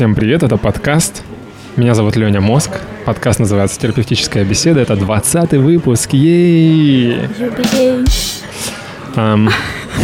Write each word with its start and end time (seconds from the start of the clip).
Всем 0.00 0.14
привет, 0.14 0.42
это 0.42 0.56
подкаст. 0.56 1.22
Меня 1.76 1.92
зовут 1.92 2.16
Леня 2.16 2.40
Мозг. 2.40 2.70
Подкаст 3.04 3.38
называется 3.38 3.78
«Терапевтическая 3.78 4.46
беседа». 4.46 4.80
Это 4.80 4.96
20 4.96 5.52
выпуск. 5.58 6.14
Ей! 6.14 7.28
Юбилей. 7.38 8.06
Ам, 9.14 9.50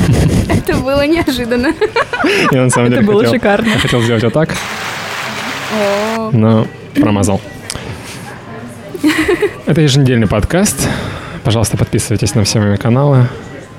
Это 0.50 0.76
было 0.76 1.06
неожиданно. 1.06 1.72
я 2.52 2.64
на 2.64 2.68
самом 2.68 2.88
Это 2.88 2.96
деле 2.96 3.06
было 3.06 3.20
хотел, 3.20 3.32
шикарно. 3.36 3.68
я 3.68 3.78
хотел 3.78 4.02
сделать 4.02 4.22
вот 4.22 4.34
так, 4.34 4.54
О, 6.18 6.28
но 6.30 6.66
промазал. 7.00 7.40
Это 9.64 9.80
еженедельный 9.80 10.26
подкаст. 10.26 10.90
Пожалуйста, 11.42 11.78
подписывайтесь 11.78 12.34
на 12.34 12.44
все 12.44 12.60
мои 12.60 12.76
каналы. 12.76 13.28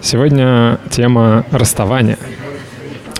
Сегодня 0.01 0.79
тема 0.89 1.45
расставания. 1.51 2.17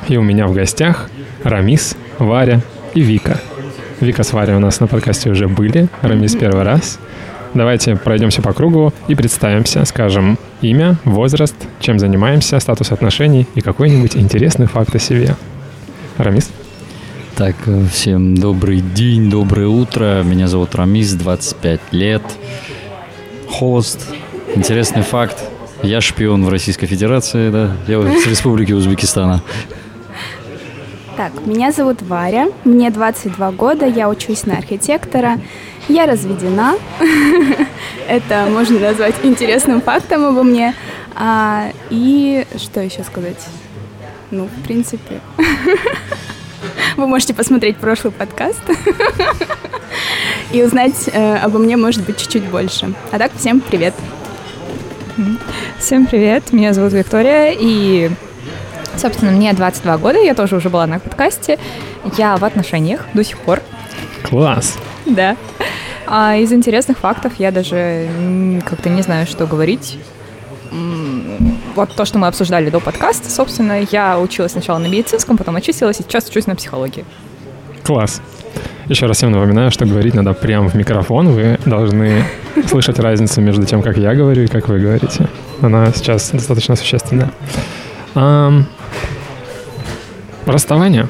И 0.08 0.18
у 0.18 0.24
меня 0.24 0.48
в 0.48 0.54
гостях 0.54 1.12
Рамис, 1.44 1.96
Варя 2.18 2.64
и 2.94 3.02
Вика. 3.02 3.40
Вика 4.00 4.24
с 4.24 4.34
Варей 4.34 4.56
у 4.56 4.60
нас 4.60 4.80
на 4.80 4.88
подкасте 4.88 5.30
уже 5.30 5.48
были, 5.48 5.88
Рамис 6.02 6.36
первый 6.36 6.64
раз. 6.64 7.00
Давайте 7.54 7.96
пройдемся 7.96 8.42
по 8.42 8.54
кругу 8.54 8.94
и 9.08 9.16
представимся, 9.16 9.84
скажем 9.86 10.38
имя, 10.62 10.98
возраст, 11.04 11.56
чем 11.80 11.98
занимаемся, 11.98 12.60
статус 12.60 12.92
отношений 12.92 13.48
и 13.56 13.62
какой-нибудь 13.62 14.16
интересный 14.16 14.68
факт 14.68 14.96
о 14.96 15.00
себе. 15.00 15.36
Рамис? 16.18 16.52
Так, 17.36 17.56
э, 17.68 17.86
всем 17.92 18.36
добрый 18.36 18.82
день, 18.82 19.30
доброе 19.30 19.68
утро. 19.68 20.24
Меня 20.24 20.48
зовут 20.48 20.76
Рамис, 20.76 21.14
25 21.14 21.80
лет. 21.92 22.24
Хост. 23.50 24.08
Интересный 24.56 25.04
факт. 25.04 25.44
Я 25.84 26.02
шпион 26.02 26.44
в 26.46 26.50
Российской 26.50 26.88
Федерации, 26.88 27.50
да. 27.50 27.76
Я 27.88 28.02
с 28.02 28.26
Республики 28.26 28.74
Узбекистана. 28.74 29.44
Так, 31.18 31.32
меня 31.48 31.72
зовут 31.72 32.04
Варя, 32.04 32.50
мне 32.64 32.92
22 32.92 33.52
года, 33.54 33.88
я 33.88 34.08
учусь 34.08 34.46
на 34.46 34.56
архитектора, 34.56 35.40
я 35.88 36.06
разведена. 36.06 36.76
Это 38.08 38.46
можно 38.52 38.80
назвать 38.80 39.16
интересным 39.24 39.82
фактом 39.82 40.26
обо 40.26 40.44
мне. 40.44 40.76
А, 41.16 41.72
и 41.90 42.46
что 42.58 42.82
еще 42.82 43.04
сказать? 43.04 43.44
Ну, 44.30 44.46
в 44.46 44.64
принципе, 44.64 45.20
вы 46.98 47.08
можете 47.08 47.34
посмотреть 47.34 47.78
прошлый 47.78 48.14
подкаст 48.14 48.62
и 50.52 50.62
узнать 50.62 51.10
э, 51.12 51.38
обо 51.38 51.58
мне, 51.58 51.78
может 51.78 52.06
быть, 52.06 52.20
чуть-чуть 52.20 52.44
больше. 52.44 52.94
А 53.12 53.18
так, 53.18 53.32
всем 53.36 53.60
привет. 53.60 53.96
Всем 55.80 56.06
привет, 56.06 56.54
меня 56.54 56.74
зовут 56.74 56.94
Виктория, 56.94 57.56
и, 57.60 58.12
собственно, 58.98 59.32
мне 59.32 59.54
22 59.54 59.98
года, 59.98 60.20
я 60.20 60.34
тоже 60.34 60.56
уже 60.56 60.70
была 60.70 60.88
на 60.88 61.00
подкасте. 61.00 61.58
Я 62.18 62.38
в 62.38 62.44
отношениях 62.44 63.06
до 63.14 63.24
сих 63.24 63.38
пор, 63.40 63.62
Класс! 64.24 64.78
да. 65.06 65.36
А 66.08 66.38
из 66.38 66.54
интересных 66.54 67.00
фактов 67.00 67.34
я 67.38 67.52
даже 67.52 68.08
как-то 68.66 68.90
не 68.90 69.02
знаю, 69.02 69.28
что 69.28 69.46
говорить. 69.46 69.98
Вот 71.76 71.94
то, 71.96 72.06
что 72.06 72.18
мы 72.18 72.28
обсуждали 72.28 72.70
до 72.70 72.80
подкаста, 72.80 73.30
собственно, 73.30 73.82
я 73.92 74.20
училась 74.20 74.54
сначала 74.54 74.78
на 74.78 74.88
медицинском, 74.88 75.38
потом 75.38 75.56
очистилась, 75.58 76.00
и 76.00 76.04
сейчас 76.04 76.28
учусь 76.30 76.48
на 76.48 76.56
психологии. 76.56 77.06
Класс. 77.84 78.22
Еще 78.88 79.06
раз 79.06 79.18
всем 79.18 79.32
напоминаю, 79.32 79.70
что 79.70 79.86
говорить 79.86 80.14
надо 80.14 80.34
прямо 80.34 80.70
в 80.70 80.76
микрофон. 80.76 81.30
Вы 81.30 81.60
должны 81.66 82.24
слышать 82.70 83.00
разницу 83.00 83.42
между 83.42 83.66
тем, 83.66 83.82
как 83.82 83.98
я 83.98 84.16
говорю 84.16 84.44
и 84.44 84.48
как 84.48 84.70
вы 84.70 84.80
говорите. 84.80 85.28
Она 85.62 85.92
сейчас 85.92 86.32
достаточно 86.32 86.76
существенная. 86.78 87.32
Расставание. 90.52 91.08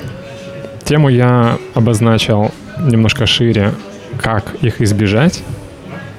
Тему 0.84 1.10
я 1.10 1.58
обозначил 1.74 2.52
немножко 2.80 3.26
шире, 3.26 3.74
как 4.22 4.56
их 4.62 4.82
избежать 4.82 5.44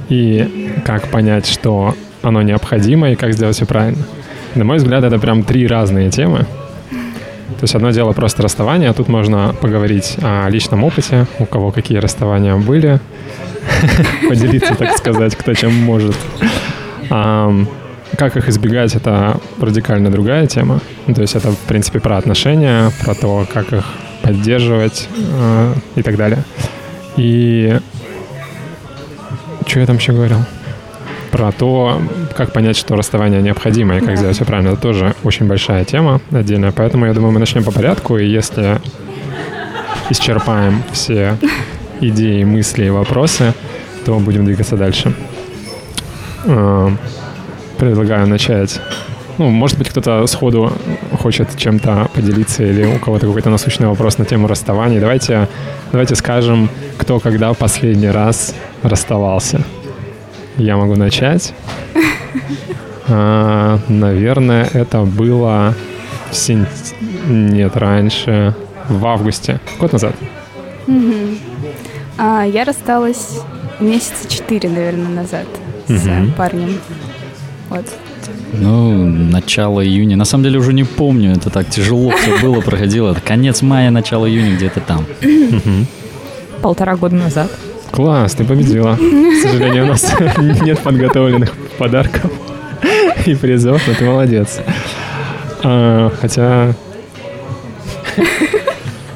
и 0.08 0.72
как 0.84 1.08
понять, 1.08 1.47
что 1.47 1.94
оно 2.22 2.42
необходимо 2.42 3.10
и 3.10 3.14
как 3.14 3.33
сделать 3.33 3.56
все 3.56 3.66
правильно. 3.66 4.04
На 4.54 4.65
мой 4.65 4.78
взгляд, 4.78 5.04
это 5.04 5.19
прям 5.19 5.42
три 5.42 5.66
разные 5.66 6.10
темы. 6.10 6.47
То 7.59 7.65
есть 7.65 7.75
одно 7.75 7.91
дело 7.91 8.12
просто 8.12 8.42
расставание, 8.42 8.91
а 8.91 8.94
тут 8.94 9.09
можно 9.09 9.54
поговорить 9.60 10.16
о 10.22 10.48
личном 10.48 10.84
опыте, 10.84 11.26
у 11.38 11.47
кого 11.47 11.71
какие 11.72 11.98
расставания 11.98 12.56
были, 12.56 13.00
поделиться, 14.28 14.75
так 14.75 14.97
сказать, 14.97 15.34
кто 15.34 15.54
чем 15.54 15.75
может. 15.75 16.16
Как 18.18 18.36
их 18.36 18.48
избегать, 18.48 18.96
это 18.96 19.40
радикально 19.60 20.10
другая 20.10 20.48
тема. 20.48 20.80
Ну, 21.06 21.14
То 21.14 21.22
есть 21.22 21.36
это, 21.36 21.52
в 21.52 21.58
принципе, 21.58 22.00
про 22.00 22.16
отношения, 22.18 22.90
про 23.04 23.14
то, 23.14 23.46
как 23.52 23.72
их 23.72 23.84
поддерживать 24.22 25.08
э, 25.16 25.74
и 25.94 26.02
так 26.02 26.16
далее. 26.16 26.42
И 27.16 27.78
что 29.68 29.78
я 29.78 29.86
там 29.86 29.96
еще 29.98 30.12
говорил? 30.12 30.38
Про 31.30 31.52
то, 31.52 32.02
как 32.36 32.52
понять, 32.52 32.76
что 32.76 32.96
расставание 32.96 33.40
необходимо 33.40 33.96
и 33.96 34.00
как 34.00 34.08
Да. 34.08 34.16
сделать 34.16 34.34
все 34.36 34.44
правильно. 34.44 34.70
Это 34.70 34.80
тоже 34.80 35.14
очень 35.22 35.46
большая 35.46 35.84
тема 35.84 36.20
отдельная. 36.32 36.72
Поэтому 36.72 37.06
я 37.06 37.14
думаю, 37.14 37.32
мы 37.32 37.38
начнем 37.38 37.62
по 37.62 37.70
порядку. 37.70 38.18
И 38.18 38.26
если 38.26 38.80
исчерпаем 40.10 40.82
все 40.90 41.36
идеи, 42.00 42.42
мысли 42.42 42.86
и 42.86 42.90
вопросы, 42.90 43.54
то 44.04 44.18
будем 44.18 44.44
двигаться 44.44 44.76
дальше. 44.76 45.14
Предлагаю 47.78 48.27
начать. 48.27 48.81
Ну, 49.39 49.50
может 49.50 49.78
быть, 49.78 49.89
кто-то 49.89 50.27
сходу 50.27 50.72
хочет 51.21 51.56
чем-то 51.56 52.09
поделиться 52.12 52.65
или 52.65 52.84
у 52.84 52.99
кого-то 52.99 53.27
какой-то 53.27 53.50
насущный 53.50 53.87
вопрос 53.87 54.19
на 54.19 54.25
тему 54.25 54.49
расставания. 54.49 55.00
Давайте, 55.00 55.47
давайте 55.93 56.16
скажем, 56.16 56.69
кто 56.97 57.21
когда 57.21 57.55
последний 57.55 58.11
раз 58.11 58.55
расставался. 58.83 59.62
Я 60.56 60.77
могу 60.77 60.97
начать. 60.97 61.55
А, 63.11 63.78
наверное, 63.89 64.69
это 64.75 65.00
было 65.00 65.75
в 66.31 66.34
сент... 66.37 66.69
Нет, 67.27 67.75
раньше. 67.75 68.55
В 68.91 69.06
августе. 69.06 69.60
Год 69.81 69.93
назад. 69.93 70.15
Мгм. 70.87 71.39
А, 72.19 72.43
я 72.45 72.65
рассталась 72.65 73.39
месяца 73.81 74.28
четыре, 74.28 74.69
наверное, 74.69 75.09
назад 75.09 75.47
с 75.87 76.05
Мгм. 76.05 76.33
парнем. 76.33 76.78
Вот. 77.68 77.84
Ну, 78.52 79.04
начало 79.06 79.84
июня. 79.84 80.16
На 80.16 80.24
самом 80.24 80.44
деле 80.44 80.58
уже 80.58 80.72
не 80.72 80.84
помню. 80.84 81.32
Это 81.32 81.50
так 81.50 81.68
тяжело 81.68 82.10
все 82.10 82.38
было, 82.40 82.60
проходило. 82.60 83.12
Это 83.12 83.20
конец 83.20 83.62
мая, 83.62 83.90
начало 83.90 84.28
июня, 84.28 84.56
где-то 84.56 84.80
там. 84.80 85.04
Полтора 86.62 86.96
года 86.96 87.16
назад. 87.16 87.50
Класс, 87.90 88.34
ты 88.34 88.44
победила. 88.44 88.96
К 88.96 89.42
сожалению, 89.42 89.84
у 89.84 89.88
нас 89.88 90.14
нет 90.38 90.78
подготовленных 90.80 91.54
подарков 91.78 92.30
и 93.26 93.34
призов, 93.34 93.82
но 93.86 93.94
ты 93.94 94.04
молодец. 94.04 94.60
А, 95.62 96.10
хотя, 96.20 96.74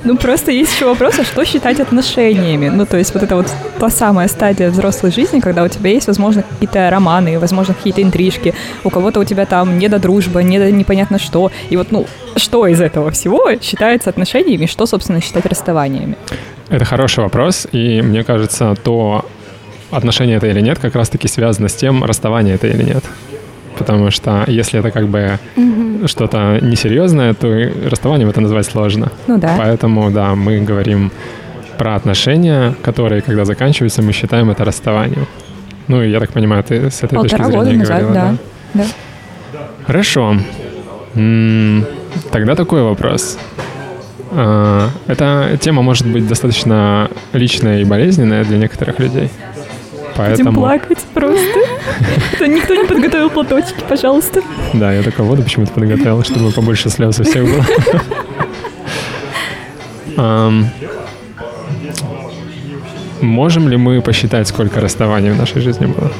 Ну, 0.04 0.16
просто 0.16 0.50
есть 0.50 0.74
еще 0.74 0.86
вопрос, 0.86 1.18
а 1.18 1.24
что 1.24 1.44
считать 1.44 1.80
отношениями? 1.80 2.68
Ну, 2.68 2.86
то 2.86 2.96
есть 2.96 3.14
вот 3.14 3.22
это 3.22 3.36
вот 3.36 3.46
та 3.78 3.90
самая 3.90 4.28
стадия 4.28 4.70
взрослой 4.70 5.12
жизни, 5.12 5.40
когда 5.40 5.62
у 5.62 5.68
тебя 5.68 5.90
есть, 5.90 6.08
возможно, 6.08 6.42
какие-то 6.42 6.90
романы, 6.90 7.38
возможно, 7.38 7.74
какие-то 7.74 8.02
интрижки, 8.02 8.54
у 8.84 8.90
кого-то 8.90 9.20
у 9.20 9.24
тебя 9.24 9.46
там 9.46 9.78
не 9.78 9.88
до 9.88 9.98
дружба, 9.98 10.42
не 10.42 10.58
до 10.58 10.70
непонятно 10.72 11.18
что. 11.18 11.52
И 11.70 11.76
вот, 11.76 11.92
ну, 11.92 12.06
что 12.36 12.66
из 12.66 12.80
этого 12.80 13.10
всего 13.10 13.50
считается 13.60 14.10
отношениями, 14.10 14.66
что, 14.66 14.86
собственно, 14.86 15.20
считать 15.20 15.46
расставаниями? 15.46 16.16
это 16.72 16.84
хороший 16.84 17.22
вопрос, 17.22 17.68
и 17.70 18.00
мне 18.00 18.24
кажется, 18.24 18.74
то 18.82 19.26
отношение 19.90 20.38
это 20.38 20.46
или 20.46 20.60
нет, 20.60 20.78
как 20.78 20.94
раз-таки 20.94 21.28
связано 21.28 21.68
с 21.68 21.74
тем, 21.74 22.02
расставание 22.02 22.54
это 22.54 22.66
или 22.66 22.82
нет. 22.82 23.04
Потому 23.82 24.10
что 24.12 24.44
если 24.46 24.78
это 24.78 24.90
как 24.92 25.08
бы 25.08 25.38
что-то 26.06 26.58
несерьезное, 26.62 27.34
то 27.34 27.48
расставанием 27.90 28.28
это 28.30 28.40
назвать 28.40 28.66
сложно. 28.66 29.10
Ну 29.26 29.38
да. 29.38 29.54
Поэтому, 29.58 30.10
да, 30.10 30.34
мы 30.36 30.60
говорим 30.60 31.10
про 31.78 31.96
отношения, 31.96 32.74
которые, 32.82 33.22
когда 33.22 33.44
заканчиваются, 33.44 34.02
мы 34.02 34.12
считаем 34.12 34.50
это 34.50 34.64
расставанием. 34.64 35.26
Ну, 35.88 36.00
я 36.02 36.20
так 36.20 36.30
понимаю, 36.32 36.62
ты 36.62 36.90
с 36.90 37.02
этой 37.02 37.16
Полтора 37.16 37.44
точки 37.44 37.56
года 37.56 37.64
зрения 37.64 37.80
назад, 37.80 38.00
говорила, 38.02 38.38
да. 38.74 38.84
да. 39.52 39.60
Хорошо. 39.86 40.36
М, 41.16 41.84
Тогда 42.30 42.54
такой 42.54 42.82
вопрос. 42.82 43.36
А, 44.30 44.88
Эта 45.08 45.58
тема 45.60 45.82
может 45.82 46.06
быть 46.06 46.28
достаточно 46.28 47.10
личная 47.32 47.80
и 47.80 47.84
болезненная 47.84 48.44
для 48.44 48.58
некоторых 48.58 49.00
людей. 49.00 49.28
Будем 50.16 50.26
Поэтому, 50.36 50.60
плакать 50.60 50.98
просто. 51.14 51.58
Никто 52.40 52.74
не 52.74 52.84
подготовил 52.86 53.30
платочки, 53.30 53.82
пожалуйста. 53.88 54.40
да, 54.74 54.92
я 54.92 55.02
только 55.02 55.22
воду 55.22 55.42
почему-то 55.42 55.72
подготовил, 55.72 56.22
чтобы 56.22 56.50
побольше 56.52 56.90
слез 56.90 57.18
у 57.20 57.24
всех 57.24 57.44
было. 57.44 57.64
Можем 63.20 63.68
ли 63.68 63.76
мы 63.76 64.00
посчитать, 64.02 64.48
сколько 64.48 64.80
расставаний 64.80 65.30
в 65.30 65.38
нашей 65.38 65.60
жизни 65.62 65.86
было? 65.86 66.10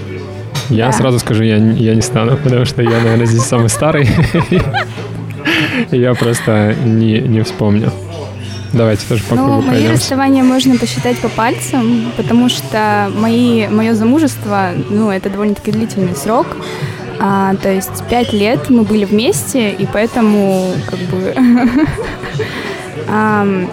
Я 0.68 0.86
Да. 0.86 0.92
сразу 0.92 1.18
скажу, 1.18 1.42
я, 1.42 1.56
я 1.56 1.94
не 1.94 2.02
стану, 2.02 2.36
потому 2.36 2.64
что 2.64 2.82
я, 2.82 2.90
наверное, 3.00 3.26
здесь 3.26 3.42
самый 3.42 3.68
старый. 3.68 4.08
Я 5.90 6.14
просто 6.14 6.74
не, 6.84 7.18
не 7.18 7.42
вспомню. 7.42 7.90
Давайте 8.72 9.06
тоже 9.06 9.22
по 9.24 9.34
Ну, 9.34 9.60
мои 9.60 9.66
пройдемся. 9.68 9.92
расставания 9.94 10.42
можно 10.42 10.76
посчитать 10.76 11.18
по 11.18 11.28
пальцам, 11.28 12.12
потому 12.16 12.48
что 12.48 13.10
мои, 13.14 13.66
мое 13.68 13.94
замужество, 13.94 14.70
ну, 14.88 15.10
это 15.10 15.28
довольно-таки 15.28 15.72
длительный 15.72 16.16
срок. 16.16 16.46
А, 17.20 17.54
то 17.56 17.70
есть 17.70 18.02
пять 18.08 18.32
лет 18.32 18.70
мы 18.70 18.82
были 18.82 19.04
вместе, 19.04 19.70
и 19.70 19.86
поэтому 19.86 20.72
как 20.88 20.98
бы... 21.00 21.34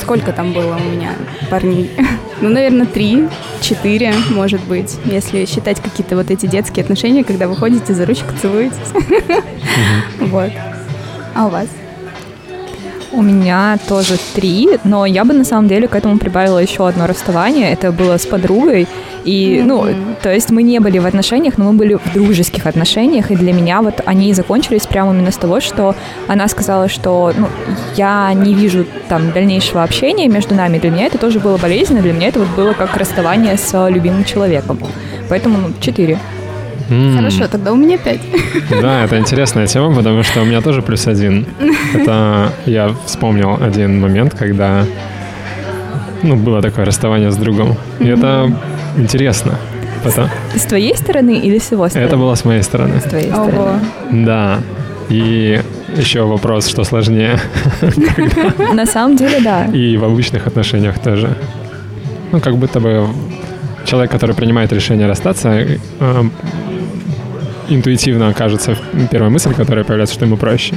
Сколько 0.00 0.32
там 0.32 0.52
было 0.52 0.76
у 0.76 0.90
меня 0.90 1.12
парней? 1.50 1.90
Ну, 2.40 2.48
наверное, 2.48 2.86
три, 2.86 3.28
четыре, 3.60 4.12
может 4.30 4.60
быть, 4.64 4.98
если 5.04 5.44
считать 5.44 5.80
какие-то 5.80 6.16
вот 6.16 6.28
эти 6.28 6.46
детские 6.46 6.82
отношения, 6.82 7.22
когда 7.22 7.46
вы 7.46 7.54
ходите 7.54 7.94
за 7.94 8.04
ручку, 8.04 8.32
целуетесь. 8.40 8.78
Вот. 10.18 10.50
А 11.36 11.46
у 11.46 11.50
вас? 11.50 11.68
У 13.12 13.20
меня 13.20 13.78
тоже 13.88 14.16
три, 14.34 14.78
но 14.84 15.04
я 15.04 15.24
бы 15.24 15.34
на 15.34 15.44
самом 15.44 15.68
деле 15.68 15.86
к 15.86 15.94
этому 15.94 16.18
прибавила 16.18 16.58
еще 16.58 16.88
одно 16.88 17.06
расставание. 17.06 17.70
Это 17.70 17.92
было 17.92 18.16
с 18.16 18.24
подругой. 18.24 18.88
И, 19.24 19.62
ну, 19.64 19.86
то 20.22 20.32
есть 20.32 20.50
мы 20.50 20.62
не 20.62 20.80
были 20.80 20.98
в 20.98 21.06
отношениях, 21.06 21.58
но 21.58 21.66
мы 21.70 21.72
были 21.74 21.94
в 21.94 22.12
дружеских 22.14 22.66
отношениях. 22.66 23.30
И 23.30 23.36
для 23.36 23.52
меня 23.52 23.82
вот 23.82 24.00
они 24.06 24.32
закончились 24.32 24.86
прямо 24.86 25.12
именно 25.12 25.30
с 25.30 25.36
того, 25.36 25.60
что 25.60 25.94
она 26.26 26.48
сказала, 26.48 26.88
что 26.88 27.32
ну, 27.36 27.48
я 27.96 28.32
не 28.32 28.54
вижу 28.54 28.86
там 29.08 29.30
дальнейшего 29.32 29.82
общения 29.82 30.28
между 30.28 30.54
нами. 30.54 30.78
Для 30.78 30.90
меня 30.90 31.06
это 31.06 31.18
тоже 31.18 31.38
было 31.38 31.58
болезненно. 31.58 32.00
Для 32.00 32.14
меня 32.14 32.28
это 32.28 32.40
вот 32.40 32.48
было 32.56 32.72
как 32.72 32.96
расставание 32.96 33.58
с 33.58 33.88
любимым 33.90 34.24
человеком. 34.24 34.78
Поэтому 35.28 35.58
ну, 35.58 35.74
четыре. 35.80 36.18
Хорошо, 37.16 37.48
тогда 37.48 37.72
у 37.72 37.76
меня 37.76 37.98
пять. 37.98 38.20
Да, 38.70 39.04
это 39.04 39.18
интересная 39.18 39.66
тема, 39.66 39.94
потому 39.94 40.22
что 40.22 40.42
у 40.42 40.44
меня 40.44 40.60
тоже 40.60 40.82
плюс 40.82 41.06
один. 41.06 41.46
Это 41.94 42.52
я 42.66 42.94
вспомнил 43.06 43.58
один 43.60 44.00
момент, 44.00 44.34
когда 44.34 44.84
ну, 46.22 46.36
было 46.36 46.62
такое 46.62 46.84
расставание 46.84 47.30
с 47.30 47.36
другом. 47.36 47.76
И 48.00 48.06
это 48.06 48.50
интересно. 48.96 49.58
Это, 50.04 50.28
С 50.56 50.62
твоей 50.62 50.96
стороны 50.96 51.38
или 51.38 51.58
с 51.58 51.70
его 51.70 51.88
стороны? 51.88 52.08
это 52.08 52.16
было 52.16 52.34
с 52.34 52.44
моей 52.44 52.62
стороны. 52.62 53.00
с 53.00 53.04
твоей 53.04 53.30
Ого. 53.32 53.48
стороны. 53.48 53.80
Да. 54.26 54.58
И 55.08 55.60
еще 55.96 56.22
вопрос, 56.22 56.66
что 56.66 56.84
сложнее. 56.84 57.38
На 58.74 58.86
самом 58.86 59.16
деле, 59.16 59.40
да. 59.40 59.66
И 59.66 59.96
в 59.96 60.04
обычных 60.04 60.46
отношениях 60.46 60.98
тоже. 60.98 61.36
Ну, 62.32 62.40
как 62.40 62.56
будто 62.56 62.80
бы 62.80 63.06
человек, 63.84 64.10
который 64.10 64.34
принимает 64.34 64.72
решение 64.72 65.06
расстаться, 65.06 65.50
э, 65.50 66.24
интуитивно 67.74 68.32
кажется 68.34 68.76
первая 69.10 69.30
мысль, 69.30 69.54
которая 69.54 69.84
появляется, 69.84 70.14
что 70.14 70.24
ему 70.24 70.36
проще. 70.36 70.74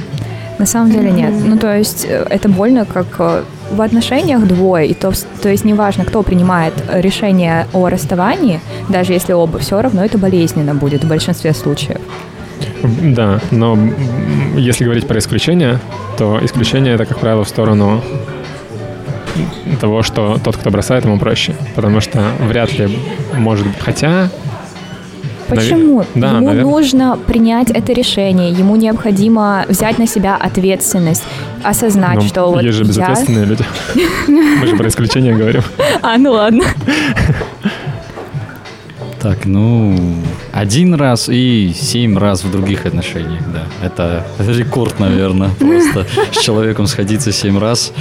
На 0.58 0.66
самом 0.66 0.90
деле 0.90 1.10
нет. 1.10 1.32
Ну, 1.44 1.58
то 1.58 1.76
есть 1.76 2.06
э, 2.08 2.26
это 2.30 2.48
больно, 2.48 2.86
как 2.86 3.06
э, 3.18 3.42
в 3.70 3.80
отношениях 3.80 4.46
двое, 4.46 4.88
и 4.88 4.94
то, 4.94 5.12
то 5.42 5.50
есть 5.50 5.64
неважно, 5.64 6.04
кто 6.04 6.22
принимает 6.22 6.72
решение 6.90 7.66
о 7.74 7.88
расставании, 7.88 8.60
даже 8.88 9.12
если 9.12 9.34
оба, 9.34 9.58
все 9.58 9.80
равно 9.82 10.04
это 10.04 10.16
болезненно 10.16 10.74
будет 10.74 11.04
в 11.04 11.08
большинстве 11.08 11.52
случаев. 11.52 12.00
Да, 12.82 13.40
но 13.50 13.78
если 14.56 14.84
говорить 14.84 15.06
про 15.06 15.18
исключения, 15.18 15.78
то 16.16 16.38
исключение 16.42 16.94
это, 16.94 17.04
как 17.04 17.18
правило, 17.18 17.44
в 17.44 17.48
сторону 17.48 18.02
того, 19.80 20.02
что 20.02 20.38
тот, 20.42 20.56
кто 20.56 20.70
бросает, 20.70 21.04
ему 21.04 21.18
проще. 21.18 21.54
Потому 21.74 22.00
что 22.00 22.22
вряд 22.40 22.72
ли 22.78 22.98
может 23.36 23.66
быть... 23.66 23.78
Хотя... 23.78 24.30
Почему? 25.48 26.04
Да, 26.14 26.36
ему 26.36 26.50
навер- 26.50 26.62
нужно 26.62 27.18
принять 27.26 27.70
это 27.70 27.92
решение, 27.92 28.50
ему 28.50 28.76
необходимо 28.76 29.64
взять 29.68 29.98
на 29.98 30.06
себя 30.06 30.36
ответственность, 30.36 31.22
осознать, 31.62 32.16
ну, 32.16 32.22
что 32.22 32.46
вот 32.50 32.62
есть 32.62 32.76
же 32.76 32.82
я... 32.82 32.88
безответственные 32.88 33.44
люди. 33.44 33.64
Мы 34.26 34.66
же 34.66 34.76
про 34.76 34.88
исключения 34.88 35.34
говорим. 35.34 35.62
А, 36.02 36.18
ну 36.18 36.32
ладно. 36.32 36.64
Так, 39.20 39.44
ну, 39.44 39.98
один 40.52 40.94
раз 40.94 41.28
и 41.28 41.72
семь 41.74 42.16
раз 42.16 42.44
в 42.44 42.50
других 42.50 42.86
отношениях, 42.86 43.42
да. 43.52 43.64
Это 43.84 44.24
рекорд, 44.38 45.00
наверное, 45.00 45.50
просто 45.58 46.06
с 46.32 46.40
человеком 46.40 46.86
сходиться 46.86 47.32
семь 47.32 47.58
раз. 47.58 47.92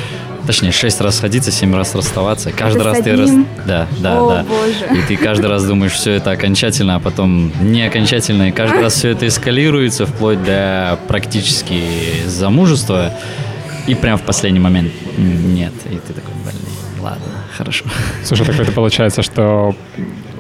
Точнее, 0.45 0.71
шесть 0.71 1.01
раз 1.01 1.17
сходиться, 1.17 1.51
семь 1.51 1.75
раз 1.75 1.95
расставаться. 1.95 2.51
Каждый 2.51 2.81
Это 2.81 2.91
с 2.91 2.93
раз 2.93 3.03
ты 3.03 3.15
раз... 3.15 3.31
Да, 3.65 3.87
да, 3.99 4.21
О, 4.21 4.29
да. 4.29 4.45
боже. 4.47 4.99
И 4.99 5.01
ты 5.07 5.17
каждый 5.17 5.47
раз 5.47 5.65
думаешь, 5.65 5.93
все 5.93 6.11
это 6.11 6.31
окончательно, 6.31 6.95
а 6.95 6.99
потом 6.99 7.51
не 7.61 7.83
окончательно. 7.83 8.49
И 8.49 8.51
каждый 8.51 8.81
раз 8.81 8.93
все 8.93 9.09
это 9.09 9.27
эскалируется 9.27 10.05
вплоть 10.05 10.43
до 10.43 10.99
практически 11.07 11.81
замужества. 12.27 13.11
И 13.87 13.95
прям 13.95 14.17
в 14.17 14.21
последний 14.23 14.59
момент 14.59 14.91
нет. 15.17 15.73
И 15.85 15.95
ты 15.95 16.13
такой, 16.13 16.33
блин, 16.43 16.55
ладно, 17.01 17.25
хорошо. 17.55 17.85
Слушай, 18.23 18.45
так 18.45 18.59
это 18.59 18.71
получается, 18.71 19.21
что 19.21 19.75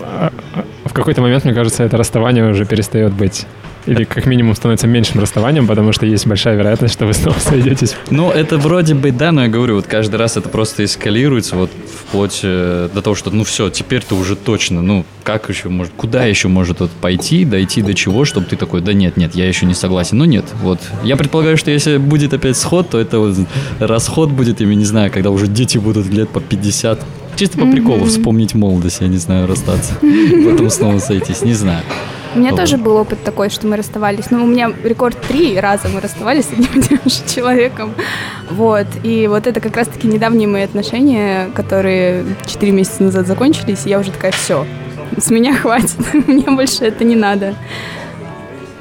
а, 0.01 0.31
а, 0.53 0.65
в 0.85 0.93
какой-то 0.93 1.21
момент, 1.21 1.45
мне 1.45 1.53
кажется, 1.53 1.83
это 1.83 1.97
расставание 1.97 2.49
уже 2.49 2.65
перестает 2.65 3.13
быть. 3.13 3.45
Или 3.85 4.03
как 4.03 4.25
минимум 4.25 4.55
становится 4.55 4.87
меньшим 4.87 5.21
расставанием, 5.21 5.67
потому 5.67 5.91
что 5.91 6.05
есть 6.05 6.25
большая 6.25 6.55
вероятность, 6.55 6.93
что 6.93 7.05
вы 7.05 7.13
снова 7.13 7.37
сойдетесь. 7.39 7.95
Ну, 8.09 8.31
это 8.31 8.57
вроде 8.57 8.95
бы, 8.95 9.11
да, 9.11 9.31
но 9.31 9.43
я 9.43 9.47
говорю, 9.47 9.75
вот 9.75 9.85
каждый 9.85 10.15
раз 10.15 10.37
это 10.37 10.49
просто 10.49 10.85
эскалируется, 10.85 11.55
вот 11.55 11.69
вплоть 12.07 12.39
э, 12.43 12.89
до 12.93 13.01
того, 13.01 13.15
что, 13.15 13.31
ну 13.31 13.43
все, 13.43 13.69
теперь-то 13.69 14.15
уже 14.15 14.35
точно, 14.35 14.81
ну, 14.81 15.05
как 15.23 15.49
еще 15.49 15.69
может, 15.69 15.93
куда 15.95 16.25
еще 16.25 16.47
может 16.47 16.79
вот 16.79 16.91
пойти, 16.91 17.45
дойти 17.45 17.81
до 17.81 17.93
чего, 17.93 18.25
чтобы 18.25 18.47
ты 18.47 18.55
такой, 18.55 18.81
да 18.81 18.93
нет, 18.93 19.17
нет, 19.17 19.35
я 19.35 19.47
еще 19.47 19.65
не 19.65 19.73
согласен. 19.73 20.17
Ну 20.17 20.25
нет, 20.25 20.45
вот. 20.61 20.79
Я 21.03 21.15
предполагаю, 21.15 21.57
что 21.57 21.71
если 21.71 21.97
будет 21.97 22.33
опять 22.33 22.57
сход, 22.57 22.89
то 22.89 22.99
это 22.99 23.19
вот 23.19 23.35
расход 23.79 24.29
будет, 24.31 24.61
я 24.61 24.67
не 24.67 24.85
знаю, 24.85 25.11
когда 25.11 25.29
уже 25.29 25.47
дети 25.47 25.77
будут 25.77 26.07
лет 26.07 26.29
по 26.29 26.41
50. 26.41 26.99
Чисто 27.35 27.57
по 27.57 27.69
приколу 27.69 28.05
вспомнить 28.05 28.53
молодость, 28.53 29.01
я 29.01 29.07
не 29.07 29.17
знаю, 29.17 29.47
расстаться. 29.47 29.93
Потом 30.49 30.69
снова 30.69 30.99
сойтись, 30.99 31.41
не 31.41 31.53
знаю. 31.53 31.83
У 32.35 32.39
меня 32.39 32.51
Вот. 32.51 32.59
тоже 32.59 32.77
был 32.77 32.97
опыт 32.97 33.23
такой, 33.23 33.49
что 33.49 33.65
мы 33.65 33.77
расставались. 33.77 34.29
Ну, 34.29 34.43
у 34.43 34.47
меня 34.47 34.71
рекорд 34.83 35.17
три 35.21 35.59
раза 35.59 35.87
мы 35.87 36.01
расставались 36.01 36.45
с 36.45 36.51
одним 36.53 36.69
и 36.75 36.81
тем 36.81 36.99
же 37.05 37.33
человеком. 37.33 37.93
Вот. 38.51 38.87
И 39.03 39.27
вот 39.27 39.47
это 39.47 39.59
как 39.61 39.75
раз-таки 39.77 40.07
недавние 40.07 40.47
мои 40.47 40.63
отношения, 40.63 41.49
которые 41.55 42.25
четыре 42.45 42.71
месяца 42.73 43.03
назад 43.03 43.25
закончились, 43.27 43.85
и 43.85 43.89
я 43.89 43.99
уже 43.99 44.11
такая, 44.11 44.31
все, 44.31 44.65
с 45.17 45.29
меня 45.29 45.55
хватит, 45.55 45.95
мне 46.27 46.45
больше 46.49 46.83
это 46.85 47.03
не 47.03 47.15
надо. 47.15 47.55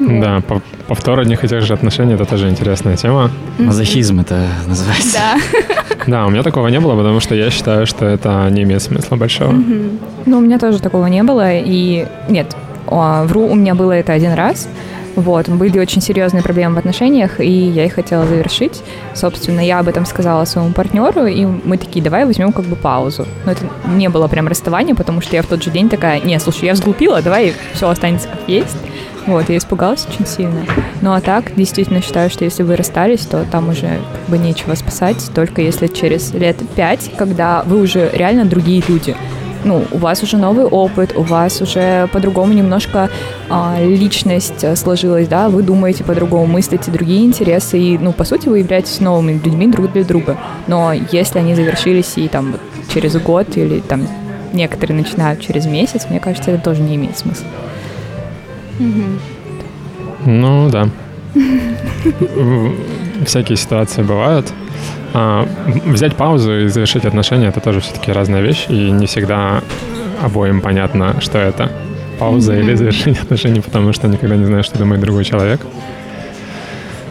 Да, 0.00 0.41
по- 0.47 0.61
повтор 0.89 1.21
одних 1.21 1.45
и 1.45 1.49
тех 1.49 1.62
же 1.62 1.73
отношений 1.73 2.15
это 2.15 2.25
тоже 2.25 2.49
интересная 2.49 2.97
тема. 2.97 3.31
Мазохизм 3.59 4.21
это 4.21 4.47
называется. 4.67 5.19
Да. 5.19 5.39
Да, 6.07 6.27
у 6.27 6.31
меня 6.31 6.43
такого 6.43 6.69
не 6.69 6.81
было, 6.81 6.95
потому 6.97 7.19
что 7.21 7.35
я 7.35 7.49
считаю, 7.50 7.87
что 7.87 8.05
это 8.05 8.47
не 8.50 8.65
имеет 8.65 8.83
смысла 8.83 9.17
большого. 9.17 9.53
Ну, 10.26 10.37
у 10.37 10.40
меня 10.43 10.59
тоже 10.59 10.78
такого 10.78 11.07
не 11.07 11.23
было. 11.23 11.55
И 11.55 12.07
нет, 12.28 12.55
а, 12.87 13.25
вру, 13.25 13.47
у 13.47 13.55
меня 13.55 13.75
было 13.75 13.93
это 13.93 14.12
один 14.12 14.33
раз. 14.33 14.69
Вот, 15.17 15.49
были 15.49 15.79
очень 15.79 16.00
серьезные 16.00 16.43
проблемы 16.43 16.75
в 16.75 16.79
отношениях, 16.79 17.41
и 17.41 17.49
я 17.49 17.85
их 17.85 17.95
хотела 17.95 18.26
завершить. 18.26 18.83
Собственно, 19.14 19.61
я 19.61 19.79
об 19.79 19.88
этом 19.88 20.07
сказала 20.07 20.45
своему 20.45 20.73
партнеру, 20.73 21.26
и 21.26 21.45
мы 21.47 21.79
такие, 21.79 22.03
давай 22.03 22.25
возьмем 22.25 22.53
как 22.53 22.64
бы 22.64 22.75
паузу. 22.75 23.26
Но 23.45 23.53
это 23.53 23.64
не 23.87 24.09
было 24.09 24.26
прям 24.26 24.49
расставание, 24.49 24.95
потому 24.95 25.21
что 25.21 25.37
я 25.37 25.43
в 25.43 25.47
тот 25.47 25.62
же 25.62 25.71
день 25.71 25.88
такая, 25.88 26.21
не, 26.21 26.38
слушай, 26.41 26.64
я 26.64 26.73
взглупила, 26.73 27.23
давай 27.23 27.55
все 27.75 27.88
останется 27.88 28.29
как 28.29 28.49
есть. 28.49 28.76
Вот, 29.26 29.49
я 29.49 29.57
испугалась 29.57 30.07
очень 30.07 30.26
сильно. 30.26 30.67
Ну 31.00 31.12
а 31.12 31.21
так, 31.21 31.55
действительно 31.55 32.03
считаю, 32.03 32.29
что 32.29 32.45
если 32.45 32.62
вы 32.62 32.76
расстались, 32.76 33.21
то 33.21 33.45
там 33.50 33.71
уже 33.71 34.00
как 34.12 34.29
бы 34.29 34.37
нечего 34.37 34.75
спасать, 34.75 35.31
только 35.35 35.62
если 35.62 35.87
через 35.87 36.33
лет 36.35 36.57
пять, 36.75 37.11
когда 37.17 37.62
вы 37.62 37.81
уже 37.81 38.11
реально 38.12 38.45
другие 38.45 38.83
люди 38.87 39.17
ну, 39.64 39.85
у 39.90 39.99
вас 39.99 40.23
уже 40.23 40.37
новый 40.37 40.64
опыт, 40.64 41.12
у 41.16 41.23
вас 41.23 41.61
уже 41.61 42.09
по-другому 42.12 42.52
немножко 42.52 43.11
а, 43.49 43.76
личность 43.80 44.62
э, 44.62 44.76
сложилась, 44.76 45.28
да, 45.28 45.49
вы 45.49 45.62
думаете 45.62 46.04
по-другому, 46.04 46.47
мыслите 46.47 46.90
другие 46.90 47.25
интересы, 47.25 47.78
и, 47.78 47.99
ну, 47.99 48.12
по 48.12 48.25
сути, 48.25 48.49
вы 48.49 48.61
являетесь 48.61 49.00
новыми 49.00 49.33
людьми 49.33 49.66
друг 49.66 49.92
для 49.92 50.04
друга. 50.04 50.37
Но 50.66 50.92
если 50.92 51.38
они 51.38 51.54
завершились 51.54 52.12
и 52.16 52.28
там 52.28 52.56
через 52.92 53.16
год 53.16 53.56
или 53.56 53.80
там 53.80 54.06
некоторые 54.52 54.97
начинают 54.97 55.40
через 55.40 55.66
месяц, 55.66 56.06
мне 56.09 56.21
кажется, 56.21 56.50
это 56.50 56.62
тоже 56.62 56.83
не 56.83 56.97
имеет 56.97 57.18
смысла. 57.18 57.47
Ну 60.25 60.71
да. 60.71 60.88
Всякие 63.26 63.56
ситуации 63.56 64.02
бывают. 64.02 64.52
А, 65.12 65.49
взять 65.87 66.17
паузу 66.17 66.64
и 66.64 66.69
завершить 66.69 67.05
отношения 67.05 67.49
это 67.49 67.61
тоже 67.61 67.81
все-таки 67.81 68.12
разная 68.12 68.41
вещь, 68.41 68.67
и 68.69 68.91
не 68.91 69.07
всегда 69.07 69.62
обоим 70.23 70.61
понятно, 70.61 71.21
что 71.21 71.38
это 71.38 71.71
пауза 72.19 72.57
или 72.57 72.75
завершение 72.75 73.21
отношений, 73.21 73.61
потому 73.61 73.93
что 73.93 74.09
никогда 74.09 74.37
не 74.37 74.45
знаешь, 74.45 74.67
что 74.67 74.79
думает 74.79 75.00
другой 75.00 75.25
человек. 75.25 75.61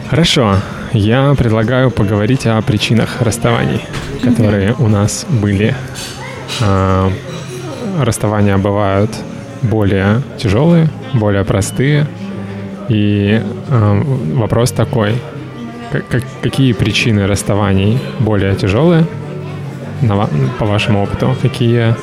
Хорошо, 0.08 0.56
я 0.92 1.34
предлагаю 1.36 1.90
поговорить 1.90 2.46
о 2.46 2.60
причинах 2.62 3.20
расставаний, 3.20 3.80
которые 4.22 4.74
у 4.78 4.88
нас 4.88 5.26
были. 5.28 5.74
А, 6.60 7.10
расставания 8.00 8.58
бывают 8.58 9.10
более 9.62 10.22
тяжелые, 10.38 10.88
более 11.14 11.44
простые. 11.44 12.06
И 12.88 13.40
э, 13.68 14.02
вопрос 14.34 14.72
такой, 14.72 15.14
как- 15.94 16.08
как- 16.08 16.24
какие 16.42 16.72
причины 16.72 17.26
расставаний 17.28 17.98
более 18.18 18.54
тяжелые, 18.56 19.06
на 20.02 20.26
по 20.58 20.66
вашему 20.66 21.02
опыту? 21.04 21.36
Какие 21.40 21.94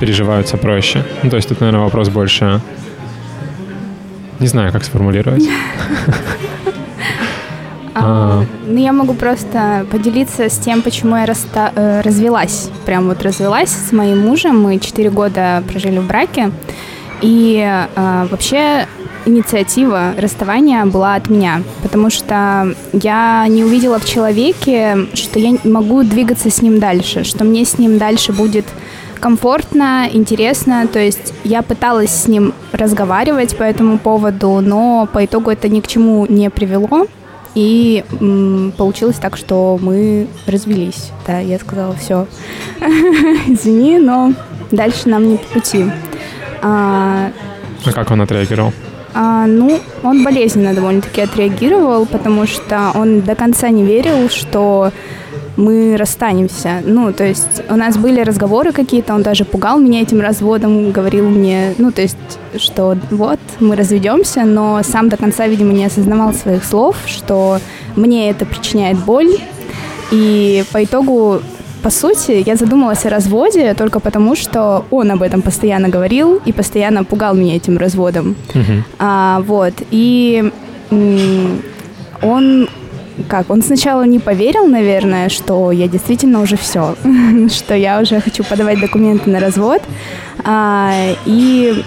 переживаются 0.00 0.56
проще? 0.56 1.04
Ну, 1.22 1.30
то 1.30 1.36
есть 1.36 1.48
тут, 1.48 1.60
наверное, 1.60 1.84
вопрос 1.84 2.08
больше... 2.08 2.60
Не 4.40 4.48
знаю, 4.48 4.72
как 4.72 4.84
сформулировать. 4.84 5.44
А. 7.96 8.44
Ну, 8.66 8.76
я 8.76 8.92
могу 8.92 9.14
просто 9.14 9.86
поделиться 9.88 10.48
с 10.48 10.58
тем, 10.58 10.82
почему 10.82 11.14
я 11.16 11.26
раста- 11.26 11.70
э, 11.76 12.00
развелась. 12.00 12.68
Прям 12.84 13.06
вот 13.06 13.22
развелась 13.22 13.70
с 13.70 13.92
моим 13.92 14.18
мужем. 14.18 14.60
Мы 14.60 14.80
4 14.80 15.10
года 15.10 15.62
прожили 15.70 15.98
в 15.98 16.06
браке. 16.08 16.50
И 17.20 17.64
э, 17.94 18.26
вообще 18.28 18.88
инициатива 19.26 20.14
расставания 20.18 20.84
была 20.84 21.14
от 21.14 21.28
меня, 21.30 21.62
потому 21.82 22.10
что 22.10 22.74
я 22.92 23.46
не 23.48 23.64
увидела 23.64 23.98
в 23.98 24.04
человеке, 24.04 25.06
что 25.14 25.38
я 25.38 25.56
могу 25.64 26.02
двигаться 26.02 26.50
с 26.50 26.62
ним 26.62 26.78
дальше, 26.78 27.24
что 27.24 27.44
мне 27.44 27.64
с 27.64 27.78
ним 27.78 27.98
дальше 27.98 28.32
будет 28.32 28.66
комфортно, 29.20 30.06
интересно. 30.12 30.86
То 30.86 30.98
есть 30.98 31.32
я 31.44 31.62
пыталась 31.62 32.10
с 32.10 32.28
ним 32.28 32.52
разговаривать 32.72 33.56
по 33.56 33.62
этому 33.62 33.98
поводу, 33.98 34.60
но 34.60 35.08
по 35.12 35.24
итогу 35.24 35.50
это 35.50 35.68
ни 35.68 35.80
к 35.80 35.86
чему 35.86 36.26
не 36.26 36.50
привело. 36.50 37.06
И 37.54 38.04
м, 38.20 38.72
получилось 38.76 39.16
так, 39.16 39.36
что 39.36 39.78
мы 39.80 40.26
развелись. 40.46 41.10
Да, 41.26 41.38
я 41.38 41.58
сказала, 41.58 41.94
все, 41.94 42.26
извини, 43.46 43.98
но 43.98 44.32
дальше 44.72 45.08
нам 45.08 45.28
не 45.28 45.36
по 45.36 45.46
пути. 45.54 45.86
А, 46.62 47.30
А 47.86 47.92
как 47.92 48.10
он 48.10 48.20
отреагировал? 48.22 48.72
А, 49.14 49.46
ну, 49.46 49.80
он 50.02 50.24
болезненно 50.24 50.74
довольно-таки 50.74 51.20
отреагировал, 51.20 52.04
потому 52.04 52.46
что 52.46 52.90
он 52.94 53.20
до 53.20 53.34
конца 53.34 53.70
не 53.70 53.84
верил, 53.84 54.28
что 54.28 54.92
мы 55.56 55.96
расстанемся. 55.96 56.82
Ну, 56.84 57.12
то 57.12 57.24
есть 57.24 57.62
у 57.68 57.76
нас 57.76 57.96
были 57.96 58.20
разговоры 58.20 58.72
какие-то, 58.72 59.14
он 59.14 59.22
даже 59.22 59.44
пугал 59.44 59.78
меня 59.78 60.02
этим 60.02 60.20
разводом, 60.20 60.90
говорил 60.90 61.28
мне, 61.28 61.74
ну, 61.78 61.92
то 61.92 62.02
есть, 62.02 62.16
что 62.56 62.96
вот, 63.10 63.38
мы 63.60 63.76
разведемся, 63.76 64.42
но 64.44 64.82
сам 64.82 65.08
до 65.08 65.16
конца, 65.16 65.46
видимо, 65.46 65.72
не 65.72 65.84
осознавал 65.84 66.32
своих 66.32 66.64
слов, 66.64 66.96
что 67.06 67.58
мне 67.94 68.30
это 68.30 68.46
причиняет 68.46 68.98
боль. 68.98 69.30
И 70.10 70.64
по 70.72 70.84
итогу 70.84 71.40
по 71.84 71.90
сути, 71.90 72.42
я 72.46 72.56
задумалась 72.56 73.04
о 73.04 73.10
разводе 73.10 73.74
только 73.74 74.00
потому, 74.00 74.36
что 74.36 74.86
он 74.90 75.10
об 75.10 75.20
этом 75.20 75.42
постоянно 75.42 75.90
говорил 75.90 76.40
и 76.46 76.52
постоянно 76.52 77.04
пугал 77.04 77.34
меня 77.34 77.56
этим 77.56 77.76
разводом. 77.76 78.36
Мгм. 78.54 78.84
А, 78.98 79.42
вот. 79.46 79.74
И 79.90 80.50
он 82.22 82.68
как, 83.28 83.50
он 83.50 83.62
сначала 83.62 84.06
не 84.06 84.18
поверил, 84.18 84.66
наверное, 84.66 85.28
что 85.28 85.72
я 85.72 85.86
действительно 85.86 86.40
уже 86.40 86.56
все, 86.56 86.96
что 87.50 87.74
я 87.74 88.00
уже 88.00 88.20
хочу 88.20 88.44
подавать 88.44 88.80
документы 88.80 89.28
на 89.28 89.38
развод. 89.38 89.82
А, 90.42 90.90
и 91.26 91.84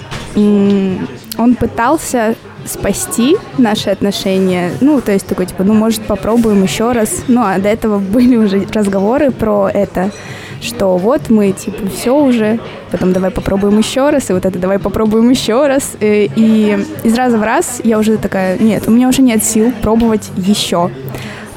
он 1.39 1.55
пытался 1.55 2.35
спасти 2.67 3.35
наши 3.57 3.89
отношения. 3.89 4.71
Ну, 4.81 5.01
то 5.01 5.11
есть 5.11 5.25
такой, 5.25 5.45
типа, 5.45 5.63
ну, 5.63 5.73
может, 5.73 6.01
попробуем 6.01 6.63
еще 6.63 6.91
раз. 6.91 7.23
Ну, 7.27 7.41
а 7.43 7.57
до 7.59 7.69
этого 7.69 7.99
были 7.99 8.35
уже 8.35 8.65
разговоры 8.71 9.31
про 9.31 9.69
это, 9.73 10.11
что 10.61 10.97
вот 10.97 11.29
мы, 11.29 11.51
типа, 11.51 11.87
все 11.89 12.15
уже, 12.15 12.59
потом 12.91 13.13
давай 13.13 13.31
попробуем 13.31 13.77
еще 13.77 14.09
раз, 14.09 14.29
и 14.29 14.33
вот 14.33 14.45
это 14.45 14.57
давай 14.59 14.79
попробуем 14.79 15.29
еще 15.29 15.67
раз. 15.67 15.95
И, 15.99 16.29
и 16.35 16.77
из 17.03 17.15
раза 17.15 17.37
в 17.37 17.43
раз 17.43 17.81
я 17.83 17.99
уже 17.99 18.17
такая, 18.17 18.57
нет, 18.57 18.87
у 18.87 18.91
меня 18.91 19.07
уже 19.07 19.21
нет 19.21 19.43
сил 19.43 19.71
пробовать 19.81 20.29
еще. 20.35 20.89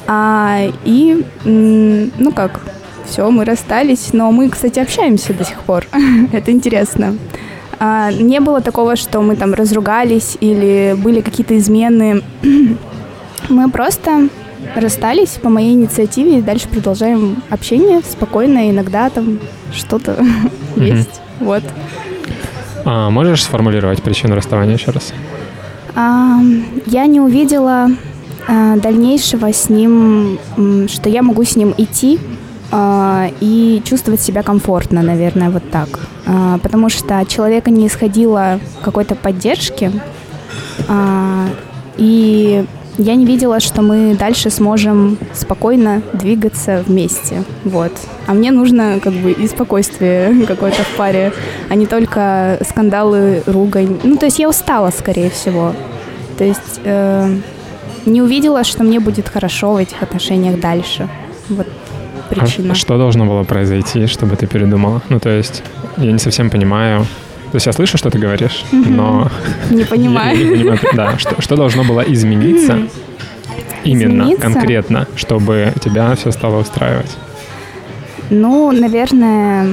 А, 0.07 0.59
и, 0.83 1.25
ну 1.45 2.31
как, 2.31 2.61
все, 3.05 3.29
мы 3.29 3.45
расстались, 3.45 4.13
но 4.13 4.31
мы, 4.31 4.49
кстати, 4.49 4.79
общаемся 4.79 5.33
до 5.33 5.43
сих 5.43 5.59
пор. 5.61 5.85
это 6.31 6.51
интересно. 6.51 7.15
А, 7.83 8.11
не 8.11 8.39
было 8.39 8.61
такого, 8.61 8.95
что 8.95 9.21
мы 9.21 9.35
там 9.35 9.55
разругались 9.55 10.37
или 10.39 10.95
были 10.95 11.21
какие-то 11.21 11.57
измены. 11.57 12.21
мы 13.49 13.71
просто 13.71 14.29
расстались 14.75 15.39
по 15.41 15.49
моей 15.49 15.73
инициативе 15.73 16.37
и 16.37 16.41
дальше 16.43 16.69
продолжаем 16.69 17.41
общение 17.49 18.01
спокойно. 18.03 18.69
Иногда 18.69 19.09
там 19.09 19.39
что-то 19.73 20.23
есть. 20.75 21.21
Вот. 21.39 21.63
А 22.85 23.09
можешь 23.09 23.43
сформулировать 23.43 24.03
причину 24.03 24.35
расставания 24.35 24.75
еще 24.75 24.91
раз? 24.91 25.11
А, 25.95 26.37
я 26.85 27.07
не 27.07 27.19
увидела 27.19 27.87
а, 28.47 28.75
дальнейшего 28.75 29.51
с 29.51 29.69
ним, 29.69 30.37
что 30.87 31.09
я 31.09 31.23
могу 31.23 31.43
с 31.43 31.55
ним 31.55 31.73
идти 31.75 32.19
и 32.73 33.81
чувствовать 33.83 34.21
себя 34.21 34.43
комфортно, 34.43 35.01
наверное, 35.01 35.49
вот 35.49 35.69
так. 35.69 35.89
А, 36.25 36.57
потому 36.59 36.89
что 36.89 37.19
от 37.19 37.27
человека 37.27 37.69
не 37.69 37.87
исходило 37.87 38.59
какой-то 38.81 39.15
поддержки, 39.15 39.91
а, 40.87 41.47
и 41.97 42.65
я 42.97 43.15
не 43.15 43.25
видела, 43.25 43.59
что 43.59 43.81
мы 43.81 44.15
дальше 44.15 44.49
сможем 44.49 45.17
спокойно 45.33 46.01
двигаться 46.13 46.83
вместе. 46.87 47.43
Вот. 47.63 47.91
А 48.27 48.33
мне 48.33 48.51
нужно 48.51 48.99
как 49.01 49.13
бы 49.13 49.31
и 49.31 49.47
спокойствие 49.47 50.45
какое-то 50.47 50.83
в 50.83 50.95
паре, 50.97 51.33
а 51.69 51.75
не 51.75 51.87
только 51.87 52.57
скандалы, 52.67 53.43
ругань. 53.45 53.99
Ну, 54.03 54.17
то 54.17 54.25
есть 54.25 54.39
я 54.39 54.47
устала, 54.47 54.91
скорее 54.91 55.29
всего. 55.29 55.73
То 56.37 56.43
есть 56.43 56.79
э, 56.83 57.37
не 58.05 58.21
увидела, 58.21 58.63
что 58.63 58.83
мне 58.83 58.99
будет 58.99 59.27
хорошо 59.29 59.73
в 59.73 59.77
этих 59.77 60.01
отношениях 60.01 60.59
дальше. 60.59 61.07
Вот 61.49 61.67
А 62.31 62.35
причина. 62.45 62.75
что 62.75 62.97
должно 62.97 63.25
было 63.25 63.43
произойти, 63.43 64.07
чтобы 64.07 64.35
ты 64.35 64.47
передумала? 64.47 65.01
Ну, 65.09 65.19
то 65.19 65.29
есть, 65.29 65.63
я 65.97 66.11
не 66.11 66.19
совсем 66.19 66.49
понимаю. 66.49 67.05
То 67.51 67.55
есть 67.57 67.65
я 67.65 67.73
слышу, 67.73 67.97
что 67.97 68.09
ты 68.09 68.17
говоришь, 68.17 68.63
но 68.71 69.29
Не 69.69 69.81
я 69.81 69.85
понимаю. 69.85 70.37
не 70.37 70.55
понимаю, 70.55 70.79
да, 70.93 71.17
что, 71.17 71.41
что 71.41 71.55
должно 71.57 71.83
было 71.83 71.99
измениться 72.01 72.77
именно, 73.83 74.21
Измениться? 74.23 74.41
конкретно, 74.41 75.07
чтобы 75.17 75.73
тебя 75.83 76.15
все 76.15 76.31
стало 76.31 76.59
устраивать? 76.61 77.17
Ну, 78.29 78.71
наверное, 78.71 79.67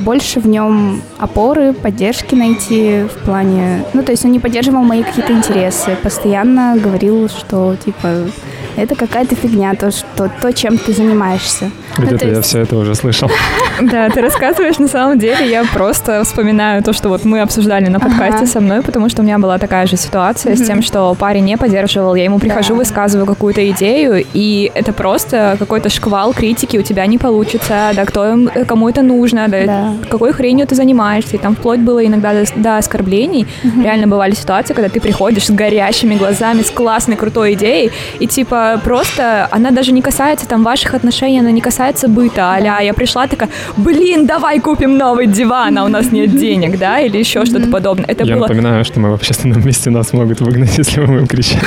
больше 0.00 0.38
в 0.40 0.46
нем 0.46 1.02
опоры, 1.18 1.72
поддержки 1.72 2.34
найти 2.36 3.02
в 3.04 3.24
плане... 3.24 3.84
Ну, 3.92 4.02
то 4.04 4.12
есть 4.12 4.24
он 4.24 4.30
не 4.32 4.38
поддерживал 4.38 4.82
мои 4.84 5.02
какие-то 5.02 5.32
интересы, 5.32 5.96
постоянно 6.02 6.76
говорил, 6.76 7.28
что, 7.28 7.76
типа, 7.84 8.26
это 8.76 8.94
какая-то 8.94 9.34
фигня, 9.34 9.74
то, 9.74 9.90
что, 9.90 10.30
то 10.40 10.52
чем 10.52 10.78
ты 10.78 10.92
занимаешься. 10.92 11.70
Ну, 11.98 12.04
Где-то 12.04 12.18
то 12.20 12.26
я 12.28 12.36
есть- 12.36 12.48
все 12.48 12.60
это 12.60 12.76
уже 12.76 12.94
слышал. 12.94 13.30
Да, 13.80 14.08
ты 14.10 14.20
рассказываешь, 14.20 14.78
на 14.78 14.86
самом 14.86 15.18
деле 15.18 15.50
я 15.50 15.64
просто 15.64 16.22
вспоминаю 16.24 16.82
то, 16.82 16.92
что 16.92 17.08
вот 17.08 17.24
мы 17.24 17.40
обсуждали 17.40 17.88
на 17.88 17.98
подкасте 18.00 18.46
со 18.46 18.60
мной, 18.60 18.82
потому 18.82 19.08
что 19.08 19.22
у 19.22 19.24
меня 19.24 19.38
была 19.38 19.58
такая 19.58 19.86
же 19.86 19.96
ситуация 19.96 20.54
с 20.56 20.60
тем, 20.66 20.82
что 20.82 21.14
парень 21.18 21.44
не 21.44 21.56
поддерживал, 21.56 22.14
я 22.14 22.24
ему 22.24 22.38
прихожу, 22.38 22.74
высказываю 22.74 23.26
какую-то 23.26 23.68
идею, 23.70 24.24
и 24.34 24.70
это 24.74 24.92
просто 24.92 25.56
какой-то 25.58 25.88
шквал 25.88 26.32
критики, 26.34 26.76
у 26.76 26.82
тебя 26.82 27.06
не 27.06 27.18
получится, 27.18 27.92
да 27.94 28.04
кто 28.04 28.26
им- 28.32 28.50
кому 28.66 28.88
это 28.88 29.02
нужно, 29.02 29.48
да, 29.48 29.94
какой 30.10 30.32
хренью 30.32 30.66
ты 30.66 30.74
занимаешься, 30.74 31.36
и 31.36 31.38
там 31.38 31.56
вплоть 31.56 31.80
было 31.80 32.04
иногда 32.06 32.32
до 32.56 32.76
оскорблений. 32.76 33.46
Реально 33.82 34.06
бывали 34.06 34.34
ситуации, 34.34 34.74
когда 34.74 34.88
ты 34.90 35.00
приходишь 35.00 35.46
с 35.46 35.50
горящими 35.50 36.14
глазами, 36.16 36.62
с 36.62 36.70
классной, 36.70 37.16
крутой 37.16 37.54
идеей, 37.54 37.90
и 38.20 38.26
типа 38.26 38.61
просто 38.84 39.48
она 39.50 39.70
даже 39.70 39.92
не 39.92 40.02
касается 40.02 40.46
там 40.48 40.62
ваших 40.64 40.94
отношений, 40.94 41.40
она 41.40 41.50
не 41.50 41.60
касается 41.60 42.08
быта, 42.08 42.54
а 42.54 42.80
я 42.82 42.92
пришла 42.94 43.26
такая, 43.26 43.48
блин, 43.76 44.26
давай 44.26 44.60
купим 44.60 44.96
новый 44.96 45.26
диван, 45.26 45.78
а 45.78 45.84
у 45.84 45.88
нас 45.88 46.12
нет 46.12 46.36
денег, 46.36 46.78
да, 46.78 47.00
или 47.00 47.18
еще 47.18 47.44
что-то 47.44 47.68
подобное. 47.68 48.06
Это 48.08 48.24
Я 48.24 48.34
было... 48.34 48.42
напоминаю, 48.42 48.84
что 48.84 49.00
мы 49.00 49.10
в 49.10 49.14
общественном 49.14 49.64
месте 49.64 49.90
нас 49.90 50.12
могут 50.12 50.40
выгнать, 50.40 50.76
если 50.78 51.00
мы 51.00 51.06
будем 51.06 51.26
кричать. 51.26 51.62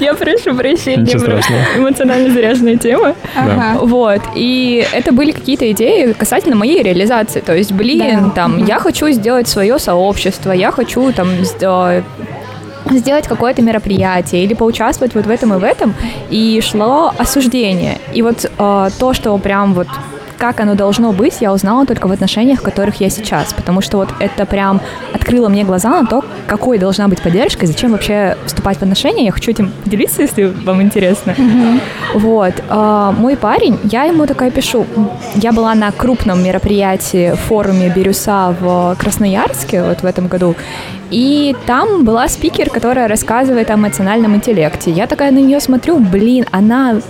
Я 0.00 0.12
прошу 0.14 0.54
прощения, 0.56 1.06
страшного. 1.06 1.60
эмоционально 1.76 2.30
заряженная 2.34 2.76
тема. 2.76 3.14
Ага. 3.36 3.78
Вот, 3.80 4.20
и 4.34 4.84
это 4.92 5.12
были 5.12 5.30
какие-то 5.30 5.70
идеи 5.70 6.12
касательно 6.12 6.56
моей 6.56 6.82
реализации. 6.82 7.40
То 7.40 7.54
есть, 7.54 7.70
блин, 7.72 8.24
Да. 8.24 8.30
там, 8.30 8.64
я 8.64 8.80
хочу 8.80 9.08
сделать 9.10 9.46
свое 9.48 9.78
сообщество, 9.78 10.50
я 10.52 10.72
хочу 10.72 11.12
там 11.12 11.28
сделать 12.90 13.26
какое-то 13.26 13.62
мероприятие 13.62 14.44
или 14.44 14.54
поучаствовать 14.54 15.14
вот 15.14 15.26
в 15.26 15.30
этом 15.30 15.54
и 15.54 15.58
в 15.58 15.64
этом, 15.64 15.94
и 16.30 16.60
шло 16.60 17.12
осуждение. 17.16 17.98
И 18.12 18.22
вот 18.22 18.44
э, 18.44 18.88
то, 18.98 19.12
что 19.14 19.36
прям 19.38 19.74
вот 19.74 19.88
как 20.44 20.60
оно 20.60 20.74
должно 20.74 21.12
быть, 21.12 21.36
я 21.40 21.54
узнала 21.54 21.86
только 21.86 22.06
в 22.06 22.12
отношениях, 22.12 22.60
в 22.60 22.62
которых 22.62 23.00
я 23.00 23.08
сейчас. 23.08 23.54
Потому 23.54 23.80
что 23.80 23.96
вот 23.96 24.10
это 24.18 24.44
прям 24.44 24.82
открыло 25.14 25.48
мне 25.48 25.64
глаза 25.64 26.02
на 26.02 26.06
то, 26.06 26.22
какой 26.46 26.76
должна 26.76 27.08
быть 27.08 27.22
поддержка, 27.22 27.66
зачем 27.66 27.92
вообще 27.92 28.36
вступать 28.44 28.76
в 28.76 28.82
отношения. 28.82 29.24
Я 29.24 29.32
хочу 29.32 29.52
этим 29.52 29.72
поделиться, 29.84 30.20
если 30.20 30.44
вам 30.44 30.82
интересно. 30.82 31.30
Mm-hmm. 31.30 31.80
Вот. 32.16 32.52
А, 32.68 33.12
мой 33.12 33.36
парень, 33.36 33.78
я 33.84 34.04
ему 34.04 34.26
такая 34.26 34.50
пишу. 34.50 34.84
Я 35.34 35.52
была 35.52 35.74
на 35.74 35.90
крупном 35.92 36.44
мероприятии, 36.44 37.34
форуме 37.48 37.88
Бирюса 37.88 38.54
в 38.60 38.96
Красноярске 38.98 39.82
вот 39.82 40.02
в 40.02 40.04
этом 40.04 40.28
году. 40.28 40.56
И 41.10 41.56
там 41.64 42.04
была 42.04 42.28
спикер, 42.28 42.68
которая 42.68 43.08
рассказывает 43.08 43.70
о 43.70 43.74
эмоциональном 43.76 44.34
интеллекте. 44.34 44.90
Я 44.90 45.06
такая 45.06 45.30
на 45.30 45.38
нее 45.38 45.60
смотрю, 45.60 45.98
блин, 45.98 46.44
она 46.50 47.00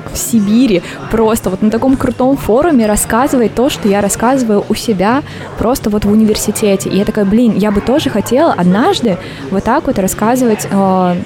как 0.00 0.12
в 0.12 0.16
Сибири, 0.16 0.82
просто 1.10 1.50
вот 1.50 1.62
на 1.62 1.70
таком 1.70 1.96
крутом 1.96 2.36
форуме 2.36 2.86
рассказывает 2.86 3.54
то, 3.54 3.68
что 3.68 3.88
я 3.88 4.00
рассказываю 4.00 4.64
у 4.68 4.74
себя 4.74 5.22
просто 5.58 5.90
вот 5.90 6.04
в 6.04 6.10
университете. 6.10 6.90
И 6.90 6.96
я 6.96 7.04
такая, 7.04 7.24
блин, 7.24 7.54
я 7.56 7.70
бы 7.70 7.80
тоже 7.80 8.10
хотела 8.10 8.52
однажды 8.52 9.18
вот 9.50 9.64
так 9.64 9.86
вот 9.86 9.98
рассказывать 9.98 10.66
э, 10.70 11.16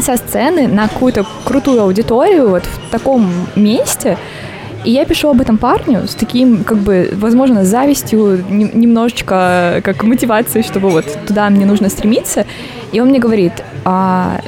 со 0.00 0.16
сцены 0.16 0.68
на 0.68 0.88
какую-то 0.88 1.26
крутую 1.44 1.82
аудиторию 1.82 2.48
вот 2.50 2.64
в 2.64 2.90
таком 2.90 3.30
месте, 3.56 4.16
и 4.84 4.92
я 4.92 5.04
пишу 5.04 5.28
об 5.30 5.40
этом 5.40 5.58
парню 5.58 6.06
с 6.06 6.14
таким, 6.14 6.62
как 6.62 6.78
бы, 6.78 7.10
возможно, 7.14 7.64
завистью, 7.64 8.44
немножечко 8.48 9.80
как 9.82 10.04
мотивацией, 10.04 10.64
чтобы 10.64 10.90
вот 10.90 11.04
туда 11.26 11.50
мне 11.50 11.66
нужно 11.66 11.88
стремиться. 11.88 12.46
И 12.92 13.00
он 13.00 13.08
мне 13.08 13.18
говорит, 13.18 13.52
а, 13.84 14.40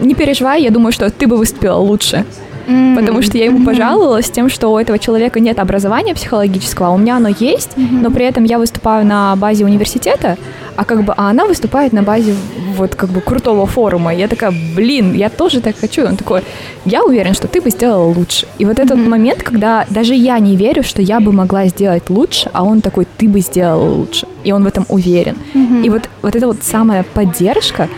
не 0.00 0.14
переживай, 0.14 0.62
я 0.62 0.70
думаю, 0.70 0.92
что 0.92 1.08
ты 1.10 1.26
бы 1.26 1.36
выступила 1.36 1.76
лучше. 1.76 2.24
Mm-hmm. 2.66 2.96
Потому 2.96 3.22
что 3.22 3.38
я 3.38 3.46
ему 3.46 3.64
пожаловалась 3.64 4.30
тем, 4.30 4.48
что 4.48 4.68
у 4.68 4.78
этого 4.78 4.98
человека 4.98 5.40
нет 5.40 5.58
образования 5.58 6.14
психологического, 6.14 6.88
а 6.88 6.90
у 6.90 6.98
меня 6.98 7.16
оно 7.16 7.28
есть, 7.28 7.70
mm-hmm. 7.76 8.00
но 8.02 8.10
при 8.10 8.24
этом 8.24 8.44
я 8.44 8.58
выступаю 8.58 9.06
на 9.06 9.36
базе 9.36 9.64
университета, 9.64 10.36
а 10.76 10.84
как 10.84 11.04
бы 11.04 11.12
а 11.16 11.30
она 11.30 11.44
выступает 11.44 11.92
на 11.92 12.02
базе 12.02 12.34
вот 12.76 12.94
как 12.94 13.10
бы 13.10 13.20
крутого 13.20 13.66
форума. 13.66 14.14
Я 14.14 14.28
такая, 14.28 14.52
блин, 14.76 15.14
я 15.14 15.28
тоже 15.28 15.60
так 15.60 15.76
хочу. 15.78 16.06
Он 16.06 16.16
такой, 16.16 16.42
я 16.84 17.04
уверен, 17.04 17.34
что 17.34 17.48
ты 17.48 17.60
бы 17.60 17.70
сделала 17.70 18.06
лучше. 18.06 18.46
И 18.58 18.64
вот 18.64 18.78
этот 18.78 18.98
mm-hmm. 18.98 19.08
момент, 19.08 19.42
когда 19.42 19.84
даже 19.90 20.14
я 20.14 20.38
не 20.38 20.56
верю, 20.56 20.82
что 20.82 21.02
я 21.02 21.20
бы 21.20 21.32
могла 21.32 21.66
сделать 21.66 22.08
лучше, 22.08 22.50
а 22.52 22.64
он 22.64 22.80
такой, 22.80 23.06
ты 23.18 23.28
бы 23.28 23.40
сделала 23.40 23.90
лучше. 23.90 24.26
И 24.44 24.52
он 24.52 24.64
в 24.64 24.66
этом 24.66 24.86
уверен. 24.88 25.36
Mm-hmm. 25.54 25.84
И 25.84 25.90
вот, 25.90 26.08
вот 26.22 26.36
эта 26.36 26.46
вот 26.46 26.62
самая 26.62 27.02
поддержка, 27.02 27.88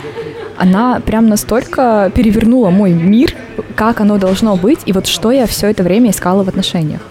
она 0.57 0.99
прям 0.99 1.27
настолько 1.27 2.11
перевернула 2.15 2.69
мой 2.69 2.91
мир, 2.91 3.35
как 3.75 4.01
оно 4.01 4.17
должно 4.17 4.55
быть, 4.55 4.79
и 4.85 4.93
вот 4.93 5.07
что 5.07 5.31
я 5.31 5.45
все 5.45 5.67
это 5.67 5.83
время 5.83 6.11
искала 6.11 6.43
в 6.43 6.49
отношениях. 6.49 7.01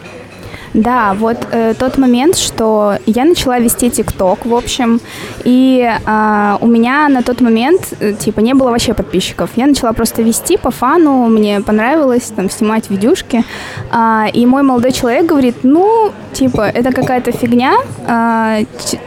Да, 0.75 1.13
вот 1.13 1.37
э, 1.51 1.75
тот 1.75 1.99
момент, 1.99 2.37
что 2.37 2.97
я 3.05 3.25
начала 3.25 3.59
вести 3.59 3.91
ТикТок, 3.91 4.47
в 4.47 4.55
общем, 4.55 5.01
и 5.45 5.83
э, 5.83 6.57
у 6.61 6.67
меня 6.67 7.09
на 7.09 7.23
тот 7.23 7.43
момент, 7.43 7.93
э, 8.01 8.15
типа, 8.15 8.41
не 8.41 8.55
было 8.55 8.71
вообще 8.71 8.95
подписчиков. 8.95 9.51
Я 9.57 9.67
начала 9.67 9.93
просто 9.93 10.23
вести 10.23 10.57
по 10.57 10.71
фану, 10.71 11.29
мне 11.29 11.61
понравилось 11.61 12.33
там 12.35 12.49
снимать 12.49 12.89
видюшки, 12.89 13.45
э, 13.93 14.31
и 14.33 14.47
мой 14.47 14.63
молодой 14.63 14.93
человек 14.93 15.27
говорит, 15.27 15.57
ну, 15.63 16.11
типа, 16.33 16.63
это 16.63 16.91
какая-то 16.91 17.33
фигня, 17.33 17.75
э, 18.07 18.65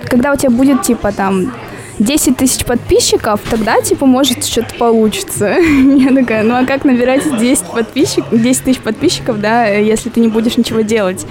когда 0.08 0.34
у 0.34 0.36
тебя 0.36 0.52
будет, 0.52 0.84
типа, 0.84 1.12
там, 1.12 1.52
10 2.00 2.38
тысяч 2.38 2.66
подписчиков, 2.66 3.40
тогда, 3.50 3.82
типа, 3.82 4.06
может, 4.06 4.46
что-то 4.46 4.76
получится. 4.76 5.58
Я 5.60 6.14
такая, 6.14 6.44
ну 6.44 6.56
а 6.56 6.66
как 6.66 6.86
набирать 6.86 7.24
10, 7.40 7.66
подписчик, 7.66 8.26
10 8.32 8.64
тысяч 8.64 8.80
подписчиков, 8.80 9.40
да, 9.40 9.68
если 9.68 10.10
ты 10.10 10.20
не 10.20 10.28
будешь 10.28 10.58
ничего 10.58 10.82
делать? 10.82 11.26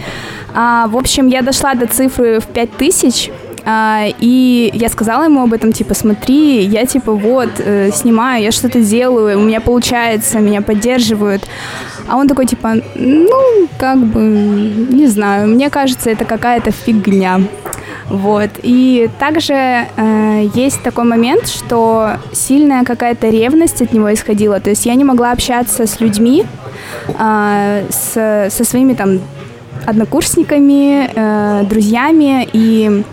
А, 0.55 0.87
в 0.87 0.97
общем, 0.97 1.27
я 1.27 1.43
дошла 1.43 1.75
до 1.75 1.87
цифры 1.87 2.41
в 2.41 2.47
5 2.47 2.77
тысяч, 2.77 3.31
а, 3.67 4.05
и 4.21 4.71
я 4.75 4.89
сказала 4.89 5.25
ему 5.25 5.43
об 5.43 5.53
этом, 5.53 5.73
типа, 5.73 5.95
смотри, 5.95 6.63
я, 6.65 6.85
типа, 6.85 7.13
вот, 7.13 7.49
э, 7.59 7.91
снимаю, 7.93 8.43
я 8.43 8.53
что-то 8.53 8.81
делаю, 8.81 9.39
у 9.39 9.43
меня 9.43 9.61
получается, 9.61 10.39
меня 10.39 10.61
поддерживают. 10.61 11.49
А 12.07 12.17
он 12.17 12.29
такой, 12.29 12.47
типа, 12.47 12.75
ну, 12.95 13.69
как 13.79 13.99
бы, 13.99 14.21
не 14.21 15.07
знаю, 15.07 15.49
мне 15.49 15.71
кажется, 15.71 16.11
это 16.11 16.27
какая-то 16.27 16.71
фигня. 16.71 17.41
Вот. 18.09 18.51
И 18.63 19.09
также 19.19 19.55
э, 19.55 20.49
есть 20.55 20.83
такой 20.83 21.05
момент, 21.05 21.49
что 21.49 22.13
сильная 22.33 22.85
какая-то 22.85 23.29
ревность 23.31 23.81
от 23.83 23.93
него 23.93 24.13
исходила. 24.13 24.61
То 24.61 24.71
есть 24.71 24.87
я 24.87 24.95
не 24.95 25.05
могла 25.05 25.33
общаться 25.33 25.87
с 25.87 26.01
людьми, 26.01 26.45
э, 27.19 27.85
с, 27.91 28.49
со 28.51 28.65
своими 28.65 28.95
там 28.95 29.21
однокурсниками, 29.87 31.11
э, 31.15 31.65
друзьями, 31.65 32.49
и 32.53 33.05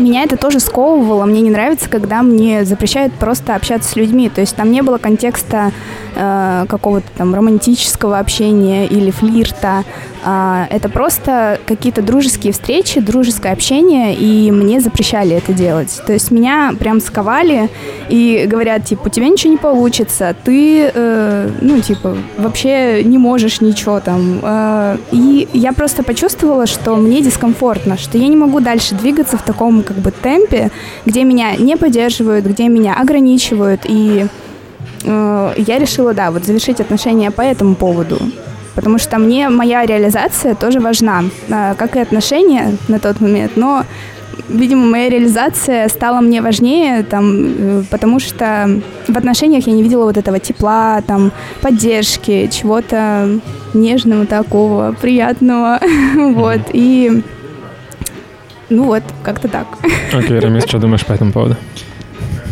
меня 0.00 0.24
это 0.24 0.36
тоже 0.36 0.60
сковывало. 0.60 1.24
Мне 1.24 1.40
не 1.40 1.50
нравится, 1.50 1.88
когда 1.88 2.22
мне 2.22 2.64
запрещают 2.64 3.12
просто 3.14 3.54
общаться 3.54 3.90
с 3.90 3.96
людьми. 3.96 4.28
То 4.28 4.40
есть 4.40 4.56
там 4.56 4.70
не 4.70 4.82
было 4.82 4.98
контекста 4.98 5.72
э, 6.14 6.64
какого-то 6.68 7.06
там 7.16 7.34
романтического 7.34 8.18
общения 8.18 8.86
или 8.86 9.10
флирта. 9.10 9.84
Э, 10.24 10.64
это 10.70 10.88
просто 10.88 11.58
какие-то 11.66 12.02
дружеские 12.02 12.52
встречи, 12.52 13.00
дружеское 13.00 13.52
общение, 13.52 14.14
и 14.14 14.50
мне 14.50 14.80
запрещали 14.80 15.36
это 15.36 15.52
делать. 15.52 16.00
То 16.06 16.12
есть 16.12 16.30
меня 16.30 16.74
прям 16.78 17.00
сковали 17.00 17.68
и 18.08 18.46
говорят, 18.48 18.84
типа, 18.84 19.06
у 19.06 19.10
тебя 19.10 19.28
ничего 19.28 19.52
не 19.52 19.58
получится, 19.58 20.34
ты, 20.44 20.90
э, 20.92 21.50
ну, 21.60 21.80
типа, 21.80 22.16
вообще 22.38 23.02
не 23.04 23.18
можешь 23.18 23.60
ничего 23.60 24.00
там. 24.00 24.40
Э, 24.42 24.96
и 25.10 25.48
я 25.52 25.72
просто 25.72 26.02
почувствовала, 26.02 26.66
что 26.66 26.96
мне 26.96 27.20
дискомфортно, 27.20 27.98
что 27.98 28.18
я 28.18 28.28
не 28.28 28.36
могу 28.36 28.60
дальше 28.60 28.94
двигаться 28.94 29.36
в 29.36 29.42
таком 29.42 29.81
как 29.82 29.96
бы 29.96 30.10
темпе, 30.10 30.70
где 31.06 31.24
меня 31.24 31.56
не 31.56 31.76
поддерживают, 31.76 32.46
где 32.46 32.68
меня 32.68 32.94
ограничивают, 32.94 33.82
и 33.84 34.26
э, 35.04 35.54
я 35.56 35.78
решила, 35.78 36.14
да, 36.14 36.30
вот 36.30 36.44
завершить 36.44 36.80
отношения 36.80 37.30
по 37.30 37.42
этому 37.42 37.74
поводу, 37.74 38.18
потому 38.74 38.98
что 38.98 39.18
мне 39.18 39.48
моя 39.48 39.86
реализация 39.86 40.54
тоже 40.54 40.80
важна, 40.80 41.24
э, 41.48 41.74
как 41.76 41.96
и 41.96 42.00
отношения 42.00 42.76
на 42.88 42.98
тот 42.98 43.20
момент, 43.20 43.52
но 43.56 43.84
видимо, 44.48 44.86
моя 44.86 45.08
реализация 45.08 45.88
стала 45.88 46.20
мне 46.20 46.40
важнее, 46.40 47.02
там, 47.02 47.34
э, 47.34 47.82
потому 47.90 48.20
что 48.20 48.80
в 49.08 49.16
отношениях 49.16 49.66
я 49.66 49.72
не 49.72 49.82
видела 49.82 50.04
вот 50.04 50.16
этого 50.16 50.38
тепла, 50.38 51.02
там, 51.06 51.32
поддержки, 51.60 52.48
чего-то 52.52 53.40
нежного 53.74 54.26
такого, 54.26 54.94
приятного, 55.00 55.80
вот, 56.14 56.60
и 56.72 57.22
ну 58.72 58.84
вот, 58.84 59.02
как-то 59.22 59.48
так. 59.48 59.66
Окей, 60.12 60.38
okay, 60.38 60.40
Рамис, 60.40 60.64
что 60.64 60.78
думаешь 60.78 61.04
по 61.04 61.12
этому 61.12 61.32
поводу? 61.32 61.56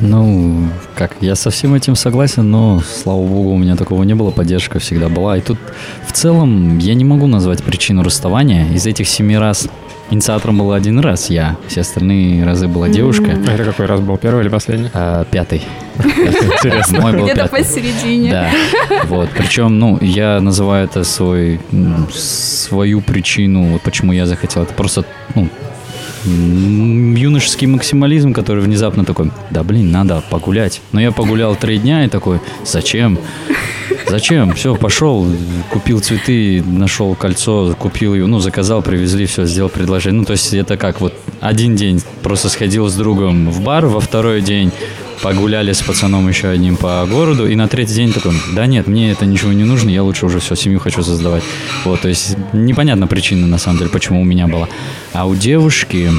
Ну, 0.03 0.69
как, 0.95 1.17
я 1.21 1.35
со 1.35 1.51
всем 1.51 1.75
этим 1.75 1.95
согласен, 1.95 2.51
но, 2.51 2.81
слава 2.81 3.23
богу, 3.23 3.51
у 3.51 3.59
меня 3.59 3.77
такого 3.77 4.03
не 4.05 4.15
было, 4.15 4.31
поддержка 4.31 4.79
всегда 4.79 5.09
была. 5.09 5.37
И 5.37 5.41
тут, 5.41 5.59
в 6.07 6.13
целом, 6.13 6.79
я 6.79 6.95
не 6.95 7.05
могу 7.05 7.27
назвать 7.27 7.63
причину 7.63 8.03
расставания. 8.03 8.67
Из 8.73 8.87
этих 8.87 9.09
семи 9.09 9.37
раз 9.37 9.69
инициатором 10.11 10.59
был 10.59 10.73
один 10.73 10.99
раз 10.99 11.31
я, 11.31 11.57
все 11.69 11.83
остальные 11.83 12.45
разы 12.45 12.67
была 12.67 12.89
девушка. 12.89 13.39
А 13.47 13.53
это 13.53 13.65
какой 13.65 13.87
раз 13.87 14.01
был, 14.01 14.17
первый 14.17 14.43
или 14.43 14.49
последний? 14.49 14.91
А, 14.95 15.25
пятый. 15.25 15.63
Интересно. 15.99 17.01
Мой 17.01 17.13
был 17.13 17.25
Где-то 17.25 17.49
посередине. 17.49 18.31
Да, 18.31 18.51
вот. 19.05 19.29
Причем, 19.37 19.79
ну, 19.79 19.99
я 20.01 20.41
называю 20.41 20.87
это 20.87 21.05
свой, 21.05 21.61
свою 22.13 23.03
причину, 23.03 23.73
вот 23.73 23.83
почему 23.83 24.13
я 24.13 24.27
захотел. 24.27 24.63
Это 24.63 24.75
просто, 24.75 25.05
ну, 25.35 25.49
юношеский 26.25 27.67
максимализм, 27.67 28.33
который 28.33 28.63
внезапно 28.63 29.05
такой, 29.05 29.31
да 29.51 29.63
блин, 29.63 29.91
надо 29.91 30.23
погулять. 30.31 30.81
Но 30.93 31.01
я 31.01 31.13
погулял 31.13 31.57
три 31.57 31.79
дня 31.79 32.05
и 32.05 32.09
такой, 32.09 32.41
зачем? 32.65 33.19
Зачем? 34.09 34.55
Все, 34.55 34.75
пошел, 34.75 35.27
купил 35.71 36.01
цветы, 36.01 36.63
нашел 36.67 37.15
кольцо, 37.15 37.75
купил 37.79 38.15
его, 38.15 38.27
ну, 38.27 38.41
заказал, 38.41 38.83
привезли, 38.83 39.27
все, 39.27 39.45
сделал 39.45 39.69
предложение. 39.69 40.19
Ну, 40.19 40.25
то 40.25 40.33
есть 40.33 40.53
это 40.53 40.77
как 40.77 41.01
вот 41.01 41.15
один 41.41 41.77
день 41.77 42.03
просто 42.23 42.49
сходил 42.49 42.89
с 42.89 42.95
другом 42.95 43.51
в 43.51 43.63
бар, 43.63 43.87
во 43.87 44.01
второй 44.01 44.41
день 44.41 44.73
погуляли 45.23 45.73
с 45.73 45.83
пацаном 45.83 46.29
еще 46.29 46.49
одним 46.49 46.77
по 46.77 47.07
городу, 47.07 47.47
и 47.47 47.55
на 47.55 47.69
третий 47.69 47.95
день 47.95 48.13
такой, 48.13 48.33
да 48.55 48.67
нет, 48.67 48.87
мне 48.87 49.13
это 49.13 49.27
ничего 49.27 49.53
не 49.53 49.65
нужно, 49.65 49.91
я 49.91 50.03
лучше 50.03 50.27
уже 50.27 50.41
все, 50.41 50.55
семью 50.55 50.81
хочу 50.81 51.03
создавать. 51.03 51.43
Вот, 51.85 52.01
то 52.01 52.09
есть 52.09 52.37
непонятна 52.53 53.07
причина, 53.07 53.47
на 53.47 53.59
самом 53.59 53.79
деле, 53.79 53.91
почему 53.91 54.23
у 54.23 54.25
меня 54.25 54.47
была. 54.47 54.69
А 55.13 55.27
у 55.27 55.35
девушки, 55.35 56.11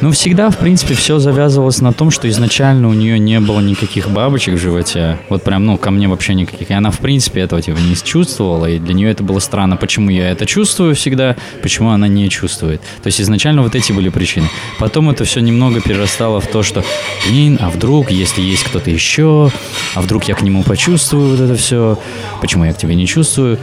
ну, 0.00 0.12
всегда, 0.12 0.50
в 0.50 0.58
принципе, 0.58 0.94
все 0.94 1.18
завязывалось 1.18 1.80
на 1.80 1.92
том, 1.92 2.10
что 2.10 2.28
изначально 2.28 2.88
у 2.88 2.92
нее 2.92 3.18
не 3.18 3.40
было 3.40 3.60
никаких 3.60 4.08
бабочек 4.08 4.54
в 4.54 4.58
животе. 4.58 5.18
Вот 5.28 5.42
прям, 5.42 5.66
ну, 5.66 5.76
ко 5.76 5.90
мне 5.90 6.06
вообще 6.06 6.34
никаких. 6.34 6.70
И 6.70 6.72
она, 6.72 6.90
в 6.90 6.98
принципе, 6.98 7.40
этого 7.40 7.60
типа 7.60 7.78
не 7.78 7.96
чувствовала. 7.96 8.66
И 8.66 8.78
для 8.78 8.94
нее 8.94 9.10
это 9.10 9.24
было 9.24 9.40
странно, 9.40 9.76
почему 9.76 10.10
я 10.10 10.30
это 10.30 10.46
чувствую 10.46 10.94
всегда, 10.94 11.36
почему 11.62 11.90
она 11.90 12.06
не 12.06 12.28
чувствует. 12.30 12.80
То 13.02 13.08
есть 13.08 13.20
изначально 13.20 13.62
вот 13.62 13.74
эти 13.74 13.90
были 13.92 14.08
причины. 14.08 14.48
Потом 14.78 15.10
это 15.10 15.24
все 15.24 15.40
немного 15.40 15.80
перерастало 15.80 16.40
в 16.40 16.46
то, 16.46 16.62
что, 16.62 16.84
блин, 17.26 17.58
а 17.60 17.68
вдруг, 17.68 18.12
если 18.12 18.40
есть 18.40 18.64
кто-то 18.64 18.90
еще, 18.90 19.50
а 19.94 20.00
вдруг 20.00 20.24
я 20.24 20.34
к 20.34 20.42
нему 20.42 20.62
почувствую 20.62 21.30
вот 21.30 21.40
это 21.40 21.56
все, 21.56 21.98
почему 22.40 22.64
я 22.64 22.72
к 22.72 22.78
тебе 22.78 22.94
не 22.94 23.06
чувствую. 23.06 23.58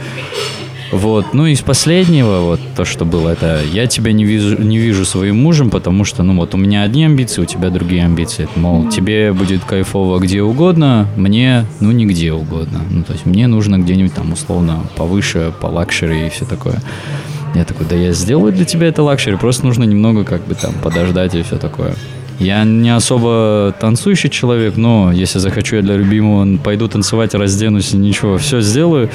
Вот. 0.92 1.34
Ну, 1.34 1.46
из 1.46 1.60
последнего, 1.60 2.40
вот 2.40 2.60
то, 2.76 2.84
что 2.84 3.04
было, 3.04 3.30
это 3.30 3.60
я 3.72 3.86
тебя 3.86 4.12
не 4.12 4.24
вижу, 4.24 4.60
не 4.60 4.78
вижу 4.78 5.04
своим 5.04 5.42
мужем, 5.42 5.70
потому 5.70 6.04
что, 6.04 6.22
ну, 6.22 6.36
вот 6.36 6.54
у 6.54 6.58
меня 6.58 6.82
одни 6.82 7.04
амбиции, 7.04 7.42
у 7.42 7.44
тебя 7.44 7.70
другие 7.70 8.04
амбиции. 8.04 8.48
Мол, 8.56 8.88
тебе 8.88 9.32
будет 9.32 9.64
кайфово 9.64 10.18
где 10.18 10.42
угодно, 10.42 11.08
мне, 11.16 11.66
ну, 11.80 11.90
нигде 11.90 12.32
угодно. 12.32 12.80
Ну, 12.90 13.02
то 13.02 13.12
есть 13.12 13.26
мне 13.26 13.46
нужно 13.46 13.78
где-нибудь 13.78 14.14
там 14.14 14.32
условно 14.32 14.80
повыше, 14.96 15.52
по 15.60 15.66
luxury 15.66 16.26
и 16.26 16.30
все 16.30 16.44
такое. 16.44 16.80
Я 17.54 17.64
такой, 17.64 17.86
да 17.86 17.96
я 17.96 18.12
сделаю 18.12 18.52
для 18.52 18.64
тебя 18.64 18.88
это 18.88 19.02
luxury, 19.02 19.36
просто 19.36 19.64
нужно 19.64 19.84
немного 19.84 20.24
как 20.24 20.46
бы 20.46 20.54
там 20.54 20.74
подождать 20.82 21.34
и 21.34 21.42
все 21.42 21.56
такое. 21.56 21.94
Я 22.38 22.64
не 22.64 22.94
особо 22.94 23.74
танцующий 23.80 24.28
человек, 24.28 24.76
но 24.76 25.10
если 25.10 25.38
захочу 25.38 25.76
я 25.76 25.82
для 25.82 25.96
любимого, 25.96 26.58
пойду 26.58 26.86
танцевать, 26.86 27.34
разденусь, 27.34 27.94
ничего, 27.94 28.36
все 28.36 28.60
сделаю. 28.60 29.08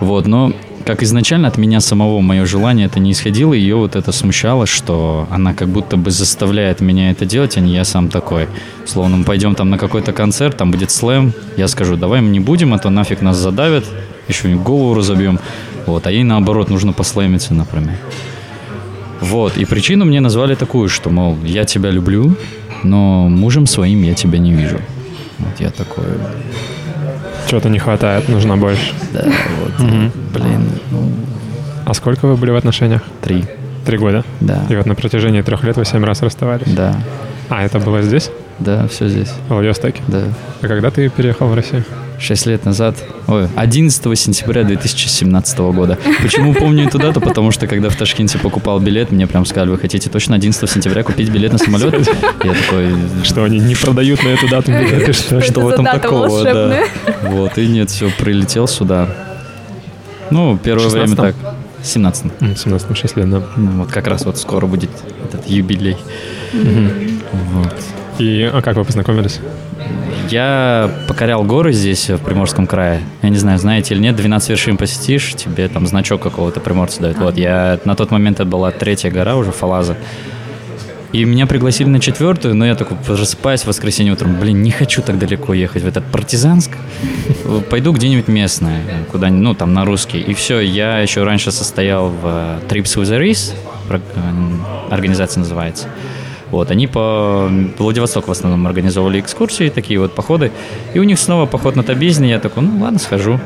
Вот, 0.00 0.26
но 0.26 0.52
как 0.84 1.02
изначально 1.02 1.48
от 1.48 1.58
меня 1.58 1.80
самого 1.80 2.20
мое 2.20 2.44
желание 2.46 2.86
это 2.86 3.00
не 3.00 3.12
исходило, 3.12 3.52
ее 3.52 3.76
вот 3.76 3.96
это 3.96 4.12
смущало, 4.12 4.66
что 4.66 5.26
она 5.30 5.54
как 5.54 5.68
будто 5.68 5.96
бы 5.96 6.10
заставляет 6.10 6.80
меня 6.80 7.10
это 7.10 7.26
делать, 7.26 7.56
а 7.56 7.60
не 7.60 7.74
я 7.74 7.84
сам 7.84 8.08
такой. 8.08 8.48
Словно 8.86 9.18
мы 9.18 9.24
пойдем 9.24 9.54
там 9.54 9.70
на 9.70 9.78
какой-то 9.78 10.12
концерт, 10.12 10.56
там 10.56 10.70
будет 10.70 10.90
слэм, 10.90 11.32
я 11.56 11.68
скажу, 11.68 11.96
давай 11.96 12.20
мы 12.20 12.30
не 12.30 12.40
будем, 12.40 12.74
а 12.74 12.78
то 12.78 12.90
нафиг 12.90 13.22
нас 13.22 13.36
задавят, 13.36 13.84
еще 14.28 14.48
голову 14.48 14.94
разобьем. 14.94 15.38
Вот, 15.86 16.06
а 16.06 16.12
ей 16.12 16.24
наоборот 16.24 16.70
нужно 16.70 16.92
послэмиться, 16.92 17.54
например. 17.54 17.96
Вот, 19.20 19.56
и 19.56 19.64
причину 19.64 20.04
мне 20.04 20.20
назвали 20.20 20.54
такую, 20.54 20.88
что, 20.88 21.10
мол, 21.10 21.38
я 21.44 21.64
тебя 21.64 21.90
люблю, 21.90 22.36
но 22.82 23.28
мужем 23.28 23.66
своим 23.66 24.02
я 24.02 24.14
тебя 24.14 24.38
не 24.38 24.52
вижу. 24.52 24.80
Вот 25.38 25.60
я 25.60 25.70
такой, 25.70 26.04
Чего-то 27.48 27.68
не 27.68 27.78
хватает, 27.78 28.28
нужно 28.28 28.56
больше. 28.56 28.92
да, 29.12 29.24
вот, 29.60 29.72
блин, 30.34 30.70
ну, 30.90 31.10
А 31.84 31.92
сколько 31.94 32.26
вы 32.26 32.36
были 32.36 32.50
в 32.50 32.56
отношениях? 32.56 33.02
три, 33.20 33.44
Три 33.84 33.98
года? 33.98 34.24
да, 34.40 34.62
И 34.70 34.76
вот 34.76 34.86
на 34.86 34.94
протяжении 34.94 35.42
трех 35.42 35.64
лет 35.64 35.76
вы 35.76 35.84
семь 35.84 36.04
раз 36.04 36.22
расставались? 36.22 36.72
да, 36.72 36.94
А, 37.50 37.62
это 37.64 37.78
было 37.78 38.00
здесь, 38.02 38.30
да, 38.58 38.86
все 38.88 39.08
здесь, 39.08 39.32
в 39.48 39.52
Владивостоке? 39.54 40.00
да. 40.08 40.22
А 40.62 40.66
когда 40.68 40.90
ты 40.90 41.08
переехал 41.10 41.48
в 41.48 41.54
Россию? 41.54 41.84
Шесть 42.22 42.46
лет 42.46 42.64
назад, 42.64 42.94
ой, 43.26 43.48
11 43.56 44.16
сентября 44.16 44.62
2017 44.62 45.58
года. 45.58 45.98
Почему 46.22 46.54
помню 46.54 46.86
эту 46.86 47.00
дату? 47.00 47.20
Потому 47.20 47.50
что 47.50 47.66
когда 47.66 47.88
в 47.88 47.96
Ташкенте 47.96 48.38
покупал 48.38 48.78
билет, 48.78 49.10
мне 49.10 49.26
прям 49.26 49.44
сказали, 49.44 49.70
вы 49.70 49.78
хотите 49.78 50.08
точно 50.08 50.36
11 50.36 50.70
сентября 50.70 51.02
купить 51.02 51.30
билет 51.30 51.50
на 51.50 51.58
самолет? 51.58 51.94
Я 52.44 52.54
такой, 52.54 52.94
Что 53.24 53.42
они 53.42 53.58
не 53.58 53.74
продают 53.74 54.22
на 54.22 54.28
эту 54.28 54.48
дату 54.48 54.70
билеты, 54.70 55.12
что 55.12 55.60
в 55.62 55.68
этом 55.68 55.84
такого, 55.84 56.44
да. 56.44 56.84
Вот, 57.24 57.58
и 57.58 57.66
нет, 57.66 57.90
все, 57.90 58.08
прилетел 58.16 58.68
сюда. 58.68 59.08
Ну, 60.30 60.56
первое 60.62 60.88
время 60.90 61.14
16-м? 61.14 61.16
так, 61.16 61.34
17 61.82 62.24
М, 62.40 62.56
17 62.56 62.96
6 62.96 63.16
лет, 63.16 63.30
да. 63.30 63.42
Ну, 63.56 63.70
вот 63.82 63.90
как 63.90 64.06
раз 64.06 64.24
вот 64.24 64.38
скоро 64.38 64.66
будет 64.66 64.90
этот 65.24 65.50
юбилей. 65.50 65.96
Вот. 66.52 67.74
И 68.20 68.48
а 68.52 68.62
как 68.62 68.76
вы 68.76 68.84
познакомились? 68.84 69.40
Я 70.30 70.90
покорял 71.08 71.44
горы 71.44 71.72
здесь, 71.72 72.08
в 72.08 72.18
Приморском 72.18 72.66
крае. 72.66 73.02
Я 73.22 73.28
не 73.28 73.36
знаю, 73.36 73.58
знаете 73.58 73.94
или 73.94 74.02
нет, 74.02 74.16
12 74.16 74.50
вершин 74.50 74.76
посетишь, 74.76 75.34
тебе 75.34 75.68
там 75.68 75.86
значок 75.86 76.22
какого-то 76.22 76.60
приморца 76.60 77.00
дают. 77.00 77.18
Вот, 77.18 77.36
я 77.36 77.78
на 77.84 77.94
тот 77.94 78.10
момент 78.10 78.40
это 78.40 78.48
была 78.48 78.70
третья 78.70 79.10
гора 79.10 79.36
уже, 79.36 79.52
Фалаза. 79.52 79.96
И 81.12 81.26
меня 81.26 81.46
пригласили 81.46 81.88
на 81.88 82.00
четвертую, 82.00 82.54
но 82.54 82.64
я 82.64 82.74
такой 82.74 82.96
просыпаюсь 82.96 83.62
в 83.62 83.66
воскресенье 83.66 84.14
утром, 84.14 84.40
блин, 84.40 84.62
не 84.62 84.70
хочу 84.70 85.02
так 85.02 85.18
далеко 85.18 85.52
ехать 85.52 85.82
в 85.82 85.86
этот 85.86 86.04
Партизанск. 86.06 86.70
Пойду 87.68 87.92
где-нибудь 87.92 88.28
местное, 88.28 88.80
куда-нибудь, 89.10 89.42
ну, 89.42 89.54
там, 89.54 89.74
на 89.74 89.84
русский. 89.84 90.20
И 90.20 90.32
все, 90.32 90.60
я 90.60 91.00
еще 91.00 91.22
раньше 91.22 91.52
состоял 91.52 92.08
в 92.08 92.24
э, 92.24 92.58
Trips 92.66 92.96
with 92.96 93.12
a 93.12 93.18
Race, 93.18 93.52
э, 93.90 94.00
организация 94.90 95.40
называется. 95.40 95.88
Вот, 96.52 96.70
они 96.70 96.86
по 96.86 97.50
Владивостоку 97.78 98.28
в 98.28 98.30
основном 98.30 98.66
организовывали 98.66 99.20
экскурсии, 99.20 99.70
такие 99.70 99.98
вот 99.98 100.14
походы. 100.14 100.52
И 100.92 100.98
у 100.98 101.02
них 101.02 101.18
снова 101.18 101.46
поход 101.46 101.76
на 101.76 101.82
Табизне. 101.82 102.30
Я 102.30 102.38
такой, 102.38 102.62
ну 102.62 102.82
ладно, 102.82 102.98
схожу. 102.98 103.40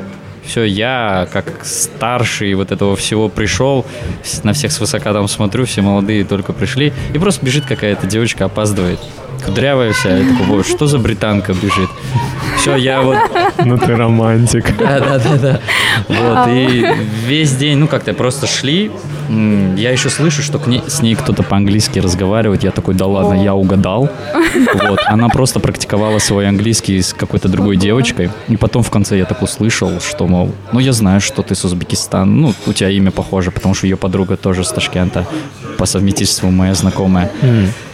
Все, 0.45 0.63
я 0.63 1.27
как 1.31 1.65
старший 1.65 2.53
вот 2.53 2.71
этого 2.71 2.95
всего 2.97 3.29
пришел, 3.29 3.85
на 4.43 4.53
всех 4.53 4.71
свысока 4.71 5.13
там 5.13 5.27
смотрю, 5.27 5.65
все 5.65 5.81
молодые 5.81 6.25
только 6.25 6.51
пришли. 6.51 6.93
И 7.13 7.17
просто 7.17 7.45
бежит 7.45 7.65
какая-то 7.65 8.07
девочка, 8.07 8.45
опаздывает. 8.45 8.99
Кудрявая 9.45 9.93
вся. 9.93 10.17
Я 10.17 10.29
такой, 10.29 10.45
вот, 10.47 10.67
что 10.67 10.87
за 10.87 10.99
британка 10.99 11.53
бежит? 11.53 11.89
Все, 12.57 12.75
я 12.75 13.01
вот 13.01 13.17
Ну 13.63 13.77
ты 13.77 13.95
романтик. 13.95 14.77
да, 14.77 14.99
да, 14.99 15.19
да, 15.19 15.35
да. 15.37 15.59
Вот, 16.07 16.47
и 16.49 16.85
весь 17.25 17.55
день, 17.55 17.77
ну, 17.77 17.87
как-то 17.87 18.13
просто 18.13 18.47
шли. 18.47 18.91
Я 19.29 19.91
еще 19.91 20.09
слышу, 20.09 20.41
что 20.41 20.57
к 20.59 20.67
ней, 20.67 20.81
с 20.87 21.01
ней 21.01 21.15
кто-то 21.15 21.43
по-английски 21.43 21.99
разговаривает. 21.99 22.63
Я 22.63 22.71
такой, 22.71 22.93
да 22.95 23.05
ладно, 23.05 23.41
я 23.41 23.53
угадал. 23.53 24.09
Вот, 24.73 24.99
она 25.05 25.29
просто 25.29 25.59
практиковала 25.59 26.19
свой 26.19 26.47
английский 26.47 27.01
с 27.01 27.13
какой-то 27.13 27.47
другой 27.49 27.77
девочкой. 27.77 28.29
И 28.47 28.57
потом 28.57 28.83
в 28.83 28.89
конце 28.89 29.17
я 29.17 29.25
так 29.25 29.41
услышал, 29.41 29.99
что, 29.99 30.27
мол, 30.27 30.51
ну, 30.71 30.79
я 30.79 30.93
знаю, 30.93 31.21
что 31.21 31.41
ты 31.43 31.55
с 31.55 31.63
Узбекистана. 31.65 32.25
Ну, 32.25 32.53
у 32.65 32.73
тебя 32.73 32.89
имя 32.89 33.11
похоже, 33.11 33.51
потому 33.51 33.73
что 33.75 33.87
ее 33.87 33.97
подруга 33.97 34.37
тоже 34.37 34.63
с 34.63 34.71
Ташкента. 34.71 35.25
По 35.77 35.85
совместительству 35.85 36.49
моя 36.49 36.73
знакомая. 36.73 37.29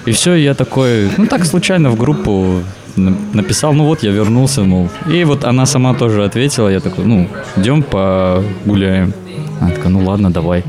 И 0.06 0.12
все, 0.12 0.36
я 0.36 0.54
такой, 0.54 1.10
ну, 1.18 1.26
так 1.34 1.46
случайно 1.46 1.90
в 1.90 1.98
группу 1.98 2.62
на- 2.96 3.18
написал, 3.34 3.74
ну 3.74 3.86
вот 3.86 4.04
я 4.04 4.12
вернулся, 4.12 4.62
мол. 4.62 4.90
И 5.12 5.24
вот 5.24 5.46
она 5.46 5.66
сама 5.66 5.94
тоже 5.96 6.24
ответила, 6.26 6.70
я 6.70 6.80
такой, 6.80 7.06
ну, 7.06 7.28
идем 7.58 7.82
погуляем. 7.82 9.14
Она 9.60 9.72
такая, 9.72 9.90
ну 9.90 10.06
ладно, 10.06 10.30
давай. 10.32 10.64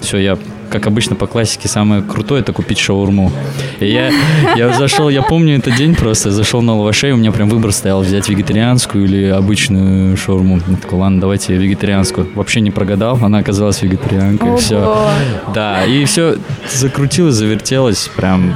Все, 0.00 0.18
я, 0.18 0.38
как 0.70 0.86
обычно 0.86 1.16
по 1.16 1.26
классике, 1.26 1.66
самое 1.68 2.02
крутое 2.02 2.42
это 2.42 2.52
купить 2.52 2.78
шаурму. 2.78 3.32
И 3.80 3.86
я, 3.86 4.12
я 4.56 4.72
зашел, 4.74 5.08
я 5.08 5.22
помню 5.22 5.56
этот 5.58 5.74
день 5.74 5.96
просто, 5.96 6.30
зашел 6.30 6.62
на 6.62 6.76
лавашей, 6.76 7.10
у 7.12 7.16
меня 7.16 7.32
прям 7.32 7.48
выбор 7.48 7.72
стоял, 7.72 8.00
взять 8.02 8.28
вегетарианскую 8.28 9.04
или 9.06 9.24
обычную 9.26 10.16
шаурму. 10.16 10.60
Я 10.68 10.76
такой, 10.76 11.00
ладно, 11.00 11.20
давайте 11.20 11.56
вегетарианскую. 11.56 12.28
Вообще 12.36 12.60
не 12.60 12.70
прогадал, 12.70 13.18
она 13.20 13.38
оказалась 13.38 13.82
вегетарианкой, 13.82 14.56
все. 14.58 14.76
Ого. 14.78 15.08
Да, 15.54 15.84
и 15.84 16.04
все 16.04 16.36
закрутилось, 16.72 17.34
завертелось, 17.34 18.08
прям. 18.16 18.54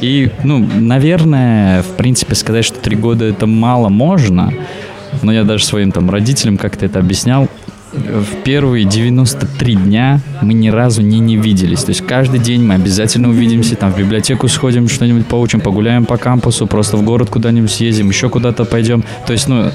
И, 0.00 0.30
ну, 0.44 0.58
наверное, 0.58 1.82
в 1.82 1.96
принципе, 1.96 2.34
сказать, 2.34 2.64
что 2.64 2.78
три 2.78 2.96
года 2.96 3.24
это 3.24 3.46
мало, 3.46 3.88
можно. 3.88 4.52
Но 5.22 5.32
я 5.32 5.44
даже 5.44 5.64
своим 5.64 5.90
там 5.90 6.10
родителям 6.10 6.58
как-то 6.58 6.86
это 6.86 6.98
объяснял. 6.98 7.48
В 7.92 8.42
первые 8.44 8.84
93 8.84 9.74
дня 9.74 10.20
мы 10.42 10.52
ни 10.52 10.68
разу 10.68 11.00
не 11.00 11.18
не 11.20 11.36
виделись. 11.36 11.84
То 11.84 11.90
есть 11.90 12.06
каждый 12.06 12.38
день 12.38 12.62
мы 12.62 12.74
обязательно 12.74 13.30
увидимся, 13.30 13.76
там 13.76 13.92
в 13.92 13.98
библиотеку 13.98 14.46
сходим, 14.48 14.88
что-нибудь 14.88 15.26
поучим, 15.26 15.60
погуляем 15.60 16.04
по 16.04 16.18
кампусу, 16.18 16.66
просто 16.66 16.98
в 16.98 17.02
город 17.02 17.30
куда-нибудь 17.30 17.70
съездим, 17.70 18.10
еще 18.10 18.28
куда-то 18.28 18.66
пойдем. 18.66 19.04
То 19.26 19.32
есть, 19.32 19.48
ну, 19.48 19.70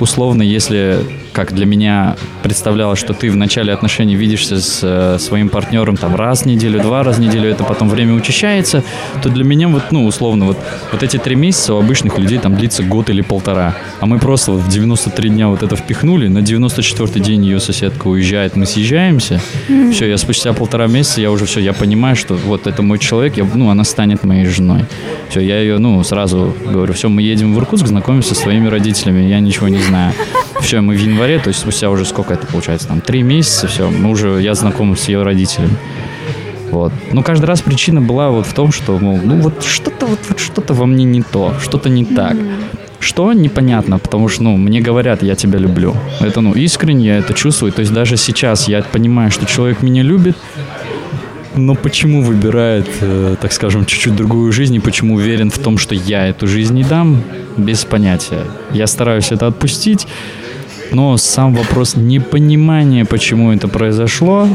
условно, 0.00 0.42
если 0.42 0.98
как 1.36 1.52
для 1.52 1.66
меня 1.66 2.16
представлялось, 2.42 2.98
что 2.98 3.12
ты 3.12 3.30
в 3.30 3.36
начале 3.36 3.70
отношений 3.70 4.16
видишься 4.16 4.58
с 4.58 4.80
э, 4.82 5.18
своим 5.18 5.50
партнером 5.50 5.98
там 5.98 6.16
раз 6.16 6.44
в 6.44 6.46
неделю, 6.46 6.80
два 6.80 7.02
раза 7.02 7.18
в 7.18 7.20
неделю, 7.20 7.50
это 7.50 7.62
потом 7.62 7.90
время 7.90 8.14
учащается, 8.14 8.82
то 9.22 9.28
для 9.28 9.44
меня 9.44 9.68
вот, 9.68 9.82
ну, 9.90 10.06
условно, 10.06 10.46
вот, 10.46 10.56
вот 10.92 11.02
эти 11.02 11.18
три 11.18 11.36
месяца 11.36 11.74
у 11.74 11.78
обычных 11.78 12.18
людей 12.18 12.38
там 12.38 12.54
длится 12.54 12.82
год 12.82 13.10
или 13.10 13.20
полтора. 13.20 13.76
А 14.00 14.06
мы 14.06 14.18
просто 14.18 14.52
вот 14.52 14.62
в 14.62 14.68
93 14.68 15.28
дня 15.28 15.48
вот 15.48 15.62
это 15.62 15.76
впихнули, 15.76 16.28
на 16.28 16.40
94 16.40 17.22
день 17.22 17.44
ее 17.44 17.60
соседка 17.60 18.06
уезжает, 18.06 18.56
мы 18.56 18.64
съезжаемся. 18.64 19.38
Все, 19.92 20.08
я 20.08 20.16
спустя 20.16 20.54
полтора 20.54 20.86
месяца, 20.86 21.20
я 21.20 21.30
уже 21.30 21.44
все, 21.44 21.60
я 21.60 21.74
понимаю, 21.74 22.16
что 22.16 22.34
вот 22.34 22.66
это 22.66 22.80
мой 22.80 22.98
человек, 22.98 23.36
я, 23.36 23.46
ну, 23.54 23.68
она 23.68 23.84
станет 23.84 24.24
моей 24.24 24.46
женой. 24.46 24.86
Все, 25.28 25.40
я 25.40 25.60
ее, 25.60 25.76
ну, 25.76 26.02
сразу 26.02 26.56
говорю, 26.64 26.94
все, 26.94 27.10
мы 27.10 27.20
едем 27.20 27.54
в 27.54 27.58
Иркутск, 27.58 27.86
знакомимся 27.86 28.34
со 28.34 28.40
своими 28.40 28.68
родителями, 28.68 29.28
я 29.28 29.38
ничего 29.56 29.68
не 29.68 29.78
знаю. 29.78 30.12
Все, 30.60 30.80
мы 30.80 30.94
в 30.96 31.00
январе, 31.00 31.38
то 31.38 31.48
есть 31.48 31.60
спустя 31.60 31.88
уже 31.88 32.04
сколько 32.04 32.34
это 32.34 32.46
получается, 32.46 32.88
там, 32.88 33.00
три 33.00 33.22
месяца, 33.22 33.66
все, 33.68 33.88
мы 33.88 34.10
уже, 34.10 34.40
я 34.42 34.54
знаком 34.54 34.94
с 34.96 35.08
ее 35.08 35.22
родителями. 35.22 35.76
Вот. 36.70 36.92
Но 37.12 37.22
каждый 37.22 37.46
раз 37.46 37.62
причина 37.62 38.02
была 38.02 38.28
вот 38.28 38.46
в 38.46 38.52
том, 38.52 38.70
что, 38.70 38.98
мол, 38.98 39.18
ну 39.22 39.36
вот 39.36 39.64
что-то 39.64 40.06
вот, 40.06 40.18
вот 40.28 40.40
что-то 40.40 40.74
во 40.74 40.84
мне 40.84 41.04
не 41.04 41.22
то, 41.22 41.54
что-то 41.62 41.88
не 41.88 42.04
так. 42.04 42.36
Что 42.98 43.32
непонятно, 43.32 43.98
потому 43.98 44.28
что, 44.28 44.42
ну, 44.42 44.56
мне 44.56 44.80
говорят, 44.80 45.22
я 45.22 45.36
тебя 45.36 45.58
люблю. 45.58 45.94
Это, 46.20 46.40
ну, 46.40 46.54
искренне 46.54 47.06
я 47.06 47.18
это 47.18 47.34
чувствую. 47.34 47.72
То 47.72 47.80
есть 47.80 47.92
даже 47.92 48.16
сейчас 48.16 48.68
я 48.68 48.82
понимаю, 48.82 49.30
что 49.30 49.46
человек 49.46 49.82
меня 49.82 50.02
любит, 50.02 50.36
но 51.56 51.74
почему 51.74 52.22
выбирает, 52.22 52.88
э, 53.00 53.36
так 53.40 53.52
скажем, 53.52 53.86
чуть-чуть 53.86 54.14
другую 54.14 54.52
жизнь 54.52 54.74
и 54.74 54.80
почему 54.80 55.14
уверен 55.14 55.50
в 55.50 55.58
том, 55.58 55.78
что 55.78 55.94
я 55.94 56.26
эту 56.26 56.46
жизнь 56.46 56.74
не 56.74 56.84
дам, 56.84 57.22
без 57.56 57.84
понятия. 57.84 58.42
Я 58.72 58.86
стараюсь 58.86 59.32
это 59.32 59.46
отпустить, 59.46 60.06
но 60.92 61.16
сам 61.16 61.54
вопрос 61.54 61.96
непонимания, 61.96 63.04
почему 63.04 63.52
это 63.52 63.68
произошло, 63.68 64.48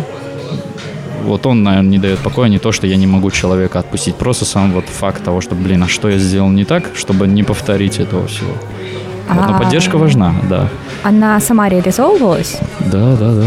вот 1.24 1.46
он, 1.46 1.64
наверное, 1.64 1.90
не 1.90 2.00
дает 2.00 2.20
покоя, 2.20 2.50
не 2.50 2.60
то, 2.60 2.72
что 2.72 2.88
я 2.88 2.96
не 2.96 3.08
могу 3.08 3.32
человека 3.32 3.80
отпустить, 3.80 4.16
просто 4.16 4.46
сам 4.46 4.72
вот 4.72 4.86
факт 4.86 5.24
того, 5.24 5.42
что, 5.42 5.56
блин, 5.56 5.84
а 5.84 5.88
что 5.88 6.10
я 6.10 6.18
сделал 6.18 6.50
не 6.50 6.66
так, 6.66 6.92
чтобы 6.96 7.28
не 7.28 7.44
повторить 7.44 8.00
этого 8.00 8.28
всего. 8.28 8.54
Вот, 9.30 9.48
но 9.48 9.56
А. 9.56 9.60
поддержка 9.60 9.98
важна, 9.98 10.34
да. 10.50 10.68
Она 11.04 11.40
сама 11.40 11.70
реализовывалась? 11.70 12.58
Да, 12.80 13.16
да, 13.16 13.34
да. 13.34 13.46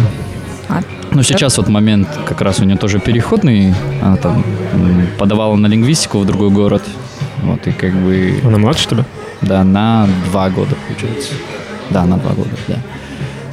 Ну, 1.15 1.23
сейчас 1.23 1.57
вот 1.59 1.69
момент 1.69 2.09
как 2.27 2.41
раз 2.41 2.59
у 2.59 2.65
нее 2.65 2.77
тоже 2.77 2.99
переходный. 2.99 3.73
Она 4.03 4.17
там 4.17 4.45
подавала 5.17 5.55
на 5.55 5.69
лингвистику 5.69 6.19
в 6.19 6.27
другой 6.27 6.51
город. 6.51 6.83
Вот, 7.43 7.67
и 7.67 7.73
как 7.73 7.93
бы... 7.95 8.41
Она 8.45 8.59
младше 8.59 8.89
тебя? 8.89 9.05
Да, 9.41 9.63
на 9.63 10.09
два 10.31 10.51
года, 10.51 10.75
получается. 10.87 11.35
Да, 11.91 12.05
на 12.05 12.17
два 12.19 12.33
года, 12.33 12.51
да. 12.67 12.77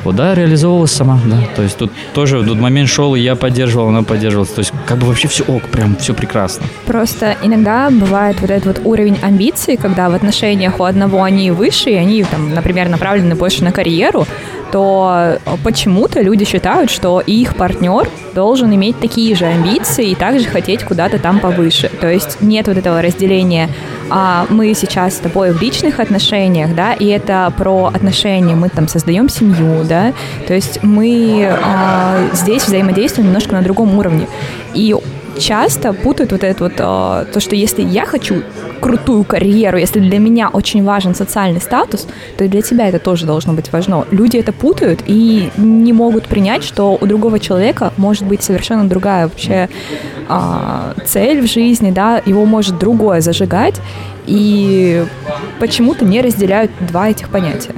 Вот, 0.04 0.15
да, 0.15 0.34
реализовывалась 0.34 0.91
сама, 0.91 1.19
да. 1.26 1.38
То 1.56 1.62
есть 1.62 1.78
тут 1.78 1.91
тоже 2.15 2.43
тут 2.43 2.60
момент 2.60 2.89
шел, 2.89 3.13
и 3.13 3.19
я 3.19 3.36
поддерживал, 3.36 3.89
она 3.89 4.02
поддерживала. 4.02 4.47
То 4.47 4.60
есть 4.60 4.74
как 4.88 4.97
бы 4.97 5.06
вообще 5.06 5.28
все 5.28 5.43
ок, 5.43 5.62
прям 5.63 5.95
все 5.97 6.15
прекрасно. 6.15 6.65
Просто 6.88 7.36
иногда 7.43 7.91
бывает 7.91 8.41
вот 8.41 8.50
этот 8.50 8.65
вот 8.78 8.86
уровень 8.86 9.17
амбиций, 9.21 9.78
когда 9.78 10.10
в 10.10 10.15
отношениях 10.15 10.80
у 10.80 10.86
одного 10.86 11.21
они 11.21 11.52
выше, 11.52 11.91
и 11.91 11.95
они, 11.95 12.24
там, 12.24 12.52
например, 12.54 12.89
направлены 12.89 13.36
больше 13.36 13.63
на 13.63 13.71
карьеру, 13.71 14.26
то 14.72 15.38
почему-то 15.64 16.22
люди 16.22 16.46
считают, 16.46 16.90
что 16.90 17.20
их 17.20 17.56
партнер 17.56 18.10
должен 18.34 18.74
иметь 18.74 19.00
такие 19.00 19.36
же 19.36 19.46
амбиции 19.46 20.10
и 20.10 20.16
также 20.16 20.46
хотеть 20.46 20.84
куда-то 20.84 21.20
там 21.20 21.40
повыше. 21.40 21.90
То 21.90 22.10
есть 22.10 22.42
нет 22.42 22.68
вот 22.68 22.78
этого 22.78 23.02
разделения 23.02 23.70
а 24.14 24.46
мы 24.50 24.74
сейчас 24.74 25.16
с 25.16 25.20
тобой 25.20 25.54
в 25.54 25.62
личных 25.62 26.02
отношениях, 26.02 26.76
да, 26.76 26.92
и 26.92 27.08
это 27.08 27.52
про 27.58 27.86
отношения, 27.86 28.56
мы 28.56 28.68
там 28.68 28.90
создаем 28.90 29.30
семью, 29.30 29.86
да, 29.88 30.12
то 30.48 30.54
есть 30.54 30.84
мы 30.84 31.50
а, 31.50 32.28
здесь 32.34 32.66
взаимодействуем 32.66 33.30
немножко 33.30 33.54
на 33.54 33.62
другом 33.62 33.98
уровне. 33.98 34.28
И 34.74 34.94
часто 35.39 35.94
путают 35.94 36.32
вот 36.32 36.44
это 36.44 36.63
вот, 36.63 36.74
а, 36.80 37.26
то, 37.26 37.39
что 37.39 37.56
если 37.56 37.82
я 37.82 38.06
хочу 38.06 38.44
крутую 38.80 39.24
карьеру, 39.24 39.78
если 39.78 40.00
для 40.00 40.20
меня 40.20 40.50
очень 40.50 40.84
важен 40.84 41.15
социальный 41.15 41.62
статус, 41.62 42.08
то 42.38 42.44
и 42.44 42.48
для 42.48 42.62
тебя 42.62 42.88
это 42.89 43.00
тоже 43.00 43.26
должно 43.26 43.54
быть 43.54 43.72
важно. 43.72 44.06
Люди 44.12 44.38
это 44.38 44.52
путают 44.52 45.02
и 45.06 45.50
не 45.58 45.94
могут 45.94 46.28
принять, 46.28 46.63
что 46.63 46.98
у 47.00 47.06
другого 47.06 47.39
человека 47.39 47.94
может 47.98 48.26
быть 48.26 48.44
совершенно 48.44 48.88
другая 48.88 49.28
вообще 49.28 49.70
а, 50.28 50.94
цель 51.06 51.41
в 51.41 51.48
жизни, 51.48 51.91
да, 51.91 52.22
его 52.26 52.46
может 52.46 52.80
другое 52.80 53.22
зажигать, 53.22 53.76
и 54.28 55.04
почему-то 55.60 56.06
не 56.06 56.22
разделяют 56.22 56.72
два 56.80 57.10
этих 57.10 57.30
понятия. 57.30 57.74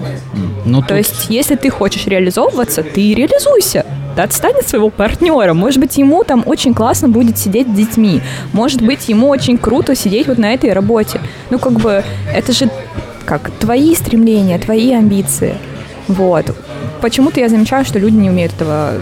Ну, 0.65 0.81
То 0.81 0.89
тут... 0.89 0.97
есть, 0.97 1.29
если 1.29 1.55
ты 1.55 1.69
хочешь 1.69 2.05
реализовываться, 2.05 2.83
ты 2.83 3.13
реализуйся. 3.13 3.85
Отстань 4.17 4.59
от 4.59 4.67
своего 4.67 4.89
партнера. 4.89 5.53
Может 5.53 5.79
быть, 5.79 5.97
ему 5.97 6.23
там 6.23 6.43
очень 6.45 6.73
классно 6.73 7.09
будет 7.09 7.37
сидеть 7.37 7.67
с 7.67 7.71
детьми. 7.71 8.21
Может 8.51 8.81
быть, 8.81 9.09
ему 9.09 9.29
очень 9.29 9.57
круто 9.57 9.95
сидеть 9.95 10.27
вот 10.27 10.37
на 10.37 10.53
этой 10.53 10.73
работе. 10.73 11.19
Ну, 11.49 11.59
как 11.59 11.73
бы, 11.73 12.03
это 12.33 12.51
же 12.51 12.69
как 13.25 13.51
твои 13.51 13.95
стремления, 13.95 14.59
твои 14.59 14.91
амбиции. 14.93 15.55
Вот. 16.07 16.55
Почему-то 17.01 17.39
я 17.39 17.49
замечаю, 17.49 17.85
что 17.85 17.99
люди 17.99 18.15
не 18.15 18.29
умеют 18.29 18.53
этого 18.53 18.93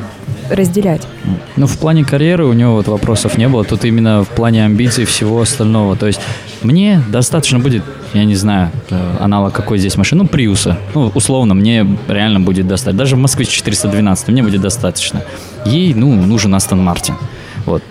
разделять. 0.51 1.07
Ну, 1.55 1.67
в 1.67 1.77
плане 1.77 2.03
карьеры 2.03 2.45
у 2.45 2.53
него 2.53 2.73
вот 2.73 2.87
вопросов 2.87 3.37
не 3.37 3.47
было. 3.47 3.63
Тут 3.63 3.85
именно 3.85 4.23
в 4.23 4.29
плане 4.29 4.65
амбиций 4.65 5.05
всего 5.05 5.41
остального. 5.41 5.95
То 5.95 6.07
есть 6.07 6.19
мне 6.61 7.01
достаточно 7.09 7.59
будет, 7.59 7.83
я 8.13 8.25
не 8.25 8.35
знаю, 8.35 8.71
э, 8.89 9.17
аналог 9.19 9.53
какой 9.53 9.77
здесь 9.77 9.97
машины, 9.97 10.23
ну, 10.23 10.29
Приуса. 10.29 10.77
Ну, 10.93 11.11
условно, 11.15 11.53
мне 11.53 11.85
реально 12.07 12.39
будет 12.39 12.67
достаточно. 12.67 12.99
Даже 12.99 13.15
в 13.15 13.19
Москве 13.19 13.45
412 13.45 14.27
мне 14.29 14.43
будет 14.43 14.61
достаточно. 14.61 15.23
Ей, 15.65 15.93
ну, 15.93 16.13
нужен 16.13 16.53
Астон 16.55 16.83
Мартин. 16.83 17.15
Вот. 17.65 17.83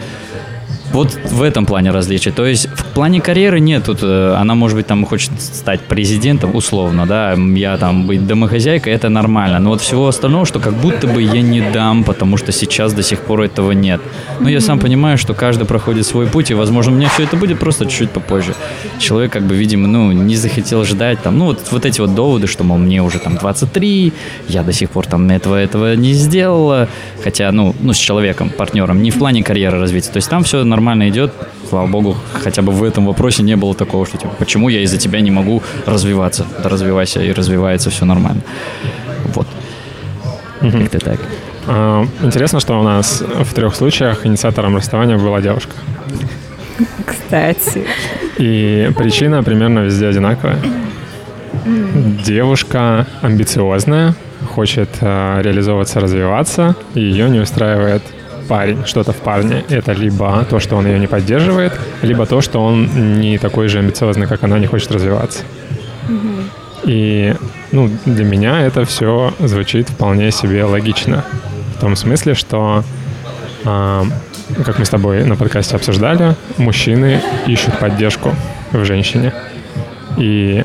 Вот 0.92 1.16
в 1.30 1.42
этом 1.42 1.66
плане 1.66 1.90
различия. 1.92 2.32
То 2.32 2.44
есть 2.44 2.66
в 2.66 2.84
плане 2.94 3.20
карьеры 3.20 3.60
нет, 3.60 3.84
тут 3.84 4.00
э, 4.02 4.34
она, 4.36 4.54
может 4.54 4.76
быть, 4.76 4.86
там 4.86 5.06
хочет 5.06 5.30
стать 5.40 5.80
президентом, 5.80 6.56
условно, 6.56 7.06
да, 7.06 7.34
я 7.34 7.76
там 7.76 8.06
быть 8.06 8.26
домохозяйкой, 8.26 8.92
это 8.92 9.08
нормально. 9.08 9.60
Но 9.60 9.70
вот 9.70 9.80
всего 9.80 10.08
остального, 10.08 10.46
что 10.46 10.58
как 10.58 10.74
будто 10.74 11.06
бы 11.06 11.22
я 11.22 11.42
не 11.42 11.60
дам, 11.60 12.02
потому 12.02 12.36
что 12.36 12.50
сейчас 12.50 12.92
до 12.92 13.02
сих 13.02 13.20
пор 13.20 13.42
этого 13.42 13.70
нет. 13.70 14.00
Но 14.40 14.48
я 14.48 14.60
сам 14.60 14.80
понимаю, 14.80 15.16
что 15.16 15.32
каждый 15.32 15.64
проходит 15.64 16.06
свой 16.06 16.26
путь, 16.26 16.50
и, 16.50 16.54
возможно, 16.54 16.92
у 16.92 16.96
меня 16.96 17.08
все 17.08 17.22
это 17.22 17.36
будет 17.36 17.60
просто 17.60 17.86
чуть-чуть 17.86 18.10
попозже. 18.10 18.54
Человек, 18.98 19.32
как 19.32 19.42
бы, 19.42 19.54
видимо, 19.54 19.86
ну, 19.86 20.10
не 20.10 20.34
захотел 20.34 20.84
ждать, 20.84 21.22
там, 21.22 21.38
ну, 21.38 21.44
вот, 21.46 21.68
вот 21.70 21.86
эти 21.86 22.00
вот 22.00 22.14
доводы, 22.14 22.48
что, 22.48 22.64
мол, 22.64 22.78
мне 22.78 23.00
уже 23.00 23.20
там 23.20 23.36
23, 23.36 24.12
я 24.48 24.62
до 24.64 24.72
сих 24.72 24.90
пор 24.90 25.06
там 25.06 25.30
этого, 25.30 25.54
этого 25.54 25.94
не 25.94 26.14
сделала, 26.14 26.88
хотя, 27.22 27.52
ну, 27.52 27.76
ну, 27.80 27.92
с 27.92 27.96
человеком, 27.96 28.50
партнером, 28.50 29.02
не 29.02 29.12
в 29.12 29.18
плане 29.18 29.44
карьеры 29.44 29.78
развития. 29.78 30.10
То 30.10 30.16
есть 30.16 30.28
там 30.28 30.42
все 30.42 30.64
нормально 30.64 30.79
нормально 30.80 31.08
идет. 31.10 31.32
Слава 31.68 31.86
богу, 31.86 32.16
хотя 32.32 32.62
бы 32.62 32.72
в 32.72 32.82
этом 32.82 33.06
вопросе 33.06 33.42
не 33.42 33.56
было 33.56 33.74
такого, 33.74 34.06
что 34.06 34.16
типа, 34.16 34.32
почему 34.38 34.70
я 34.70 34.80
из-за 34.80 34.96
тебя 34.96 35.20
не 35.20 35.30
могу 35.30 35.62
развиваться. 35.86 36.46
Да 36.62 36.68
развивайся, 36.70 37.22
и 37.22 37.32
развивается 37.32 37.90
все 37.90 38.06
нормально. 38.06 38.40
Вот. 39.34 39.46
Угу. 40.62 40.70
Как-то 40.70 40.98
так. 40.98 41.20
А, 41.66 42.06
интересно, 42.22 42.60
что 42.60 42.80
у 42.80 42.82
нас 42.82 43.22
в 43.22 43.52
трех 43.54 43.74
случаях 43.74 44.26
инициатором 44.26 44.76
расставания 44.76 45.18
была 45.18 45.40
девушка. 45.42 45.72
Кстати. 47.04 47.84
И 48.38 48.90
причина 48.96 49.42
примерно 49.42 49.80
везде 49.80 50.08
одинаковая. 50.08 50.58
Девушка 52.24 53.06
амбициозная, 53.20 54.14
хочет 54.54 54.88
э, 55.02 55.42
реализовываться, 55.42 56.00
развиваться, 56.00 56.74
и 56.94 57.00
ее 57.00 57.28
не 57.28 57.40
устраивает 57.40 58.02
парень, 58.50 58.84
что-то 58.84 59.12
в 59.12 59.16
парне. 59.16 59.64
Это 59.68 59.92
либо 59.92 60.44
то, 60.50 60.58
что 60.58 60.76
он 60.76 60.86
ее 60.86 60.98
не 60.98 61.06
поддерживает, 61.06 61.72
либо 62.02 62.26
то, 62.26 62.40
что 62.40 62.64
он 62.64 63.20
не 63.20 63.38
такой 63.38 63.68
же 63.68 63.78
амбициозный, 63.78 64.26
как 64.26 64.42
она, 64.42 64.58
не 64.58 64.66
хочет 64.66 64.90
развиваться. 64.90 65.44
И 66.82 67.36
ну, 67.70 67.88
для 68.06 68.24
меня 68.24 68.66
это 68.66 68.84
все 68.84 69.32
звучит 69.38 69.88
вполне 69.88 70.32
себе 70.32 70.64
логично. 70.64 71.24
В 71.76 71.80
том 71.80 71.94
смысле, 71.94 72.34
что, 72.34 72.82
э, 73.64 74.02
как 74.64 74.78
мы 74.80 74.84
с 74.84 74.88
тобой 74.88 75.24
на 75.24 75.36
подкасте 75.36 75.76
обсуждали, 75.76 76.34
мужчины 76.58 77.20
ищут 77.46 77.78
поддержку 77.78 78.34
в 78.72 78.84
женщине. 78.84 79.32
И 80.18 80.64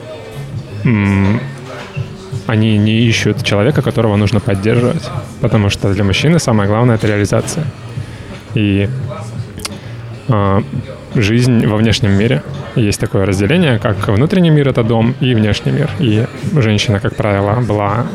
они 2.47 2.77
не 2.77 3.01
ищут 3.01 3.43
человека, 3.43 3.81
которого 3.81 4.15
нужно 4.15 4.39
поддерживать, 4.39 5.09
потому 5.41 5.69
что 5.69 5.93
для 5.93 6.03
мужчины 6.03 6.39
самое 6.39 6.69
главное— 6.69 6.95
это 6.97 7.07
реализация. 7.07 7.65
И 8.53 8.87
э, 10.27 10.61
жизнь 11.15 11.65
во 11.65 11.77
внешнем 11.77 12.11
мире. 12.11 12.43
Есть 12.75 12.99
такое 12.99 13.25
разделение, 13.25 13.79
как 13.79 14.07
внутренний 14.07 14.49
мир— 14.49 14.67
это 14.69 14.83
дом, 14.83 15.15
и 15.21 15.33
внешний 15.33 15.71
мир. 15.71 15.89
И 15.99 16.25
женщина, 16.53 16.99
как 16.99 17.15
правило, 17.15 17.61
была 17.61 18.05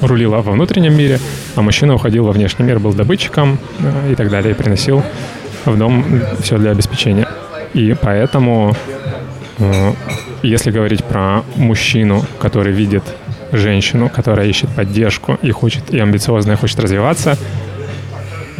рулила 0.00 0.38
во 0.38 0.52
внутреннем 0.52 0.96
мире, 0.96 1.18
а 1.56 1.62
мужчина 1.62 1.94
уходил 1.94 2.24
во 2.24 2.32
внешний 2.32 2.64
мир, 2.64 2.78
был 2.78 2.92
добытчиком 2.92 3.58
э, 3.80 4.12
и 4.12 4.14
так 4.14 4.30
далее, 4.30 4.52
и 4.52 4.54
приносил 4.54 5.02
в 5.64 5.76
дом 5.76 6.04
все 6.40 6.58
для 6.58 6.70
обеспечения. 6.70 7.28
И 7.74 7.94
поэтому, 8.00 8.74
э, 9.58 9.92
если 10.42 10.70
говорить 10.70 11.04
про 11.04 11.42
мужчину, 11.56 12.24
который 12.40 12.72
видит 12.72 13.02
женщину, 13.52 14.08
которая 14.08 14.46
ищет 14.46 14.70
поддержку 14.70 15.38
и 15.42 15.50
хочет, 15.50 15.90
и 15.90 15.98
амбициозно 15.98 16.56
хочет 16.56 16.80
развиваться, 16.80 17.36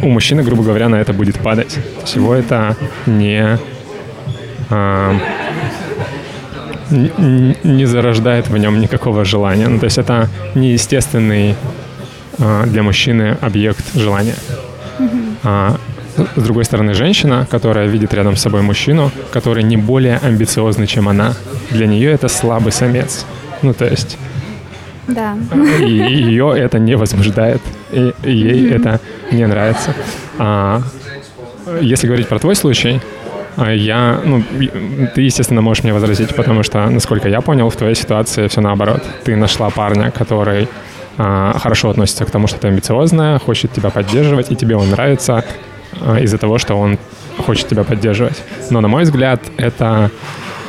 у 0.01 0.09
мужчины, 0.09 0.43
грубо 0.43 0.63
говоря, 0.63 0.89
на 0.89 0.95
это 0.95 1.13
будет 1.13 1.39
падать. 1.39 1.77
Всего 2.05 2.33
это 2.33 2.75
не, 3.05 3.57
а, 4.69 5.15
не, 6.89 7.57
не 7.63 7.85
зарождает 7.85 8.47
в 8.47 8.57
нем 8.57 8.79
никакого 8.79 9.25
желания. 9.25 9.67
Ну, 9.67 9.79
то 9.79 9.85
есть 9.85 9.97
это 9.97 10.29
неестественный 10.55 11.55
а, 12.39 12.65
для 12.65 12.83
мужчины 12.83 13.37
объект 13.41 13.93
желания. 13.93 14.35
А, 15.43 15.77
с 16.35 16.43
другой 16.43 16.65
стороны, 16.65 16.93
женщина, 16.93 17.47
которая 17.49 17.87
видит 17.87 18.13
рядом 18.13 18.35
с 18.35 18.41
собой 18.41 18.61
мужчину, 18.61 19.11
который 19.31 19.63
не 19.63 19.77
более 19.77 20.17
амбициозный, 20.17 20.87
чем 20.87 21.07
она, 21.07 21.35
для 21.71 21.87
нее 21.87 22.11
это 22.11 22.27
слабый 22.27 22.71
самец. 22.71 23.25
Ну, 23.61 23.73
то 23.73 23.85
есть 23.85 24.17
да. 25.13 25.37
И 25.79 25.91
ее 25.91 26.53
это 26.55 26.79
не 26.79 26.95
возбуждает, 26.95 27.61
и 27.91 28.13
ей 28.23 28.71
это 28.71 28.99
не 29.31 29.45
нравится. 29.45 29.93
А, 30.37 30.81
если 31.81 32.07
говорить 32.07 32.27
про 32.27 32.39
твой 32.39 32.55
случай, 32.55 33.01
а, 33.55 33.73
я, 33.73 34.21
ну, 34.23 34.43
ты, 35.13 35.21
естественно, 35.21 35.61
можешь 35.61 35.83
мне 35.83 35.93
возразить, 35.93 36.35
потому 36.35 36.63
что, 36.63 36.89
насколько 36.89 37.27
я 37.27 37.41
понял, 37.41 37.69
в 37.69 37.75
твоей 37.75 37.95
ситуации 37.95 38.47
все 38.47 38.61
наоборот. 38.61 39.03
Ты 39.23 39.35
нашла 39.35 39.69
парня, 39.69 40.11
который 40.11 40.67
а, 41.17 41.57
хорошо 41.59 41.89
относится 41.89 42.25
к 42.25 42.31
тому, 42.31 42.47
что 42.47 42.59
ты 42.59 42.67
амбициозная, 42.67 43.39
хочет 43.39 43.73
тебя 43.73 43.89
поддерживать, 43.89 44.51
и 44.51 44.55
тебе 44.55 44.75
он 44.75 44.89
нравится 44.89 45.43
а, 45.99 46.17
из-за 46.19 46.37
того, 46.37 46.57
что 46.57 46.75
он 46.75 46.97
хочет 47.45 47.67
тебя 47.67 47.83
поддерживать. 47.83 48.41
Но, 48.69 48.81
на 48.81 48.87
мой 48.87 49.03
взгляд, 49.03 49.41
это 49.57 50.11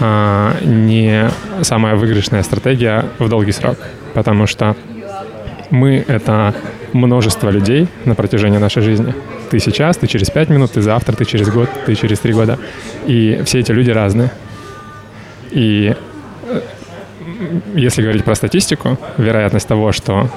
а, 0.00 0.56
не 0.62 1.30
самая 1.62 1.94
выигрышная 1.94 2.42
стратегия 2.42 3.04
в 3.18 3.28
долгий 3.28 3.52
срок 3.52 3.76
потому 4.14 4.46
что 4.46 4.76
мы— 5.70 6.04
это 6.08 6.54
множество 6.92 7.50
людей 7.50 7.88
на 8.04 8.14
протяжении 8.14 8.58
нашей 8.58 8.82
жизни. 8.82 9.14
Ты 9.50 9.58
сейчас, 9.58 9.96
ты 9.96 10.06
через 10.06 10.30
пять 10.30 10.48
минут, 10.48 10.72
ты 10.72 10.82
завтра, 10.82 11.14
ты 11.14 11.24
через 11.24 11.48
год, 11.48 11.68
ты 11.86 11.94
через 11.94 12.18
три 12.20 12.32
года. 12.32 12.58
И 13.06 13.42
все 13.44 13.60
эти 13.60 13.72
люди 13.72 13.90
разные. 13.90 14.30
И 15.50 15.94
э, 16.48 16.60
если 17.74 18.02
говорить 18.02 18.24
про 18.24 18.34
статистику, 18.34 18.98
вероятность 19.18 19.68
того, 19.68 19.92
что 19.92 20.30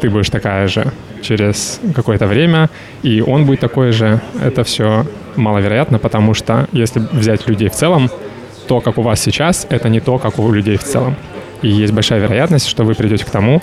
ты 0.00 0.10
будешь 0.10 0.30
такая 0.30 0.68
же 0.68 0.92
через 1.22 1.80
какое-то 1.94 2.26
время, 2.26 2.68
и 3.02 3.20
он 3.20 3.46
будет 3.46 3.60
такой 3.60 3.92
же, 3.92 4.20
это 4.42 4.62
все 4.64 5.06
маловероятно, 5.36 5.98
потому 5.98 6.34
что 6.34 6.68
если 6.72 7.00
взять 7.12 7.48
людей 7.48 7.68
в 7.68 7.72
целом, 7.72 8.10
то, 8.68 8.80
как 8.80 8.98
у 8.98 9.02
вас 9.02 9.20
сейчас, 9.20 9.66
это 9.70 9.88
не 9.88 10.00
то, 10.00 10.18
как 10.18 10.38
у 10.38 10.52
людей 10.52 10.76
в 10.76 10.84
целом. 10.84 11.16
И 11.62 11.68
есть 11.68 11.92
большая 11.92 12.20
вероятность, 12.20 12.68
что 12.68 12.84
вы 12.84 12.94
придете 12.94 13.24
к 13.24 13.30
тому, 13.30 13.62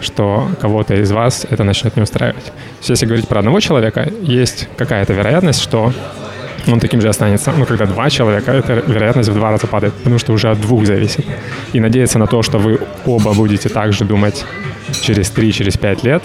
что 0.00 0.48
кого-то 0.60 0.94
из 0.94 1.10
вас 1.12 1.46
это 1.48 1.64
начнет 1.64 1.96
не 1.96 2.02
устраивать. 2.02 2.52
Если 2.82 3.06
говорить 3.06 3.28
про 3.28 3.38
одного 3.38 3.60
человека, 3.60 4.10
есть 4.22 4.68
какая-то 4.76 5.12
вероятность, 5.12 5.60
что 5.60 5.92
он 6.66 6.80
таким 6.80 7.00
же 7.00 7.08
останется. 7.08 7.52
Но 7.56 7.66
когда 7.66 7.86
два 7.86 8.10
человека, 8.10 8.52
эта 8.52 8.74
вероятность 8.74 9.28
в 9.28 9.34
два 9.34 9.50
раза 9.50 9.66
падает, 9.66 9.94
потому 9.94 10.18
что 10.18 10.32
уже 10.32 10.50
от 10.50 10.60
двух 10.60 10.86
зависит. 10.86 11.24
И 11.72 11.80
надеяться 11.80 12.18
на 12.18 12.26
то, 12.26 12.42
что 12.42 12.58
вы 12.58 12.80
оба 13.06 13.34
будете 13.34 13.68
так 13.68 13.92
же 13.92 14.04
думать 14.04 14.44
через 15.02 15.30
три, 15.30 15.52
через 15.52 15.76
пять 15.76 16.02
лет, 16.04 16.22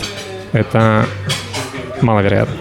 это 0.51 1.05
маловероятно. 2.01 2.55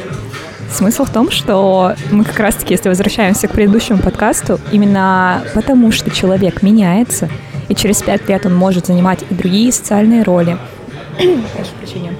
Смысл 0.70 1.04
в 1.04 1.10
том, 1.10 1.30
что 1.30 1.94
мы 2.10 2.24
как 2.24 2.38
раз-таки, 2.38 2.74
если 2.74 2.88
возвращаемся 2.88 3.48
к 3.48 3.52
предыдущему 3.52 3.98
подкасту, 3.98 4.60
именно 4.70 5.42
потому 5.54 5.90
что 5.92 6.10
человек 6.10 6.62
меняется, 6.62 7.30
и 7.68 7.74
через 7.74 8.02
пять 8.02 8.28
лет 8.28 8.46
он 8.46 8.54
может 8.54 8.86
занимать 8.86 9.24
и 9.30 9.34
другие 9.34 9.72
социальные 9.72 10.22
роли. 10.22 10.56
Прошу 11.16 11.72
прощения 11.78 12.12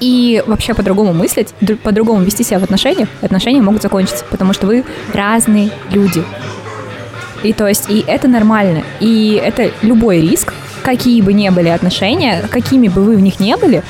и 0.00 0.42
вообще 0.46 0.74
по-другому 0.74 1.12
мыслить, 1.12 1.48
по-другому 1.82 2.22
вести 2.22 2.44
себя 2.44 2.58
в 2.58 2.64
отношениях, 2.64 3.08
отношения 3.22 3.60
могут 3.60 3.82
закончиться, 3.82 4.24
потому 4.30 4.52
что 4.52 4.66
вы 4.66 4.84
разные 5.12 5.70
люди. 5.90 6.22
И 7.42 7.52
то 7.52 7.66
есть, 7.66 7.90
и 7.90 8.04
это 8.06 8.28
нормально. 8.28 8.82
И 9.00 9.40
это 9.42 9.70
любой 9.82 10.20
риск, 10.20 10.54
какие 10.82 11.20
бы 11.22 11.32
ни 11.32 11.48
были 11.48 11.68
отношения, 11.68 12.44
какими 12.50 12.88
бы 12.88 13.02
вы 13.02 13.16
в 13.16 13.20
них 13.20 13.40
не 13.40 13.56
были, 13.56 13.82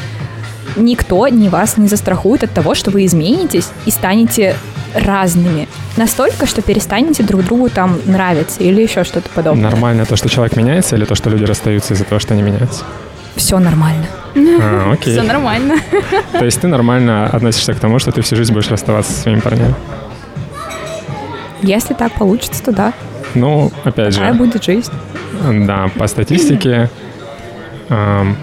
никто 0.77 1.27
ни 1.29 1.49
вас 1.49 1.77
не 1.77 1.89
застрахует 1.89 2.45
от 2.45 2.53
того, 2.53 2.75
что 2.75 2.91
вы 2.91 3.07
изменитесь 3.07 3.69
и 3.87 3.91
станете 3.91 4.57
разными. 4.95 5.69
Настолько, 5.97 6.47
что 6.47 6.63
перестанете 6.63 7.23
друг 7.23 7.45
другу 7.45 7.71
там 7.71 7.99
нравиться 8.05 8.63
или 8.63 8.83
еще 8.83 9.05
что-то 9.05 9.31
подобное. 9.31 9.71
Нормально 9.71 10.05
то, 10.05 10.17
что 10.17 10.29
человек 10.29 10.57
меняется, 10.57 10.97
или 10.97 11.05
то, 11.05 11.15
что 11.15 11.31
люди 11.31 11.45
расстаются 11.45 11.95
из-за 11.95 12.05
того, 12.05 12.19
что 12.19 12.35
они 12.35 12.43
меняются? 12.43 12.85
Все 13.37 13.59
нормально. 13.59 14.07
А, 14.35 14.93
окей. 14.93 15.13
Все 15.15 15.23
нормально. 15.23 15.77
То 16.33 16.45
есть 16.45 16.61
ты 16.61 16.69
нормально 16.69 17.27
относишься 17.27 17.75
к 17.75 17.81
тому, 17.81 17.99
что 17.99 18.13
ты 18.13 18.21
всю 18.23 18.37
жизнь 18.37 18.53
будешь 18.53 18.69
расставаться 18.71 19.13
со 19.13 19.21
своими 19.21 19.41
парнями? 19.41 19.75
Если 21.63 21.95
так 21.95 22.13
получится, 22.13 22.63
то 22.63 22.73
да. 22.73 22.93
Ну, 23.35 23.73
опять 23.85 24.15
же. 24.15 24.21
Какая 24.21 24.35
будет 24.35 24.63
жизнь? 24.65 24.93
Да, 25.67 25.91
по 25.99 26.07
статистике 26.07 26.91
эм, 27.89 28.37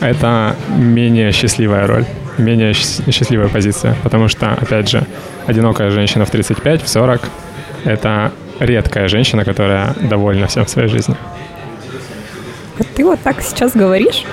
это 0.00 0.56
менее 0.68 1.32
счастливая 1.32 1.86
роль, 1.86 2.04
менее 2.38 2.72
счастливая 2.72 3.48
позиция, 3.48 3.96
потому 4.02 4.28
что, 4.28 4.52
опять 4.52 4.88
же, 4.88 5.06
одинокая 5.46 5.90
женщина 5.90 6.24
в 6.24 6.30
35, 6.30 6.82
в 6.82 6.88
40— 6.88 7.20
это 7.84 8.32
редкая 8.58 9.08
женщина, 9.08 9.44
которая 9.44 9.94
довольна 10.00 10.46
всем 10.46 10.64
в 10.64 10.70
своей 10.70 10.88
жизни. 10.88 11.16
Вот 12.78 12.88
ты 12.94 13.04
вот 13.04 13.20
так 13.20 13.40
сейчас 13.40 13.72
говоришь, 13.72 14.24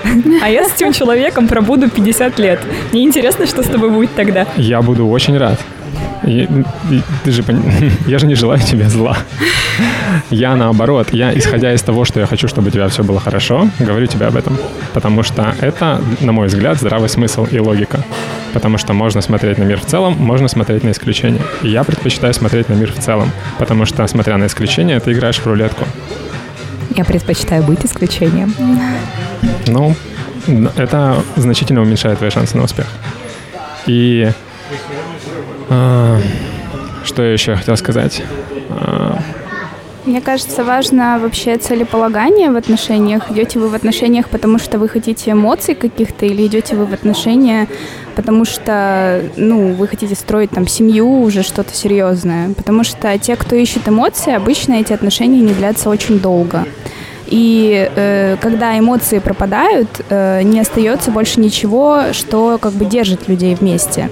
а 0.42 0.50
я 0.50 0.68
с 0.68 0.76
этим 0.76 0.92
человеком 0.92 1.48
пробуду 1.48 1.90
50 1.90 2.40
лет. 2.40 2.60
Мне 2.92 3.04
интересно, 3.04 3.46
что 3.46 3.64
с 3.64 3.68
тобой 3.68 3.90
будет 3.90 4.14
тогда. 4.16 4.46
Я 4.58 4.82
буду 4.82 5.08
очень 5.08 5.38
рад. 5.38 5.60
И, 6.26 6.48
ты 7.24 7.32
же 7.32 7.44
я 8.08 8.20
же 8.20 8.28
не 8.28 8.36
желаю 8.36 8.62
тебе 8.62 8.90
зла. 8.90 9.18
Я 10.30 10.56
наоборот, 10.56 11.10
я 11.12 11.38
исходя 11.38 11.74
из 11.74 11.82
того, 11.82 12.06
что 12.06 12.20
я 12.20 12.26
хочу, 12.26 12.48
чтобы 12.48 12.68
у 12.68 12.72
тебя 12.72 12.88
все 12.88 13.04
было 13.04 13.20
хорошо, 13.20 13.68
говорю 13.80 14.08
тебе 14.08 14.28
об 14.28 14.36
этом. 14.36 14.58
Потому 14.94 15.24
что 15.24 15.54
это, 15.60 16.02
на 16.22 16.32
мой 16.32 16.48
взгляд, 16.48 16.78
здравый 16.78 17.10
смысл 17.10 17.46
и 17.46 17.60
логика. 17.60 18.00
Потому 18.54 18.78
что 18.78 18.94
можно 18.94 19.22
смотреть 19.22 19.58
на 19.58 19.64
мир 19.64 19.80
в 19.80 19.86
целом, 19.86 20.14
можно 20.14 20.48
смотреть 20.48 20.84
на 20.84 20.92
исключения. 20.92 21.42
И 21.64 21.70
я 21.70 21.84
предпочитаю 21.84 22.34
смотреть 22.34 22.70
на 22.70 22.74
мир 22.74 22.92
в 22.92 23.00
целом. 23.00 23.32
Потому 23.58 23.86
что, 23.86 24.06
смотря 24.08 24.38
на 24.38 24.46
исключения, 24.46 25.00
ты 25.00 25.12
играешь 25.12 25.40
в 25.40 25.48
рулетку. 25.48 25.86
Я 26.96 27.04
предпочитаю 27.04 27.64
быть 27.64 27.86
исключением. 27.86 28.54
Ну, 29.68 29.96
это 30.78 31.16
значительно 31.36 31.82
уменьшает 31.82 32.20
твои 32.20 32.30
шансы 32.30 32.58
на 32.58 32.64
успех. 32.64 32.88
И 33.88 34.30
что 35.68 37.24
я 37.24 37.34
еще 37.34 37.56
хотел 37.56 37.78
сказать? 37.78 38.24
Э, 38.70 39.16
мне 40.06 40.20
кажется, 40.20 40.66
важно 40.66 41.18
вообще 41.18 41.58
целеполагание 41.58 42.52
в 42.52 42.58
отношениях. 42.58 43.32
Идете 43.32 43.58
вы 43.60 43.70
в 43.70 43.74
отношениях, 43.74 44.28
потому 44.28 44.60
что 44.60 44.78
вы 44.78 44.90
хотите 44.90 45.32
эмоций 45.32 45.76
каких-то, 45.76 46.26
или 46.26 46.46
идете 46.46 46.76
вы 46.76 46.86
в 46.86 46.94
отношения, 46.94 47.70
потому 48.16 48.44
что, 48.44 49.22
ну, 49.38 49.72
вы 49.72 49.88
хотите 49.88 50.16
строить 50.16 50.50
там 50.50 50.68
семью, 50.68 51.22
уже 51.22 51.42
что-то 51.42 51.74
серьезное. 51.74 52.54
Потому 52.54 52.84
что 52.84 53.18
те, 53.18 53.38
кто 53.38 53.56
ищет 53.56 53.88
эмоции, 53.88 54.34
обычно 54.34 54.74
эти 54.74 54.92
отношения 54.92 55.40
не 55.40 55.54
длятся 55.54 55.90
очень 55.90 56.20
долго. 56.20 56.66
И 57.28 57.90
э, 57.96 58.36
когда 58.42 58.78
эмоции 58.78 59.20
пропадают, 59.20 59.88
э, 60.10 60.42
не 60.44 60.60
остается 60.60 61.12
больше 61.12 61.40
ничего, 61.40 62.12
что 62.12 62.58
как 62.60 62.74
бы 62.74 62.84
держит 62.84 63.30
людей 63.30 63.56
вместе. 63.56 64.10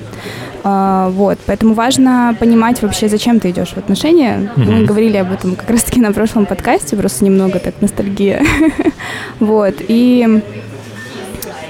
А, 0.63 1.09
вот, 1.09 1.39
поэтому 1.45 1.73
важно 1.73 2.35
понимать 2.39 2.81
вообще, 2.81 3.09
зачем 3.09 3.39
ты 3.39 3.49
идешь 3.49 3.69
в 3.69 3.77
отношения. 3.77 4.51
Mm-hmm. 4.55 4.71
Мы 4.71 4.85
говорили 4.85 5.17
об 5.17 5.31
этом 5.31 5.55
как 5.55 5.69
раз-таки 5.69 5.99
на 5.99 6.11
прошлом 6.11 6.45
подкасте, 6.45 6.95
просто 6.95 7.25
немного 7.25 7.59
так 7.59 7.75
ностальгия. 7.81 8.43
вот, 9.39 9.75
и 9.79 10.41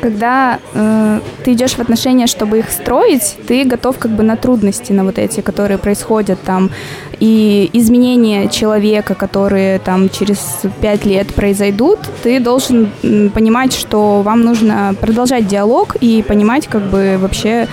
когда 0.02 0.60
э, 0.74 1.20
ты 1.46 1.54
идешь 1.54 1.74
в 1.74 1.80
отношения, 1.80 2.28
чтобы 2.28 2.60
их 2.60 2.72
строить, 2.72 3.38
ты 3.48 3.64
готов 3.64 3.98
как 4.00 4.12
бы 4.12 4.24
на 4.24 4.36
трудности, 4.36 4.92
на 4.92 5.04
вот 5.04 5.20
эти, 5.20 5.42
которые 5.42 5.78
происходят 5.78 6.42
там, 6.42 6.72
и 7.20 7.70
изменения 7.74 8.50
человека, 8.50 9.14
которые 9.14 9.80
там 9.80 10.10
через 10.10 10.40
пять 10.82 11.06
лет 11.06 11.28
произойдут, 11.34 12.00
ты 12.24 12.40
должен 12.40 12.90
понимать, 13.34 13.74
что 13.74 14.22
вам 14.24 14.42
нужно 14.42 14.96
продолжать 15.00 15.48
диалог 15.48 15.96
и 16.02 16.24
понимать 16.28 16.68
как 16.68 16.82
бы 16.90 17.18
вообще 17.20 17.68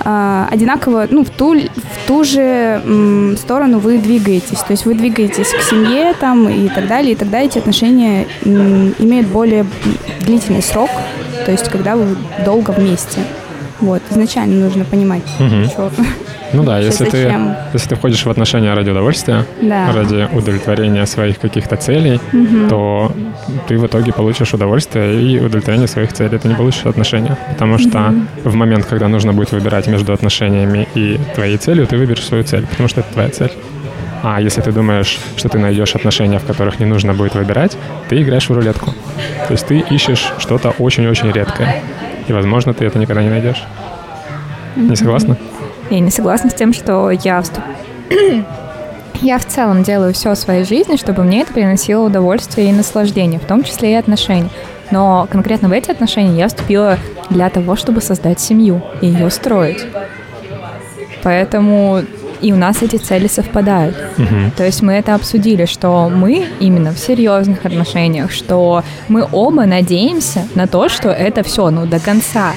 одинаково, 0.00 1.06
ну, 1.10 1.24
в 1.24 1.30
ту, 1.30 1.54
в 1.54 2.06
ту 2.08 2.24
же 2.24 3.34
сторону 3.38 3.78
вы 3.78 3.98
двигаетесь. 3.98 4.58
То 4.58 4.72
есть 4.72 4.84
вы 4.84 4.94
двигаетесь 4.94 5.48
к 5.48 5.62
семье 5.62 6.14
там 6.18 6.48
и 6.48 6.68
так 6.68 6.88
далее, 6.88 7.12
и 7.12 7.16
тогда 7.16 7.40
эти 7.40 7.58
отношения 7.58 8.26
имеют 8.44 9.28
более 9.28 9.66
длительный 10.20 10.62
срок, 10.62 10.90
то 11.44 11.50
есть 11.52 11.68
когда 11.68 11.96
вы 11.96 12.16
долго 12.44 12.70
вместе. 12.70 13.20
Вот, 13.80 14.02
изначально 14.10 14.64
нужно 14.64 14.84
понимать, 14.84 15.24
угу. 15.40 15.64
что 15.64 15.90
ну 16.52 16.64
да, 16.64 16.78
если 16.78 17.04
ты, 17.04 17.32
если 17.72 17.88
ты 17.88 17.94
входишь 17.96 18.24
в 18.24 18.30
отношения 18.30 18.74
ради 18.74 18.90
удовольствия, 18.90 19.44
да. 19.60 19.92
ради 19.92 20.28
удовлетворения 20.32 21.06
своих 21.06 21.38
каких-то 21.38 21.76
целей, 21.76 22.20
угу. 22.32 22.68
то 22.68 23.12
ты 23.68 23.78
в 23.78 23.86
итоге 23.86 24.12
получишь 24.12 24.54
удовольствие 24.54 25.20
и 25.20 25.38
удовлетворение 25.38 25.88
своих 25.88 26.12
целей. 26.12 26.38
Ты 26.38 26.48
не 26.48 26.54
получишь 26.54 26.86
отношения. 26.86 27.36
Потому 27.50 27.78
что 27.78 28.14
угу. 28.44 28.50
в 28.50 28.54
момент, 28.54 28.86
когда 28.86 29.08
нужно 29.08 29.32
будет 29.32 29.52
выбирать 29.52 29.86
между 29.86 30.12
отношениями 30.12 30.88
и 30.94 31.18
твоей 31.34 31.56
целью, 31.56 31.86
ты 31.86 31.96
выберешь 31.96 32.24
свою 32.24 32.44
цель, 32.44 32.66
потому 32.66 32.88
что 32.88 33.00
это 33.00 33.12
твоя 33.12 33.28
цель. 33.30 33.52
А 34.22 34.40
если 34.40 34.60
ты 34.60 34.70
думаешь, 34.70 35.18
что 35.36 35.48
ты 35.48 35.58
найдешь 35.58 35.96
отношения, 35.96 36.38
в 36.38 36.44
которых 36.44 36.78
не 36.78 36.86
нужно 36.86 37.12
будет 37.12 37.34
выбирать, 37.34 37.76
ты 38.08 38.22
играешь 38.22 38.48
в 38.48 38.52
рулетку. 38.52 38.94
То 39.48 39.52
есть 39.52 39.66
ты 39.66 39.80
ищешь 39.80 40.32
что-то 40.38 40.70
очень-очень 40.78 41.32
редкое. 41.32 41.82
И, 42.28 42.32
возможно, 42.32 42.72
ты 42.72 42.84
это 42.84 43.00
никогда 43.00 43.22
не 43.22 43.30
найдешь. 43.30 43.64
Не 44.76 44.94
согласна? 44.94 45.36
Я 45.92 46.00
не 46.00 46.10
согласна 46.10 46.48
с 46.48 46.54
тем, 46.54 46.72
что 46.72 47.10
я 47.10 47.42
вступ... 47.42 47.62
я 49.20 49.38
в 49.38 49.44
целом 49.44 49.82
делаю 49.82 50.14
все 50.14 50.32
в 50.32 50.38
своей 50.38 50.64
жизни, 50.64 50.96
чтобы 50.96 51.22
мне 51.22 51.42
это 51.42 51.52
приносило 51.52 52.06
удовольствие 52.06 52.70
и 52.70 52.72
наслаждение, 52.72 53.38
в 53.38 53.44
том 53.44 53.62
числе 53.62 53.92
и 53.92 53.96
отношения. 53.96 54.48
Но 54.90 55.28
конкретно 55.30 55.68
в 55.68 55.72
эти 55.72 55.90
отношения 55.90 56.38
я 56.38 56.48
вступила 56.48 56.96
для 57.28 57.50
того, 57.50 57.76
чтобы 57.76 58.00
создать 58.00 58.40
семью 58.40 58.80
и 59.02 59.06
ее 59.06 59.28
строить. 59.28 59.84
Поэтому 61.22 62.00
и 62.40 62.54
у 62.54 62.56
нас 62.56 62.82
эти 62.82 62.96
цели 62.96 63.26
совпадают. 63.26 63.94
Uh-huh. 64.16 64.50
То 64.56 64.64
есть 64.64 64.80
мы 64.80 64.94
это 64.94 65.14
обсудили, 65.14 65.66
что 65.66 66.08
мы 66.08 66.46
именно 66.58 66.92
в 66.92 66.98
серьезных 66.98 67.66
отношениях, 67.66 68.32
что 68.32 68.82
мы 69.08 69.26
оба 69.30 69.66
надеемся 69.66 70.48
на 70.54 70.66
то, 70.66 70.88
что 70.88 71.10
это 71.10 71.42
все, 71.42 71.68
ну, 71.68 71.84
до 71.84 72.00
конца 72.00 72.54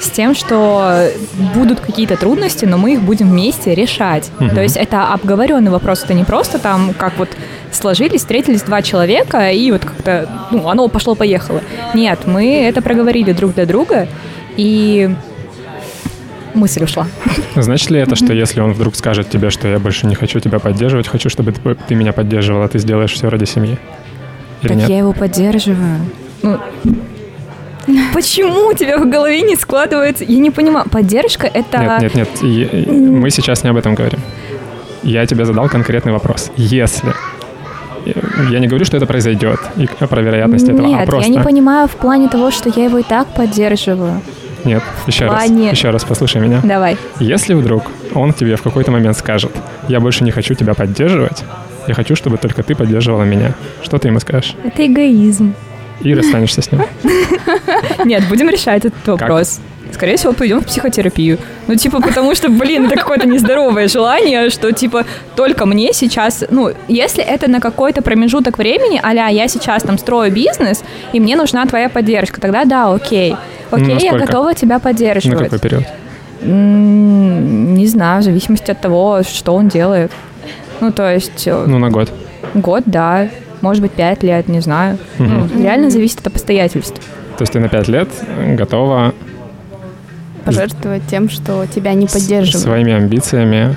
с 0.00 0.10
тем, 0.10 0.34
что 0.34 1.08
будут 1.54 1.80
какие-то 1.80 2.16
трудности, 2.16 2.64
но 2.64 2.78
мы 2.78 2.94
их 2.94 3.02
будем 3.02 3.30
вместе 3.30 3.74
решать. 3.74 4.30
Угу. 4.40 4.50
То 4.50 4.62
есть 4.62 4.76
это 4.76 5.08
обговоренный 5.12 5.70
вопрос, 5.70 6.04
это 6.04 6.14
не 6.14 6.24
просто 6.24 6.58
там, 6.58 6.94
как 6.96 7.18
вот 7.18 7.28
сложились, 7.70 8.20
встретились 8.20 8.62
два 8.62 8.82
человека, 8.82 9.50
и 9.50 9.70
вот 9.70 9.84
как-то, 9.84 10.28
ну, 10.50 10.68
оно 10.68 10.88
пошло-поехало. 10.88 11.60
Нет, 11.94 12.20
мы 12.26 12.62
это 12.62 12.82
проговорили 12.82 13.32
друг 13.32 13.54
для 13.54 13.66
друга, 13.66 14.08
и 14.56 15.10
мысль 16.54 16.84
ушла. 16.84 17.06
Значит 17.54 17.90
ли 17.90 18.00
это, 18.00 18.16
что 18.16 18.32
если 18.32 18.60
он 18.60 18.72
вдруг 18.72 18.96
скажет 18.96 19.30
тебе, 19.30 19.50
что 19.50 19.68
я 19.68 19.78
больше 19.78 20.06
не 20.06 20.14
хочу 20.14 20.40
тебя 20.40 20.58
поддерживать, 20.58 21.08
хочу, 21.08 21.28
чтобы 21.28 21.52
ты, 21.52 21.74
ты 21.74 21.94
меня 21.94 22.12
поддерживала, 22.12 22.68
ты 22.68 22.78
сделаешь 22.78 23.12
все 23.12 23.28
ради 23.28 23.44
семьи? 23.44 23.78
Или 24.62 24.68
так 24.68 24.76
нет? 24.76 24.88
я 24.88 24.98
его 24.98 25.12
поддерживаю. 25.12 26.00
Ну, 26.42 26.58
Почему 28.14 28.68
у 28.68 28.74
тебя 28.74 28.98
в 28.98 29.08
голове 29.08 29.42
не 29.42 29.56
складывается? 29.56 30.24
Я 30.24 30.38
не 30.38 30.50
понимаю. 30.50 30.88
Поддержка 30.90 31.46
это... 31.46 31.98
Нет, 32.00 32.14
нет, 32.14 32.42
нет. 32.42 32.86
Мы 32.86 33.30
сейчас 33.30 33.64
не 33.64 33.70
об 33.70 33.76
этом 33.76 33.94
говорим. 33.94 34.20
Я 35.02 35.24
тебе 35.26 35.44
задал 35.44 35.68
конкретный 35.68 36.12
вопрос. 36.12 36.50
Если... 36.56 37.12
Я 38.50 38.60
не 38.60 38.66
говорю, 38.66 38.86
что 38.86 38.96
это 38.96 39.06
произойдет, 39.06 39.60
и 39.76 39.86
про 39.86 40.22
вероятность 40.22 40.66
этого, 40.66 40.86
а 40.86 40.90
Нет, 40.90 41.06
просто... 41.06 41.30
я 41.30 41.36
не 41.36 41.44
понимаю 41.44 41.86
в 41.86 41.96
плане 41.96 42.28
того, 42.28 42.50
что 42.50 42.70
я 42.74 42.84
его 42.84 42.98
и 42.98 43.02
так 43.02 43.28
поддерживаю. 43.34 44.22
Нет, 44.64 44.82
еще 45.06 45.26
раз, 45.26 45.44
плане- 45.44 45.70
еще 45.70 45.90
раз 45.90 46.04
послушай 46.04 46.40
меня. 46.40 46.60
Давай. 46.64 46.96
Если 47.18 47.52
вдруг 47.52 47.84
он 48.14 48.32
тебе 48.32 48.56
в 48.56 48.62
какой-то 48.62 48.90
момент 48.90 49.16
скажет, 49.18 49.52
я 49.88 50.00
больше 50.00 50.24
не 50.24 50.30
хочу 50.30 50.54
тебя 50.54 50.72
поддерживать, 50.74 51.44
я 51.88 51.94
хочу, 51.94 52.16
чтобы 52.16 52.38
только 52.38 52.62
ты 52.62 52.74
поддерживала 52.74 53.24
меня, 53.24 53.54
что 53.82 53.98
ты 53.98 54.08
ему 54.08 54.20
скажешь? 54.20 54.54
Это 54.64 54.86
эгоизм. 54.86 55.54
И 56.02 56.14
расстанешься 56.14 56.62
с 56.62 56.72
ним. 56.72 56.82
Нет, 58.04 58.28
будем 58.28 58.48
решать 58.48 58.84
этот 58.84 59.06
вопрос. 59.06 59.60
Скорее 59.92 60.16
всего, 60.16 60.32
пойдем 60.32 60.60
в 60.60 60.66
психотерапию. 60.66 61.38
Ну, 61.66 61.74
типа, 61.74 62.00
потому 62.00 62.34
что, 62.36 62.48
блин, 62.48 62.86
это 62.86 62.94
какое-то 62.96 63.26
нездоровое 63.26 63.88
желание, 63.88 64.48
что, 64.50 64.70
типа, 64.72 65.04
только 65.34 65.66
мне 65.66 65.92
сейчас... 65.92 66.44
Ну, 66.48 66.70
если 66.86 67.24
это 67.24 67.50
на 67.50 67.60
какой-то 67.60 68.00
промежуток 68.00 68.56
времени, 68.58 69.00
а 69.02 69.12
я 69.12 69.48
сейчас 69.48 69.82
там 69.82 69.98
строю 69.98 70.32
бизнес, 70.32 70.84
и 71.12 71.18
мне 71.20 71.36
нужна 71.36 71.66
твоя 71.66 71.88
поддержка, 71.88 72.40
тогда 72.40 72.64
да, 72.64 72.92
окей. 72.94 73.34
Окей, 73.72 73.88
я 73.88 73.94
Насколько? 74.12 74.26
готова 74.26 74.54
тебя 74.54 74.74
На 74.76 74.80
поддерживать. 74.80 75.38
какой 75.44 75.58
период? 75.58 75.84
Не 76.42 77.86
знаю, 77.86 78.22
в 78.22 78.24
зависимости 78.24 78.70
от 78.70 78.80
того, 78.80 79.22
что 79.22 79.54
он 79.54 79.68
делает. 79.68 80.12
Ну, 80.80 80.92
то 80.92 81.12
есть, 81.12 81.46
э, 81.46 81.64
Ну, 81.66 81.78
на 81.78 81.90
год. 81.90 82.10
год, 82.54 82.84
да, 82.86 83.28
может 83.60 83.82
быть, 83.82 83.92
пять 83.92 84.22
лет, 84.22 84.48
не 84.48 84.60
знаю. 84.60 84.98
Ну, 85.18 85.46
реально 85.58 85.90
зависит 85.90 86.20
от 86.20 86.28
обстоятельств. 86.28 87.00
То 87.36 87.42
есть 87.42 87.52
ты 87.52 87.60
на 87.60 87.68
5 87.68 87.88
лет 87.88 88.08
готова 88.56 89.14
Пожертвовать 90.44 91.02
тем, 91.08 91.28
что 91.28 91.66
тебя 91.66 91.94
не 91.94 92.06
поддерживают. 92.06 92.62
своими 92.64 92.92
амбициями 92.92 93.76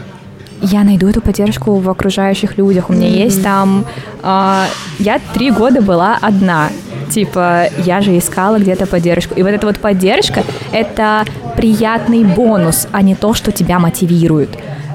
Я 0.62 0.84
найду 0.84 1.08
эту 1.08 1.22
поддержку 1.22 1.76
в 1.76 1.90
окружающих 1.90 2.58
людях. 2.58 2.90
У 2.90 2.94
меня 2.94 3.08
есть 3.08 3.44
там... 3.44 3.86
а, 4.22 4.66
я 5.00 5.20
три 5.34 5.52
года 5.52 5.82
была 5.82 6.18
одна. 6.22 6.70
Типа, 7.10 7.66
я 7.86 8.02
же 8.02 8.18
искала 8.18 8.58
где-то 8.60 8.88
поддержку. 8.88 9.36
И 9.36 9.44
вот 9.44 9.50
эта 9.50 9.68
вот 9.68 9.78
поддержка— 9.78 10.44
это 10.72 11.26
приятный 11.56 12.24
бонус, 12.24 12.88
а 12.92 13.02
не 13.02 13.16
то, 13.16 13.34
что 13.34 13.52
тебя 13.52 13.78
мотивирует. 13.80 14.50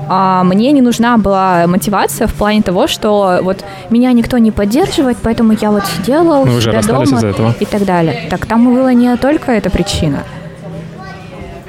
А 0.09 0.43
мне 0.45 0.73
не 0.73 0.81
нужна 0.83 1.17
была 1.19 1.67
мотивация 1.67 2.27
в 2.27 2.35
плане 2.35 2.63
того, 2.63 2.87
что 2.87 3.41
вот 3.43 3.65
меня 3.91 4.13
никто 4.13 4.39
не 4.39 4.51
поддерживает, 4.51 5.19
поэтому 5.23 5.53
я 5.53 5.71
вот 5.71 5.85
сидела 5.87 6.39
у 6.39 6.47
Ну, 6.47 6.61
себя 6.61 6.83
дома 6.83 7.05
этого. 7.19 7.55
и 7.61 7.65
так 7.65 7.85
далее. 7.85 8.27
Так 8.31 8.47
там 8.47 8.65
была 8.75 8.93
не 8.93 9.15
только 9.17 9.53
эта 9.53 9.71
причина. 9.71 10.25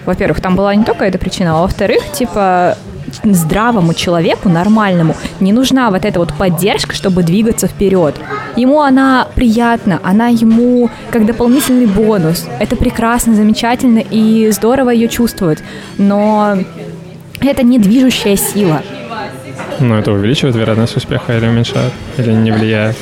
Во-первых, 0.06 0.42
там 0.42 0.56
была 0.56 0.74
не 0.74 0.84
только 0.84 1.06
эта 1.06 1.18
причина, 1.18 1.58
а 1.58 1.62
во-вторых, 1.62 2.12
типа 2.14 2.78
здравому 3.24 3.94
человеку, 3.94 4.50
нормальному, 4.50 5.16
не 5.40 5.52
нужна 5.52 5.90
вот 5.90 6.06
эта 6.06 6.20
вот 6.20 6.34
поддержка, 6.34 6.96
чтобы 6.96 7.24
двигаться 7.24 7.68
вперед. 7.68 8.16
Ему 8.56 8.82
она 8.82 9.28
приятна, 9.36 10.00
она 10.04 10.28
ему 10.28 10.90
как 11.12 11.26
дополнительный 11.26 11.86
бонус. 11.88 12.48
Это 12.60 12.76
прекрасно, 12.76 13.36
замечательно 13.36 14.00
и 14.00 14.50
здорово 14.52 14.92
ее 14.92 15.08
чувствовать. 15.08 15.60
Но 15.98 16.58
это 17.48 17.64
не 17.64 17.80
движущая 17.80 18.36
сила. 18.36 18.82
Ну, 19.80 19.96
это 19.96 20.12
увеличивает 20.12 20.56
вероятность 20.56 20.98
успеха 20.98 21.38
или 21.38 21.48
уменьшает? 21.48 21.94
Или 22.18 22.32
не 22.34 22.52
влияет? 22.52 22.98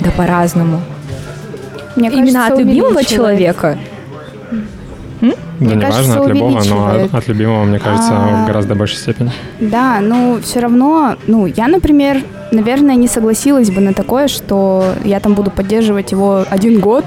Да 0.00 0.10
по-разному. 0.10 0.82
Мне 1.94 2.10
Именно 2.10 2.32
кажется, 2.32 2.52
от 2.54 2.58
любимого 2.60 2.90
увеличивает. 2.90 3.76
Да 5.20 5.64
Мне 5.64 5.74
неважно 5.76 5.90
кажется, 5.90 6.20
от 6.20 6.28
любого, 6.28 6.62
но 6.68 7.08
от 7.12 7.28
любимого, 7.28 7.64
мне 7.64 7.78
кажется, 7.78 8.10
А. 8.12 8.44
в 8.44 8.46
гораздо 8.46 8.74
большей 8.74 8.98
степени. 8.98 9.32
Да, 9.60 10.00
ну 10.02 10.38
все 10.42 10.60
равно, 10.60 11.16
ну 11.26 11.46
я, 11.46 11.66
например, 11.68 12.18
наверное, 12.52 12.94
не 12.94 13.08
согласилась 13.08 13.70
бы 13.70 13.80
на 13.80 13.92
такое, 13.92 14.28
что 14.28 14.84
я 15.04 15.18
там 15.18 15.34
буду 15.34 15.50
поддерживать 15.50 16.12
его 16.12 16.44
один 16.48 16.78
год, 16.80 17.04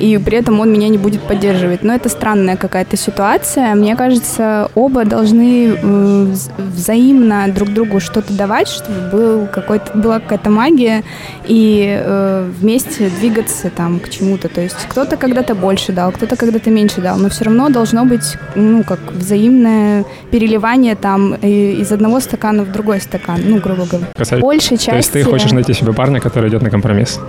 и 0.00 0.18
при 0.18 0.36
этом 0.36 0.60
он 0.60 0.70
меня 0.72 0.88
не 0.88 0.98
будет 0.98 1.22
поддерживать. 1.22 1.82
Но 1.82 1.94
это 1.94 2.08
странная 2.08 2.56
какая-то 2.56 2.96
ситуация. 2.96 3.74
Мне 3.74 3.96
кажется, 3.96 4.68
оба 4.74 5.04
должны 5.04 5.68
вз- 5.82 6.50
взаимно 6.58 7.46
друг 7.48 7.70
другу 7.70 8.00
что-то 8.00 8.32
давать, 8.34 8.68
чтобы 8.68 8.98
был 9.12 9.46
какой-то, 9.46 9.96
была 9.96 10.18
какая-то 10.20 10.50
магия, 10.50 11.04
и 11.46 11.98
э, 12.04 12.50
вместе 12.60 13.08
двигаться 13.20 13.70
там 13.70 13.98
к 13.98 14.10
чему-то. 14.10 14.48
То 14.48 14.60
есть 14.60 14.76
кто-то 14.88 15.16
когда-то 15.16 15.54
больше 15.54 15.92
дал, 15.92 16.12
кто-то 16.12 16.36
когда-то 16.36 16.68
меньше 16.70 17.00
дал, 17.00 17.16
но 17.16 17.30
все 17.30 17.44
равно 17.44 17.61
должно 17.70 18.04
быть, 18.04 18.36
ну, 18.54 18.82
как 18.84 18.98
взаимное 19.12 20.04
переливание 20.30 20.94
там 20.94 21.34
и- 21.34 21.80
из 21.82 21.92
одного 21.92 22.20
стакана 22.20 22.62
в 22.64 22.72
другой 22.72 23.00
стакан, 23.00 23.40
ну, 23.44 23.58
грубо 23.60 23.86
говоря. 23.86 24.08
Касай- 24.16 24.40
Большей 24.40 24.76
части... 24.76 24.90
То 24.90 24.96
есть 24.96 25.12
ты 25.12 25.24
хочешь 25.24 25.52
найти 25.52 25.74
себе 25.74 25.92
парня, 25.92 26.20
который 26.20 26.48
идет 26.48 26.62
на 26.62 26.70
компромисс? 26.70 27.20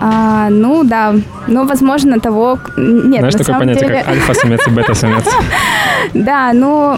А, 0.00 0.48
ну, 0.50 0.84
да. 0.84 1.14
Ну, 1.46 1.66
возможно, 1.66 2.20
того... 2.20 2.58
Нет, 2.76 3.20
Знаешь 3.20 3.34
на 3.34 3.38
такое 3.38 3.44
самом 3.44 3.60
понятие, 3.60 3.88
деле... 3.88 4.00
как 4.00 4.08
альфа-самец 4.08 4.66
и 4.66 4.70
бета-самец? 4.70 5.24
Да, 6.14 6.52
ну, 6.54 6.96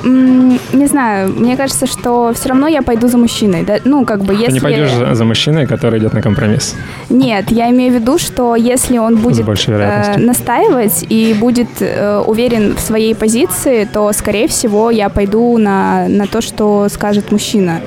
не 0.72 0.86
знаю, 0.86 1.32
мне 1.34 1.56
кажется, 1.56 1.86
что 1.86 2.32
все 2.34 2.50
равно 2.50 2.68
я 2.68 2.82
пойду 2.82 3.08
за 3.08 3.18
мужчиной. 3.18 3.66
Ну, 3.84 4.04
как 4.04 4.22
бы, 4.22 4.34
если... 4.34 4.46
Ты 4.46 4.52
не 4.52 4.60
пойдешь 4.60 5.16
за, 5.16 5.24
мужчиной, 5.24 5.66
который 5.66 5.98
идет 5.98 6.12
на 6.12 6.22
компромисс. 6.22 6.76
Нет, 7.08 7.50
я 7.50 7.70
имею 7.70 7.92
в 7.92 7.94
виду, 7.94 8.18
что 8.18 8.56
если 8.56 8.98
он 8.98 9.16
будет 9.16 9.46
э, 9.68 10.18
настаивать 10.18 11.04
и 11.08 11.34
будет 11.34 11.68
э, 11.80 12.22
уверен 12.26 12.76
в 12.76 12.80
своей 12.80 13.14
позиции, 13.14 13.88
то, 13.92 14.12
скорее 14.12 14.46
всего, 14.46 14.90
я 14.90 15.08
пойду 15.08 15.58
на, 15.58 16.06
на 16.08 16.26
то, 16.26 16.40
что 16.40 16.88
скажет 16.88 17.32
мужчина, 17.32 17.80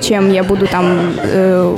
чем 0.00 0.32
я 0.32 0.44
буду 0.44 0.66
там 0.66 0.84
э, 1.22 1.76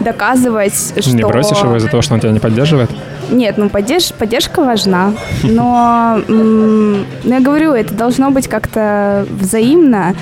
доказывать, 0.00 0.94
что... 1.00 1.16
Не 1.16 1.22
бросишь 1.22 1.58
его 1.58 1.76
из-за 1.76 1.88
того, 1.88 2.02
что 2.02 2.14
он 2.14 2.20
тебя 2.20 2.32
не 2.32 2.40
поддерживает? 2.40 2.90
Нет, 3.30 3.58
ну 3.58 3.66
поддерж- 3.66 4.14
поддержка 4.18 4.62
важна, 4.62 5.12
но 5.42 6.20
ну, 6.28 7.04
я 7.24 7.40
говорю, 7.40 7.72
это 7.72 7.94
должно 7.94 8.30
быть 8.30 8.48
как-то 8.48 9.26
взаимно, 9.30 10.14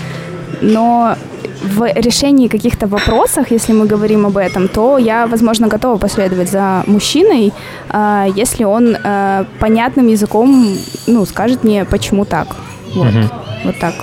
но 0.60 1.16
в 1.62 1.92
решении 1.94 2.48
каких-то 2.48 2.86
вопросов, 2.86 3.50
если 3.50 3.72
мы 3.72 3.86
говорим 3.86 4.26
об 4.26 4.36
этом, 4.36 4.68
то 4.68 4.98
я, 4.98 5.26
возможно, 5.26 5.68
готова 5.68 5.98
последовать 5.98 6.50
за 6.50 6.84
мужчиной, 6.86 7.52
а, 7.88 8.26
если 8.36 8.64
он 8.64 8.96
а, 9.02 9.44
понятным 9.58 10.06
языком, 10.08 10.76
ну, 11.06 11.26
скажет 11.26 11.64
мне, 11.64 11.84
почему 11.84 12.24
так. 12.24 12.48
Вот, 12.94 13.12
Мгм. 13.12 13.30
вот 13.64 13.78
так, 13.80 13.94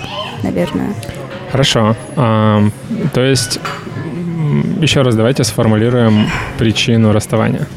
наверное. 0.43 0.93
Хорошо. 1.51 1.95
Ам, 2.15 2.71
то 3.13 3.21
есть, 3.21 3.59
еще 4.81 5.01
раз 5.01 5.15
давайте 5.15 5.43
сформулируем 5.43 6.27
причину 6.57 7.11
расставания. 7.11 7.67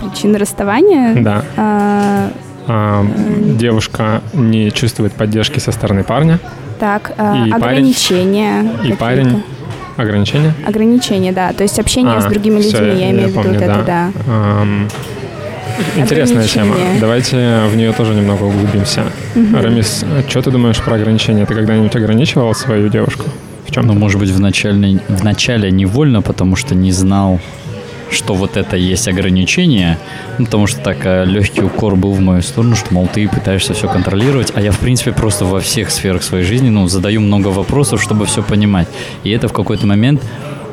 Причины 0.00 0.38
расставания? 0.38 1.14
Да. 1.22 1.44
А, 1.56 2.30
Ам, 2.66 3.12
девушка 3.58 4.22
не 4.32 4.70
чувствует 4.70 5.12
поддержки 5.12 5.58
со 5.58 5.70
стороны 5.72 6.02
парня, 6.02 6.38
так, 6.80 7.12
а, 7.18 7.34
И 7.46 7.50
парень- 7.50 7.52
ограничения. 7.54 8.62
и 8.62 8.76
какие-то. 8.76 8.96
парень... 8.98 9.42
Ограничения? 9.96 10.52
Ограничения, 10.66 11.30
да. 11.32 11.52
То 11.52 11.62
есть 11.62 11.78
общение 11.78 12.20
с 12.20 12.24
А, 12.24 12.28
другими 12.28 12.60
всё, 12.60 12.80
людьми, 12.84 13.00
я 13.00 13.10
имею 13.12 13.28
в 13.28 13.36
виду 13.36 13.48
это, 13.54 13.82
да. 13.86 14.10
Ам, 14.26 14.88
Интересная 15.96 16.46
тема. 16.46 16.74
Давайте 17.00 17.62
в 17.70 17.76
нее 17.76 17.92
тоже 17.92 18.14
немного 18.14 18.44
углубимся. 18.44 19.04
Рамис, 19.34 20.04
что 20.28 20.40
ты 20.42 20.50
думаешь 20.50 20.80
про 20.80 20.94
ограничения? 20.96 21.46
Ты 21.46 21.54
когда-нибудь 21.54 21.94
ограничивал 21.96 22.54
свою 22.54 22.88
девушку? 22.88 23.24
В 23.66 23.70
чем? 23.70 23.86
Ну, 23.86 23.94
может 23.94 24.20
быть, 24.20 24.30
в 24.30 24.40
начале, 24.40 25.00
в 25.08 25.24
начале 25.24 25.70
невольно, 25.70 26.22
потому 26.22 26.56
что 26.56 26.74
не 26.74 26.92
знал, 26.92 27.40
что 28.10 28.34
вот 28.34 28.56
это 28.56 28.76
есть 28.76 29.08
ограничение. 29.08 29.98
Ну, 30.38 30.46
потому 30.46 30.66
что 30.66 30.80
так 30.80 30.98
э, 31.04 31.24
легкий 31.24 31.62
укор 31.62 31.96
был 31.96 32.12
в 32.12 32.20
мою 32.20 32.42
сторону, 32.42 32.76
что, 32.76 32.92
мол, 32.94 33.08
ты 33.12 33.28
пытаешься 33.28 33.74
все 33.74 33.88
контролировать, 33.88 34.52
а 34.54 34.60
я, 34.60 34.72
в 34.72 34.78
принципе, 34.78 35.12
просто 35.12 35.44
во 35.44 35.60
всех 35.60 35.90
сферах 35.90 36.22
своей 36.22 36.44
жизни, 36.44 36.70
ну, 36.70 36.88
задаю 36.88 37.20
много 37.20 37.48
вопросов, 37.48 38.02
чтобы 38.02 38.26
все 38.26 38.42
понимать. 38.42 38.88
И 39.24 39.30
это 39.30 39.48
в 39.48 39.52
какой-то 39.52 39.86
момент 39.86 40.22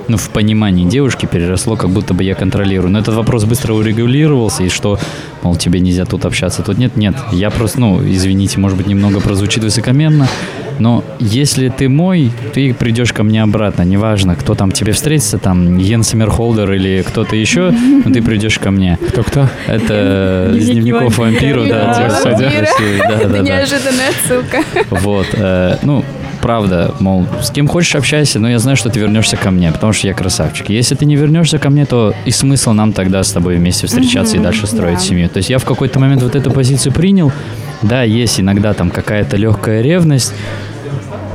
ну, 0.08 0.18
в 0.18 0.30
понимании 0.30 0.86
девушки 0.86 1.26
переросло, 1.26 1.76
как 1.76 1.90
будто 1.90 2.14
бы 2.14 2.24
я 2.24 2.36
контролирую. 2.36 2.92
Но 2.92 3.00
этот 3.00 3.16
вопрос 3.16 3.46
быстро 3.46 3.74
урегулировался, 3.74 4.64
и 4.64 4.70
что, 4.70 5.00
мол, 5.42 5.56
тебе 5.56 5.80
нельзя 5.80 6.06
тут 6.06 6.26
общаться, 6.26 6.64
тут 6.64 6.78
нет. 6.78 6.98
Нет, 6.98 7.16
я 7.32 7.50
просто, 7.50 7.80
ну, 7.80 8.02
извините, 8.04 8.60
может 8.60 8.78
быть, 8.78 8.88
немного 8.88 9.22
прозвучит 9.22 9.64
высокомерно, 9.64 10.28
но 10.82 11.04
если 11.20 11.70
ты 11.70 11.88
мой, 11.90 12.32
ты 12.54 12.74
придешь 12.74 13.14
ко 13.14 13.24
мне 13.24 13.44
обратно. 13.44 13.84
Неважно, 13.84 14.36
кто 14.36 14.56
там 14.56 14.72
тебе 14.72 14.94
встретится, 14.94 15.38
там, 15.38 15.78
Йен 15.78 16.04
Саммерхолдер 16.04 16.72
или 16.74 17.04
кто-то 17.08 17.36
еще, 17.36 17.72
но 17.72 18.12
ты 18.12 18.22
придешь 18.22 18.58
ко 18.58 18.72
мне. 18.72 18.98
Кто-кто? 19.10 19.48
Это 19.68 20.52
из 20.56 20.70
дневников 20.70 21.18
вампира, 21.18 21.66
да. 21.66 22.10
Неожиданная 23.42 24.12
ссылка. 24.26 24.64
Вот, 24.90 25.28
э, 25.34 25.78
ну, 25.84 26.04
правда, 26.42 26.94
мол, 27.00 27.28
с 27.42 27.52
кем 27.52 27.68
хочешь 27.68 27.96
общайся, 27.96 28.40
но 28.40 28.50
я 28.50 28.60
знаю, 28.60 28.76
что 28.76 28.90
ты 28.90 29.00
вернешься 29.00 29.38
ко 29.38 29.52
мне, 29.52 29.72
потому 29.72 29.94
что 29.94 30.08
я 30.08 30.14
красавчик. 30.14 30.70
Если 30.70 30.96
ты 30.96 31.06
не 31.06 31.16
вернешься 31.16 31.60
ко 31.60 31.70
мне, 31.70 31.86
то 31.86 32.14
и 32.26 32.32
смысл 32.32 32.72
нам 32.72 32.92
тогда 32.94 33.24
с 33.24 33.32
тобой 33.32 33.58
вместе 33.58 33.88
встречаться 33.88 34.38
и 34.38 34.40
дальше 34.40 34.66
строить 34.66 34.98
да. 34.98 35.02
семью. 35.02 35.30
То 35.30 35.38
есть 35.38 35.50
я 35.50 35.60
в 35.60 35.66
какой-то 35.66 36.00
момент 36.00 36.24
вот 36.24 36.36
эту 36.36 36.52
позицию 36.52 36.94
принял. 36.94 37.32
Да, 37.82 38.04
есть 38.04 38.40
иногда 38.40 38.74
там 38.74 38.90
какая-то 38.90 39.38
легкая 39.38 39.82
ревность, 39.82 40.34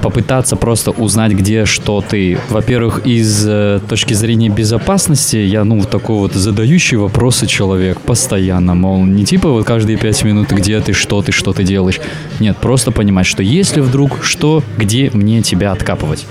попытаться 0.07 0.54
просто 0.54 0.92
узнать, 0.92 1.32
где 1.32 1.64
что 1.64 2.00
ты. 2.00 2.38
Во-первых, 2.48 3.04
из 3.07 3.44
э, 3.44 3.80
точки 3.88 4.14
зрения 4.14 4.48
безопасности, 4.48 5.36
я, 5.36 5.64
ну, 5.64 5.82
такой 5.82 6.16
вот 6.16 6.32
задающий 6.32 6.96
вопросы 6.96 7.46
человек 7.48 8.00
постоянно, 8.00 8.76
мол, 8.76 9.04
не 9.04 9.24
типа 9.24 9.48
вот 9.48 9.66
каждые 9.66 9.98
пять 9.98 10.22
минут, 10.22 10.52
где 10.52 10.80
ты, 10.80 10.92
что 10.92 11.22
ты, 11.22 11.32
что 11.32 11.52
ты 11.52 11.64
делаешь. 11.64 11.98
Нет, 12.38 12.57
просто 12.57 12.92
понимать, 12.92 13.26
что 13.26 13.42
если 13.42 13.80
вдруг 13.80 14.22
что, 14.22 14.62
где 14.78 15.11
мне 15.12 15.42
тебя 15.42 15.72
откапывать. 15.72 16.24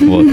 Вот. 0.00 0.24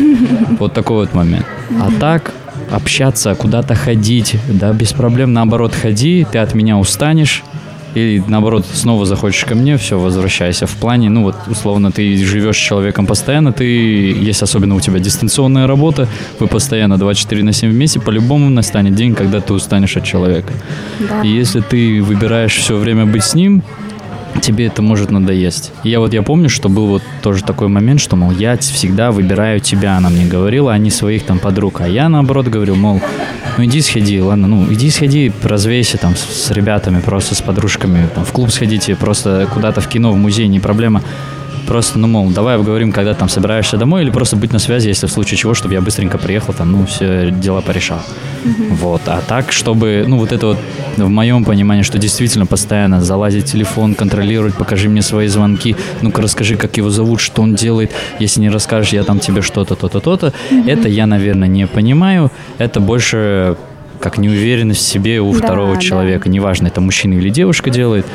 Вот 0.60 0.74
такой 0.74 1.06
вот 1.06 1.14
момент. 1.14 1.46
А 1.82 1.90
так, 2.00 2.34
общаться, 2.72 3.36
куда-то 3.36 3.76
ходить, 3.76 4.38
да, 4.48 4.72
без 4.72 4.94
проблем, 4.94 5.34
наоборот, 5.34 5.74
ходи, 5.74 6.26
ты 6.32 6.38
от 6.38 6.56
меня 6.56 6.78
устанешь, 6.78 7.44
и 7.96 8.22
наоборот, 8.28 8.66
снова 8.74 9.06
заходишь 9.06 9.46
ко 9.46 9.56
мне, 9.56 9.78
все, 9.78 9.98
возвращайся. 9.98 10.68
В 10.68 10.76
плане, 10.76 11.10
ну 11.10 11.24
вот, 11.24 11.36
условно, 11.48 11.92
ты 11.92 12.18
живешь 12.18 12.58
с 12.58 12.60
человеком 12.60 13.08
постоянно, 13.08 13.54
ты, 13.54 13.66
есть 13.66 14.44
особенно 14.44 14.76
у 14.76 14.82
тебя 14.82 15.00
дистанционная 15.00 15.66
работа, 15.66 16.08
вы 16.40 16.48
постоянно 16.48 16.98
24 16.98 17.44
на 17.44 17.54
7 17.54 17.72
вместе, 17.72 18.00
по-любому 18.00 18.50
настанет 18.50 18.96
день, 18.96 19.16
когда 19.16 19.40
ты 19.40 19.54
устанешь 19.54 19.98
от 19.98 20.04
человека. 20.04 20.54
Да. 21.00 21.22
И 21.22 21.30
если 21.30 21.62
ты 21.62 22.04
выбираешь 22.04 22.56
все 22.56 22.76
время 22.76 23.06
быть 23.06 23.24
с 23.24 23.34
ним, 23.34 23.64
тебе 24.42 24.68
это 24.68 24.82
может 24.82 25.12
надоесть. 25.12 25.72
Я 25.84 26.00
вот 26.00 26.14
я 26.14 26.22
помню, 26.22 26.50
что 26.50 26.70
был 26.70 26.88
вот 26.88 27.04
тоже 27.22 27.44
такой 27.44 27.68
момент, 27.68 28.00
что, 28.00 28.16
мол, 28.16 28.32
я 28.32 28.58
всегда 28.58 29.12
выбираю 29.12 29.60
тебя, 29.60 29.98
она 29.98 30.10
мне 30.10 30.26
говорила, 30.26 30.74
а 30.74 30.78
не 30.78 30.90
своих 30.90 31.24
там 31.24 31.40
подруг. 31.40 31.82
А 31.82 31.88
я 31.88 32.10
наоборот 32.10 32.48
говорю, 32.48 32.76
мол, 32.76 33.02
ну 33.58 33.66
иди 33.66 33.82
сходи, 33.82 34.22
ладно, 34.22 34.48
ну 34.48 34.72
иди 34.72 34.90
сходи, 34.90 35.32
развейся 35.44 35.98
там 35.98 36.16
с, 36.16 36.48
с 36.48 36.52
ребятами, 36.52 37.00
просто 37.00 37.36
с 37.36 37.42
подружками, 37.42 38.08
там 38.14 38.26
в 38.26 38.32
клуб 38.32 38.52
сходите, 38.52 38.96
просто 38.96 39.48
куда-то 39.54 39.82
в 39.82 39.88
кино, 39.88 40.12
в 40.12 40.18
музей, 40.18 40.48
не 40.48 40.60
проблема. 40.60 41.02
Просто, 41.68 41.98
ну, 42.00 42.08
мол, 42.08 42.30
давай 42.30 42.56
обговорим, 42.56 42.92
когда 42.92 43.14
там 43.14 43.28
собираешься 43.30 43.78
домой, 43.78 44.04
или 44.04 44.12
просто 44.12 44.36
быть 44.36 44.54
на 44.54 44.60
связи, 44.60 44.88
если 44.88 45.08
в 45.08 45.12
случае 45.12 45.38
чего, 45.38 45.54
чтобы 45.54 45.74
я 45.74 45.82
быстренько 45.82 46.18
приехал, 46.18 46.54
там, 46.54 46.72
ну, 46.72 46.86
все 46.86 47.32
дела 47.32 47.62
порешал. 47.62 48.00
Вот. 48.70 49.02
А 49.08 49.22
так, 49.28 49.52
чтобы, 49.52 50.06
ну, 50.08 50.18
вот 50.18 50.32
это 50.32 50.48
вот 50.48 50.58
в 50.98 51.10
моем 51.10 51.44
понимании, 51.44 51.84
что 51.84 51.98
действительно 51.98 52.46
постоянно 52.46 53.02
залазить 53.02 53.48
в 53.48 53.52
телефон, 53.52 53.96
контролировать, 53.96 54.54
покажи 54.56 54.90
мне 54.90 55.02
свои 55.02 55.28
звонки, 55.28 55.76
ну-ка 56.02 56.22
расскажи, 56.22 56.56
как 56.56 56.78
его 56.78 56.90
зовут, 56.90 57.20
что 57.20 57.42
он 57.42 57.56
делает, 57.56 57.92
если 58.20 58.42
не 58.42 58.50
расскажешь, 58.50 58.94
я 58.94 59.04
там 59.04 59.20
тебе 59.20 59.42
что-то, 59.42 59.76
то-то, 59.76 60.00
то-то. 60.00 60.34
Это 60.68 60.88
я, 60.88 61.08
наверное, 61.08 61.48
не 61.48 61.68
понимаю. 61.68 62.32
Это 62.60 62.80
больше 62.80 63.58
как 64.00 64.18
неуверенность 64.18 64.82
в 64.82 64.88
себе 64.88 65.20
у 65.20 65.32
Да, 65.34 65.40
второго 65.40 65.76
да. 65.76 65.82
человека. 65.82 66.30
Неважно, 66.30 66.68
это 66.68 66.82
мужчина 66.82 67.14
или 67.14 67.30
девушка 67.30 67.70
делает. 67.72 68.06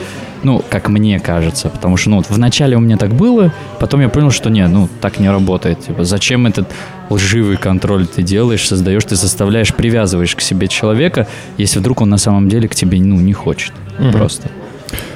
Ну, 0.43 0.63
как 0.69 0.89
мне 0.89 1.19
кажется. 1.21 1.69
Потому 1.69 1.97
что, 1.97 2.11
ну, 2.11 2.17
вот 2.17 2.31
вначале 2.31 2.77
у 2.77 2.81
меня 2.81 2.97
так 2.97 3.13
было, 3.13 3.53
потом 3.79 4.01
я 4.01 4.09
понял, 4.09 4.31
что 4.31 4.51
нет, 4.51 4.71
ну, 4.71 4.89
так 5.01 5.19
не 5.19 5.29
работает. 5.29 5.81
Типа, 5.81 6.05
зачем 6.05 6.47
этот 6.47 6.69
лживый 7.11 7.57
контроль 7.57 8.07
ты 8.07 8.23
делаешь, 8.23 8.67
создаешь, 8.67 9.05
ты 9.05 9.17
заставляешь, 9.17 9.75
привязываешь 9.75 10.35
к 10.35 10.41
себе 10.41 10.69
человека, 10.69 11.27
если 11.59 11.79
вдруг 11.79 12.01
он 12.01 12.11
на 12.11 12.19
самом 12.19 12.49
деле 12.49 12.69
к 12.69 12.75
тебе, 12.75 12.99
ну, 13.01 13.17
не 13.17 13.33
хочет. 13.33 13.73
Мгм. 13.99 14.13
Просто. 14.13 14.49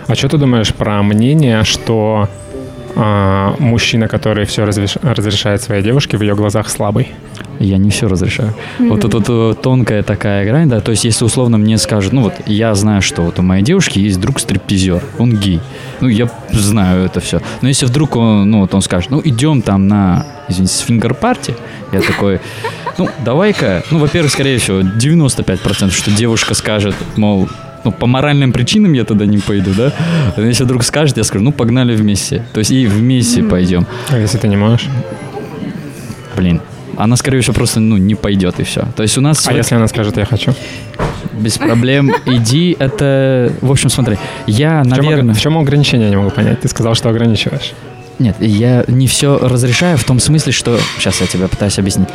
А 0.06 0.14
что 0.14 0.28
ты 0.28 0.36
думаешь 0.36 0.74
про 0.74 1.02
мнение, 1.02 1.64
что 1.64 2.28
а, 2.96 3.54
мужчина, 3.58 4.08
который 4.08 4.44
все 4.44 4.64
разрешает 4.64 5.62
своей 5.62 5.82
девушке, 5.82 6.16
в 6.16 6.22
ее 6.22 6.34
глазах 6.34 6.68
слабый? 6.68 7.08
Я 7.60 7.78
не 7.78 7.90
все 7.90 8.08
разрешаю. 8.08 8.54
Вот 8.78 9.00
тут 9.00 9.14
вот, 9.14 9.24
э, 9.28 9.54
тонкая 9.60 10.02
такая 10.02 10.46
грань, 10.46 10.68
да, 10.68 10.80
то 10.80 10.90
есть 10.90 11.04
если 11.04 11.24
условно 11.24 11.58
мне 11.58 11.78
скажут, 11.78 12.12
ну 12.12 12.22
вот 12.22 12.34
я 12.46 12.74
знаю, 12.74 13.02
что 13.02 13.22
вот 13.22 13.38
у 13.38 13.42
моей 13.42 13.62
девушки 13.62 13.98
есть 13.98 14.20
друг 14.20 14.40
стриптизер, 14.40 15.02
он 15.18 15.36
гей, 15.36 15.60
ну 16.00 16.08
я 16.08 16.28
знаю 16.50 17.04
это 17.04 17.20
все, 17.20 17.40
но 17.62 17.68
если 17.68 17.86
вдруг 17.86 18.16
он, 18.16 18.50
ну 18.50 18.60
вот 18.60 18.74
он 18.74 18.82
скажет, 18.82 19.10
ну 19.10 19.20
идем 19.24 19.62
там 19.62 19.88
на, 19.88 20.26
извините, 20.48 20.74
свингер-парти, 20.74 21.54
я 21.92 22.00
такой, 22.00 22.40
ну 22.98 23.08
давай-ка, 23.24 23.84
ну 23.90 23.98
во-первых, 23.98 24.32
скорее 24.32 24.58
всего, 24.58 24.80
95%, 24.80 25.90
что 25.90 26.10
девушка 26.10 26.54
скажет, 26.54 26.94
мол, 27.16 27.48
ну, 27.84 27.92
по 27.92 28.06
моральным 28.06 28.52
причинам 28.52 28.94
я 28.94 29.04
тогда 29.04 29.26
не 29.26 29.38
пойду, 29.38 29.72
да? 29.76 29.92
А 30.36 30.40
если 30.40 30.64
вдруг 30.64 30.84
скажет, 30.84 31.18
я 31.18 31.24
скажу, 31.24 31.44
ну, 31.44 31.52
погнали 31.52 31.94
вместе. 31.94 32.42
То 32.54 32.60
есть 32.60 32.70
и 32.70 32.86
вместе 32.86 33.42
пойдем. 33.42 33.86
А 34.08 34.18
если 34.18 34.38
ты 34.38 34.48
не 34.48 34.56
можешь? 34.56 34.88
Блин, 36.34 36.60
она, 36.98 37.16
скорее 37.16 37.40
всего, 37.40 37.54
просто, 37.54 37.80
ну, 37.80 37.96
не 37.96 38.14
пойдет 38.14 38.60
и 38.60 38.62
все. 38.62 38.86
То 38.96 39.02
есть 39.02 39.16
у 39.18 39.20
нас... 39.20 39.38
А 39.38 39.42
свой- 39.42 39.56
если 39.56 39.74
она 39.74 39.88
скажет, 39.88 40.16
я 40.16 40.24
хочу? 40.24 40.54
Без 41.32 41.58
проблем, 41.58 42.12
иди, 42.26 42.76
это... 42.78 43.52
В 43.60 43.70
общем, 43.70 43.90
смотри, 43.90 44.18
я, 44.46 44.82
В 44.82 44.94
чем, 44.94 45.04
наверное... 45.04 45.34
в 45.34 45.40
чем 45.40 45.58
ограничение, 45.58 46.06
я 46.06 46.10
не 46.10 46.16
могу 46.16 46.30
понять. 46.30 46.60
Ты 46.60 46.68
сказал, 46.68 46.94
что 46.94 47.08
ограничиваешь. 47.08 47.72
Нет, 48.18 48.36
я 48.40 48.84
не 48.86 49.06
все 49.06 49.38
разрешаю 49.38 49.98
в 49.98 50.04
том 50.04 50.20
смысле, 50.20 50.52
что... 50.52 50.78
Сейчас 50.98 51.20
я 51.20 51.26
тебе 51.26 51.48
пытаюсь 51.48 51.78
объяснить. 51.78 52.08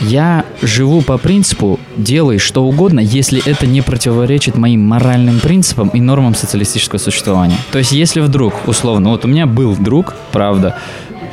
Я 0.00 0.44
живу 0.62 1.02
по 1.02 1.18
принципу 1.18 1.80
«делай 1.96 2.38
что 2.38 2.64
угодно, 2.64 3.00
если 3.00 3.44
это 3.44 3.66
не 3.66 3.82
противоречит 3.82 4.56
моим 4.56 4.80
моральным 4.86 5.40
принципам 5.40 5.88
и 5.88 6.00
нормам 6.00 6.36
социалистического 6.36 6.98
существования». 6.98 7.58
То 7.72 7.78
есть, 7.78 7.90
если 7.90 8.20
вдруг, 8.20 8.54
условно, 8.68 9.10
вот 9.10 9.24
у 9.24 9.28
меня 9.28 9.46
был 9.46 9.74
друг, 9.74 10.14
правда, 10.30 10.76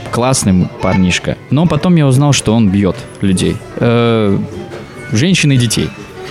классный 0.09 0.67
парнишка, 0.81 1.37
но 1.49 1.65
потом 1.65 1.95
я 1.95 2.07
узнал, 2.07 2.33
что 2.33 2.53
он 2.53 2.69
бьет 2.69 2.95
людей. 3.21 3.57
Э, 3.77 4.37
женщин 5.11 5.51
и 5.51 5.57
детей. 5.57 5.89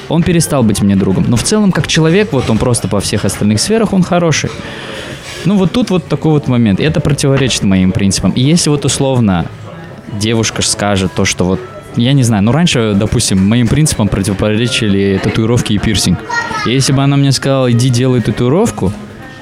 Он 0.09 0.23
перестал 0.23 0.63
быть 0.63 0.83
мне 0.83 0.97
другом. 0.97 1.25
Но 1.29 1.37
в 1.37 1.43
целом, 1.43 1.73
как 1.73 1.87
человек, 1.87 2.33
вот 2.33 2.51
он 2.51 2.59
просто 2.59 2.89
по 2.89 3.01
всех 3.01 3.25
остальных 3.25 3.61
сферах, 3.61 3.93
он 3.93 4.03
хороший. 4.03 4.51
Ну 5.45 5.57
вот 5.57 5.73
тут 5.73 5.91
вот 5.91 6.07
такой 6.07 6.33
вот 6.33 6.49
момент. 6.49 6.81
Это 6.81 7.01
противоречит 7.01 7.63
моим 7.63 7.93
принципам. 7.93 8.31
И 8.33 8.43
если 8.43 8.71
вот 8.71 8.85
условно 8.85 9.47
девушка 10.13 10.63
скажет 10.63 11.13
то, 11.15 11.25
что 11.25 11.45
вот 11.45 11.61
я 11.97 12.13
не 12.13 12.23
знаю, 12.23 12.43
ну 12.43 12.53
раньше, 12.53 12.95
допустим, 12.97 13.47
моим 13.47 13.69
принципам 13.69 14.09
противоречили 14.09 15.21
татуировки 15.23 15.75
и 15.75 15.79
пирсинг. 15.79 16.19
И 16.67 16.71
если 16.71 16.93
бы 16.93 17.03
она 17.03 17.17
мне 17.17 17.31
сказала, 17.31 17.71
иди 17.71 17.89
делай 17.89 18.21
татуировку, 18.21 18.93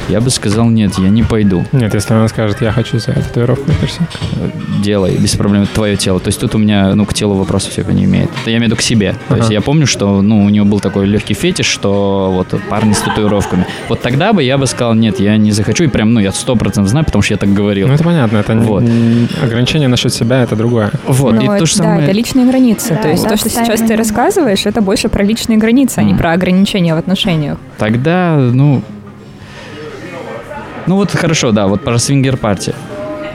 я 0.09 0.21
бы 0.21 0.31
сказал, 0.31 0.69
нет, 0.69 0.93
я 0.99 1.09
не 1.09 1.23
пойду. 1.23 1.65
Нет, 1.73 1.95
если 1.95 2.15
она 2.15 2.29
скажет, 2.29 2.61
я 2.61 2.73
хочу 2.73 2.99
сделать 2.99 3.27
татуировку 3.27 3.71
и 3.71 3.75
пирсинг. 3.75 4.09
Делай, 4.83 5.17
без 5.17 5.35
проблем, 5.37 5.63
это 5.63 5.75
твое 5.75 5.97
тело. 5.97 6.21
То 6.21 6.29
есть 6.29 6.41
тут 6.41 6.55
у 6.55 6.59
меня, 6.59 6.95
ну, 6.95 7.07
к 7.07 7.15
телу 7.15 7.35
вопросов 7.35 7.73
всего 7.73 7.93
не 7.93 8.05
имеет. 8.05 8.31
Это 8.43 8.51
я 8.51 8.57
имею 8.57 8.63
в 8.63 8.73
виду 8.73 8.77
к 8.77 8.83
себе. 8.83 9.15
То 9.29 9.37
есть 9.37 9.47
Ага. 9.47 9.55
я 9.55 9.61
помню, 9.61 9.87
что, 9.87 10.21
ну, 10.23 10.45
у 10.45 10.49
него 10.49 10.65
был 10.67 10.81
такой 10.81 11.07
легкий 11.07 11.35
фетиш, 11.35 11.67
что 11.67 12.31
вот 12.33 12.61
парни 12.69 12.93
с 12.93 12.99
татуировками. 13.01 13.67
Вот 13.89 14.01
тогда 14.03 14.33
бы 14.33 14.43
я 14.43 14.59
бы 14.59 14.67
сказал, 14.67 14.95
нет, 14.95 15.21
я 15.21 15.37
не 15.37 15.53
захочу. 15.53 15.85
И 15.85 15.89
прям, 15.89 16.13
ну, 16.15 16.21
я 16.21 16.33
сто 16.33 16.57
процентов 16.57 16.91
знаю, 16.91 17.07
потому 17.07 17.23
что 17.23 17.35
я 17.35 17.39
так 17.39 17.53
говорил. 17.53 17.89
Ну, 17.89 17.95
это 17.95 18.05
понятно. 18.05 18.39
Это 18.39 18.55
Вот. 18.57 18.83
не- 18.83 19.29
ограничение 19.43 19.89
насчет 19.89 20.13
себя— 20.13 20.43
это 20.45 20.57
другое. 20.57 20.91
Вот, 21.07 21.35
Ну, 21.35 21.41
и 21.41 21.45
это, 21.45 21.59
то 21.59 21.67
же 21.67 21.77
Да, 21.79 21.85
самое... 21.85 22.03
это 22.05 22.13
личные 22.13 22.47
границы. 22.47 22.91
Да, 22.95 22.97
то 23.03 23.09
есть 23.09 23.23
да, 23.23 23.31
то, 23.31 23.37
что 23.37 23.49
сейчас 23.49 23.81
ты 23.81 23.97
рассказываешь, 23.97 24.67
это 24.67 24.81
больше 24.81 25.09
про 25.09 25.23
личные 25.23 25.59
границы, 25.59 25.99
а 25.99 26.03
не 26.03 26.15
про 26.15 26.33
ограничения 26.33 26.95
в 26.95 26.99
отношениях. 26.99 27.59
Тогда, 27.79 28.37
ну... 28.37 28.83
Ну 30.87 30.97
вот 30.97 31.11
хорошо, 31.13 31.53
да, 31.53 31.67
вот 31.67 31.83
про 31.83 31.99
свингер-парти. 31.99 32.75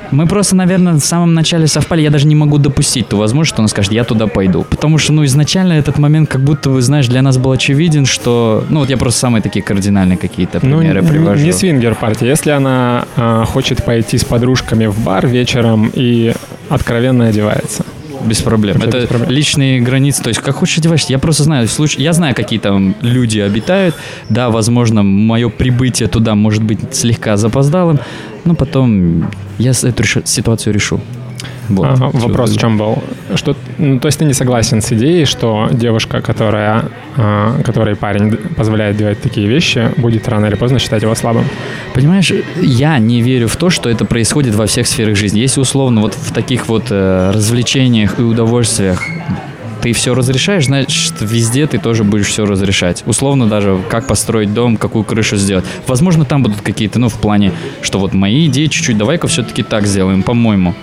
Мы 0.09 0.25
просто, 0.25 0.55
наверное, 0.55 0.93
в 0.93 0.99
самом 0.99 1.33
начале 1.33 1.67
совпали. 1.67 2.01
Я 2.01 2.09
даже 2.09 2.27
не 2.27 2.35
могу 2.35 2.57
допустить 2.59 3.09
ту 3.09 3.17
возможность, 3.17 3.49
что 3.55 3.61
она 3.61 3.67
скажет, 3.67 3.91
я 3.91 4.05
туда 4.05 4.27
пойду. 4.27 4.63
Потому 4.69 4.97
что, 4.97 5.11
ну, 5.11 5.25
изначально 5.25 5.73
этот 5.73 5.97
момент 5.97 6.29
как 6.29 6.39
будто, 6.41 6.69
вы 6.69 6.81
знаешь, 6.81 7.07
для 7.07 7.21
нас 7.21 7.37
был 7.37 7.51
очевиден, 7.51 8.05
что... 8.05 8.63
Ну, 8.69 8.79
вот 8.79 8.89
я 8.89 8.95
просто 8.95 9.19
самые 9.19 9.41
такие 9.41 9.63
кардинальные 9.63 10.17
какие-то 10.17 10.59
Ну, 10.65 10.77
примеры 10.77 11.01
не- 11.01 11.07
привожу. 11.09 11.43
не 11.45 11.51
свингер-партия. 11.51 12.25
Если 12.27 12.51
она 12.51 13.03
а, 13.17 13.43
хочет 13.43 13.83
пойти 13.83 14.17
с 14.17 14.23
подружками 14.23 14.85
в 14.85 14.97
бар 15.03 15.27
вечером 15.27 15.91
и 15.93 16.33
откровенно 16.69 17.27
одевается. 17.27 17.83
Без 18.25 18.41
проблем. 18.41 18.75
Вообще 18.77 18.89
Это 18.89 18.99
без 19.01 19.07
проблем. 19.07 19.29
личные 19.31 19.79
границы. 19.81 20.23
То 20.23 20.29
есть, 20.29 20.41
как 20.41 20.55
хочешь 20.55 20.77
одеваешься. 20.79 21.11
Я 21.13 21.19
просто 21.19 21.43
знаю, 21.43 21.67
случай, 21.67 22.01
я 22.01 22.13
знаю, 22.13 22.35
какие 22.35 22.59
там 22.59 22.95
люди 23.01 23.39
обитают. 23.39 23.95
Да, 24.29 24.49
возможно, 24.49 25.03
мое 25.03 25.49
прибытие 25.49 26.07
туда 26.09 26.35
может 26.35 26.63
быть 26.63 26.79
слегка 26.95 27.37
запоздалым, 27.37 27.99
но 28.45 28.55
потом 28.55 29.29
я 29.57 29.71
эту 29.71 30.03
решу- 30.03 30.25
ситуацию 30.25 30.73
решу. 30.73 30.99
Вот. 31.69 31.95
Всё. 31.95 32.09
вопрос 32.27 32.51
в 32.51 32.59
чем 32.59 32.77
был? 32.77 33.03
Что, 33.35 33.55
ну, 33.77 33.99
то 33.99 34.07
есть 34.07 34.19
ты 34.19 34.25
не 34.25 34.33
согласен 34.33 34.81
с 34.81 34.91
идеей, 34.93 35.25
что 35.25 35.67
девушка, 35.71 36.21
которая, 36.21 36.85
а, 37.17 37.61
которой 37.63 37.95
парень 37.95 38.37
позволяет 38.55 38.97
делать 38.97 39.21
такие 39.21 39.47
вещи, 39.47 39.91
будет 39.97 40.27
рано 40.27 40.45
или 40.45 40.55
поздно 40.55 40.79
считать 40.79 41.03
его 41.03 41.15
слабым? 41.15 41.45
Понимаешь, 41.93 42.31
я 42.61 42.99
не 42.99 43.21
верю 43.21 43.47
в 43.47 43.55
то, 43.57 43.69
что 43.69 43.89
это 43.89 44.05
происходит 44.05 44.55
во 44.55 44.65
всех 44.65 44.87
сферах 44.87 45.15
жизни. 45.15 45.39
Если 45.39 45.59
условно 45.59 46.01
вот 46.01 46.13
в 46.13 46.31
таких 46.31 46.67
вот 46.67 46.85
э, 46.89 47.31
развлечениях 47.33 48.19
и 48.19 48.21
удовольствиях 48.21 49.03
ты 49.81 49.93
все 49.93 50.13
разрешаешь, 50.13 50.65
значит, 50.65 51.13
везде 51.21 51.67
ты 51.67 51.77
тоже 51.77 52.03
будешь 52.03 52.27
все 52.27 52.45
разрешать. 52.45 53.03
Условно 53.05 53.47
даже, 53.47 53.79
как 53.89 54.07
построить 54.07 54.53
дом, 54.53 54.77
какую 54.77 55.03
крышу 55.03 55.37
сделать. 55.37 55.65
Возможно, 55.85 56.25
там 56.25 56.43
будут 56.43 56.61
какие-то, 56.61 56.99
ну, 56.99 57.09
в 57.09 57.13
плане, 57.13 57.51
что 57.81 57.99
вот 57.99 58.13
мои 58.13 58.47
идеи 58.47 58.65
чуть-чуть, 58.65 58.97
давай-ка 58.97 59.27
все-таки 59.27 59.63
так 59.63 59.85
сделаем, 59.85 60.23
по-моему. 60.23 60.73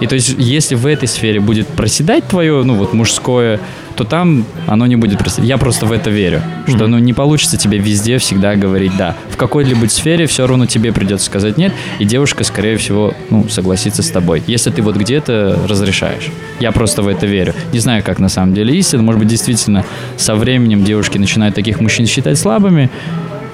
И 0.00 0.06
то 0.06 0.14
есть, 0.14 0.34
если 0.38 0.74
в 0.74 0.86
этой 0.86 1.08
сфере 1.08 1.40
будет 1.40 1.68
проседать 1.68 2.26
твое, 2.26 2.62
ну 2.62 2.74
вот 2.74 2.92
мужское, 2.92 3.60
то 3.96 4.04
там 4.04 4.44
оно 4.66 4.86
не 4.86 4.96
будет 4.96 5.18
проседать. 5.18 5.48
Я 5.48 5.56
просто 5.56 5.86
в 5.86 5.92
это 5.92 6.10
верю, 6.10 6.38
mm-hmm. 6.38 6.76
что 6.76 6.86
ну 6.86 6.98
не 6.98 7.12
получится 7.12 7.56
тебе 7.56 7.78
везде 7.78 8.18
всегда 8.18 8.56
говорить 8.56 8.96
да. 8.96 9.14
В 9.30 9.36
какой-либо 9.36 9.86
сфере 9.86 10.26
все 10.26 10.46
равно 10.46 10.66
тебе 10.66 10.92
придется 10.92 11.26
сказать 11.26 11.56
нет, 11.56 11.72
и 11.98 12.04
девушка, 12.04 12.44
скорее 12.44 12.76
всего, 12.76 13.14
ну 13.30 13.48
согласится 13.48 14.02
с 14.02 14.10
тобой, 14.10 14.42
если 14.46 14.70
ты 14.70 14.82
вот 14.82 14.96
где-то 14.96 15.58
разрешаешь. 15.68 16.28
Я 16.60 16.72
просто 16.72 17.02
в 17.02 17.08
это 17.08 17.26
верю. 17.26 17.54
Не 17.72 17.78
знаю, 17.78 18.02
как 18.02 18.18
на 18.18 18.28
самом 18.28 18.54
деле 18.54 18.76
истина. 18.76 19.02
Может 19.02 19.20
быть, 19.20 19.28
действительно, 19.28 19.84
со 20.16 20.34
временем 20.34 20.84
девушки 20.84 21.18
начинают 21.18 21.54
таких 21.54 21.80
мужчин 21.80 22.06
считать 22.06 22.38
слабыми, 22.38 22.90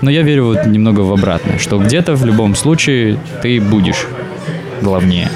но 0.00 0.10
я 0.10 0.22
верю 0.22 0.46
вот 0.46 0.66
немного 0.66 1.00
в 1.00 1.12
обратное, 1.12 1.58
что 1.58 1.78
где-то 1.78 2.14
в 2.14 2.24
любом 2.24 2.54
случае 2.54 3.18
ты 3.42 3.60
будешь 3.60 4.06
главнее. 4.82 5.28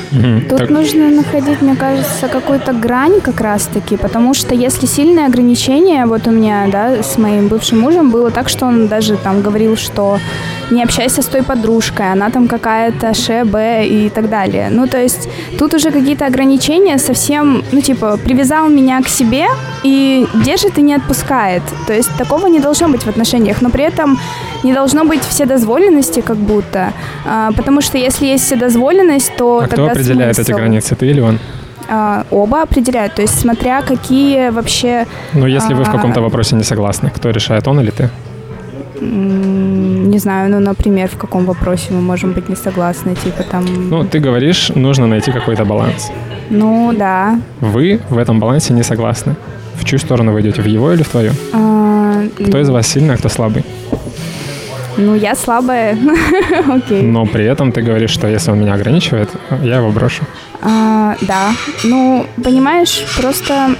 Тут 0.49 0.59
так. 0.59 0.71
нужно 0.71 1.11
находить, 1.11 1.63
мне 1.63 1.77
кажется, 1.77 2.29
какую-то 2.29 2.73
грань 2.73 3.21
как 3.21 3.41
раз-таки, 3.41 3.97
потому 3.97 4.35
что 4.35 4.55
если 4.55 4.87
сильное 4.87 5.27
ограничение, 5.27 6.07
вот 6.07 6.27
у 6.27 6.31
меня, 6.31 6.67
да, 6.71 7.03
с 7.03 7.19
моим 7.19 7.49
бывшим 7.49 7.81
мужем 7.81 8.11
было 8.11 8.31
так, 8.31 8.49
что 8.49 8.67
он 8.67 8.89
даже 8.89 9.17
там 9.17 9.43
говорил, 9.43 9.77
что 9.77 10.19
не 10.71 10.83
общайся 10.83 11.23
с 11.23 11.27
той 11.27 11.43
подружкой, 11.43 12.13
она 12.13 12.31
там 12.31 12.49
какая-то 12.49 13.15
ше, 13.15 13.45
б 13.45 13.87
и 13.87 14.11
так 14.11 14.29
далее. 14.29 14.69
Ну, 14.71 14.87
то 14.87 14.99
есть 14.99 15.29
тут 15.59 15.75
уже 15.75 15.91
какие-то 15.91 16.27
ограничения 16.27 16.99
совсем, 16.99 17.63
ну, 17.73 17.81
типа, 17.81 18.17
привязал 18.17 18.69
меня 18.69 19.03
к 19.03 19.09
себе 19.09 19.47
и 19.85 20.27
держит 20.45 20.79
и 20.79 20.83
не 20.83 20.95
отпускает. 20.95 21.63
То 21.87 21.93
есть 21.93 22.11
такого 22.17 22.47
не 22.49 22.61
должно 22.61 22.89
быть 22.89 23.03
в 23.03 23.09
отношениях, 23.09 23.63
но 23.63 23.71
при 23.71 23.85
этом 23.85 24.19
не 24.65 24.73
должно 24.73 25.05
быть 25.05 25.23
вседозволенности 25.23 26.21
как 26.21 26.37
будто, 26.37 26.93
а, 27.27 27.53
потому 27.53 27.83
что 27.83 27.99
если 27.99 28.27
есть 28.27 28.45
вседозволенность, 28.45 29.37
то 29.37 29.59
а 29.59 29.69
тогда 29.69 29.75
кто 29.75 29.93
определяет 29.93 30.37
смысл? 30.37 30.51
эти 30.51 30.57
границы, 30.57 30.97
ты 30.97 31.07
или 31.07 31.21
он? 31.21 31.39
А, 31.89 32.25
оба 32.31 32.63
определяют, 32.63 33.15
то 33.15 33.23
есть 33.23 33.39
смотря 33.39 33.83
какие 33.83 34.51
вообще... 34.51 35.07
Ну, 35.35 35.47
если 35.47 35.75
вы 35.75 35.85
в 35.85 35.91
каком-то 35.91 36.21
вопросе 36.23 36.57
не 36.57 36.65
согласны, 36.65 37.11
кто 37.15 37.31
решает, 37.31 37.69
он 37.69 37.81
или 37.81 37.91
ты? 37.91 38.09
Не 39.01 40.19
знаю, 40.19 40.51
ну, 40.51 40.61
например, 40.61 41.09
в 41.09 41.17
каком 41.17 41.45
вопросе 41.45 41.93
мы 41.93 42.01
можем 42.01 42.33
быть 42.33 42.49
не 42.49 42.57
согласны, 42.57 43.15
типа 43.15 43.43
там... 43.43 43.65
Ну, 43.91 44.05
ты 44.05 44.21
говоришь, 44.21 44.71
нужно 44.75 45.07
найти 45.07 45.33
какой-то 45.33 45.65
баланс. 45.65 46.11
Ну, 46.51 46.93
да. 46.97 47.41
Вы 47.61 48.01
в 48.09 48.19
этом 48.19 48.41
балансе 48.41 48.75
не 48.75 48.83
согласны. 48.83 49.35
В 49.75 49.85
чью 49.85 49.99
сторону 49.99 50.33
вы 50.33 50.41
идете, 50.41 50.63
в 50.63 50.67
его 50.67 50.93
или 50.93 51.03
в 51.03 51.09
твою? 51.09 51.33
А, 51.53 52.23
кто 52.49 52.61
из 52.61 52.69
вас 52.69 52.87
сильный, 52.87 53.15
а 53.15 53.17
кто 53.17 53.29
слабый? 53.29 53.65
Ну, 54.97 55.15
я 55.17 55.35
слабая. 55.35 55.99
Окей. 56.69 57.03
Но 57.03 57.27
при 57.27 57.45
этом 57.45 57.73
ты 57.73 57.83
говоришь, 57.83 58.11
что 58.11 58.29
если 58.29 58.53
он 58.53 58.61
меня 58.61 58.75
ограничивает, 58.75 59.29
я 59.63 59.77
его 59.77 59.91
брошу. 59.91 60.23
А, 60.63 61.17
да. 61.23 61.53
Ну, 61.83 62.27
понимаешь, 62.43 63.05
просто 63.21 63.75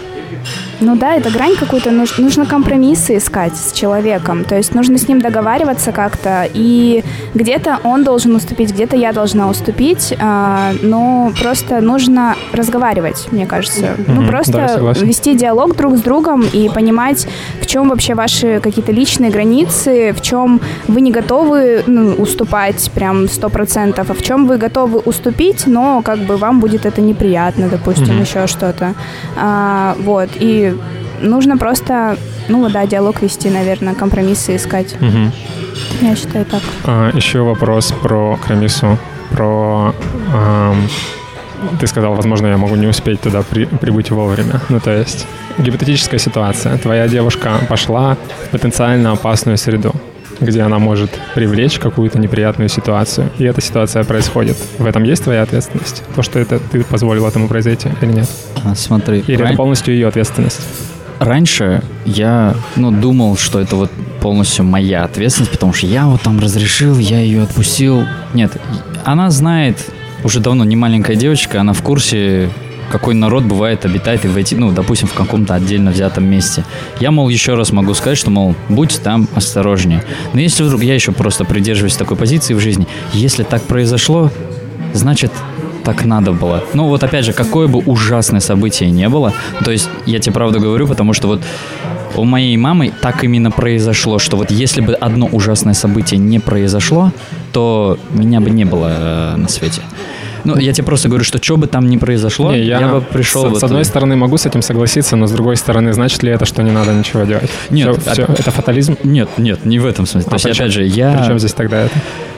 ну 0.85 0.97
да, 0.97 1.15
это 1.15 1.31
грань 1.31 1.57
какую-то, 1.57 1.91
нужно 1.91 2.45
компромиссы 2.45 3.17
искать 3.17 3.57
с 3.57 3.73
человеком, 3.73 4.45
то 4.45 4.55
есть 4.55 4.75
нужно 4.75 4.99
с 4.99 5.09
ним 5.09 5.21
договариваться 5.21 5.93
как-то, 5.93 6.47
и 6.53 7.03
где-то 7.35 7.79
он 7.85 8.05
должен 8.05 8.35
уступить, 8.35 8.73
где-то 8.73 8.95
я 8.97 9.13
должна 9.13 9.49
уступить, 9.49 10.15
а, 10.21 10.73
но 10.83 11.33
просто 11.41 11.81
нужно 11.81 12.37
разговаривать, 12.53 13.29
мне 13.31 13.47
кажется. 13.47 13.81
Mm-hmm. 13.81 14.05
Ну 14.09 14.27
просто 14.29 14.53
да, 14.53 14.93
вести 15.05 15.35
диалог 15.35 15.75
друг 15.75 15.97
с 15.97 16.03
другом 16.03 16.45
и 16.53 16.69
понимать, 16.69 17.27
в 17.61 17.67
чем 17.67 17.89
вообще 17.89 18.15
ваши 18.15 18.61
какие-то 18.61 18.93
личные 18.93 19.31
границы, 19.31 20.13
в 20.13 20.21
чем 20.21 20.61
вы 20.87 21.01
не 21.01 21.11
готовы 21.11 21.83
ну, 21.87 22.13
уступать 22.15 22.91
прям 22.95 23.29
сто 23.29 23.49
процентов, 23.49 24.11
а 24.11 24.15
в 24.15 24.23
чем 24.23 24.47
вы 24.47 24.59
готовы 24.59 24.99
уступить, 24.99 25.67
но 25.67 26.03
как 26.03 26.19
бы 26.19 26.37
вам 26.37 26.61
будет 26.61 26.85
это 26.85 27.01
неприятно, 27.01 27.69
допустим, 27.69 28.19
mm-hmm. 28.19 28.21
еще 28.21 28.47
что-то. 28.47 28.95
А, 29.37 29.97
вот, 30.01 30.29
и 30.39 30.74
нужно 31.21 31.57
просто, 31.57 32.17
ну 32.49 32.69
да, 32.69 32.87
диалог 32.87 33.23
вести, 33.23 33.51
наверное, 33.51 33.95
компромиссы 33.95 34.57
искать. 34.57 34.95
Угу. 35.01 36.07
Я 36.07 36.17
считаю 36.17 36.45
так. 36.45 36.63
А, 36.85 37.11
еще 37.15 37.41
вопрос 37.41 37.93
про 38.03 38.39
комиссу, 38.47 38.99
про... 39.31 39.95
Эм, 40.33 40.89
ты 41.81 41.87
сказал, 41.87 42.15
возможно, 42.15 42.47
я 42.49 42.57
могу 42.57 42.77
не 42.77 42.87
успеть 42.87 43.21
туда 43.21 43.43
при, 43.43 43.65
прибыть 43.65 44.11
вовремя. 44.11 44.61
Ну, 44.69 44.81
то 44.81 44.91
есть, 44.91 45.27
гипотетическая 45.59 46.19
ситуация. 46.19 46.77
Твоя 46.79 47.09
девушка 47.09 47.53
пошла 47.69 48.17
в 48.47 48.51
потенциально 48.51 49.13
опасную 49.13 49.57
среду 49.57 49.95
где 50.41 50.63
она 50.63 50.79
может 50.79 51.11
привлечь 51.35 51.79
какую-то 51.79 52.19
неприятную 52.19 52.69
ситуацию, 52.69 53.31
и 53.39 53.45
эта 53.45 53.61
ситуация 53.61 54.05
происходит. 54.05 54.57
В 54.79 54.87
этом 54.87 55.03
есть 55.05 55.25
твоя 55.25 55.43
ответственность? 55.43 56.03
То, 56.15 56.23
что 56.23 56.39
это 56.39 56.59
ты 56.59 56.85
позволил 56.85 57.27
этому 57.27 57.49
произойти 57.49 57.89
или 58.01 58.13
нет? 58.13 58.29
А, 58.65 58.75
смотри. 58.75 59.25
Или 59.27 59.37
ран... 59.37 59.49
это 59.49 59.57
полностью 59.57 59.95
ее 59.95 60.09
ответственность? 60.09 60.61
Раньше 61.19 61.83
я, 62.05 62.55
ну, 62.77 62.91
думал, 62.91 63.37
что 63.37 63.61
это 63.61 63.77
вот 63.77 63.91
полностью 64.21 64.65
моя 64.65 65.05
ответственность, 65.05 65.53
потому 65.53 65.73
что 65.73 65.87
я 65.87 66.07
вот 66.07 66.23
там 66.23 66.41
разрешил, 66.41 66.99
я 66.99 67.21
ее 67.21 67.43
отпустил. 67.43 68.05
Нет, 68.33 68.53
она 69.05 69.31
знает, 69.31 69.77
уже 70.25 70.41
давно 70.41 70.65
не 70.65 70.77
маленькая 70.77 71.15
девочка, 71.15 71.61
она 71.61 71.73
в 71.73 71.83
курсе, 71.83 72.51
какой 72.91 73.15
народ 73.15 73.45
бывает 73.45 73.85
обитает 73.85 74.25
и 74.25 74.29
в 74.29 74.37
эти, 74.37 74.55
ну, 74.55 74.71
допустим, 74.71 75.09
в 75.09 75.15
каком-то 75.15 75.55
отдельно 75.55 75.91
взятом 75.91 76.25
месте. 76.25 76.65
Я, 77.01 77.11
мол, 77.11 77.29
еще 77.29 77.55
раз 77.55 77.73
могу 77.73 77.95
сказать, 77.95 78.19
что, 78.19 78.31
мол, 78.31 78.55
будь 78.69 79.01
там 79.03 79.29
осторожнее. 79.35 80.05
Но 80.33 80.41
если 80.41 80.63
вдруг 80.63 80.83
я 80.83 80.95
еще 80.95 81.13
просто 81.13 81.45
придерживаюсь 81.45 81.97
такой 81.97 82.17
позиции 82.17 82.55
в 82.55 82.61
жизни, 82.61 82.87
если 83.13 83.43
так 83.43 83.63
произошло, 83.63 84.31
значит, 84.93 85.33
так 85.85 86.05
надо 86.05 86.33
было. 86.33 86.65
Ну 86.73 86.89
вот 86.89 87.03
опять 87.03 87.25
же, 87.25 87.33
какое 87.33 87.69
бы 87.69 87.79
ужасное 87.81 88.41
событие 88.41 88.91
не 88.91 89.09
было, 89.09 89.33
то 89.65 89.71
есть 89.71 89.89
я 90.07 90.19
тебе 90.19 90.33
правду 90.33 90.59
говорю, 90.61 90.87
потому 90.87 91.13
что 91.13 91.29
вот 91.29 91.43
у 92.17 92.25
моей 92.25 92.57
мамы 92.57 92.93
так 93.01 93.25
именно 93.25 93.51
произошло, 93.51 94.19
что 94.19 94.37
вот 94.37 94.51
если 94.51 94.81
бы 94.81 94.95
одно 94.95 95.27
ужасное 95.27 95.75
событие 95.75 96.19
не 96.19 96.39
произошло, 96.39 97.13
то 97.53 97.99
меня 98.11 98.41
бы 98.41 98.51
не 98.51 98.65
было 98.65 98.89
э, 98.91 99.37
на 99.37 99.49
свете. 99.49 99.83
Ну, 100.45 100.57
я 100.59 100.73
тебе 100.73 100.85
просто 100.85 101.09
говорю, 101.09 101.25
что 101.25 101.43
что 101.43 101.57
бы 101.57 101.67
там 101.67 101.89
ни 101.89 101.97
произошло, 101.97 102.53
не, 102.53 102.63
я, 102.63 102.81
я 102.81 102.89
бы 102.89 103.01
пришел... 103.01 103.47
С, 103.47 103.51
вот 103.51 103.61
с 103.61 103.65
одной 103.65 103.85
стороны 103.85 104.17
могу 104.17 104.37
с 104.37 104.47
этим 104.47 104.63
согласиться, 104.63 105.17
но 105.17 105.27
с 105.27 105.33
другой 105.33 105.57
стороны, 105.57 105.93
значит 105.93 106.23
ли 106.23 106.31
это, 106.31 106.45
что 106.45 106.63
не 106.63 106.71
надо 106.71 106.93
ничего 106.93 107.25
делать? 107.25 107.51
Нет. 107.71 107.99
Все, 108.03 108.13
все, 108.13 108.23
это 108.25 108.51
фатализм? 108.51 108.97
Нет, 109.03 109.29
нет, 109.39 109.65
не 109.65 109.79
в 109.79 109.87
этом 109.87 110.07
смысле. 110.07 110.29
А 110.29 110.39
То 110.39 110.49
есть, 110.49 110.59
опять 110.59 110.73
же, 110.73 110.85
я... 110.85 111.19
Причем 111.19 111.39
здесь 111.39 111.53
тогда 111.53 111.83
это? 111.83 111.95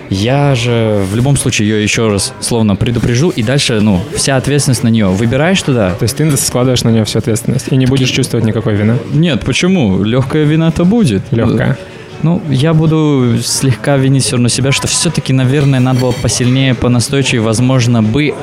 Я 0.09 0.54
же 0.54 1.04
в 1.11 1.16
любом 1.16 1.36
случае 1.36 1.68
ее 1.68 1.82
еще 1.82 2.09
раз 2.09 2.32
словно 2.40 2.76
предупрежу, 2.76 3.30
и 3.30 3.42
дальше, 3.42 3.80
ну, 3.80 4.00
вся 4.14 4.36
ответственность 4.36 4.84
на 4.84 4.88
нее. 4.88 5.07
Выбираешь 5.07 5.61
туда? 5.62 5.90
То 5.90 6.04
есть 6.04 6.16
ты 6.16 6.36
складываешь 6.36 6.84
на 6.84 6.90
нее 6.90 7.04
всю 7.04 7.18
ответственность 7.18 7.68
и 7.70 7.76
не 7.76 7.86
будешь 7.86 8.11
чувствовать 8.11 8.46
никакой 8.46 8.76
вины? 8.76 8.98
Нет, 9.12 9.44
почему? 9.44 10.02
Легкая 10.02 10.44
вина-то 10.44 10.84
будет. 10.84 11.22
Легкая. 11.32 11.76
Ну, 12.22 12.42
я 12.48 12.74
буду 12.74 13.38
слегка 13.42 13.96
винить 13.96 14.24
все 14.24 14.32
равно 14.32 14.48
себя, 14.48 14.72
что 14.72 14.88
все-таки, 14.88 15.32
наверное, 15.32 15.80
надо 15.80 16.00
было 16.00 16.12
посильнее, 16.12 16.74
понастойчивее, 16.74 17.42
возможно, 17.42 18.02
бы 18.02 18.34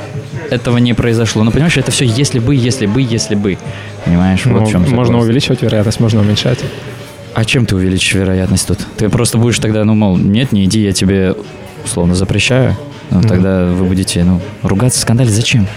этого 0.49 0.77
не 0.77 0.93
произошло. 0.93 1.43
Но 1.43 1.51
понимаешь, 1.51 1.77
это 1.77 1.91
все 1.91 2.05
если 2.05 2.39
бы, 2.39 2.55
если 2.55 2.85
бы, 2.85 3.01
если 3.01 3.35
бы. 3.35 3.57
Понимаешь, 4.05 4.41
ну, 4.45 4.59
вот 4.59 4.67
в 4.67 4.71
чем 4.71 4.81
Можно 4.81 5.13
вопрос. 5.13 5.23
увеличивать 5.25 5.61
вероятность, 5.61 5.99
можно 5.99 6.21
уменьшать. 6.21 6.59
А 7.33 7.45
чем 7.45 7.65
ты 7.65 7.75
увеличишь 7.75 8.13
вероятность 8.13 8.67
тут? 8.67 8.79
Ты 8.97 9.09
просто 9.09 9.37
будешь 9.37 9.59
тогда, 9.59 9.83
ну, 9.83 9.95
мол, 9.95 10.17
нет, 10.17 10.51
не 10.51 10.65
иди, 10.65 10.83
я 10.83 10.93
тебе 10.93 11.35
условно 11.83 12.15
запрещаю. 12.15 12.77
Ну, 13.09 13.19
mm-hmm. 13.19 13.27
тогда 13.27 13.65
вы 13.65 13.85
будете, 13.85 14.23
ну, 14.23 14.39
ругаться, 14.61 14.99
скандалить. 14.99 15.33
Зачем? 15.33 15.67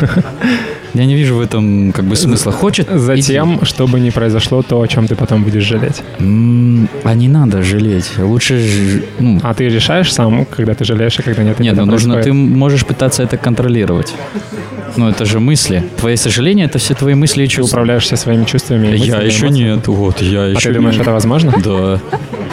Я 0.94 1.06
не 1.06 1.14
вижу 1.14 1.36
в 1.36 1.40
этом 1.40 1.92
как 1.92 2.04
бы 2.04 2.16
смысла. 2.16 2.52
Хочет 2.52 2.88
Затем, 2.90 3.56
иди. 3.56 3.64
чтобы 3.64 4.00
не 4.00 4.10
произошло 4.10 4.62
то, 4.62 4.80
о 4.80 4.86
чем 4.86 5.06
ты 5.06 5.14
потом 5.14 5.44
будешь 5.44 5.64
жалеть. 5.64 6.02
а 6.18 7.14
не 7.14 7.28
надо 7.28 7.62
жалеть. 7.62 8.18
Лучше... 8.18 9.04
Ну... 9.18 9.40
А 9.42 9.54
ты 9.54 9.68
решаешь 9.68 10.12
сам, 10.12 10.44
когда 10.46 10.74
ты 10.74 10.84
жалеешь, 10.84 11.18
а 11.18 11.22
когда 11.22 11.42
нет? 11.42 11.60
Нет, 11.60 11.76
ну 11.76 11.84
нужно... 11.84 12.22
Ты 12.22 12.32
можешь 12.32 12.84
пытаться 12.84 13.22
это 13.22 13.36
контролировать. 13.36 14.14
Ну, 14.96 15.08
это 15.08 15.24
же 15.24 15.38
мысли. 15.38 15.84
Твои 15.98 16.16
сожаления— 16.16 16.64
это 16.66 16.78
все 16.78 16.94
твои 16.94 17.14
мысли 17.14 17.44
и 17.44 17.48
чувства. 17.48 17.68
Ты 17.68 17.72
управляешь 17.72 18.02
все 18.02 18.16
своими 18.16 18.44
чувствами 18.44 18.88
и 18.88 18.98
Я 18.98 19.22
еще 19.22 19.48
нет. 19.48 19.86
Вот, 19.86 20.20
я 20.20 20.46
еще 20.46 20.70
А 20.70 20.72
ты 20.72 20.74
думаешь, 20.74 20.98
это 20.98 21.12
возможно? 21.12 21.54
Да. 21.64 22.00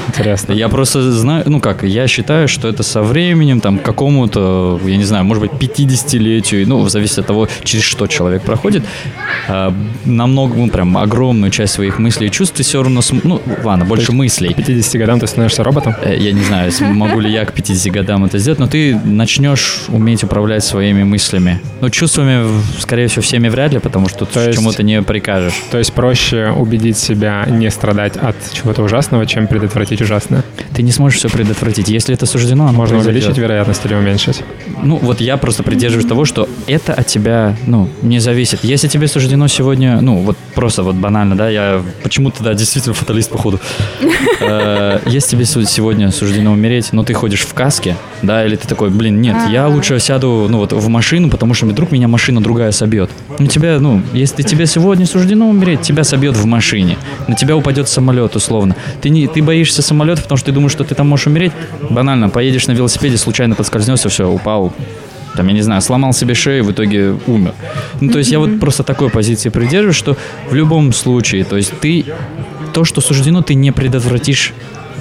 Интересно. 0.07 0.53
Я 0.53 0.69
просто 0.69 1.11
знаю, 1.11 1.43
ну 1.47 1.59
как, 1.59 1.83
я 1.83 2.07
считаю, 2.07 2.47
что 2.47 2.67
это 2.67 2.83
со 2.83 3.01
временем, 3.01 3.59
там, 3.61 3.77
какому-то, 3.79 4.79
я 4.85 4.97
не 4.97 5.03
знаю, 5.03 5.25
может 5.25 5.41
быть, 5.43 5.51
50-летию, 5.51 6.67
ну, 6.67 6.87
зависит 6.89 7.19
от 7.19 7.27
того, 7.27 7.47
через 7.63 7.83
что 7.85 8.07
человек 8.07 8.41
проходит, 8.43 8.83
э, 9.47 9.71
намного, 10.05 10.55
ну, 10.55 10.69
прям 10.69 10.97
огромную 10.97 11.51
часть 11.51 11.73
своих 11.73 11.99
мыслей 11.99 12.27
и 12.27 12.31
чувств 12.31 12.55
ты 12.57 12.63
все 12.63 12.81
равно, 12.81 13.01
см- 13.01 13.27
ну, 13.27 13.41
ладно, 13.63 13.85
больше 13.85 14.11
мыслей. 14.11 14.53
К 14.53 14.57
50 14.57 14.97
годам 15.01 15.19
ты 15.19 15.27
становишься 15.27 15.63
роботом? 15.63 15.95
Э, 16.01 16.15
Я 16.17 16.31
не 16.31 16.41
знаю, 16.43 16.71
могу 16.81 17.19
ли 17.19 17.31
я 17.31 17.45
к 17.45 17.53
50 17.53 17.91
годам 17.93 18.25
это 18.25 18.37
сделать, 18.37 18.59
но 18.59 18.67
ты 18.67 18.95
начнешь 19.03 19.81
уметь 19.89 20.23
управлять 20.23 20.63
своими 20.63 21.03
мыслями. 21.03 21.59
Ну, 21.81 21.89
чувствами, 21.89 22.45
скорее 22.79 23.07
всего, 23.07 23.21
всеми 23.21 23.49
вряд 23.49 23.73
ли, 23.73 23.79
потому 23.79 24.09
что 24.09 24.25
То 24.25 24.33
ты 24.33 24.39
есть- 24.39 24.59
чему-то 24.59 24.83
не 24.83 25.01
прикажешь. 25.01 25.53
То 25.71 25.77
есть 25.77 25.93
проще 25.93 26.49
убедить 26.57 26.97
себя 26.97 27.45
не 27.49 27.69
страдать 27.71 28.17
от 28.17 28.35
чего-то 28.53 28.83
ужасного, 28.83 29.25
чем 29.25 29.47
предотвратить 29.47 29.96
ужасное. 30.01 30.43
Ты 30.75 30.83
не 30.83 30.91
сможешь 30.91 31.19
все 31.19 31.29
предотвратить. 31.29 31.89
Если 31.89 32.13
это 32.13 32.25
суждено, 32.25 32.65
оно 32.67 32.73
Можно 32.77 32.95
произойдет. 32.95 33.23
увеличить 33.23 33.37
вероятность 33.41 33.85
или 33.85 33.93
уменьшить. 33.93 34.43
Ну, 34.83 34.97
вот 34.97 35.21
я 35.21 35.37
просто 35.37 35.63
придерживаюсь 35.63 36.07
того, 36.07 36.25
что 36.25 36.47
это 36.67 36.93
от 36.93 37.07
тебя, 37.07 37.55
ну, 37.65 37.89
не 38.01 38.19
зависит. 38.19 38.63
Если 38.63 38.87
тебе 38.87 39.07
суждено 39.07 39.47
сегодня, 39.47 39.99
ну, 40.01 40.17
вот 40.19 40.37
просто 40.53 40.83
вот 40.83 40.95
банально, 40.95 41.35
да, 41.35 41.49
я 41.49 41.81
почему-то, 42.03 42.43
да, 42.43 42.53
действительно 42.53 42.93
фаталист, 42.93 43.29
походу. 43.31 43.59
Э, 44.39 44.99
Если 45.05 45.31
тебе 45.31 45.45
сегодня 45.45 46.11
суждено 46.11 46.51
умереть, 46.51 46.89
но 46.93 47.03
ты 47.03 47.13
ходишь 47.13 47.41
в 47.41 47.53
каске, 47.53 47.95
да, 48.21 48.45
или 48.45 48.55
ты 48.55 48.67
такой, 48.67 48.89
блин, 48.89 49.21
нет, 49.21 49.35
я 49.51 49.67
лучше 49.67 49.99
сяду, 49.99 50.47
ну, 50.49 50.59
вот 50.59 50.73
в 50.73 50.87
машину, 50.87 51.29
потому 51.29 51.53
что 51.53 51.65
вдруг 51.65 51.91
меня 51.91 52.07
машина 52.07 52.41
другая 52.41 52.71
собьет. 52.71 53.09
Ну, 53.39 53.47
тебя, 53.47 53.79
ну, 53.79 54.01
если 54.13 54.43
тебе 54.43 54.65
сегодня 54.65 55.05
суждено 55.05 55.49
умереть, 55.49 55.81
тебя 55.81 56.03
собьет 56.03 56.35
в 56.35 56.45
машине. 56.45 56.97
На 57.27 57.35
тебя 57.35 57.55
упадет 57.55 57.87
самолет, 57.89 58.35
условно. 58.35 58.75
Ты, 59.01 59.09
не, 59.09 59.27
ты 59.27 59.41
боишься 59.41 59.81
самолета, 59.87 60.21
потому 60.21 60.37
что 60.37 60.47
ты 60.47 60.51
думаешь, 60.51 60.71
что 60.71 60.83
ты 60.83 60.95
там 60.95 61.07
можешь 61.07 61.27
умереть. 61.27 61.51
Банально, 61.89 62.29
поедешь 62.29 62.67
на 62.67 62.73
велосипеде, 62.73 63.17
случайно 63.17 63.55
подскользнешься, 63.55 64.09
все, 64.09 64.29
упал, 64.29 64.73
там, 65.35 65.47
я 65.47 65.53
не 65.53 65.61
знаю, 65.61 65.81
сломал 65.81 66.13
себе 66.13 66.33
шею, 66.33 66.63
в 66.63 66.71
итоге 66.71 67.15
умер. 67.27 67.53
Ну, 68.01 68.11
то 68.11 68.17
есть 68.17 68.31
я 68.31 68.39
вот 68.39 68.59
просто 68.59 68.83
такой 68.83 69.09
позиции 69.09 69.49
придерживаюсь, 69.49 69.95
что 69.95 70.17
в 70.49 70.55
любом 70.55 70.93
случае, 70.93 71.43
то 71.43 71.57
есть 71.57 71.79
ты 71.79 72.05
то, 72.73 72.83
что 72.83 73.01
суждено, 73.01 73.41
ты 73.41 73.53
не 73.53 73.71
предотвратишь 73.71 74.53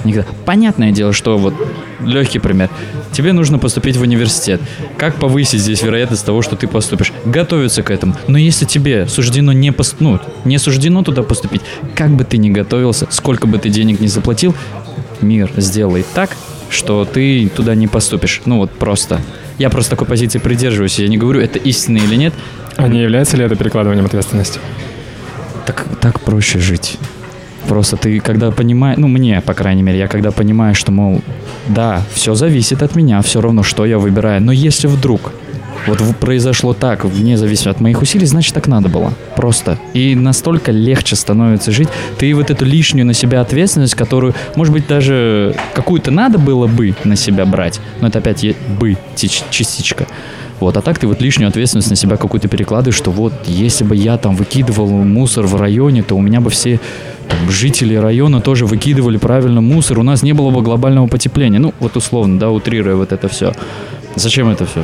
никогда. 0.03 0.29
Понятное 0.45 0.91
дело, 0.91 1.13
что 1.13 1.37
вот 1.37 1.53
легкий 1.99 2.39
пример. 2.39 2.69
Тебе 3.11 3.33
нужно 3.33 3.57
поступить 3.57 3.97
в 3.97 4.01
университет. 4.01 4.61
Как 4.97 5.15
повысить 5.15 5.59
здесь 5.59 5.81
вероятность 5.81 6.25
того, 6.25 6.41
что 6.41 6.55
ты 6.55 6.67
поступишь? 6.67 7.11
Готовиться 7.25 7.81
к 7.83 7.89
этому. 7.89 8.15
Но 8.27 8.37
если 8.37 8.65
тебе 8.65 9.07
суждено 9.07 9.53
не, 9.53 9.69
пос- 9.71 9.95
ну, 9.99 10.19
не 10.45 10.59
суждено 10.59 11.03
туда 11.03 11.23
поступить, 11.23 11.61
как 11.95 12.11
бы 12.11 12.23
ты 12.23 12.37
ни 12.37 12.49
готовился, 12.49 13.07
сколько 13.09 13.47
бы 13.47 13.57
ты 13.57 13.69
денег 13.69 13.99
не 13.99 14.07
заплатил, 14.07 14.55
мир 15.21 15.51
сделает 15.57 16.05
так, 16.13 16.35
что 16.69 17.05
ты 17.05 17.49
туда 17.49 17.75
не 17.75 17.87
поступишь. 17.87 18.41
Ну 18.45 18.57
вот 18.57 18.71
просто. 18.71 19.19
Я 19.57 19.69
просто 19.69 19.91
такой 19.91 20.07
позиции 20.07 20.39
придерживаюсь. 20.39 20.99
Я 20.99 21.07
не 21.07 21.17
говорю, 21.17 21.41
это 21.41 21.59
истина 21.59 21.97
или 21.97 22.15
нет. 22.15 22.33
А 22.75 22.87
не 22.87 23.01
является 23.01 23.37
ли 23.37 23.43
это 23.43 23.55
перекладыванием 23.55 24.05
ответственности? 24.05 24.59
Так, 25.65 25.85
так 25.99 26.21
проще 26.21 26.59
жить. 26.59 26.97
Просто 27.67 27.97
ты, 27.97 28.19
когда 28.19 28.51
понимаешь, 28.51 28.97
ну, 28.97 29.07
мне, 29.07 29.41
по 29.41 29.53
крайней 29.53 29.81
мере, 29.81 29.99
я 29.99 30.07
когда 30.07 30.31
понимаю, 30.31 30.73
что, 30.73 30.91
мол, 30.91 31.21
да, 31.67 32.01
все 32.13 32.33
зависит 32.33 32.81
от 32.81 32.95
меня, 32.95 33.21
все 33.21 33.41
равно, 33.41 33.63
что 33.63 33.85
я 33.85 33.97
выбираю. 33.97 34.41
Но 34.41 34.51
если 34.51 34.87
вдруг 34.87 35.33
вот 35.87 36.17
произошло 36.17 36.73
так, 36.73 37.05
вне 37.05 37.37
зависимости 37.37 37.69
от 37.69 37.79
моих 37.79 38.01
усилий, 38.01 38.25
значит, 38.25 38.53
так 38.53 38.67
надо 38.67 38.89
было. 38.89 39.13
Просто. 39.35 39.77
И 39.93 40.15
настолько 40.15 40.71
легче 40.71 41.15
становится 41.15 41.71
жить. 41.71 41.87
Ты 42.17 42.33
вот 42.33 42.49
эту 42.49 42.65
лишнюю 42.65 43.05
на 43.05 43.13
себя 43.13 43.41
ответственность, 43.41 43.95
которую, 43.95 44.33
может 44.55 44.73
быть, 44.73 44.87
даже 44.87 45.55
какую-то 45.73 46.11
надо 46.11 46.37
было 46.37 46.67
бы 46.67 46.95
на 47.03 47.15
себя 47.15 47.45
брать, 47.45 47.79
но 48.01 48.07
это 48.07 48.19
опять 48.19 48.45
бы 48.79 48.97
тич- 49.15 49.43
частичка. 49.49 50.07
Вот, 50.59 50.75
а 50.75 50.81
так 50.81 50.97
ты 50.97 51.05
вот 51.07 51.21
лишнюю 51.21 51.49
ответственность 51.49 51.89
на 51.89 51.95
себя 51.95 52.17
какую-то 52.17 52.47
перекладываешь, 52.47 52.97
что 52.97 53.11
вот 53.11 53.33
если 53.45 53.83
бы 53.83 53.95
я 53.95 54.17
там 54.17 54.35
выкидывал 54.35 54.87
мусор 54.87 55.45
в 55.45 55.55
районе, 55.55 56.01
то 56.01 56.15
у 56.15 56.21
меня 56.21 56.41
бы 56.41 56.49
все 56.49 56.79
там, 57.27 57.49
жители 57.51 57.95
района 57.95 58.41
тоже 58.41 58.65
выкидывали 58.65 59.17
правильно 59.17 59.61
мусор, 59.61 59.99
у 59.99 60.03
нас 60.03 60.23
не 60.23 60.33
было 60.33 60.49
бы 60.49 60.61
глобального 60.61 61.07
потепления. 61.07 61.59
Ну, 61.59 61.73
вот 61.79 61.95
условно, 61.95 62.39
да, 62.39 62.49
утрируя 62.49 62.95
вот 62.95 63.11
это 63.11 63.27
все. 63.27 63.53
Зачем 64.15 64.49
это 64.49 64.65
все? 64.65 64.83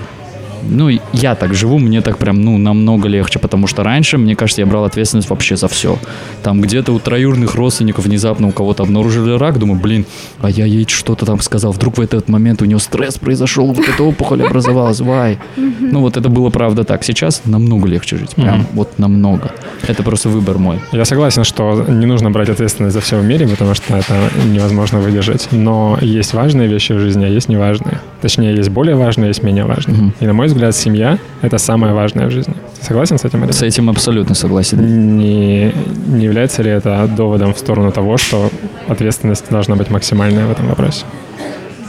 Ну, 0.69 0.89
я 1.13 1.35
так 1.35 1.53
живу, 1.53 1.79
мне 1.79 2.01
так 2.01 2.17
прям, 2.17 2.41
ну, 2.41 2.57
намного 2.57 3.07
легче, 3.07 3.39
потому 3.39 3.67
что 3.67 3.83
раньше, 3.83 4.17
мне 4.17 4.35
кажется, 4.35 4.61
я 4.61 4.67
брал 4.67 4.85
ответственность 4.85 5.29
вообще 5.29 5.55
за 5.55 5.67
все. 5.67 5.97
Там 6.41 6.61
где-то 6.61 6.91
у 6.93 6.99
троюрных 6.99 7.55
родственников 7.55 8.05
внезапно 8.05 8.47
у 8.47 8.51
кого-то 8.51 8.83
обнаружили 8.83 9.37
рак, 9.37 9.59
думаю, 9.59 9.79
блин, 9.79 10.05
а 10.41 10.49
я 10.49 10.65
ей 10.65 10.85
что-то 10.87 11.25
там 11.25 11.41
сказал, 11.41 11.71
вдруг 11.71 11.97
в 11.97 12.01
этот 12.01 12.29
момент 12.29 12.61
у 12.61 12.65
нее 12.65 12.79
стресс 12.79 13.17
произошел, 13.17 13.67
вот 13.67 13.87
эта 13.87 14.03
опухоль 14.03 14.43
образовалась, 14.43 14.99
вай. 15.01 15.39
Ну, 15.57 16.01
вот 16.01 16.17
это 16.17 16.29
было 16.29 16.49
правда 16.49 16.83
так. 16.83 17.03
Сейчас 17.03 17.41
намного 17.45 17.87
легче 17.87 18.17
жить, 18.17 18.35
прям 18.35 18.65
вот 18.73 18.99
намного. 18.99 19.51
Это 19.87 20.03
просто 20.03 20.29
выбор 20.29 20.57
мой. 20.57 20.79
Я 20.91 21.05
согласен, 21.05 21.43
что 21.43 21.85
не 21.87 22.05
нужно 22.05 22.31
брать 22.31 22.49
ответственность 22.49 22.93
за 22.93 23.01
все 23.01 23.17
в 23.17 23.25
мире, 23.25 23.47
потому 23.47 23.73
что 23.73 23.95
это 23.95 24.13
невозможно 24.45 24.99
выдержать. 24.99 25.49
Но 25.51 25.97
есть 26.01 26.33
важные 26.33 26.67
вещи 26.67 26.93
в 26.93 26.99
жизни, 26.99 27.25
а 27.25 27.27
есть 27.27 27.49
неважные. 27.49 27.99
Точнее, 28.21 28.55
есть 28.55 28.69
более 28.69 28.95
важные, 28.95 29.29
есть 29.29 29.43
менее 29.43 29.65
важные. 29.65 30.13
И 30.19 30.25
на 30.25 30.33
мой 30.33 30.47
взгляд, 30.53 30.75
семья— 30.75 31.17
это 31.41 31.57
самое 31.57 31.93
важное 31.93 32.27
в 32.27 32.31
жизни. 32.31 32.53
Ты 32.79 32.85
согласен 32.85 33.17
с 33.17 33.25
этим? 33.25 33.43
или 33.43 33.51
С 33.51 33.61
этим 33.61 33.89
абсолютно 33.89 34.35
согласен. 34.35 35.17
Не, 35.17 35.73
не 36.07 36.25
является 36.25 36.63
ли 36.63 36.71
это 36.71 37.07
доводом 37.07 37.53
в 37.53 37.57
сторону 37.59 37.91
того, 37.91 38.17
что 38.17 38.49
ответственность 38.87 39.49
должна 39.49 39.75
быть 39.75 39.89
максимальная 39.89 40.45
в 40.45 40.51
этом 40.51 40.67
вопросе, 40.67 41.05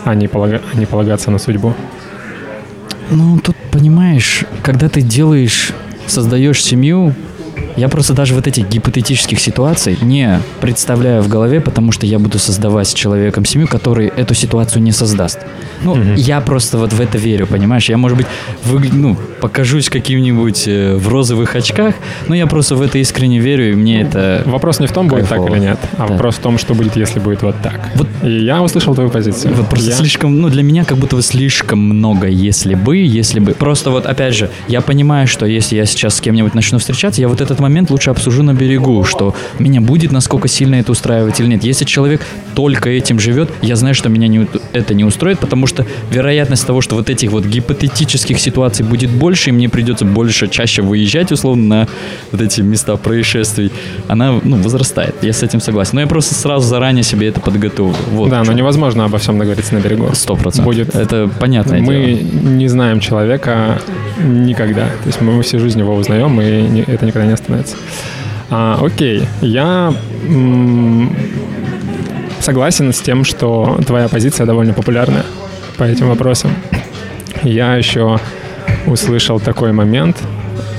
а 0.04 0.14
не, 0.14 0.26
полага- 0.26 0.60
а 0.72 0.76
не 0.76 0.86
полагаться 0.86 1.30
на 1.30 1.38
судьбу? 1.38 1.74
Ну, 3.10 3.38
тут, 3.38 3.56
понимаешь, 3.70 4.44
когда 4.62 4.88
ты 4.88 5.02
делаешь, 5.02 5.72
создаешь 6.06 6.62
семью, 6.62 7.14
я 7.76 7.88
просто 7.88 8.12
даже 8.14 8.34
вот 8.34 8.46
этих 8.46 8.68
гипотетических 8.68 9.40
ситуаций 9.40 9.98
не 10.02 10.40
представляю 10.60 11.22
в 11.22 11.28
голове, 11.28 11.60
потому 11.60 11.92
что 11.92 12.06
я 12.06 12.18
буду 12.18 12.38
создавать 12.38 12.88
с 12.88 12.94
человеком 12.94 13.44
семью, 13.44 13.68
который 13.68 14.08
эту 14.08 14.34
ситуацию 14.34 14.82
не 14.82 14.92
создаст. 14.92 15.38
Ну, 15.82 15.94
Мгм. 15.96 16.14
я 16.14 16.40
просто 16.40 16.78
вот 16.78 16.92
в 16.92 17.00
это 17.00 17.18
верю, 17.18 17.46
понимаешь? 17.46 17.88
Я, 17.88 17.96
может 17.96 18.16
быть, 18.18 18.26
выгля- 18.64 18.92
ну, 18.94 19.16
покажусь 19.48 19.90
каким-нибудь 19.90 20.64
э, 20.68 20.94
в 20.96 21.06
розовых 21.08 21.54
очках, 21.54 21.94
но 22.28 22.34
я 22.34 22.46
просто 22.46 22.76
в 22.76 22.80
это 22.80 22.96
искренне 22.96 23.40
верю, 23.40 23.72
и 23.72 23.74
мне 23.74 24.00
это... 24.00 24.42
Вопрос 24.46 24.80
не 24.80 24.86
в 24.86 24.92
том, 24.92 25.06
будет 25.08 25.28
так 25.28 25.36
Кайфово. 25.36 25.54
или 25.56 25.60
нет, 25.64 25.78
а 25.98 26.06
Да. 26.06 26.14
вопрос 26.14 26.36
в 26.36 26.38
том, 26.38 26.56
что 26.56 26.72
будет, 26.74 26.96
если 26.96 27.18
будет 27.20 27.42
вот 27.42 27.54
так. 27.62 27.90
Вот 27.94 28.08
И 28.22 28.30
я 28.46 28.62
услышал 28.62 28.94
твою 28.94 29.10
позицию. 29.10 29.52
Вот 29.54 29.68
просто 29.68 29.90
Я- 29.90 29.96
слишком, 29.96 30.40
ну, 30.40 30.48
для 30.48 30.62
меня 30.62 30.84
как 30.86 30.96
будто 30.96 31.16
бы 31.16 31.20
слишком 31.22 31.78
много, 31.78 32.26
если 32.26 32.74
бы, 32.74 32.96
если 32.96 33.38
бы. 33.38 33.52
Просто 33.52 33.90
вот, 33.90 34.06
опять 34.06 34.34
же, 34.34 34.48
я 34.66 34.80
понимаю, 34.80 35.26
что 35.26 35.44
если 35.44 35.76
я 35.76 35.84
сейчас 35.84 36.14
с 36.16 36.20
кем-нибудь 36.22 36.54
начну 36.54 36.78
встречаться, 36.78 37.20
я 37.20 37.28
вот 37.28 37.42
этот 37.42 37.60
момент 37.60 37.90
лучше 37.90 38.08
обсужу 38.10 38.42
на 38.42 38.54
берегу, 38.54 39.04
что 39.04 39.34
меня 39.58 39.82
будет 39.82 40.10
насколько 40.10 40.48
сильно 40.48 40.76
это 40.76 40.90
устраивать 40.90 41.38
или 41.40 41.48
нет. 41.48 41.64
Если 41.64 41.84
человек 41.84 42.22
только 42.54 42.88
этим 42.88 43.20
живет, 43.20 43.50
я 43.60 43.76
знаю, 43.76 43.94
что 43.94 44.08
меня 44.08 44.26
не, 44.26 44.38
у- 44.40 44.46
это 44.72 44.94
не 44.94 45.04
устроит, 45.04 45.38
потому 45.38 45.66
что 45.66 45.84
вероятность 46.10 46.66
того, 46.66 46.80
что 46.80 46.94
вот 46.96 47.10
этих 47.10 47.30
вот 47.30 47.44
гипотетических 47.44 48.40
ситуаций 48.40 48.86
будет 48.86 49.10
больше, 49.10 49.33
и 49.48 49.52
мне 49.52 49.68
придется 49.68 50.04
больше, 50.04 50.48
чаще 50.48 50.82
выезжать, 50.82 51.32
условно, 51.32 51.64
на 51.64 51.88
вот 52.32 52.40
эти 52.40 52.60
места 52.60 52.96
происшествий, 52.96 53.72
она, 54.08 54.40
ну, 54.42 54.56
возрастает. 54.56 55.14
Я 55.22 55.32
с 55.32 55.42
этим 55.42 55.60
согласен. 55.60 55.90
Но 55.94 56.00
я 56.00 56.06
просто 56.06 56.34
сразу 56.34 56.66
заранее 56.66 57.02
себе 57.02 57.28
это 57.28 57.40
подготовлю. 57.40 57.96
Вот 58.12 58.30
да, 58.30 58.42
но 58.44 58.52
невозможно 58.52 59.04
обо 59.04 59.18
всем 59.18 59.38
договориться 59.38 59.74
на 59.74 59.78
берегу. 59.80 60.10
Сто 60.14 60.36
процентов. 60.36 60.64
Будет- 60.64 60.94
Это 60.94 61.28
понятное 61.40 61.80
мы 61.80 61.94
дело. 61.94 62.50
не 62.54 62.68
знаем 62.68 63.00
человека 63.00 63.78
никогда. 64.22 64.84
То 64.86 65.06
есть 65.06 65.20
мы 65.20 65.42
всю 65.42 65.58
жизнь 65.58 65.78
его 65.78 65.94
узнаем, 65.94 66.40
и 66.40 66.82
это 66.86 67.06
никогда 67.06 67.26
не 67.26 67.32
остановится. 67.34 67.76
А, 68.50 68.78
окей, 68.82 69.22
я 69.40 69.92
м, 70.28 71.14
согласен 72.40 72.92
с 72.92 73.00
тем, 73.00 73.24
что 73.24 73.80
твоя 73.86 74.08
позиция 74.08 74.46
довольно 74.46 74.72
популярная 74.72 75.24
по 75.76 75.84
этим 75.84 76.08
вопросам. 76.08 76.50
Я 77.42 77.74
еще 77.76 78.18
услышал 78.86 79.40
такой 79.40 79.72
момент. 79.72 80.16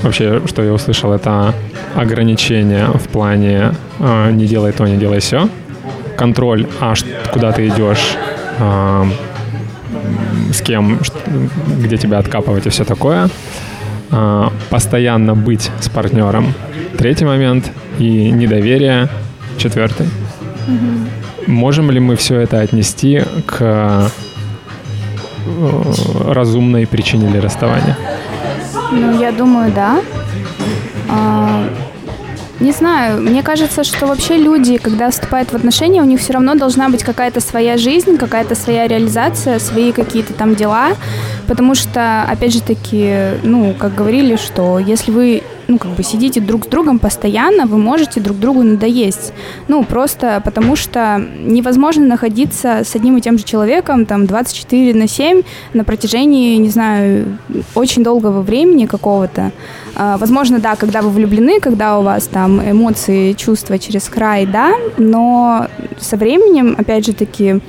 Вообще, 0.02 0.42
что 0.46 0.62
я 0.62 0.72
услышал, 0.72 1.12
это 1.12 1.54
ограничение 1.94 2.86
в 2.86 3.08
плане 3.08 3.72
а, 3.98 4.30
не 4.30 4.46
делай 4.46 4.72
то, 4.72 4.86
не 4.86 4.96
делай 4.96 5.20
все. 5.20 5.48
Контроль, 6.16 6.66
а 6.80 6.94
куда 7.32 7.52
ты 7.52 7.68
идешь, 7.68 8.16
а, 8.58 9.06
с 10.52 10.60
кем, 10.60 10.98
где 11.82 11.96
тебя 11.96 12.18
откапывать 12.18 12.66
и 12.66 12.70
все 12.70 12.84
такое. 12.84 13.28
А, 14.10 14.52
постоянно 14.70 15.34
быть 15.34 15.70
с 15.80 15.88
партнером. 15.88 16.54
Третий 16.98 17.24
момент. 17.24 17.70
И 17.98 18.30
недоверие. 18.30 19.08
Четвертый. 19.58 20.06
Можем 21.46 21.90
ли 21.90 22.00
мы 22.00 22.16
все 22.16 22.40
это 22.40 22.60
отнести 22.60 23.22
к 23.46 24.10
э, 25.46 26.32
разумной 26.32 26.86
причине 26.86 27.28
для 27.28 27.40
расставания? 27.40 27.96
Ну, 28.92 29.20
я 29.20 29.32
думаю, 29.32 29.72
да. 29.72 30.00
А, 31.08 31.64
Не 32.60 32.72
знаю, 32.72 33.20
мне 33.20 33.42
кажется, 33.42 33.84
что 33.84 34.06
вообще 34.06 34.38
люди, 34.38 34.78
когда 34.78 35.10
вступают 35.10 35.50
в 35.52 35.54
отношения, 35.54 36.00
у 36.00 36.06
них 36.06 36.20
все 36.20 36.32
равно 36.32 36.54
должна 36.54 36.88
быть 36.88 37.04
какая-то 37.04 37.40
своя 37.40 37.76
жизнь, 37.76 38.16
какая-то 38.16 38.54
своя 38.54 38.88
реализация, 38.88 39.58
свои 39.58 39.92
какие-то 39.92 40.32
там 40.32 40.54
дела, 40.54 40.92
потому 41.46 41.74
что, 41.74 42.22
опять 42.22 42.54
же 42.54 42.62
таки, 42.62 43.12
ну, 43.42 43.74
как 43.78 43.94
говорили, 43.94 44.36
что 44.36 44.78
если 44.78 45.10
вы 45.12 45.42
ну, 45.68 45.78
как 45.78 45.92
бы 45.92 46.02
сидите 46.02 46.40
друг 46.40 46.64
с 46.66 46.68
другом 46.68 46.98
постоянно, 46.98 47.66
вы 47.66 47.78
можете 47.78 48.20
друг 48.20 48.38
другу 48.38 48.62
надоесть. 48.62 49.32
Ну, 49.68 49.84
просто 49.84 50.40
потому 50.44 50.76
что 50.76 51.24
невозможно 51.40 52.06
находиться 52.06 52.82
с 52.84 52.94
одним 52.94 53.16
и 53.16 53.20
тем 53.20 53.38
же 53.38 53.44
человеком 53.44 54.06
там 54.06 54.26
24 54.26 54.94
на 54.94 55.08
7 55.08 55.42
на 55.74 55.84
протяжении, 55.84 56.56
не 56.56 56.68
знаю, 56.68 57.38
очень 57.74 58.02
долгого 58.02 58.42
времени 58.42 58.86
какого-то. 58.86 59.52
А, 59.94 60.16
возможно, 60.18 60.58
да, 60.58 60.76
когда 60.76 61.02
вы 61.02 61.10
влюблены, 61.10 61.60
когда 61.60 61.98
у 61.98 62.02
вас 62.02 62.28
там 62.28 62.60
эмоции, 62.60 63.32
чувства 63.32 63.78
через 63.78 64.08
край, 64.08 64.46
да, 64.46 64.72
но 64.98 65.66
со 65.98 66.16
временем, 66.16 66.76
опять 66.78 67.06
же 67.06 67.12
таки, 67.12 67.60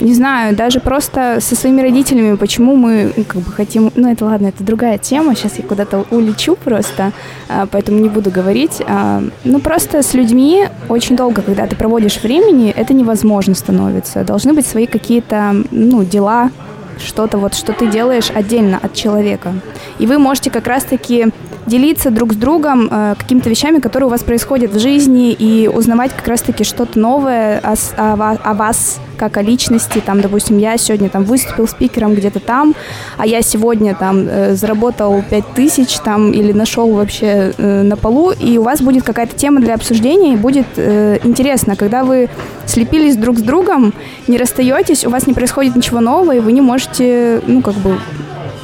не 0.00 0.14
знаю, 0.14 0.56
даже 0.56 0.80
просто 0.80 1.38
со 1.40 1.54
своими 1.56 1.82
родителями, 1.82 2.36
почему 2.36 2.76
мы 2.76 3.12
как 3.28 3.42
бы 3.42 3.52
хотим, 3.52 3.90
ну 3.94 4.10
это 4.10 4.24
ладно, 4.24 4.48
это 4.48 4.64
другая 4.64 4.98
тема, 4.98 5.34
сейчас 5.34 5.58
я 5.58 5.64
куда-то 5.64 6.04
улечу 6.10 6.56
просто, 6.56 7.12
а, 7.48 7.66
поэтому 7.66 7.98
не 7.98 8.08
буду 8.08 8.30
говорить. 8.30 8.82
А, 8.86 9.22
ну 9.44 9.60
просто 9.60 10.02
с 10.02 10.14
людьми 10.14 10.68
очень 10.88 11.16
долго, 11.16 11.42
когда 11.42 11.66
ты 11.66 11.76
проводишь 11.76 12.20
времени, 12.22 12.70
это 12.70 12.94
невозможно 12.94 13.54
становится. 13.54 14.24
Должны 14.24 14.52
быть 14.52 14.66
свои 14.66 14.86
какие-то, 14.86 15.54
ну, 15.70 16.04
дела, 16.04 16.50
что-то 16.98 17.38
вот, 17.38 17.54
что 17.54 17.72
ты 17.72 17.86
делаешь 17.86 18.30
отдельно 18.34 18.78
от 18.82 18.94
человека. 18.94 19.54
И 19.98 20.06
вы 20.06 20.18
можете 20.18 20.50
как 20.50 20.66
раз-таки 20.66 21.26
делиться 21.66 22.10
друг 22.10 22.32
с 22.32 22.36
другом 22.36 22.88
э, 22.90 23.14
какими-то 23.18 23.50
вещами, 23.50 23.78
которые 23.78 24.06
у 24.06 24.10
вас 24.10 24.22
происходят 24.22 24.72
в 24.72 24.78
жизни, 24.78 25.32
и 25.32 25.68
узнавать 25.68 26.12
как 26.12 26.26
раз-таки 26.28 26.64
что-то 26.64 26.98
новое 26.98 27.60
о, 27.60 27.74
о, 27.96 28.32
о 28.32 28.54
вас 28.54 29.00
как 29.16 29.36
о 29.36 29.42
личности. 29.42 30.02
Там, 30.04 30.20
допустим, 30.20 30.58
я 30.58 30.76
сегодня 30.76 31.08
там 31.08 31.24
выступил 31.24 31.66
спикером 31.66 32.14
где-то 32.14 32.38
там, 32.40 32.74
а 33.16 33.26
я 33.26 33.42
сегодня 33.42 33.94
там 33.94 34.26
э, 34.28 34.54
заработал 34.54 35.22
5000 35.28 35.98
там 36.00 36.32
или 36.32 36.52
нашел 36.52 36.92
вообще 36.92 37.52
э, 37.56 37.82
на 37.82 37.96
полу, 37.96 38.32
и 38.32 38.58
у 38.58 38.62
вас 38.62 38.80
будет 38.80 39.02
какая-то 39.04 39.34
тема 39.34 39.60
для 39.60 39.74
обсуждения, 39.74 40.34
и 40.34 40.36
будет 40.36 40.66
э, 40.76 41.18
интересно, 41.24 41.76
когда 41.76 42.04
вы 42.04 42.28
слепились 42.66 43.16
друг 43.16 43.38
с 43.38 43.42
другом, 43.42 43.94
не 44.28 44.38
расстаетесь, 44.38 45.04
у 45.04 45.10
вас 45.10 45.26
не 45.26 45.34
происходит 45.34 45.76
ничего 45.76 46.00
нового, 46.00 46.32
и 46.32 46.40
вы 46.40 46.52
не 46.52 46.60
можете, 46.60 47.40
ну, 47.46 47.62
как 47.62 47.74
бы 47.74 47.98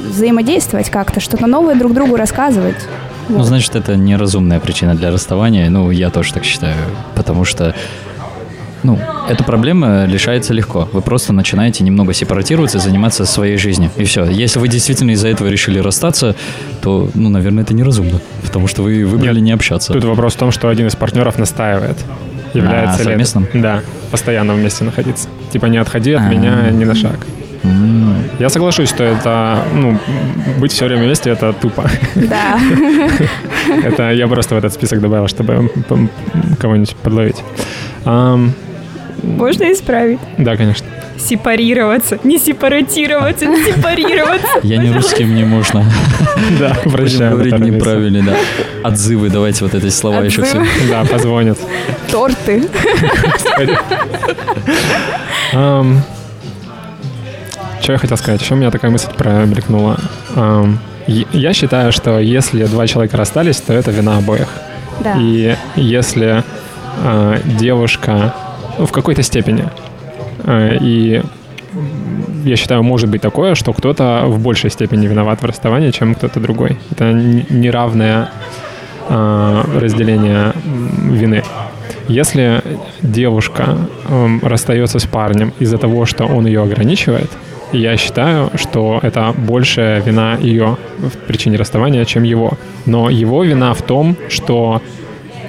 взаимодействовать 0.03 0.89
как-то, 0.89 1.19
что-то 1.19 1.47
новое 1.47 1.75
друг 1.75 1.93
другу 1.93 2.15
рассказывать. 2.15 2.77
Ну, 3.29 3.37
вот. 3.37 3.47
значит, 3.47 3.75
это 3.75 3.95
неразумная 3.95 4.59
причина 4.59 4.95
для 4.95 5.11
расставания. 5.11 5.69
Ну, 5.69 5.91
я 5.91 6.09
тоже 6.09 6.33
так 6.33 6.43
считаю. 6.43 6.75
Потому 7.15 7.45
что 7.45 7.73
ну, 8.83 8.99
эта 9.29 9.43
проблема 9.45 10.05
решается 10.05 10.53
легко. 10.53 10.89
Вы 10.91 11.01
просто 11.01 11.31
начинаете 11.31 11.83
немного 11.85 12.13
сепаратироваться, 12.13 12.79
заниматься 12.79 13.25
своей 13.25 13.57
жизнью. 13.57 13.89
И 13.95 14.03
все. 14.03 14.25
Если 14.25 14.59
вы 14.59 14.67
действительно 14.67 15.11
из-за 15.11 15.29
этого 15.29 15.47
решили 15.47 15.79
расстаться, 15.79 16.35
то, 16.81 17.09
ну, 17.13 17.29
наверное, 17.29 17.63
это 17.63 17.73
неразумно. 17.73 18.19
Потому 18.43 18.67
что 18.67 18.83
вы 18.83 19.05
выбрали 19.05 19.39
Нет, 19.39 19.45
не 19.45 19.51
общаться. 19.51 19.93
Тут 19.93 20.03
вопрос 20.03 20.33
в 20.33 20.37
том, 20.37 20.51
что 20.51 20.67
один 20.67 20.87
из 20.87 20.95
партнеров 20.95 21.39
настаивает. 21.39 21.97
Является 22.53 23.01
а, 23.01 23.03
совместным? 23.05 23.43
ли 23.43 23.49
это? 23.49 23.59
Да, 23.59 23.81
постоянно 24.11 24.53
вместе 24.53 24.83
находиться. 24.83 25.29
Типа 25.51 25.67
не 25.67 25.77
отходи 25.77 26.11
от 26.11 26.21
А-а-а. 26.21 26.29
меня 26.29 26.69
ни 26.69 26.83
на 26.83 26.93
шаг. 26.93 27.25
Я 28.39 28.49
соглашусь, 28.49 28.89
что 28.89 29.03
это, 29.03 29.63
ну, 29.73 29.97
быть 30.57 30.71
все 30.73 30.85
время 30.85 31.03
вместе, 31.05 31.29
это 31.29 31.53
тупо. 31.53 31.89
Да. 32.15 32.59
Это 33.83 34.11
я 34.11 34.27
просто 34.27 34.55
в 34.55 34.57
этот 34.57 34.73
список 34.73 34.99
добавил, 34.99 35.27
чтобы 35.29 35.71
кого-нибудь 36.59 36.95
подловить. 36.97 37.37
Можно 38.03 39.71
исправить? 39.71 40.19
Да, 40.37 40.57
конечно. 40.57 40.85
Сепарироваться, 41.17 42.19
не 42.25 42.37
сепаратироваться, 42.37 43.45
не 43.45 43.63
сепарироваться. 43.63 44.59
Я 44.63 44.77
не 44.77 44.91
русский, 44.91 45.23
мне 45.23 45.45
можно. 45.45 45.85
Да, 46.59 46.75
прощаю. 46.83 47.31
говорить 47.31 47.57
неправильно, 47.59 48.21
да. 48.21 48.35
Отзывы, 48.89 49.29
давайте 49.29 49.63
вот 49.63 49.73
эти 49.73 49.87
слова 49.89 50.21
еще 50.23 50.43
все. 50.43 50.65
Да, 50.89 51.05
позвонят. 51.05 51.57
Торты. 52.11 52.63
Что 57.83 57.91
я 57.91 57.99
хотел 57.99 58.15
сказать? 58.15 58.41
Еще 58.41 58.53
у 58.53 58.57
меня 58.57 58.71
такая 58.71 58.91
мысль 58.91 59.11
промелькнула. 59.13 59.97
Я 61.05 61.53
считаю, 61.53 61.91
что 61.91 62.17
если 62.17 62.63
два 62.63 62.87
человека 62.87 63.17
расстались, 63.17 63.57
то 63.57 63.73
это 63.73 63.91
вина 63.91 64.19
обоих. 64.19 64.47
Да. 65.03 65.17
И 65.19 65.57
если 65.75 66.45
э, 67.03 67.39
девушка 67.59 68.33
ну, 68.79 68.85
в 68.85 68.93
какой-то 68.93 69.21
степени, 69.21 69.65
э, 70.45 70.77
и 70.79 71.21
я 72.45 72.55
считаю, 72.55 72.83
может 72.83 73.09
быть 73.09 73.21
такое, 73.21 73.53
что 73.53 73.73
кто-то 73.73 74.23
в 74.27 74.39
большей 74.39 74.69
степени 74.69 75.05
виноват 75.05 75.41
в 75.41 75.45
расставании, 75.45 75.91
чем 75.91 76.15
кто-то 76.15 76.39
другой. 76.39 76.77
Это 76.91 77.11
неравное 77.11 78.29
э, 79.09 79.63
разделение 79.75 80.53
вины. 80.63 81.43
Если 82.07 82.61
девушка 83.01 83.77
э, 84.07 84.27
расстается 84.41 84.99
с 84.99 85.05
парнем 85.05 85.51
из-за 85.59 85.77
того, 85.77 86.05
что 86.05 86.25
он 86.25 86.45
ее 86.45 86.61
ограничивает, 86.61 87.29
я 87.73 87.97
считаю, 87.97 88.51
что 88.55 88.99
это 89.01 89.33
большая 89.37 90.01
вина 90.01 90.37
ее 90.39 90.77
в 90.97 91.17
причине 91.27 91.57
расставания, 91.57 92.05
чем 92.05 92.23
его. 92.23 92.53
Но 92.85 93.09
его 93.09 93.43
вина 93.43 93.73
в 93.73 93.81
том, 93.81 94.15
что 94.29 94.81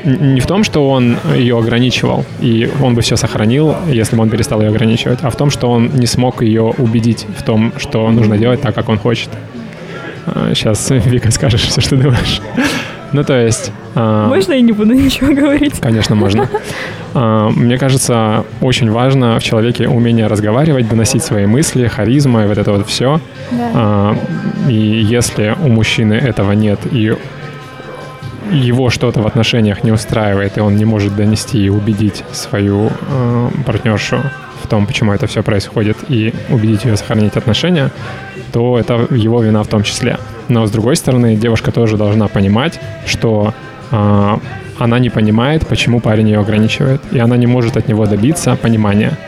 не 0.05 0.41
в 0.41 0.47
том, 0.47 0.64
что 0.64 0.91
он 0.91 1.16
ее 1.35 1.59
ограничивал, 1.59 2.25
и 2.41 2.70
он 2.83 2.95
бы 2.95 3.01
все 3.01 3.16
сохранил, 3.16 3.75
если 3.87 4.16
бы 4.16 4.22
он 4.22 4.31
перестал 4.31 4.61
ее 4.61 4.68
ограничивать, 4.68 5.20
а 5.22 5.31
в 5.31 5.37
том, 5.37 5.51
что 5.51 5.70
он 5.70 5.91
не 5.95 6.07
смог 6.07 6.43
ее 6.43 6.62
убедить 6.62 7.27
в 7.39 7.43
том, 7.43 7.72
что 7.79 8.11
нужно 8.11 8.37
делать 8.37 8.61
так, 8.61 8.75
как 8.75 8.89
он 8.89 8.99
хочет. 8.99 9.31
Сейчас, 10.55 10.91
а, 10.91 10.95
Вика, 11.07 11.31
скажешь 11.31 11.62
все, 11.62 11.81
что 11.81 11.97
думаешь. 11.97 12.41
Ну, 13.14 13.22
то 13.22 13.40
есть... 13.40 13.70
А, 13.94 14.26
можно 14.26 14.54
я 14.54 14.60
не 14.60 14.72
буду 14.72 14.92
ничего 14.92 15.32
говорить? 15.32 15.78
Конечно, 15.80 16.16
можно. 16.16 16.48
А, 17.14 17.48
мне 17.48 17.78
кажется, 17.78 18.44
очень 18.60 18.90
важно 18.90 19.38
в 19.38 19.42
человеке 19.44 19.86
умение 19.86 20.26
разговаривать, 20.26 20.88
доносить 20.88 21.22
свои 21.22 21.46
мысли, 21.46 21.86
харизма 21.86 22.42
и 22.42 22.48
вот 22.48 22.58
это 22.58 22.72
вот 22.72 22.88
все. 22.88 23.20
Да. 23.52 23.70
А, 23.72 24.16
и 24.68 24.74
если 24.74 25.54
у 25.62 25.68
мужчины 25.68 26.14
этого 26.14 26.50
нет, 26.52 26.80
и 26.90 27.14
его 28.50 28.90
что-то 28.90 29.22
в 29.22 29.26
отношениях 29.28 29.84
не 29.84 29.92
устраивает, 29.92 30.58
и 30.58 30.60
он 30.60 30.74
не 30.74 30.84
может 30.84 31.14
донести 31.14 31.64
и 31.64 31.68
убедить 31.68 32.24
свою 32.32 32.90
э, 32.90 33.48
партнершу 33.64 34.18
в 34.60 34.66
том, 34.66 34.86
почему 34.86 35.12
это 35.12 35.28
все 35.28 35.44
происходит, 35.44 35.98
и 36.08 36.34
убедить 36.50 36.84
ее 36.84 36.96
сохранить 36.96 37.36
отношения, 37.36 37.92
то 38.52 38.76
это 38.76 39.06
его 39.10 39.40
вина 39.40 39.62
в 39.62 39.68
том 39.68 39.84
числе. 39.84 40.18
Но 40.49 40.66
с 40.66 40.70
другой 40.70 40.97
стороны, 40.97 41.36
девушка 41.36 41.72
тоже 41.72 41.97
должна 41.97 42.28
понимать, 42.28 42.80
что 43.07 43.55
э, 43.90 44.36
она 44.78 44.99
не 44.99 45.11
понимает, 45.11 45.66
почему 45.66 46.01
парень 46.01 46.28
ее 46.28 46.40
ограничивает, 46.40 47.01
и 47.12 47.18
она 47.18 47.36
не 47.36 47.47
может 47.47 47.76
от 47.76 47.88
него 47.88 48.07
добиться 48.07 48.57
понимания. 48.57 49.18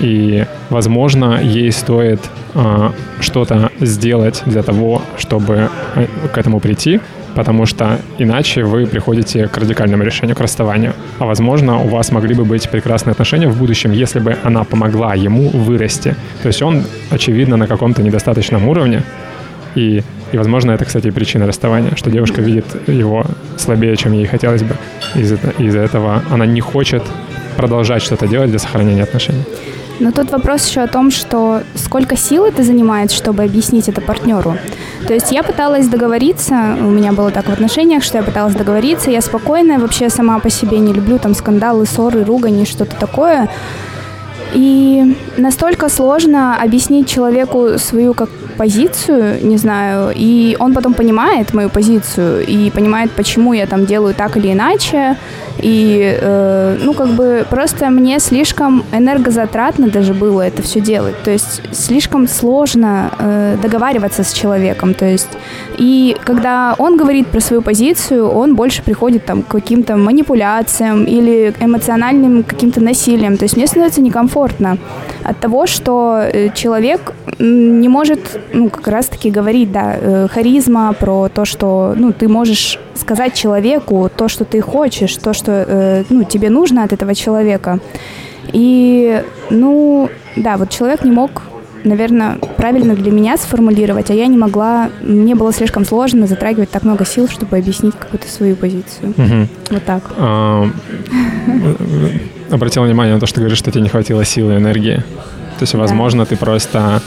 И, 0.00 0.44
возможно, 0.70 1.40
ей 1.42 1.72
стоит 1.72 2.20
э, 2.54 2.90
что-то 3.20 3.70
сделать 3.80 4.42
для 4.46 4.62
того, 4.62 5.02
чтобы 5.16 5.70
э, 5.96 6.06
к 6.32 6.38
этому 6.38 6.60
прийти, 6.60 7.00
потому 7.34 7.66
что 7.66 7.98
иначе 8.18 8.64
вы 8.64 8.86
приходите 8.86 9.48
к 9.48 9.58
радикальному 9.58 10.04
решению, 10.04 10.36
к 10.36 10.40
расставанию. 10.40 10.94
А 11.18 11.26
возможно, 11.26 11.78
у 11.78 11.88
вас 11.88 12.12
могли 12.12 12.34
бы 12.34 12.44
быть 12.44 12.68
прекрасные 12.70 13.12
отношения 13.12 13.48
в 13.48 13.58
будущем, 13.58 13.92
если 13.92 14.20
бы 14.20 14.36
она 14.44 14.64
помогла 14.64 15.14
ему 15.14 15.48
вырасти. 15.48 16.14
То 16.42 16.48
есть 16.48 16.62
он, 16.62 16.84
очевидно, 17.10 17.56
на 17.56 17.66
каком-то 17.66 18.02
недостаточном 18.02 18.68
уровне, 18.68 19.02
и, 19.78 20.02
и 20.32 20.36
возможно, 20.36 20.72
это, 20.72 20.84
кстати, 20.84 21.10
причина 21.10 21.46
расставания, 21.46 21.92
что 21.96 22.10
девушка 22.10 22.42
видит 22.42 22.64
его 22.88 23.24
слабее, 23.56 23.96
чем 23.96 24.12
ей 24.12 24.26
хотелось 24.26 24.62
бы. 24.62 24.76
Из-за 25.14 25.36
из 25.58 25.74
этого 25.74 26.22
она 26.30 26.46
не 26.46 26.60
хочет 26.60 27.02
продолжать 27.56 28.02
что-то 28.02 28.26
делать 28.26 28.50
для 28.50 28.58
сохранения 28.58 29.04
отношений. 29.04 29.44
Но 30.00 30.12
тут 30.12 30.30
вопрос 30.30 30.68
еще 30.68 30.82
о 30.82 30.86
том, 30.86 31.10
что 31.10 31.62
сколько 31.74 32.16
сил 32.16 32.44
это 32.44 32.62
занимает, 32.62 33.10
чтобы 33.10 33.42
объяснить 33.42 33.88
это 33.88 34.00
партнеру. 34.00 34.56
То 35.06 35.14
есть 35.14 35.32
я 35.32 35.42
пыталась 35.42 35.88
договориться, 35.88 36.76
у 36.80 36.90
меня 36.90 37.12
было 37.12 37.30
так 37.30 37.46
в 37.46 37.52
отношениях, 37.52 38.04
что 38.04 38.18
я 38.18 38.24
пыталась 38.24 38.54
договориться, 38.54 39.10
я 39.10 39.20
спокойная, 39.20 39.78
вообще 39.78 40.08
сама 40.08 40.38
по 40.38 40.50
себе 40.50 40.78
не 40.78 40.92
люблю 40.92 41.18
там 41.18 41.34
скандалы, 41.34 41.84
ссоры, 41.86 42.24
ругани, 42.24 42.64
что-то 42.64 42.94
такое. 42.96 43.48
И 44.54 45.16
настолько 45.36 45.88
сложно 45.88 46.56
объяснить 46.60 47.08
человеку 47.08 47.78
свою 47.78 48.14
как 48.14 48.28
позицию, 48.56 49.38
не 49.46 49.56
знаю, 49.56 50.12
и 50.14 50.56
он 50.58 50.74
потом 50.74 50.94
понимает 50.94 51.54
мою 51.54 51.70
позицию 51.70 52.44
и 52.44 52.70
понимает, 52.70 53.12
почему 53.12 53.52
я 53.52 53.66
там 53.66 53.86
делаю 53.86 54.14
так 54.14 54.36
или 54.36 54.52
иначе, 54.52 55.16
и, 55.62 56.18
э, 56.20 56.78
ну, 56.82 56.94
как 56.94 57.08
бы 57.10 57.44
просто 57.50 57.90
мне 57.90 58.18
слишком 58.20 58.84
энергозатратно 58.92 59.88
даже 59.88 60.14
было 60.14 60.42
это 60.42 60.62
все 60.62 60.80
делать. 60.80 61.14
То 61.24 61.30
есть 61.30 61.62
слишком 61.72 62.28
сложно 62.28 63.10
э, 63.18 63.56
договариваться 63.62 64.22
с 64.22 64.32
человеком. 64.32 64.94
То 64.94 65.06
есть 65.06 65.28
и 65.76 66.16
когда 66.24 66.74
он 66.78 66.96
говорит 66.96 67.28
про 67.28 67.40
свою 67.40 67.62
позицию, 67.62 68.28
он 68.28 68.54
больше 68.54 68.82
приходит 68.82 69.24
там 69.24 69.42
к 69.42 69.48
каким-то 69.48 69.96
манипуляциям 69.96 71.04
или 71.04 71.52
эмоциональным 71.60 72.44
каким-то 72.44 72.80
насилием. 72.80 73.36
То 73.36 73.44
есть 73.44 73.56
мне 73.56 73.66
становится 73.66 74.00
некомфортно 74.00 74.37
от 74.44 75.40
того, 75.40 75.66
что 75.66 76.20
э, 76.22 76.50
человек 76.54 77.12
не 77.38 77.88
может, 77.88 78.40
ну, 78.52 78.70
как 78.70 78.88
раз-таки 78.88 79.30
говорить, 79.30 79.72
да, 79.72 79.96
э, 80.00 80.28
харизма 80.28 80.92
про 80.92 81.28
то, 81.28 81.44
что, 81.44 81.94
ну, 81.96 82.12
ты 82.12 82.28
можешь 82.28 82.78
сказать 82.94 83.34
человеку 83.34 84.10
то, 84.14 84.28
что 84.28 84.44
ты 84.44 84.60
хочешь, 84.60 85.16
то, 85.16 85.32
что, 85.32 85.52
э, 85.52 86.04
ну, 86.10 86.24
тебе 86.24 86.50
нужно 86.50 86.84
от 86.84 86.92
этого 86.92 87.14
человека. 87.14 87.78
И, 88.52 89.22
ну, 89.50 90.08
да, 90.36 90.56
вот 90.56 90.70
человек 90.70 91.04
не 91.04 91.10
мог 91.10 91.42
наверное, 91.84 92.38
правильно 92.56 92.94
для 92.94 93.12
меня 93.12 93.36
сформулировать, 93.36 94.10
а 94.10 94.14
я 94.14 94.26
не 94.26 94.36
могла, 94.36 94.90
мне 95.00 95.36
было 95.36 95.52
слишком 95.52 95.84
сложно 95.84 96.26
затрагивать 96.26 96.70
так 96.70 96.82
много 96.82 97.06
сил, 97.06 97.28
чтобы 97.28 97.56
объяснить 97.56 97.94
какую-то 97.94 98.28
свою 98.28 98.56
позицию. 98.56 99.14
Угу. 99.16 99.48
Вот 99.70 99.84
так. 99.84 100.02
Обратила 102.50 102.84
внимание 102.84 103.14
на 103.14 103.20
то, 103.20 103.26
что 103.26 103.36
ты 103.36 103.40
говоришь, 103.42 103.58
что 103.58 103.70
тебе 103.70 103.82
не 103.82 103.88
хватило 103.88 104.24
силы 104.24 104.54
и 104.54 104.56
энергии. 104.56 104.96
То 105.58 105.62
есть, 105.62 105.74
возможно, 105.74 106.24
да. 106.24 106.30
ты 106.30 106.36
просто 106.36 107.02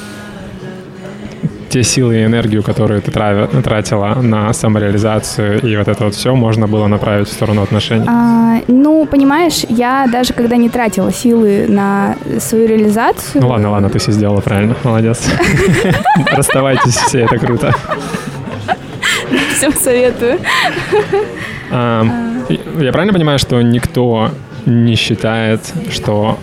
те 1.72 1.84
силы 1.84 2.18
и 2.20 2.26
энергию, 2.26 2.64
которую 2.64 3.02
ты 3.02 3.12
тратила 3.12 4.16
на 4.22 4.52
самореализацию 4.52 5.62
и 5.62 5.78
вот 5.78 5.88
это 5.88 6.04
вот 6.04 6.16
все, 6.16 6.36
можно 6.36 6.68
было 6.68 6.88
направить 6.88 7.30
в 7.30 7.32
сторону 7.32 7.62
отношений? 7.62 8.06
А, 8.08 8.60
ну, 8.68 9.06
понимаешь, 9.06 9.64
я 9.70 10.06
даже 10.12 10.34
когда 10.34 10.58
не 10.58 10.70
тратила 10.70 11.14
силы 11.14 11.68
на 11.70 12.18
свою 12.39 12.68
реализацию... 12.68 13.42
Ну 13.42 13.48
ладно, 13.48 13.72
ладно, 13.72 13.89
ты 13.89 14.00
все 14.00 14.12
сделала 14.12 14.42
правильно, 14.42 14.76
молодец. 14.84 15.30
Расставайтесь 16.32 16.96
все, 16.96 17.20
это 17.20 17.38
круто. 17.38 17.74
Всем 19.56 19.72
советую. 19.74 20.39
Я 21.72 22.92
правильно 22.92 23.14
понимаю, 23.14 23.39
что 23.39 23.62
никто 23.62 24.32
не 24.66 24.95
считает, 24.95 25.62
что 25.89 26.38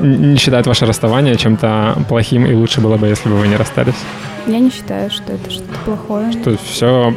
не 0.00 0.36
считает 0.36 0.66
ваше 0.66 0.86
расставание 0.86 1.36
чем-то 1.36 2.04
плохим, 2.08 2.46
и 2.46 2.54
лучше 2.54 2.80
было 2.80 2.96
бы, 2.96 3.08
если 3.08 3.28
бы 3.28 3.36
вы 3.36 3.48
не 3.48 3.56
расстались? 3.56 3.96
Я 4.46 4.60
не 4.60 4.70
считаю, 4.70 5.10
что 5.10 5.32
это 5.32 5.50
что-то 5.50 5.78
плохое. 5.84 6.32
Что 6.32 6.56
все, 6.64 7.14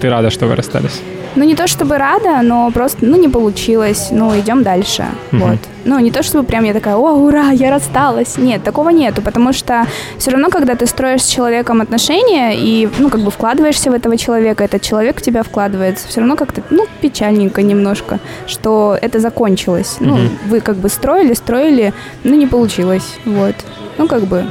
ты 0.00 0.10
рада, 0.10 0.30
что 0.30 0.46
вы 0.46 0.56
расстались? 0.56 1.00
Ну, 1.36 1.44
не 1.44 1.54
то 1.54 1.66
чтобы 1.66 1.96
рада, 1.98 2.42
но 2.42 2.70
просто, 2.70 3.06
ну, 3.06 3.16
не 3.16 3.28
получилось. 3.28 4.08
Ну, 4.10 4.38
идем 4.38 4.62
дальше. 4.62 5.06
Угу. 5.32 5.40
Вот. 5.40 5.58
Ну, 5.84 5.98
не 5.98 6.10
то 6.10 6.22
чтобы 6.22 6.44
прям 6.44 6.64
я 6.64 6.72
такая, 6.72 6.96
о, 6.96 7.12
ура, 7.12 7.50
я 7.50 7.70
рассталась. 7.70 8.36
Нет, 8.36 8.62
такого 8.62 8.90
нету, 8.90 9.22
потому 9.22 9.52
что 9.52 9.86
все 10.18 10.30
равно, 10.30 10.50
когда 10.50 10.74
ты 10.74 10.86
строишь 10.86 11.22
с 11.22 11.28
человеком 11.28 11.80
отношения 11.80 12.54
и, 12.54 12.88
ну, 12.98 13.08
как 13.10 13.20
бы 13.20 13.30
вкладываешься 13.30 13.90
в 13.90 13.94
этого 13.94 14.16
человека, 14.16 14.64
этот 14.64 14.82
человек 14.82 15.18
в 15.18 15.22
тебя 15.22 15.42
вкладывается, 15.42 16.08
все 16.08 16.20
равно 16.20 16.36
как-то, 16.36 16.62
ну, 16.70 16.86
печальненько 17.00 17.62
немножко, 17.62 18.18
что 18.46 18.98
это 19.00 19.20
закончилось. 19.20 19.96
Угу. 20.00 20.08
Ну, 20.08 20.18
вы 20.48 20.60
как 20.60 20.76
бы 20.76 20.88
строили, 20.88 21.34
строили, 21.34 21.94
ну, 22.24 22.34
не 22.34 22.46
получилось. 22.46 23.18
Вот. 23.24 23.54
Ну, 23.98 24.08
как 24.08 24.24
бы 24.24 24.44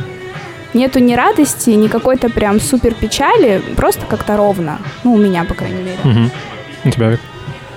нету 0.74 1.00
ни 1.00 1.14
радости, 1.14 1.72
ни 1.72 1.88
какой-то 1.88 2.30
прям 2.30 2.60
супер 2.60 2.94
печали, 2.94 3.62
просто 3.76 4.06
как-то 4.06 4.38
ровно. 4.38 4.80
Ну, 5.04 5.14
у 5.14 5.18
меня, 5.18 5.44
по 5.44 5.54
крайней 5.54 5.84
мере. 5.84 6.00
Угу. 6.04 6.32
У 6.86 6.90
тебя, 6.90 7.18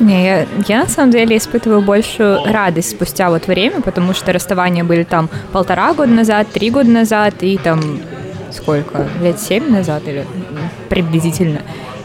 Не, 0.01 0.25
я, 0.25 0.47
я 0.67 0.83
на 0.83 0.89
самом 0.89 1.13
деле 1.13 1.37
испытываю 1.37 1.81
большую 1.81 2.45
радость 2.45 2.91
спустя 2.91 3.31
вот 3.31 3.47
время, 3.47 3.81
потому 3.83 4.15
что 4.15 4.33
расставания 4.33 4.85
были 4.85 5.05
там 5.05 5.29
полтора 5.53 5.95
года 5.95 6.13
назад, 6.13 6.49
три 6.53 6.71
года 6.71 6.91
назад 6.91 7.35
и 7.41 7.57
там 7.57 7.81
сколько, 8.51 9.09
лет 9.21 9.41
семь 9.41 9.71
назад 9.71 10.03
или 10.07 10.27
приблизительно. 10.89 11.61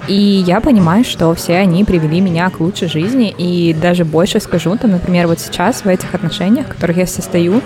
И 0.08 0.44
я 0.48 0.62
понимаю, 0.62 1.04
что 1.04 1.34
все 1.34 1.58
они 1.58 1.84
привели 1.84 2.22
меня 2.22 2.50
к 2.50 2.62
лучшей 2.62 2.88
жизни, 2.88 3.34
и 3.38 3.74
даже 3.74 4.06
больше 4.06 4.40
скажу, 4.40 4.78
там, 4.78 4.92
например, 4.92 5.28
вот 5.28 5.40
сейчас 5.40 5.84
в 5.84 5.88
этих 5.88 6.14
отношениях, 6.16 6.68
в 6.68 6.70
которых 6.70 6.98
я 6.98 7.08
состою, 7.08 7.62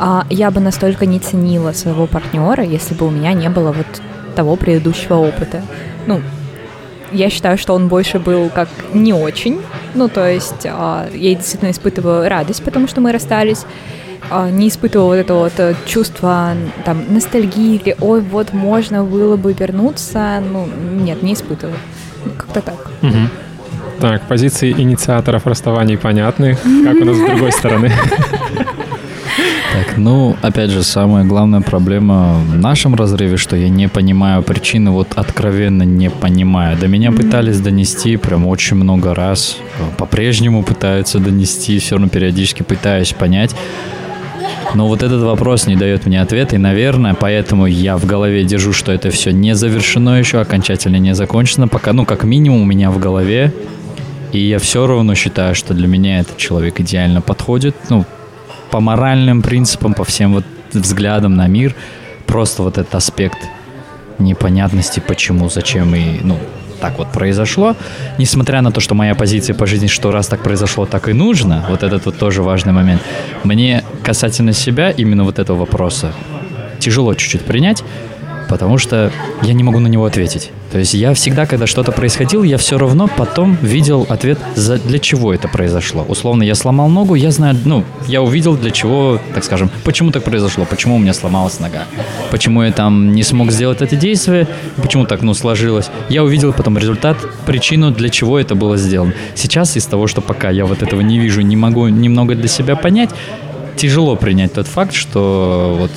а, 0.00 0.26
я 0.28 0.50
бы 0.50 0.60
настолько 0.60 1.06
не 1.06 1.20
ценила 1.20 1.72
своего 1.72 2.06
партнера, 2.06 2.64
если 2.64 2.94
бы 2.94 3.06
у 3.06 3.10
меня 3.10 3.32
не 3.32 3.48
было 3.48 3.70
вот 3.72 3.86
того 4.34 4.56
предыдущего 4.56 5.14
опыта. 5.14 5.62
Ну, 6.06 6.20
я 7.12 7.30
считаю, 7.30 7.58
что 7.58 7.74
он 7.74 7.88
больше 7.88 8.18
был 8.18 8.50
как 8.50 8.68
не 8.94 9.12
очень. 9.12 9.60
Ну, 9.94 10.08
то 10.08 10.28
есть 10.28 10.66
а, 10.66 11.08
я 11.12 11.34
действительно 11.34 11.70
испытываю 11.70 12.28
радость, 12.28 12.62
потому 12.62 12.88
что 12.88 13.00
мы 13.00 13.12
расстались. 13.12 13.64
А, 14.30 14.50
не 14.50 14.68
испытывала 14.68 15.08
вот 15.08 15.14
это 15.14 15.34
вот 15.34 15.52
э, 15.58 15.74
чувство 15.86 16.52
там 16.84 17.04
ностальгии 17.08 17.76
или 17.76 17.96
ой, 18.00 18.20
вот 18.20 18.52
можно 18.52 19.04
было 19.04 19.36
бы 19.36 19.52
вернуться. 19.52 20.42
Ну, 20.52 20.68
нет, 21.02 21.22
не 21.22 21.34
испытываю. 21.34 21.76
Как-то 22.36 22.60
так. 22.60 22.90
Угу. 23.02 23.16
Так, 24.00 24.22
позиции 24.28 24.70
инициаторов 24.70 25.46
расставаний 25.46 25.96
понятны. 25.96 26.56
Как 26.84 26.96
у 26.96 27.04
нас 27.04 27.16
с 27.16 27.20
другой 27.20 27.52
стороны? 27.52 27.90
Так, 29.78 29.96
ну, 29.96 30.36
опять 30.42 30.70
же, 30.70 30.82
самая 30.82 31.24
главная 31.24 31.60
проблема 31.60 32.40
в 32.48 32.56
нашем 32.56 32.96
разрыве, 32.96 33.36
что 33.36 33.54
я 33.54 33.68
не 33.68 33.88
понимаю 33.88 34.42
причины, 34.42 34.90
вот 34.90 35.12
откровенно 35.14 35.84
не 35.84 36.10
понимаю. 36.10 36.76
До 36.76 36.88
меня 36.88 37.12
пытались 37.12 37.60
донести 37.60 38.16
прям 38.16 38.48
очень 38.48 38.74
много 38.76 39.14
раз, 39.14 39.56
по-прежнему 39.96 40.64
пытаются 40.64 41.20
донести, 41.20 41.78
все 41.78 41.94
равно 41.94 42.08
периодически 42.08 42.64
пытаюсь 42.64 43.12
понять. 43.12 43.54
Но 44.74 44.88
вот 44.88 45.04
этот 45.04 45.22
вопрос 45.22 45.68
не 45.68 45.76
дает 45.76 46.06
мне 46.06 46.20
ответа, 46.20 46.56
и, 46.56 46.58
наверное, 46.58 47.14
поэтому 47.14 47.66
я 47.66 47.96
в 47.96 48.04
голове 48.04 48.42
держу, 48.42 48.72
что 48.72 48.90
это 48.90 49.10
все 49.10 49.30
не 49.30 49.54
завершено 49.54 50.18
еще, 50.18 50.40
окончательно 50.40 50.96
не 50.96 51.14
закончено, 51.14 51.68
пока, 51.68 51.92
ну, 51.92 52.04
как 52.04 52.24
минимум 52.24 52.62
у 52.62 52.66
меня 52.66 52.90
в 52.90 52.98
голове, 52.98 53.54
и 54.32 54.40
я 54.40 54.58
все 54.58 54.88
равно 54.88 55.14
считаю, 55.14 55.54
что 55.54 55.72
для 55.72 55.86
меня 55.86 56.18
этот 56.18 56.36
человек 56.36 56.80
идеально 56.80 57.20
подходит, 57.20 57.76
ну, 57.90 58.04
по 58.70 58.80
моральным 58.80 59.42
принципам, 59.42 59.94
по 59.94 60.04
всем 60.04 60.34
вот 60.34 60.44
взглядам 60.72 61.34
на 61.34 61.46
мир, 61.46 61.74
просто 62.26 62.62
вот 62.62 62.78
этот 62.78 62.94
аспект 62.94 63.38
непонятности, 64.18 65.00
почему, 65.00 65.48
зачем 65.48 65.94
и, 65.94 66.20
ну, 66.22 66.38
так 66.80 66.98
вот 66.98 67.12
произошло. 67.12 67.76
Несмотря 68.18 68.60
на 68.62 68.70
то, 68.70 68.80
что 68.80 68.94
моя 68.94 69.14
позиция 69.14 69.54
по 69.54 69.66
жизни, 69.66 69.86
что 69.86 70.10
раз 70.10 70.28
так 70.28 70.42
произошло, 70.42 70.86
так 70.86 71.08
и 71.08 71.12
нужно, 71.12 71.64
вот 71.68 71.82
этот 71.82 72.06
вот 72.06 72.18
тоже 72.18 72.42
важный 72.42 72.72
момент. 72.72 73.02
Мне 73.44 73.84
касательно 74.02 74.52
себя 74.52 74.90
именно 74.90 75.24
вот 75.24 75.38
этого 75.38 75.58
вопроса 75.58 76.12
тяжело 76.78 77.14
чуть-чуть 77.14 77.44
принять, 77.44 77.82
потому 78.48 78.78
что 78.78 79.12
я 79.42 79.52
не 79.52 79.62
могу 79.62 79.78
на 79.78 79.88
него 79.88 80.04
ответить. 80.04 80.50
То 80.72 80.78
есть 80.78 80.94
я 80.94 81.14
всегда, 81.14 81.46
когда 81.46 81.66
что-то 81.66 81.92
происходило, 81.92 82.42
я 82.42 82.58
все 82.58 82.78
равно 82.78 83.08
потом 83.08 83.56
видел 83.62 84.06
ответ, 84.08 84.38
за, 84.54 84.78
для 84.78 84.98
чего 84.98 85.32
это 85.32 85.48
произошло. 85.48 86.04
Условно, 86.08 86.42
я 86.42 86.54
сломал 86.54 86.88
ногу, 86.88 87.14
я 87.14 87.30
знаю, 87.30 87.56
ну, 87.64 87.84
я 88.06 88.22
увидел, 88.22 88.56
для 88.56 88.70
чего, 88.70 89.18
так 89.34 89.44
скажем, 89.44 89.70
почему 89.84 90.10
так 90.10 90.24
произошло, 90.24 90.64
почему 90.64 90.96
у 90.96 90.98
меня 90.98 91.14
сломалась 91.14 91.60
нога, 91.60 91.84
почему 92.30 92.62
я 92.62 92.72
там 92.72 93.12
не 93.12 93.22
смог 93.22 93.50
сделать 93.50 93.82
это 93.82 93.96
действие, 93.96 94.46
почему 94.76 95.06
так, 95.06 95.22
ну, 95.22 95.34
сложилось. 95.34 95.90
Я 96.08 96.24
увидел 96.24 96.52
потом 96.52 96.76
результат, 96.78 97.16
причину, 97.46 97.90
для 97.90 98.08
чего 98.08 98.38
это 98.38 98.54
было 98.54 98.76
сделано. 98.76 99.14
Сейчас 99.34 99.76
из 99.76 99.86
того, 99.86 100.06
что 100.06 100.20
пока 100.20 100.50
я 100.50 100.66
вот 100.66 100.82
этого 100.82 101.00
не 101.00 101.18
вижу, 101.18 101.40
не 101.40 101.56
могу 101.56 101.88
немного 101.88 102.34
для 102.34 102.48
себя 102.48 102.76
понять, 102.76 103.10
тяжело 103.76 104.16
принять 104.16 104.52
тот 104.52 104.66
факт, 104.66 104.92
что 104.92 105.76
вот 105.78 105.90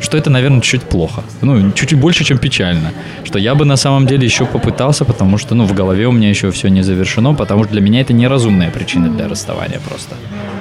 что 0.00 0.16
это, 0.16 0.30
наверное, 0.30 0.60
чуть-чуть 0.60 0.82
плохо. 0.82 1.22
Ну, 1.42 1.72
чуть-чуть 1.72 1.98
больше, 1.98 2.24
чем 2.24 2.38
печально. 2.38 2.92
Что 3.24 3.38
я 3.38 3.54
бы 3.54 3.64
на 3.64 3.76
самом 3.76 4.06
деле 4.06 4.24
еще 4.24 4.46
попытался, 4.46 5.04
потому 5.04 5.38
что, 5.38 5.54
ну, 5.54 5.64
в 5.64 5.74
голове 5.74 6.06
у 6.06 6.12
меня 6.12 6.30
еще 6.30 6.50
все 6.50 6.68
не 6.68 6.82
завершено, 6.82 7.34
потому 7.34 7.64
что 7.64 7.72
для 7.72 7.80
меня 7.80 8.00
это 8.00 8.12
неразумная 8.12 8.70
причина 8.70 9.08
для 9.08 9.28
расставания 9.28 9.80
просто. 9.88 10.14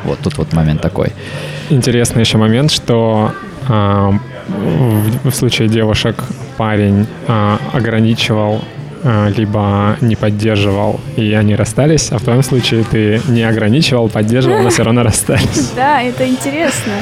Вот 0.05 0.19
тут 0.19 0.37
вот 0.37 0.53
момент 0.53 0.81
такой. 0.81 1.11
Интересный 1.69 2.21
еще 2.21 2.37
момент, 2.37 2.71
что 2.71 3.31
э, 3.67 4.11
в, 4.47 5.29
в 5.29 5.35
случае 5.35 5.67
девушек 5.67 6.23
парень 6.57 7.07
э, 7.27 7.57
ограничивал 7.73 8.61
либо 9.37 9.95
не 10.01 10.15
поддерживал, 10.15 10.99
и 11.15 11.31
они 11.33 11.55
расстались, 11.55 12.11
а 12.11 12.17
в 12.17 12.23
твоем 12.23 12.43
случае 12.43 12.83
ты 12.83 13.21
не 13.27 13.43
ограничивал, 13.43 14.09
поддерживал, 14.09 14.63
но 14.63 14.69
все 14.69 14.83
равно 14.83 15.03
расстались. 15.03 15.71
Да, 15.75 16.01
это 16.01 16.27
интересно. 16.27 16.93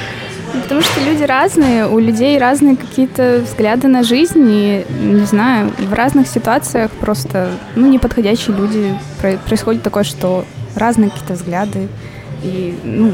Потому 0.64 0.82
что 0.82 1.02
люди 1.02 1.24
разные, 1.24 1.88
у 1.88 2.00
людей 2.00 2.38
разные 2.38 2.76
какие-то 2.76 3.42
взгляды 3.46 3.88
на 3.88 4.04
жизнь, 4.04 4.48
и, 4.50 4.86
не 5.02 5.26
знаю, 5.26 5.72
в 5.78 5.94
разных 5.94 6.28
ситуациях 6.28 6.92
просто, 6.92 7.50
ну, 7.76 7.88
неподходящие 7.88 8.56
люди. 8.56 8.98
Происходит 9.46 9.84
такое, 9.84 10.04
что 10.04 10.46
разные 10.76 11.10
какие-то 11.10 11.34
взгляды, 11.34 11.88
и, 12.44 12.78
ну, 12.84 13.14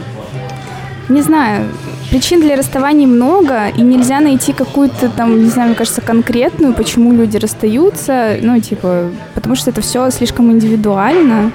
не 1.09 1.21
знаю, 1.21 1.67
причин 2.09 2.41
для 2.41 2.55
расставаний 2.55 3.05
много, 3.05 3.67
и 3.67 3.81
нельзя 3.81 4.19
найти 4.19 4.53
какую-то 4.53 5.09
там, 5.09 5.43
не 5.43 5.49
знаю, 5.49 5.69
мне 5.69 5.77
кажется, 5.77 6.01
конкретную, 6.01 6.73
почему 6.73 7.13
люди 7.13 7.37
расстаются, 7.37 8.37
ну, 8.41 8.59
типа, 8.59 9.09
потому 9.35 9.55
что 9.55 9.71
это 9.71 9.81
все 9.81 10.09
слишком 10.09 10.51
индивидуально. 10.51 11.51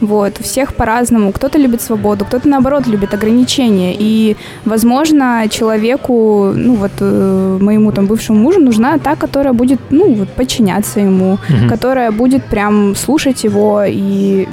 Вот, 0.00 0.40
у 0.40 0.42
всех 0.42 0.74
по-разному. 0.74 1.32
Кто-то 1.32 1.58
любит 1.58 1.82
свободу, 1.82 2.24
кто-то, 2.24 2.48
наоборот, 2.48 2.86
любит 2.86 3.14
ограничения. 3.14 3.94
И, 3.98 4.36
возможно, 4.64 5.44
человеку, 5.50 6.52
ну, 6.54 6.74
вот, 6.74 6.92
э, 7.00 7.58
моему 7.60 7.92
там 7.92 8.06
бывшему 8.06 8.38
мужу 8.38 8.60
нужна 8.60 8.98
та, 8.98 9.16
которая 9.16 9.52
будет, 9.52 9.80
ну, 9.90 10.14
вот, 10.14 10.28
подчиняться 10.28 11.00
ему, 11.00 11.34
угу. 11.34 11.68
которая 11.68 12.10
будет 12.12 12.44
прям 12.44 12.96
слушать 12.96 13.44
его 13.44 13.82
и, 13.86 14.46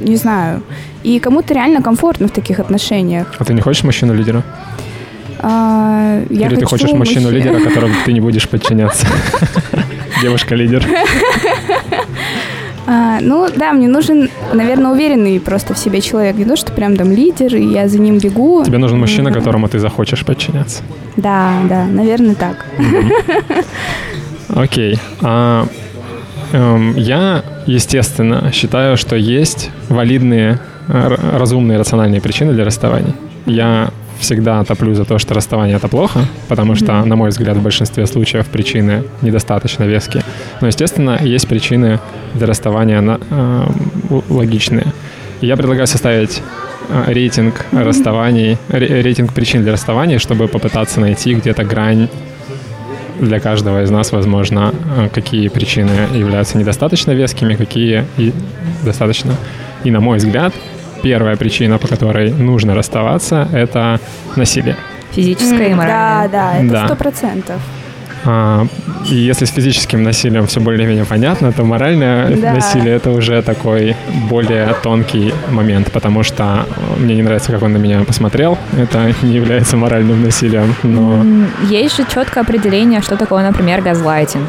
не 0.00 0.16
знаю, 0.16 0.62
и 1.02 1.18
кому-то 1.18 1.54
реально 1.54 1.82
комфортно 1.82 2.28
в 2.28 2.30
таких 2.30 2.60
отношениях. 2.60 3.34
А 3.38 3.44
ты 3.44 3.52
не 3.52 3.60
хочешь 3.60 3.84
мужчину-лидера? 3.84 4.42
А, 5.40 6.22
я 6.30 6.46
Или 6.46 6.56
ты 6.56 6.66
хочешь 6.66 6.92
мужчину-лидера, 6.92 7.60
которому 7.60 7.94
ты 8.06 8.12
не 8.12 8.20
будешь 8.20 8.48
подчиняться? 8.48 9.06
Девушка-лидер. 10.22 10.86
А, 12.86 13.18
ну 13.20 13.48
да, 13.54 13.72
мне 13.72 13.88
нужен, 13.88 14.28
наверное, 14.52 14.92
уверенный 14.92 15.40
просто 15.40 15.74
в 15.74 15.78
себе 15.78 16.00
человек. 16.00 16.36
Не 16.36 16.44
то, 16.44 16.56
что 16.56 16.72
прям 16.72 16.96
там 16.96 17.10
лидер, 17.10 17.54
и 17.56 17.64
я 17.64 17.88
за 17.88 17.98
ним 17.98 18.18
бегу. 18.18 18.64
Тебе 18.64 18.78
нужен 18.78 18.98
мужчина, 18.98 19.32
которому 19.32 19.68
ты 19.68 19.78
захочешь 19.78 20.24
подчиняться. 20.24 20.82
Да, 21.16 21.52
да, 21.68 21.84
наверное, 21.84 22.34
так. 22.34 22.66
Окей. 24.48 24.98
А, 25.22 25.66
эм, 26.52 26.94
я, 26.96 27.42
естественно, 27.66 28.50
считаю, 28.52 28.96
что 28.96 29.16
есть 29.16 29.70
валидные, 29.88 30.58
разумные, 30.88 31.78
рациональные 31.78 32.20
причины 32.20 32.52
для 32.52 32.64
расставаний. 32.64 33.14
Я 33.46 33.90
всегда 34.18 34.64
топлю 34.64 34.94
за 34.94 35.04
то, 35.04 35.18
что 35.18 35.34
расставание 35.34 35.76
это 35.76 35.88
плохо, 35.88 36.20
потому 36.48 36.74
что, 36.74 37.04
на 37.04 37.16
мой 37.16 37.30
взгляд, 37.30 37.56
в 37.56 37.62
большинстве 37.62 38.06
случаев 38.06 38.46
причины 38.46 39.04
недостаточно 39.22 39.84
веские. 39.84 40.22
Но, 40.60 40.66
естественно, 40.66 41.18
есть 41.20 41.48
причины 41.48 42.00
для 42.34 42.46
расставания 42.46 43.00
на, 43.00 43.20
э, 43.30 43.64
логичные. 44.28 44.86
Я 45.40 45.56
предлагаю 45.56 45.86
составить 45.86 46.42
э, 46.88 47.12
рейтинг 47.12 47.66
расставаний, 47.72 48.58
рейтинг 48.68 49.32
причин 49.32 49.62
для 49.62 49.72
расставания, 49.72 50.18
чтобы 50.18 50.48
попытаться 50.48 51.00
найти 51.00 51.34
где-то 51.34 51.64
грань 51.64 52.08
для 53.20 53.40
каждого 53.40 53.82
из 53.82 53.90
нас, 53.90 54.12
возможно, 54.12 54.74
э, 54.96 55.08
какие 55.12 55.48
причины 55.48 55.90
являются 56.14 56.58
недостаточно 56.58 57.12
вескими, 57.12 57.54
какие 57.54 58.04
и 58.16 58.32
достаточно. 58.84 59.34
И, 59.84 59.90
на 59.90 60.00
мой 60.00 60.18
взгляд, 60.18 60.52
первая 61.04 61.36
причина, 61.36 61.78
по 61.78 61.86
которой 61.86 62.32
нужно 62.32 62.74
расставаться, 62.74 63.46
это 63.52 64.00
насилие. 64.36 64.76
Физическое 65.12 65.68
и 65.68 65.74
моральное. 65.74 66.28
Да, 66.28 66.56
да, 66.62 66.76
это 66.78 66.86
сто 66.86 66.96
процентов. 66.96 67.60
А, 68.24 68.66
и 69.10 69.14
если 69.14 69.44
с 69.44 69.50
физическим 69.50 70.02
насилием 70.02 70.46
все 70.46 70.60
более-менее 70.60 71.04
понятно, 71.04 71.52
то 71.52 71.64
моральное 71.64 72.36
да. 72.36 72.54
насилие 72.54 72.94
это 72.96 73.10
уже 73.10 73.42
такой 73.42 73.96
более 74.30 74.74
тонкий 74.82 75.34
момент, 75.50 75.92
потому 75.92 76.22
что 76.22 76.66
мне 76.96 77.14
не 77.14 77.22
нравится, 77.22 77.52
как 77.52 77.62
он 77.62 77.72
на 77.72 77.78
меня 77.78 78.04
посмотрел. 78.04 78.58
Это 78.78 79.12
не 79.22 79.34
является 79.34 79.76
моральным 79.76 80.22
насилием, 80.22 80.74
но... 80.82 81.24
Есть 81.68 81.96
же 81.96 82.04
четкое 82.04 82.44
определение, 82.44 83.02
что 83.02 83.16
такое, 83.16 83.42
например, 83.42 83.82
газлайтинг. 83.82 84.48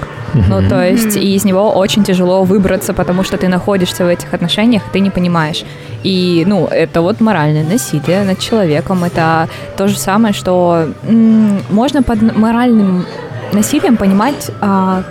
Ну, 0.50 0.68
то 0.68 0.84
есть 0.84 1.16
и 1.16 1.36
из 1.36 1.46
него 1.46 1.72
очень 1.72 2.04
тяжело 2.04 2.44
выбраться, 2.44 2.94
потому 2.94 3.24
что 3.24 3.38
ты 3.38 3.48
находишься 3.48 4.04
в 4.04 4.10
этих 4.10 4.34
отношениях, 4.34 4.84
ты 4.92 5.00
не 5.00 5.10
понимаешь. 5.10 5.64
И, 6.04 6.44
ну, 6.48 6.68
это 6.68 7.02
вот 7.02 7.22
моральное 7.22 7.64
насилие 7.64 8.24
над 8.24 8.40
человеком. 8.40 9.04
Это 9.04 9.48
то 9.78 9.88
же 9.88 9.98
самое, 9.98 10.34
что 10.34 10.88
м- 11.08 11.60
можно 11.70 12.04
под 12.04 12.38
моральным 12.38 13.06
насилием 13.54 13.98
понимать 13.98 14.52
а, 14.62 15.04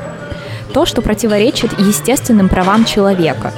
то, 0.73 0.87
что 0.87 1.03
противоречит 1.03 1.79
естественным 1.79 2.49
правам 2.49 2.85
человека. 2.85 3.53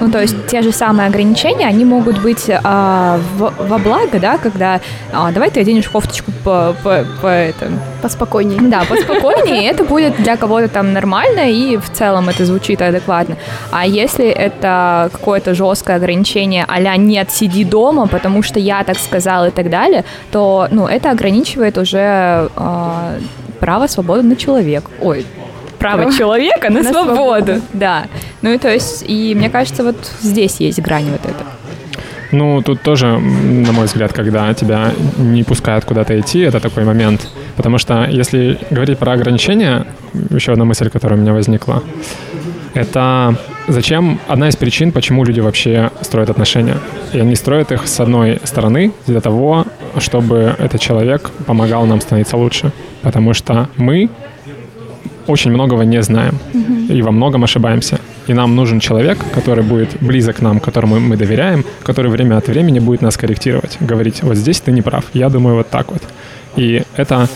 Ну, 0.00 0.10
то 0.10 0.20
есть 0.20 0.46
те 0.48 0.62
же 0.62 0.72
самые 0.72 1.06
ограничения, 1.06 1.66
они 1.66 1.84
могут 1.84 2.20
быть 2.20 2.50
а, 2.50 3.18
в, 3.36 3.52
во 3.68 3.78
благо, 3.78 4.18
да, 4.18 4.38
когда 4.38 4.80
а, 5.12 5.30
давай 5.30 5.50
ты 5.50 5.60
оденешь 5.60 5.88
кофточку 5.88 6.32
по, 6.42 6.74
по, 6.82 7.04
по 7.22 7.26
это... 7.26 7.70
Поспокойнее. 8.02 8.60
Да, 8.60 8.84
поспокойнее, 8.88 9.70
это 9.70 9.84
будет 9.84 10.16
для 10.16 10.36
кого-то 10.36 10.68
там 10.68 10.92
нормально, 10.92 11.50
и 11.50 11.76
в 11.76 11.90
целом 11.90 12.28
это 12.28 12.44
звучит 12.44 12.82
адекватно. 12.82 13.36
А 13.70 13.86
если 13.86 14.26
это 14.26 15.10
какое-то 15.12 15.54
жесткое 15.54 15.96
ограничение 15.96 16.64
а 16.66 16.96
нет, 16.96 17.30
сиди 17.30 17.64
дома, 17.64 18.06
потому 18.06 18.42
что 18.42 18.58
я 18.58 18.82
так 18.84 18.98
сказал 18.98 19.46
и 19.46 19.50
так 19.50 19.70
далее, 19.70 20.04
то, 20.30 20.68
ну, 20.70 20.86
это 20.86 21.10
ограничивает 21.10 21.78
уже 21.78 22.50
а, 22.56 23.16
право 23.64 23.86
свободы 23.86 24.22
на 24.22 24.36
человека. 24.36 24.90
Ой, 25.00 25.24
право 25.78 26.12
человека 26.12 26.68
на, 26.68 26.82
на 26.82 26.90
свободу. 26.90 27.14
свободу. 27.14 27.60
Да. 27.72 28.04
Ну 28.42 28.52
и 28.52 28.58
то 28.58 28.70
есть, 28.70 29.04
и 29.08 29.34
мне 29.34 29.48
кажется, 29.48 29.82
вот 29.82 29.96
здесь 30.20 30.60
есть 30.60 30.82
грань 30.82 31.10
вот 31.10 31.24
эта. 31.24 31.44
Ну, 32.30 32.60
тут 32.60 32.82
тоже, 32.82 33.06
на 33.06 33.72
мой 33.72 33.86
взгляд, 33.86 34.12
когда 34.12 34.52
тебя 34.52 34.92
не 35.16 35.44
пускают 35.44 35.86
куда-то 35.86 36.20
идти, 36.20 36.40
это 36.40 36.60
такой 36.60 36.84
момент. 36.84 37.26
Потому 37.56 37.78
что 37.78 38.04
если 38.04 38.58
говорить 38.70 38.98
про 38.98 39.12
ограничения, 39.12 39.86
еще 40.28 40.52
одна 40.52 40.66
мысль, 40.66 40.90
которая 40.90 41.18
у 41.18 41.22
меня 41.22 41.32
возникла, 41.32 41.82
это 42.74 43.34
зачем 43.68 44.20
одна 44.28 44.48
из 44.48 44.56
причин, 44.56 44.92
почему 44.92 45.24
люди 45.24 45.40
вообще 45.40 45.90
строят 46.00 46.30
отношения. 46.30 46.76
И 47.12 47.18
они 47.18 47.34
строят 47.34 47.72
их 47.72 47.86
с 47.86 48.00
одной 48.00 48.40
стороны 48.44 48.92
для 49.06 49.20
того, 49.20 49.66
чтобы 49.98 50.54
этот 50.58 50.80
человек 50.80 51.30
помогал 51.46 51.86
нам 51.86 52.00
становиться 52.00 52.36
лучше. 52.36 52.72
Потому 53.02 53.34
что 53.34 53.68
мы 53.76 54.10
очень 55.26 55.50
многого 55.50 55.84
не 55.84 56.02
знаем 56.02 56.38
и 56.88 57.02
во 57.02 57.10
многом 57.10 57.44
ошибаемся. 57.44 57.98
И 58.26 58.34
нам 58.34 58.56
нужен 58.56 58.80
человек, 58.80 59.18
который 59.34 59.64
будет 59.64 59.96
близок 60.00 60.36
к 60.36 60.40
нам, 60.42 60.60
которому 60.60 60.98
мы 60.98 61.16
доверяем, 61.16 61.64
который 61.82 62.10
время 62.10 62.38
от 62.38 62.48
времени 62.48 62.78
будет 62.78 63.02
нас 63.02 63.16
корректировать, 63.16 63.76
говорить, 63.80 64.22
вот 64.22 64.36
здесь 64.36 64.60
ты 64.60 64.72
не 64.72 64.82
прав, 64.82 65.04
я 65.12 65.28
думаю 65.28 65.56
вот 65.56 65.68
так 65.70 65.92
вот. 65.92 66.02
И 66.56 66.82
это 66.96 67.28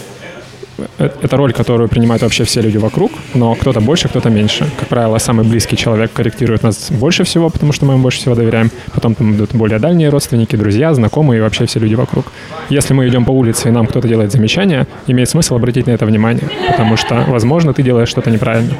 это 0.98 1.36
роль, 1.36 1.52
которую 1.52 1.88
принимают 1.88 2.22
вообще 2.22 2.44
все 2.44 2.60
люди 2.60 2.78
вокруг, 2.78 3.12
но 3.34 3.54
кто-то 3.54 3.80
больше, 3.80 4.08
кто-то 4.08 4.30
меньше. 4.30 4.66
Как 4.78 4.88
правило, 4.88 5.18
самый 5.18 5.44
близкий 5.46 5.76
человек 5.76 6.12
корректирует 6.12 6.62
нас 6.62 6.90
больше 6.90 7.24
всего, 7.24 7.50
потому 7.50 7.72
что 7.72 7.86
мы 7.86 7.94
ему 7.94 8.02
больше 8.02 8.18
всего 8.18 8.34
доверяем. 8.34 8.70
Потом 8.94 9.14
там 9.14 9.34
идут 9.34 9.54
более 9.54 9.78
дальние 9.78 10.08
родственники, 10.08 10.56
друзья, 10.56 10.94
знакомые 10.94 11.38
и 11.38 11.42
вообще 11.42 11.66
все 11.66 11.80
люди 11.80 11.94
вокруг. 11.94 12.26
Если 12.70 12.94
мы 12.94 13.08
идем 13.08 13.24
по 13.24 13.30
улице 13.30 13.68
и 13.68 13.70
нам 13.70 13.86
кто-то 13.86 14.08
делает 14.08 14.32
замечание, 14.32 14.86
имеет 15.06 15.28
смысл 15.28 15.56
обратить 15.56 15.86
на 15.86 15.92
это 15.92 16.06
внимание, 16.06 16.48
потому 16.68 16.96
что, 16.96 17.24
возможно, 17.28 17.72
ты 17.72 17.82
делаешь 17.82 18.08
что-то 18.08 18.30
неправильно. 18.30 18.74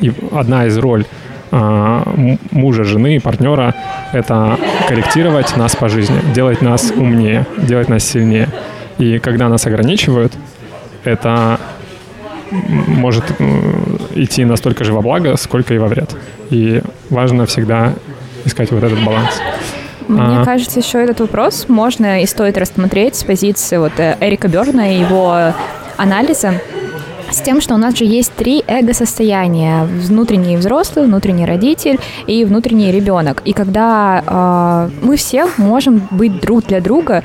И 0.00 0.12
одна 0.32 0.66
из 0.66 0.76
роль 0.78 1.04
а, 1.50 2.02
мужа, 2.50 2.84
жены, 2.84 3.20
партнера— 3.20 3.74
это 4.12 4.58
корректировать 4.88 5.56
нас 5.56 5.74
по 5.76 5.88
жизни, 5.88 6.20
делать 6.34 6.62
нас 6.62 6.92
умнее, 6.94 7.46
делать 7.56 7.88
нас 7.88 8.04
сильнее. 8.04 8.48
И 8.98 9.18
когда 9.18 9.48
нас 9.48 9.66
ограничивают, 9.66 10.32
это 11.08 11.58
может 12.60 13.24
идти 14.14 14.44
настолько 14.44 14.84
же 14.84 14.92
во 14.92 15.02
благо, 15.02 15.36
сколько 15.36 15.74
и 15.74 15.78
во 15.78 15.88
вред. 15.88 16.16
И 16.50 16.82
важно 17.10 17.46
всегда 17.46 17.92
искать 18.44 18.70
вот 18.70 18.82
этот 18.82 19.02
баланс. 19.04 19.40
Мне 20.08 20.40
а... 20.40 20.44
кажется, 20.44 20.80
еще 20.80 21.02
этот 21.02 21.20
вопрос 21.20 21.66
можно 21.68 22.22
и 22.22 22.26
стоит 22.26 22.56
рассмотреть 22.56 23.16
с 23.16 23.24
позиции 23.24 23.76
вот 23.76 23.92
э, 23.98 24.16
Эрика 24.20 24.48
Берна 24.48 24.90
и 24.90 25.00
его 25.00 25.52
анализа 25.98 26.54
с 27.30 27.42
тем, 27.42 27.60
что 27.60 27.74
у 27.74 27.76
нас 27.76 27.96
же 27.96 28.04
есть 28.04 28.32
три 28.32 28.64
эго-состояния. 28.66 29.84
Внутренний 29.84 30.56
взрослый, 30.56 31.04
внутренний 31.04 31.44
родитель 31.44 32.00
и 32.26 32.46
внутренний 32.46 32.90
ребенок. 32.90 33.42
И 33.44 33.52
когда 33.52 34.22
э, 34.26 34.90
мы 35.02 35.16
все 35.16 35.46
можем 35.58 36.08
быть 36.10 36.40
друг 36.40 36.64
для 36.66 36.80
друга 36.80 37.22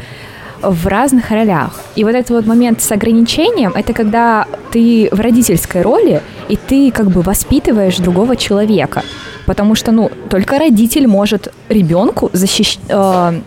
в 0.64 0.88
разных 0.88 1.32
ролях. 1.32 1.80
И 1.96 2.04
вот 2.04 2.16
этот 2.16 2.32
вот 2.32 2.46
момент 2.46 2.82
с 2.82 2.92
ограничением, 2.92 3.74
это 3.76 3.94
когда 3.94 4.48
ты 4.72 5.10
в 5.12 5.20
родительской 5.20 5.82
роли, 5.82 6.22
и 6.50 6.56
ты 6.56 6.92
как 6.92 7.12
бы 7.12 7.22
воспитываешь 7.22 7.98
другого 7.98 8.36
человека. 8.36 9.04
Потому 9.46 9.76
что, 9.76 9.92
ну, 9.92 10.10
только 10.30 10.58
родитель 10.60 11.08
может 11.08 11.54
ребенку 11.70 12.30
защищ... 12.34 12.80
э, 12.90 13.42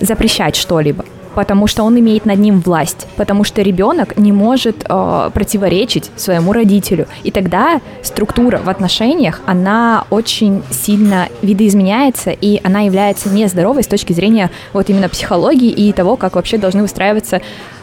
запрещать 0.00 0.56
что-либо 0.56 1.04
потому 1.38 1.68
что 1.68 1.84
он 1.84 1.96
имеет 2.00 2.26
над 2.26 2.40
ним 2.40 2.58
власть, 2.58 3.06
потому 3.14 3.44
что 3.44 3.62
ребенок 3.62 4.16
не 4.18 4.32
может 4.32 4.84
э, 4.88 5.30
противоречить 5.32 6.10
своему 6.16 6.52
родителю. 6.52 7.06
И 7.22 7.30
тогда 7.30 7.80
структура 8.02 8.58
в 8.58 8.68
отношениях, 8.68 9.40
она 9.46 10.04
очень 10.10 10.64
сильно 10.72 11.28
видоизменяется, 11.42 12.30
и 12.30 12.60
она 12.64 12.80
является 12.80 13.28
нездоровой 13.28 13.84
с 13.84 13.86
точки 13.86 14.12
зрения 14.12 14.50
вот 14.72 14.90
именно 14.90 15.08
психологии 15.08 15.70
и 15.70 15.92
того, 15.92 16.16
как 16.16 16.34
вообще 16.34 16.58
должны 16.58 16.82
выстраиваться 16.82 17.40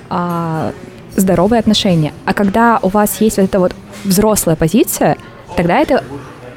э, 0.10 0.72
здоровые 1.16 1.62
отношения. 1.62 2.12
А 2.26 2.34
когда 2.34 2.80
у 2.82 2.90
вас 2.90 3.22
есть 3.22 3.38
вот 3.38 3.46
эта 3.46 3.60
вот 3.62 3.74
взрослая 4.04 4.58
позиция, 4.58 5.16
тогда 5.56 5.80
это 5.80 6.04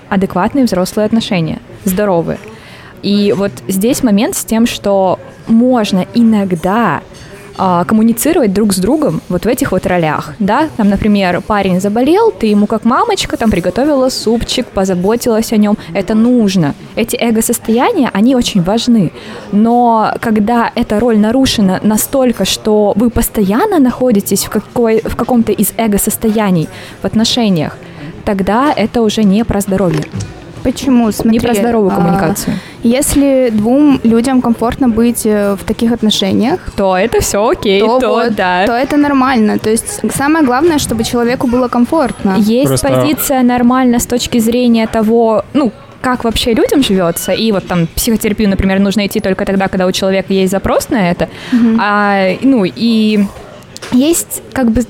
адекватные 0.09 0.64
взрослые 0.64 1.07
отношения, 1.07 1.61
здоровые. 1.84 2.38
И 3.03 3.32
вот 3.36 3.53
здесь 3.68 4.03
момент 4.03 4.36
с 4.36 4.44
тем, 4.44 4.66
что 4.66 5.18
можно 5.46 6.07
иногда 6.14 7.03
а, 7.61 7.84
коммуницировать 7.84 8.53
друг 8.53 8.72
с 8.72 8.76
другом 8.76 9.20
вот 9.28 9.44
в 9.44 9.49
этих 9.49 9.72
вот 9.72 9.84
ролях, 9.84 10.34
да, 10.38 10.68
там, 10.76 10.88
например, 10.88 11.40
парень 11.40 11.80
заболел, 11.80 12.30
ты 12.30 12.46
ему 12.46 12.68
как 12.68 12.84
мамочка 12.84 13.36
там 13.36 13.51
приготовила 13.51 14.11
супчик, 14.11 14.64
позаботилась 14.68 15.53
о 15.53 15.57
нем, 15.57 15.76
это 15.92 16.14
нужно. 16.14 16.76
Эти 16.95 17.16
эго-состояния, 17.16 18.11
они 18.12 18.37
очень 18.37 18.62
важны, 18.62 19.11
но 19.50 20.14
когда 20.20 20.70
эта 20.76 21.00
роль 21.00 21.18
нарушена 21.18 21.80
настолько, 21.83 22.45
что 22.45 22.92
вы 22.95 23.11
постоянно 23.11 23.80
находитесь 23.80 24.45
в, 24.45 24.50
какой, 24.50 25.00
в 25.00 25.16
каком-то 25.16 25.50
из 25.50 25.72
эго-состояний 25.76 26.68
в 27.03 27.07
отношениях, 27.07 27.76
тогда 28.25 28.72
это 28.72 29.03
уже 29.03 29.25
не 29.25 29.45
про 29.45 29.61
здоровье. 29.61 30.04
Почему? 30.63 31.11
Смотри, 31.13 31.33
не 31.33 31.41
про 31.41 31.55
здоровую 31.55 31.93
а, 31.93 31.97
коммуникацию. 31.97 32.57
Если 32.83 33.51
двум 33.53 34.01
людям 34.05 34.41
комфортно 34.41 34.89
быть 34.89 35.26
э, 35.26 35.55
в 35.55 35.64
таких 35.64 35.93
отношениях, 35.93 36.61
то 36.76 36.97
это 36.97 37.21
все 37.21 37.47
окей, 37.49 37.80
то, 37.80 37.99
то, 37.99 38.09
вот, 38.09 38.35
да. 38.35 38.67
то 38.67 38.72
это 38.72 38.97
нормально. 38.97 39.59
То 39.59 39.71
есть 39.71 40.01
самое 40.14 40.45
главное, 40.45 40.79
чтобы 40.79 41.05
человеку 41.05 41.47
было 41.47 41.68
комфортно. 41.68 42.37
Есть 42.39 42.68
Просто- 42.68 42.89
позиция 42.89 43.43
нормально 43.43 43.99
с 43.99 44.07
точки 44.07 44.39
зрения 44.39 44.87
того, 44.87 45.45
ну, 45.55 45.72
как 46.01 46.25
вообще 46.25 46.55
людям 46.55 46.83
живется, 46.83 47.33
и 47.33 47.51
вот 47.51 47.67
там 47.67 47.89
психотерапию, 47.89 48.49
например, 48.49 48.79
нужно 48.79 49.07
идти 49.07 49.21
только 49.21 49.45
тогда, 49.45 49.67
когда 49.68 49.87
у 49.87 49.93
человека 49.93 50.33
есть 50.33 50.53
запрос 50.53 50.91
на 50.91 51.11
это, 51.11 51.29
а, 51.80 52.37
ну, 52.41 52.64
и 52.64 53.25
есть 53.93 54.43
как 54.53 54.71
бы 54.71 54.85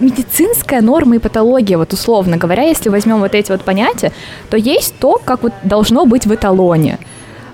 медицинская 0.00 0.80
норма 0.80 1.16
и 1.16 1.18
патология, 1.18 1.76
вот 1.78 1.92
условно 1.92 2.36
говоря, 2.36 2.62
если 2.62 2.88
возьмем 2.90 3.18
вот 3.20 3.34
эти 3.34 3.52
вот 3.52 3.62
понятия, 3.62 4.12
то 4.50 4.56
есть 4.56 4.94
то, 4.98 5.20
как 5.24 5.42
вот 5.42 5.52
должно 5.62 6.04
быть 6.04 6.26
в 6.26 6.34
эталоне. 6.34 6.98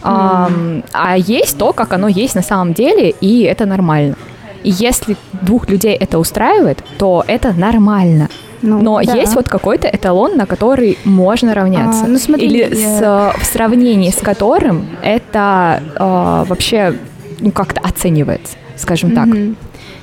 Ам, 0.02 0.82
а 0.92 1.16
есть 1.16 1.56
то, 1.58 1.72
как 1.72 1.92
оно 1.92 2.08
есть 2.08 2.34
на 2.34 2.42
самом 2.42 2.72
деле, 2.74 3.10
и 3.20 3.42
это 3.42 3.66
нормально. 3.66 4.16
И 4.64 4.70
если 4.70 5.16
двух 5.32 5.68
людей 5.68 5.94
это 5.94 6.18
устраивает, 6.18 6.82
то 6.98 7.24
это 7.26 7.52
нормально. 7.52 8.28
Ну, 8.62 8.80
Но 8.80 9.02
да. 9.02 9.14
есть 9.14 9.34
вот 9.34 9.48
какой-то 9.48 9.88
эталон, 9.88 10.36
на 10.36 10.46
который 10.46 10.96
можно 11.04 11.52
равняться. 11.52 12.04
А, 12.04 12.08
ну 12.08 12.18
смотри, 12.18 12.46
Или 12.46 12.72
с, 12.74 13.00
я- 13.00 13.32
э, 13.34 13.40
в 13.40 13.44
сравнении 13.44 14.10
с 14.10 14.16
которым 14.20 14.86
это 15.02 15.82
э, 15.96 16.44
вообще 16.48 16.94
ну, 17.40 17.50
как-то 17.50 17.80
оценивается, 17.80 18.54
скажем 18.76 19.10
так. 19.12 19.28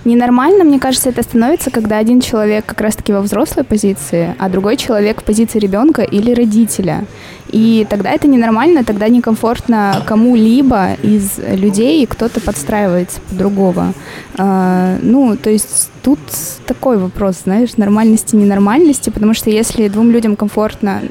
Ненормально, 0.05 0.63
мне 0.63 0.79
кажется, 0.79 1.09
это 1.09 1.23
становится, 1.23 1.71
когда 1.71 1.97
один 1.97 2.21
человек 2.21 2.65
как 2.65 2.79
раз-таки 2.79 3.11
во 3.11 3.21
взрослой 3.21 3.63
позиции, 3.63 4.33
а 4.39 4.49
другой 4.49 4.77
человек 4.77 5.21
в 5.21 5.25
позиции 5.25 5.59
ребенка 5.59 6.03
или 6.03 6.33
родителя. 6.33 7.05
И 7.49 7.85
тогда 7.89 8.11
это 8.11 8.27
ненормально, 8.27 8.83
тогда 8.83 9.09
некомфортно 9.09 10.03
кому-либо 10.05 10.93
из 11.03 11.37
людей, 11.37 12.03
и 12.03 12.05
кто-то 12.05 12.39
подстраивается 12.39 13.19
под 13.21 13.37
другого. 13.37 13.93
А, 14.37 14.97
ну, 15.01 15.35
то 15.35 15.49
есть 15.49 15.91
тут 16.01 16.19
такой 16.65 16.97
вопрос, 16.97 17.41
знаешь, 17.43 17.75
нормальности, 17.75 18.35
ненормальности, 18.35 19.09
потому 19.09 19.33
что 19.33 19.49
если 19.49 19.89
двум 19.89 20.11
людям 20.11 20.35
комфортно 20.37 21.01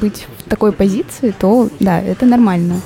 быть 0.00 0.26
в 0.38 0.48
такой 0.48 0.72
позиции, 0.72 1.32
то 1.38 1.68
да, 1.78 2.00
это 2.00 2.26
нормально. 2.26 2.80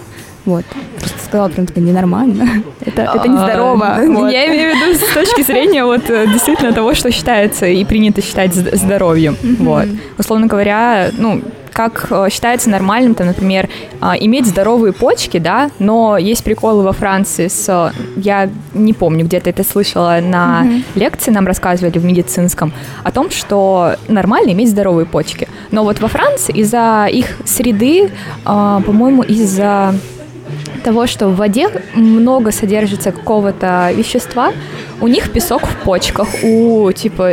Вот. 0.47 0.65
Просто 0.99 1.19
сказала 1.25 1.49
прям 1.49 1.67
такая 1.67 1.85
ненормально. 1.85 2.63
Это, 2.81 3.03
это 3.03 3.29
нездорово. 3.29 3.87
А, 3.87 4.07
Вот. 4.07 4.31
Я 4.33 4.47
имею 4.47 4.73
в 4.73 4.77
виду 4.77 4.99
с 4.99 5.13
точки 5.13 5.43
зрения 5.43 5.85
вот 5.85 6.09
э, 6.09 6.27
действительно 6.29 6.73
того, 6.73 6.95
что 6.95 7.11
считается 7.11 7.67
и 7.67 7.85
принято 7.85 8.23
считать 8.23 8.53
зд- 8.53 8.77
здоровьем. 8.77 9.37
Вот. 9.59 9.87
Условно 10.19 10.47
говоря, 10.47 11.11
ну, 11.19 11.43
как 11.73 12.07
э, 12.11 12.29
считается 12.31 12.71
нормальным, 12.71 13.15
там, 13.15 13.27
например, 13.27 13.69
а, 14.01 14.15
иметь 14.19 14.47
здоровые 14.47 14.95
почки, 14.95 15.39
да, 15.39 15.71
но 15.79 16.17
есть 16.17 16.43
приколы 16.43 16.83
во 16.83 16.93
Франции 16.93 17.49
с... 17.49 17.93
Я 18.17 18.49
не 18.73 18.95
помню, 18.95 19.27
где-то 19.27 19.51
это 19.51 19.63
слышала 19.63 20.19
на 20.23 20.67
лекции, 20.95 21.31
нам 21.31 21.47
рассказывали 21.47 21.99
в 21.99 22.05
медицинском, 22.05 22.73
о 23.05 23.11
том, 23.13 23.31
что 23.31 23.97
нормально 24.09 24.53
иметь 24.53 24.71
здоровые 24.71 25.05
почки. 25.05 25.49
Но 25.71 25.85
вот 25.85 26.01
во 26.01 26.09
Франции 26.09 26.55
из-за 26.55 27.09
их 27.11 27.27
среды, 27.45 28.11
а, 28.47 28.81
по-моему, 28.81 29.23
из-за 29.23 29.95
того, 30.83 31.07
что 31.07 31.29
в 31.29 31.37
воде 31.37 31.69
много 31.95 32.53
содержится 32.53 33.13
какого-то 33.13 33.91
вещества, 33.95 34.53
у 35.01 35.09
них 35.09 35.31
песок 35.31 35.67
в 35.67 35.77
почках, 35.85 36.29
у 36.43 36.91
типа 36.93 37.33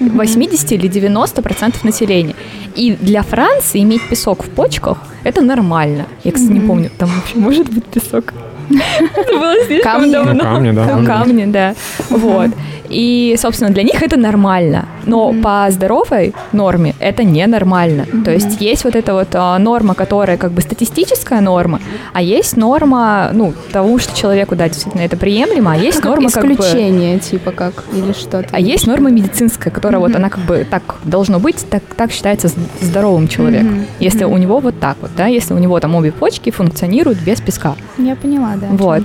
80 0.00 0.72
или 0.72 0.88
90 0.88 1.42
процентов 1.42 1.84
населения. 1.84 2.34
И 2.74 2.96
для 3.00 3.22
Франции 3.22 3.80
иметь 3.82 4.08
песок 4.08 4.44
в 4.44 4.48
почках 4.50 4.98
это 5.24 5.42
нормально. 5.42 6.06
Я, 6.24 6.32
кстати, 6.32 6.52
не 6.52 6.60
помню, 6.60 6.90
там 6.98 7.08
вообще 7.08 7.38
может 7.38 7.68
быть 7.70 7.84
песок. 7.84 8.32
Это 9.16 9.32
было 9.38 9.54
слишком 9.66 9.92
Камни. 9.92 10.12
давно. 10.12 10.42
Камни, 10.42 10.70
да. 10.70 10.86
Кам- 10.86 11.06
Камни, 11.06 11.44
да. 11.44 11.74
Вот. 12.08 12.50
И, 12.88 13.36
собственно, 13.38 13.70
для 13.70 13.82
них 13.82 14.02
это 14.02 14.16
нормально. 14.18 14.86
Но 15.06 15.34
по 15.42 15.66
здоровой 15.70 16.34
норме 16.52 16.94
это 16.98 17.24
ненормально. 17.24 18.06
То 18.24 18.30
есть 18.30 18.60
есть 18.60 18.84
вот 18.84 18.96
эта 18.96 19.14
вот 19.14 19.28
а, 19.34 19.58
норма, 19.58 19.94
которая 19.94 20.36
как 20.36 20.52
бы 20.52 20.60
статистическая 20.60 21.40
норма, 21.40 21.80
а 22.12 22.22
есть 22.22 22.56
норма, 22.56 23.30
ну, 23.32 23.52
того, 23.72 23.98
что 23.98 24.16
человеку, 24.16 24.56
да, 24.56 24.68
действительно 24.68 25.02
это 25.02 25.16
приемлемо, 25.16 25.72
а 25.72 25.76
есть 25.76 25.98
Как 25.98 26.06
норма 26.06 26.30
как 26.30 26.44
бы... 26.44 26.52
исключение, 26.54 27.18
типа 27.18 27.50
как, 27.52 27.84
или 27.92 28.12
что-то. 28.12 28.48
А 28.52 28.60
есть 28.60 28.86
норма 28.86 29.10
медицинская, 29.10 29.72
которая 29.72 30.00
вот 30.00 30.14
она 30.14 30.30
как 30.30 30.44
бы 30.44 30.66
так 30.68 30.96
должно 31.04 31.38
быть, 31.38 31.64
так, 31.68 31.82
так 31.96 32.12
считается 32.12 32.50
здоровым 32.80 33.28
человеком. 33.28 33.86
Если 34.00 34.24
у 34.24 34.36
него 34.36 34.60
вот 34.60 34.78
так 34.80 34.96
вот, 35.00 35.10
да, 35.16 35.26
если 35.26 35.54
у 35.54 35.58
него 35.58 35.78
там 35.80 35.94
обе 35.94 36.12
почки 36.12 36.50
функционируют 36.50 37.18
без 37.20 37.40
песка. 37.40 37.76
Я 37.98 38.16
поняла, 38.16 38.54
да. 38.56 38.68
Вот. 38.70 39.02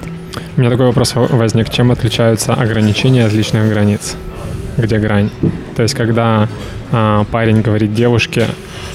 У 0.56 0.62
меня 0.62 0.70
такой 0.70 0.88
вопрос 0.88 1.14
возник. 1.16 1.70
Чем 1.70 1.92
отличаются 1.92 2.54
ограничения 2.54 3.26
от 3.26 3.34
личных 3.34 3.70
границ? 3.70 4.16
Где 4.80 4.98
грань? 4.98 5.30
То 5.76 5.84
есть, 5.84 5.94
когда 5.94 6.48
а, 6.92 7.26
парень 7.32 7.62
говорит 7.62 7.94
девушке, 7.94 8.46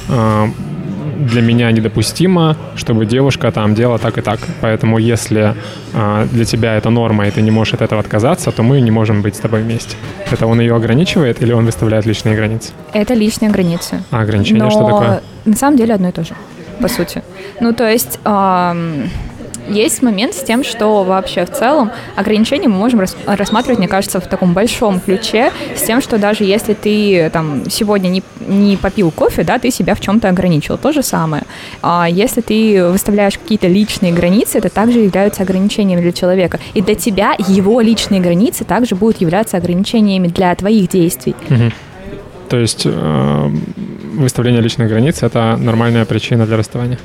а, 0.08 0.48
для 1.18 1.42
меня 1.42 1.70
недопустимо, 1.70 2.56
чтобы 2.76 3.06
девушка 3.06 3.50
там 3.52 3.74
делала 3.74 3.98
так 3.98 4.18
и 4.18 4.20
так. 4.20 4.40
Поэтому 4.60 4.98
если 4.98 5.54
а, 5.92 6.26
для 6.26 6.44
тебя 6.44 6.74
это 6.74 6.90
норма, 6.90 7.28
и 7.28 7.30
ты 7.30 7.42
не 7.42 7.50
можешь 7.50 7.74
от 7.74 7.82
этого 7.82 8.00
отказаться, 8.00 8.50
то 8.50 8.62
мы 8.62 8.80
не 8.80 8.90
можем 8.90 9.22
быть 9.22 9.36
с 9.36 9.38
тобой 9.38 9.62
вместе. 9.62 9.96
Это 10.30 10.46
он 10.46 10.60
ее 10.60 10.74
ограничивает 10.74 11.42
или 11.42 11.52
он 11.52 11.66
выставляет 11.66 12.06
личные 12.06 12.36
границы? 12.36 12.72
Это 12.92 13.14
личные 13.14 13.50
границы. 13.50 14.02
А 14.10 14.22
ограничения 14.22 14.62
Но 14.62 14.70
что 14.70 14.86
такое? 14.86 15.22
на 15.44 15.56
самом 15.56 15.76
деле 15.76 15.94
одно 15.94 16.08
и 16.08 16.12
то 16.12 16.24
же, 16.24 16.34
по 16.80 16.88
сути. 16.88 17.22
Ну, 17.60 17.72
то 17.72 17.88
есть 17.88 18.18
есть 19.68 20.02
момент 20.02 20.34
с 20.34 20.42
тем, 20.42 20.64
что 20.64 21.04
вообще 21.04 21.44
в 21.44 21.50
целом 21.52 21.90
ограничения 22.16 22.68
мы 22.68 22.76
можем 22.76 23.00
рас- 23.00 23.16
рассматривать, 23.26 23.78
мне 23.78 23.88
кажется, 23.88 24.20
в 24.20 24.26
таком 24.26 24.52
большом 24.52 25.00
ключе, 25.00 25.52
с 25.76 25.82
тем, 25.82 26.00
что 26.00 26.18
даже 26.18 26.44
если 26.44 26.74
ты 26.74 27.30
там 27.32 27.68
сегодня 27.70 28.08
не, 28.08 28.22
не 28.46 28.76
попил 28.76 29.10
кофе, 29.10 29.44
да, 29.44 29.58
ты 29.58 29.70
себя 29.70 29.94
в 29.94 30.00
чем-то 30.00 30.28
ограничил. 30.28 30.78
То 30.78 30.92
же 30.92 31.02
самое. 31.02 31.44
А 31.82 32.06
если 32.08 32.40
ты 32.40 32.84
выставляешь 32.88 33.38
какие-то 33.38 33.68
личные 33.68 34.12
границы, 34.12 34.58
это 34.58 34.68
также 34.68 35.00
являются 35.00 35.42
ограничениями 35.42 36.00
для 36.00 36.12
человека. 36.12 36.60
И 36.74 36.82
для 36.82 36.94
тебя 36.94 37.34
его 37.38 37.80
личные 37.80 38.20
границы 38.20 38.64
также 38.64 38.94
будут 38.94 39.20
являться 39.20 39.56
ограничениями 39.56 40.28
для 40.28 40.54
твоих 40.54 40.88
действий. 40.88 41.34
То 42.48 42.58
есть 42.58 42.82
э, 42.84 43.50
выставление 44.12 44.60
личных 44.60 44.88
границ 44.88 45.22
это 45.22 45.56
нормальная 45.58 46.04
причина 46.04 46.46
для 46.46 46.56
расставания. 46.56 46.98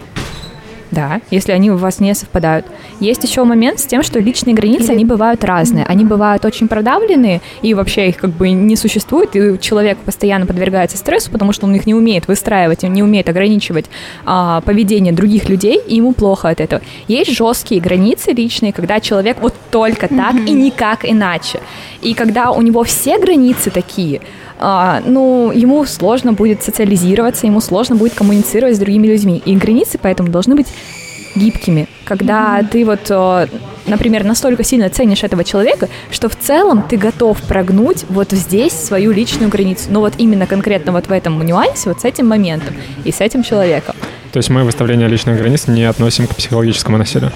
Да, 0.91 1.21
если 1.29 1.51
они 1.51 1.69
у 1.71 1.77
вас 1.77 1.99
не 1.99 2.13
совпадают. 2.15 2.65
Есть 2.99 3.23
еще 3.23 3.43
момент 3.43 3.79
с 3.79 3.85
тем, 3.85 4.01
что 4.01 4.19
личные 4.19 4.55
границы, 4.55 4.85
Или- 4.85 4.93
они 4.93 5.05
бывают 5.05 5.43
разные. 5.43 5.85
Они 5.85 6.03
бывают 6.03 6.45
очень 6.45 6.67
продавленные, 6.67 7.41
и 7.61 7.73
вообще 7.73 8.09
их 8.09 8.17
как 8.17 8.31
бы 8.31 8.49
не 8.49 8.75
существует, 8.75 9.35
и 9.35 9.59
человек 9.59 9.97
постоянно 9.99 10.45
подвергается 10.45 10.97
стрессу, 10.97 11.31
потому 11.31 11.53
что 11.53 11.67
он 11.67 11.75
их 11.75 11.85
не 11.85 11.93
умеет 11.93 12.27
выстраивать, 12.27 12.83
он 12.83 12.93
не 12.93 13.03
умеет 13.03 13.29
ограничивать 13.29 13.85
а, 14.25 14.61
поведение 14.61 15.13
других 15.13 15.47
людей, 15.49 15.79
и 15.87 15.95
ему 15.95 16.13
плохо 16.13 16.49
от 16.49 16.59
этого. 16.59 16.81
Есть 17.07 17.31
жесткие 17.31 17.81
границы 17.81 18.31
личные, 18.31 18.73
когда 18.73 18.99
человек 18.99 19.37
вот 19.41 19.53
только 19.69 20.07
так 20.07 20.35
и 20.35 20.51
никак 20.51 21.05
иначе. 21.05 21.59
И 22.01 22.13
когда 22.13 22.51
у 22.51 22.61
него 22.61 22.83
все 22.83 23.19
границы 23.19 23.69
такие, 23.69 24.21
ну, 24.59 25.51
ему 25.51 25.85
сложно 25.85 26.33
будет 26.33 26.63
социализироваться, 26.63 27.47
ему 27.47 27.61
сложно 27.61 27.95
будет 27.95 28.13
коммуницировать 28.13 28.75
с 28.75 28.79
другими 28.79 29.07
людьми. 29.07 29.41
И 29.45 29.55
границы 29.55 29.97
поэтому 30.01 30.29
должны 30.29 30.55
быть 30.55 30.67
гибкими. 31.35 31.87
Когда 32.05 32.61
ты 32.63 32.83
вот, 32.85 33.01
э, 33.09 33.47
например, 33.85 34.23
настолько 34.23 34.63
сильно 34.63 34.89
ценишь 34.89 35.23
этого 35.23 35.43
человека, 35.43 35.87
что 36.11 36.27
в 36.27 36.35
целом 36.35 36.83
ты 36.89 36.97
готов 36.97 37.39
прогнуть 37.43 38.05
вот 38.09 38.31
здесь 38.31 38.73
свою 38.73 39.11
личную 39.11 39.49
границу. 39.49 39.85
Но 39.89 39.99
вот 39.99 40.13
именно 40.17 40.47
конкретно 40.47 40.91
вот 40.91 41.07
в 41.07 41.11
этом 41.11 41.39
нюансе, 41.45 41.89
вот 41.89 42.01
с 42.01 42.05
этим 42.05 42.27
моментом 42.27 42.75
и 43.03 43.11
с 43.11 43.21
этим 43.21 43.43
человеком. 43.43 43.95
То 44.31 44.37
есть 44.37 44.49
мы 44.49 44.63
выставление 44.63 45.07
личных 45.07 45.37
границ 45.37 45.67
не 45.67 45.83
относим 45.83 46.27
к 46.27 46.35
психологическому 46.35 46.97
насилию. 46.97 47.31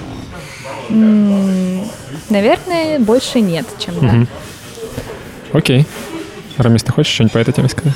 М, 0.90 1.64
Наверное, 2.30 2.98
больше 2.98 3.40
нет, 3.40 3.66
чем 3.78 3.94
да. 4.00 4.06
Мгм. 4.06 4.28
Окей. 5.52 5.86
Рамис, 6.58 6.82
ты 6.82 6.92
хочешь 6.92 7.12
что-нибудь 7.12 7.32
по 7.32 7.38
этой 7.38 7.52
теме 7.52 7.68
сказать? 7.68 7.94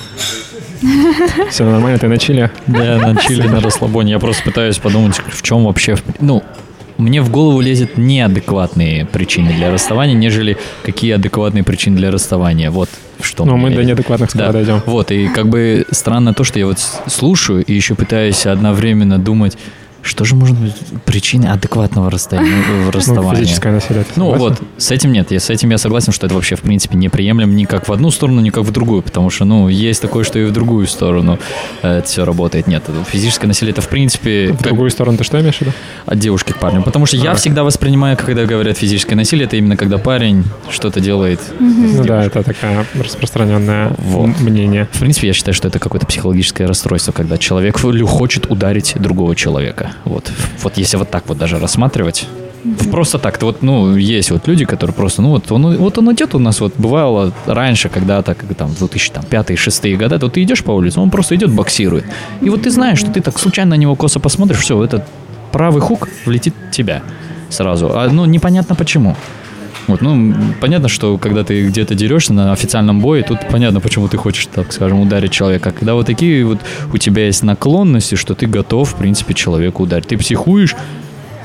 Все 1.51 1.65
нормально, 1.65 1.99
ты 1.99 2.09
на 2.09 2.19
чиле? 2.19 2.51
Я 2.67 2.99
на 2.99 3.17
чили, 3.17 3.47
на 3.47 3.61
расслабоне. 3.61 4.13
Я 4.13 4.19
просто 4.19 4.43
пытаюсь 4.45 4.79
подумать, 4.79 5.17
в 5.29 5.43
чем 5.43 5.65
вообще... 5.65 5.97
Ну, 6.21 6.43
мне 6.99 7.21
в 7.23 7.31
голову 7.31 7.61
лезет 7.61 7.97
неадекватные 7.97 9.05
причины 9.07 9.53
для 9.53 9.71
расставания, 9.73 10.15
нежели 10.15 10.57
какие 10.85 11.13
адекватные 11.13 11.63
причины 11.63 11.97
для 11.97 12.11
расставания. 12.11 12.71
Вот 12.71 12.89
что 13.21 13.45
Ну, 13.45 13.57
мы 13.57 13.71
до 13.71 13.85
неадекватных 13.85 14.31
скоро 14.31 14.47
Да, 14.47 14.53
дойдем. 14.53 14.83
вот, 14.87 15.11
и 15.13 15.29
как 15.29 15.49
бы 15.49 15.85
странно 15.93 16.35
то, 16.35 16.43
что 16.45 16.59
я 16.59 16.67
вот 16.67 16.79
слушаю 17.07 17.65
и 17.65 17.73
еще 17.73 17.95
пытаюсь 17.95 18.47
одновременно 18.47 19.19
думать, 19.19 19.57
что 20.03 20.25
же 20.25 20.35
может 20.35 20.57
быть 20.59 20.75
причиной 21.05 21.49
адекватного 21.51 22.11
расстояния, 22.11 22.53
ну, 22.69 22.85
Ну, 22.85 22.91
расставания. 22.93 23.43
физическое 23.43 23.73
насилие. 23.73 24.05
ты 24.05 24.11
Ну 24.17 24.35
вот, 24.37 24.61
с 24.79 24.91
этим 24.91 25.13
нет. 25.13 25.31
Я, 25.31 25.41
с 25.41 25.51
этим 25.51 25.71
я 25.71 25.79
согласен, 25.79 26.13
что 26.13 26.27
это 26.27 26.35
вообще, 26.35 26.57
в 26.57 26.61
принципе, 26.63 26.97
неприемлемо 26.97 27.53
ни 27.53 27.65
как 27.65 27.89
в 27.89 27.93
одну 27.93 28.11
сторону, 28.11 28.41
ни 28.41 28.51
как 28.51 28.65
в 28.65 28.71
другую. 28.71 29.03
Потому 29.03 29.29
что, 29.31 29.45
ну, 29.45 29.69
есть 29.69 30.01
такое, 30.01 30.25
что 30.25 30.39
и 30.39 30.45
в 30.45 30.53
другую 30.53 30.87
сторону 30.87 31.39
э, 31.83 31.99
это 31.99 32.07
все 32.09 32.25
работает. 32.25 32.67
Нет, 32.69 32.85
физическое 33.11 33.47
насилие, 33.49 33.73
это, 33.73 33.81
в 33.83 33.89
принципе, 33.89 34.49
В 34.53 34.57
как 34.59 34.63
другую 34.69 34.91
сторону 34.91 35.19
ты 35.19 35.25
что 35.25 35.41
имеешь 35.41 35.57
в 35.57 35.61
виду? 35.63 35.73
от 36.07 36.19
девушки 36.19 36.53
к 36.53 36.59
парню. 36.59 36.83
Потому 36.83 37.05
что 37.07 37.17
я 37.17 37.33
А. 37.33 37.35
всегда 37.35 37.65
воспринимаю, 37.65 38.17
когда 38.17 38.45
говорят 38.47 38.79
физическое 38.79 39.15
насилие, 39.17 39.47
это 39.47 39.57
именно 39.57 39.77
когда 39.77 39.99
парень 39.99 40.45
что-то 40.71 41.01
делает. 41.01 41.41
Ну 41.59 42.03
да, 42.05 42.25
это 42.25 42.43
такое 42.43 42.87
распространенное 42.95 43.93
Вот. 43.99 44.41
мнение. 44.41 44.89
В 44.93 45.01
принципе, 45.01 45.27
я 45.29 45.33
считаю, 45.33 45.55
что 45.55 45.69
это 45.69 45.79
какое-то 45.79 46.07
психологическое 46.07 46.67
расстройство, 46.67 47.13
когда 47.13 47.37
человек 47.37 47.83
лю- 47.83 48.07
хочет 48.07 48.47
ударить 48.51 48.95
другого 48.97 49.35
человека. 49.35 49.88
Вот, 50.05 50.31
вот 50.63 50.79
если 50.79 50.99
вот 50.99 51.11
так 51.11 51.25
вот 51.29 51.39
даже 51.39 51.59
рассматривать. 51.59 52.27
Просто 52.91 53.19
так, 53.19 53.43
вот, 53.43 53.63
ну, 53.63 53.97
есть 53.97 54.31
вот 54.31 54.49
люди, 54.49 54.65
которые 54.65 54.93
просто, 54.93 55.23
ну, 55.23 55.29
вот 55.29 55.53
он, 55.53 55.77
вот 55.77 55.99
он 55.99 56.13
идет 56.13 56.35
у 56.35 56.39
нас, 56.39 56.61
вот 56.61 56.75
бывало 56.77 57.33
раньше, 57.47 57.89
когда-то, 57.89 58.35
как 58.35 58.55
там, 58.57 58.71
2005-2006 58.71 59.97
года, 59.97 60.19
то 60.19 60.29
ты 60.29 60.43
идешь 60.43 60.65
по 60.65 60.73
улице, 60.73 61.01
он 61.01 61.11
просто 61.11 61.37
идет, 61.37 61.51
боксирует. 61.51 62.05
И 62.43 62.51
вот 62.51 62.63
ты 62.63 62.71
знаешь, 62.71 62.99
что 62.99 63.11
ты 63.11 63.21
так 63.21 63.39
случайно 63.39 63.71
на 63.71 63.81
него 63.81 63.95
косо 63.95 64.21
посмотришь, 64.21 64.59
все, 64.59 64.83
этот 64.83 65.05
правый 65.53 65.81
хук 65.81 66.09
влетит 66.27 66.55
в 66.71 66.75
тебя 66.75 67.03
сразу. 67.49 67.91
А, 67.95 68.09
ну, 68.09 68.27
непонятно 68.27 68.75
почему. 68.75 69.17
Вот, 69.89 70.03
ну, 70.03 70.35
понятно, 70.61 70.89
что 70.89 71.17
когда 71.19 71.45
ты 71.45 71.67
где-то 71.67 71.95
дерешься 71.95 72.35
на 72.35 72.53
официальном 72.53 73.01
бое, 73.01 73.23
тут 73.23 73.39
понятно, 73.51 73.81
почему 73.81 74.07
ты 74.09 74.19
хочешь, 74.19 74.47
так 74.47 74.73
скажем, 74.73 75.01
ударить 75.01 75.33
человека. 75.33 75.73
Когда 75.73 75.95
вот 75.95 76.07
такие 76.07 76.45
вот 76.45 76.59
у 76.93 76.99
тебя 76.99 77.27
есть 77.27 77.43
наклонности, 77.43 78.15
что 78.15 78.35
ты 78.35 78.47
готов, 78.47 78.93
в 78.93 78.97
принципе, 78.97 79.35
человеку 79.35 79.85
ударить. 79.85 80.09
Ты 80.09 80.19
психуешь, 80.19 80.77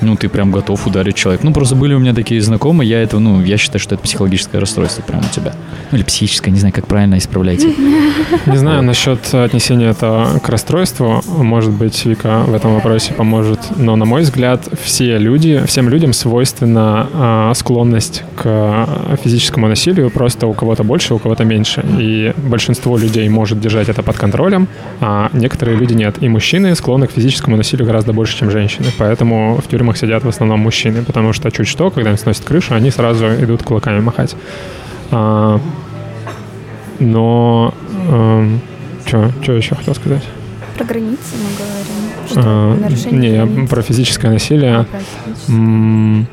ну, 0.03 0.15
ты 0.15 0.29
прям 0.29 0.51
готов 0.51 0.85
ударить 0.87 1.15
человека. 1.15 1.45
Ну, 1.45 1.53
просто 1.53 1.75
были 1.75 1.93
у 1.93 1.99
меня 1.99 2.13
такие 2.13 2.41
знакомые, 2.41 2.89
я 2.89 3.01
это, 3.01 3.19
ну, 3.19 3.41
я 3.41 3.57
считаю, 3.57 3.79
что 3.79 3.95
это 3.95 4.03
психологическое 4.03 4.59
расстройство 4.59 5.01
прямо 5.01 5.23
у 5.23 5.33
тебя. 5.33 5.53
Ну, 5.91 5.97
или 5.97 6.03
психическое, 6.03 6.51
не 6.51 6.59
знаю, 6.59 6.73
как 6.73 6.87
правильно 6.87 7.17
исправляйте. 7.17 7.73
Не 8.45 8.57
знаю 8.57 8.83
насчет 8.83 9.33
отнесения 9.33 9.91
этого 9.91 10.39
к 10.39 10.49
расстройству. 10.49 11.21
Может 11.27 11.71
быть, 11.71 12.05
Вика 12.05 12.43
в 12.45 12.53
этом 12.53 12.73
вопросе 12.73 13.13
поможет. 13.13 13.59
Но, 13.77 13.95
на 13.95 14.05
мой 14.05 14.23
взгляд, 14.23 14.67
все 14.83 15.17
люди, 15.17 15.63
всем 15.65 15.89
людям 15.89 16.13
свойственна 16.13 17.07
а, 17.13 17.53
склонность 17.53 18.23
к 18.35 19.17
физическому 19.23 19.67
насилию. 19.67 20.09
Просто 20.09 20.47
у 20.47 20.53
кого-то 20.53 20.83
больше, 20.83 21.13
у 21.13 21.19
кого-то 21.19 21.45
меньше. 21.45 21.83
И 21.99 22.33
большинство 22.37 22.97
людей 22.97 23.27
может 23.29 23.59
держать 23.59 23.89
это 23.89 24.03
под 24.03 24.17
контролем, 24.17 24.67
а 24.99 25.29
некоторые 25.33 25.77
люди 25.77 25.93
нет. 25.93 26.21
И 26.21 26.29
мужчины 26.29 26.75
склонны 26.75 27.07
к 27.07 27.11
физическому 27.11 27.57
насилию 27.57 27.85
гораздо 27.85 28.13
больше, 28.13 28.37
чем 28.37 28.51
женщины. 28.51 28.87
Поэтому 28.97 29.61
в 29.63 29.69
тюрьмах 29.69 29.92
сидят 29.97 30.23
в 30.23 30.27
основном 30.29 30.59
мужчины. 30.61 31.03
Потому 31.03 31.33
что 31.33 31.51
чуть 31.51 31.67
что, 31.67 31.89
когда 31.91 32.11
им 32.11 32.17
сносят 32.17 32.45
крышу, 32.45 32.73
они 32.75 32.91
сразу 32.91 33.25
идут 33.27 33.63
кулаками 33.63 33.99
махать. 33.99 34.35
А, 35.11 35.59
но... 36.99 37.73
что 39.41 39.53
еще 39.53 39.75
хотел 39.75 39.95
сказать? 39.95 40.23
Про 40.77 40.85
границы 40.85 41.35
мы 41.37 41.55
говорим. 41.57 41.93
Что 42.29 42.41
А, 42.43 43.13
не, 43.15 43.31
границ. 43.37 43.69
про 43.69 43.81
физическое 43.81 44.29
А, 44.29 44.33
насилие. 44.33 44.85
про. 44.85 45.53
М, 45.53 46.27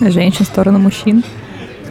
Женщин 0.00 0.44
в 0.44 0.48
сторону 0.48 0.78
мужчин. 0.78 1.22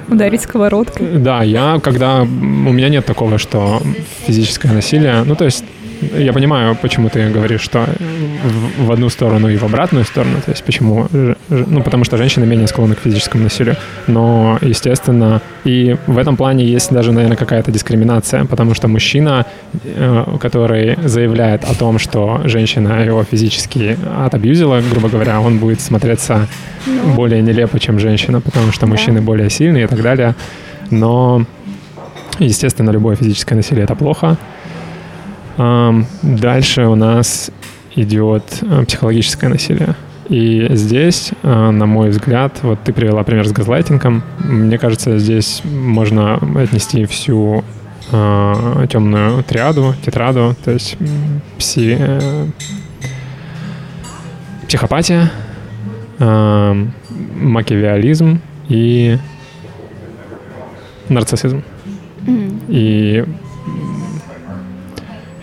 Ударить 0.08 0.42
сковородкой. 0.42 1.18
Да, 1.18 1.44
я 1.44 1.80
когда... 1.84 2.22
У 2.22 2.26
меня 2.26 2.90
нет 2.90 3.06
такого, 3.06 3.38
что 3.38 3.82
физическое 4.26 4.72
насилие... 4.72 5.24
Ну, 5.24 5.36
то 5.36 5.46
есть 5.46 5.64
я 6.02 6.34
понимаю, 6.34 6.78
почему 6.82 7.10
ты 7.10 7.30
говоришь, 7.30 7.62
что 7.62 7.86
в, 8.78 8.92
одну 8.92 9.10
сторону 9.10 9.50
и 9.50 9.58
в 9.58 9.64
обратную 9.64 10.06
сторону. 10.06 10.38
То 10.46 10.52
есть 10.52 10.64
почему... 10.64 11.08
Ну, 11.50 11.84
потому 11.84 12.04
что 12.04 12.18
женщины 12.18 12.46
менее 12.46 12.68
склонны 12.68 12.96
к 12.96 13.00
физическому 13.00 13.44
насилию. 13.44 13.76
Но, 14.08 14.58
естественно, 14.62 15.42
и 15.66 15.98
в 16.08 16.18
этом 16.18 16.38
плане 16.38 16.66
есть 16.66 16.92
даже, 16.92 17.12
наверное, 17.12 17.38
какая-то 17.38 17.72
дискриминация, 17.72 18.46
потому 18.46 18.74
что 18.74 18.88
мужчина, 18.88 19.46
э, 19.84 20.38
который 20.40 20.98
заявляет 21.04 21.64
о 21.64 21.76
том, 21.76 22.00
что 22.00 22.42
женщина 22.46 23.04
его 23.04 23.24
физически 23.24 23.98
отобьюзила, 24.26 24.82
грубо 24.92 25.10
говоря, 25.10 25.42
он 25.42 25.58
будет 25.60 25.82
смотреться 25.82 26.48
более 27.16 27.42
нелепо, 27.42 27.80
чем 27.80 28.00
женщина, 28.00 28.42
потому 28.42 28.72
что 28.72 28.88
мужчины 28.88 29.22
более 29.22 29.50
сильные 29.50 29.84
и 29.84 29.88
так 29.88 30.02
далее. 30.02 30.36
Но, 30.92 31.46
естественно, 32.40 32.92
любое 32.92 33.16
физическое 33.16 33.56
насилие 33.56 33.84
это 33.84 33.96
плохо. 33.96 34.38
Дальше 36.22 36.86
у 36.86 36.96
нас 36.96 37.52
идет 37.96 38.44
э, 38.62 38.86
психологическое 38.86 39.50
насилие. 39.50 39.96
И 40.30 40.68
здесь, 40.72 41.32
э, 41.44 41.70
на 41.72 41.86
мой 41.86 42.10
взгляд, 42.10 42.60
вот 42.62 42.80
ты 42.84 42.94
привела 42.94 43.24
пример 43.24 43.48
с 43.48 43.52
газлайтингом. 43.52 44.24
Мне 44.38 44.78
кажется, 44.78 45.18
здесь 45.20 45.62
можно 45.66 46.36
отнести 46.56 47.06
всю 47.06 47.64
э, 48.12 48.86
темную 48.90 49.44
триаду, 49.44 49.96
тетраду, 50.06 50.56
то 50.64 50.72
есть 50.72 50.98
пси, 51.58 51.98
э, 52.00 52.48
психопатия, 54.68 55.32
э, 56.20 56.86
макиавиализм 57.36 58.40
и 58.70 59.18
нарциссизм. 61.10 61.64
М. 62.28 62.62
И 62.68 63.26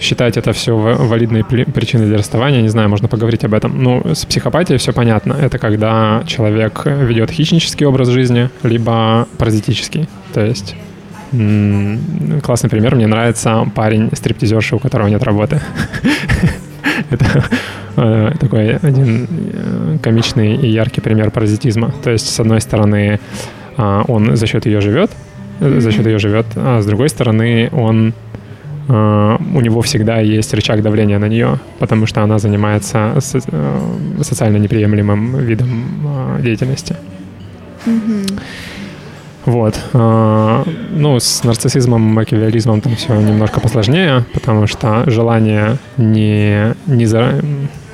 считать 0.00 0.36
это 0.36 0.52
все 0.52 0.76
валидной 0.76 1.44
при- 1.44 1.64
причиной 1.64 2.06
для 2.06 2.18
расставания, 2.18 2.62
не 2.62 2.68
знаю, 2.68 2.88
можно 2.88 3.08
поговорить 3.08 3.44
об 3.44 3.54
этом. 3.54 3.82
Ну, 3.82 4.02
с 4.14 4.24
психопатией 4.24 4.78
все 4.78 4.92
понятно. 4.92 5.34
Это 5.34 5.58
когда 5.58 6.22
человек 6.26 6.82
ведет 6.84 7.30
хищнический 7.30 7.86
образ 7.86 8.08
жизни, 8.08 8.50
либо 8.62 9.26
паразитический. 9.38 10.08
То 10.32 10.44
есть 10.44 10.76
классный 12.42 12.70
пример. 12.70 12.94
Мне 12.94 13.06
нравится 13.06 13.66
парень 13.74 14.10
стриптизерши, 14.12 14.76
у 14.76 14.78
которого 14.78 15.08
нет 15.08 15.22
работы. 15.22 15.60
Это 17.10 17.44
э, 17.96 18.32
такой 18.38 18.76
один 18.76 19.26
э, 19.30 19.98
комичный 20.02 20.56
и 20.56 20.68
яркий 20.68 21.00
пример 21.00 21.30
паразитизма. 21.30 21.92
То 22.02 22.10
есть, 22.10 22.32
с 22.32 22.40
одной 22.40 22.60
стороны, 22.60 23.20
а, 23.76 24.02
он 24.08 24.36
за 24.36 24.46
счет 24.46 24.66
ее 24.66 24.80
живет, 24.80 25.10
э, 25.60 25.80
за 25.80 25.92
счет 25.92 26.06
ее 26.06 26.18
живет, 26.18 26.46
а 26.56 26.80
с 26.80 26.86
другой 26.86 27.08
стороны, 27.08 27.68
он 27.72 28.14
у 28.88 29.60
него 29.60 29.80
всегда 29.82 30.20
есть 30.20 30.54
рычаг 30.54 30.82
давления 30.82 31.18
на 31.18 31.28
нее, 31.28 31.58
потому 31.78 32.06
что 32.06 32.22
она 32.22 32.38
занимается 32.38 33.14
со- 33.20 33.40
э, 33.50 33.80
социально 34.22 34.58
неприемлемым 34.58 35.36
видом 35.38 35.68
э, 36.38 36.42
деятельности. 36.42 36.96
Вот. 39.44 39.78
Ну, 39.92 41.20
с 41.20 41.44
нарциссизмом, 41.44 42.00
макиавиализмом 42.02 42.80
там 42.80 42.96
все 42.96 43.14
немножко 43.14 43.60
посложнее, 43.60 44.24
потому 44.34 44.66
что 44.66 45.04
желание 45.08 45.76
не, 45.96 46.74
не 46.86 47.06
за- 47.06 47.40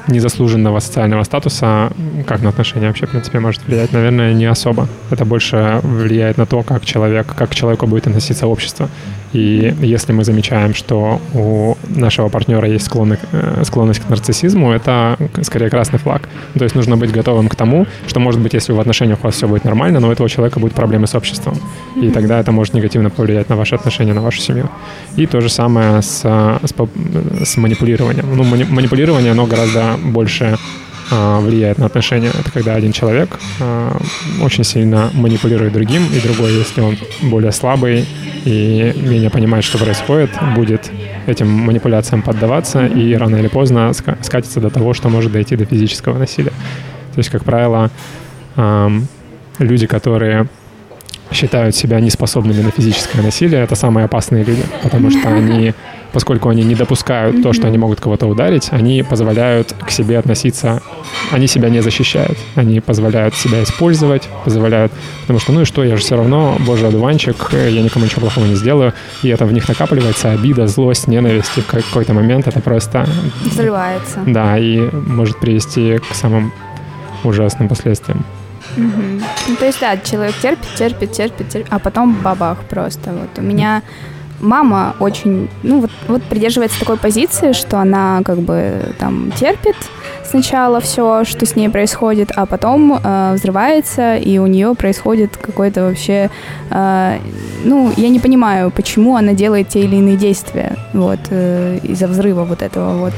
незаслуженного 0.08 0.80
социального 0.80 1.22
статуса, 1.24 1.92
как 2.26 2.40
на 2.42 2.48
отношения 2.48 2.86
вообще, 2.88 3.06
в 3.06 3.10
принципе, 3.10 3.38
может 3.38 3.60
влиять, 3.66 3.92
наверное, 3.92 4.32
не 4.32 4.46
особо. 4.46 4.88
Это 5.10 5.24
больше 5.26 5.80
влияет 5.82 6.38
на 6.38 6.46
то, 6.46 6.62
как 6.62 6.84
человек, 6.86 7.26
как 7.36 7.50
к 7.50 7.54
человеку 7.54 7.86
будет 7.86 8.06
относиться 8.06 8.46
общество. 8.46 8.88
И 9.32 9.74
если 9.80 10.12
мы 10.12 10.24
замечаем, 10.24 10.74
что 10.74 11.20
у 11.34 11.76
нашего 11.88 12.28
партнера 12.28 12.68
есть 12.68 12.86
склонны- 12.86 13.18
э, 13.32 13.62
склонность 13.64 14.00
к 14.00 14.08
нарциссизму, 14.10 14.72
это 14.72 15.16
скорее 15.42 15.70
красный 15.70 15.98
флаг. 15.98 16.28
То 16.58 16.64
есть 16.64 16.74
нужно 16.74 16.96
быть 16.96 17.10
готовым 17.12 17.48
к 17.48 17.54
тому, 17.54 17.86
что, 18.06 18.20
может 18.20 18.40
быть, 18.40 18.54
если 18.54 18.72
в 18.72 18.80
отношениях 18.80 19.18
у 19.22 19.26
вас 19.26 19.34
все 19.36 19.48
будет 19.48 19.64
нормально, 19.64 20.00
но 20.00 20.08
у 20.08 20.12
этого 20.12 20.28
человека 20.28 20.60
будут 20.60 20.74
проблемы 20.74 21.06
с 21.06 21.14
обществом. 21.14 21.54
И 22.02 22.10
тогда 22.10 22.40
это 22.40 22.52
может 22.52 22.74
негативно 22.74 23.10
повлиять 23.10 23.48
на 23.48 23.56
ваши 23.56 23.74
отношения, 23.74 24.12
на 24.14 24.20
вашу 24.22 24.40
семью. 24.40 24.68
И 25.16 25.26
то 25.26 25.40
же 25.40 25.48
самое 25.48 26.02
с, 26.02 26.20
э, 26.24 26.58
с, 26.66 26.72
поп- 26.72 26.90
с 27.44 27.56
манипулированием. 27.56 28.26
Ну, 28.36 28.44
мани- 28.44 28.66
манипулирование, 28.70 29.32
оно 29.32 29.46
гораздо 29.46 29.96
больше 30.04 30.56
влияет 31.10 31.78
на 31.78 31.86
отношения. 31.86 32.28
Это 32.28 32.50
когда 32.50 32.74
один 32.74 32.92
человек 32.92 33.38
а, 33.60 33.96
очень 34.40 34.64
сильно 34.64 35.10
манипулирует 35.12 35.72
другим, 35.72 36.02
и 36.06 36.20
другой, 36.20 36.52
если 36.54 36.80
он 36.80 36.96
более 37.22 37.52
слабый 37.52 38.06
и 38.44 38.92
менее 38.96 39.30
понимает, 39.30 39.64
что 39.64 39.78
происходит, 39.78 40.30
будет 40.54 40.90
этим 41.26 41.48
манипуляциям 41.48 42.22
поддаваться 42.22 42.86
и 42.86 43.14
рано 43.14 43.36
или 43.36 43.48
поздно 43.48 43.90
ска- 43.90 44.16
скатится 44.22 44.60
до 44.60 44.70
того, 44.70 44.94
что 44.94 45.08
может 45.08 45.32
дойти 45.32 45.56
до 45.56 45.64
физического 45.64 46.18
насилия. 46.18 46.52
То 47.14 47.18
есть, 47.18 47.30
как 47.30 47.44
правило, 47.44 47.90
люди, 49.58 49.86
которые 49.86 50.48
считают 51.32 51.74
себя 51.74 52.00
неспособными 52.00 52.62
на 52.62 52.70
физическое 52.70 53.22
насилие, 53.22 53.62
это 53.62 53.74
самые 53.74 54.04
опасные 54.04 54.44
люди, 54.44 54.62
потому 54.82 55.10
что 55.10 55.28
они, 55.28 55.74
поскольку 56.12 56.48
они 56.48 56.62
не 56.64 56.74
допускают 56.74 57.42
то, 57.42 57.52
что 57.52 57.66
они 57.66 57.78
могут 57.78 58.00
кого-то 58.00 58.26
ударить, 58.26 58.68
они 58.70 59.02
позволяют 59.02 59.74
к 59.86 59.90
себе 59.90 60.18
относиться, 60.18 60.82
они 61.30 61.46
себя 61.46 61.68
не 61.70 61.80
защищают, 61.80 62.38
они 62.54 62.80
позволяют 62.80 63.34
себя 63.34 63.62
использовать, 63.62 64.28
позволяют, 64.44 64.92
потому 65.22 65.38
что, 65.38 65.52
ну 65.52 65.62
и 65.62 65.64
что, 65.64 65.84
я 65.84 65.96
же 65.96 66.02
все 66.02 66.16
равно 66.16 66.56
божий 66.60 66.88
одуванчик, 66.88 67.36
я 67.52 67.82
никому 67.82 68.04
ничего 68.04 68.22
плохого 68.22 68.46
не 68.46 68.54
сделаю, 68.54 68.92
и 69.22 69.28
это 69.28 69.46
в 69.46 69.52
них 69.52 69.68
накапливается 69.68 70.32
обида, 70.32 70.66
злость, 70.66 71.08
ненависть, 71.08 71.52
и 71.56 71.60
в 71.60 71.66
какой-то 71.66 72.14
момент 72.14 72.46
это 72.46 72.60
просто... 72.60 73.06
Взрывается. 73.44 74.20
Да, 74.26 74.58
и 74.58 74.80
может 75.06 75.38
привести 75.38 75.98
к 75.98 76.14
самым 76.14 76.52
ужасным 77.24 77.68
последствиям. 77.68 78.24
Угу. 78.76 79.22
Ну, 79.48 79.56
то 79.56 79.66
есть, 79.66 79.80
да, 79.80 79.96
человек 79.96 80.34
терпит, 80.40 80.68
терпит, 80.76 81.12
терпит, 81.12 81.48
терпит, 81.48 81.68
а 81.70 81.78
потом 81.78 82.14
бабах 82.22 82.58
просто. 82.68 83.12
Вот 83.12 83.38
у 83.38 83.42
меня 83.42 83.82
мама 84.40 84.94
очень, 84.98 85.48
ну, 85.62 85.80
вот, 85.80 85.90
вот 86.08 86.22
придерживается 86.24 86.78
такой 86.80 86.96
позиции, 86.96 87.52
что 87.52 87.78
она 87.78 88.22
как 88.24 88.38
бы 88.38 88.94
там 88.98 89.32
терпит 89.32 89.76
сначала 90.24 90.80
все, 90.80 91.24
что 91.24 91.46
с 91.46 91.56
ней 91.56 91.68
происходит, 91.68 92.30
а 92.34 92.46
потом 92.46 92.98
э, 93.02 93.34
взрывается, 93.34 94.16
и 94.16 94.38
у 94.38 94.46
нее 94.46 94.74
происходит 94.74 95.36
какой-то 95.36 95.84
вообще, 95.84 96.30
э, 96.70 97.18
ну, 97.64 97.92
я 97.96 98.08
не 98.08 98.18
понимаю, 98.18 98.70
почему 98.70 99.16
она 99.16 99.32
делает 99.32 99.68
те 99.68 99.80
или 99.80 99.96
иные 99.96 100.16
действия, 100.16 100.76
вот, 100.92 101.20
э, 101.30 101.78
из-за 101.82 102.06
взрыва 102.08 102.44
вот 102.44 102.62
этого 102.62 102.96
вот. 102.96 103.14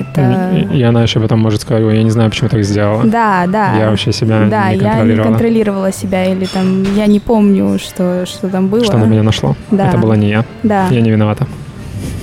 Это... 0.00 0.50
И, 0.72 0.82
она 0.82 1.02
еще 1.02 1.20
потом 1.20 1.40
может 1.40 1.60
сказать, 1.60 1.82
ой, 1.82 1.96
я 1.96 2.02
не 2.02 2.10
знаю, 2.10 2.30
почему 2.30 2.48
так 2.48 2.64
сделала. 2.64 3.04
Да, 3.04 3.46
да. 3.46 3.76
Я 3.76 3.90
вообще 3.90 4.12
себя 4.12 4.46
да, 4.50 4.72
не 4.72 4.78
контролировала. 4.78 5.08
я 5.08 5.16
не 5.16 5.22
контролировала 5.22 5.92
себя, 5.92 6.24
или 6.24 6.46
там, 6.46 6.82
я 6.96 7.06
не 7.06 7.20
помню, 7.20 7.78
что, 7.78 8.24
что 8.26 8.48
там 8.48 8.68
было. 8.68 8.84
Что 8.84 8.98
на 8.98 9.04
меня 9.04 9.22
нашло. 9.22 9.56
Да. 9.70 9.88
Это 9.88 9.98
была 9.98 10.16
не 10.16 10.30
я. 10.30 10.44
Да. 10.62 10.88
Я 10.90 11.00
не 11.00 11.10
виновата. 11.10 11.46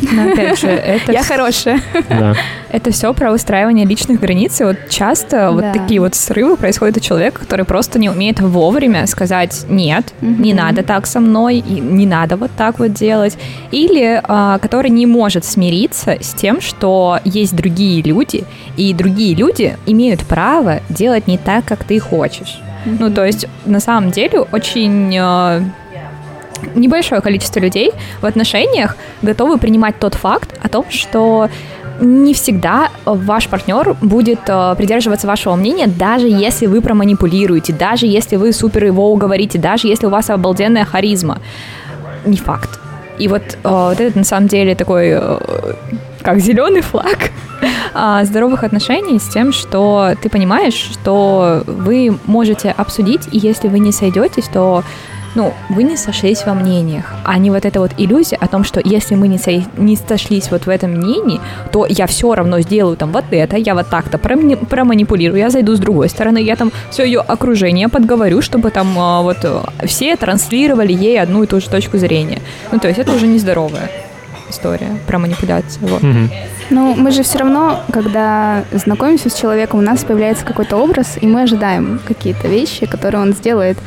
Но 0.02 0.32
опять 0.32 0.60
же, 0.60 0.68
это... 0.68 1.12
Я 1.12 1.24
хорошая. 1.24 1.82
Да. 2.10 2.36
Это 2.70 2.92
все 2.92 3.14
про 3.14 3.32
устраивание 3.32 3.86
личных 3.86 4.20
границ. 4.20 4.60
И 4.62 4.64
вот 4.64 4.78
часто 4.90 5.52
вот 5.52 5.66
такие 5.74 6.00
вот 6.00 6.16
срывы 6.16 6.58
происходят 6.58 6.98
у 6.98 7.00
человека, 7.00 7.42
который 7.42 7.66
просто 7.66 8.00
не 8.00 8.10
умеет 8.10 8.40
вовремя 8.40 9.08
сказать 9.08 9.66
«нет, 9.70 10.14
не 10.22 10.54
надо 10.54 10.84
так 10.84 11.08
со 11.08 11.20
мной, 11.20 11.62
не 11.62 12.06
надо 12.06 12.36
вот 12.38 12.52
так 12.58 12.80
вот 12.80 12.94
делать». 12.94 13.38
Или 13.72 14.22
а, 14.24 14.60
который 14.60 14.90
не 14.90 15.06
может 15.06 15.46
смириться 15.46 16.18
с 16.20 16.34
тем, 16.34 16.62
что 16.62 17.20
есть 17.24 17.56
другие 17.56 18.02
люди, 18.02 18.44
и 18.76 18.94
другие 18.94 19.36
люди 19.36 19.78
имеют 19.86 20.22
право 20.26 20.82
делать 20.90 21.28
не 21.28 21.38
так, 21.38 21.66
как 21.66 21.84
ты 21.84 22.00
хочешь. 22.00 22.60
Ну, 22.86 23.12
то 23.12 23.26
есть, 23.26 23.48
на 23.66 23.80
самом 23.80 24.12
деле, 24.12 24.40
очень 24.40 25.18
а, 25.20 25.62
небольшое 26.76 27.22
количество 27.22 27.60
людей 27.60 27.92
в 28.22 28.26
отношениях 28.26 28.96
готовы 29.22 29.58
принимать 29.58 30.00
тот 30.00 30.16
факт 30.16 30.50
о 30.62 30.70
том, 30.70 30.86
что 30.90 31.50
не 32.00 32.34
всегда 32.34 32.90
ваш 33.06 33.48
партнер 33.48 33.96
будет 34.02 34.42
э, 34.48 34.76
придерживаться 34.78 35.28
вашего 35.28 35.56
мнения, 35.56 35.88
даже 35.88 36.28
если 36.28 36.68
вы 36.68 36.82
проманипулируете, 36.82 37.74
даже 37.74 38.06
если 38.06 38.36
вы 38.36 38.54
супер 38.54 38.86
его 38.86 39.12
уговорите, 39.12 39.58
даже 39.58 39.88
если 39.88 40.06
у 40.06 40.10
вас 40.10 40.30
обалденная 40.30 40.86
харизма. 40.86 41.40
Не 42.26 42.38
факт. 42.38 42.80
И 43.18 43.28
вот, 43.28 43.42
э, 43.42 43.58
вот 43.64 44.00
это 44.00 44.18
на 44.18 44.24
самом 44.24 44.48
деле 44.48 44.76
такой, 44.76 45.10
э, 45.12 45.40
как 46.22 46.40
зеленый 46.40 46.82
флаг 46.82 47.32
э, 47.94 48.20
здоровых 48.26 48.64
отношений 48.64 49.20
с 49.20 49.28
тем, 49.28 49.52
что 49.52 50.14
ты 50.22 50.30
понимаешь, 50.30 50.76
что 50.76 51.64
вы 51.66 52.18
можете 52.26 52.72
обсудить, 52.72 53.28
и 53.32 53.40
если 53.40 53.68
вы 53.68 53.80
не 53.80 53.92
сойдетесь, 53.92 54.48
то 54.48 54.84
ну, 55.36 55.54
вы 55.70 55.84
не 55.84 55.98
сошлись 55.98 56.46
во 56.46 56.54
мнениях, 56.54 57.14
а 57.24 57.38
не 57.38 57.52
вот 57.52 57.66
эта 57.66 57.80
вот 57.80 57.92
иллюзия 57.98 58.38
о 58.38 58.48
том, 58.48 58.64
что 58.64 58.82
если 58.84 59.16
мы 59.16 59.28
не, 59.28 59.38
со... 59.38 59.52
не 59.78 59.96
сошлись 59.96 60.52
вот 60.52 60.66
в 60.66 60.70
этом 60.70 60.92
мнении, 60.92 61.40
то 61.72 61.86
я 61.88 62.08
все 62.08 62.34
равно 62.34 62.60
сделаю 62.62 62.98
там 62.98 63.12
вот 63.12 63.26
это, 63.32 63.58
я 63.58 63.76
вот 63.76 63.90
так-то 63.90 64.18
проманипулирую, 64.18 65.40
я 65.40 65.50
зайду 65.50 65.76
с 65.76 65.80
другой 65.80 66.10
стороны, 66.10 66.40
я 66.40 66.56
там 66.56 66.72
все 66.90 67.04
ее 67.04 67.20
окружение 67.20 67.88
подговорю, 67.88 68.42
чтобы 68.42 68.72
там 68.72 68.88
а, 68.98 69.22
вот 69.22 69.38
все 69.86 70.16
транслировали 70.16 70.94
ей 70.94 71.20
одну 71.20 71.44
и 71.44 71.48
ту 71.48 71.60
же 71.60 71.70
точку 71.70 71.98
зрения. 71.98 72.42
Ну, 72.72 72.80
то 72.80 72.88
есть 72.88 73.00
это 73.00 73.14
уже 73.14 73.28
нездоровая 73.28 74.07
история 74.50 74.98
про 75.08 75.20
манипуляцию. 75.20 75.88
Вот. 75.88 76.04
Мгм. 76.04 76.30
Ну, 76.70 76.96
мы 76.96 77.12
же 77.12 77.24
все 77.24 77.40
равно, 77.40 77.80
когда 77.94 78.64
знакомимся 78.74 79.30
с 79.30 79.34
человеком, 79.36 79.80
у 79.80 79.82
нас 79.82 80.04
появляется 80.04 80.44
какой-то 80.46 80.76
образ, 80.76 81.18
и 81.22 81.26
мы 81.26 81.44
ожидаем 81.44 82.00
какие-то 82.06 82.50
вещи, 82.50 82.86
которые 82.86 83.22
он 83.22 83.32
сделает. 83.34 83.78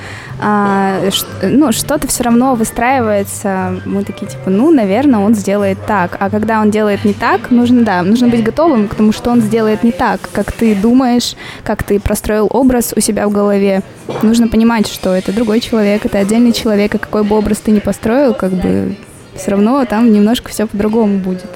А, 0.41 0.99
ш- 1.11 1.27
ну, 1.43 1.73
что-то 1.73 2.09
все 2.09 2.23
равно 2.24 2.55
выстраивается. 2.55 3.81
Мы 3.85 4.03
такие, 4.05 4.27
типа, 4.27 4.49
ну, 4.49 4.70
наверное, 4.70 5.20
он 5.20 5.35
сделает 5.35 5.78
так. 5.87 6.16
А 6.20 6.31
когда 6.31 6.61
он 6.61 6.70
делает 6.70 7.05
не 7.05 7.12
так, 7.12 7.51
нужно, 7.51 7.82
да, 7.85 8.03
нужно 8.03 8.28
быть 8.28 8.43
готовым 8.43 8.89
к 8.89 8.95
тому, 8.95 9.12
что 9.12 9.31
он 9.31 9.43
сделает 9.43 9.85
не 9.85 9.93
так, 9.93 10.20
как 10.32 10.51
ты 10.53 10.74
думаешь, 10.74 11.35
как 11.65 11.82
ты 11.82 12.01
простроил 12.01 12.49
образ 12.51 12.95
у 12.97 13.01
себя 13.01 13.28
в 13.28 13.32
голове. 13.32 13.82
Нужно 14.23 14.49
понимать, 14.49 14.87
что 14.87 15.15
это 15.15 15.32
другой 15.32 15.61
человек, 15.61 16.07
это 16.07 16.19
отдельный 16.19 16.53
человек, 16.53 16.95
и 16.95 16.99
какой 16.99 17.24
бы 17.24 17.37
образ 17.37 17.59
ты 17.59 17.70
ни 17.73 17.81
построил, 17.81 18.32
как 18.32 18.53
бы 18.53 18.97
все 19.35 19.52
равно 19.52 19.85
там 19.85 20.12
немножко 20.12 20.51
все 20.51 20.66
по-другому 20.66 21.19
будет. 21.19 21.48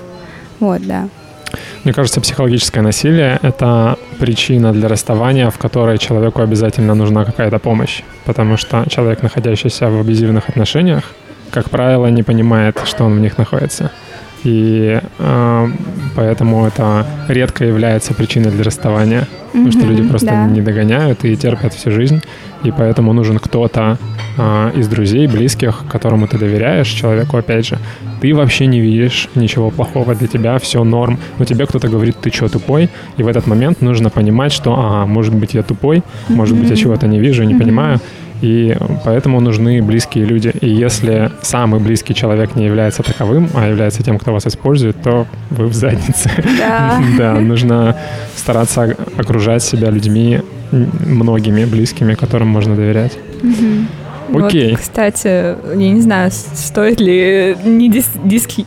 Вот, 0.60 0.82
да. 0.86 1.08
Мне 1.84 1.92
кажется, 1.92 2.20
психологическое 2.20 2.80
насилие— 2.80 3.38
это 3.42 3.98
причина 4.18 4.72
для 4.72 4.88
расставания, 4.88 5.50
в 5.50 5.58
которой 5.58 5.98
человеку 5.98 6.40
обязательно 6.40 6.94
нужна 6.94 7.24
какая-то 7.24 7.58
помощь. 7.58 8.02
Потому 8.24 8.56
что 8.56 8.84
человек, 8.88 9.22
находящийся 9.22 9.90
в 9.90 10.00
абьюзивных 10.00 10.48
отношениях, 10.48 11.04
как 11.50 11.70
правило, 11.70 12.06
не 12.06 12.22
понимает, 12.22 12.80
что 12.84 13.04
он 13.04 13.16
в 13.16 13.20
них 13.20 13.38
находится. 13.38 13.90
И 14.44 15.00
э, 15.18 15.68
поэтому 16.14 16.66
это 16.66 17.06
редко 17.28 17.64
является 17.64 18.14
причиной 18.14 18.50
для 18.50 18.64
расставания. 18.64 19.26
Потому 19.52 19.72
что 19.72 19.86
люди 19.86 20.02
просто 20.02 20.26
да. 20.26 20.46
не 20.46 20.60
догоняют 20.60 21.24
и 21.24 21.36
терпят 21.36 21.74
всю 21.74 21.90
жизнь. 21.90 22.20
И 22.64 22.72
поэтому 22.72 23.12
нужен 23.12 23.38
кто-то 23.38 23.98
а, 24.36 24.72
из 24.74 24.88
друзей, 24.88 25.26
близких, 25.26 25.84
которому 25.88 26.26
ты 26.26 26.38
доверяешь, 26.38 26.88
человеку, 26.88 27.36
опять 27.36 27.66
же, 27.66 27.78
ты 28.20 28.34
вообще 28.34 28.66
не 28.66 28.80
видишь 28.80 29.28
ничего 29.34 29.70
плохого 29.70 30.14
для 30.14 30.26
тебя, 30.26 30.58
все 30.58 30.82
норм, 30.82 31.18
но 31.38 31.44
тебе 31.44 31.66
кто-то 31.66 31.88
говорит, 31.88 32.16
ты 32.20 32.30
что, 32.30 32.48
тупой? 32.48 32.88
И 33.18 33.22
в 33.22 33.28
этот 33.28 33.46
момент 33.46 33.82
нужно 33.82 34.10
понимать, 34.10 34.52
что, 34.52 34.72
ага, 34.72 35.06
может 35.06 35.34
быть, 35.34 35.54
я 35.54 35.62
тупой, 35.62 36.02
может 36.28 36.56
быть, 36.56 36.70
я 36.70 36.76
чего-то 36.76 37.06
не 37.06 37.20
вижу, 37.20 37.44
не 37.44 37.54
понимаю, 37.54 38.00
и 38.44 38.76
поэтому 39.04 39.40
нужны 39.40 39.82
близкие 39.82 40.26
люди. 40.26 40.52
И 40.60 40.68
если 40.68 41.30
самый 41.40 41.80
близкий 41.80 42.14
человек 42.14 42.56
не 42.56 42.66
является 42.66 43.02
таковым, 43.02 43.48
а 43.54 43.66
является 43.66 44.02
тем, 44.02 44.18
кто 44.18 44.34
вас 44.34 44.46
использует, 44.46 45.02
то 45.02 45.26
вы 45.48 45.66
в 45.68 45.72
заднице. 45.74 46.30
Да. 46.58 47.00
Да, 47.18 47.40
нужно 47.40 47.96
стараться 48.36 48.96
окружать 49.16 49.62
себя 49.62 49.90
людьми 49.90 50.40
многими 50.70 51.64
близкими, 51.64 52.14
которым 52.14 52.48
можно 52.48 52.76
доверять. 52.76 53.12
Окей. 54.34 54.74
кстати, 54.76 55.28
я 55.28 55.90
не 55.90 56.00
знаю, 56.02 56.30
стоит 56.32 57.00
ли 57.00 57.56
не 57.64 57.90
дис- 57.90 58.20
диски- 58.24 58.66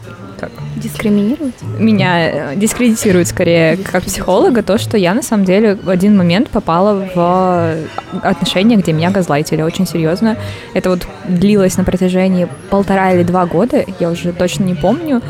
Дискриминировать? 0.77 1.55
меня 1.79 2.51
э, 2.51 2.55
дискредитирует 2.55 3.27
скорее 3.27 3.77
как 3.77 4.03
психолога 4.03 4.63
то, 4.63 4.77
что 4.77 4.97
я 4.97 5.13
на 5.13 5.21
самом 5.21 5.45
деле 5.45 5.75
в 5.75 5.89
один 5.89 6.15
момент 6.15 6.49
попала 6.49 7.07
в 7.15 7.75
отношения, 8.21 8.77
где 8.77 8.93
меня 8.93 9.09
газлайтили 9.09 9.61
очень 9.61 9.87
серьезно. 9.87 10.37
Это 10.73 10.89
вот 10.89 11.07
длилось 11.27 11.77
на 11.77 11.83
протяжении 11.83 12.47
полтора 12.69 13.13
или 13.13 13.23
два 13.23 13.45
года, 13.45 13.83
я 13.99 14.09
уже 14.09 14.33
точно 14.33 14.63
не 14.63 14.75
помню, 14.75 15.21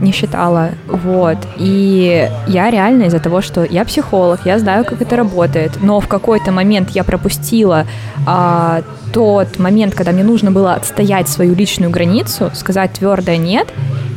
не 0.00 0.12
считала. 0.12 0.70
Вот. 0.86 1.38
И 1.58 2.28
я 2.46 2.70
реально 2.70 3.04
из-за 3.04 3.20
того, 3.20 3.40
что 3.40 3.64
я 3.64 3.84
психолог, 3.84 4.40
я 4.44 4.58
знаю, 4.58 4.84
как 4.84 5.02
это 5.02 5.16
работает, 5.16 5.72
но 5.80 6.00
в 6.00 6.08
какой-то 6.08 6.52
момент 6.52 6.90
я 6.90 7.04
пропустила 7.04 7.86
а, 8.26 8.82
тот 9.12 9.58
момент, 9.58 9.94
когда 9.94 10.12
мне 10.12 10.24
нужно 10.24 10.50
было 10.50 10.74
отстоять 10.74 11.28
свою 11.28 11.54
личную 11.54 11.90
границу, 11.90 12.50
сказать 12.54 12.92
твердое 12.92 13.36
нет, 13.36 13.68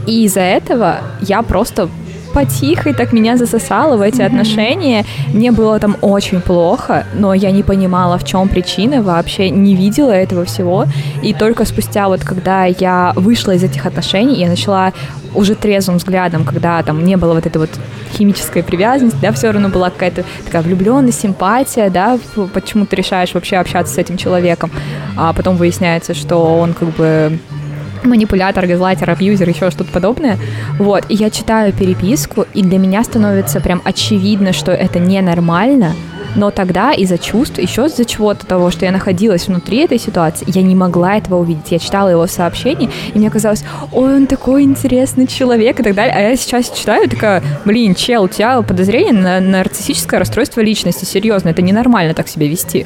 и 0.08 0.26
из-за 0.26 0.42
этого 0.42 0.75
я 1.22 1.42
просто 1.42 1.90
потихо 2.36 2.94
так 2.94 3.14
меня 3.14 3.38
засосало 3.38 3.96
в 3.96 4.02
эти 4.02 4.22
отношения. 4.22 5.06
Мне 5.34 5.52
было 5.52 5.80
там 5.80 5.96
очень 6.02 6.42
плохо, 6.42 7.06
но 7.14 7.34
я 7.34 7.52
не 7.52 7.64
понимала, 7.64 8.18
в 8.18 8.26
чем 8.26 8.50
причина, 8.50 9.02
вообще 9.02 9.50
не 9.50 9.74
видела 9.74 10.12
этого 10.12 10.44
всего. 10.44 10.86
И 11.24 11.34
только 11.34 11.66
спустя 11.66 12.10
вот, 12.10 12.26
когда 12.26 12.66
я 12.66 13.14
вышла 13.16 13.52
из 13.56 13.64
этих 13.64 13.86
отношений, 13.86 14.36
я 14.36 14.50
начала 14.50 14.92
уже 15.34 15.56
трезвым 15.56 15.98
взглядом, 15.98 16.44
когда 16.44 16.84
там 16.84 17.06
не 17.06 17.16
было 17.16 17.34
вот 17.34 17.46
этой 17.46 17.58
вот 17.58 17.70
химической 18.12 18.64
привязанности, 18.64 19.18
да, 19.22 19.32
все 19.32 19.52
равно 19.52 19.70
была 19.70 19.90
какая-то 19.90 20.24
такая 20.46 20.62
влюбленность, 20.62 21.22
симпатия, 21.22 21.90
да, 21.90 22.18
почему 22.54 22.86
ты 22.86 22.98
решаешь 22.98 23.34
вообще 23.34 23.58
общаться 23.58 23.94
с 23.94 23.98
этим 23.98 24.18
человеком, 24.18 24.72
а 25.18 25.34
потом 25.34 25.56
выясняется, 25.56 26.14
что 26.14 26.58
он 26.58 26.74
как 26.74 26.90
бы 26.90 27.40
манипулятор, 28.06 28.68
газлайтер, 28.68 29.10
абьюзер, 29.10 29.50
еще 29.50 29.72
что-то 29.72 29.92
подобное. 29.92 30.38
Вот, 30.80 31.06
и 31.10 31.16
я 31.16 31.30
читаю 31.30 31.74
переписку, 31.74 32.46
и 32.54 32.62
для 32.62 32.78
меня 32.78 33.04
становится 33.04 33.62
прям 33.62 33.82
очевидно, 33.84 34.54
что 34.54 34.72
это 34.72 35.00
ненормально, 35.00 35.94
Но 36.36 36.52
тогда 36.52 36.92
из-за 36.92 37.18
чувств, 37.18 37.58
еще 37.60 37.86
из-за 37.86 38.06
чего-то 38.06 38.46
того, 38.46 38.70
что 38.70 38.86
я 38.86 38.92
находилась 38.92 39.48
внутри 39.48 39.80
этой 39.80 39.98
ситуации, 39.98 40.46
я 40.48 40.62
не 40.62 40.76
могла 40.76 41.18
этого 41.18 41.40
увидеть. 41.40 41.72
Я 41.72 41.80
читала 41.80 42.10
его 42.10 42.28
сообщения, 42.28 42.90
и 43.14 43.18
мне 43.18 43.30
казалось, 43.30 43.64
ой, 43.92 44.16
он 44.16 44.28
такой 44.28 44.64
интересный 44.64 45.28
человек 45.28 45.80
и 45.80 45.84
так 45.84 45.96
далее. 45.96 46.14
А 46.16 46.22
я 46.22 46.36
сейчас 46.36 46.70
читаю, 46.70 47.10
такая, 47.10 47.42
блин, 47.64 47.96
чел, 47.96 48.24
у 48.24 48.28
тебя 48.28 48.62
подозрение 48.62 49.14
на 49.14 49.40
нарциссическое 49.40 50.20
расстройство 50.20 50.62
личности. 50.62 51.06
Серьезно, 51.06 51.50
это 51.50 51.62
ненормально 51.62 52.14
так 52.14 52.28
себя 52.28 52.48
вести. 52.48 52.86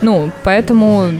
Ну, 0.00 0.30
поэтому 0.44 1.10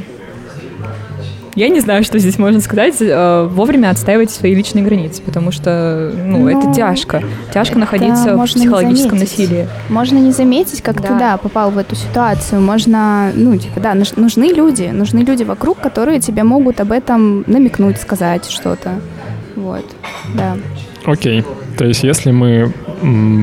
я 1.57 1.69
не 1.69 1.81
знаю, 1.81 2.05
что 2.05 2.19
здесь 2.19 2.39
можно 2.39 2.61
сказать. 2.61 2.95
Э, 3.01 3.49
вовремя 3.51 3.91
отстаивайте 3.91 4.33
свои 4.35 4.55
личные 4.55 4.85
границы, 4.85 5.23
потому 5.23 5.51
что, 5.51 6.13
ну, 6.15 6.39
Ну, 6.39 6.49
это 6.49 6.73
тяжко. 6.73 7.23
Тяжко 7.53 7.79
находиться 7.79 8.37
в 8.37 8.45
психологическом 8.45 9.19
насилии. 9.19 9.67
Можно 9.89 10.19
не 10.19 10.31
заметить, 10.33 10.83
как 10.83 11.01
Да. 11.03 11.09
ты, 11.09 11.19
да, 11.19 11.37
попал 11.39 11.71
в 11.71 11.79
эту 11.79 11.97
ситуацию. 11.97 12.61
Можно, 12.61 13.33
ну, 13.35 13.57
типа, 13.57 13.81
да, 13.81 13.95
нуж- 13.95 14.17
нужны 14.17 14.53
люди, 14.53 14.91
нужны 14.93 15.21
люди 15.21 15.43
вокруг, 15.43 15.79
которые 15.81 16.21
тебе 16.21 16.45
могут 16.45 16.81
об 16.81 16.93
этом 16.93 17.43
намекнуть, 17.47 18.01
сказать 18.01 18.45
что-то. 18.49 18.91
Вот, 19.57 19.85
да. 20.35 20.57
Окей. 21.05 21.45
То 21.79 21.85
есть, 21.85 22.05
если 22.05 22.31
мы 22.31 22.73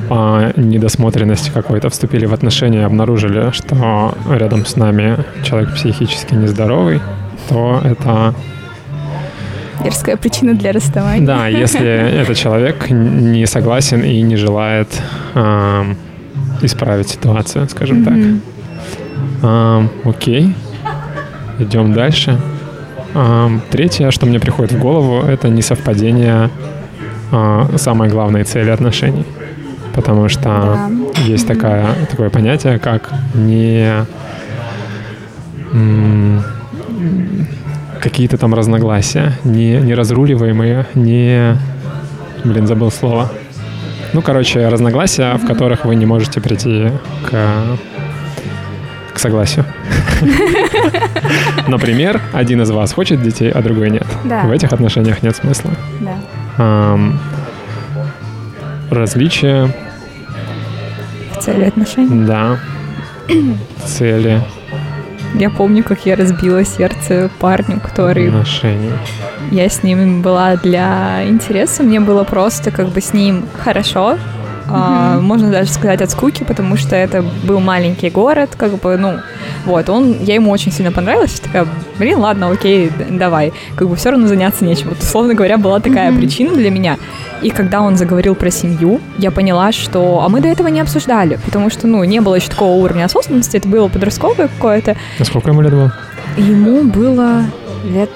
по 0.10 0.52
недосмотренности 0.56 1.52
какой-то 1.53 1.90
вступили 1.90 2.26
в 2.26 2.34
отношения 2.34 2.80
и 2.80 2.84
обнаружили, 2.84 3.52
что 3.52 4.15
рядом 4.30 4.65
с 4.65 4.76
нами 4.76 5.18
человек 5.44 5.73
психически 5.76 6.34
нездоровый, 6.34 6.99
то 7.49 7.82
это 7.84 8.34
Мерзкая 9.84 10.18
причина 10.18 10.53
для 10.53 10.72
расставания. 10.72 11.26
Да, 11.26 11.48
если 11.48 11.86
этот 12.22 12.38
человек 12.38 12.90
не 12.90 13.45
согласен 13.48 14.02
и 14.02 14.22
не 14.22 14.38
желает 14.38 14.88
ам, 15.34 15.98
исправить 16.61 17.10
ситуацию, 17.10 17.68
скажем 17.70 18.03
так. 18.06 18.14
Мгм. 18.14 18.41
Ам, 19.41 19.90
окей, 20.06 20.56
идем 21.60 21.94
дальше. 21.94 22.40
Ам, 23.14 23.61
третье, 23.70 24.11
что 24.11 24.26
мне 24.26 24.40
приходит 24.40 24.72
в 24.72 24.80
голову, 24.80 25.26
это 25.28 25.49
несовпадение 25.49 26.49
а, 27.32 27.68
самой 27.78 28.10
главной 28.10 28.44
цели 28.44 28.70
отношений. 28.70 29.26
Потому 29.94 30.30
что 30.30 30.44
Да. 30.44 30.90
есть 31.24 31.48
такая, 31.48 31.88
такое 32.10 32.30
понятие, 32.30 32.80
как 32.80 33.11
не 33.34 34.06
м, 35.74 36.44
какие-то 38.02 38.38
там 38.38 38.54
разногласия, 38.54 39.34
не, 39.44 39.78
неразруливаемые, 39.80 40.86
не... 40.96 41.58
Блин, 42.44 42.68
забыл 42.68 42.92
слово. 42.92 43.32
Ну, 44.14 44.22
короче, 44.22 44.68
разногласия, 44.68 45.36
в 45.38 45.48
которых 45.48 45.86
вы 45.86 45.96
не 45.96 46.06
можете 46.06 46.42
прийти 46.42 46.90
к, 47.30 47.32
к 49.14 49.20
согласию. 49.20 49.66
Например, 51.68 52.22
один 52.34 52.62
из 52.62 52.70
вас 52.72 52.92
хочет 52.94 53.22
детей, 53.24 53.50
а 53.50 53.62
другой 53.62 53.90
нет. 53.90 54.06
Да. 54.26 54.44
В 54.44 54.52
этих 54.52 54.72
отношениях 54.74 55.24
нет 55.24 55.36
смысла. 55.36 55.72
Да. 56.02 56.98
Различия, 58.92 59.70
В 61.36 61.40
цели 61.42 61.64
отношений. 61.66 62.26
да, 62.26 62.60
цели 63.86 64.42
Я 65.36 65.50
помню, 65.50 65.84
как 65.84 66.06
я 66.06 66.16
разбила 66.16 66.64
сердце 66.64 67.30
парню, 67.40 67.80
который 67.80 68.28
отношений. 68.28 68.92
Я 69.52 69.68
с 69.68 69.84
ним 69.84 70.22
была 70.22 70.56
для 70.56 71.24
интереса, 71.28 71.84
мне 71.84 72.00
было 72.00 72.24
просто 72.24 72.72
как 72.72 72.90
бы 72.90 73.02
с 73.02 73.14
ним 73.14 73.46
хорошо. 73.58 74.18
А, 74.68 75.19
можно 75.19 75.52
даже 75.52 75.69
сказать 75.69 76.02
от 76.02 76.11
скуки, 76.11 76.44
потому 76.44 76.77
что 76.77 76.95
это 76.95 77.23
был 77.44 77.60
маленький 77.60 78.10
город, 78.10 78.52
как 78.57 78.80
бы, 78.80 78.98
ну, 78.98 79.19
вот, 79.65 79.90
он, 79.90 80.18
я 80.22 80.35
ему 80.35 80.52
очень 80.52 80.72
сильно 80.72 80.91
понравилась, 80.91 81.40
такая, 81.40 81.68
блин, 81.98 82.19
ладно, 82.19 82.49
окей, 82.49 82.91
давай, 83.10 83.53
как 83.76 83.90
бы 83.90 83.95
все 83.95 84.11
равно 84.11 84.27
заняться 84.27 84.64
нечем. 84.64 84.90
Вот, 84.90 84.99
условно 84.99 85.34
говоря, 85.34 85.57
была 85.57 85.80
такая 85.80 86.14
причина 86.14 86.56
для 86.56 86.72
меня. 86.72 86.98
И 87.41 87.49
когда 87.49 87.81
он 87.81 87.98
заговорил 87.98 88.35
про 88.35 88.49
семью, 88.52 89.02
я 89.18 89.31
поняла, 89.31 89.72
что, 89.72 90.22
а 90.23 90.30
мы 90.30 90.40
до 90.40 90.48
этого 90.48 90.69
не 90.69 90.80
обсуждали, 90.80 91.40
потому 91.45 91.69
что, 91.69 91.88
ну, 91.88 92.03
не 92.03 92.22
было 92.22 92.35
еще 92.35 92.49
такого 92.49 92.72
уровня 92.72 93.06
осознанности, 93.06 93.57
это 93.57 93.68
было 93.68 93.90
подростковое 93.90 94.48
какое-то, 94.48 94.95
А 95.19 95.26
сколько 95.26 95.49
ему 95.49 95.61
лет 95.61 95.73
было? 95.73 95.94
Ему 96.38 96.84
было 96.84 97.44
лет 97.84 98.10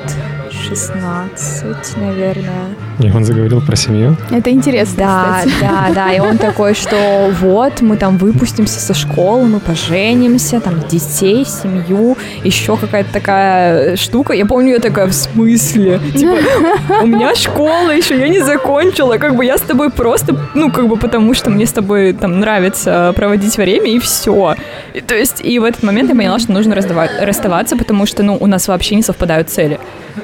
16, 0.67 1.97
наверное. 1.97 2.67
И 2.99 3.11
он 3.11 3.23
заговорил 3.23 3.61
про 3.61 3.75
семью. 3.75 4.17
Это 4.31 4.49
интересно, 4.51 4.95
Да, 4.97 5.35
кстати. 5.39 5.55
да, 5.61 5.87
да. 5.93 6.13
И 6.13 6.19
он 6.19 6.37
такой, 6.37 6.73
что 6.73 7.31
вот 7.41 7.81
мы 7.81 7.97
там 7.97 8.17
выпустимся 8.17 8.79
со 8.79 8.93
школы, 8.93 9.45
мы 9.47 9.59
поженимся, 9.59 10.59
там 10.59 10.79
детей, 10.89 11.45
семью, 11.45 12.17
еще 12.43 12.77
какая-то 12.77 13.11
такая 13.13 13.95
штука. 13.95 14.33
Я 14.33 14.45
помню, 14.45 14.73
я 14.73 14.79
такая, 14.79 15.07
в 15.07 15.13
смысле? 15.13 15.99
Типа, 16.15 16.35
у 17.03 17.07
меня 17.07 17.35
школа 17.35 17.91
еще, 17.91 18.19
я 18.19 18.27
не 18.29 18.39
закончила, 18.39 19.17
как 19.17 19.35
бы 19.35 19.45
я 19.45 19.57
с 19.57 19.61
тобой 19.61 19.89
просто, 19.89 20.35
ну, 20.53 20.71
как 20.71 20.87
бы 20.87 20.97
потому 20.97 21.33
что 21.33 21.49
мне 21.49 21.65
с 21.65 21.71
тобой 21.71 22.13
там 22.13 22.39
нравится 22.39 23.13
проводить 23.15 23.57
время, 23.57 23.89
и 23.91 23.99
все. 23.99 24.55
И, 24.93 25.01
то 25.01 25.15
есть, 25.15 25.41
и 25.43 25.59
в 25.59 25.63
этот 25.63 25.83
момент 25.83 26.09
я 26.09 26.15
поняла, 26.15 26.39
что 26.39 26.51
нужно 26.51 26.73
раздава- 26.75 27.09
расставаться, 27.21 27.77
потому 27.77 28.05
что, 28.05 28.23
ну, 28.23 28.37
у 28.39 28.47
нас 28.47 28.67
вообще 28.67 28.95
не 28.95 29.03
совпадают 29.03 29.49
цели. 29.49 29.79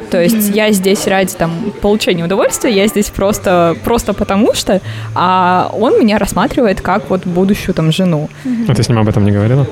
То 0.10 0.22
есть 0.22 0.33
я 0.34 0.72
здесь 0.72 1.08
ради 1.08 1.34
там 1.36 1.52
получения 1.82 2.24
удовольствия, 2.24 2.72
я 2.72 2.88
здесь 2.88 3.10
просто, 3.10 3.76
просто 3.84 4.14
потому 4.14 4.54
что, 4.54 4.82
а 5.16 5.70
он 5.74 6.00
меня 6.00 6.18
рассматривает 6.18 6.82
как 6.82 7.10
вот 7.10 7.26
будущую 7.26 7.76
там 7.76 7.92
жену. 7.92 8.30
А 8.68 8.76
ты 8.76 8.84
с 8.84 8.90
ним 8.90 9.00
об 9.00 9.08
этом 9.08 9.26
не 9.26 9.32
говорила? 9.32 9.68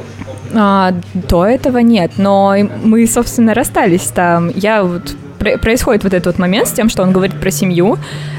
А, 0.53 0.93
до 1.13 1.45
этого 1.45 1.77
нет, 1.79 2.13
но 2.17 2.55
мы, 2.83 3.07
собственно, 3.07 3.53
расстались 3.53 4.07
там. 4.13 4.49
Я 4.53 4.83
вот 4.83 5.15
пр- 5.39 5.57
происходит 5.59 6.03
вот 6.03 6.13
этот 6.13 6.25
вот 6.27 6.39
момент 6.39 6.67
с 6.67 6.71
тем, 6.71 6.89
что 6.89 7.03
он 7.03 7.11
говорит 7.11 7.39
про 7.39 7.51
семью. 7.51 7.97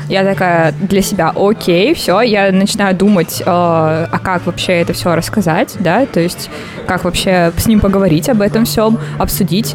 Я 0.09 0.24
такая 0.24 0.73
для 0.73 1.01
себя, 1.01 1.32
окей, 1.35 1.94
все, 1.94 2.20
я 2.20 2.53
начинаю 2.53 2.94
думать, 2.94 3.40
э, 3.40 3.44
а 3.47 4.19
как 4.23 4.44
вообще 4.47 4.74
это 4.74 4.93
все 4.93 5.15
рассказать, 5.15 5.74
да, 5.81 6.05
то 6.07 6.20
есть 6.20 6.51
как 6.86 7.05
вообще 7.05 7.53
с 7.57 7.66
ним 7.66 7.81
поговорить 7.81 8.28
об 8.28 8.43
этом 8.43 8.65
всем, 8.65 8.99
обсудить. 9.19 9.74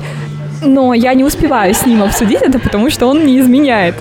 Но 0.62 0.94
я 0.94 1.14
не 1.14 1.24
успеваю 1.24 1.74
с 1.74 1.86
ним 1.86 2.04
обсудить 2.04 2.42
это, 2.42 2.60
потому 2.60 2.90
что 2.90 3.08
он 3.08 3.26
не 3.26 3.40
изменяет. 3.40 3.96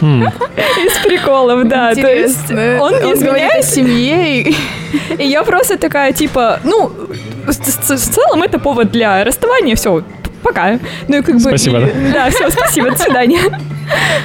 М, 0.00 0.24
Из 0.26 0.98
приколов, 1.04 1.66
да. 1.68 1.94
То 1.94 2.00
есть 2.12 2.50
Интересно. 2.50 2.82
он 2.82 2.92
не 2.92 2.98
говорит 3.14 3.16
о 3.16 3.60
изменяет, 3.60 3.64
семье. 3.64 4.40
и- 4.42 4.56
и 5.18 5.26
я 5.26 5.42
просто 5.44 5.78
такая, 5.78 6.12
типа, 6.12 6.60
ну, 6.64 6.90
в, 7.46 7.52
целом 7.54 8.42
это 8.42 8.58
повод 8.58 8.90
для 8.90 9.24
расставания, 9.24 9.76
все, 9.76 10.02
пока. 10.42 10.78
Ну 11.08 11.16
и 11.18 11.22
как 11.22 11.36
бы... 11.36 11.40
Спасибо, 11.40 11.88
Да, 12.12 12.28
все, 12.30 12.50
спасибо, 12.50 12.90
до 12.90 12.98
свидания. 12.98 13.40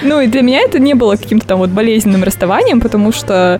Ну 0.02 0.22
и 0.22 0.28
для 0.28 0.41
меня 0.41 0.62
это 0.62 0.80
не 0.80 0.94
было 0.96 1.16
каким-то 1.16 1.46
там 1.48 1.60
вот 1.60 1.70
болезненным 1.70 2.24
расставанием, 2.24 2.80
потому 2.82 3.12
что, 3.12 3.60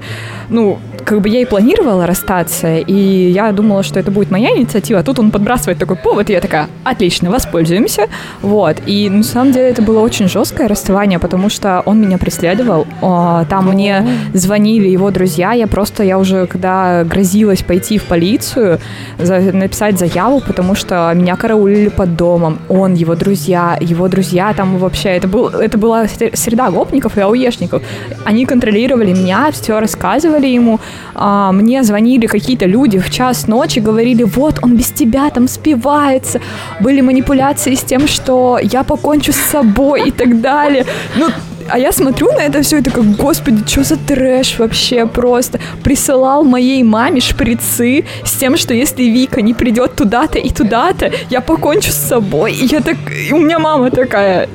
ну, 0.50 0.80
как 1.04 1.22
бы 1.22 1.30
я 1.30 1.42
и 1.42 1.46
планировала 1.46 2.06
расстаться, 2.06 2.78
и 2.78 3.32
я 3.32 3.52
думала, 3.52 3.84
что 3.84 4.00
это 4.00 4.12
будет 4.12 4.32
моя 4.32 4.56
инициатива, 4.58 5.00
а 5.00 5.04
тут 5.04 5.20
он 5.20 5.32
подбрасывает 5.32 5.78
такой 5.78 5.96
повод, 5.96 6.30
и 6.30 6.34
я 6.34 6.42
такая, 6.42 6.68
отлично, 6.84 7.30
воспользуемся, 7.30 8.08
вот. 8.42 8.78
И 8.86 9.10
на 9.10 9.24
самом 9.24 9.52
деле 9.52 9.70
это 9.70 9.82
было 9.82 10.00
очень 10.00 10.28
жесткое 10.28 10.68
расставание, 10.68 11.20
потому 11.20 11.50
что 11.50 11.82
он 11.86 12.02
меня 12.02 12.18
преследовал, 12.18 12.88
а, 13.02 13.46
там 13.46 13.70
мне 13.70 14.08
звонили 14.34 14.88
его 14.88 15.12
друзья, 15.12 15.54
я 15.54 15.68
просто, 15.68 16.04
я 16.04 16.18
уже 16.18 16.48
когда 16.48 17.04
грозилась 17.04 17.64
пойти 17.64 17.98
в 17.98 18.04
полицию, 18.04 18.80
написать 19.18 20.00
заяву, 20.00 20.42
потому 20.46 20.76
что 20.76 21.12
меня 21.16 21.36
караулили 21.36 21.90
под 21.90 22.16
домом, 22.16 22.60
он, 22.70 22.94
его 22.94 23.16
друзья, 23.16 23.78
его 23.80 24.08
друзья, 24.08 24.54
там 24.54 24.78
вообще, 24.78 25.10
это, 25.10 25.28
был, 25.28 25.48
это 25.48 25.78
была 25.78 26.06
сре- 26.06 26.36
среда 26.36 26.72
гопников 26.72 27.18
и 27.18 27.22
ауешников, 27.22 27.82
они 28.26 28.46
контролировали 28.46 29.14
меня, 29.14 29.52
все 29.52 29.80
рассказывали 29.80 30.48
ему, 30.48 30.80
а, 31.16 31.52
мне 31.52 31.84
звонили 31.84 32.28
какие-то 32.28 32.66
люди 32.66 33.00
в 33.00 33.10
час 33.10 33.48
ночи, 33.48 33.80
говорили, 33.80 34.24
вот, 34.24 34.60
он 34.62 34.76
без 34.76 34.92
тебя 34.92 35.30
там 35.30 35.48
спивается, 35.48 36.42
были 36.80 37.02
манипуляции 37.02 37.76
с 37.76 37.82
тем, 37.82 38.08
что 38.08 38.60
я 38.62 38.84
покончу 38.84 39.34
с 39.34 39.38
собой 39.38 40.10
и 40.10 40.12
так 40.12 40.42
далее, 40.42 40.86
ну, 41.16 41.28
а 41.72 41.78
я 41.78 41.92
смотрю 41.92 42.32
на 42.32 42.42
это 42.42 42.62
все 42.62 42.78
и 42.78 42.82
такая, 42.82 43.04
господи, 43.04 43.64
что 43.68 43.84
за 43.84 43.98
трэш 43.98 44.60
вообще 44.60 45.06
просто. 45.06 45.60
Присылал 45.84 46.44
моей 46.44 46.84
маме 46.84 47.22
шприцы 47.22 48.06
с 48.24 48.32
тем, 48.34 48.58
что 48.58 48.74
если 48.74 49.04
Вика 49.04 49.42
не 49.42 49.54
придет 49.54 49.96
туда-то 49.96 50.40
и 50.40 50.50
туда-то, 50.50 51.12
я 51.30 51.42
покончу 51.42 51.92
с 51.92 51.96
собой. 51.96 52.54
И 52.54 52.66
я 52.66 52.82
так, 52.82 52.98
и 53.30 53.34
у 53.34 53.38
меня 53.38 53.60
мама 53.60 53.92
такая, 53.92 54.50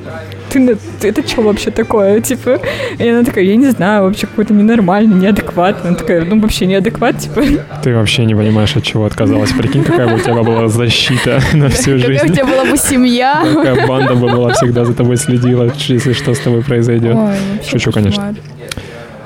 ты, 0.99 1.07
это 1.09 1.27
что 1.27 1.41
вообще 1.41 1.71
такое? 1.71 2.21
Типа, 2.21 2.59
и 2.97 3.07
она 3.07 3.23
такая, 3.23 3.43
я 3.43 3.55
не 3.55 3.69
знаю, 3.71 4.03
вообще 4.03 4.27
какой-то 4.27 4.53
ненормальный, 4.53 5.15
неадекватный. 5.15 5.89
Она 5.89 5.97
такая, 5.97 6.23
ну 6.25 6.39
вообще 6.39 6.65
неадекват, 6.65 7.17
типа. 7.19 7.43
Ты 7.83 7.95
вообще 7.95 8.25
не 8.25 8.35
понимаешь, 8.35 8.75
от 8.75 8.83
чего 8.83 9.05
отказалась. 9.05 9.51
Прикинь, 9.51 9.83
какая 9.83 10.07
бы 10.07 10.15
у 10.15 10.19
тебя 10.19 10.43
была 10.43 10.67
защита 10.67 11.41
на 11.53 11.69
всю 11.69 11.97
Какая 11.97 12.15
у 12.15 12.19
жизнь. 12.19 12.33
тебя 12.33 12.45
была 12.45 12.65
бы 12.65 12.77
семья. 12.77 13.43
Какая 13.53 13.87
банда 13.87 14.15
бы 14.15 14.29
была 14.29 14.53
всегда 14.53 14.85
за 14.85 14.93
тобой 14.93 15.17
следила, 15.17 15.71
если 15.87 16.13
что 16.13 16.33
с 16.33 16.39
тобой 16.39 16.61
произойдет. 16.63 17.15
Ой, 17.15 17.35
Шучу, 17.69 17.91
конечно. 17.91 18.35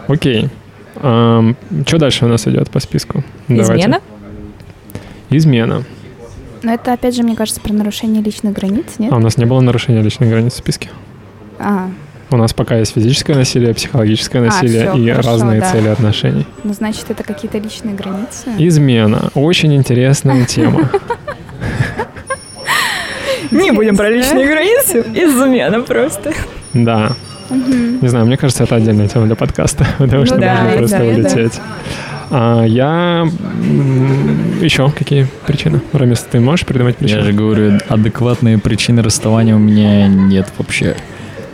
Окей. 0.07 0.49
что 0.95 1.97
дальше 1.97 2.25
у 2.25 2.27
нас 2.27 2.47
идет 2.47 2.69
по 2.69 2.79
списку? 2.79 3.23
Давайте. 3.47 3.73
Измена? 3.73 4.01
Измена. 5.29 5.83
Но 6.61 6.73
это, 6.73 6.93
опять 6.93 7.15
же, 7.15 7.23
мне 7.23 7.35
кажется, 7.35 7.61
про 7.61 7.71
нарушение 7.73 8.21
личных 8.21 8.53
границ, 8.53 8.85
нет? 8.97 9.13
А 9.13 9.15
у 9.15 9.19
нас 9.19 9.37
не 9.37 9.45
было 9.45 9.61
нарушения 9.61 10.01
личных 10.01 10.29
границ 10.29 10.53
в 10.53 10.57
списке. 10.57 10.89
А, 11.59 11.89
У 12.31 12.37
нас 12.37 12.53
пока 12.53 12.77
есть 12.77 12.93
физическое 12.93 13.35
насилие, 13.35 13.73
психологическое 13.73 14.39
А, 14.39 14.41
насилие 14.45 14.89
всё, 14.91 14.97
и 14.97 15.09
хорошо, 15.11 15.29
разные 15.31 15.59
да. 15.61 15.71
цели 15.71 15.87
отношений. 15.89 16.45
ну, 16.63 16.73
значит, 16.73 17.05
это 17.09 17.23
какие-то 17.23 17.57
личные 17.57 17.95
границы. 17.95 18.49
Измена. 18.57 19.29
Очень 19.35 19.75
интересная 19.75 20.45
тема. 20.45 20.89
Не 23.51 23.71
будем 23.71 23.97
про 23.97 24.09
личные 24.09 24.45
границы, 24.47 24.99
измена 25.13 25.81
просто. 25.81 26.33
Да. 26.73 27.11
Не 27.49 28.07
знаю, 28.07 28.25
мне 28.27 28.37
кажется, 28.37 28.63
это 28.63 28.75
отдельная 28.75 29.07
тема 29.07 29.25
для 29.25 29.35
подкаста, 29.35 29.87
потому 29.97 30.25
что 30.25 30.35
Ну 30.35 30.45
можно 30.45 30.77
просто 30.77 31.03
улететь. 31.03 31.59
А 32.31 32.63
я... 32.63 33.27
Еще 34.61 34.91
какие 34.91 35.25
причины? 35.47 35.81
Рамис, 35.93 36.19
ты 36.31 36.39
можешь 36.39 36.63
придумать 36.67 36.95
Я 36.99 37.07
причины? 37.07 37.21
же 37.23 37.33
говорю, 37.33 37.79
адекватные 37.87 38.59
причины 38.59 39.01
расставания 39.01 39.55
у 39.55 39.59
меня 39.59 40.07
нет 40.07 40.47
вообще. 40.59 40.95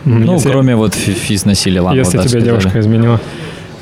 Ну, 0.06 0.34
если- 0.34 0.50
кроме 0.50 0.76
вот 0.76 0.94
фи- 0.94 1.14
физ-насилия, 1.14 1.82
ладно. 1.82 1.98
Если 2.00 2.18
вот 2.18 2.28
тебя 2.28 2.40
сказали. 2.42 2.60
девушка 2.60 2.80
изменила. 2.80 3.20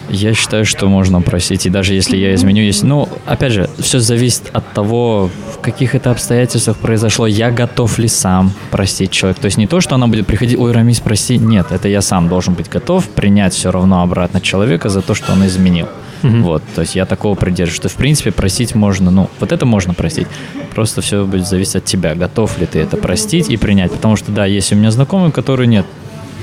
Я 0.09 0.33
считаю, 0.33 0.65
что 0.65 0.87
можно 0.89 1.21
простить. 1.21 1.65
И 1.65 1.69
даже 1.69 1.93
если 1.93 2.17
я 2.17 2.35
изменю, 2.35 2.61
если... 2.61 2.85
Ну, 2.85 3.07
опять 3.25 3.53
же, 3.53 3.69
все 3.79 3.99
зависит 3.99 4.43
от 4.51 4.69
того, 4.73 5.29
в 5.55 5.59
каких 5.61 5.95
это 5.95 6.11
обстоятельствах 6.11 6.77
произошло. 6.77 7.25
Я 7.25 7.51
готов 7.51 7.97
ли 7.97 8.07
сам 8.09 8.51
простить 8.69 9.11
человека. 9.11 9.41
То 9.41 9.45
есть 9.45 9.57
не 9.57 9.65
то, 9.65 9.79
что 9.81 9.95
она 9.95 10.07
будет 10.07 10.27
приходить, 10.27 10.59
ой, 10.59 10.71
Рамис, 10.73 10.99
прости. 10.99 11.37
Нет, 11.37 11.67
это 11.71 11.87
я 11.87 12.01
сам 12.01 12.27
должен 12.27 12.53
быть 12.53 12.69
готов 12.69 13.07
принять 13.09 13.53
все 13.53 13.71
равно 13.71 14.01
обратно 14.03 14.41
человека 14.41 14.89
за 14.89 15.01
то, 15.01 15.13
что 15.15 15.31
он 15.31 15.45
изменил. 15.47 15.87
Мгм. 16.21 16.43
Вот, 16.43 16.63
то 16.75 16.81
есть 16.81 16.95
я 16.95 17.05
такого 17.05 17.35
придерживаюсь, 17.35 17.75
что 17.75 17.89
в 17.89 17.95
принципе 17.95 18.31
простить 18.31 18.75
можно, 18.75 19.11
ну, 19.11 19.29
вот 19.39 19.51
это 19.51 19.65
можно 19.65 19.93
простить. 19.93 20.27
Просто 20.73 21.01
все 21.01 21.25
будет 21.25 21.45
зависеть 21.47 21.77
от 21.77 21.85
тебя, 21.85 22.13
готов 22.15 22.57
ли 22.59 22.65
ты 22.65 22.79
это 22.79 22.97
простить 22.97 23.49
и 23.49 23.57
принять. 23.57 23.91
Потому 23.91 24.15
что, 24.15 24.31
да, 24.31 24.45
есть 24.45 24.71
у 24.71 24.75
меня 24.75 24.91
знакомые, 24.91 25.31
которые 25.31 25.67
нет. 25.67 25.85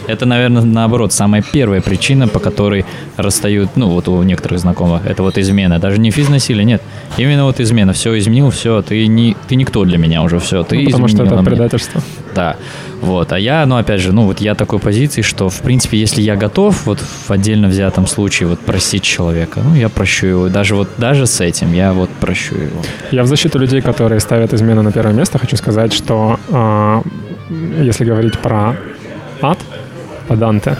Это, 0.06 0.26
наверное, 0.26 0.62
наоборот, 0.62 1.12
самая 1.12 1.42
первая 1.42 1.80
причина, 1.80 2.28
по 2.28 2.38
которой 2.38 2.84
расстают, 3.16 3.70
ну, 3.76 3.88
вот 3.88 4.08
у 4.08 4.22
некоторых 4.22 4.58
знакомых, 4.60 5.06
это 5.06 5.22
вот 5.22 5.38
измена. 5.38 5.78
Даже 5.78 5.98
не 5.98 6.10
физнасилие, 6.10 6.64
нет. 6.64 6.82
Именно 7.16 7.44
вот 7.44 7.60
измена. 7.60 7.92
Все 7.92 8.18
изменил, 8.18 8.50
все, 8.50 8.82
ты, 8.82 9.06
не, 9.06 9.36
ты 9.48 9.56
никто 9.56 9.84
для 9.84 9.98
меня 9.98 10.22
уже, 10.22 10.38
все, 10.38 10.62
ты 10.62 10.76
Ну, 10.78 10.84
потому 10.86 11.08
что 11.08 11.24
это 11.24 11.36
мне. 11.36 11.44
предательство. 11.44 12.02
Да, 12.34 12.56
вот. 13.00 13.32
А 13.32 13.38
я, 13.38 13.66
ну, 13.66 13.76
опять 13.76 14.00
же, 14.00 14.12
ну, 14.12 14.24
вот 14.24 14.40
я 14.40 14.54
такой 14.54 14.78
позиции, 14.78 15.22
что, 15.22 15.48
в 15.48 15.60
принципе, 15.60 15.98
если 15.98 16.22
я 16.22 16.36
готов, 16.36 16.86
вот 16.86 16.98
в 17.00 17.30
отдельно 17.30 17.68
взятом 17.68 18.06
случае, 18.06 18.48
вот 18.48 18.60
простить 18.60 19.02
человека, 19.02 19.60
ну, 19.64 19.74
я 19.74 19.88
прощу 19.88 20.26
его. 20.26 20.48
Даже 20.48 20.74
вот, 20.76 20.88
даже 20.98 21.26
с 21.26 21.40
этим 21.40 21.72
я 21.72 21.92
вот 21.92 22.10
прощу 22.10 22.54
его. 22.54 22.82
Я 23.10 23.22
в 23.22 23.26
защиту 23.26 23.58
людей, 23.58 23.80
которые 23.80 24.20
ставят 24.20 24.52
измену 24.54 24.82
на 24.82 24.92
первое 24.92 25.14
место, 25.14 25.38
хочу 25.38 25.56
сказать, 25.56 25.92
что 25.92 26.38
а, 26.50 27.02
если 27.80 28.04
говорить 28.04 28.38
про 28.38 28.76
ад, 29.42 29.58
по 30.30 30.36
Данте 30.36 30.76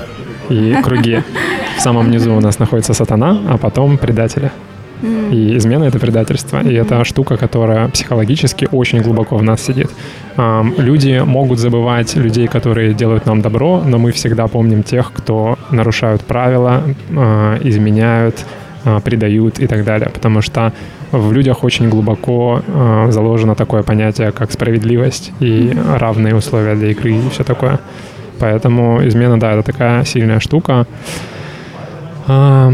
и 0.48 0.76
круги, 0.84 1.22
в 1.76 1.80
самом 1.80 2.08
низу 2.10 2.32
у 2.32 2.40
нас 2.40 2.60
находится 2.60 2.94
сатана, 2.94 3.36
а 3.48 3.58
потом 3.58 3.98
предатели. 3.98 4.52
И 5.32 5.56
измена— 5.56 5.84
это 5.88 5.98
предательство. 5.98 6.60
И 6.60 6.72
это 6.74 7.04
штука, 7.04 7.36
которая 7.36 7.88
психологически 7.88 8.68
очень 8.70 9.02
глубоко 9.02 9.36
в 9.36 9.42
нас 9.42 9.60
сидит. 9.60 9.90
Люди 10.78 11.22
могут 11.24 11.58
забывать 11.58 12.14
людей, 12.16 12.46
которые 12.46 12.94
делают 12.94 13.26
нам 13.26 13.40
добро, 13.40 13.82
но 13.84 13.98
мы 13.98 14.12
всегда 14.12 14.46
помним 14.46 14.82
тех, 14.84 15.12
кто 15.12 15.58
нарушают 15.72 16.22
правила, 16.22 16.82
а, 17.16 17.58
изменяют, 17.64 18.46
а, 18.84 19.00
предают 19.00 19.58
и 19.58 19.66
так 19.66 19.84
далее. 19.84 20.10
Потому 20.10 20.42
что 20.42 20.72
в 21.12 21.32
людях 21.32 21.64
очень 21.64 21.88
глубоко 21.88 22.62
а, 22.68 23.10
заложено 23.10 23.54
такое 23.54 23.82
понятие, 23.82 24.30
как 24.30 24.52
справедливость 24.52 25.32
и 25.40 25.76
равные 25.98 26.36
условия 26.36 26.76
для 26.76 26.90
игры 26.90 27.10
и 27.10 27.28
все 27.30 27.42
такое. 27.42 27.80
Поэтому 28.40 29.06
измена, 29.06 29.38
да, 29.38 29.52
это 29.52 29.62
такая 29.72 30.04
сильная 30.04 30.40
штука. 30.40 30.86
А, 32.26 32.72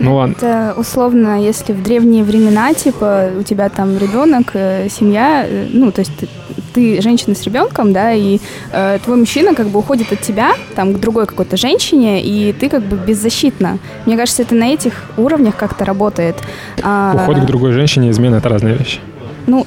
Ну 0.00 0.16
ладно. 0.16 0.34
Это 0.36 0.74
условно, 0.76 1.40
если 1.40 1.72
в 1.72 1.82
древние 1.82 2.24
времена, 2.24 2.74
типа, 2.74 3.28
у 3.38 3.42
тебя 3.42 3.68
там 3.68 3.96
ребенок, 3.96 4.50
э, 4.54 4.88
семья, 4.88 5.44
э, 5.46 5.68
ну, 5.72 5.92
то 5.92 6.00
есть 6.00 6.12
ты, 6.16 6.28
ты 6.74 7.00
женщина 7.02 7.34
с 7.34 7.42
ребенком, 7.44 7.92
да, 7.92 8.12
и 8.12 8.40
э, 8.72 8.98
твой 9.04 9.16
мужчина 9.16 9.54
как 9.54 9.68
бы 9.68 9.78
уходит 9.78 10.12
от 10.12 10.20
тебя, 10.20 10.54
там, 10.74 10.94
к 10.94 11.00
другой 11.00 11.26
какой-то 11.26 11.56
женщине, 11.56 12.22
и 12.22 12.52
ты 12.52 12.68
как 12.68 12.82
бы 12.82 12.96
беззащитна. 12.96 13.78
Мне 14.06 14.16
кажется, 14.16 14.42
это 14.42 14.54
на 14.54 14.72
этих 14.72 14.92
уровнях 15.16 15.54
как-то 15.56 15.84
работает. 15.84 16.36
А, 16.82 17.12
Уход 17.14 17.38
к 17.38 17.46
другой 17.46 17.72
женщине 17.72 18.10
измена— 18.10 18.36
это 18.36 18.48
разные 18.48 18.74
вещи. 18.74 18.98
Ну, 19.46 19.64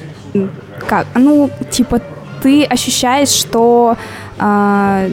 как? 0.86 1.06
Ну, 1.14 1.50
типа, 1.70 2.00
ты 2.42 2.64
ощущаешь, 2.64 3.28
что 3.28 3.96
а, 4.38 5.08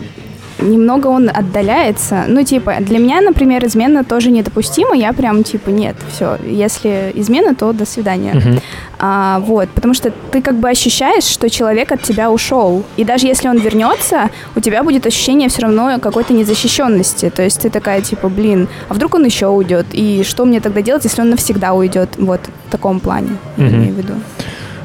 немного 0.60 1.08
он 1.08 1.30
отдаляется. 1.30 2.26
Ну, 2.28 2.44
типа, 2.44 2.76
для 2.80 3.00
меня, 3.00 3.22
например, 3.22 3.66
измена 3.66 4.04
тоже 4.04 4.32
недопустима. 4.32 4.96
Я 4.96 5.14
прям, 5.14 5.44
типа, 5.44 5.70
нет, 5.70 5.96
все. 6.12 6.38
Если 6.46 7.12
измена, 7.16 7.56
то 7.56 7.74
до 7.74 7.86
свидания. 7.86 8.62
А, 8.98 9.40
вот, 9.40 9.70
потому 9.70 9.94
что 9.94 10.12
ты 10.32 10.42
как 10.42 10.56
бы 10.56 10.70
ощущаешь, 10.70 11.26
что 11.26 11.50
человек 11.50 11.92
от 11.92 12.02
тебя 12.02 12.32
ушел. 12.32 12.84
И 12.96 13.04
даже 13.04 13.28
если 13.28 13.50
он 13.50 13.58
вернется, 13.58 14.30
у 14.56 14.62
тебя 14.62 14.84
будет 14.84 15.06
ощущение 15.06 15.50
все 15.50 15.64
равно 15.64 16.00
какой-то 16.00 16.34
незащищенности. 16.34 17.30
То 17.30 17.44
есть 17.44 17.62
ты 17.62 17.70
такая, 17.70 18.02
типа, 18.02 18.30
блин, 18.30 18.68
а 18.88 18.94
вдруг 18.94 19.16
он 19.16 19.26
еще 19.26 19.48
уйдет? 19.48 19.88
И 19.92 20.24
что 20.24 20.46
мне 20.46 20.62
тогда 20.62 20.82
делать, 20.82 21.04
если 21.04 21.22
он 21.22 21.30
навсегда 21.30 21.74
уйдет? 21.74 22.10
Вот 22.18 22.42
в 22.68 22.72
таком 22.72 23.00
плане, 23.00 23.32
я 23.58 23.68
имею 23.68 23.94
в 23.94 23.98
виду. 23.98 24.14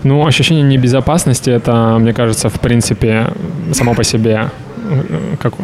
Ну, 0.02 0.26
ощущение 0.26 0.62
небезопасности— 0.64 1.50
это, 1.50 1.96
мне 1.98 2.12
кажется, 2.12 2.48
в 2.48 2.58
принципе, 2.60 3.26
само 3.72 3.94
по 3.94 4.02
себе 4.04 4.50
э, 4.90 5.36
как, 5.40 5.54
э, 5.58 5.62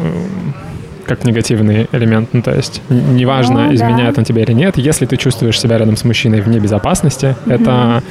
как 1.05 1.23
негативный 1.25 1.87
элемент. 1.91 2.29
Ну, 2.33 2.41
то 2.41 2.53
есть 2.53 2.81
неважно, 2.89 3.63
Ну, 3.63 3.69
да. 3.69 3.75
изменяет 3.75 4.17
он 4.17 4.23
тебя 4.25 4.43
или 4.43 4.53
нет, 4.53 4.77
если 4.77 5.05
ты 5.05 5.17
чувствуешь 5.17 5.59
себя 5.59 5.77
рядом 5.77 5.97
с 5.97 6.03
мужчиной 6.03 6.41
в 6.41 6.47
небезопасности, 6.49 7.35
это... 7.47 8.03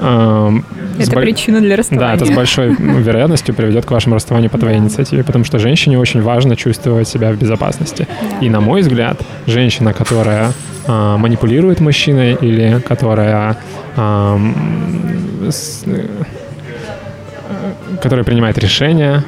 эм, 0.00 0.64
с 0.98 1.02
Это 1.08 1.12
боль- 1.16 1.22
причина 1.24 1.60
для 1.60 1.70
Да, 1.70 1.76
расставания. 1.76 2.16
это 2.16 2.24
с 2.26 2.30
большой 2.30 2.74
вероятностью 2.74 3.54
приведет 3.54 3.84
к 3.86 3.90
вашему 3.90 4.14
расставанию 4.16 4.50
по 4.50 4.58
твоей 4.58 4.78
инициативе, 4.78 5.22
потому 5.24 5.44
что 5.44 5.58
женщине 5.58 5.98
очень 5.98 6.22
важно 6.22 6.56
чувствовать 6.56 7.08
себя 7.08 7.30
в 7.32 7.36
безопасности. 7.36 8.06
Да. 8.20 8.46
И, 8.46 8.48
на 8.50 8.60
мой 8.60 8.80
взгляд, 8.82 9.20
женщина, 9.46 9.92
которая 9.92 10.52
а, 10.86 11.16
манипулирует 11.16 11.80
мужчиной 11.80 12.34
или 12.40 12.80
которая 12.80 13.56
ам, 13.96 14.52
с- 14.52 15.06
э, 15.06 15.31
которая 18.00 18.24
принимает 18.24 18.58
решения, 18.58 19.24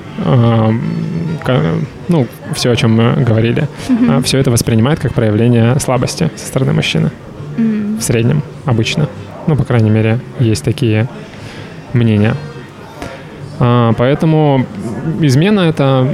ка- 1.45 1.61
ну, 2.09 2.27
все, 2.55 2.70
о 2.70 2.77
чем 2.77 2.93
мы 2.93 3.23
говорили, 3.24 3.69
все 4.24 4.39
это 4.39 4.51
воспринимает 4.51 4.99
как 5.01 5.12
проявление 5.15 5.78
слабости 5.81 6.31
со 6.36 6.47
стороны 6.47 6.73
мужчины. 6.73 7.11
В 7.57 8.01
среднем, 8.01 8.43
обычно. 8.65 9.09
Ну, 9.47 9.57
по 9.57 9.65
крайней 9.65 9.91
мере, 9.91 10.19
есть 10.41 10.65
такие 10.65 11.09
мнения. 11.93 12.35
А, 13.60 13.93
поэтому 13.97 14.66
измена— 15.20 15.60
это 15.68 16.09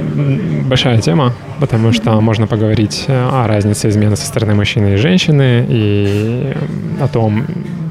большая 0.65 0.99
тема, 1.01 1.33
потому 1.59 1.91
что 1.91 2.21
можно 2.21 2.47
поговорить 2.47 3.05
э, 3.07 3.29
о 3.31 3.47
разнице 3.47 3.89
измены 3.89 4.15
со 4.15 4.25
стороны 4.25 4.53
мужчины 4.53 4.93
и 4.93 4.97
женщины, 4.97 5.65
и 5.67 6.53
о 7.01 7.07
том, 7.07 7.45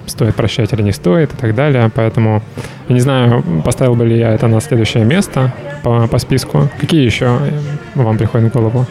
стоит 0.06 0.34
прощать 0.34 0.72
или 0.72 0.82
не 0.82 0.92
стоит, 0.92 1.32
и 1.32 1.36
так 1.36 1.54
далее. 1.54 1.90
Поэтому, 1.94 2.42
я 2.88 2.94
не 2.94 3.00
знаю, 3.00 3.42
поставил 3.64 3.94
бы 3.94 4.06
ли 4.06 4.18
я 4.18 4.32
это 4.32 4.48
на 4.48 4.60
следующее 4.60 5.04
место 5.04 5.52
по, 5.82 6.06
по 6.06 6.18
списку. 6.18 6.68
Какие 6.80 7.04
еще 7.04 7.26
э, 7.26 7.50
вам 7.94 8.18
приходят 8.18 8.50
в 8.50 8.54
голову 8.54 8.86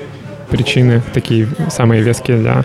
причины, 0.50 1.02
такие 1.14 1.48
самые 1.70 2.02
веские 2.02 2.38
для... 2.38 2.64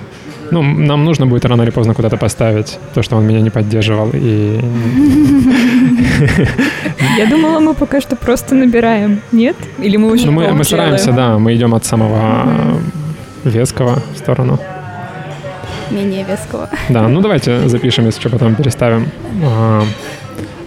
Ну, 0.50 0.62
нам 0.62 1.04
нужно 1.04 1.26
будет 1.26 1.44
рано 1.44 1.62
или 1.62 1.70
поздно 1.70 1.94
куда-то 1.94 2.16
поставить 2.16 2.78
то, 2.94 3.02
что 3.02 3.16
он 3.16 3.26
меня 3.26 3.40
не 3.40 3.50
поддерживал, 3.50 4.10
и 4.12 4.60
Я 7.18 7.26
думала, 7.26 7.60
мы 7.60 7.74
пока 7.74 8.00
что 8.00 8.16
просто 8.16 8.54
набираем. 8.54 9.20
Нет? 9.32 9.56
Или 9.78 9.96
мы 9.96 10.12
уже 10.12 10.26
Ну, 10.26 10.32
мы, 10.32 10.42
мы 10.42 10.46
делаем? 10.48 10.64
стараемся, 10.64 11.12
да, 11.12 11.38
мы 11.38 11.54
идем 11.54 11.74
от 11.74 11.84
самого 11.84 12.78
веского 13.44 14.02
в 14.14 14.18
сторону. 14.18 14.58
Менее 15.90 16.24
веского. 16.24 16.68
Да, 16.88 17.08
ну 17.08 17.20
давайте 17.20 17.68
запишем, 17.68 18.06
если 18.06 18.20
что, 18.20 18.30
потом 18.30 18.54
переставим. 18.54 19.08
А, 19.44 19.82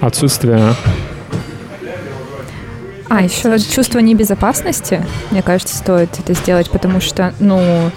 Отсутствие... 0.02 0.62
А, 3.10 3.22
еще 3.22 3.58
чувство 3.60 4.00
небезопасности, 4.00 5.06
мне 5.32 5.42
кажется, 5.42 5.78
стоит 5.78 6.10
это 6.20 6.34
сделать, 6.34 6.70
потому 6.70 7.00
что, 7.00 7.34
ну, 7.40 7.90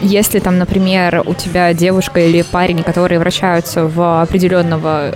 если 0.00 0.38
там, 0.38 0.58
например, 0.58 1.22
у 1.24 1.34
тебя 1.34 1.72
девушка 1.72 2.20
или 2.20 2.42
парень, 2.42 2.82
которые 2.82 3.18
вращаются 3.18 3.86
в 3.86 4.22
определенного 4.22 5.10
э, 5.10 5.14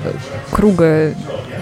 круга 0.51 1.15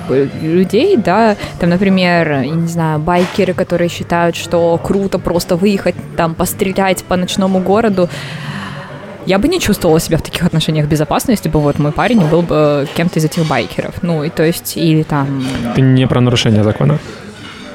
бы, 0.08 0.30
людей, 0.40 0.96
да, 0.96 1.36
там, 1.60 1.70
например, 1.70 2.32
я 2.32 2.54
не 2.54 2.68
знаю, 2.68 2.98
байкеры, 2.98 3.54
которые 3.54 3.88
считают, 3.88 4.36
что 4.36 4.78
круто 4.82 5.18
просто 5.18 5.56
выехать 5.56 5.94
там 6.16 6.34
пострелять 6.34 7.04
по 7.04 7.16
ночному 7.16 7.60
городу, 7.60 8.08
я 9.26 9.38
бы 9.38 9.48
не 9.48 9.60
чувствовала 9.60 10.00
себя 10.00 10.16
в 10.16 10.22
таких 10.22 10.42
отношениях 10.44 10.86
в 10.86 10.88
безопасности, 10.88 11.48
бы 11.48 11.60
вот 11.60 11.78
мой 11.78 11.92
парень 11.92 12.20
был 12.20 12.40
бы 12.40 12.88
кем-то 12.96 13.18
из 13.18 13.24
этих 13.26 13.46
байкеров. 13.46 14.02
Ну, 14.02 14.24
и 14.24 14.30
то 14.30 14.42
есть, 14.42 14.76
или 14.76 15.02
там... 15.02 15.44
Ты 15.74 15.82
не 15.82 16.06
про 16.06 16.20
нарушение 16.20 16.64
закона. 16.64 16.98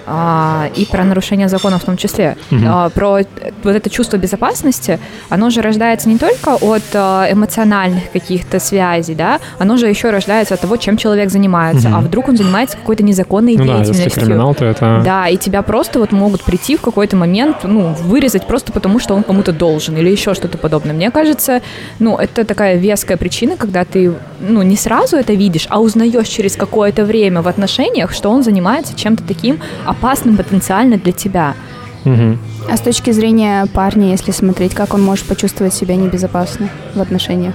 А, 0.06 0.70
и 0.76 0.86
про 0.86 1.04
нарушение 1.04 1.48
закона 1.48 1.80
в 1.80 1.84
том 1.84 1.98
числе. 1.98 2.38
Мгм. 2.52 2.66
А, 2.68 2.90
про 2.90 3.20
вот 3.64 3.76
это 3.76 3.90
чувство 3.90 4.18
безопасности, 4.18 5.00
оно 5.30 5.50
же 5.50 5.62
рождается 5.62 6.10
не 6.10 6.18
только 6.18 6.56
от 6.56 6.84
а, 6.94 7.28
эмоциональных 7.32 8.12
каких-то 8.12 8.60
связей, 8.60 9.16
да, 9.16 9.40
оно 9.60 9.78
же 9.78 9.88
еще 9.88 10.10
рождается 10.10 10.54
от 10.54 10.62
того, 10.62 10.78
чем 10.78 10.98
человек 10.98 11.30
занимается. 11.30 11.90
Мгм. 11.90 11.98
А 11.98 12.02
вдруг 12.02 12.30
он 12.30 12.38
занимается 12.38 12.78
какой-то 12.78 13.04
незаконной 13.04 13.56
Ну 13.58 13.66
да, 13.66 13.80
если 13.80 13.94
деятельностью. 13.94 14.24
криминал, 14.24 14.56
то 14.56 14.66
это... 14.66 15.02
Да, 15.04 15.28
и 15.28 15.38
тебя 15.38 15.62
просто 15.62 16.00
вот 16.00 16.12
могут 16.12 16.44
прийти 16.44 16.76
в 16.76 16.82
какой-то 16.82 17.16
момент, 17.16 17.58
ну, 17.64 17.94
вырезать 17.94 18.46
просто 18.48 18.72
потому, 18.72 19.00
что 19.00 19.14
он 19.16 19.24
кому-то 19.24 19.52
должен 19.52 19.98
или 19.98 20.10
еще 20.10 20.34
что-то 20.34 20.58
подобное. 20.58 20.94
Мне 20.94 21.12
кажется, 21.12 21.62
ну, 22.00 22.18
это 22.18 22.46
такая 22.46 22.76
веская 22.78 23.18
причина, 23.18 23.56
когда 23.58 23.86
ты, 23.86 24.14
ну, 24.40 24.62
не 24.62 24.76
сразу 24.76 25.18
это 25.18 25.34
видишь, 25.34 25.68
а 25.70 25.80
узнаешь 25.80 26.28
через 26.28 26.56
какое-то 26.56 27.06
время 27.06 27.42
в 27.42 27.48
отношениях, 27.48 28.14
что 28.14 28.30
он 28.30 28.44
занимается 28.44 28.96
чем-то 28.96 29.24
таким 29.24 29.60
опасным 29.94 30.38
потенциально 30.38 30.98
для 30.98 31.12
тебя. 31.12 31.54
Мгм. 32.06 32.38
А 32.70 32.76
с 32.78 32.82
точки 32.82 33.12
зрения 33.12 33.66
парня, 33.74 34.12
если 34.12 34.32
смотреть, 34.32 34.74
как 34.74 34.94
он 34.94 35.02
может 35.02 35.26
почувствовать 35.26 35.74
себя 35.74 35.96
небезопасно 35.96 36.70
в 36.96 37.02
отношениях? 37.02 37.54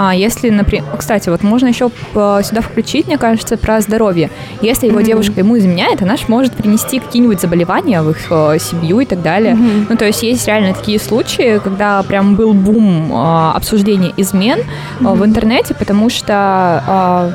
А 0.00 0.14
если, 0.14 0.50
например, 0.50 0.84
кстати, 0.96 1.28
вот 1.28 1.42
можно 1.42 1.66
еще 1.66 1.90
сюда 2.14 2.60
включить, 2.60 3.08
мне 3.08 3.18
кажется, 3.18 3.56
про 3.56 3.80
здоровье. 3.80 4.30
Если 4.62 4.86
его 4.86 4.98
Мгм. 4.98 5.06
девушка 5.06 5.40
ему 5.40 5.58
изменяет, 5.58 6.00
она 6.02 6.16
же 6.16 6.22
может 6.28 6.52
принести 6.52 7.00
какие-нибудь 7.00 7.40
заболевания 7.40 8.00
в 8.02 8.10
их 8.10 8.18
э, 8.30 8.58
семью 8.60 9.00
и 9.00 9.04
так 9.04 9.22
далее. 9.22 9.54
Мгм. 9.56 9.86
Ну, 9.90 9.96
то 9.96 10.04
есть 10.04 10.22
есть 10.22 10.46
реально 10.46 10.72
такие 10.74 11.00
случаи, 11.00 11.58
когда 11.58 12.00
прям 12.04 12.36
был 12.36 12.54
бум 12.54 13.10
э, 13.12 13.50
обсуждения 13.56 14.12
измен 14.16 14.60
э, 14.60 15.04
в 15.04 15.24
интернете, 15.24 15.74
потому 15.74 16.10
что 16.10 16.84
э, 16.86 17.32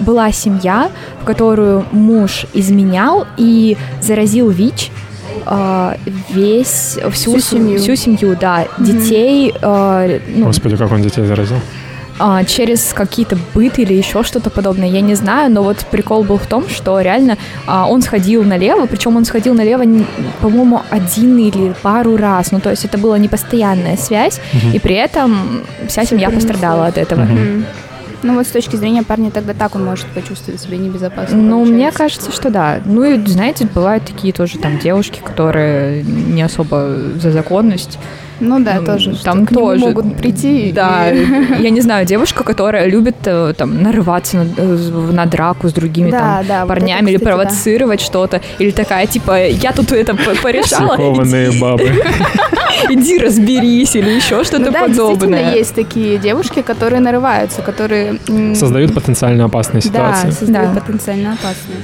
была 0.00 0.32
семья, 0.32 0.90
в 1.22 1.24
которую 1.24 1.84
муж 1.92 2.46
изменял 2.54 3.26
и 3.36 3.76
заразил 4.00 4.50
ВИЧ 4.50 4.90
э, 5.46 5.94
весь 6.30 6.98
всю, 7.12 7.38
Всю 7.38 7.40
семью. 7.40 7.78
всю 7.78 7.96
семью, 7.96 8.36
да, 8.40 8.66
детей, 8.78 9.52
э, 9.60 10.20
ну, 10.36 10.46
Господи, 10.46 10.76
как 10.76 10.92
он 10.92 11.02
детей 11.02 11.24
заразил. 11.26 11.56
а, 12.18 12.44
через 12.44 12.92
какие-то 12.92 13.36
быт 13.54 13.78
или 13.80 13.92
еще 13.92 14.22
что-то 14.22 14.48
подобное, 14.48 14.88
я 14.88 15.00
не 15.00 15.16
знаю, 15.16 15.50
но 15.50 15.62
вот 15.64 15.78
прикол 15.90 16.22
был 16.22 16.38
в 16.38 16.46
том, 16.46 16.68
что 16.68 17.00
реально 17.00 17.36
а, 17.66 17.88
он 17.88 18.02
сходил 18.02 18.44
налево, 18.44 18.86
причем 18.86 19.16
он 19.16 19.24
сходил 19.24 19.52
налево, 19.54 19.82
по-моему, 20.40 20.82
один 20.90 21.36
или 21.38 21.74
пару 21.82 22.16
раз, 22.16 22.52
ну 22.52 22.60
то 22.60 22.70
есть 22.70 22.84
это 22.84 22.98
была 22.98 23.18
непостоянная 23.18 23.96
связь, 23.96 24.40
и 24.72 24.78
при 24.78 24.94
этом 24.94 25.62
вся 25.88 26.04
семья 26.04 26.30
пострадала 26.30 26.86
от 26.86 26.98
этого. 26.98 27.22
Мгм. 27.22 27.64
Ну 28.24 28.36
вот 28.36 28.46
с 28.46 28.50
точки 28.50 28.76
зрения 28.76 29.02
парня 29.02 29.30
тогда 29.30 29.52
так 29.52 29.74
он 29.76 29.84
может 29.84 30.06
почувствовать 30.06 30.58
себя 30.58 30.78
небезопасно. 30.78 31.36
Ну, 31.36 31.60
мне 31.60 31.90
получается. 31.90 31.98
кажется, 31.98 32.32
что 32.32 32.48
да. 32.48 32.80
Ну 32.86 33.04
и, 33.04 33.26
знаете, 33.26 33.66
бывают 33.66 34.06
такие 34.06 34.32
тоже 34.32 34.58
там 34.58 34.78
девушки, 34.78 35.20
которые 35.22 36.02
не 36.02 36.40
особо 36.40 36.96
за 37.20 37.32
законность. 37.32 37.98
Ну 38.40 38.60
да, 38.60 38.74
Ну, 38.80 38.86
тоже. 38.86 39.16
там 39.22 39.46
к 39.46 39.50
нему 39.52 39.60
тоже. 39.66 39.86
могут 39.86 40.16
прийти. 40.16 40.72
Да, 40.72 41.10
и- 41.10 41.24
я 41.62 41.70
не 41.70 41.80
знаю, 41.80 42.04
девушка, 42.06 42.42
которая 42.44 42.86
любит 42.86 43.16
э, 43.24 43.54
там 43.56 43.82
нарываться 43.82 44.38
на, 44.38 44.46
э, 44.56 44.76
на 45.12 45.26
драку 45.26 45.68
с 45.68 45.72
другими 45.72 46.10
Да, 46.10 46.18
там 46.38 46.46
да, 46.46 46.60
вот 46.60 46.68
парнями 46.68 47.00
это, 47.02 47.10
или 47.10 47.16
кстати, 47.16 47.24
да. 47.30 47.36
провоцировать 47.36 48.00
что-то, 48.00 48.40
или 48.58 48.70
такая 48.70 49.06
типа 49.06 49.46
я 49.46 49.72
тут 49.72 49.92
это 49.92 50.14
порешала, 50.42 50.88
Психованные 50.96 51.52
бабы. 51.60 51.84
иди, 52.90 52.94
иди 53.00 53.18
разберись 53.18 53.94
или 53.96 54.10
еще 54.10 54.36
Ну 54.38 54.44
что-то 54.44 54.70
да, 54.70 54.86
действительно 54.88 55.14
подобное. 55.14 55.54
есть 55.54 55.74
такие 55.74 56.18
девушки, 56.18 56.62
которые 56.62 57.00
нарываются, 57.00 57.62
которые... 57.62 58.18
Создают 58.54 58.94
потенциально 58.94 59.44
опасные 59.44 59.80
Да, 59.82 59.88
ситуации. 59.88 60.30
создают 60.30 60.74
Да. 60.74 60.80
потенциально 60.80 61.32
опасные. 61.32 61.78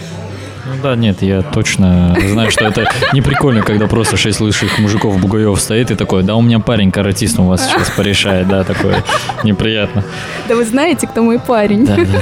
Ну 0.66 0.72
да, 0.82 0.96
нет, 0.96 1.22
я 1.22 1.42
точно 1.42 2.16
знаю, 2.28 2.50
что 2.50 2.64
это 2.64 2.84
не 3.12 3.22
прикольно, 3.22 3.62
когда 3.62 3.86
просто 3.86 4.16
шесть 4.16 4.40
лысых 4.40 4.78
мужиков 4.78 5.18
бугаев 5.18 5.60
стоит 5.60 5.90
и 5.90 5.94
такой, 5.94 6.22
да 6.22 6.36
у 6.36 6.42
меня 6.42 6.60
парень 6.60 6.90
каратист 6.90 7.38
у 7.38 7.44
вас 7.44 7.66
сейчас 7.66 7.90
порешает, 7.90 8.48
да, 8.48 8.64
такое 8.64 9.02
неприятно. 9.44 10.04
Да 10.48 10.56
вы 10.56 10.64
знаете, 10.64 11.06
кто 11.06 11.22
мой 11.22 11.38
парень? 11.38 11.86
Да, 11.86 11.96
да, 11.96 12.04
да. 12.04 12.20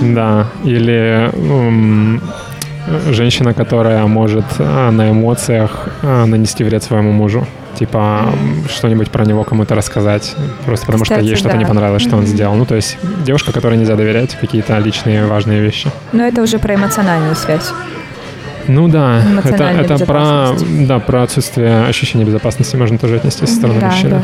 Да, 0.00 0.46
или 0.64 1.30
женщина, 3.10 3.54
которая 3.54 4.06
может 4.06 4.44
а, 4.58 4.90
на 4.90 5.10
эмоциях 5.10 5.88
а, 6.02 6.26
нанести 6.26 6.64
вред 6.64 6.82
своему 6.82 7.12
мужу. 7.12 7.46
Типа 7.78 8.32
что-нибудь 8.68 9.10
про 9.10 9.24
него 9.24 9.44
кому-то 9.44 9.74
рассказать, 9.74 10.36
просто 10.66 10.86
потому 10.86 11.04
что 11.04 11.14
Кстати, 11.14 11.26
ей 11.28 11.36
что-то 11.36 11.54
да. 11.54 11.58
не 11.58 11.64
понравилось, 11.64 12.02
что 12.02 12.16
он 12.16 12.26
сделал. 12.26 12.54
Ну, 12.54 12.66
то 12.66 12.74
есть 12.74 12.98
девушка, 13.24 13.50
которой 13.52 13.78
нельзя 13.78 13.96
доверять 13.96 14.36
какие-то 14.38 14.78
личные 14.78 15.26
важные 15.26 15.60
вещи. 15.60 15.90
Но 16.12 16.22
это 16.24 16.42
уже 16.42 16.58
про 16.58 16.74
эмоциональную 16.74 17.34
связь. 17.34 17.70
Ну 18.68 18.86
да, 18.88 19.20
это, 19.44 19.64
это 19.64 20.06
про, 20.06 20.50
да, 20.86 20.98
про 21.00 21.22
отсутствие 21.24 21.84
ощущения 21.86 22.24
безопасности 22.24 22.76
можно 22.76 22.96
тоже 22.98 23.16
отнести 23.16 23.44
со 23.46 23.52
стороны 23.54 23.80
Да, 23.80 23.86
мужчины. 23.86 24.10
да. 24.10 24.22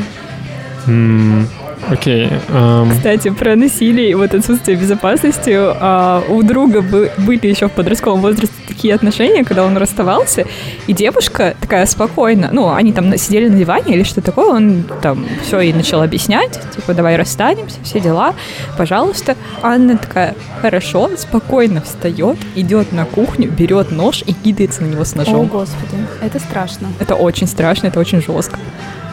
М, 0.93 1.49
Окей. 1.91 2.29
ам, 2.51 2.91
Кстати, 2.91 3.31
про 3.31 3.57
насилие 3.57 4.11
и 4.11 4.15
вот 4.15 4.35
отсутствие 4.35 4.77
безопасности. 4.77 5.53
а, 5.57 6.23
у 6.29 6.43
друга 6.43 6.83
бы- 6.83 7.11
были 7.19 7.47
еще 7.47 7.69
в 7.69 7.73
подростковом 7.73 8.21
возрасте 8.21 8.55
такие 8.67 8.95
отношения, 8.95 9.45
когда 9.45 9.65
он 9.65 9.77
расставался, 9.77 10.45
и 10.87 10.93
девушка 10.93 11.55
такая 11.61 11.87
спокойно, 11.87 12.51
ну, 12.53 12.73
они 12.73 12.93
там 12.93 13.17
сидели 13.17 13.49
на 13.49 13.57
диване 13.59 13.95
или 13.95 14.03
что 14.03 14.21
такое, 14.21 14.47
он 14.53 14.85
там 15.03 15.25
все 15.43 15.61
ей 15.61 15.73
начал 15.73 16.03
объяснять, 16.03 16.59
типа, 16.77 16.95
давай 16.95 17.17
расстанемся, 17.17 17.77
все 17.83 18.01
дела, 18.01 18.35
пожалуйста. 18.77 19.37
Анна 19.63 19.97
такая, 19.97 20.35
хорошо, 20.61 21.11
спокойно 21.17 21.81
встает, 21.81 22.37
идет 22.55 22.93
на 22.93 23.05
кухню, 23.05 23.51
берет 23.51 23.91
нож 23.91 24.23
и 24.27 24.33
кидается 24.33 24.83
на 24.83 24.87
него 24.87 25.05
с 25.05 25.15
О, 25.15 25.19
ножом. 25.19 25.47
господи, 25.47 25.97
это 26.23 26.39
страшно. 26.39 26.89
Это 27.01 27.15
очень 27.15 27.47
страшно, 27.47 27.87
это 27.89 27.99
очень 28.01 28.21
жестко. 28.23 28.59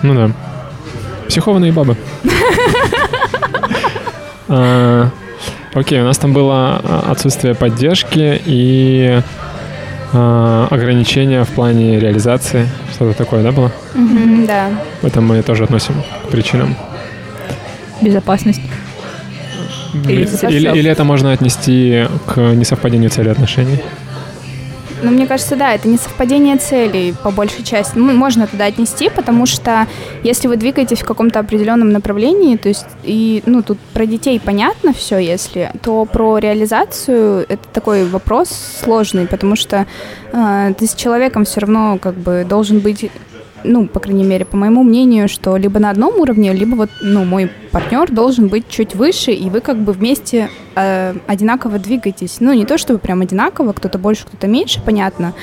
Ну 0.04 0.14
да. 0.16 0.32
Психованные 1.28 1.72
бабы. 1.72 1.96
А, 4.48 5.10
Окей, 5.76 6.00
у 6.00 6.06
нас 6.06 6.18
там 6.18 6.32
было 6.32 6.80
а, 6.82 7.08
отсутствие 7.12 7.54
поддержки 7.54 8.42
и 8.46 9.22
а, 10.14 10.68
ограничения 10.72 11.44
в 11.44 11.50
плане 11.50 12.00
реализации. 12.00 12.70
Что-то 12.94 13.18
такое, 13.18 13.44
да, 13.44 13.52
было? 13.52 13.72
Да. 14.48 14.70
Это 15.02 15.20
мы 15.20 15.42
тоже 15.42 15.66
относим 15.66 15.96
к 16.24 16.30
причинам. 16.30 16.78
Безопасность. 18.02 18.62
Или 20.08 20.30
или, 20.50 20.78
или 20.78 20.90
это 20.90 21.04
можно 21.04 21.34
отнести 21.34 22.08
к 22.26 22.38
несовпадению 22.38 23.10
цели 23.10 23.28
отношений. 23.28 23.82
Но 25.06 25.12
мне 25.12 25.28
кажется, 25.28 25.56
да, 25.56 25.74
это 25.74 25.88
не 25.88 25.98
совпадение 25.98 26.58
целей 26.58 27.14
по 27.24 27.30
большей 27.30 27.64
части. 27.64 27.96
Ну, 27.96 28.12
можно 28.14 28.48
туда 28.48 28.66
отнести, 28.66 29.10
потому 29.10 29.46
что 29.46 29.88
если 30.24 30.48
вы 30.48 30.58
двигаетесь 30.58 31.00
в 31.00 31.06
каком-то 31.06 31.40
определенном 31.40 31.90
направлении, 31.90 32.58
то 32.58 32.70
есть 32.70 32.88
и 33.04 33.44
ну 33.46 33.62
тут 33.62 33.78
про 33.94 34.08
детей 34.08 34.42
понятно 34.44 34.94
все, 34.94 35.20
если, 35.20 35.72
то 35.84 36.06
про 36.06 36.40
реализацию 36.40 37.46
это 37.48 37.68
такой 37.72 38.06
вопрос 38.06 38.50
сложный, 38.84 39.28
потому 39.28 39.56
что 39.56 39.86
э, 40.34 40.74
ты 40.78 40.88
с 40.88 40.96
человеком 40.96 41.46
все 41.46 41.62
равно 41.62 42.00
как 42.00 42.16
бы 42.16 42.46
должен 42.48 42.80
быть 42.80 43.12
ну, 43.66 43.88
по 43.88 44.00
крайней 44.00 44.24
мере, 44.24 44.46
по 44.46 44.58
моему 44.58 44.84
мнению, 44.84 45.28
что 45.28 45.58
либо 45.58 45.80
на 45.80 45.90
одном 45.90 46.20
уровне, 46.20 46.54
либо 46.54 46.76
вот, 46.76 46.90
ну, 47.02 47.26
мой 47.26 47.50
партнер 47.72 48.12
должен 48.12 48.48
быть 48.48 48.68
чуть 48.70 48.96
выше, 48.96 49.32
и 49.32 49.50
вы 49.50 49.60
как 49.60 49.78
бы 49.78 49.92
вместе 49.92 50.50
э, 50.76 51.14
одинаково 51.28 51.80
двигаетесь. 51.80 52.38
Ну, 52.40 52.54
не 52.54 52.66
то 52.66 52.78
чтобы 52.78 53.00
прям 53.00 53.22
одинаково, 53.22 53.74
кто-то 53.74 53.98
больше, 53.98 54.26
кто-то 54.26 54.48
меньше, 54.48 54.82
понятно. 54.84 55.34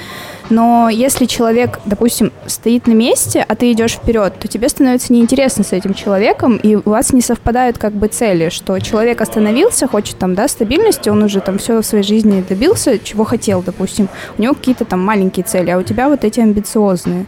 Но 0.51 0.89
если 0.91 1.25
человек, 1.27 1.81
допустим, 1.85 2.33
стоит 2.47 2.87
на 2.87 2.93
месте, 2.93 3.45
а 3.47 3.55
ты 3.55 3.73
идешь 3.73 3.93
вперед, 3.93 4.35
то 4.39 4.49
тебе 4.49 4.69
становится 4.69 5.13
неинтересно 5.13 5.65
с 5.65 5.73
этим 5.73 5.95
человеком, 5.95 6.57
и 6.57 6.77
у 6.77 6.83
вас 6.91 7.13
не 7.13 7.21
совпадают 7.21 7.79
как 7.79 7.93
бы 7.93 8.09
цели, 8.09 8.51
что 8.51 8.79
человек 8.79 9.21
остановился, 9.21 9.87
хочет 9.87 10.19
там, 10.19 10.35
да, 10.35 10.49
стабильности, 10.49 11.09
он 11.09 11.23
уже 11.23 11.41
там 11.41 11.59
все 11.59 11.81
в 11.81 11.87
своей 11.87 12.05
жизни 12.05 12.45
добился, 12.47 12.99
чего 12.99 13.25
хотел, 13.25 13.63
допустим. 13.63 14.09
У 14.37 14.43
него 14.43 14.55
какие-то 14.55 14.85
там 14.85 15.01
маленькие 15.01 15.45
цели, 15.45 15.71
а 15.71 15.79
у 15.79 15.83
тебя 15.83 16.09
вот 16.09 16.25
эти 16.25 16.41
амбициозные. 16.41 17.27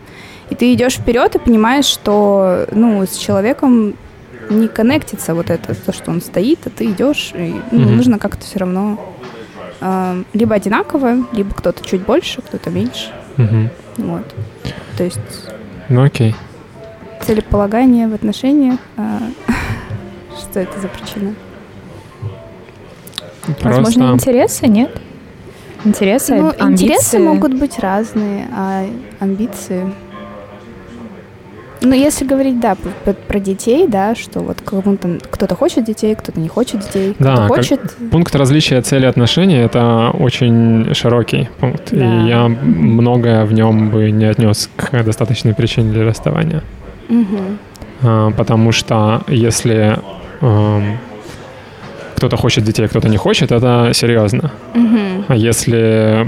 И 0.54 0.56
ты 0.56 0.72
идешь 0.72 0.94
вперед 0.98 1.34
и 1.34 1.40
понимаешь, 1.40 1.84
что, 1.84 2.66
ну, 2.70 3.02
с 3.04 3.16
человеком 3.16 3.94
не 4.48 4.68
коннектится 4.68 5.34
вот 5.34 5.50
это, 5.50 5.74
то, 5.74 5.92
что 5.92 6.12
он 6.12 6.20
стоит, 6.20 6.60
а 6.66 6.70
ты 6.70 6.84
идешь, 6.92 7.32
и 7.34 7.60
ну, 7.72 7.80
Мгм. 7.80 7.96
нужно 7.96 8.18
как-то 8.20 8.44
все 8.44 8.60
равно 8.60 8.96
э, 9.80 10.22
либо 10.32 10.54
одинаково, 10.54 11.24
либо 11.32 11.52
кто-то 11.52 11.84
чуть 11.84 12.02
больше, 12.02 12.40
кто-то 12.40 12.70
меньше. 12.70 13.10
Мгм. 13.36 13.68
Вот. 13.96 14.22
То 14.96 15.02
есть 15.02 15.18
Ну 15.88 16.04
окей. 16.04 16.36
целеполагание 17.22 18.06
в 18.06 18.14
отношениях. 18.14 18.78
э, 18.96 19.18
что 20.38 20.60
это 20.60 20.78
за 20.78 20.86
причина? 20.86 21.34
Возможно, 23.60 24.06
Просто 24.10 24.30
интересы, 24.30 24.68
нет? 24.68 24.90
Интересы, 25.84 26.36
Ну, 26.36 26.52
амбиции. 26.56 26.84
интересы 26.86 27.18
могут 27.18 27.54
быть 27.54 27.80
разные, 27.80 28.46
а 28.56 28.84
амбиции... 29.18 29.92
Ну, 31.82 31.92
если 31.92 32.24
говорить, 32.24 32.60
да, 32.60 32.76
п- 32.76 32.88
п- 33.04 33.14
про 33.28 33.38
детей, 33.38 33.86
да, 33.88 34.14
что 34.14 34.40
вот 34.40 34.60
кому-то 34.64 35.18
кто-то 35.30 35.54
хочет 35.54 35.84
детей, 35.84 36.14
кто-то 36.14 36.40
не 36.40 36.48
хочет 36.48 36.80
детей, 36.80 37.14
Да, 37.18 37.34
кто-то 37.34 37.48
как- 37.48 37.56
хочет. 37.56 37.80
Пункт 38.10 38.34
различия 38.34 38.80
цели 38.80 39.04
отношений— 39.06 39.56
это 39.56 40.10
очень 40.18 40.94
широкий 40.94 41.48
пункт, 41.60 41.88
Да. 41.90 41.96
и 42.24 42.28
я 42.28 42.48
многое 42.48 43.44
в 43.44 43.52
нем 43.52 43.90
бы 43.90 44.10
не 44.10 44.24
отнес 44.24 44.70
к 44.76 45.02
достаточной 45.02 45.52
причине 45.54 45.92
для 45.92 46.04
расставания. 46.04 46.62
Мгм. 47.08 47.58
А, 48.02 48.30
Потому 48.30 48.72
что 48.72 49.22
если 49.28 49.98
эм, 50.40 50.98
кто-то 52.24 52.36
хочет 52.38 52.64
детей, 52.64 52.86
а 52.86 52.88
кто-то 52.88 53.08
не 53.08 53.18
хочет, 53.18 53.52
это 53.52 53.90
серьезно. 53.92 54.50
Мгм. 54.72 55.26
А 55.28 55.36
если 55.36 56.26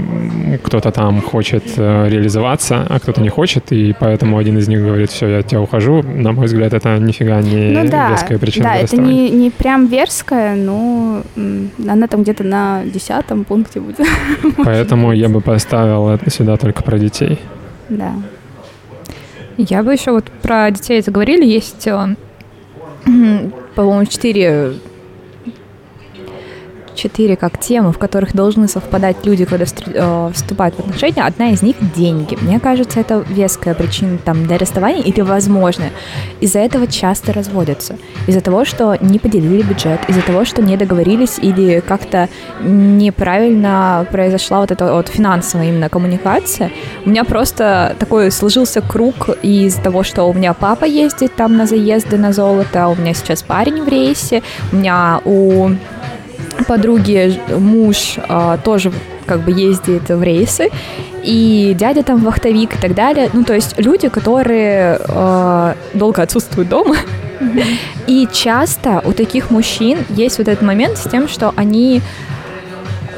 кто-то 0.63 0.91
там 0.91 1.21
хочет 1.21 1.63
э, 1.75 2.07
реализоваться, 2.09 2.85
а 2.87 2.99
кто-то 2.99 3.19
не 3.19 3.29
хочет, 3.29 3.71
и 3.71 3.95
поэтому 3.99 4.37
один 4.37 4.59
из 4.59 4.67
них 4.67 4.81
говорит, 4.81 5.09
все, 5.09 5.27
я 5.27 5.39
от 5.39 5.47
тебя 5.47 5.59
ухожу, 5.59 6.03
на 6.03 6.33
мой 6.33 6.45
взгляд, 6.45 6.73
это 6.73 6.99
нифига 6.99 7.41
не 7.41 7.71
Ну 7.71 7.89
да, 7.89 8.11
веская 8.11 8.37
причина 8.37 8.65
да, 8.65 8.75
это 8.75 8.95
не, 8.95 9.31
не 9.31 9.49
прям 9.49 9.87
верская, 9.87 10.55
но 10.55 11.23
она 11.89 12.07
там 12.07 12.21
где-то 12.21 12.43
на 12.43 12.83
десятом 12.85 13.43
пункте 13.43 13.79
будет. 13.79 13.99
Поэтому 14.63 15.13
я 15.13 15.29
бы 15.29 15.41
поставил 15.41 16.09
это 16.09 16.29
сюда 16.29 16.57
только 16.57 16.83
про 16.83 16.99
детей. 16.99 17.39
Да. 17.89 18.13
Я 19.57 19.81
бы 19.81 19.93
еще 19.93 20.11
вот 20.11 20.25
про 20.43 20.69
детей 20.69 21.01
заговорили. 21.01 21.43
Есть, 21.43 21.87
э, 21.87 22.15
по-моему, 23.75 24.05
четыре 24.05 24.73
четыре 26.97 27.35
как 27.37 27.59
темы, 27.59 27.91
в 27.93 27.97
которых 27.97 28.33
должны 28.33 28.67
совпадать 28.67 29.25
люди, 29.25 29.45
когда 29.45 29.65
э, 29.65 30.31
вступают 30.33 30.75
в 30.75 30.79
отношения. 30.79 31.23
Одна 31.23 31.51
из 31.51 31.61
них– 31.61 31.75
деньги. 31.95 32.37
Мне 32.41 32.59
кажется, 32.59 32.99
это 32.99 33.23
веская 33.29 33.73
причина 33.73 34.17
там, 34.17 34.45
для 34.45 34.57
расставания 34.57 35.03
или 35.03 35.21
возможная. 35.21 35.91
Из-за 36.41 36.59
этого 36.59 36.87
часто 36.87 37.31
разводятся. 37.33 37.97
Из-за 38.27 38.41
того, 38.41 38.65
что 38.65 38.97
не 38.99 39.19
поделили 39.19 39.61
бюджет, 39.61 39.99
из-за 40.07 40.21
того, 40.21 40.43
что 40.43 40.61
не 40.61 40.75
договорились 40.75 41.39
или 41.39 41.81
как-то 41.87 42.27
неправильно 42.61 44.05
произошла 44.11 44.59
вот 44.59 44.71
эта 44.71 44.93
вот 44.93 45.07
финансовая 45.07 45.67
именно 45.67 45.89
коммуникация. 45.89 46.71
У 47.05 47.09
меня 47.09 47.23
просто 47.23 47.95
такой 47.99 48.31
сложился 48.31 48.81
круг 48.81 49.29
из 49.41 49.75
того, 49.75 50.03
что 50.03 50.23
у 50.23 50.33
меня 50.33 50.53
папа 50.53 50.85
ездит 50.85 51.35
там 51.35 51.55
на 51.57 51.65
заезды 51.65 52.17
на 52.17 52.33
золото, 52.33 52.87
у 52.87 52.95
меня 52.95 53.13
сейчас 53.13 53.43
парень 53.43 53.83
в 53.83 53.87
рейсе, 53.87 54.41
у 54.71 54.77
меня 54.77 55.21
у 55.25 55.69
подруги 56.65 57.39
муж 57.57 58.15
а, 58.27 58.57
тоже 58.57 58.91
как 59.25 59.41
бы 59.41 59.51
ездит 59.51 60.09
в 60.09 60.23
рейсы, 60.23 60.69
и 61.23 61.75
дядя 61.77 62.03
там 62.03 62.23
вахтовик 62.23 62.75
и 62.75 62.77
так 62.77 62.95
далее. 62.95 63.29
Ну, 63.33 63.43
то 63.43 63.53
есть 63.53 63.77
люди, 63.77 64.07
которые 64.07 64.97
э, 65.05 65.73
долго 65.93 66.21
отсутствуют 66.21 66.69
дома, 66.69 66.95
и 68.07 68.27
часто 68.31 69.01
у 69.05 69.11
таких 69.11 69.51
мужчин 69.51 69.99
есть 70.09 70.37
вот 70.37 70.47
этот 70.47 70.63
момент 70.63 70.97
с 70.97 71.09
тем, 71.09 71.27
что 71.27 71.53
они 71.57 72.01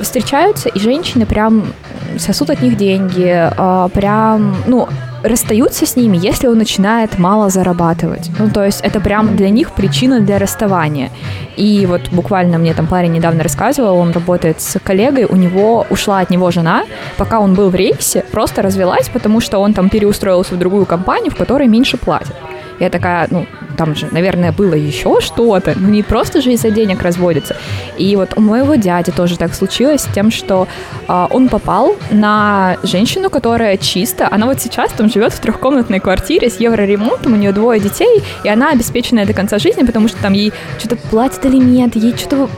встречаются, 0.02 0.70
и 0.70 0.80
женщины 0.80 1.26
прям 1.26 1.74
сосут 2.18 2.49
от 2.49 2.61
них 2.61 2.78
деньги, 2.78 3.32
а, 3.32 3.90
прям, 3.90 4.56
ну, 4.66 4.88
расстаются 5.24 5.86
с 5.86 5.96
ними, 5.96 6.18
если 6.18 6.48
он 6.48 6.58
начинает 6.58 7.20
мало 7.20 7.50
зарабатывать. 7.50 8.30
Ну, 8.40 8.50
то 8.50 8.64
есть 8.66 8.82
это 8.82 9.00
прям 9.00 9.36
для 9.36 9.50
них 9.50 9.72
причина 9.72 10.20
для 10.20 10.40
расставания. 10.40 11.10
И 11.58 11.86
вот 11.86 12.10
буквально 12.12 12.58
мне 12.58 12.74
там 12.74 12.88
парень 12.88 13.12
недавно 13.12 13.44
рассказывал, 13.44 13.98
он 13.98 14.12
работает 14.12 14.62
с 14.62 14.80
коллегой, 14.80 15.26
у 15.26 15.36
него 15.36 15.86
ушла 15.90 16.20
от 16.20 16.30
него 16.30 16.52
жена, 16.52 16.84
пока 17.18 17.40
он 17.40 17.54
был 17.54 17.70
в 17.70 17.76
рейсе, 17.76 18.24
просто 18.32 18.62
развелась, 18.62 19.10
потому 19.10 19.41
что 19.41 19.60
он 19.60 19.74
там 19.74 19.90
переустроился 19.90 20.56
в 20.56 20.60
другую 20.60 20.86
компанию, 20.86 21.32
в 21.32 21.36
которой 21.36 21.68
меньше 21.68 21.98
платят. 21.98 22.36
Я 22.80 22.90
такая, 22.90 23.28
ну, 23.30 23.46
там 23.80 23.96
же, 23.96 24.10
наверное, 24.12 24.52
было 24.52 24.74
еще 24.74 25.22
что-то, 25.22 25.74
ну 25.78 25.88
не 25.88 26.04
просто 26.04 26.42
же 26.42 26.52
из-за 26.52 26.70
денег 26.70 27.02
разводятся. 27.02 27.56
И 27.98 28.14
вот 28.18 28.34
у 28.36 28.42
моего 28.42 28.76
дяди 28.76 29.14
тоже 29.14 29.38
так 29.38 29.54
случилось 29.54 30.02
с 30.02 30.14
тем, 30.14 30.32
что 30.32 30.68
а, 31.08 31.28
он 31.32 31.48
попал 31.48 31.96
на 32.12 32.76
женщину, 32.84 33.30
которая 33.30 33.78
чисто, 33.78 34.28
она 34.30 34.48
вот 34.48 34.60
сейчас 34.60 34.92
там 34.92 35.10
живет 35.10 35.32
в 35.32 35.40
трехкомнатной 35.40 36.02
квартире 36.02 36.50
с 36.50 36.60
евроремонтом, 36.60 37.32
у 37.32 37.36
нее 37.38 37.54
двое 37.54 37.80
детей, 37.80 38.22
и 38.44 38.50
она 38.50 38.72
обеспеченная 38.72 39.26
до 39.26 39.32
конца 39.32 39.60
жизни, 39.60 39.86
потому 39.86 40.10
что 40.10 40.22
там 40.22 40.34
ей 40.34 40.52
что-то 40.78 40.98
платят 40.98 41.46
алимент, 41.46 41.96
ей 41.96 42.18
что-то, 42.18 42.50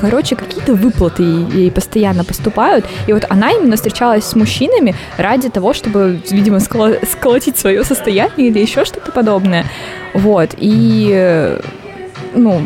короче, 0.00 0.34
какие-то 0.34 0.72
выплаты 0.72 1.22
ей, 1.22 1.70
постоянно 1.70 2.24
поступают. 2.24 2.86
И 3.06 3.12
вот 3.12 3.26
она 3.28 3.50
именно 3.50 3.76
встречалась 3.76 4.24
с 4.24 4.34
мужчинами 4.34 4.94
ради 5.18 5.50
того, 5.50 5.74
чтобы, 5.74 6.22
видимо, 6.30 6.56
сколо- 6.56 7.04
сколотить 7.06 7.58
свое 7.58 7.84
состояние 7.84 8.48
или 8.48 8.60
еще 8.60 8.86
что-то 8.86 9.12
подобное. 9.12 9.66
Вот, 10.14 10.50
и, 10.56 11.56
ну, 12.34 12.62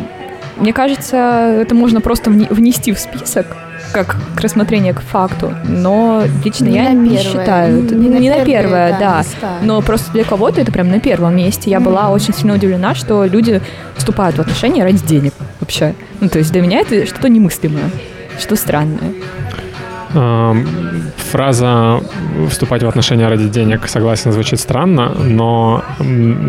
мне 0.57 0.73
кажется, 0.73 1.59
это 1.61 1.75
можно 1.75 2.01
просто 2.01 2.31
вне- 2.31 2.51
внести 2.53 2.91
в 2.93 2.99
список, 2.99 3.45
как 3.93 4.15
к 4.35 4.41
рассмотрению 4.41 4.95
к 4.95 5.01
факту, 5.01 5.53
но 5.63 6.23
лично 6.43 6.65
Не 6.65 6.75
я 6.75 6.89
не 6.91 7.09
первое, 7.17 7.23
считаю. 7.23 7.81
не 7.83 7.95
Не, 7.95 8.09
на 8.09 8.17
не 8.19 8.29
на 8.29 8.43
первое, 8.45 8.91
да, 8.93 8.99
да. 8.99 9.17
места. 9.19 9.49
Но 9.61 9.81
просто 9.81 10.11
для 10.11 10.23
кого-то 10.23 10.59
это 10.61 10.71
прям 10.71 10.89
на 10.89 10.99
первом 10.99 11.35
месте. 11.37 11.69
Я 11.69 11.79
была 11.79 12.09
очень 12.09 12.33
сильно 12.33 12.55
удивлена, 12.55 12.95
что 12.95 13.23
люди 13.25 13.61
вступают 13.95 14.37
в 14.37 14.41
отношения 14.41 14.83
ради 14.83 15.05
денег 15.05 15.33
вообще. 15.59 15.93
Ну, 16.19 16.29
то 16.29 16.39
есть 16.39 16.51
для 16.51 16.61
меня 16.61 16.79
это 16.79 17.05
что-то 17.05 17.29
немыслимое, 17.29 17.89
что 18.39 18.55
странное. 18.55 19.13
Эм, 20.15 20.65
Фраза 21.31 21.99
«вступать 22.49 22.83
в 22.83 22.87
отношения 22.87 23.27
ради 23.27 23.49
денег», 23.49 23.87
согласен, 23.87 24.31
звучит 24.31 24.59
странно, 24.59 25.09
но 25.09 25.83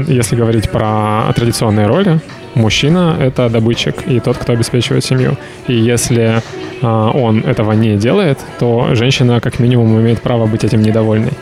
если 0.07 0.37
говорить 0.37 0.71
про 0.71 1.33
традиционные 1.35 1.87
роли, 1.87 2.21
мужчина— 2.55 3.17
это 3.21 3.49
добытчик 3.49 3.95
и 4.07 4.21
тот, 4.21 4.37
кто 4.37 4.53
обеспечивает 4.53 5.05
семью. 5.05 5.37
И 5.67 5.75
если 5.75 6.43
а, 6.83 7.11
он 7.11 7.41
этого 7.41 7.73
не 7.73 7.97
делает, 7.97 8.39
то 8.59 8.95
женщина 8.95 9.41
как 9.41 9.59
минимум 9.59 10.01
имеет 10.01 10.21
право 10.21 10.47
быть 10.47 10.65
этим 10.65 10.83
недовольной. 10.83 11.33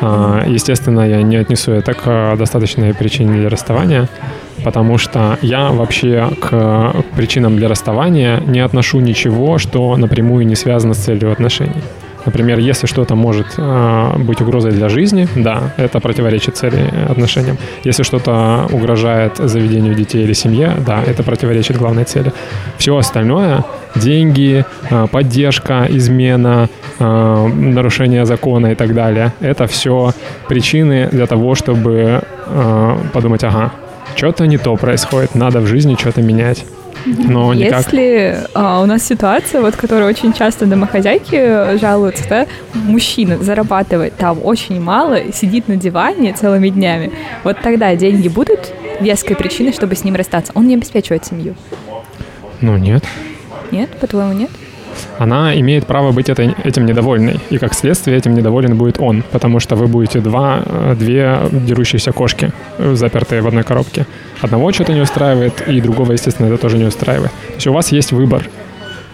А, 0.00 0.44
Естественно, 0.46 1.00
я 1.00 1.22
не 1.22 1.36
отнесу 1.36 1.72
это 1.72 1.94
к 1.94 2.36
достаточной 2.36 2.94
причине 2.94 3.40
для 3.40 3.48
расставания, 3.48 4.08
потому 4.64 4.98
что 4.98 5.38
я 5.42 5.70
вообще 5.70 6.30
к 6.40 6.94
причинам 7.16 7.56
для 7.56 7.68
расставания 7.68 8.40
не 8.46 8.60
отношу 8.60 9.00
ничего, 9.00 9.58
что 9.58 9.96
напрямую 9.96 10.46
не 10.46 10.56
связано 10.56 10.94
с 10.94 10.98
целью 10.98 11.32
отношений. 11.32 11.82
Например, 12.26 12.58
если 12.58 12.86
что-то 12.86 13.14
может 13.14 13.46
э, 13.56 14.18
быть 14.18 14.40
угрозой 14.40 14.72
для 14.72 14.88
жизни, 14.88 15.26
да, 15.36 15.72
это 15.76 16.00
противоречит 16.00 16.56
цели 16.56 16.90
отношениям. 17.08 17.56
Если 17.84 18.02
что-то 18.02 18.68
угрожает 18.70 19.36
заведению 19.38 19.94
детей 19.94 20.24
или 20.24 20.34
семье, 20.34 20.74
да, 20.86 21.02
это 21.06 21.22
противоречит 21.22 21.76
главной 21.78 22.04
цели. 22.04 22.32
Все 22.76 22.96
остальное 22.96 23.64
деньги, 23.96 24.64
э, 24.90 25.06
поддержка, 25.10 25.86
измена, 25.88 26.68
э, 26.98 27.46
нарушение 27.46 28.24
закона 28.26 28.72
и 28.72 28.74
так 28.74 28.94
далее, 28.94 29.32
это 29.40 29.66
все 29.66 30.12
причины 30.48 31.08
для 31.10 31.26
того, 31.26 31.54
чтобы 31.54 32.22
э, 32.46 32.96
подумать, 33.12 33.44
ага, 33.44 33.72
что-то 34.16 34.46
не 34.46 34.58
то 34.58 34.76
происходит, 34.76 35.34
надо 35.34 35.60
в 35.60 35.66
жизни 35.66 35.96
что-то 35.98 36.22
менять. 36.22 36.64
Но 37.06 37.54
никак 37.54 37.86
Если 37.86 38.40
а, 38.54 38.82
у 38.82 38.86
нас 38.86 39.02
ситуация, 39.02 39.60
вот, 39.60 39.74
которая 39.76 40.08
очень 40.08 40.32
часто 40.32 40.66
домохозяйки 40.66 41.78
жалуются, 41.78 42.24
да, 42.28 42.46
мужчина 42.74 43.38
зарабатывает 43.38 44.16
там 44.16 44.38
очень 44.42 44.80
мало, 44.80 45.32
сидит 45.32 45.68
на 45.68 45.76
диване 45.76 46.32
целыми 46.34 46.68
днями, 46.68 47.12
вот 47.42 47.58
тогда 47.62 47.94
деньги 47.96 48.28
будут 48.28 48.72
веской 49.00 49.36
причиной, 49.36 49.72
чтобы 49.72 49.94
с 49.94 50.04
ним 50.04 50.14
расстаться. 50.14 50.52
Он 50.54 50.66
не 50.66 50.74
обеспечивает 50.74 51.24
семью. 51.24 51.54
Ну 52.60 52.76
нет. 52.76 53.04
Нет, 53.70 53.90
по-твоему, 53.98 54.32
нет? 54.32 54.50
Она 55.18 55.58
имеет 55.60 55.86
право 55.86 56.12
быть 56.12 56.28
этой, 56.28 56.54
этим 56.64 56.86
недовольной. 56.86 57.40
И 57.50 57.58
как 57.58 57.74
следствие 57.74 58.16
этим 58.16 58.34
недоволен 58.34 58.76
будет 58.76 59.00
он. 59.00 59.22
Потому 59.30 59.60
что 59.60 59.76
вы 59.76 59.86
будете 59.86 60.20
два, 60.20 60.62
э, 60.64 60.94
две 60.98 61.38
дерущиеся 61.52 62.12
кошки, 62.12 62.52
э, 62.78 62.94
запертые 62.94 63.42
в 63.42 63.46
одной 63.46 63.62
коробке. 63.62 64.06
Одного 64.40 64.72
что-то 64.72 64.92
не 64.92 65.00
устраивает, 65.00 65.68
и 65.68 65.80
другого, 65.80 66.12
естественно, 66.12 66.46
это 66.46 66.56
тоже 66.56 66.78
не 66.78 66.84
устраивает. 66.84 67.30
То 67.48 67.54
есть 67.54 67.66
у 67.66 67.72
вас 67.72 67.92
есть 67.92 68.12
выбор 68.12 68.42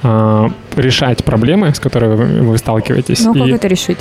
а, 0.03 0.51
решать 0.77 1.25
проблемы, 1.25 1.75
с 1.75 1.81
которыми 1.81 2.15
вы, 2.15 2.43
вы 2.43 2.59
сталкиваетесь. 2.59 3.25
Ну, 3.25 3.35
как 3.35 3.47
и, 3.47 3.51
это 3.51 3.69
решить? 3.69 3.99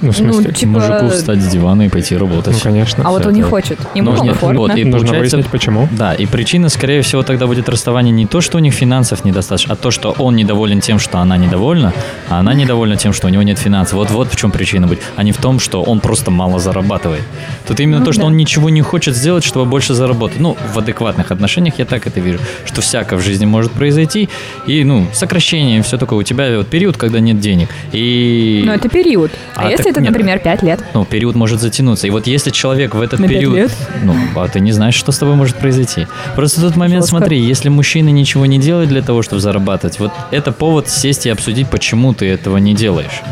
Ну, 0.00 0.10
в 0.12 0.16
смысле, 0.16 0.42
Ну, 0.48 0.52
типа- 0.52 0.70
Мужику 0.72 1.08
встать 1.08 1.40
с 1.40 1.46
дивана 1.48 1.82
и 1.82 1.88
пойти 1.88 2.16
работать. 2.16 2.54
ну, 2.54 2.60
конечно. 2.62 3.04
А 3.06 3.10
вот 3.10 3.26
он 3.26 3.32
не 3.32 3.40
это. 3.40 3.48
хочет. 3.50 3.78
Ему 3.94 4.12
Ну, 4.12 4.24
нет, 4.24 4.36
вот, 4.40 4.76
и 4.76 4.84
Нужно 4.84 4.98
получается- 4.98 5.36
выяснить, 5.36 5.46
почему. 5.46 5.88
Да, 5.92 6.14
и 6.14 6.26
причина, 6.26 6.68
скорее 6.68 7.00
всего, 7.02 7.22
тогда 7.22 7.46
будет 7.46 7.68
расставание 7.68 8.12
не 8.12 8.26
то, 8.26 8.40
что 8.40 8.58
у 8.58 8.60
них 8.60 8.74
финансов 8.74 9.24
недостаточно, 9.24 9.74
а 9.74 9.76
то, 9.76 9.90
что 9.90 10.14
он 10.18 10.36
недоволен 10.36 10.80
тем, 10.80 10.98
что 10.98 11.18
она 11.18 11.36
недовольна, 11.36 11.92
а 12.28 12.40
она 12.40 12.54
недовольна 12.54 12.96
тем, 12.96 13.12
что 13.12 13.26
у 13.26 13.30
него 13.30 13.42
нет 13.42 13.58
финансов. 13.58 13.94
Вот, 13.94 14.10
вот 14.10 14.32
в 14.32 14.36
чем 14.36 14.50
причина 14.50 14.86
быть, 14.86 14.98
а 15.16 15.22
не 15.22 15.32
в 15.32 15.38
том, 15.38 15.58
что 15.60 15.82
он 15.82 16.00
просто 16.00 16.30
мало 16.30 16.58
зарабатывает. 16.58 17.22
Тут 17.66 17.80
именно 17.80 17.98
Ну 18.00 18.04
то, 18.04 18.12
что 18.12 18.22
да. 18.22 18.26
он 18.28 18.36
ничего 18.36 18.70
не 18.70 18.82
хочет 18.82 19.16
сделать, 19.16 19.44
чтобы 19.44 19.64
больше 19.66 19.94
заработать. 19.94 20.40
Ну, 20.40 20.56
в 20.74 20.78
адекватных 20.78 21.30
отношениях 21.30 21.74
я 21.78 21.84
так 21.84 22.06
это 22.06 22.20
вижу, 22.20 22.38
что 22.64 22.80
всякое 22.80 23.16
в 23.18 23.22
жизни 23.22 23.46
может 23.46 23.72
произойти, 23.72 24.28
и, 24.66 24.84
ну, 24.84 25.06
сокращение, 25.12 25.82
все 25.82 25.98
такое. 25.98 26.18
У 26.18 26.22
тебя 26.22 26.56
вот 26.56 26.66
период, 26.68 26.96
когда 26.96 27.20
нет 27.20 27.40
денег, 27.40 27.68
и... 27.92 28.62
Но 28.66 28.72
это 28.74 28.88
период. 28.88 29.30
А, 29.54 29.66
А, 29.66 29.70
если 29.70 29.85
Это, 29.86 30.00
нет, 30.00 30.10
например, 30.10 30.38
5 30.40 30.62
лет. 30.62 30.80
Ну, 30.94 31.04
период 31.04 31.36
может 31.36 31.60
затянуться. 31.60 32.06
И 32.06 32.10
вот 32.10 32.26
если 32.26 32.50
человек 32.50 32.94
в 32.94 33.00
этот 33.00 33.20
На 33.20 33.28
период... 33.28 33.54
лет? 33.56 33.70
Ну, 34.02 34.14
а 34.36 34.48
ты 34.48 34.60
не 34.60 34.72
знаешь, 34.72 34.94
что 34.94 35.12
с 35.12 35.18
тобой 35.18 35.34
может 35.36 35.56
произойти. 35.56 36.06
Просто 36.34 36.60
тот 36.60 36.76
момент, 36.76 37.04
Жестко. 37.04 37.18
смотри, 37.18 37.40
если 37.40 37.68
мужчина 37.68 38.08
ничего 38.08 38.46
не 38.46 38.58
делает 38.58 38.88
для 38.88 39.02
того, 39.02 39.22
чтобы 39.22 39.40
зарабатывать, 39.40 39.98
вот 40.00 40.12
это 40.30 40.52
повод 40.52 40.88
сесть 40.88 41.26
и 41.26 41.30
обсудить, 41.30 41.68
почему 41.68 42.14
ты 42.14 42.26
этого 42.26 42.56
не 42.58 42.74
делаешь. 42.74 43.22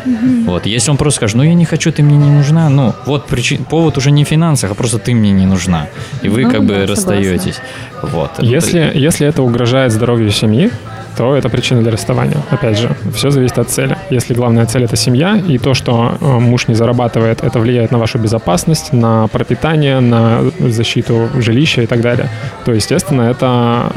Вот, 0.46 0.66
если 0.66 0.90
он 0.90 0.96
просто 0.96 1.16
скажет, 1.18 1.36
ну, 1.36 1.42
я 1.42 1.54
не 1.54 1.64
хочу, 1.64 1.90
ты 1.92 2.02
мне 2.02 2.16
не 2.16 2.30
нужна, 2.30 2.68
ну, 2.68 2.94
вот 3.06 3.26
причин, 3.26 3.64
повод 3.64 3.96
уже 3.98 4.10
не 4.10 4.24
в 4.24 4.28
финансах, 4.28 4.70
а 4.70 4.74
просто 4.74 4.98
ты 4.98 5.14
мне 5.14 5.32
не 5.32 5.46
нужна. 5.46 5.88
И 6.22 6.28
вы 6.28 6.42
Ну 6.42 6.50
как 6.50 6.60
бы 6.64 6.74
да, 6.86 6.94
согласна. 6.94 6.94
расстаетесь. 7.14 7.56
Вот. 8.02 8.30
Если, 8.40 8.90
если 8.94 9.26
это 9.26 9.42
угрожает 9.42 9.92
здоровью 9.92 10.30
семьи, 10.30 10.70
то 11.16 11.36
это 11.36 11.48
причина 11.48 11.82
для 11.82 11.92
расставания. 11.92 12.36
Опять 12.50 12.78
же, 12.78 12.96
все 13.14 13.30
зависит 13.30 13.58
от 13.58 13.70
цели. 13.70 13.96
Если 14.10 14.34
главная 14.34 14.66
цель 14.66 14.84
это 14.84 14.96
семья, 14.96 15.36
и 15.36 15.58
то, 15.58 15.74
что 15.74 16.16
э, 16.20 16.24
муж 16.24 16.68
не 16.68 16.74
зарабатывает, 16.74 17.44
это 17.44 17.60
влияет 17.60 17.90
на 17.90 17.98
вашу 17.98 18.18
безопасность, 18.18 18.92
на 18.92 19.28
пропитание, 19.28 20.00
на 20.00 20.40
защиту 20.60 21.28
жилища 21.34 21.82
и 21.82 21.86
так 21.86 22.00
далее, 22.00 22.28
то, 22.64 22.72
естественно, 22.72 23.22
это 23.22 23.92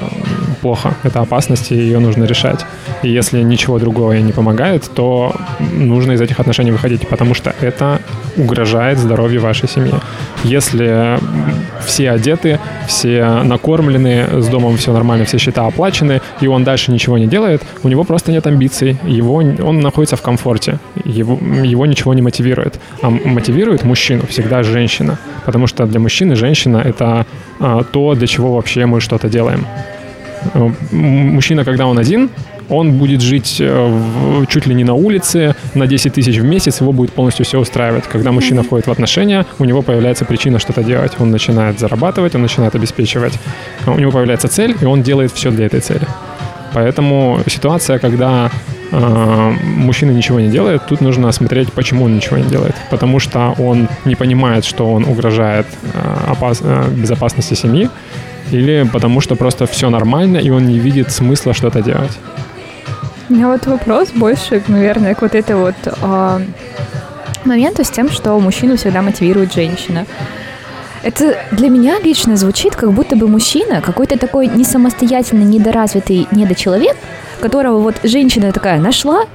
плохо, 0.61 0.93
это 1.03 1.21
опасность, 1.21 1.71
и 1.71 1.75
ее 1.75 1.99
нужно 1.99 2.25
решать. 2.25 2.65
И 3.03 3.09
если 3.09 3.41
ничего 3.43 3.79
другого 3.79 4.13
не 4.13 4.31
помогает, 4.31 4.89
то 4.95 5.35
нужно 5.73 6.13
из 6.13 6.21
этих 6.21 6.39
отношений 6.39 6.71
выходить, 6.71 7.07
потому 7.07 7.33
что 7.33 7.53
это 7.61 7.99
угрожает 8.37 8.97
здоровью 8.97 9.41
вашей 9.41 9.67
семьи. 9.67 9.93
Если 10.43 11.17
все 11.85 12.11
одеты, 12.11 12.59
все 12.87 13.25
накормлены, 13.43 14.41
с 14.41 14.47
домом 14.47 14.77
все 14.77 14.93
нормально, 14.93 15.25
все 15.25 15.37
счета 15.37 15.65
оплачены, 15.65 16.21
и 16.41 16.47
он 16.47 16.63
дальше 16.63 16.91
ничего 16.91 17.17
не 17.17 17.27
делает, 17.27 17.61
у 17.83 17.87
него 17.87 18.03
просто 18.03 18.31
нет 18.31 18.47
амбиций, 18.47 18.97
его, 19.03 19.35
он 19.35 19.79
находится 19.79 20.15
в 20.15 20.21
комфорте, 20.21 20.79
его, 21.05 21.39
его 21.63 21.85
ничего 21.85 22.13
не 22.13 22.21
мотивирует. 22.21 22.79
А 23.01 23.09
мотивирует 23.09 23.83
мужчину 23.83 24.25
всегда 24.27 24.63
женщина, 24.63 25.17
потому 25.45 25.67
что 25.67 25.85
для 25.85 25.99
мужчины 25.99 26.35
женщина— 26.35 26.77
это 26.85 27.25
а, 27.59 27.83
то, 27.83 28.13
для 28.15 28.27
чего 28.27 28.53
вообще 28.53 28.85
мы 28.85 29.01
что-то 29.01 29.29
делаем. 29.29 29.65
Мужчина, 30.91 31.65
когда 31.65 31.87
он 31.87 31.97
один, 31.97 32.29
он 32.69 32.91
будет 32.93 33.21
жить 33.21 33.57
э, 33.59 33.87
в- 33.87 34.45
чуть 34.47 34.67
ли 34.67 34.75
не 34.75 34.83
на 34.83 34.93
улице, 34.93 35.55
на 35.75 35.87
10 35.87 36.13
тысяч 36.13 36.37
в 36.37 36.43
месяц, 36.43 36.81
его 36.81 36.91
будет 36.91 37.11
полностью 37.13 37.45
все 37.45 37.59
устраивать. 37.59 38.03
Когда 38.11 38.31
мужчина 38.31 38.63
входит 38.63 38.87
в 38.87 38.91
отношения, 38.91 39.45
у 39.59 39.65
него 39.65 39.81
появляется 39.81 40.25
причина 40.25 40.59
что-то 40.59 40.83
делать. 40.83 41.13
Он 41.19 41.31
начинает 41.31 41.79
зарабатывать, 41.79 42.35
он 42.35 42.41
начинает 42.41 42.75
обеспечивать. 42.75 43.33
А 43.85 43.91
У 43.91 43.99
него 43.99 44.11
появляется 44.11 44.47
цель, 44.47 44.75
и 44.81 44.85
он 44.85 45.01
делает 45.03 45.31
все 45.31 45.49
для 45.51 45.65
этой 45.65 45.79
цели. 45.79 46.07
Поэтому 46.73 47.39
ситуация, 47.47 47.97
когда 47.99 48.51
э, 48.91 49.53
мужчина 49.63 50.11
ничего 50.11 50.39
не 50.39 50.49
делает, 50.49 50.81
тут 50.89 51.01
нужно 51.01 51.31
смотреть, 51.31 51.71
почему 51.73 52.05
он 52.05 52.15
ничего 52.15 52.37
не 52.37 52.43
делает. 52.49 52.75
Потому 52.91 53.19
что 53.19 53.55
он 53.57 53.87
не 54.05 54.15
понимает, 54.15 54.65
что 54.65 54.91
он 54.93 55.03
угрожает 55.05 55.65
э, 55.93 56.31
опас- 56.33 56.61
э, 56.63 56.89
безопасности 56.91 57.53
семьи, 57.55 57.89
или 58.51 58.85
потому 58.93 59.21
что 59.21 59.35
просто 59.35 59.65
все 59.65 59.89
нормально, 59.89 60.37
и 60.37 60.49
он 60.51 60.65
не 60.67 60.79
видит 60.79 61.11
смысла 61.11 61.53
что-то 61.53 61.81
делать. 61.81 62.17
У 63.29 63.33
меня 63.33 63.49
вот 63.49 63.65
вопрос 63.65 64.11
больше, 64.11 64.63
наверное, 64.69 65.13
к 65.13 65.21
вот 65.21 65.35
этой 65.35 65.57
вот 65.57 65.75
а, 66.01 66.41
моменту 67.43 67.83
с 67.83 67.89
тем, 67.89 68.09
что 68.09 68.39
мужчину 68.39 68.77
всегда 68.77 69.01
мотивирует 69.01 69.53
женщина. 69.53 70.05
Это 71.03 71.37
для 71.51 71.69
меня 71.69 71.99
лично 71.99 72.37
звучит, 72.37 72.77
как 72.77 72.93
будто 72.93 73.17
бы 73.17 73.27
мужчина 73.27 73.81
какой-то 73.81 74.17
такой 74.17 74.47
не 74.47 74.63
самостоятельный, 74.63 75.43
недоразвитый 75.43 76.25
недочеловек, 76.31 76.95
которого 77.41 77.79
вот 77.79 77.95
женщина 78.03 78.53
такая 78.53 78.79
нашла, 78.79 79.25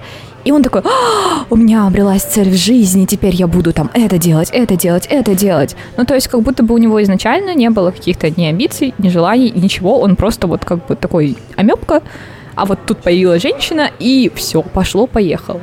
и 0.45 0.53
он 0.53 0.63
такой, 0.63 0.81
«А, 0.81 1.45
у 1.51 1.57
меня 1.57 1.87
обрелась 1.87 2.23
цель 2.23 2.49
в 2.51 2.57
жизни, 2.57 3.05
теперь 3.05 3.35
я 3.37 3.47
буду 3.47 3.75
там 3.75 3.91
это 3.93 4.17
делать, 4.17 4.49
это 4.53 4.75
делать, 4.75 5.07
это 5.09 5.35
делать. 5.35 5.77
Ну, 5.99 6.07
то 6.07 6.15
есть, 6.15 6.29
как 6.29 6.41
будто 6.41 6.63
бы 6.63 6.75
у 6.75 6.79
него 6.79 7.01
изначально 7.03 7.55
не 7.55 7.69
было 7.69 7.91
каких-то 7.91 8.31
ни 8.31 8.47
амбиций, 8.47 8.95
ни 8.97 9.11
желаний, 9.11 9.53
ничего, 9.55 10.01
он 10.01 10.17
просто 10.17 10.47
вот 10.47 10.65
как 10.65 10.87
бы 10.87 10.97
такой 10.97 11.37
амебка, 11.57 12.03
а 12.55 12.65
вот 12.65 12.79
тут 12.87 12.99
появилась 12.99 13.43
женщина, 13.43 13.91
и 13.99 14.31
все, 14.35 14.63
пошло-поехало. 14.63 15.61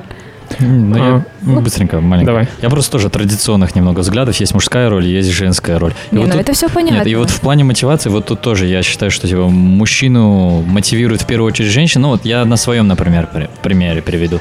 Ну, 0.60 0.96
я 0.98 1.04
А, 1.18 1.24
ну, 1.42 1.62
быстренько, 1.62 2.02
маленько. 2.02 2.32
Давай. 2.32 2.48
Я 2.62 2.70
просто 2.72 2.92
тоже 2.94 3.10
традиционных 3.12 3.76
немного 3.76 4.00
взглядов. 4.00 4.36
Есть 4.38 4.56
мужская 4.56 4.90
роль, 4.90 5.06
есть 5.06 5.30
женская 5.30 5.78
роль. 5.78 5.94
И 6.12 6.16
Не, 6.16 6.22
вот 6.22 6.28
ну 6.28 6.32
тут- 6.34 6.42
это 6.42 6.54
все 6.54 6.70
понятно. 6.70 6.98
Нет, 6.98 7.08
и 7.08 7.14
вот 7.16 7.30
в 7.30 7.40
плане 7.40 7.64
мотивации, 7.66 8.10
вот 8.10 8.26
тут 8.26 8.42
тоже 8.42 8.66
я 8.66 8.82
считаю, 8.82 9.12
что 9.12 9.28
типа, 9.28 9.44
мужчину 9.48 10.64
мотивирует 10.64 11.22
в 11.22 11.26
первую 11.28 11.50
очередь 11.50 11.70
женщина. 11.70 12.02
Ну 12.04 12.08
вот 12.10 12.26
я 12.26 12.46
на 12.46 12.58
своем, 12.58 12.88
например, 12.88 13.28
при- 13.32 13.48
примере 13.62 14.02
приведу. 14.02 14.40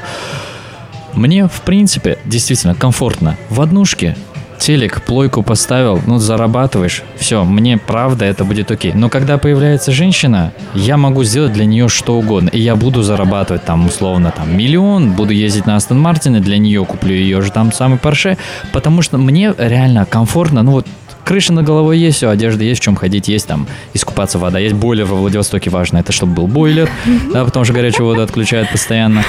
Мне, 1.13 1.47
в 1.47 1.61
принципе, 1.61 2.17
действительно 2.25 2.73
комфортно. 2.75 3.35
В 3.49 3.61
однушке 3.61 4.15
телек, 4.59 5.01
плойку 5.01 5.41
поставил, 5.41 5.99
ну, 6.05 6.17
зарабатываешь, 6.17 7.03
все, 7.17 7.43
мне 7.43 7.77
правда 7.77 8.25
это 8.25 8.43
будет 8.43 8.69
окей. 8.71 8.93
Но 8.93 9.09
когда 9.09 9.37
появляется 9.37 9.91
женщина, 9.91 10.53
я 10.75 10.97
могу 10.97 11.23
сделать 11.23 11.53
для 11.53 11.65
нее 11.65 11.87
что 11.87 12.17
угодно. 12.17 12.49
И 12.49 12.59
я 12.59 12.75
буду 12.75 13.01
зарабатывать 13.01 13.65
там, 13.65 13.85
условно, 13.87 14.31
там, 14.35 14.55
миллион, 14.55 15.13
буду 15.13 15.33
ездить 15.33 15.65
на 15.65 15.75
Астон 15.75 16.05
и 16.09 16.39
для 16.39 16.57
нее 16.57 16.85
куплю 16.85 17.13
ее 17.13 17.41
же 17.41 17.51
там 17.51 17.71
самый 17.71 17.97
Порше, 17.97 18.37
потому 18.71 19.01
что 19.01 19.17
мне 19.17 19.53
реально 19.57 20.05
комфортно, 20.05 20.61
ну, 20.63 20.71
вот 20.71 20.87
крыша 21.23 21.53
над 21.53 21.65
головой 21.65 21.97
есть, 21.99 22.17
все, 22.17 22.29
одежда 22.29 22.63
есть, 22.63 22.81
в 22.81 22.83
чем 22.83 22.95
ходить, 22.95 23.27
есть 23.27 23.47
там 23.47 23.67
искупаться 23.93 24.39
вода, 24.39 24.59
есть 24.59 24.75
бойлер 24.75 25.05
во 25.05 25.15
Владивостоке, 25.15 25.69
важно, 25.69 25.99
это 25.99 26.11
чтобы 26.11 26.33
был 26.33 26.47
бойлер, 26.47 26.89
да, 27.33 27.45
потому 27.45 27.65
что 27.65 27.73
горячую 27.73 28.07
воду 28.07 28.21
отключают 28.21 28.71
постоянно. 28.71 29.23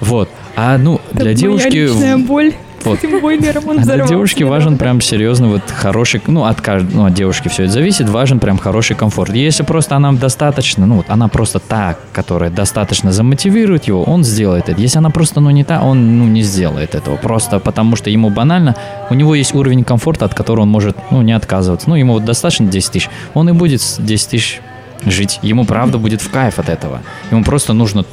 Вот. 0.00 0.28
А 0.56 0.78
ну, 0.78 1.00
для 1.12 1.32
девушки... 1.32 1.88
боль. 2.26 2.54
Вот. 2.84 2.98
Этим 2.98 3.20
бойлером 3.20 3.68
он 3.68 3.70
А 3.70 3.74
для 3.74 3.82
взорвался 3.82 4.14
девушки 4.14 4.38
недавно. 4.38 4.56
важен 4.56 4.78
прям 4.78 5.00
серьезно 5.00 5.48
вот 5.48 5.62
хороший, 5.70 6.20
ну 6.26 6.44
от 6.44 6.60
каждой, 6.60 6.94
ну 6.94 7.06
от 7.06 7.14
девушки 7.14 7.48
все 7.48 7.64
это 7.64 7.72
зависит, 7.72 8.08
важен 8.08 8.40
прям 8.40 8.58
хороший 8.58 8.96
комфорт. 8.96 9.34
Если 9.34 9.62
просто 9.62 9.96
она 9.96 10.12
достаточно, 10.12 10.86
ну 10.86 10.96
вот 10.96 11.06
она 11.08 11.28
просто 11.28 11.58
та, 11.58 11.96
которая 12.12 12.50
достаточно 12.50 13.12
замотивирует 13.12 13.84
его, 13.84 14.02
он 14.02 14.24
сделает 14.24 14.68
это. 14.68 14.80
Если 14.80 14.98
она 14.98 15.10
просто, 15.10 15.40
ну 15.40 15.50
не 15.50 15.64
та, 15.64 15.82
он 15.82 16.18
ну 16.18 16.26
не 16.26 16.42
сделает 16.42 16.94
этого, 16.94 17.16
просто 17.16 17.58
потому 17.60 17.96
что 17.96 18.10
ему 18.10 18.30
банально, 18.30 18.76
у 19.10 19.14
него 19.14 19.34
есть 19.34 19.54
уровень 19.54 19.84
комфорта, 19.84 20.24
от 20.24 20.34
которого 20.34 20.62
он 20.62 20.70
может, 20.70 20.96
ну 21.10 21.22
не 21.22 21.32
отказываться. 21.32 21.88
Ну 21.88 21.96
ему 21.96 22.14
вот 22.14 22.24
достаточно 22.24 22.66
10 22.66 22.92
тысяч, 22.92 23.08
он 23.34 23.48
и 23.48 23.52
будет 23.52 23.80
с 23.80 23.98
10 23.98 24.28
тысяч 24.28 24.60
жить. 25.04 25.38
Ему 25.42 25.64
правда 25.64 25.98
будет 25.98 26.22
в 26.22 26.30
кайф 26.30 26.58
от 26.58 26.68
этого. 26.68 27.02
Ему 27.30 27.44
просто 27.44 27.72
нужно 27.72 28.04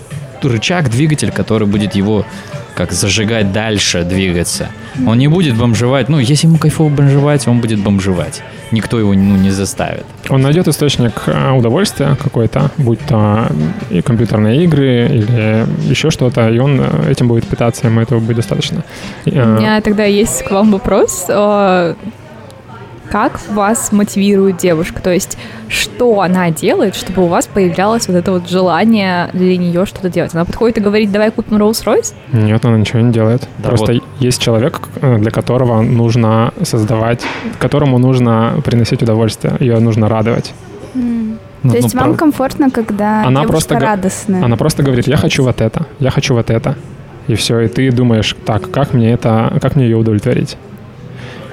рычаг, 0.41 0.89
двигатель, 0.89 1.31
который 1.31 1.67
будет 1.67 1.95
его 1.95 2.25
как 2.79 2.93
зажигать 2.93 3.51
дальше, 3.51 4.03
двигаться. 4.03 4.69
Он 5.05 5.17
не 5.17 5.27
будет 5.27 5.57
бомжевать. 5.57 6.07
Ну, 6.07 6.17
если 6.17 6.47
ему 6.47 6.57
кайфово 6.57 6.89
бомжевать, 6.89 7.45
он 7.47 7.59
будет 7.59 7.79
бомжевать. 7.79 8.41
Никто 8.71 8.97
его 8.97 9.13
ну, 9.13 9.35
не 9.35 9.51
заставит. 9.51 10.05
Он 10.29 10.41
найдет 10.41 10.67
источник 10.69 11.23
э, 11.27 11.51
удовольствия 11.51 12.15
какой-то, 12.23 12.71
будь 12.77 12.99
то 12.99 13.51
и 13.89 14.01
компьютерные 14.01 14.63
игры 14.63 15.07
или 15.11 15.65
еще 15.89 16.09
что-то, 16.09 16.49
и 16.49 16.59
он 16.59 16.79
э, 16.79 17.11
этим 17.11 17.27
будет 17.27 17.45
питаться, 17.47 17.87
ему 17.87 17.99
этого 17.99 18.19
будет 18.21 18.37
достаточно. 18.37 18.83
У 19.25 19.29
э, 19.29 19.57
меня 19.57 19.81
тогда 19.81 20.05
есть 20.05 20.43
к 20.43 20.51
вам 20.51 20.71
вопрос. 20.71 21.25
Как 23.09 23.39
вас 23.49 23.91
мотивирует 23.91 24.57
девушка? 24.57 25.01
То 25.01 25.11
есть, 25.11 25.37
что 25.67 26.21
она 26.21 26.51
делает, 26.51 26.95
чтобы 26.95 27.23
у 27.23 27.27
вас 27.27 27.47
появлялось 27.47 28.07
вот 28.07 28.15
это 28.15 28.31
вот 28.31 28.47
желание 28.47 29.29
для 29.33 29.57
нее 29.57 29.85
что-то 29.85 30.09
делать? 30.09 30.33
Она 30.33 30.45
подходит 30.45 30.77
и 30.77 30.81
говорит, 30.81 31.11
давай 31.11 31.31
купим 31.31 31.57
Rolls-Royce? 31.57 32.13
Нет, 32.33 32.63
она 32.65 32.77
ничего 32.77 32.99
не 32.99 33.11
делает. 33.11 33.47
Да 33.57 33.69
Просто 33.69 33.93
вот. 33.93 34.03
есть 34.19 34.41
человек, 34.41 34.81
э, 35.01 35.17
для 35.17 35.31
которого 35.31 35.81
нужно 35.81 36.53
создавать, 36.63 37.21
которому 37.59 37.97
нужно 37.97 38.61
приносить 38.63 39.01
удовольствие, 39.01 39.55
ее 39.59 39.79
нужно 39.79 40.07
радовать. 40.07 40.53
Ну, 41.61 41.71
То 41.71 41.77
есть 41.77 41.93
ну, 41.93 41.99
вам 41.99 42.09
прав- 42.11 42.19
комфортно, 42.19 42.71
когда 42.71 43.25
Она 43.25 43.41
девушка 43.41 43.51
просто 43.51 43.79
радостная? 43.79 44.43
Она 44.45 44.55
просто 44.55 44.83
говорит, 44.83 45.07
я 45.07 45.17
хочу 45.17 45.43
вот 45.43 45.61
это, 45.61 45.85
я 45.99 46.09
хочу 46.09 46.33
вот 46.33 46.49
это. 46.49 46.75
И 47.27 47.35
все, 47.35 47.59
и 47.59 47.67
ты 47.67 47.91
думаешь, 47.91 48.35
так, 48.45 48.71
как 48.71 48.93
мне 48.93 49.11
это, 49.11 49.57
как 49.61 49.75
мне 49.75 49.85
ее 49.85 49.97
удовлетворить? 49.97 50.57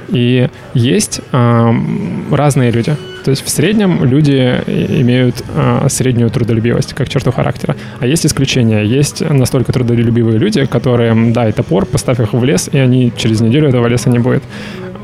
И 0.09 0.49
есть 0.75 1.21
ам, 1.33 2.27
разные 2.31 2.71
люди. 2.71 2.97
То 3.25 3.31
есть 3.31 3.45
в 3.45 3.49
среднем 3.49 4.05
люди 4.05 4.61
имеют 5.01 5.43
а, 5.55 5.89
среднюю 5.89 6.31
трудолюбивость 6.31 6.95
как 6.95 7.09
черту 7.09 7.33
характера. 7.33 7.75
А 7.99 8.07
есть 8.07 8.25
исключения. 8.25 8.85
Есть 8.85 9.21
настолько 9.21 9.73
трудолюбивые 9.73 10.39
люди, 10.39 10.65
которые, 10.65 11.11
м, 11.11 11.33
дай 11.33 11.53
топор, 11.53 11.87
поставь 11.87 12.21
их 12.21 12.33
в 12.33 12.45
лес, 12.45 12.71
и 12.73 12.79
они 12.79 13.13
через 13.17 13.41
неделю 13.41 13.69
этого 13.69 13.89
леса 13.89 14.11
не 14.11 14.21
будет. 14.21 14.45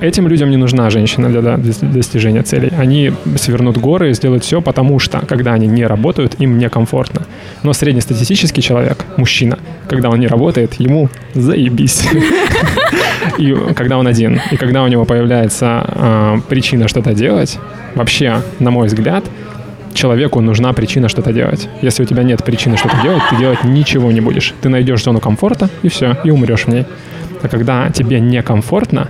Этим 0.01 0.27
людям 0.27 0.51
не 0.51 0.57
нужна 0.57 0.91
женщина 0.91 1.29
для 1.29 1.41
для 1.41 1.73
достижения 1.81 2.43
целей. 2.43 2.73
Они 2.77 3.13
свернут 3.37 3.79
горы 3.79 4.11
и 4.11 4.15
сделают 4.15 4.45
все, 4.45 4.61
потому 4.61 4.99
что, 4.99 5.21
когда 5.27 5.53
они 5.53 5.69
не 5.69 5.87
работают, 5.87 6.41
им 6.41 6.59
некомфортно. 6.59 7.27
Но 7.63 7.73
среднестатистический 7.73 8.63
человек, 8.63 9.05
мужчина, 9.17 9.59
когда 9.89 10.11
он 10.11 10.19
не 10.19 10.27
работает, 10.27 10.75
ему 10.75 11.09
заебись. 11.35 12.09
И 13.39 13.55
когда 13.75 13.99
он 13.99 14.07
один, 14.07 14.41
и 14.51 14.57
когда 14.57 14.83
у 14.83 14.89
него 14.89 15.05
появляется 15.05 15.85
а, 15.87 16.41
причина 16.49 16.89
что-то 16.89 17.15
делать, 17.15 17.59
вообще, 17.95 18.43
на 18.59 18.71
мой 18.71 18.89
взгляд, 18.89 19.25
человеку 19.95 20.41
нужна 20.41 20.73
причина 20.73 21.09
что-то 21.09 21.33
делать. 21.33 21.69
Если 21.83 22.03
у 22.03 22.07
тебя 22.07 22.23
нет 22.23 22.45
причины 22.45 22.77
что-то 22.77 22.97
делать, 23.03 23.23
ты 23.31 23.37
делать 23.37 23.65
ничего 23.65 24.11
не 24.13 24.21
будешь. 24.21 24.55
Ты 24.61 24.69
найдешь 24.69 25.03
зону 25.03 25.21
комфорта, 25.21 25.69
и 25.83 25.89
все, 25.89 26.17
и 26.25 26.31
умрешь 26.31 26.65
в 26.65 26.69
ней. 26.69 26.87
А 27.43 27.49
когда 27.49 27.91
тебе 27.91 28.21
некомфортно, 28.21 29.09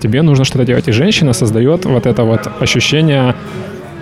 тебе 0.00 0.22
нужно 0.22 0.44
что-то 0.44 0.64
делать. 0.64 0.88
И 0.88 0.92
женщина 0.92 1.32
создает 1.32 1.84
вот 1.84 2.06
это 2.06 2.24
вот 2.24 2.48
ощущение, 2.60 3.34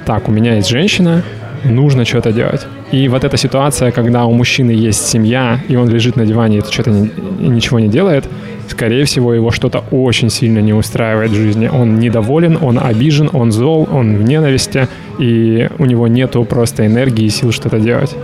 так, 0.07 0.29
у 0.29 0.33
меня 0.33 0.55
есть 0.55 0.69
женщина, 0.69 1.23
нужно 1.65 2.05
что-то 2.05 2.33
делать. 2.33 2.67
И 2.93 3.09
вот 3.09 3.25
эта 3.25 3.37
ситуация, 3.37 3.91
когда 3.91 4.25
у 4.25 4.33
мужчины 4.33 4.71
есть 4.71 5.07
семья, 5.07 5.61
и 5.69 5.77
он 5.77 5.89
лежит 5.89 6.17
на 6.17 6.27
диване 6.27 6.59
и 6.59 6.61
что-то 6.61 6.91
не, 6.91 7.11
ничего 7.41 7.81
не 7.81 7.89
делает, 7.89 8.29
скорее 8.69 9.05
всего, 9.05 9.35
его 9.35 9.51
что-то 9.51 9.85
очень 9.91 10.31
сильно 10.31 10.61
не 10.61 10.73
устраивает 10.73 11.31
в 11.31 11.35
жизни. 11.35 11.69
Он 11.69 11.99
недоволен, 11.99 12.59
он 12.61 12.79
обижен, 12.79 13.29
он 13.33 13.53
зол, 13.53 13.89
он 13.91 14.17
в 14.17 14.23
ненависти, 14.23 14.89
и 15.19 15.69
у 15.79 15.85
него 15.85 16.09
нету 16.09 16.45
просто 16.45 16.87
энергии 16.87 17.25
и 17.25 17.31
сил 17.31 17.53
что-то 17.53 17.79
делать. 17.79 18.15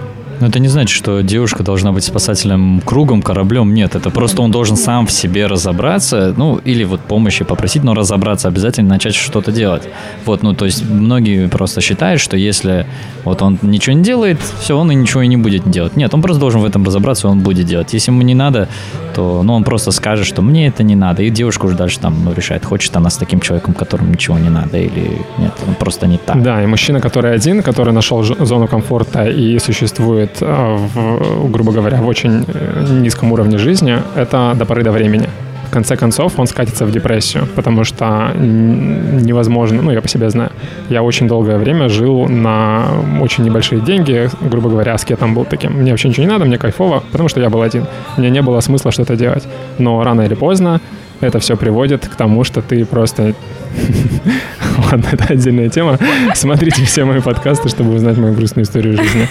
Но 0.40 0.46
это 0.46 0.58
не 0.58 0.68
значит, 0.68 0.96
что 0.96 1.20
девушка 1.22 1.62
должна 1.62 1.92
быть 1.92 2.04
спасательным 2.04 2.80
кругом, 2.80 3.22
кораблем. 3.22 3.74
Нет, 3.74 3.94
это 3.94 4.10
просто 4.10 4.42
он 4.42 4.50
должен 4.50 4.76
сам 4.76 5.06
в 5.06 5.12
себе 5.12 5.46
разобраться, 5.46 6.34
ну, 6.36 6.58
или 6.58 6.84
вот 6.84 7.00
помощи 7.00 7.44
попросить, 7.44 7.84
но 7.84 7.94
разобраться, 7.94 8.48
обязательно 8.48 8.90
начать 8.90 9.14
что-то 9.14 9.52
делать. 9.52 9.88
Вот, 10.24 10.42
ну, 10.42 10.54
то 10.54 10.64
есть 10.64 10.88
многие 10.88 11.48
просто 11.48 11.80
считают, 11.80 12.20
что 12.20 12.36
если 12.36 12.86
вот 13.24 13.42
он 13.42 13.58
ничего 13.62 13.96
не 13.96 14.02
делает, 14.02 14.38
все, 14.60 14.76
он 14.76 14.90
и 14.90 14.94
ничего 14.94 15.22
и 15.22 15.26
не 15.26 15.36
будет 15.36 15.68
делать. 15.70 15.96
Нет, 15.96 16.14
он 16.14 16.22
просто 16.22 16.40
должен 16.40 16.60
в 16.60 16.64
этом 16.64 16.84
разобраться, 16.84 17.28
он 17.28 17.40
будет 17.40 17.66
делать. 17.66 17.92
Если 17.92 18.10
ему 18.10 18.22
не 18.22 18.34
надо, 18.34 18.68
то, 19.14 19.42
ну, 19.42 19.54
он 19.54 19.64
просто 19.64 19.90
скажет, 19.90 20.26
что 20.26 20.42
мне 20.42 20.68
это 20.68 20.82
не 20.82 20.94
надо, 20.94 21.22
и 21.22 21.30
девушка 21.30 21.66
уже 21.66 21.76
дальше 21.76 21.98
там 21.98 22.24
ну, 22.24 22.32
решает, 22.32 22.64
хочет 22.64 22.96
она 22.96 23.10
с 23.10 23.16
таким 23.16 23.40
человеком, 23.40 23.74
которому 23.74 24.10
ничего 24.10 24.38
не 24.38 24.50
надо, 24.50 24.78
или 24.78 25.20
нет, 25.38 25.52
он 25.66 25.74
просто 25.74 26.06
не 26.06 26.18
так. 26.18 26.42
Да, 26.42 26.62
и 26.62 26.66
мужчина, 26.66 27.00
который 27.00 27.34
один, 27.34 27.62
который 27.62 27.92
нашел 27.92 28.22
зону 28.22 28.68
комфорта 28.68 29.24
и 29.24 29.58
существует 29.58 30.27
происходит, 30.28 30.40
в, 30.40 31.50
грубо 31.50 31.72
говоря, 31.72 31.98
в 31.98 32.06
очень 32.06 32.44
э, 32.46 32.86
низком 33.00 33.32
уровне 33.32 33.58
жизни, 33.58 33.98
это 34.16 34.54
до 34.56 34.64
поры 34.64 34.82
до 34.82 34.92
времени. 34.92 35.28
В 35.66 35.70
конце 35.70 35.96
концов, 35.96 36.38
он 36.38 36.46
скатится 36.46 36.86
в 36.86 36.90
депрессию, 36.90 37.46
потому 37.54 37.84
что 37.84 38.32
невозможно, 38.38 39.82
ну, 39.82 39.90
я 39.90 40.00
по 40.00 40.08
себе 40.08 40.30
знаю. 40.30 40.50
Я 40.88 41.02
очень 41.02 41.28
долгое 41.28 41.58
время 41.58 41.88
жил 41.88 42.26
на 42.26 42.86
очень 43.20 43.44
небольшие 43.44 43.80
деньги, 43.80 44.30
грубо 44.40 44.70
говоря, 44.70 44.94
аскетом 44.94 45.34
был 45.34 45.44
таким. 45.44 45.72
Мне 45.72 45.90
вообще 45.90 46.08
ничего 46.08 46.26
не 46.26 46.32
надо, 46.32 46.46
мне 46.46 46.56
кайфово, 46.56 47.02
потому 47.12 47.28
что 47.28 47.40
я 47.40 47.50
был 47.50 47.60
один. 47.60 47.84
Мне 48.16 48.30
не 48.30 48.40
было 48.40 48.60
смысла 48.60 48.92
что-то 48.92 49.14
делать. 49.16 49.46
Но 49.78 50.02
рано 50.02 50.22
или 50.22 50.34
поздно 50.34 50.80
это 51.20 51.38
все 51.38 51.54
приводит 51.56 52.08
к 52.08 52.14
тому, 52.14 52.44
что 52.44 52.62
ты 52.62 52.84
просто... 52.86 53.34
Ладно, 54.90 55.06
это 55.12 55.24
отдельная 55.24 55.68
тема. 55.68 55.98
Смотрите 56.34 56.84
все 56.84 57.04
мои 57.04 57.20
подкасты, 57.20 57.68
чтобы 57.68 57.94
узнать 57.94 58.16
мою 58.16 58.34
грустную 58.34 58.64
историю 58.64 58.96
жизни. 58.96 59.28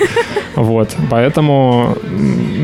Вот, 0.55 0.95
поэтому, 1.11 1.95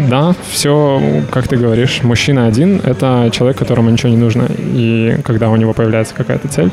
да, 0.09 0.33
все, 0.49 0.99
как 1.31 1.47
ты 1.47 1.57
говоришь, 1.57 2.01
мужчина 2.01 2.47
один— 2.47 2.81
это 2.83 3.29
человек, 3.31 3.57
которому 3.57 3.91
ничего 3.91 4.09
не 4.09 4.17
нужно. 4.17 4.47
И 4.57 5.17
когда 5.23 5.49
у 5.49 5.55
него 5.55 5.73
появляется 5.73 6.15
какая-то 6.15 6.47
цель, 6.47 6.71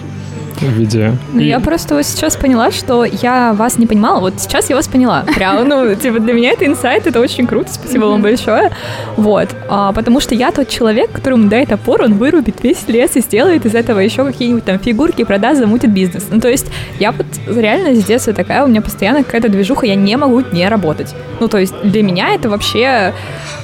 в 0.57 0.63
виде... 0.63 1.13
Ну, 1.33 1.41
и... 1.41 1.47
я 1.47 1.61
просто 1.61 1.95
вот 1.95 2.05
сейчас 2.05 2.37
поняла, 2.37 2.71
что 2.71 3.05
я 3.05 3.53
вас 3.53 3.79
не 3.79 3.87
понимала. 3.87 4.21
Вот 4.21 4.35
сейчас 4.39 4.71
я 4.71 4.77
вас 4.77 4.89
поняла. 4.89 5.25
Прям, 5.35 5.69
ну, 5.69 5.95
типа, 6.03 6.21
для 6.21 6.33
меня 6.33 6.53
это 6.53 6.67
инсайт, 6.67 7.07
это 7.07 7.21
очень 7.21 7.47
круто. 7.47 7.73
Спасибо 7.73 8.07
вам 8.07 8.23
большое. 8.23 8.71
Вот. 9.17 9.49
А, 9.69 9.93
потому 9.93 10.21
что 10.21 10.35
я 10.35 10.51
тот 10.51 10.69
человек, 10.69 11.13
которому 11.13 11.49
дает 11.49 11.73
опор, 11.73 12.03
он 12.03 12.15
вырубит 12.15 12.63
весь 12.63 12.87
лес 12.89 13.17
и 13.17 13.21
сделает 13.21 13.67
из 13.67 13.75
этого 13.75 13.99
еще 14.01 14.25
какие-нибудь 14.25 14.65
там 14.65 14.79
фигурки, 14.79 15.25
продаст, 15.25 15.61
замутит 15.61 15.93
бизнес. 15.93 16.27
Ну, 16.31 16.41
то 16.41 16.49
есть 16.49 16.67
я 16.99 17.13
вот 17.13 17.27
реально 17.47 18.01
с 18.01 18.05
детства 18.05 18.33
такая, 18.33 18.65
у 18.65 18.69
меня 18.69 18.83
постоянно 18.83 19.25
какая-то 19.25 19.49
движуха, 19.49 19.87
я 19.87 19.95
не 19.95 20.17
могу 20.17 20.43
не 20.53 20.69
работать. 20.69 21.15
Ну, 21.41 21.49
то 21.49 21.59
есть 21.59 21.75
для 21.83 22.03
меня 22.03 22.35
это 22.35 22.49
вообще... 22.49 23.15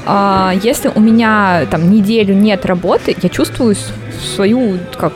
А, 0.09 0.53
если 0.63 0.91
у 0.95 1.01
меня 1.01 1.67
там 1.71 1.91
неделю 1.91 2.35
нет 2.35 2.65
работы, 2.65 3.17
я 3.21 3.29
чувствую 3.29 3.75
свою 4.35 4.79
как 4.97 5.13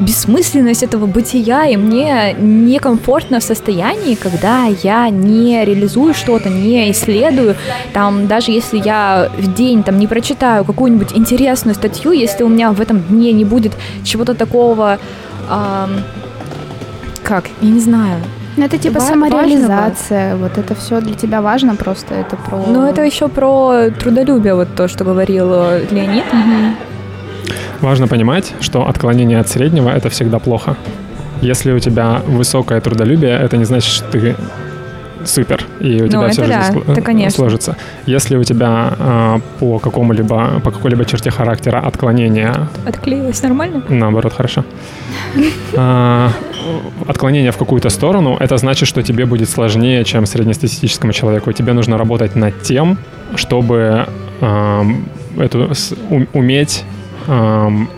бессмысленность 0.00 0.82
этого 0.82 1.06
бытия, 1.06 1.66
и 1.66 1.76
мне 1.76 2.34
некомфортно 2.38 3.40
в 3.40 3.42
состоянии, 3.42 4.14
когда 4.14 4.64
я 4.82 5.08
не 5.08 5.64
реализую 5.64 6.14
что-то, 6.14 6.48
не 6.48 6.90
исследую, 6.90 7.56
там, 7.92 8.26
даже 8.26 8.52
если 8.52 8.78
я 8.78 9.30
в 9.36 9.54
день 9.54 9.82
там 9.82 9.98
не 9.98 10.06
прочитаю 10.06 10.64
какую-нибудь 10.64 11.12
интересную 11.14 11.74
статью, 11.74 12.12
если 12.12 12.44
у 12.44 12.48
меня 12.48 12.72
в 12.72 12.80
этом 12.80 13.00
дне 13.00 13.32
не 13.32 13.44
будет 13.44 13.72
чего-то 14.04 14.34
такого, 14.34 14.98
эм, 15.50 16.02
как, 17.22 17.44
я 17.60 17.70
не 17.70 17.80
знаю, 17.80 18.18
ну, 18.56 18.64
это 18.64 18.76
типа 18.76 19.00
самореализация, 19.00 20.36
вот 20.36 20.58
это 20.58 20.74
все 20.74 21.00
для 21.00 21.14
тебя 21.14 21.40
важно 21.40 21.74
просто, 21.74 22.14
это 22.14 22.36
про... 22.36 22.62
Ну, 22.66 22.86
это 22.86 23.02
еще 23.02 23.28
про 23.28 23.88
трудолюбие, 23.98 24.54
вот 24.54 24.74
то, 24.74 24.88
что 24.88 25.04
говорил 25.04 25.48
Леонид. 25.90 26.24
Угу. 26.26 26.76
Важно 27.80 28.08
понимать, 28.08 28.54
что 28.60 28.88
отклонение 28.88 29.40
от 29.40 29.48
среднего— 29.48 29.88
это 29.96 30.08
всегда 30.08 30.38
плохо. 30.38 30.76
Если 31.40 31.72
у 31.72 31.78
тебя 31.78 32.22
высокое 32.26 32.80
трудолюбие, 32.80 33.32
это 33.32 33.56
не 33.56 33.64
значит, 33.64 33.92
что 33.92 34.06
ты 34.06 34.36
супер, 35.24 35.64
и 35.80 36.00
у 36.00 36.04
ну, 36.04 36.08
тебя 36.08 36.28
все 36.28 36.46
да, 36.46 36.62
жизнь 36.62 36.80
это 36.88 37.30
сложится. 37.30 37.76
Если 38.06 38.36
у 38.36 38.44
тебя 38.44 38.94
э, 38.98 39.40
по 39.58 39.78
какому-либо, 39.78 40.60
по 40.60 40.70
какой-либо 40.70 41.04
черте 41.04 41.30
характера 41.30 41.78
отклонение... 41.78 42.68
Отклеилось 42.86 43.42
нормально? 43.42 43.82
Наоборот, 43.88 44.32
хорошо. 44.32 44.64
А, 45.74 46.30
отклонение 47.08 47.50
в 47.50 47.56
какую-то 47.56 47.88
сторону, 47.88 48.36
это 48.38 48.56
значит, 48.58 48.88
что 48.88 49.02
тебе 49.02 49.24
будет 49.24 49.48
сложнее, 49.48 50.04
чем 50.04 50.26
среднестатистическому 50.26 51.12
человеку. 51.12 51.50
Тебе 51.52 51.72
нужно 51.72 51.96
работать 51.96 52.36
над 52.36 52.60
тем, 52.62 52.98
чтобы 53.34 54.06
эту, 54.40 55.72
уметь 56.34 56.84
эм, 57.28 57.88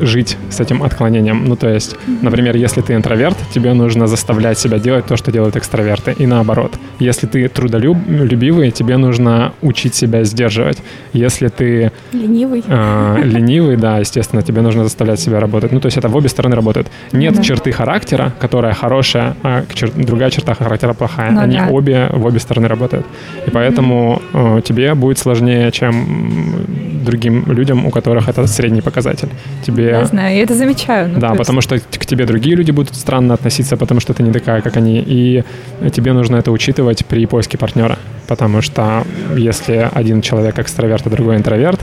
жить 0.00 0.36
с 0.50 0.60
этим 0.60 0.82
отклонением. 0.82 1.44
Ну, 1.44 1.56
то 1.56 1.68
есть, 1.68 1.96
например, 2.22 2.56
если 2.56 2.80
ты 2.80 2.94
интроверт, 2.94 3.36
тебе 3.52 3.72
нужно 3.74 4.06
заставлять 4.06 4.58
себя 4.58 4.78
делать 4.78 5.06
то, 5.06 5.16
что 5.16 5.32
делают 5.32 5.56
экстраверты, 5.56 6.14
и 6.18 6.26
наоборот. 6.26 6.74
Если 6.98 7.26
ты 7.26 7.48
трудолюбивый, 7.48 8.70
тебе 8.70 8.96
нужно 8.96 9.52
учить 9.62 9.94
себя 9.94 10.24
сдерживать. 10.24 10.78
Если 11.12 11.48
ты... 11.48 11.92
Ленивый. 12.12 12.64
Э, 12.66 13.20
ленивый, 13.24 13.76
да, 13.76 13.98
естественно, 13.98 14.42
тебе 14.42 14.62
нужно 14.62 14.84
заставлять 14.84 15.20
себя 15.20 15.40
работать. 15.40 15.72
Ну, 15.72 15.80
то 15.80 15.86
есть 15.86 15.96
это 15.96 16.08
в 16.08 16.16
обе 16.16 16.28
стороны 16.28 16.56
работает. 16.56 16.88
Нет 17.12 17.34
да. 17.34 17.42
черты 17.42 17.72
характера, 17.72 18.32
которая 18.40 18.74
хорошая, 18.74 19.36
а 19.42 19.64
чер... 19.72 19.90
другая 19.92 20.30
черта 20.30 20.54
характера 20.54 20.92
плохая. 20.92 21.30
Ну, 21.30 21.40
Они 21.40 21.56
да. 21.56 21.68
обе 21.68 22.08
в 22.12 22.24
обе 22.24 22.38
стороны 22.38 22.68
работают. 22.68 23.06
И 23.46 23.50
поэтому 23.50 24.22
э, 24.32 24.60
тебе 24.64 24.94
будет 24.94 25.18
сложнее, 25.18 25.70
чем 25.72 27.04
другим 27.04 27.44
людям, 27.52 27.86
у 27.86 27.90
которых 27.90 28.28
это 28.28 28.46
средний 28.46 28.80
показатель. 28.80 29.28
Тебе 29.62 29.83
тебе... 29.84 29.98
Я 29.98 30.04
знаю, 30.04 30.36
я 30.36 30.42
это 30.42 30.54
замечаю. 30.54 31.08
Ну, 31.08 31.20
да, 31.20 31.28
есть... 31.28 31.38
потому 31.38 31.60
что 31.60 31.78
к 31.78 32.06
тебе 32.06 32.26
другие 32.26 32.56
люди 32.56 32.70
будут 32.70 32.94
странно 32.94 33.34
относиться, 33.34 33.76
потому 33.76 34.00
что 34.00 34.14
ты 34.14 34.22
не 34.22 34.32
такая, 34.32 34.60
как 34.60 34.76
они. 34.76 35.02
И 35.06 35.44
тебе 35.92 36.12
нужно 36.12 36.36
это 36.36 36.50
учитывать 36.50 37.04
при 37.06 37.26
поиске 37.26 37.58
партнера. 37.58 37.98
Потому 38.26 38.62
что 38.62 39.04
если 39.36 39.90
один 39.92 40.22
человек 40.22 40.58
экстраверт, 40.58 41.06
а 41.06 41.10
другой 41.10 41.36
интроверт, 41.36 41.80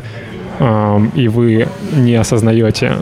и 1.15 1.27
вы 1.27 1.67
не 1.93 2.15
осознаете 2.15 2.93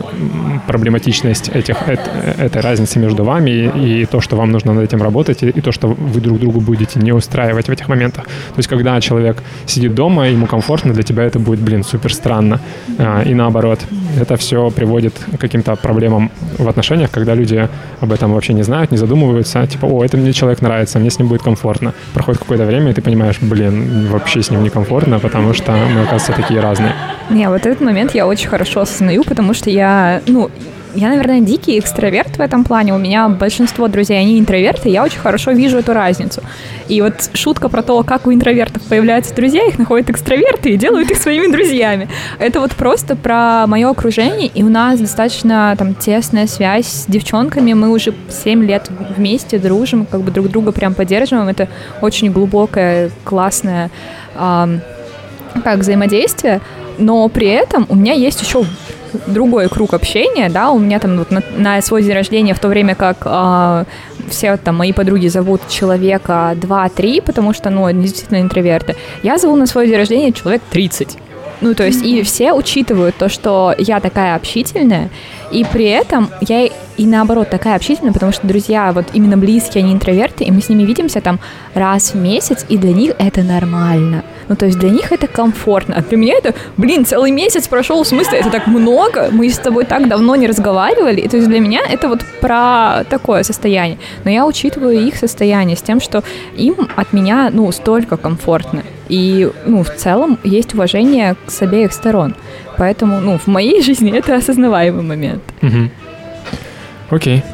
проблематичность 0.66 1.48
этих, 1.48 1.76
этой 1.88 2.62
разницы 2.62 2.98
между 2.98 3.24
вами 3.24 3.50
и, 3.50 4.06
то, 4.06 4.20
что 4.20 4.36
вам 4.36 4.50
нужно 4.50 4.72
над 4.72 4.84
этим 4.84 5.02
работать, 5.02 5.42
и, 5.42 5.48
и 5.48 5.60
то, 5.60 5.72
что 5.72 5.88
вы 5.88 6.20
друг 6.20 6.38
другу 6.38 6.60
будете 6.60 7.00
не 7.00 7.12
устраивать 7.12 7.68
в 7.68 7.70
этих 7.70 7.88
моментах. 7.88 8.24
То 8.24 8.58
есть, 8.58 8.68
когда 8.68 9.00
человек 9.00 9.42
сидит 9.66 9.94
дома, 9.94 10.28
ему 10.28 10.46
комфортно, 10.46 10.92
для 10.92 11.02
тебя 11.02 11.24
это 11.24 11.38
будет, 11.38 11.60
блин, 11.60 11.82
супер 11.82 12.14
странно. 12.14 12.60
А, 12.98 13.22
и 13.22 13.34
наоборот, 13.34 13.80
это 14.18 14.36
все 14.36 14.70
приводит 14.70 15.14
к 15.14 15.38
каким-то 15.38 15.76
проблемам 15.76 16.30
в 16.58 16.68
отношениях, 16.68 17.10
когда 17.10 17.34
люди 17.34 17.68
об 18.00 18.12
этом 18.12 18.32
вообще 18.32 18.54
не 18.54 18.62
знают, 18.62 18.90
не 18.90 18.96
задумываются, 18.98 19.66
типа, 19.66 19.86
о, 19.86 20.04
это 20.04 20.16
мне 20.16 20.32
человек 20.32 20.62
нравится, 20.62 20.98
мне 20.98 21.10
с 21.10 21.18
ним 21.18 21.28
будет 21.28 21.42
комфортно. 21.42 21.92
Проходит 22.14 22.40
какое-то 22.40 22.64
время, 22.64 22.90
и 22.90 22.94
ты 22.94 23.02
понимаешь, 23.02 23.38
блин, 23.40 24.06
вообще 24.08 24.42
с 24.42 24.50
ним 24.50 24.62
некомфортно, 24.62 25.18
потому 25.18 25.54
что 25.54 25.72
мы, 25.72 26.00
оказывается, 26.00 26.32
такие 26.32 26.60
разные. 26.60 26.94
Не, 27.40 27.48
вот 27.48 27.64
этот 27.64 27.80
момент 27.80 28.14
я 28.14 28.26
очень 28.26 28.50
хорошо 28.50 28.82
осознаю, 28.82 29.24
потому 29.24 29.54
что 29.54 29.70
я, 29.70 30.20
ну, 30.26 30.50
я, 30.94 31.08
наверное, 31.08 31.40
дикий 31.40 31.78
экстраверт 31.78 32.36
в 32.36 32.40
этом 32.42 32.64
плане. 32.64 32.92
У 32.92 32.98
меня 32.98 33.30
большинство 33.30 33.88
друзей, 33.88 34.20
они 34.20 34.38
интроверты, 34.38 34.90
я 34.90 35.02
очень 35.02 35.20
хорошо 35.20 35.52
вижу 35.52 35.78
эту 35.78 35.94
разницу. 35.94 36.42
И 36.88 37.00
вот 37.00 37.30
шутка 37.32 37.70
про 37.70 37.82
то, 37.82 38.02
как 38.02 38.26
у 38.26 38.34
интровертов 38.34 38.82
появляются 38.82 39.34
друзья, 39.34 39.64
их 39.66 39.78
находят 39.78 40.10
экстраверты 40.10 40.72
и 40.72 40.76
делают 40.76 41.10
их 41.10 41.16
своими 41.16 41.50
друзьями. 41.50 42.10
Это 42.38 42.60
вот 42.60 42.72
просто 42.72 43.16
про 43.16 43.66
мое 43.66 43.88
окружение, 43.88 44.48
и 44.48 44.62
у 44.62 44.68
нас 44.68 45.00
достаточно 45.00 45.74
там 45.78 45.94
тесная 45.94 46.46
связь 46.46 46.88
с 46.88 47.06
девчонками. 47.06 47.72
Мы 47.72 47.88
уже 47.88 48.12
7 48.28 48.62
лет 48.66 48.90
вместе 49.16 49.58
дружим, 49.58 50.04
как 50.04 50.20
бы 50.20 50.30
друг 50.30 50.50
друга 50.50 50.72
прям 50.72 50.92
поддерживаем. 50.92 51.48
Это 51.48 51.68
очень 52.02 52.32
глубокое, 52.32 53.10
классное 53.24 53.90
эм, 54.38 54.82
как 55.64 55.78
взаимодействие 55.78 56.60
но 57.00 57.28
при 57.28 57.48
этом 57.48 57.86
у 57.88 57.96
меня 57.96 58.12
есть 58.12 58.40
еще 58.42 58.64
другой 59.26 59.68
круг 59.68 59.94
общения, 59.94 60.48
да, 60.48 60.70
у 60.70 60.78
меня 60.78 60.98
там 60.98 61.18
вот 61.18 61.30
на, 61.30 61.42
на 61.56 61.82
свой 61.82 62.02
день 62.02 62.14
рождения, 62.14 62.54
в 62.54 62.60
то 62.60 62.68
время 62.68 62.94
как 62.94 63.18
э, 63.24 63.84
все 64.28 64.56
там 64.56 64.76
мои 64.76 64.92
подруги 64.92 65.28
зовут 65.28 65.62
человека 65.68 66.54
2-3, 66.54 67.22
потому 67.22 67.52
что, 67.52 67.70
ну, 67.70 67.86
они 67.86 68.02
действительно 68.02 68.40
интроверты, 68.40 68.96
я 69.22 69.38
зову 69.38 69.56
на 69.56 69.66
свой 69.66 69.86
день 69.88 69.96
рождения 69.96 70.32
человек 70.32 70.62
30. 70.70 71.18
Ну, 71.60 71.74
то 71.74 71.84
есть, 71.84 72.02
и 72.02 72.22
все 72.22 72.54
учитывают 72.54 73.16
то, 73.16 73.28
что 73.28 73.74
я 73.76 74.00
такая 74.00 74.34
общительная, 74.34 75.10
и 75.50 75.64
при 75.64 75.84
этом 75.86 76.30
я 76.40 76.66
и 76.96 77.06
наоборот 77.06 77.50
такая 77.50 77.76
общительная, 77.76 78.12
потому 78.12 78.32
что 78.32 78.46
друзья 78.46 78.92
вот 78.92 79.06
именно 79.12 79.36
близкие, 79.36 79.84
они 79.84 79.92
интроверты, 79.92 80.44
и 80.44 80.50
мы 80.50 80.62
с 80.62 80.68
ними 80.68 80.84
видимся 80.84 81.20
там 81.20 81.38
раз 81.74 82.12
в 82.12 82.16
месяц, 82.16 82.64
и 82.68 82.78
для 82.78 82.92
них 82.92 83.12
это 83.18 83.42
нормально. 83.42 84.24
Ну, 84.50 84.56
то 84.56 84.66
есть 84.66 84.78
для 84.80 84.90
них 84.90 85.12
это 85.12 85.28
комфортно. 85.28 85.94
А 85.96 86.02
для 86.02 86.16
меня 86.16 86.34
это, 86.34 86.54
блин, 86.76 87.04
целый 87.04 87.30
месяц 87.30 87.68
прошел, 87.68 88.02
в 88.02 88.06
смысле, 88.06 88.40
это 88.40 88.50
так 88.50 88.66
много, 88.66 89.28
мы 89.30 89.48
с 89.48 89.58
тобой 89.58 89.84
так 89.84 90.08
давно 90.08 90.34
не 90.34 90.48
разговаривали. 90.48 91.20
И, 91.20 91.28
то 91.28 91.36
есть 91.36 91.48
для 91.48 91.60
меня 91.60 91.80
это 91.88 92.08
вот 92.08 92.22
про 92.40 93.04
такое 93.08 93.44
состояние. 93.44 93.98
Но 94.24 94.30
я 94.30 94.44
учитываю 94.44 95.06
их 95.06 95.14
состояние 95.14 95.76
с 95.76 95.82
тем, 95.82 96.00
что 96.00 96.24
им 96.56 96.74
от 96.96 97.12
меня, 97.12 97.50
ну, 97.52 97.70
столько 97.70 98.16
комфортно. 98.16 98.82
И, 99.08 99.48
ну, 99.66 99.84
в 99.84 99.90
целом 99.94 100.36
есть 100.42 100.74
уважение 100.74 101.36
с 101.46 101.62
обеих 101.62 101.92
сторон. 101.92 102.34
Поэтому, 102.76 103.20
ну, 103.20 103.38
в 103.38 103.46
моей 103.46 103.82
жизни 103.86 104.18
это 104.18 104.34
осознаваемый 104.34 105.04
момент. 105.04 105.42
Угу. 105.62 105.90
Окей. 107.10 107.44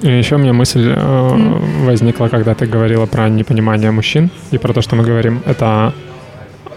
И 0.00 0.08
еще 0.08 0.36
у 0.36 0.38
меня 0.38 0.54
мысль 0.54 0.94
э, 0.96 1.58
возникла, 1.84 2.28
когда 2.28 2.54
ты 2.54 2.64
говорила 2.64 3.04
про 3.04 3.28
непонимание 3.28 3.90
мужчин 3.90 4.30
и 4.50 4.56
про 4.56 4.72
то, 4.72 4.80
что 4.80 4.96
мы 4.96 5.04
говорим. 5.04 5.42
Это 5.44 5.92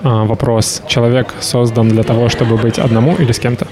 вопрос: 0.05 0.81
человек 0.87 1.33
создан 1.39 1.89
для 1.89 2.03
того, 2.03 2.29
чтобы 2.29 2.57
быть 2.57 2.79
одному 2.79 3.15
или 3.15 3.31
с 3.31 3.39
кем-то? 3.39 3.67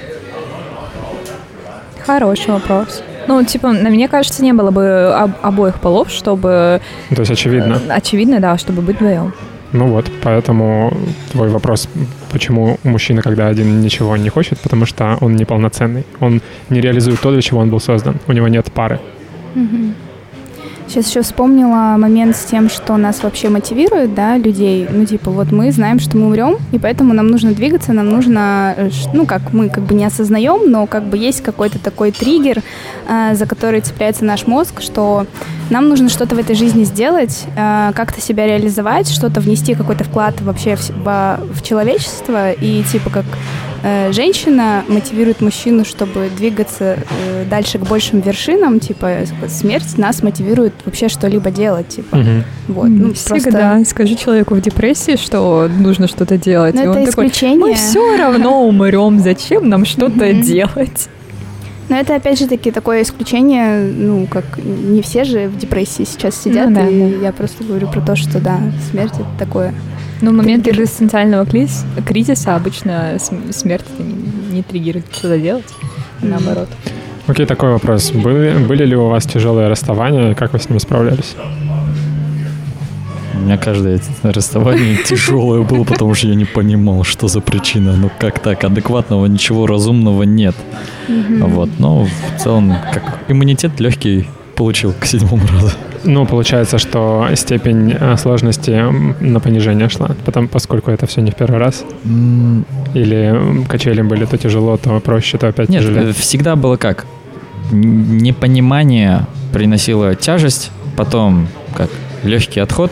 Хороший 2.05 2.51
вопрос. 2.51 3.03
Ну, 3.27 3.43
типа, 3.43 3.71
на 3.71 3.89
мне 3.89 4.07
кажется, 4.09 4.43
не 4.43 4.51
было 4.53 4.71
бы 4.71 5.13
об- 5.15 5.37
обоих 5.41 5.79
полов, 5.79 6.09
чтобы... 6.09 6.81
То 7.09 7.21
есть 7.21 7.31
очевидно. 7.31 7.79
Э, 7.87 7.93
очевидно, 7.93 8.39
да, 8.39 8.57
чтобы 8.57 8.81
быть 8.81 8.97
вдвоем. 8.97 9.33
Ну 9.71 9.87
вот, 9.87 10.11
поэтому 10.21 10.93
твой 11.31 11.49
вопрос, 11.49 11.87
почему 12.31 12.77
мужчина, 12.83 13.21
когда 13.21 13.47
один 13.47 13.81
ничего 13.81 14.17
не 14.17 14.29
хочет, 14.29 14.59
потому 14.59 14.85
что 14.85 15.17
он 15.21 15.35
неполноценный. 15.35 16.03
Он 16.19 16.41
не 16.69 16.81
реализует 16.81 17.21
то, 17.21 17.31
для 17.31 17.41
чего 17.41 17.61
он 17.61 17.69
был 17.69 17.79
создан. 17.79 18.17
У 18.27 18.33
него 18.33 18.47
нет 18.49 18.71
пары. 18.71 18.99
Угу. 19.55 19.93
Сейчас 20.93 21.09
еще 21.09 21.23
вспомнила 21.23 21.95
момент 21.97 22.35
с 22.35 22.43
тем, 22.43 22.69
что 22.69 22.97
нас 22.97 23.23
вообще 23.23 23.49
мотивирует, 23.49 24.13
да, 24.13 24.37
людей. 24.37 24.87
Ну, 24.87 25.07
типа, 25.07 25.31
вот 25.31 25.51
мы 25.51 25.71
знаем, 25.71 25.99
что 25.99 26.17
мы 26.17 26.27
умрем, 26.27 26.57
и 26.71 26.77
поэтому 26.77 27.15
нам 27.15 27.29
нужно 27.29 27.51
двигаться, 27.51 27.93
нам 27.93 28.11
нужно, 28.11 28.75
э, 28.77 28.91
ну, 29.11 29.25
как 29.25 29.53
мы 29.53 29.69
как 29.69 29.85
бы 29.85 29.95
не 29.95 30.05
осознаем, 30.05 30.69
но 30.69 30.85
как 30.85 31.05
бы 31.05 31.17
есть 31.17 31.41
какой-то 31.41 31.79
такой 31.79 32.11
триггер, 32.11 32.61
э, 33.09 33.33
за 33.33 33.47
который 33.47 33.81
цепляется 33.81 34.23
наш 34.23 34.45
мозг, 34.45 34.81
что 34.81 35.25
нам 35.71 35.89
нужно 35.89 36.09
что-то 36.09 36.35
в 36.35 36.37
этой 36.37 36.55
жизни 36.55 36.83
сделать, 36.83 37.45
э, 37.57 37.91
как-то 37.95 38.21
себя 38.21 38.45
реализовать, 38.45 39.09
что-то 39.09 39.41
внести, 39.41 39.73
какой-то 39.73 40.03
вклад 40.03 40.41
вообще 40.41 40.75
в, 40.75 40.91
в, 40.91 41.39
в 41.55 41.63
человечество, 41.63 42.51
и 42.51 42.83
типа 42.83 43.09
как 43.09 43.25
женщина 44.11 44.83
мотивирует 44.87 45.41
мужчину, 45.41 45.83
чтобы 45.83 46.29
двигаться 46.35 46.97
э, 47.09 47.45
дальше 47.49 47.79
к 47.79 47.81
большим 47.81 48.21
вершинам, 48.21 48.79
типа 48.79 49.19
смерть 49.47 49.97
нас 49.97 50.23
мотивирует 50.23 50.73
вообще 50.85 51.09
что-либо 51.09 51.51
делать, 51.51 51.89
типа. 51.89 52.15
Угу. 52.15 52.29
Вот, 52.69 52.87
ну, 52.87 53.13
Всегда 53.13 53.75
просто... 53.75 53.89
скажи 53.89 54.15
человеку 54.15 54.55
в 54.55 54.61
депрессии, 54.61 55.17
что 55.17 55.67
нужно 55.67 56.07
что-то 56.07 56.37
делать. 56.37 56.75
Но 56.75 56.81
и 56.81 56.83
это 56.85 56.99
он 56.99 57.09
исключение. 57.09 57.57
Такой, 57.57 57.71
Мы 57.71 57.75
все 57.75 58.17
равно 58.17 58.63
умрем, 58.67 59.19
зачем 59.19 59.67
нам 59.67 59.85
что-то 59.85 60.33
делать? 60.33 61.09
Но 61.89 61.97
это 61.97 62.15
опять 62.15 62.39
же 62.39 62.47
таки 62.47 62.71
такое 62.71 63.03
исключение, 63.03 63.79
ну, 63.79 64.25
как 64.27 64.45
не 64.57 65.01
все 65.01 65.25
же 65.25 65.47
в 65.47 65.57
депрессии 65.57 66.03
сейчас 66.03 66.41
сидят, 66.41 66.69
ну, 66.69 66.75
да, 66.75 66.87
и 66.87 66.99
да. 66.99 67.25
я 67.25 67.33
просто 67.33 67.63
говорю 67.63 67.87
про 67.87 68.01
то, 68.01 68.15
что 68.15 68.39
да, 68.39 68.59
смерть 68.89 69.13
это 69.13 69.27
такое 69.37 69.73
ну, 70.23 70.31
в 70.31 70.35
момент 70.35 70.67
экзистенциального 70.69 71.45
кризиса 71.45 72.55
обычно 72.55 73.17
смерть 73.51 73.85
не, 74.51 74.63
триггирует 74.63 75.05
что-то 75.11 75.37
делать, 75.37 75.65
а 76.21 76.25
наоборот. 76.25 76.69
Окей, 77.27 77.45
такой 77.45 77.71
вопрос. 77.71 78.11
Были, 78.11 78.57
были 78.65 78.85
ли 78.85 78.95
у 78.95 79.07
вас 79.07 79.25
тяжелые 79.25 79.67
расставания, 79.67 80.31
и 80.31 80.33
как 80.33 80.53
вы 80.53 80.59
с 80.59 80.69
ними 80.69 80.79
справлялись? 80.79 81.35
У 83.33 83.39
меня 83.39 83.57
каждое 83.57 83.99
расставание 84.23 84.95
тяжелое 85.03 85.63
было, 85.63 85.83
потому 85.83 86.13
что 86.13 86.27
я 86.27 86.35
не 86.35 86.45
понимал, 86.45 87.03
что 87.03 87.27
за 87.27 87.41
причина. 87.41 87.97
Ну 87.97 88.09
как 88.17 88.39
так? 88.39 88.63
Адекватного, 88.63 89.25
ничего 89.25 89.67
разумного 89.67 90.23
нет. 90.23 90.55
Вот, 91.09 91.69
но 91.79 92.05
в 92.05 92.41
целом, 92.41 92.73
как 92.93 93.19
иммунитет 93.27 93.77
легкий 93.81 94.29
получил 94.55 94.93
к 94.99 95.05
седьмому 95.05 95.43
разу. 95.47 95.71
Ну, 96.03 96.25
получается, 96.25 96.77
что 96.77 97.27
степень 97.35 97.95
э, 97.97 98.17
сложности 98.17 98.83
на 99.21 99.39
понижение 99.39 99.89
шла, 99.89 100.11
потому, 100.25 100.47
поскольку 100.47 100.91
это 100.91 101.05
все 101.07 101.21
не 101.21 101.31
в 101.31 101.35
первый 101.35 101.59
раз. 101.59 101.83
Mm. 102.03 102.65
Или 102.93 103.65
качели 103.67 104.01
были 104.01 104.25
то 104.25 104.37
тяжело, 104.37 104.77
то 104.77 104.99
проще, 104.99 105.37
то 105.37 105.47
опять 105.47 105.69
Нет, 105.69 105.81
тяжелее. 105.81 106.09
Э, 106.09 106.13
всегда 106.13 106.55
было 106.55 106.77
как? 106.77 107.05
Непонимание 107.71 109.25
приносило 109.53 110.15
тяжесть, 110.15 110.71
потом 110.97 111.47
как 111.75 111.89
легкий 112.23 112.59
отход, 112.59 112.91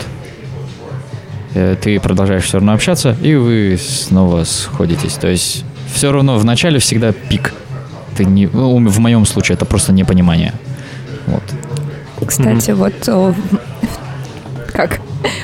э, 1.53 1.75
ты 1.81 1.99
продолжаешь 1.99 2.43
все 2.43 2.57
равно 2.57 2.73
общаться, 2.73 3.15
и 3.21 3.35
вы 3.35 3.77
снова 3.79 4.43
сходитесь. 4.45 5.13
То 5.13 5.27
есть 5.27 5.65
все 5.93 6.11
равно 6.11 6.37
в 6.37 6.45
начале 6.45 6.79
всегда 6.79 7.11
пик. 7.11 7.53
Ты 8.15 8.25
не, 8.25 8.47
ну, 8.47 8.87
в 8.87 8.99
моем 8.99 9.25
случае 9.25 9.55
это 9.55 9.65
просто 9.65 9.93
непонимание. 9.93 10.53
Вот. 11.27 11.43
Кстати, 12.27 12.71
mm-hmm. 12.71 12.75
вот 12.75 13.35
как 14.73 14.99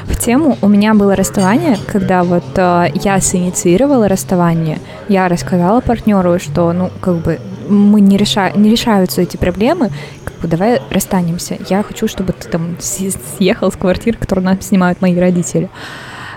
в 0.05 0.15
тему 0.15 0.57
у 0.61 0.67
меня 0.67 0.93
было 0.93 1.15
расставание, 1.15 1.77
когда 1.91 2.23
вот 2.23 2.45
э, 2.55 2.87
я 2.95 3.19
синициировала 3.19 4.07
расставание, 4.07 4.79
я 5.09 5.27
рассказала 5.27 5.81
партнеру, 5.81 6.39
что, 6.39 6.71
ну, 6.73 6.89
как 7.01 7.17
бы 7.17 7.39
мы 7.69 8.01
не, 8.01 8.17
реша... 8.17 8.51
не 8.51 8.69
решаются 8.69 9.21
эти 9.21 9.37
проблемы, 9.37 9.91
как 10.23 10.37
бы 10.39 10.47
давай 10.47 10.81
расстанемся. 10.89 11.57
Я 11.69 11.83
хочу, 11.83 12.07
чтобы 12.07 12.33
ты 12.33 12.47
там 12.49 12.77
съехал 12.79 13.71
с 13.71 13.75
квартиры, 13.75 14.17
которую 14.17 14.45
нам 14.45 14.61
снимают 14.61 15.01
мои 15.01 15.17
родители. 15.17 15.69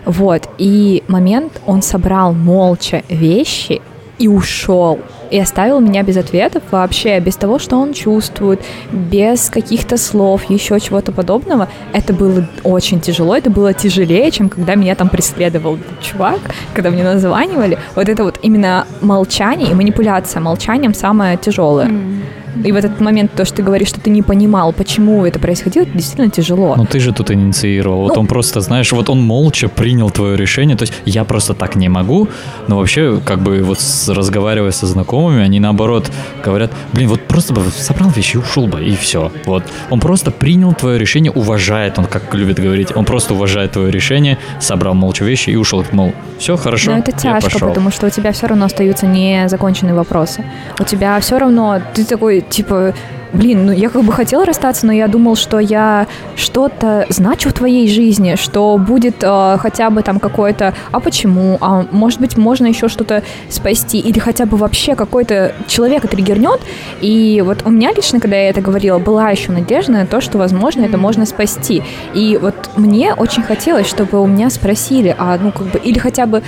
Вот, 0.04 0.48
и 0.58 1.04
момент, 1.08 1.60
он 1.66 1.82
собрал 1.82 2.32
молча 2.32 3.02
вещи 3.08 3.82
и 4.20 4.28
ушел 4.28 5.00
и 5.30 5.38
оставил 5.38 5.80
меня 5.80 6.02
без 6.02 6.16
ответов 6.16 6.62
вообще, 6.70 7.18
без 7.20 7.36
того, 7.36 7.58
что 7.58 7.76
он 7.76 7.94
чувствует, 7.94 8.60
без 8.92 9.48
каких-то 9.48 9.96
слов, 9.96 10.50
еще 10.50 10.78
чего-то 10.78 11.10
подобного. 11.10 11.68
Это 11.92 12.12
было 12.12 12.46
очень 12.62 13.00
тяжело, 13.00 13.34
это 13.34 13.48
было 13.48 13.72
тяжелее, 13.72 14.30
чем 14.30 14.48
когда 14.48 14.74
меня 14.74 14.94
там 14.94 15.08
преследовал 15.08 15.78
чувак, 16.02 16.40
когда 16.74 16.90
мне 16.90 17.02
названивали. 17.02 17.78
Вот 17.94 18.08
это 18.08 18.24
вот 18.24 18.38
именно 18.42 18.86
молчание 19.00 19.70
и 19.70 19.74
манипуляция 19.74 20.40
молчанием 20.40 20.94
самое 20.94 21.36
тяжелое. 21.38 21.86
Mm. 21.86 22.22
И 22.64 22.72
в 22.72 22.76
этот 22.76 23.00
момент 23.00 23.32
то, 23.34 23.44
что 23.44 23.56
ты 23.56 23.62
говоришь, 23.62 23.88
что 23.88 24.00
ты 24.00 24.10
не 24.10 24.22
понимал, 24.22 24.72
почему 24.72 25.24
это 25.26 25.38
происходило, 25.38 25.84
это 25.84 25.92
действительно 25.92 26.30
тяжело. 26.30 26.74
Ну 26.76 26.84
ты 26.84 27.00
же 27.00 27.12
тут 27.12 27.30
инициировал. 27.30 28.00
Ну, 28.00 28.08
вот 28.08 28.18
он 28.18 28.26
просто, 28.26 28.60
знаешь, 28.60 28.92
вот 28.92 29.10
он 29.10 29.20
молча 29.20 29.68
принял 29.68 30.10
твое 30.10 30.36
решение. 30.36 30.76
То 30.76 30.82
есть 30.82 30.94
я 31.04 31.24
просто 31.24 31.54
так 31.54 31.76
не 31.76 31.88
могу. 31.88 32.28
Но 32.68 32.78
вообще, 32.78 33.20
как 33.24 33.40
бы 33.40 33.62
вот 33.62 33.78
разговаривая 34.08 34.70
со 34.70 34.86
знакомыми, 34.86 35.42
они 35.42 35.60
наоборот 35.60 36.10
говорят, 36.44 36.72
блин, 36.92 37.08
вот 37.08 37.20
просто 37.22 37.52
бы 37.54 37.62
собрал 37.70 38.10
вещи 38.10 38.36
и 38.36 38.38
ушел 38.38 38.66
бы, 38.66 38.82
и 38.82 38.96
все. 38.96 39.30
Вот. 39.46 39.64
Он 39.90 40.00
просто 40.00 40.30
принял 40.30 40.72
твое 40.72 40.98
решение, 40.98 41.32
уважает, 41.32 41.98
он 41.98 42.06
как 42.06 42.34
любит 42.34 42.58
говорить, 42.58 42.94
он 42.94 43.04
просто 43.04 43.34
уважает 43.34 43.72
твое 43.72 43.90
решение, 43.90 44.38
собрал 44.60 44.94
молча 44.94 45.24
вещи 45.24 45.50
и 45.50 45.56
ушел. 45.56 45.84
Мол, 45.92 46.12
все 46.38 46.56
хорошо. 46.56 46.92
Но 46.92 46.98
это 46.98 47.12
тяжко, 47.12 47.58
потому 47.58 47.90
что 47.90 48.06
у 48.06 48.10
тебя 48.10 48.32
все 48.32 48.46
равно 48.46 48.66
остаются 48.66 49.06
незаконченные 49.06 49.94
вопросы. 49.94 50.44
У 50.78 50.84
тебя 50.84 51.18
все 51.20 51.38
равно, 51.38 51.80
ты 51.94 52.04
такой 52.04 52.39
типа, 52.48 52.94
блин, 53.32 53.66
ну 53.66 53.72
я 53.72 53.88
как 53.88 54.02
бы 54.02 54.12
хотела 54.12 54.44
расстаться, 54.44 54.86
но 54.86 54.92
я 54.92 55.08
думал, 55.08 55.36
что 55.36 55.58
я 55.58 56.06
что-то 56.36 57.06
значу 57.08 57.50
в 57.50 57.52
твоей 57.52 57.88
жизни, 57.88 58.36
что 58.36 58.76
будет 58.78 59.16
э, 59.22 59.56
хотя 59.58 59.90
бы 59.90 60.02
там 60.02 60.18
какое-то, 60.18 60.74
а 60.90 61.00
почему, 61.00 61.58
а 61.60 61.86
может 61.90 62.20
быть 62.20 62.36
можно 62.36 62.66
еще 62.66 62.88
что-то 62.88 63.22
спасти, 63.48 63.98
или 63.98 64.18
хотя 64.18 64.46
бы 64.46 64.56
вообще 64.56 64.94
какой-то 64.94 65.54
человек 65.66 66.08
триггернет, 66.08 66.60
и 67.00 67.42
вот 67.44 67.62
у 67.64 67.70
меня 67.70 67.92
лично, 67.92 68.20
когда 68.20 68.36
я 68.36 68.50
это 68.50 68.60
говорила, 68.60 68.98
была 68.98 69.30
еще 69.30 69.52
надежда 69.52 69.92
на 69.92 70.06
то, 70.06 70.20
что, 70.20 70.38
возможно, 70.38 70.84
это 70.84 70.98
можно 70.98 71.26
спасти, 71.26 71.82
и 72.14 72.38
вот 72.40 72.54
мне 72.76 73.14
очень 73.14 73.42
хотелось, 73.42 73.86
чтобы 73.86 74.20
у 74.20 74.26
меня 74.26 74.50
спросили, 74.50 75.14
а 75.18 75.38
ну 75.40 75.52
как 75.52 75.66
бы, 75.68 75.78
или 75.78 75.98
хотя 75.98 76.26
бы 76.26 76.42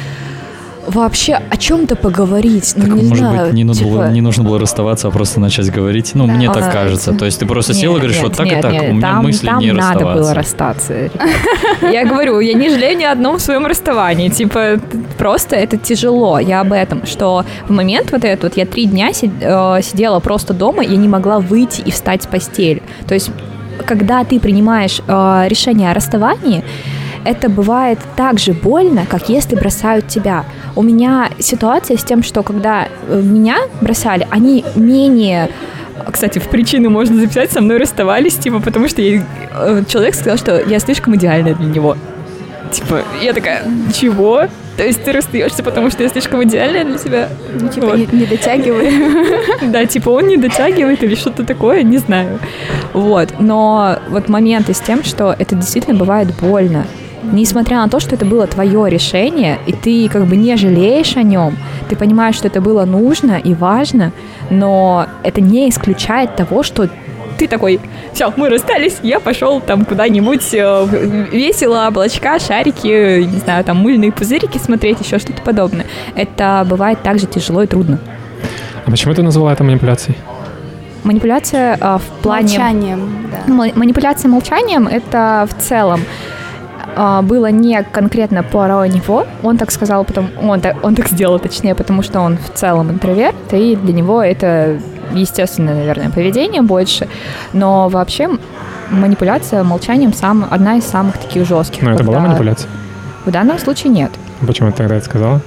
вообще 0.86 1.34
о 1.34 1.56
чем-то 1.56 1.96
поговорить. 1.96 2.74
Ну, 2.76 2.82
так, 2.84 2.94
не 2.94 3.02
может 3.02 3.18
знаю, 3.18 3.46
быть, 3.46 3.54
не, 3.54 3.62
типа... 3.62 3.68
нужно 3.68 3.88
было, 3.88 4.10
не 4.10 4.20
нужно 4.20 4.44
было 4.44 4.58
расставаться, 4.58 5.08
а 5.08 5.10
просто 5.10 5.40
начать 5.40 5.70
говорить. 5.70 6.12
Ну, 6.14 6.26
да. 6.26 6.32
мне 6.32 6.52
так 6.52 6.68
а, 6.68 6.70
кажется. 6.70 7.12
То 7.12 7.24
есть 7.24 7.38
ты 7.38 7.46
просто 7.46 7.74
села 7.74 7.96
и 7.96 8.00
говоришь, 8.00 8.16
нет, 8.16 8.24
вот 8.24 8.36
так 8.36 8.46
нет, 8.46 8.58
и 8.58 8.62
так, 8.62 8.72
нет, 8.72 8.90
у 8.90 8.94
меня 8.94 9.00
там, 9.00 9.22
мысли 9.22 9.46
там 9.46 9.58
не 9.58 9.72
надо 9.72 9.92
расставаться. 9.92 10.22
было 10.22 10.34
расстаться. 10.34 11.10
Я 11.82 12.06
говорю, 12.06 12.40
я 12.40 12.54
не 12.54 12.68
жалею 12.68 12.98
ни 12.98 13.04
одном 13.04 13.38
своем 13.38 13.66
расставании. 13.66 14.28
Типа, 14.28 14.78
просто 15.18 15.56
это 15.56 15.76
тяжело. 15.76 16.38
Я 16.38 16.60
об 16.60 16.72
этом, 16.72 17.06
что 17.06 17.44
в 17.66 17.70
момент 17.70 18.12
вот 18.12 18.24
этот 18.24 18.44
вот 18.44 18.56
я 18.56 18.66
три 18.66 18.86
дня 18.86 19.10
э, 19.10 19.82
сидела 19.82 20.20
просто 20.20 20.54
дома, 20.54 20.82
я 20.82 20.96
не 20.96 21.08
могла 21.08 21.38
выйти 21.38 21.80
и 21.80 21.90
встать 21.90 22.22
с 22.22 22.26
постели. 22.26 22.82
То 23.06 23.14
есть, 23.14 23.30
когда 23.86 24.24
ты 24.24 24.38
принимаешь 24.40 25.00
э, 25.06 25.44
решение 25.48 25.90
о 25.90 25.94
расставании, 25.94 26.64
это 27.24 27.48
бывает 27.48 27.98
так 28.16 28.38
же 28.38 28.52
больно, 28.52 29.06
как 29.08 29.28
если 29.28 29.56
бросают 29.56 30.08
тебя. 30.08 30.44
У 30.76 30.82
меня 30.82 31.30
ситуация 31.38 31.96
с 31.96 32.04
тем, 32.04 32.22
что 32.22 32.42
когда 32.42 32.88
э, 33.08 33.20
меня 33.22 33.56
бросали, 33.80 34.26
они 34.30 34.64
менее 34.74 35.50
кстати, 36.10 36.38
в 36.38 36.48
причину 36.48 36.90
можно 36.90 37.20
записать, 37.20 37.52
со 37.52 37.60
мной 37.60 37.76
расставались, 37.76 38.34
типа, 38.34 38.60
потому 38.60 38.88
что 38.88 39.02
я, 39.02 39.22
э, 39.54 39.82
человек 39.86 40.14
сказал, 40.14 40.36
что 40.36 40.60
я 40.60 40.78
слишком 40.78 41.14
идеальная 41.16 41.54
для 41.54 41.66
него. 41.66 41.96
Типа, 42.72 43.02
я 43.22 43.32
такая, 43.34 43.64
чего? 43.94 44.48
То 44.76 44.84
есть 44.84 45.04
ты 45.04 45.12
расстаешься, 45.12 45.62
потому 45.62 45.90
что 45.90 46.02
я 46.02 46.08
слишком 46.08 46.42
идеальная 46.44 46.84
для 46.84 46.98
тебя? 46.98 47.28
Ну, 47.60 47.68
типа, 47.68 47.86
вот. 47.88 47.96
не, 47.98 48.06
не 48.20 48.26
дотягивает. 48.26 48.92
Да, 49.70 49.84
типа 49.84 50.10
он 50.10 50.26
не 50.26 50.36
дотягивает 50.36 51.02
или 51.02 51.14
что-то 51.14 51.44
такое, 51.44 51.82
не 51.82 51.98
знаю. 51.98 52.38
Вот, 52.94 53.34
но 53.38 53.98
вот 54.08 54.28
моменты 54.28 54.72
с 54.72 54.80
тем, 54.80 55.04
что 55.04 55.36
это 55.38 55.54
действительно 55.54 55.96
бывает 55.96 56.28
больно. 56.40 56.86
Несмотря 57.22 57.78
на 57.78 57.88
то, 57.88 58.00
что 58.00 58.16
это 58.16 58.24
было 58.24 58.46
твое 58.46 58.90
решение, 58.90 59.58
и 59.66 59.72
ты 59.72 60.08
как 60.08 60.26
бы 60.26 60.36
не 60.36 60.56
жалеешь 60.56 61.16
о 61.16 61.22
нем, 61.22 61.56
ты 61.88 61.94
понимаешь, 61.94 62.34
что 62.34 62.48
это 62.48 62.60
было 62.60 62.84
нужно 62.84 63.38
и 63.38 63.54
важно, 63.54 64.12
но 64.50 65.06
это 65.22 65.40
не 65.40 65.70
исключает 65.70 66.34
того, 66.34 66.62
что 66.64 66.88
ты 67.38 67.48
такой, 67.48 67.80
все, 68.12 68.32
мы 68.36 68.48
расстались, 68.48 68.98
я 69.02 69.20
пошел 69.20 69.60
там 69.60 69.84
куда-нибудь 69.84 70.52
э, 70.52 71.28
весело, 71.32 71.86
облачка, 71.88 72.38
шарики, 72.38 73.22
не 73.22 73.38
знаю, 73.38 73.64
там 73.64 73.78
мыльные 73.78 74.12
пузырики 74.12 74.58
смотреть, 74.58 75.00
еще 75.00 75.18
что-то 75.18 75.42
подобное. 75.42 75.86
Это 76.14 76.66
бывает 76.68 77.02
также 77.02 77.26
тяжело 77.26 77.62
и 77.62 77.66
трудно. 77.66 77.98
А 78.84 78.90
почему 78.90 79.14
ты 79.14 79.22
назвала 79.22 79.52
это 79.52 79.64
манипуляцией? 79.64 80.18
Манипуляция 81.04 81.78
э, 81.80 81.98
в 81.98 82.22
плане... 82.22 82.48
Молчанием, 82.48 83.28
да. 83.30 83.72
Манипуляция 83.74 84.28
молчанием— 84.28 84.86
это 84.88 85.48
в 85.50 85.60
целом 85.62 86.00
а, 86.96 87.22
было 87.22 87.46
не 87.50 87.82
конкретно 87.82 88.42
про 88.42 88.86
него, 88.86 89.26
он 89.42 89.58
так 89.58 89.70
сказал, 89.70 90.04
потом 90.04 90.30
он 90.42 90.60
так, 90.60 90.76
он 90.84 90.94
так 90.94 91.08
сделал, 91.08 91.38
точнее, 91.38 91.74
потому 91.74 92.02
что 92.02 92.20
он 92.20 92.38
в 92.38 92.50
целом 92.56 92.90
интроверт, 92.90 93.36
и 93.52 93.76
для 93.76 93.92
него 93.92 94.22
это 94.22 94.78
естественное, 95.12 95.74
наверное, 95.74 96.10
поведение 96.10 96.62
больше, 96.62 97.08
но 97.52 97.88
вообще 97.88 98.30
манипуляция 98.90 99.62
молчанием 99.62 100.12
сам, 100.12 100.46
одна 100.50 100.76
из 100.76 100.84
самых 100.84 101.18
таких 101.18 101.46
жестких. 101.46 101.82
Но 101.82 101.92
это 101.92 102.04
была 102.04 102.20
манипуляция? 102.20 102.70
В 103.24 103.30
данном 103.30 103.58
случае 103.58 103.92
нет. 103.92 104.10
Почему 104.46 104.70
ты 104.70 104.78
тогда 104.78 104.96
это 104.96 105.04
сказала? 105.04 105.40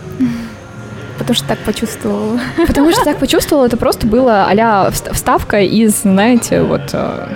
Потому 1.18 1.36
что 1.36 1.48
так 1.48 1.60
почувствовала. 1.60 2.40
Потому 2.68 2.91
что 2.91 3.03
так 3.03 3.18
почувствовала, 3.18 3.66
это 3.66 3.78
просто 3.78 4.06
было 4.07 4.48
а 4.49 4.91
вставка 4.91 5.62
из, 5.62 6.02
знаете, 6.02 6.62
вот 6.62 6.90
э, 6.94 7.28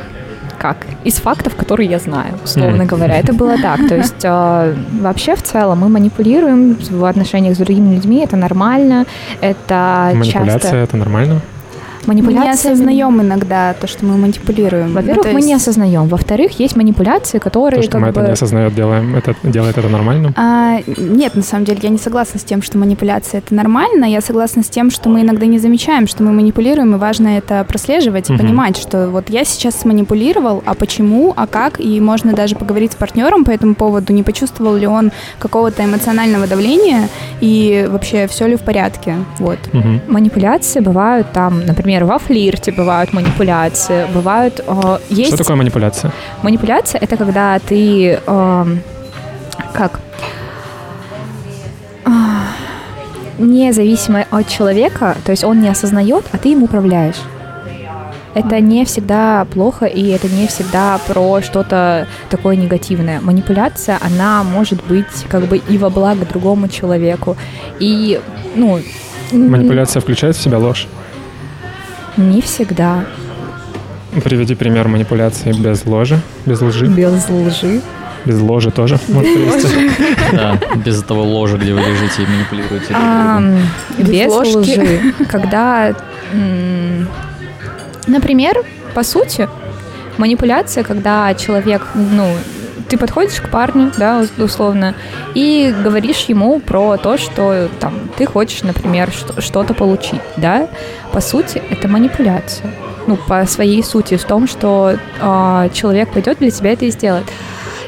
как? 0.59 0.77
Из 1.05 1.15
фактов, 1.15 1.55
которые 1.55 1.89
я 1.89 1.99
знаю, 1.99 2.33
условно 2.43 2.85
говоря. 2.85 3.17
Это 3.17 3.33
было 3.33 3.57
так. 3.57 3.87
То 3.87 3.95
есть 3.95 4.23
э, 4.23 4.75
вообще 5.01 5.35
в 5.35 5.41
целом 5.41 5.79
мы 5.79 5.89
манипулируем 5.89 6.75
в 6.75 7.05
отношениях 7.05 7.55
с 7.55 7.57
другими 7.57 7.95
людьми, 7.95 8.23
это 8.23 8.37
нормально, 8.37 9.05
это 9.41 10.11
Манипуляция 10.13 10.59
часто... 10.59 10.75
это 10.77 10.97
нормально? 10.97 11.41
Манипуляции... 12.05 12.39
Мы 12.39 12.45
не 12.45 12.51
осознаем 12.51 13.21
иногда 13.21 13.73
то, 13.73 13.87
что 13.87 14.05
мы 14.05 14.17
манипулируем. 14.17 14.93
Во-первых, 14.93 15.25
ну, 15.27 15.33
мы 15.33 15.41
не 15.41 15.53
осознаем. 15.53 16.07
Во-вторых, 16.07 16.59
есть 16.59 16.75
манипуляции, 16.75 17.39
которые... 17.39 17.81
То, 17.81 17.87
что 17.87 17.99
мы 17.99 18.11
бы... 18.11 18.21
это 18.21 18.27
не 18.27 18.33
осознаем, 18.33 18.73
делаем, 18.73 19.15
это, 19.15 19.35
делает 19.43 19.77
это 19.77 19.89
нормальным? 19.89 20.33
А, 20.35 20.79
нет, 20.97 21.35
на 21.35 21.41
самом 21.43 21.65
деле, 21.65 21.79
я 21.83 21.89
не 21.89 21.97
согласна 21.97 22.39
с 22.39 22.43
тем, 22.43 22.61
что 22.61 22.77
манипуляция— 22.77 23.39
это 23.45 23.53
нормально. 23.53 24.05
Я 24.05 24.21
согласна 24.21 24.63
с 24.63 24.69
тем, 24.69 24.91
что 24.91 25.09
мы 25.09 25.21
иногда 25.21 25.45
не 25.45 25.59
замечаем, 25.59 26.07
что 26.07 26.23
мы 26.23 26.31
манипулируем, 26.31 26.95
и 26.95 26.97
важно 26.97 27.37
это 27.37 27.63
прослеживать 27.63 28.29
и 28.29 28.33
угу. 28.33 28.41
понимать, 28.41 28.77
что 28.77 29.09
вот 29.09 29.29
я 29.29 29.43
сейчас 29.43 29.79
сманипулировал, 29.79 30.63
а 30.65 30.73
почему, 30.73 31.33
а 31.35 31.47
как, 31.47 31.79
и 31.79 31.99
можно 31.99 32.33
даже 32.33 32.55
поговорить 32.55 32.93
с 32.93 32.95
партнером 32.95 33.43
по 33.43 33.51
этому 33.51 33.75
поводу, 33.75 34.13
не 34.13 34.23
почувствовал 34.23 34.75
ли 34.75 34.87
он 34.87 35.11
какого-то 35.39 35.83
эмоционального 35.83 36.47
давления, 36.47 37.09
и 37.41 37.87
вообще 37.89 38.27
все 38.27 38.47
ли 38.47 38.55
в 38.55 38.61
порядке. 38.61 39.15
Вот. 39.37 39.59
Угу. 39.73 40.01
Манипуляции 40.07 40.79
бывают 40.79 41.31
там, 41.33 41.65
например, 41.65 41.88
например, 41.89 42.05
во 42.05 42.19
флирте 42.19 42.71
бывают 42.71 43.13
манипуляции, 43.13 44.05
бывают... 44.13 44.61
Э, 44.67 44.99
есть... 45.09 45.29
Что 45.29 45.37
такое 45.37 45.55
манипуляция? 45.55 46.11
Манипуляция— 46.43 47.01
это 47.01 47.17
когда 47.17 47.57
ты... 47.57 48.19
Э, 48.27 48.65
как? 49.73 49.99
Э, 52.05 52.09
независимо 53.39 54.25
от 54.29 54.47
человека, 54.47 55.15
то 55.25 55.31
есть 55.31 55.43
он 55.43 55.61
не 55.61 55.69
осознает, 55.69 56.25
а 56.31 56.37
ты 56.37 56.49
им 56.51 56.63
управляешь. 56.63 57.21
Это 58.35 58.59
не 58.59 58.85
всегда 58.85 59.47
плохо, 59.51 59.87
и 59.87 60.09
это 60.09 60.27
не 60.27 60.45
всегда 60.45 60.99
про 61.07 61.41
что-то 61.41 62.05
такое 62.29 62.55
негативное. 62.55 63.19
Манипуляция, 63.19 63.97
она 63.99 64.43
может 64.43 64.83
быть 64.85 65.25
как 65.27 65.45
бы 65.45 65.57
и 65.57 65.77
во 65.79 65.89
благо 65.89 66.25
другому 66.25 66.67
человеку. 66.67 67.35
И, 67.79 68.21
ну... 68.55 68.79
Манипуляция 69.31 70.01
включает 70.01 70.35
в 70.35 70.41
себя 70.41 70.59
ложь? 70.59 70.87
Не 72.17 72.41
всегда. 72.41 73.05
Приведи 74.23 74.55
пример 74.55 74.87
манипуляции 74.87 75.53
без 75.53 75.85
ложи, 75.85 76.19
без 76.45 76.61
лжи. 76.61 76.87
Без 76.87 77.29
лжи. 77.29 77.81
Без 78.25 78.41
ложи 78.41 78.71
тоже 78.71 78.99
может 79.07 79.33
привести. 79.33 79.91
Да, 80.33 80.59
без 80.83 81.01
этого 81.01 81.21
ложа, 81.21 81.57
где 81.57 81.73
вы 81.73 81.79
лежите 81.79 82.23
и 82.23 82.25
манипулируете. 82.25 82.95
Без 83.99 84.31
лжи. 84.55 85.13
Когда, 85.29 85.95
например, 88.07 88.63
по 88.93 89.03
сути, 89.03 89.47
манипуляция, 90.17 90.83
когда 90.83 91.33
человек, 91.35 91.87
ну, 91.95 92.35
ты 92.89 92.97
подходишь 92.97 93.39
к 93.39 93.49
парню, 93.49 93.91
да, 93.97 94.25
условно, 94.37 94.95
и 95.35 95.73
говоришь 95.83 96.25
ему 96.25 96.59
про 96.59 96.97
то, 96.97 97.17
что 97.17 97.69
там 97.79 97.93
ты 98.17 98.25
хочешь, 98.25 98.63
например, 98.63 99.11
что-то 99.37 99.73
получить, 99.73 100.21
да, 100.37 100.67
по 101.13 101.21
сути, 101.21 101.61
это 101.69 101.87
манипуляция. 101.87 102.71
Ну, 103.07 103.17
по 103.17 103.45
своей 103.45 103.83
сути, 103.83 104.17
в 104.17 104.23
том, 104.23 104.47
что 104.47 104.95
э, 105.19 105.69
человек 105.73 106.11
пойдет 106.11 106.39
для 106.39 106.51
тебя 106.51 106.73
это 106.73 106.85
и 106.85 106.91
сделает. 106.91 107.25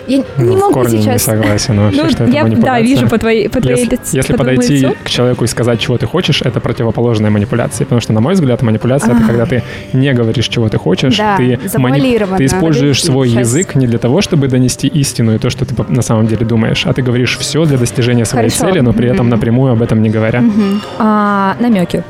Я 0.07 0.23
ну, 0.37 0.43
не 0.43 0.57
могу 0.57 0.71
в 0.71 0.73
корне 0.73 1.01
сейчас... 1.01 1.13
не 1.13 1.19
согласен 1.19 1.79
вообще, 1.79 2.03
ну, 2.03 2.09
что 2.09 2.23
это 2.23 2.33
я, 2.33 2.43
манипуляция. 2.43 2.73
Да, 2.73 2.81
вижу 2.81 3.07
по 3.07 3.17
твоей 3.17 3.49
по 3.49 3.61
твоей 3.61 3.79
Если, 3.79 3.91
лицу, 3.91 4.17
если 4.17 4.31
по 4.33 4.39
подойти 4.39 4.77
лицу. 4.79 4.95
к 5.03 5.09
человеку 5.09 5.43
и 5.45 5.47
сказать, 5.47 5.79
чего 5.79 5.97
ты 5.97 6.05
хочешь, 6.05 6.41
это 6.41 6.59
противоположная 6.59 7.29
манипуляция. 7.29 7.85
Потому 7.85 8.01
что, 8.01 8.13
на 8.13 8.21
мой 8.21 8.33
взгляд, 8.33 8.61
манипуляция— 8.61 9.15
это 9.15 9.23
когда 9.25 9.45
ты 9.45 9.63
не 9.93 10.13
говоришь, 10.13 10.47
чего 10.47 10.69
ты 10.69 10.77
хочешь. 10.77 11.17
Да, 11.17 11.37
ты, 11.37 11.59
мани... 11.77 12.19
ты 12.37 12.45
используешь 12.45 13.03
свой 13.03 13.29
сейчас. 13.29 13.47
язык 13.47 13.75
не 13.75 13.87
для 13.87 13.99
того, 13.99 14.21
чтобы 14.21 14.47
донести 14.47 14.87
истину 14.87 15.35
и 15.35 15.37
то, 15.37 15.49
что 15.49 15.65
ты 15.65 15.75
на 15.87 16.01
самом 16.01 16.27
деле 16.27 16.45
думаешь, 16.45 16.85
а 16.85 16.93
ты 16.93 17.01
говоришь 17.01 17.37
все 17.37 17.65
для 17.65 17.77
достижения 17.77 18.25
своей 18.25 18.49
Хорошо. 18.49 18.71
цели, 18.71 18.79
но 18.81 18.93
при 18.93 19.09
этом 19.09 19.27
mm-hmm. 19.27 19.31
напрямую 19.31 19.73
об 19.73 19.81
этом 19.81 20.01
не 20.01 20.09
говоря. 20.09 20.39
Mm-hmm. 20.39 20.81
А, 20.99 21.55
намеки. 21.59 22.03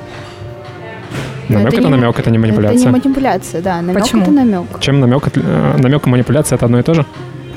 Намек 1.49 1.67
это, 1.67 1.77
это 1.77 1.89
не, 1.89 1.95
намек, 1.95 2.19
это 2.19 2.31
не 2.31 2.37
манипуляция. 2.37 2.79
Это 2.79 2.85
не 2.85 2.91
манипуляция, 2.91 3.61
да. 3.61 3.81
Намек 3.81 4.03
Почему? 4.03 4.21
это 4.23 4.31
намек. 4.31 4.79
Чем 4.79 4.99
намек, 4.99 5.23
э, 5.35 5.77
намек 5.77 6.07
и 6.07 6.09
манипуляция 6.09 6.55
это 6.55 6.65
одно 6.65 6.79
и 6.79 6.83
то 6.83 6.93
же? 6.93 7.05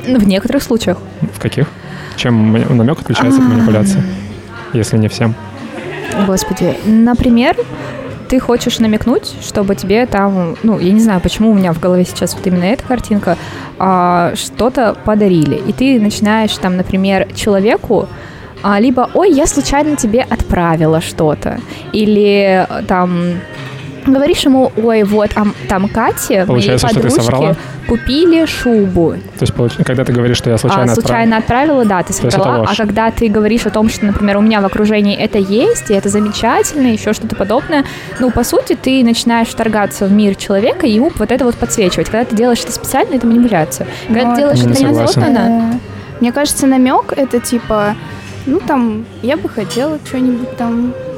В 0.06 0.26
некоторых 0.26 0.62
случаях. 0.62 0.98
В 1.32 1.40
каких? 1.40 1.68
Чем 2.16 2.52
намек 2.52 3.00
отличается 3.00 3.40
от 3.40 3.48
манипуляции, 3.48 4.02
если 4.72 4.98
не 4.98 5.08
всем? 5.08 5.34
Господи, 6.26 6.76
например, 6.84 7.56
ты 8.28 8.38
хочешь 8.38 8.78
намекнуть, 8.78 9.32
чтобы 9.42 9.74
тебе 9.74 10.06
там, 10.06 10.56
ну, 10.62 10.78
я 10.78 10.92
не 10.92 11.00
знаю, 11.00 11.20
почему 11.20 11.50
у 11.50 11.54
меня 11.54 11.72
в 11.72 11.80
голове 11.80 12.04
сейчас 12.04 12.34
вот 12.34 12.46
именно 12.46 12.64
эта 12.64 12.82
картинка, 12.84 13.36
а, 13.78 14.32
что-то 14.36 14.96
подарили. 15.04 15.56
И 15.56 15.72
ты 15.72 16.00
начинаешь 16.00 16.56
там, 16.56 16.76
например, 16.76 17.28
человеку 17.34 18.08
а, 18.62 18.80
либо, 18.80 19.10
ой, 19.14 19.30
я 19.30 19.46
случайно 19.46 19.96
тебе 19.96 20.22
отправила 20.22 21.00
что-то, 21.00 21.60
или 21.92 22.66
там 22.88 23.40
говоришь 24.06 24.44
ему, 24.44 24.72
ой, 24.76 25.02
вот, 25.02 25.30
а 25.34 25.44
там 25.68 25.88
Кате, 25.88 26.44
Получается, 26.46 26.86
моей 26.86 27.00
подружке, 27.00 27.56
купили 27.88 28.46
шубу. 28.46 29.16
То 29.38 29.44
есть, 29.44 29.84
когда 29.84 30.04
ты 30.04 30.12
говоришь, 30.12 30.38
что 30.38 30.50
я 30.50 30.58
случайно, 30.58 30.92
а, 30.92 30.94
случайно 30.94 31.36
отправила, 31.38 31.64
отправила, 31.64 31.84
да, 31.84 32.02
ты 32.02 32.12
собрала. 32.12 32.66
А 32.68 32.74
когда 32.74 33.10
ты 33.10 33.28
говоришь 33.28 33.66
о 33.66 33.70
том, 33.70 33.88
что, 33.88 34.06
например, 34.06 34.36
у 34.38 34.40
меня 34.40 34.60
в 34.60 34.66
окружении 34.66 35.16
это 35.16 35.38
есть, 35.38 35.90
и 35.90 35.94
это 35.94 36.08
замечательно, 36.08 36.88
еще 36.88 37.12
что-то 37.12 37.36
подобное, 37.36 37.84
ну, 38.20 38.30
по 38.30 38.44
сути, 38.44 38.76
ты 38.80 39.02
начинаешь 39.04 39.48
вторгаться 39.48 40.06
в 40.06 40.12
мир 40.12 40.34
человека 40.34 40.86
и 40.86 40.90
ему 40.90 41.10
вот 41.14 41.30
это 41.30 41.44
вот 41.44 41.54
подсвечивать. 41.56 42.08
Когда 42.08 42.24
ты 42.24 42.36
делаешь 42.36 42.60
это 42.60 42.72
специально, 42.72 43.14
это 43.14 43.26
манипуляция. 43.26 43.86
Когда 44.06 44.24
ну, 44.24 44.34
ты 44.34 44.40
делаешь 44.40 44.60
это 44.60 44.82
неосознанно... 44.82 45.80
Мне 46.20 46.32
кажется, 46.32 46.66
намек 46.66 47.12
это 47.16 47.40
типа, 47.40 47.96
ну, 48.46 48.60
там, 48.60 49.04
я 49.22 49.36
бы 49.36 49.48
хотела 49.48 49.98
что-нибудь 50.06 50.56
там 50.56 50.94
э, 50.96 51.13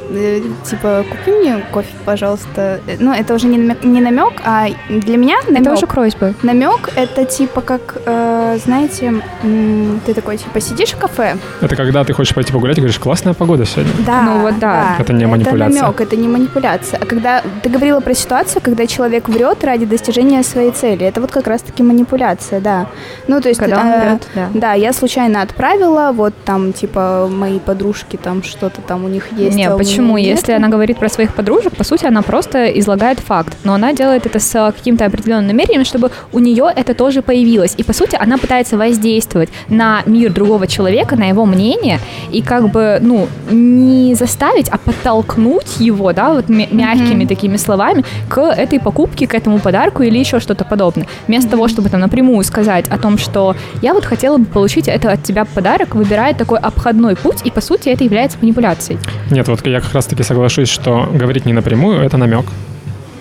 типа, 0.64 1.04
купи 1.10 1.30
мне 1.36 1.64
кофе, 1.72 1.88
пожалуйста. 2.04 2.80
Э, 2.86 2.96
Ну, 3.00 3.12
это 3.12 3.34
уже 3.34 3.46
не 3.46 3.58
намек, 3.58 3.84
не 3.84 4.00
намек 4.00 4.32
а 4.44 4.66
для 4.88 5.16
меня 5.16 5.36
намек. 5.46 5.62
Это 5.62 5.72
уже 5.72 5.86
просьба. 5.86 6.34
Намек 6.42 6.90
это 6.96 7.24
типа 7.24 7.60
как, 7.60 7.96
э, 8.06 8.58
знаете, 8.64 9.14
м, 9.42 10.00
ты 10.06 10.14
такой 10.14 10.36
типа 10.38 10.60
сидишь 10.60 10.92
в 10.92 10.98
кафе. 10.98 11.36
Это 11.60 11.76
когда 11.76 12.04
ты 12.04 12.12
хочешь 12.12 12.34
пойти 12.34 12.52
погулять 12.52 12.78
и 12.78 12.80
говоришь, 12.80 12.98
классная 12.98 13.34
погода 13.34 13.64
сегодня. 13.64 13.92
Да. 14.06 14.22
Ну 14.22 14.40
вот 14.42 14.58
да. 14.58 14.96
Это 14.98 15.12
не 15.12 15.26
манипуляция. 15.26 15.78
Это 15.78 15.82
намек, 15.86 16.00
это 16.00 16.16
не 16.16 16.28
манипуляция. 16.28 17.00
А 17.02 17.06
когда 17.06 17.42
ты 17.62 17.68
говорила 17.68 18.00
про 18.00 18.14
ситуацию, 18.14 18.62
когда 18.62 18.86
человек 18.86 19.28
врет 19.28 19.64
ради 19.64 19.86
достижения 19.86 20.42
своей 20.42 20.70
цели, 20.70 21.06
это 21.06 21.20
вот 21.20 21.30
как 21.30 21.46
раз-таки 21.46 21.82
манипуляция, 21.82 22.60
да. 22.60 22.86
Ну 23.28 23.40
то 23.40 23.48
есть, 23.48 23.60
Когда 23.60 23.80
он 23.80 23.86
э, 23.86 24.10
врет, 24.10 24.28
да. 24.34 24.48
Да, 24.54 24.72
я 24.72 24.92
случайно 24.92 25.42
отправила, 25.42 26.12
вот 26.12 26.34
там 26.44 26.72
типа 26.72 27.28
мои 27.30 27.58
подружки 27.58 28.16
там 28.16 28.42
что-то 28.42 28.80
там 28.80 29.04
у 29.04 29.08
них 29.08 29.32
есть. 29.32 29.56
Не, 29.56 29.66
а 29.66 29.74
у 29.74 29.78
почему? 29.96 30.16
Если 30.16 30.52
она 30.52 30.68
говорит 30.68 30.98
про 30.98 31.08
своих 31.08 31.34
подружек, 31.34 31.76
по 31.76 31.84
сути, 31.84 32.06
она 32.06 32.22
просто 32.22 32.66
излагает 32.66 33.20
факт. 33.20 33.56
Но 33.64 33.74
она 33.74 33.92
делает 33.92 34.26
это 34.26 34.38
с 34.38 34.54
а, 34.54 34.72
каким-то 34.72 35.04
определенным 35.06 35.46
намерением, 35.46 35.84
чтобы 35.84 36.10
у 36.32 36.38
нее 36.38 36.70
это 36.74 36.94
тоже 36.94 37.22
появилось. 37.22 37.74
И, 37.76 37.82
по 37.82 37.92
сути, 37.92 38.16
она 38.20 38.38
пытается 38.38 38.76
воздействовать 38.76 39.48
на 39.68 40.02
мир 40.06 40.32
другого 40.32 40.66
человека, 40.66 41.16
на 41.16 41.28
его 41.28 41.44
мнение, 41.46 42.00
и 42.32 42.42
как 42.42 42.70
бы, 42.70 42.98
ну, 43.00 43.28
не 43.50 44.14
заставить, 44.14 44.68
а 44.68 44.78
подтолкнуть 44.78 45.78
его, 45.78 46.12
да, 46.12 46.32
вот 46.32 46.48
мя- 46.48 46.68
мягкими 46.70 47.24
такими 47.24 47.56
словами 47.56 48.04
к 48.28 48.40
этой 48.40 48.80
покупке, 48.80 49.26
к 49.26 49.34
этому 49.34 49.58
подарку 49.58 50.02
или 50.02 50.18
еще 50.18 50.40
что-то 50.40 50.64
подобное. 50.64 51.06
Вместо 51.26 51.50
того, 51.50 51.68
чтобы 51.68 51.88
там 51.88 52.00
напрямую 52.00 52.44
сказать 52.44 52.86
о 52.88 52.98
том, 52.98 53.18
что 53.18 53.56
я 53.82 53.94
вот 53.94 54.04
хотела 54.04 54.38
бы 54.38 54.44
получить 54.44 54.88
это 54.88 55.12
от 55.12 55.22
тебя 55.22 55.44
подарок, 55.44 55.94
выбирает 55.94 56.36
такой 56.36 56.58
обходной 56.58 57.16
путь, 57.16 57.38
и, 57.44 57.50
по 57.50 57.60
сути, 57.60 57.88
это 57.88 58.04
является 58.04 58.38
манипуляцией. 58.40 58.98
Нет, 59.30 59.48
вот 59.48 59.66
я 59.66 59.80
как 59.86 59.94
раз-таки 59.94 60.22
соглашусь, 60.22 60.68
что 60.68 61.08
говорить 61.12 61.46
не 61.46 61.52
напрямую— 61.52 62.00
это 62.02 62.16
намек. 62.18 62.44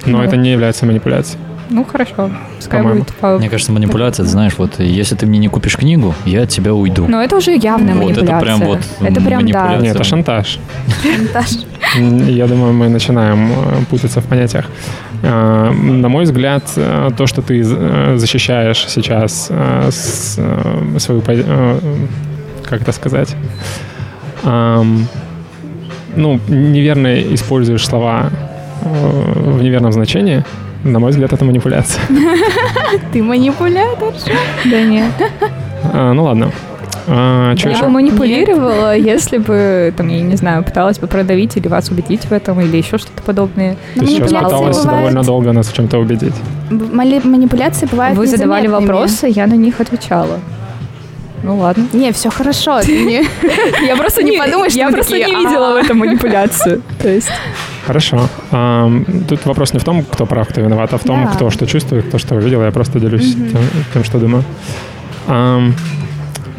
Но 0.06 0.18
Ну. 0.18 0.24
это 0.24 0.36
не 0.38 0.52
является 0.52 0.86
манипуляцией. 0.86 1.40
Ну, 1.72 1.84
хорошо. 1.84 2.30
Пускай 2.58 2.80
По-моему. 2.80 3.00
будет 3.04 3.16
по- 3.16 3.38
Мне 3.40 3.50
кажется, 3.50 3.72
манипуляция, 3.72 4.24
ты 4.24 4.30
знаешь, 4.30 4.54
вот 4.58 4.80
если 4.80 5.16
ты 5.16 5.26
мне 5.26 5.40
не 5.40 5.48
купишь 5.48 5.76
книгу, 5.78 6.14
я 6.26 6.44
от 6.44 6.50
тебя 6.50 6.72
уйду. 6.76 7.08
Но 7.08 7.24
это 7.24 7.38
уже 7.38 7.56
явная 7.56 7.96
Вот 7.96 8.12
это 8.12 8.22
манипуляция. 8.22 8.40
прям 8.40 8.60
вот 8.68 8.80
Это 9.02 9.14
прям, 9.22 9.26
да. 9.26 9.36
манипуляция. 9.64 9.80
Нет, 9.82 9.96
это 9.96 10.04
шантаж. 10.04 10.60
Шантаж. 11.02 11.50
Я 12.30 12.46
думаю, 12.48 12.74
мы 12.74 12.90
начинаем 12.90 13.52
э, 13.52 13.56
путаться 13.90 14.22
в 14.22 14.26
понятиях. 14.26 14.66
Э, 15.24 15.72
На 15.72 16.08
мой 16.08 16.26
взгляд, 16.26 16.64
э, 16.76 17.10
то, 17.18 17.26
что 17.26 17.42
ты 17.42 17.64
защищаешь 18.18 18.86
сейчас 18.88 19.50
свою, 21.00 21.22
как 22.64 22.82
это 22.82 22.92
сказать, 22.92 23.36
Ам, 24.44 25.08
ну, 26.16 26.40
неверно 26.48 27.22
используешь 27.34 27.86
слова 27.86 28.30
э, 28.82 29.50
в 29.52 29.62
неверном 29.62 29.92
значении, 29.92 30.44
на 30.84 31.00
мой 31.00 31.12
взгляд, 31.12 31.34
это 31.34 31.44
манипуляция. 31.46 32.02
Ты 33.12 33.24
манипулятор. 33.24 34.14
Да 34.66 34.82
нет. 34.82 35.12
А, 35.92 36.14
Ну 36.14 36.24
ладно. 36.24 36.52
А, 37.08 37.56
Что 37.56 37.70
Я 37.70 37.76
еще? 37.76 37.86
бы 37.86 37.92
манипулировала, 37.92 38.96
если 38.98 39.38
бы, 39.38 39.94
там, 39.96 40.08
я 40.08 40.22
не 40.22 40.36
знаю, 40.36 40.64
пыталась 40.64 40.98
бы 40.98 41.08
продавить 41.08 41.56
или 41.56 41.68
вас 41.68 41.90
убедить 41.90 42.26
в 42.26 42.32
этом, 42.32 42.60
или 42.62 42.78
еще 42.78 42.98
что-то 42.98 43.22
подобное. 43.24 43.76
Ты 43.94 44.08
сейчас 44.08 44.32
пыталась 44.32 44.78
бывают. 44.78 44.86
довольно 44.86 45.24
долго 45.24 45.52
нас 45.52 45.68
в 45.68 45.74
чем-то 45.76 46.00
убедить. 46.00 46.34
Манипуляции 46.70 47.86
бывают 47.86 48.18
Вы 48.18 48.28
задавали 48.28 48.68
вопросы, 48.68 49.28
я 49.28 49.46
на 49.48 49.54
них 49.54 49.80
отвечала. 49.82 50.40
Ну 51.46 51.58
ладно. 51.58 51.88
Не, 51.94 52.12
все 52.12 52.30
хорошо. 52.30 52.80
Я 52.82 53.96
просто 53.96 54.24
не 54.24 54.38
подумай, 54.38 54.70
что 54.70 54.80
я 54.80 54.90
просто 54.90 55.18
не 55.18 55.36
видела 55.36 55.74
в 55.74 55.76
этом 55.76 55.98
манипуляцию. 56.00 56.82
То 57.02 57.10
есть 57.10 57.30
Хорошо. 57.86 58.28
Тут 59.30 59.46
вопрос 59.46 59.74
не 59.74 59.80
в 59.80 59.84
том, 59.84 60.04
кто 60.04 60.26
прав, 60.26 60.48
кто 60.48 60.62
виноват, 60.62 60.94
а 60.94 60.98
в 60.98 61.04
том, 61.04 61.24
Да. 61.26 61.32
кто 61.32 61.50
что 61.52 61.68
чувствует, 61.68 62.06
кто 62.08 62.18
что 62.18 62.36
увидел. 62.36 62.64
Я 62.64 62.72
просто 62.72 63.00
делюсь 63.00 63.36
тем, 63.36 63.62
тем, 63.94 64.04
что 64.04 64.20
думаю. 64.20 64.44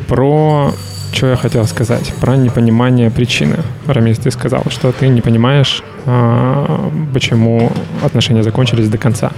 Про 0.09 0.73
что 1.13 1.27
я 1.27 1.37
хотел 1.37 1.65
сказать? 1.67 2.13
Про 2.21 2.37
непонимание 2.37 3.11
причины. 3.11 3.57
Рамис, 3.87 4.19
ты 4.19 4.31
сказал, 4.31 4.63
что 4.69 4.93
ты 4.93 5.09
не 5.09 5.21
понимаешь, 5.21 5.83
а, 6.05 6.91
почему 7.13 7.73
отношения 8.05 8.43
закончились 8.43 8.89
до 8.89 8.99
конца. 8.99 9.33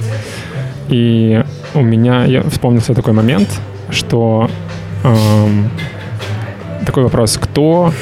И 0.89 1.43
у 1.75 1.81
меня 1.83 2.25
я 2.25 2.43
вспомнился 2.43 2.95
такой 2.95 3.13
момент, 3.13 3.49
что 3.91 4.51
такой 6.85 7.03
вопрос, 7.03 7.39
кто 7.41 7.93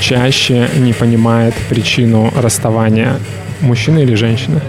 чаще 0.00 0.68
не 0.78 0.92
понимает 0.92 1.54
причину 1.68 2.32
расставания, 2.36 3.16
мужчина 3.60 3.98
или 3.98 4.14
женщина? 4.14 4.60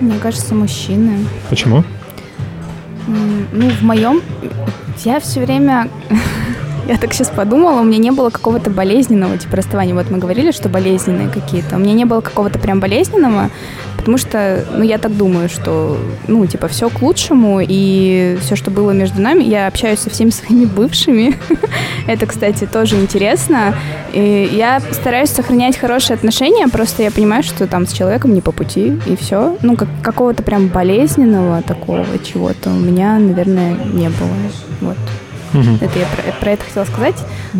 Мне 0.00 0.18
кажется, 0.18 0.54
мужчины. 0.54 1.26
Почему? 1.50 1.84
Ну, 3.06 3.70
в 3.70 3.82
моем... 3.82 4.22
Я 5.04 5.20
все 5.20 5.40
время... 5.40 5.88
Я 6.88 6.96
так 6.96 7.12
сейчас 7.12 7.28
подумала, 7.28 7.82
у 7.82 7.84
меня 7.84 7.98
не 7.98 8.10
было 8.10 8.30
какого-то 8.30 8.70
болезненного 8.70 9.36
типа 9.36 9.58
расставания. 9.58 9.92
Вот 9.94 10.10
мы 10.10 10.16
говорили, 10.16 10.52
что 10.52 10.70
болезненные 10.70 11.28
какие-то. 11.28 11.76
У 11.76 11.78
меня 11.78 11.92
не 11.92 12.06
было 12.06 12.22
какого-то 12.22 12.58
прям 12.58 12.80
болезненного, 12.80 13.50
потому 13.98 14.16
что, 14.16 14.64
ну, 14.72 14.82
я 14.82 14.96
так 14.96 15.14
думаю, 15.14 15.50
что, 15.50 15.98
ну, 16.28 16.46
типа, 16.46 16.66
все 16.68 16.88
к 16.88 17.02
лучшему, 17.02 17.60
и 17.60 18.38
все, 18.40 18.56
что 18.56 18.70
было 18.70 18.92
между 18.92 19.20
нами, 19.20 19.42
я 19.42 19.66
общаюсь 19.66 19.98
со 19.98 20.08
всеми 20.08 20.30
своими 20.30 20.64
бывшими. 20.64 21.36
Это, 22.06 22.24
кстати, 22.24 22.64
тоже 22.64 22.96
интересно. 22.96 23.74
И 24.14 24.48
я 24.50 24.80
стараюсь 24.80 25.28
сохранять 25.28 25.76
хорошие 25.76 26.14
отношения, 26.14 26.68
просто 26.68 27.02
я 27.02 27.10
понимаю, 27.10 27.42
что 27.42 27.66
там 27.66 27.86
с 27.86 27.92
человеком 27.92 28.32
не 28.32 28.40
по 28.40 28.50
пути, 28.50 28.98
и 29.04 29.14
все. 29.14 29.58
Ну, 29.60 29.76
как, 29.76 29.88
какого-то 30.02 30.42
прям 30.42 30.68
болезненного 30.68 31.60
такого 31.60 32.06
чего-то 32.24 32.70
у 32.70 32.78
меня, 32.78 33.18
наверное, 33.18 33.74
не 33.92 34.08
было. 34.08 34.30
Вот. 34.80 34.96
Мгм. 35.52 35.78
Это 35.80 35.98
я 35.98 36.06
про, 36.06 36.32
про 36.40 36.50
это 36.52 36.64
хотела 36.64 36.84
сказать. 36.84 37.16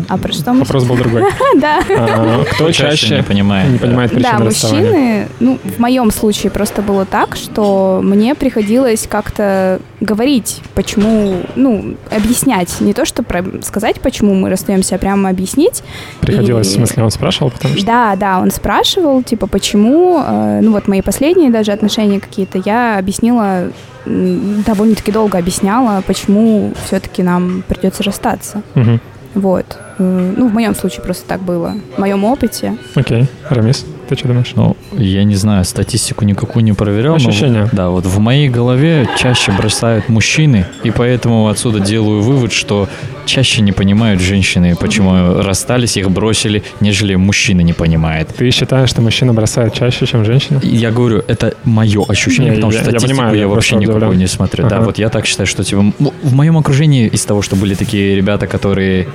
А 0.07 0.17
про 0.17 0.31
что 0.31 0.53
мы... 0.53 0.59
Вопрос 0.59 0.83
был 0.85 0.95
другой. 0.95 1.23
Да. 1.55 1.81
А, 1.89 2.43
Кто 2.51 2.71
Чаще 2.71 3.17
не 3.17 3.23
понимает, 3.23 3.71
не 3.71 3.77
понимает 3.77 4.11
Да, 4.21 4.39
мужчины, 4.39 5.27
ну, 5.39 5.59
в 5.63 5.79
моем 5.79 6.11
случае 6.11 6.51
просто 6.51 6.81
было 6.81 7.05
так, 7.05 7.35
что 7.35 7.99
мне 8.03 8.35
приходилось 8.35 9.07
как-то 9.09 9.79
говорить, 9.99 10.61
почему, 10.75 11.41
ну, 11.55 11.95
объяснять, 12.11 12.79
не 12.79 12.93
то, 12.93 13.05
что 13.05 13.23
сказать, 13.61 13.99
почему 13.99 14.33
мы 14.35 14.49
расстаемся, 14.49 14.95
а 14.95 14.97
прямо 14.97 15.29
объяснить. 15.29 15.83
Приходилось, 16.21 16.67
в 16.67 16.71
смысле, 16.71 17.03
он 17.03 17.11
спрашивал, 17.11 17.51
потому 17.51 17.75
что... 17.75 17.85
Да, 17.85 18.15
да, 18.15 18.39
он 18.39 18.51
спрашивал, 18.51 19.23
типа, 19.23 19.47
почему, 19.47 20.21
э, 20.25 20.59
ну 20.61 20.71
вот 20.71 20.87
мои 20.87 21.01
последние 21.01 21.49
даже 21.49 21.71
отношения 21.71 22.19
какие-то, 22.19 22.61
я 22.63 22.97
объяснила, 22.97 23.71
довольно-таки 24.05 25.11
долго 25.11 25.37
объясняла, 25.37 26.01
почему 26.05 26.73
все-таки 26.85 27.23
нам 27.23 27.63
придется 27.67 28.03
расстаться. 28.03 28.61
Мгм. 28.75 28.99
Вот. 29.35 29.77
Э, 29.99 30.33
Ну, 30.37 30.47
в 30.47 30.53
моем 30.53 30.75
случае 30.75 31.03
просто 31.03 31.25
так 31.27 31.41
было. 31.41 31.75
В 31.95 31.99
моем 31.99 32.23
опыте. 32.23 32.77
Окей. 32.95 33.27
Рамис, 33.49 33.85
ты 34.09 34.15
что 34.17 34.27
думаешь? 34.27 34.51
Ну, 34.55 34.75
я 34.97 35.23
не 35.23 35.35
знаю, 35.35 35.63
статистику 35.65 36.25
никакую 36.25 36.63
не 36.63 36.73
проверял. 36.73 37.13
но 37.13 37.29
Ощущения. 37.29 37.65
в- 37.65 37.75
да, 37.75 37.89
вот 37.89 38.05
в 38.05 38.19
моей 38.19 38.49
голове 38.49 39.07
чаще 39.17 39.51
бросают 39.51 40.09
мужчины, 40.09 40.65
и 40.83 40.91
поэтому 40.91 41.47
отсюда 41.47 41.79
делаю 41.79 42.21
вывод, 42.21 42.51
что 42.51 42.87
чаще 43.25 43.61
не 43.61 43.71
понимают 43.71 44.21
женщины, 44.21 44.75
почему 44.75 45.41
расстались, 45.41 45.95
их 45.97 46.09
бросили, 46.09 46.63
нежели 46.79 47.15
мужчина 47.15 47.61
не 47.61 47.73
понимает. 47.73 48.29
Ты 48.35 48.49
считаешь, 48.51 48.89
что 48.89 49.01
мужчина 49.01 49.33
бросает 49.33 49.73
чаще, 49.73 50.05
чем 50.07 50.25
женщина? 50.25 50.59
Я 50.63 50.91
говорю, 50.91 51.23
это 51.27 51.53
мое 51.63 52.03
ощущение, 52.07 52.49
Не, 52.51 52.55
потому 52.55 52.73
я- 52.73 52.79
что 52.79 52.85
я 52.91 52.99
статистику 52.99 53.17
понимаю, 53.17 53.35
я, 53.35 53.41
я 53.41 53.47
вообще 53.47 53.75
никакую 53.75 53.97
удивлен. 54.05 54.19
не 54.19 54.27
смотрю. 54.27 54.67
Да, 54.67 54.77
Ага. 54.77 54.85
вот 54.85 54.97
я 54.97 55.09
так 55.09 55.25
считаю, 55.27 55.45
что 55.47 55.63
типа, 55.63 55.79
м- 55.79 55.93
в 56.23 56.33
моем 56.33 56.57
окружении 56.57 57.07
из 57.07 57.23
того, 57.25 57.41
что 57.43 57.55
были 57.55 57.75
такие 57.75 58.15
ребята, 58.15 58.47
которые 58.47 59.07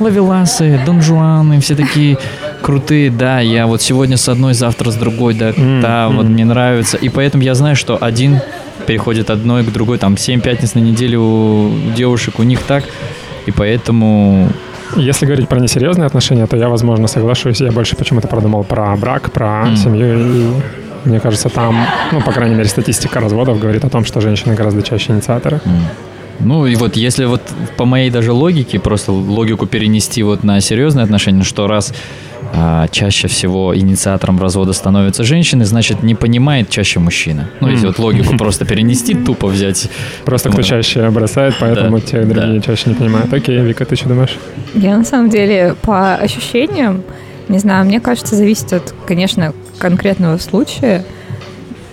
лавеласы, 0.00 0.80
донжуаны, 0.84 1.60
все 1.60 1.74
такие 1.76 2.18
крутые, 2.62 3.10
да, 3.10 3.40
я 3.40 3.66
вот 3.66 3.82
сегодня 3.82 4.16
с 4.16 4.28
одной, 4.28 4.54
завтра 4.54 4.90
с 4.90 4.94
другой, 4.96 5.34
да, 5.34 5.50
М, 5.56 5.80
да, 5.82 6.08
вот 6.08 6.26
мне 6.26 6.44
нравится. 6.44 6.96
И 6.96 7.08
поэтому 7.08 7.42
я 7.44 7.54
знаю, 7.54 7.76
что 7.76 7.98
один 8.00 8.40
переходит 8.86 9.30
одной 9.30 9.62
к 9.64 9.70
другой, 9.72 9.98
там 9.98 10.16
7 10.16 10.40
пятниц 10.40 10.74
на 10.74 10.80
неделю 10.80 11.20
у 11.20 11.70
девушек, 11.96 12.38
у 12.38 12.42
них 12.42 12.62
так. 12.62 12.84
И 13.46 13.50
поэтому 13.50 14.48
Если 14.96 15.24
говорить 15.26 15.48
про 15.48 15.58
несерьезные 15.58 16.06
отношения, 16.06 16.46
то 16.46 16.56
я, 16.56 16.68
возможно, 16.68 17.08
соглашусь. 17.08 17.60
Я 17.60 17.72
больше 17.72 17.96
почему-то 17.96 18.28
продумал 18.28 18.62
про 18.64 18.94
брак, 18.96 19.30
про 19.32 19.64
Мгм. 19.64 19.76
семью. 19.76 20.18
И 21.04 21.08
мне 21.08 21.18
кажется, 21.20 21.48
там, 21.48 21.76
ну, 22.12 22.20
по 22.20 22.30
крайней 22.32 22.54
мере, 22.56 22.68
статистика 22.68 23.18
разводов 23.20 23.58
говорит 23.58 23.84
о 23.84 23.88
том, 23.88 24.04
что 24.04 24.20
женщины 24.20 24.54
гораздо 24.54 24.82
чаще 24.82 25.12
инициаторы. 25.12 25.60
М. 25.64 25.72
Ну 26.44 26.66
и 26.66 26.74
вот 26.76 26.96
если 26.96 27.24
вот 27.24 27.42
по 27.76 27.84
моей 27.84 28.10
даже 28.10 28.32
логике, 28.32 28.78
просто 28.78 29.12
логику 29.12 29.66
перенести 29.66 30.22
вот 30.22 30.44
на 30.44 30.60
серьезные 30.60 31.04
отношения, 31.04 31.42
что 31.44 31.66
раз 31.66 31.92
а, 32.54 32.86
чаще 32.88 33.28
всего 33.28 33.74
инициатором 33.76 34.38
развода 34.38 34.72
становятся 34.72 35.24
женщины, 35.24 35.64
значит 35.64 36.02
не 36.02 36.14
понимает 36.14 36.68
чаще 36.68 37.00
мужчина. 37.00 37.48
Ну 37.60 37.68
если 37.68 37.86
вот 37.86 37.98
логику 37.98 38.36
просто 38.38 38.64
перенести, 38.64 39.14
тупо 39.14 39.46
взять. 39.46 39.88
Просто 40.24 40.50
кто 40.50 40.62
чаще 40.62 41.08
бросает, 41.10 41.54
поэтому 41.58 42.00
те 42.00 42.22
другие 42.22 42.60
чаще 42.60 42.90
не 42.90 42.94
понимают. 42.94 43.32
Окей, 43.32 43.58
Вика, 43.60 43.84
ты 43.84 43.96
что 43.96 44.08
думаешь? 44.08 44.36
Я 44.74 44.96
на 44.98 45.04
самом 45.04 45.30
деле 45.30 45.74
по 45.82 46.14
ощущениям 46.14 47.02
Не 47.48 47.58
знаю, 47.58 47.86
мне 47.86 48.00
кажется, 48.00 48.36
зависит 48.36 48.72
от, 48.72 48.94
конечно, 49.06 49.52
конкретного 49.78 50.38
случая. 50.38 51.04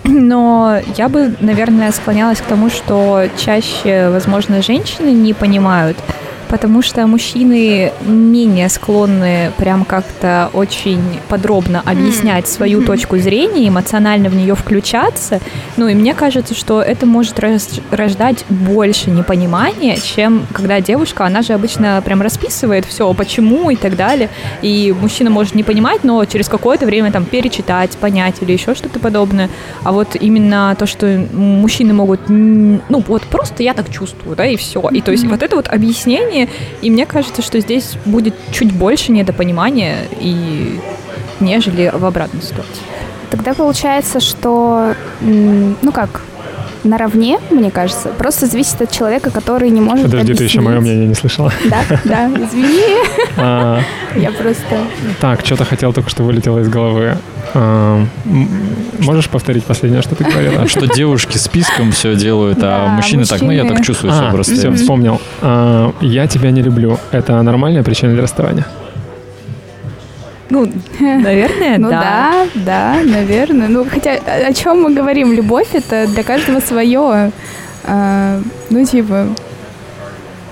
Но 0.10 0.80
я 0.98 1.08
бы, 1.08 1.36
наверное, 1.40 1.92
склонялась 1.92 2.40
к 2.42 2.46
тому, 2.46 2.70
что 2.70 3.26
чаще, 3.38 4.10
возможно, 4.10 4.62
женщины 4.62 5.12
не 5.12 5.34
понимают, 5.34 5.98
потому 6.50 6.82
что 6.82 7.06
мужчины 7.06 7.94
менее 8.02 8.70
склонны 8.70 9.52
прям 9.58 9.86
как-то 9.86 10.50
очень 10.54 11.02
подробно 11.30 11.82
объяснять 11.86 12.48
свою 12.48 12.84
точку 12.84 13.18
зрения, 13.18 13.68
эмоционально 13.68 14.30
в 14.30 14.36
нее 14.36 14.56
включаться. 14.56 15.40
Ну 15.78 15.88
и 15.88 15.94
мне 15.94 16.14
кажется, 16.14 16.56
что 16.56 16.82
это 16.82 17.06
может 17.06 17.40
рождать 17.92 18.46
больше 18.50 19.12
непонимания, 19.12 19.98
чем 19.98 20.48
когда 20.52 20.82
девушка, 20.82 21.26
она 21.26 21.44
же 21.44 21.54
обычно 21.54 22.02
прям 22.04 22.22
расписывает 22.22 22.86
все, 22.86 23.14
почему 23.14 23.70
и 23.70 23.76
так 23.76 23.96
далее. 23.96 24.30
И 24.62 24.94
мужчина 25.00 25.30
может 25.30 25.54
не 25.54 25.64
понимать, 25.64 26.04
но 26.04 26.26
через 26.26 26.50
какое-то 26.50 26.86
время 26.86 27.12
там 27.12 27.26
перечитать, 27.26 27.92
понять 27.98 28.38
или 28.42 28.52
еще 28.54 28.74
что-то 28.74 29.00
подобное. 29.00 29.50
А 29.84 29.92
вот 29.92 30.16
именно 30.20 30.76
то, 30.80 30.88
что 30.88 31.06
мужчины 31.32 31.94
могут, 31.94 32.22
ну 32.28 33.04
вот 33.08 33.22
просто 33.24 33.62
я 33.62 33.76
так 33.76 33.92
чувствую, 33.92 34.36
да, 34.36 34.48
и 34.48 34.58
все. 34.58 34.82
И 34.92 35.02
то 35.02 35.12
есть 35.12 35.26
вот 35.26 35.44
это 35.44 35.56
вот 35.56 35.68
объяснение 35.68 36.39
понимание. 36.40 36.50
И 36.82 36.90
мне 36.90 37.06
кажется, 37.06 37.42
что 37.42 37.60
здесь 37.60 37.96
будет 38.06 38.34
чуть 38.52 38.72
больше 38.72 39.12
недопонимания, 39.12 40.08
и 40.20 40.80
нежели 41.40 41.92
в 41.94 42.06
обратной 42.06 42.42
ситуации. 42.42 42.84
Тогда 43.30 43.54
получается, 43.54 44.20
что, 44.20 44.96
ну 45.22 45.92
как, 45.92 46.22
наравне, 46.84 47.40
мне 47.50 47.72
кажется. 47.72 48.10
Просто 48.10 48.46
зависит 48.46 48.82
от 48.82 48.92
человека, 48.92 49.32
который 49.32 49.70
не 49.70 49.82
может 49.82 50.06
Подожди, 50.06 50.32
объяснить. 50.32 50.38
ты 50.38 50.44
еще 50.46 50.62
мое 50.62 50.80
мнение 50.80 51.08
не 51.08 51.16
слышала. 51.16 51.52
Да, 51.70 51.84
да, 52.06 52.28
извини. 52.28 52.80
А. 53.42 53.82
Я 54.18 54.32
просто... 54.32 54.78
Так, 55.22 55.46
что-то 55.46 55.64
хотел, 55.64 55.94
только 55.94 56.10
что 56.10 56.24
вылетело 56.24 56.60
из 56.60 56.68
головы. 56.68 57.16
А, 57.54 58.04
можешь 59.00 59.30
повторить 59.30 59.64
последнее, 59.64 60.02
что 60.02 60.16
ты 60.16 60.24
говорила? 60.24 60.68
Что 60.68 60.88
девушки 60.88 61.38
списком 61.38 61.92
все 61.92 62.16
делают, 62.16 62.60
а 62.62 62.88
мужчины 62.88 63.26
так, 63.26 63.42
ну 63.42 63.52
я 63.52 63.66
так 63.66 63.84
чувствую, 63.84 64.14
все 64.14 64.28
а, 64.28 64.32
просто. 64.32 64.56
Все, 64.56 64.72
вспомнил. 64.72 65.22
Я 66.02 66.28
тебя 66.28 66.52
не 66.52 66.62
люблю. 66.62 67.00
Это 67.12 67.42
нормальная 67.42 67.84
причина 67.84 68.14
для 68.14 68.24
расставания? 68.24 68.66
Ну, 70.50 70.68
наверное, 71.00 71.78
ну, 71.78 71.90
да. 71.90 72.34
Ну 72.44 72.62
да, 72.66 72.96
да, 73.04 73.04
наверное. 73.04 73.68
Ну, 73.68 73.86
хотя 73.90 74.14
о 74.14 74.54
чем 74.54 74.82
мы 74.82 74.94
говорим? 74.94 75.32
Любовь 75.32 75.68
это 75.74 76.08
для 76.08 76.24
каждого 76.24 76.60
свое. 76.60 77.32
А, 77.86 78.42
ну, 78.70 78.86
типа, 78.86 79.28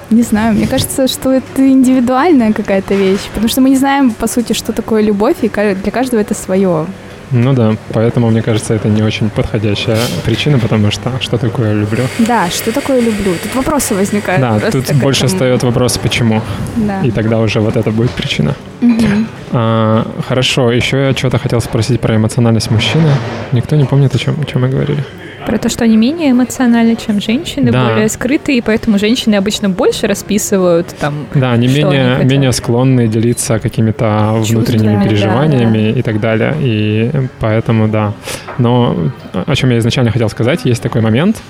не 0.09 0.21
знаю, 0.21 0.53
мне 0.53 0.67
кажется, 0.67 1.07
что 1.07 1.31
это 1.31 1.67
индивидуальная 1.67 2.53
какая-то 2.53 2.93
вещь, 2.93 3.27
потому 3.29 3.49
что 3.49 3.61
мы 3.61 3.69
не 3.69 3.75
знаем, 3.75 4.11
по 4.11 4.27
сути, 4.27 4.53
что 4.53 4.71
такое 4.71 5.01
любовь, 5.01 5.37
и 5.41 5.49
для 5.49 5.91
каждого 5.91 6.21
это 6.21 6.33
свое. 6.33 6.85
Ну 7.31 7.53
да, 7.53 7.75
поэтому, 7.93 8.29
мне 8.29 8.41
кажется, 8.41 8.73
это 8.73 8.87
не 8.87 9.03
очень 9.03 9.29
подходящая 9.29 9.99
причина, 10.25 10.59
потому 10.59 10.91
что 10.91 11.11
что 11.19 11.37
такое 11.37 11.73
люблю? 11.73 12.03
Да, 12.19 12.49
что 12.49 12.71
такое 12.71 13.01
люблю? 13.01 13.33
Тут 13.43 13.55
вопросы 13.55 13.95
возникают. 13.95 14.41
Да, 14.41 14.59
тут 14.71 14.93
больше 14.95 15.25
этому. 15.25 15.35
встает 15.35 15.63
вопрос, 15.63 15.97
почему. 15.97 16.41
Да. 16.77 17.01
И 17.01 17.11
тогда 17.11 17.39
уже 17.39 17.59
вот 17.59 17.75
это 17.75 17.91
будет 17.91 18.11
причина. 18.11 18.55
Угу. 18.81 19.25
А, 19.51 20.07
хорошо, 20.27 20.71
еще 20.71 21.07
я 21.07 21.13
что-то 21.13 21.37
хотел 21.37 21.61
спросить 21.61 21.99
про 21.99 22.15
эмоциональность 22.15 22.71
мужчины. 22.71 23.09
Никто 23.51 23.75
не 23.75 23.85
помнит, 23.85 24.15
о 24.15 24.17
чем, 24.17 24.39
о 24.41 24.45
чем 24.45 24.61
мы 24.61 24.69
говорили. 24.69 25.03
Про 25.47 25.57
то, 25.57 25.69
что 25.69 25.85
они 25.85 25.95
менее 25.95 26.31
эмоциональны, 26.31 26.97
чем 26.97 27.21
женщины, 27.21 27.71
да. 27.71 27.87
более 27.87 28.09
скрытые, 28.09 28.57
и 28.57 28.61
поэтому 28.61 28.99
женщины 28.99 29.35
обычно 29.35 29.69
больше 29.69 30.05
расписывают 30.05 30.87
там. 30.99 31.25
Да, 31.33 31.53
они 31.53 31.67
менее, 31.67 32.17
они 32.17 32.29
менее 32.29 32.51
склонны 32.51 33.07
делиться 33.07 33.57
какими-то 33.59 34.33
внутренними 34.41 35.01
переживаниями 35.05 35.93
да. 35.93 35.99
и 35.99 36.01
так 36.01 36.19
далее. 36.19 36.53
И 36.59 37.11
поэтому, 37.39 37.87
да. 37.87 38.13
Но 38.57 38.95
о 39.33 39.55
чем 39.55 39.69
я 39.69 39.77
изначально 39.77 40.11
хотел 40.11 40.27
сказать, 40.27 40.65
есть 40.65 40.83
такой 40.83 40.99
момент, 40.99 41.41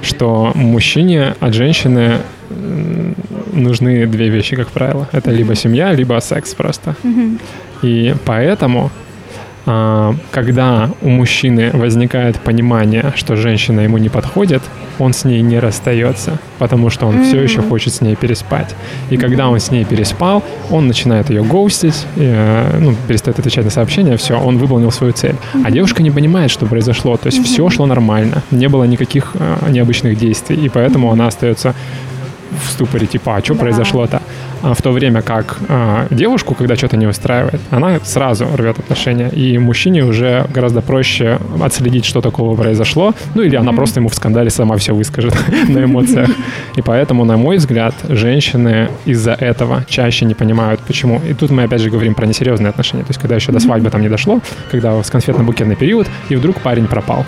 что 0.00 0.52
мужчине 0.54 1.34
от 1.38 1.52
женщины 1.52 2.20
нужны 3.52 4.06
две 4.06 4.30
вещи, 4.30 4.56
как 4.56 4.68
правило. 4.68 5.08
Это 5.12 5.30
либо 5.30 5.54
семья, 5.54 5.92
либо 5.92 6.18
секс 6.20 6.54
просто. 6.54 6.96
И 7.82 8.14
поэтому 8.24 8.90
когда 9.66 10.90
у 11.02 11.08
мужчины 11.08 11.70
возникает 11.72 12.38
понимание, 12.38 13.12
что 13.16 13.34
женщина 13.34 13.80
ему 13.80 13.98
не 13.98 14.08
подходит, 14.08 14.62
он 15.00 15.12
с 15.12 15.24
ней 15.24 15.42
не 15.42 15.58
расстается, 15.58 16.38
потому 16.58 16.88
что 16.88 17.06
он 17.06 17.16
mm-hmm. 17.16 17.28
все 17.28 17.42
еще 17.42 17.62
хочет 17.62 17.92
с 17.92 18.00
ней 18.00 18.14
переспать. 18.14 18.76
И 19.10 19.16
когда 19.16 19.48
он 19.48 19.58
с 19.58 19.72
ней 19.72 19.84
переспал, 19.84 20.44
он 20.70 20.86
начинает 20.86 21.30
ее 21.30 21.42
гоустить, 21.42 22.06
и, 22.16 22.20
э, 22.22 22.78
ну, 22.78 22.94
перестает 23.08 23.40
отвечать 23.40 23.64
на 23.64 23.70
сообщения, 23.70 24.16
все, 24.16 24.38
он 24.38 24.58
выполнил 24.58 24.92
свою 24.92 25.12
цель. 25.12 25.34
Mm-hmm. 25.34 25.62
А 25.64 25.70
девушка 25.72 26.02
не 26.02 26.12
понимает, 26.12 26.50
что 26.52 26.66
произошло, 26.66 27.16
то 27.16 27.26
есть 27.26 27.40
mm-hmm. 27.40 27.44
все 27.44 27.68
шло 27.70 27.86
нормально, 27.86 28.42
не 28.52 28.68
было 28.68 28.84
никаких 28.84 29.32
э, 29.34 29.68
необычных 29.68 30.16
действий, 30.16 30.64
и 30.64 30.68
поэтому 30.68 31.10
она 31.10 31.26
остается 31.26 31.74
в 32.64 32.70
ступоре, 32.70 33.06
типа, 33.06 33.36
а 33.36 33.44
что 33.44 33.54
да. 33.54 33.60
произошло-то? 33.60 34.22
А 34.62 34.74
в 34.74 34.82
то 34.82 34.90
время 34.90 35.22
как 35.22 35.58
а, 35.68 36.06
девушку, 36.10 36.54
когда 36.54 36.76
что-то 36.76 36.96
не 36.96 37.06
устраивает, 37.06 37.60
она 37.70 38.00
сразу 38.04 38.46
рвет 38.54 38.78
отношения. 38.78 39.28
И 39.28 39.58
мужчине 39.58 40.04
уже 40.04 40.46
гораздо 40.52 40.80
проще 40.80 41.38
отследить, 41.62 42.04
что 42.04 42.20
такого 42.20 42.56
произошло. 42.56 43.14
Ну 43.34 43.42
или 43.42 43.56
она 43.56 43.72
просто 43.72 44.00
ему 44.00 44.08
в 44.08 44.14
скандале 44.14 44.50
сама 44.50 44.76
все 44.76 44.94
выскажет 44.94 45.34
на 45.68 45.84
эмоциях. 45.84 46.30
И 46.76 46.82
поэтому, 46.82 47.24
на 47.24 47.36
мой 47.36 47.56
взгляд, 47.56 47.94
женщины 48.08 48.88
из-за 49.04 49.32
этого 49.32 49.84
чаще 49.88 50.24
не 50.24 50.34
понимают, 50.34 50.80
почему. 50.80 51.20
И 51.28 51.34
тут 51.34 51.50
мы 51.50 51.64
опять 51.64 51.80
же 51.80 51.90
говорим 51.90 52.14
про 52.14 52.26
несерьезные 52.26 52.70
отношения. 52.70 53.02
То 53.02 53.10
есть, 53.10 53.20
когда 53.20 53.36
еще 53.36 53.52
до 53.52 53.60
свадьбы 53.60 53.90
там 53.90 54.00
не 54.00 54.08
дошло, 54.08 54.40
когда 54.70 55.02
с 55.02 55.10
конфетно-букетный 55.10 55.76
период, 55.76 56.08
и 56.28 56.36
вдруг 56.36 56.60
парень 56.60 56.86
пропал. 56.86 57.24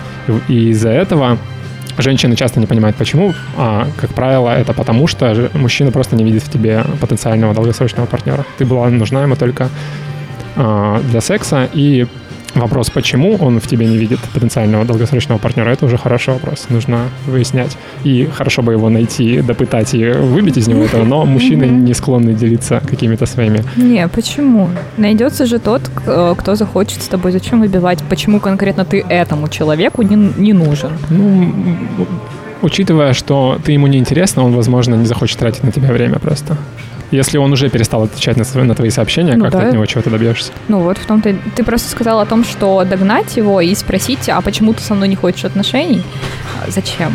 И 0.47 0.69
из-за 0.69 0.89
этого 0.89 1.37
Женщины 1.99 2.35
часто 2.37 2.61
не 2.61 2.65
понимают, 2.65 2.95
почему. 2.95 3.33
А, 3.57 3.85
как 3.97 4.13
правило, 4.13 4.49
это 4.49 4.73
потому, 4.73 5.07
что 5.07 5.49
мужчина 5.53 5.91
просто 5.91 6.15
не 6.15 6.23
видит 6.23 6.43
в 6.43 6.49
тебе 6.49 6.85
потенциального 7.01 7.53
долгосрочного 7.53 8.05
партнера. 8.07 8.45
Ты 8.57 8.65
была 8.65 8.89
нужна 8.89 9.23
ему 9.23 9.35
только 9.35 9.69
а, 10.55 11.01
для 11.11 11.19
секса, 11.19 11.67
и 11.73 12.07
вопрос, 12.55 12.89
почему 12.89 13.35
он 13.35 13.59
в 13.59 13.67
тебе 13.67 13.85
не 13.85 13.97
видит 13.97 14.19
потенциального 14.33 14.85
долгосрочного 14.85 15.39
партнера, 15.39 15.69
это 15.69 15.85
уже 15.85 15.97
хороший 15.97 16.33
вопрос. 16.33 16.67
Нужно 16.69 17.09
выяснять. 17.27 17.77
И 18.03 18.25
хорошо 18.25 18.61
бы 18.61 18.73
его 18.73 18.89
найти, 18.89 19.41
допытать 19.41 19.93
и 19.93 20.05
выбить 20.09 20.57
из 20.57 20.67
него 20.67 20.83
этого, 20.83 21.05
но 21.05 21.25
мужчины 21.25 21.65
не 21.65 21.93
склонны 21.93 22.33
делиться 22.33 22.81
какими-то 22.85 23.25
своими. 23.25 23.63
Не, 23.75 24.07
почему? 24.07 24.69
Найдется 24.97 25.45
же 25.45 25.59
тот, 25.59 25.81
кто 25.89 26.55
захочет 26.55 27.01
с 27.01 27.07
тобой. 27.07 27.31
Зачем 27.31 27.61
выбивать? 27.61 27.99
Почему 28.09 28.39
конкретно 28.39 28.85
ты 28.85 29.05
этому 29.09 29.47
человеку 29.47 30.01
не, 30.01 30.15
не 30.15 30.53
нужен? 30.53 30.91
Ну, 31.09 31.53
учитывая, 32.61 33.13
что 33.13 33.59
ты 33.63 33.71
ему 33.71 33.87
не 33.87 33.97
интересно, 33.97 34.43
он, 34.43 34.53
возможно, 34.53 34.95
не 34.95 35.05
захочет 35.05 35.39
тратить 35.39 35.63
на 35.63 35.71
тебя 35.71 35.91
время 35.91 36.19
просто. 36.19 36.57
Если 37.11 37.37
он 37.37 37.51
уже 37.51 37.69
перестал 37.69 38.03
отвечать 38.03 38.37
на, 38.37 38.43
свои, 38.43 38.63
на 38.63 38.75
твои 38.75 38.89
сообщения, 38.89 39.35
ну, 39.35 39.43
как 39.45 39.53
да. 39.53 39.59
ты 39.61 39.65
от 39.67 39.73
него 39.73 39.85
чего-то 39.85 40.09
добьешься? 40.09 40.51
Ну 40.67 40.79
вот 40.79 40.97
в 40.97 41.05
том-то... 41.05 41.35
Ты 41.55 41.63
просто 41.63 41.89
сказал 41.89 42.19
о 42.19 42.25
том, 42.25 42.43
что 42.43 42.83
догнать 42.83 43.35
его 43.35 43.61
и 43.61 43.73
спросить, 43.73 44.29
а 44.29 44.41
почему 44.41 44.73
ты 44.73 44.81
со 44.81 44.93
мной 44.93 45.07
не 45.07 45.15
хочешь 45.15 45.45
отношений? 45.45 46.03
Зачем? 46.67 47.13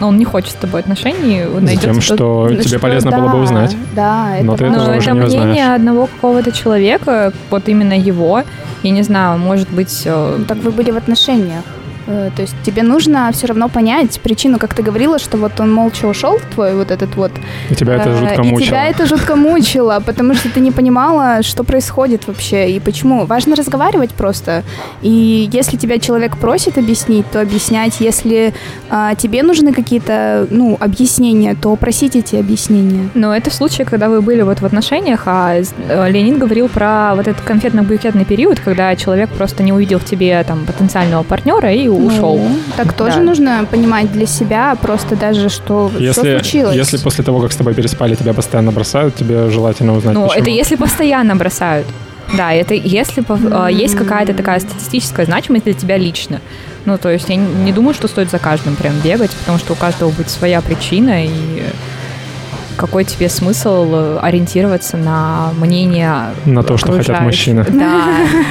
Но 0.00 0.08
он 0.08 0.18
не 0.18 0.24
хочет 0.24 0.50
с 0.50 0.54
тобой 0.54 0.80
отношений. 0.80 1.44
Затем, 1.62 2.00
что 2.00 2.16
тот... 2.16 2.50
тебе 2.58 2.68
что, 2.68 2.78
полезно 2.80 3.10
да, 3.10 3.18
было 3.18 3.28
бы 3.28 3.42
узнать. 3.42 3.76
Да, 3.94 4.36
это 4.36 4.44
Но 4.44 4.56
ты 4.56 4.64
этого 4.66 4.90
это 4.90 4.98
уже 4.98 5.12
не 5.12 5.20
мнение 5.20 5.48
узнаешь. 5.48 5.76
одного 5.76 6.06
какого-то 6.06 6.52
человека, 6.52 7.32
вот 7.50 7.68
именно 7.68 7.98
его. 7.98 8.42
Я 8.82 8.90
не 8.90 9.02
знаю, 9.02 9.38
может 9.38 9.70
быть... 9.70 10.02
Э, 10.04 10.38
так 10.46 10.58
вы 10.58 10.70
были 10.70 10.90
в 10.90 10.96
отношениях. 10.96 11.62
Э, 12.06 12.30
то 12.34 12.42
есть 12.42 12.54
тебе 12.64 12.82
нужно 12.82 13.30
все 13.32 13.46
равно 13.46 13.68
понять 13.68 14.20
причину, 14.20 14.58
как 14.58 14.74
ты 14.74 14.82
говорила, 14.82 15.18
что 15.18 15.36
вот 15.36 15.58
он 15.60 15.72
молча 15.72 16.06
ушел, 16.06 16.38
твой 16.54 16.74
вот 16.74 16.90
этот 16.90 17.14
вот. 17.16 17.32
И 17.70 17.74
тебя 17.74 17.94
это 17.94 18.10
э, 18.10 18.16
жутко 18.16 18.42
мучило. 18.44 18.60
И 18.60 18.66
тебя 18.66 18.84
это 18.86 19.06
жутко 19.06 19.36
мучило, 19.36 20.02
потому 20.04 20.34
что 20.34 20.48
ты 20.50 20.60
не 20.60 20.70
понимала, 20.70 21.42
что 21.42 21.64
происходит 21.64 22.26
вообще 22.26 22.70
и 22.70 22.80
почему. 22.80 23.26
Важно 23.26 23.56
разговаривать 23.56 24.10
просто. 24.10 24.62
И 25.02 25.48
если 25.52 25.76
тебя 25.76 25.98
человек 25.98 26.36
просит 26.36 26.78
объяснить, 26.78 27.28
то 27.30 27.40
объяснять. 27.40 28.00
Если 28.00 28.54
а, 28.88 29.14
тебе 29.14 29.42
нужны 29.42 29.72
какие-то, 29.72 30.46
ну, 30.50 30.76
объяснения, 30.78 31.56
то 31.60 31.74
просить 31.76 32.16
эти 32.16 32.36
объяснения. 32.36 33.08
Но 33.14 33.34
это 33.34 33.50
в 33.50 33.54
случае, 33.54 33.84
когда 33.84 34.08
вы 34.08 34.20
были 34.20 34.42
вот 34.42 34.60
в 34.60 34.66
отношениях, 34.66 35.22
а 35.26 35.56
э, 35.56 36.10
Ленин 36.10 36.38
говорил 36.38 36.68
про 36.68 37.14
вот 37.16 37.26
этот 37.26 37.44
конфетно-букетный 37.44 38.24
период, 38.24 38.60
когда 38.60 38.94
человек 38.96 39.30
просто 39.30 39.62
не 39.62 39.72
увидел 39.72 39.98
в 39.98 40.04
тебе 40.04 40.42
там 40.44 40.64
потенциального 40.66 41.22
партнера 41.22 41.72
и 41.72 41.88
ушел. 41.96 42.36
Ну, 42.38 42.58
так 42.76 42.92
тоже 42.92 43.16
да. 43.16 43.22
нужно 43.22 43.66
понимать 43.70 44.12
для 44.12 44.26
себя, 44.26 44.76
просто 44.80 45.16
даже, 45.16 45.48
что, 45.48 45.90
если, 45.98 46.12
что 46.12 46.22
случилось. 46.22 46.76
Если 46.76 46.98
после 46.98 47.24
того, 47.24 47.40
как 47.40 47.52
с 47.52 47.56
тобой 47.56 47.74
переспали, 47.74 48.14
тебя 48.14 48.34
постоянно 48.34 48.72
бросают, 48.72 49.14
тебе 49.14 49.50
желательно 49.50 49.96
узнать, 49.96 50.14
Ну, 50.14 50.28
почему. 50.28 50.42
это 50.42 50.50
если 50.50 50.76
постоянно 50.76 51.36
бросают. 51.36 51.86
Да, 52.36 52.52
это 52.52 52.74
если 52.74 53.22
mm-hmm. 53.22 53.72
есть 53.72 53.94
какая-то 53.94 54.34
такая 54.34 54.58
статистическая 54.60 55.26
значимость 55.26 55.64
для 55.64 55.74
тебя 55.74 55.96
лично. 55.96 56.40
Ну, 56.84 56.98
то 56.98 57.08
есть 57.10 57.28
я 57.28 57.36
не 57.36 57.72
думаю, 57.72 57.94
что 57.94 58.08
стоит 58.08 58.30
за 58.30 58.38
каждым 58.38 58.76
прям 58.76 58.98
бегать, 59.00 59.30
потому 59.30 59.58
что 59.58 59.72
у 59.72 59.76
каждого 59.76 60.10
будет 60.10 60.30
своя 60.30 60.60
причина, 60.60 61.24
и 61.24 61.62
какой 62.76 63.04
тебе 63.04 63.28
смысл 63.28 63.86
э, 63.92 64.18
ориентироваться 64.22 64.96
на 64.96 65.50
мнение 65.60 66.30
На 66.44 66.62
то, 66.62 66.76
что 66.76 66.92
хотят 66.92 67.20
мужчины. 67.20 67.64
Да. 67.68 68.04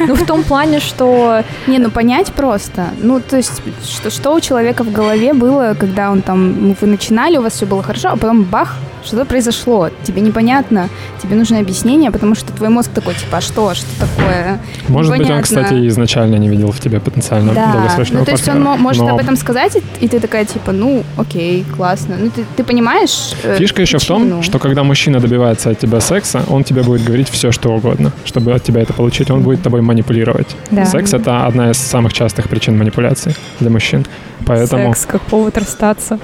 Ну, 0.08 0.16
в 0.16 0.26
том 0.26 0.44
плане, 0.44 0.80
что 0.80 1.44
Не, 1.68 1.80
ну 1.80 1.90
понять 1.92 2.32
просто. 2.34 2.90
Ну, 3.02 3.20
то 3.20 3.38
есть, 3.38 3.62
что, 3.84 4.10
что 4.10 4.36
у 4.36 4.40
человека 4.40 4.84
в 4.84 4.92
голове 4.92 5.34
было, 5.34 5.76
когда 5.80 6.12
он 6.12 6.22
там, 6.22 6.70
ну, 6.70 6.76
вы 6.80 6.88
начинали, 6.88 7.38
у 7.38 7.42
вас 7.42 7.54
все 7.54 7.66
было 7.66 7.84
хорошо, 7.84 8.10
а 8.10 8.18
потом 8.18 8.44
бах, 8.44 8.76
что-то 9.06 9.26
произошло. 9.26 9.90
Тебе 10.04 10.22
непонятно, 10.22 10.90
тебе 11.22 11.36
нужно 11.36 11.60
объяснение, 11.60 12.12
потому 12.12 12.36
что 12.36 12.52
твой 12.54 12.70
мозг 12.70 12.92
такой, 12.94 13.14
типа, 13.16 13.38
а 13.38 13.42
что, 13.42 13.74
что 13.74 13.88
такое? 14.00 14.60
Может 14.88 15.12
быть, 15.12 15.22
он, 15.22 15.26
Непонятно. 15.28 15.44
кстати, 15.44 15.88
изначально 15.88 16.36
не 16.36 16.50
видел 16.50 16.72
в 16.72 16.80
тебе 16.80 17.00
потенциально 17.00 17.54
Да, 17.54 17.72
долгосрочного 17.74 18.20
ну 18.20 18.26
то 18.26 18.32
есть 18.32 18.48
он 18.48 18.56
партнера. 18.56 18.70
мо- 18.72 18.78
может 18.78 19.04
Но 19.04 19.10
об 19.16 19.20
этом 19.20 19.36
сказать, 19.38 19.78
и, 20.02 20.08
ты 20.08 20.20
такая, 20.20 20.46
типа, 20.46 20.72
ну, 20.72 21.04
окей, 21.18 21.64
классно. 21.76 22.16
Ну, 22.20 22.30
ты, 22.30 22.46
ты 22.56 22.64
понимаешь 22.64 23.34
э, 23.44 23.58
Фишка 23.58 23.82
еще 23.82 23.98
в 24.00 24.06
том, 24.06 24.22
причину? 24.24 24.44
что 24.44 24.60
когда 24.60 24.84
мужчина 24.84 25.20
добивается 25.20 25.70
от 25.70 25.80
тебя 25.80 26.00
секса, 26.02 26.44
он 26.50 26.64
тебе 26.64 26.84
будет 26.84 27.04
говорить 27.04 27.30
все, 27.30 27.52
что 27.52 27.70
угодно, 27.72 28.12
чтобы 28.26 28.54
от 28.54 28.64
тебя 28.64 28.82
это 28.82 28.94
получить. 28.94 29.30
Он 29.32 29.42
будет 29.42 29.62
тобой 29.62 29.82
манипулировать. 29.82 30.48
Да. 30.72 30.86
Секс— 30.86 31.14
это 31.14 31.46
одна 31.46 31.72
из 31.72 31.78
самых 31.78 32.14
частых 32.14 32.50
причин 32.50 32.78
манипуляций 32.78 33.36
для 33.60 33.70
мужчин. 33.70 34.06
Поэтому, 34.46 34.94
секс 34.94 35.06
как 35.06 35.22
повод 35.22 35.58
расстаться. 35.58 36.20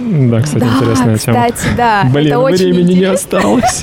Да, 0.00 0.40
кстати, 0.40 0.64
Да, 0.64 0.68
интересная 0.76 1.18
тема. 1.18 1.46
кстати, 1.50 1.68
да. 1.76 2.04
Блин, 2.12 2.26
это 2.28 2.38
очень 2.40 2.64
времени 2.72 2.92
не 2.92 2.92
интересно. 2.98 3.14
осталось. 3.38 3.82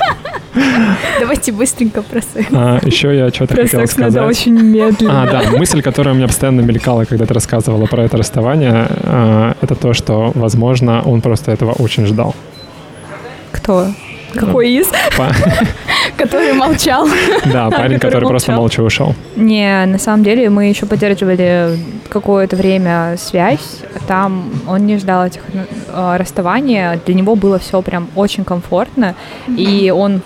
Давайте 1.19 1.51
быстренько 1.51 2.01
про 2.01 2.21
секс. 2.21 2.47
А, 2.51 2.79
еще 2.83 3.15
я 3.15 3.29
что-то 3.29 3.53
Про 3.55 3.63
хотел 3.63 3.79
секс 3.81 3.97
надо 3.97 4.11
сказать. 4.11 4.29
очень 4.29 4.53
медленно. 4.59 5.23
А, 5.23 5.27
да, 5.27 5.43
мысль, 5.57 5.81
которая 5.81 6.13
у 6.13 6.17
меня 6.17 6.27
постоянно 6.27 6.61
мелькала, 6.61 7.05
когда 7.05 7.25
ты 7.25 7.33
рассказывала 7.33 7.85
про 7.85 8.03
это 8.03 8.17
расставание, 8.17 8.87
а, 9.03 9.55
это 9.61 9.75
то, 9.75 9.93
что, 9.93 10.31
возможно, 10.35 11.01
он 11.03 11.21
просто 11.21 11.51
этого 11.51 11.71
очень 11.73 12.05
ждал. 12.05 12.35
Кто? 13.51 13.87
Какой 14.33 14.71
из? 14.73 14.87
Который 16.19 16.53
молчал. 16.53 17.07
Да, 17.45 17.69
парень, 17.69 17.99
который 17.99 18.27
просто 18.27 18.51
молча 18.51 18.81
ушел. 18.81 19.15
Не, 19.35 19.85
на 19.85 19.97
самом 19.97 20.23
деле 20.23 20.49
мы 20.49 20.65
еще 20.65 20.85
поддерживали 20.85 21.77
какое-то 22.09 22.55
время 22.55 23.15
связь. 23.17 23.79
Там 24.07 24.51
он 24.67 24.85
не 24.85 24.97
ждал 24.97 25.25
этих 25.25 25.41
э, 25.87 26.17
расставания. 26.17 26.99
Для 27.05 27.15
него 27.15 27.35
было 27.35 27.59
все 27.59 27.81
прям 27.81 28.09
очень 28.15 28.43
комфортно. 28.43 29.15
И 29.47 29.91
он 29.95 30.21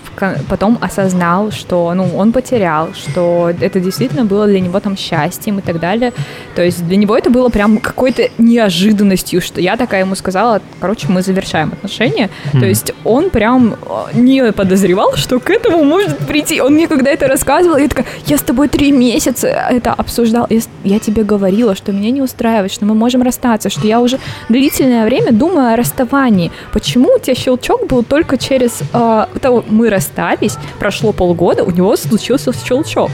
потом 0.48 0.78
осознал, 0.80 1.50
что 1.52 1.92
ну, 1.94 2.08
он 2.16 2.32
потерял, 2.32 2.88
что 2.94 3.52
это 3.60 3.80
действительно 3.80 4.24
было 4.24 4.46
для 4.46 4.60
него 4.60 4.80
там 4.80 4.96
счастьем 4.96 5.58
и 5.58 5.62
так 5.62 5.78
далее. 5.78 6.12
То 6.56 6.62
есть 6.62 6.86
для 6.86 6.96
него 6.96 7.16
это 7.16 7.30
было 7.30 7.48
прям 7.48 7.78
какой-то 7.78 8.28
неожиданностью, 8.38 9.40
что 9.40 9.60
я 9.60 9.76
такая 9.76 10.00
ему 10.00 10.14
сказала, 10.14 10.60
короче, 10.80 11.06
мы 11.08 11.22
завершаем 11.22 11.72
отношения. 11.72 12.30
То 12.52 12.66
есть 12.66 12.92
он 13.04 13.30
прям 13.30 13.74
э, 13.74 14.18
не 14.18 14.52
подозревал, 14.52 15.16
что 15.16 15.38
к 15.38 15.50
этому 15.50 15.83
может 15.84 16.18
прийти. 16.18 16.60
Он 16.60 16.74
мне 16.74 16.88
когда 16.88 17.10
это 17.10 17.28
рассказывал, 17.28 17.76
я 17.76 17.88
такая, 17.88 18.06
я 18.26 18.38
с 18.38 18.42
тобой 18.42 18.68
три 18.68 18.92
месяца 18.92 19.48
это 19.48 19.92
обсуждал. 19.92 20.46
Я, 20.50 20.60
я 20.84 20.98
тебе 20.98 21.24
говорила, 21.24 21.74
что 21.74 21.92
меня 21.92 22.10
не 22.10 22.22
устраивает, 22.22 22.72
что 22.72 22.84
мы 22.84 22.94
можем 22.94 23.22
расстаться, 23.22 23.70
что 23.70 23.86
я 23.86 24.00
уже 24.00 24.18
длительное 24.48 25.04
время 25.04 25.32
думаю 25.32 25.72
о 25.72 25.76
расставании. 25.76 26.50
Почему 26.72 27.14
у 27.14 27.18
тебя 27.18 27.34
щелчок 27.34 27.86
был 27.86 28.02
только 28.02 28.38
через 28.38 28.80
э, 28.92 29.26
того, 29.40 29.64
мы 29.68 29.90
расстались, 29.90 30.56
прошло 30.78 31.12
полгода, 31.12 31.64
у 31.64 31.70
него 31.70 31.96
случился 31.96 32.52
щелчок. 32.52 33.10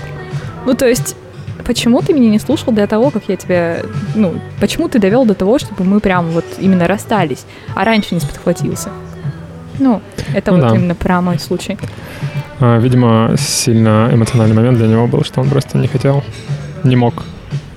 Ну, 0.67 0.75
то 0.75 0.87
есть 0.87 1.17
Почему 1.65 2.01
ты 2.03 2.13
меня 2.13 2.31
не 2.31 2.41
слушал 2.41 2.73
до 2.73 2.87
того, 2.87 3.11
как 3.11 3.25
я 3.29 3.37
тебя... 3.37 3.83
Ну, 4.17 4.41
почему 4.61 4.89
ты 4.89 4.99
довел 4.99 5.25
до 5.25 5.35
того, 5.35 5.59
чтобы 5.59 5.85
мы 5.85 6.01
прям 6.01 6.31
вот 6.31 6.45
именно 6.59 6.89
расстались, 6.89 7.45
а 7.77 7.85
раньше 7.85 8.15
не 8.15 8.21
спохватился? 8.21 8.91
Ну, 9.79 10.01
это 10.35 10.51
Ну 10.51 10.59
вот 10.59 10.71
да. 10.71 10.77
именно 10.77 10.95
про 10.95 11.21
мой 11.21 11.39
случай. 11.39 11.79
А, 12.61 12.79
Видимо, 12.79 13.35
сильно 13.39 14.11
эмоциональный 14.13 14.55
момент 14.55 14.79
для 14.79 14.87
него 14.87 15.07
был, 15.07 15.25
что 15.25 15.41
он 15.41 15.49
просто 15.49 15.79
не 15.79 15.89
хотел, 15.89 16.23
не 16.85 16.97
мог 16.97 17.25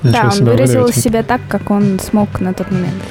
ничего 0.04 0.22
Да, 0.22 0.26
он 0.26 0.32
себя 0.32 0.52
выразил 0.52 0.82
выдавить. 0.82 1.04
себя 1.04 1.24
так, 1.24 1.42
как 1.48 1.72
он 1.72 2.00
смог 2.00 2.40
на 2.40 2.54
тот 2.54 2.72
момент. 2.72 3.02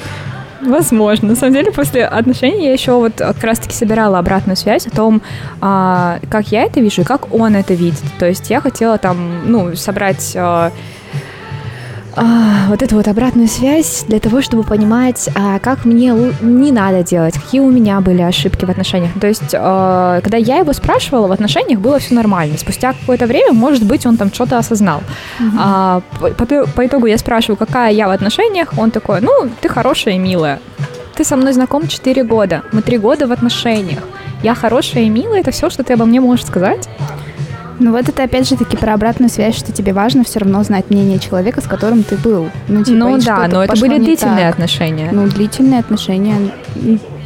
Возможно. 0.61 1.29
На 1.29 1.35
самом 1.35 1.53
деле, 1.53 1.71
после 1.71 2.05
отношений 2.05 2.65
я 2.65 2.73
еще 2.73 2.93
вот 2.93 3.13
как 3.17 3.43
раз-таки 3.43 3.75
собирала 3.75 4.19
обратную 4.19 4.55
связь 4.55 4.87
о 4.87 4.91
том, 4.91 5.21
а, 5.59 6.19
как 6.29 6.47
я 6.47 6.63
это 6.63 6.79
вижу 6.79 7.01
и 7.01 7.05
как 7.05 7.33
он 7.33 7.55
это 7.55 7.73
видит. 7.73 8.03
То 8.17 8.27
есть 8.27 8.49
я 8.49 8.61
хотела 8.61 8.97
там, 8.97 9.51
ну, 9.51 9.75
собрать 9.75 10.33
а, 10.35 10.71
а, 12.15 12.67
вот 12.69 12.81
эту 12.81 12.95
вот 12.95 13.07
обратную 13.07 13.47
связь 13.47 14.05
для 14.07 14.19
того, 14.19 14.41
чтобы 14.41 14.63
понимать, 14.63 15.29
а, 15.35 15.59
как 15.59 15.85
мне 15.85 16.13
не 16.41 16.71
надо 16.71 17.03
делать, 17.03 17.35
какие 17.35 17.61
у 17.61 17.69
меня 17.69 17.99
были 18.01 18.21
ошибки 18.21 18.65
в 18.65 18.69
отношениях. 18.69 19.11
То 19.19 19.27
есть, 19.27 19.53
а, 19.53 20.21
когда 20.21 20.37
я 20.37 20.57
его 20.57 20.73
спрашивала, 20.73 21.27
в 21.27 21.31
отношениях 21.31 21.79
было 21.79 21.99
все 21.99 22.13
нормально. 22.13 22.57
Спустя 22.57 22.93
какое-то 22.93 23.25
время, 23.25 23.53
может 23.53 23.83
быть, 23.83 24.05
он 24.05 24.17
там 24.17 24.31
что-то 24.33 24.57
осознал. 24.57 25.01
А, 25.57 26.01
по, 26.19 26.29
по 26.29 26.45
по 26.67 26.85
итогу 26.85 27.07
я 27.07 27.17
спрашиваю, 27.17 27.57
какая 27.57 27.91
я 27.91 28.07
в 28.07 28.11
отношениях, 28.11 28.73
он 28.77 28.91
такой, 28.91 29.21
ну, 29.21 29.49
ты 29.61 29.69
хорошая 29.69 30.15
и 30.15 30.17
милая. 30.17 30.59
Ты 31.15 31.23
со 31.23 31.35
мной 31.35 31.53
знаком 31.53 31.87
4 31.87 32.23
года, 32.23 32.63
мы 32.71 32.81
3 32.81 32.97
года 32.97 33.27
в 33.27 33.31
отношениях. 33.31 34.03
Я 34.43 34.55
хорошая 34.55 35.03
и 35.03 35.09
милая, 35.09 35.41
это 35.41 35.51
все, 35.51 35.69
что 35.69 35.83
ты 35.83 35.93
обо 35.93 36.05
мне 36.05 36.19
можешь 36.19 36.45
сказать? 36.45 36.89
Ну 37.79 37.91
вот 37.91 38.07
это 38.07 38.23
опять 38.23 38.47
же 38.47 38.55
таки 38.55 38.77
про 38.77 38.93
обратную 38.93 39.29
связь, 39.29 39.55
что 39.55 39.71
тебе 39.71 39.93
важно 39.93 40.23
все 40.23 40.39
равно 40.39 40.63
знать 40.63 40.89
мнение 40.89 41.19
человека, 41.19 41.61
с 41.61 41.65
которым 41.65 42.03
ты 42.03 42.17
был. 42.17 42.49
Ну, 42.67 42.83
типа, 42.83 42.97
ну 42.97 43.17
да, 43.17 43.47
но 43.47 43.63
это 43.63 43.79
были 43.79 43.97
длительные 43.97 44.45
так. 44.45 44.55
отношения. 44.55 45.09
Ну, 45.11 45.27
длительные 45.27 45.79
отношения. 45.79 46.35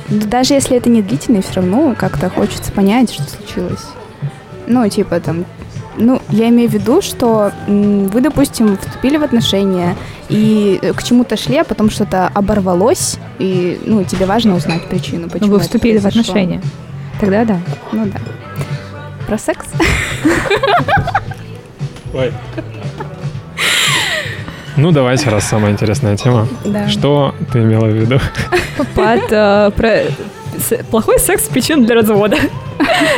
Даже 0.09 0.53
если 0.53 0.77
это 0.77 0.89
не 0.89 1.01
длительные, 1.01 1.41
все 1.41 1.55
равно 1.55 1.95
как-то 1.97 2.29
хочется 2.29 2.71
понять, 2.71 3.11
что 3.11 3.23
случилось. 3.23 3.85
Ну, 4.67 4.87
типа 4.87 5.19
там... 5.19 5.45
Ну, 5.99 6.21
я 6.29 6.49
имею 6.49 6.69
в 6.69 6.73
виду, 6.73 7.01
что 7.01 7.51
вы, 7.65 8.21
допустим, 8.21 8.77
вступили 8.77 9.17
в 9.17 9.23
отношения 9.23 9.95
и 10.29 10.77
э, 10.79 10.93
к 10.93 11.01
чему-то 11.01 11.37
шли, 11.37 11.57
а 11.57 11.63
потом 11.63 11.89
что-то 11.89 12.27
оборвалось, 12.27 13.17
и, 13.39 13.79
ну, 13.83 14.03
тебе 14.03 14.27
важно 14.27 14.55
узнать 14.55 14.87
причину, 14.89 15.23
Ну, 15.23 15.29
почему 15.29 15.51
вы 15.53 15.55
это 15.55 15.65
вступили 15.65 15.97
в 15.97 16.05
отношения. 16.05 16.61
Тогда 17.19 17.45
да. 17.45 17.59
Ну 17.91 18.05
да. 18.05 18.19
Про 19.27 19.37
секс? 19.37 19.67
Ну, 24.77 24.91
давайте, 24.91 25.29
раз 25.29 25.43
самая 25.45 25.71
интересная 25.71 26.15
тема. 26.15 26.47
Да. 26.63 26.87
Что 26.87 27.33
ты 27.51 27.59
имела 27.59 27.85
в 27.85 27.93
виду? 27.93 28.19
Под 28.95 29.31
э, 29.31 29.71
про- 29.75 30.03
с- 30.59 30.83
плохой 30.91 31.17
секс 31.19 31.43
причин 31.47 31.83
для 31.83 31.95
развода. 31.95 32.37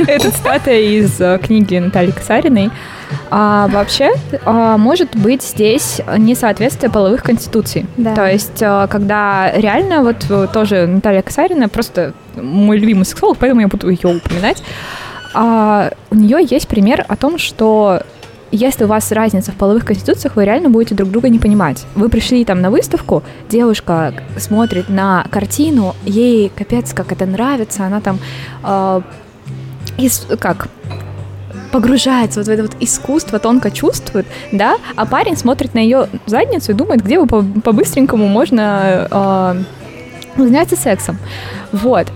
Это 0.07 0.31
цитата 0.31 0.71
из 0.71 1.19
э, 1.19 1.37
книги 1.43 1.77
Натальи 1.77 2.11
Касариной. 2.11 2.71
А 3.29 3.67
вообще, 3.67 4.11
а, 4.45 4.77
может 4.77 5.15
быть 5.17 5.43
здесь 5.43 5.99
несоответствие 6.17 6.91
половых 6.91 7.23
конституций. 7.23 7.87
Да. 7.97 8.15
То 8.15 8.25
есть, 8.31 8.61
э, 8.61 8.87
когда 8.89 9.51
реально, 9.53 10.01
вот 10.03 10.25
э, 10.29 10.47
тоже 10.53 10.87
Наталья 10.87 11.21
Касарина, 11.21 11.67
просто 11.67 12.13
мой 12.35 12.77
любимый 12.77 13.03
сексолог, 13.03 13.37
поэтому 13.37 13.59
я 13.61 13.67
буду 13.67 13.89
ее 13.89 14.15
упоминать, 14.15 14.63
а, 15.33 15.91
у 16.11 16.15
нее 16.15 16.39
есть 16.49 16.67
пример 16.67 17.05
о 17.07 17.15
том, 17.15 17.37
что 17.37 18.01
если 18.51 18.85
у 18.85 18.87
вас 18.87 19.11
разница 19.11 19.51
в 19.51 19.55
половых 19.55 19.85
конституциях, 19.85 20.35
вы 20.35 20.45
реально 20.45 20.69
будете 20.69 20.95
друг 20.95 21.09
друга 21.11 21.29
не 21.29 21.37
понимать. 21.37 21.85
Вы 21.95 22.09
пришли 22.09 22.43
там 22.45 22.61
на 22.61 22.71
выставку, 22.71 23.21
девушка 23.47 24.13
смотрит 24.37 24.89
на 24.89 25.25
картину, 25.29 25.95
ей 26.03 26.49
капец 26.49 26.93
как 26.93 27.11
это 27.11 27.25
нравится, 27.27 27.85
она 27.85 28.01
там 28.01 28.17
э, 28.63 29.01
ис- 29.97 30.35
как 30.37 30.67
погружается 31.71 32.39
вот 32.39 32.47
в 32.47 32.49
это 32.49 32.63
вот 32.63 32.71
искусство, 32.79 33.37
тонко 33.37 33.69
чувствует, 33.69 34.25
да, 34.51 34.77
а 34.95 35.05
парень 35.05 35.37
смотрит 35.37 35.75
на 35.75 35.79
ее 35.79 36.07
задницу 36.25 36.71
и 36.71 36.73
думает, 36.73 37.03
где 37.03 37.19
бы 37.19 37.27
по- 37.27 37.61
по-быстренькому 37.61 38.27
можно 38.27 39.07
э, 40.37 40.41
заняться 40.41 40.75
сексом. 40.75 41.17
Вот. 41.71 42.07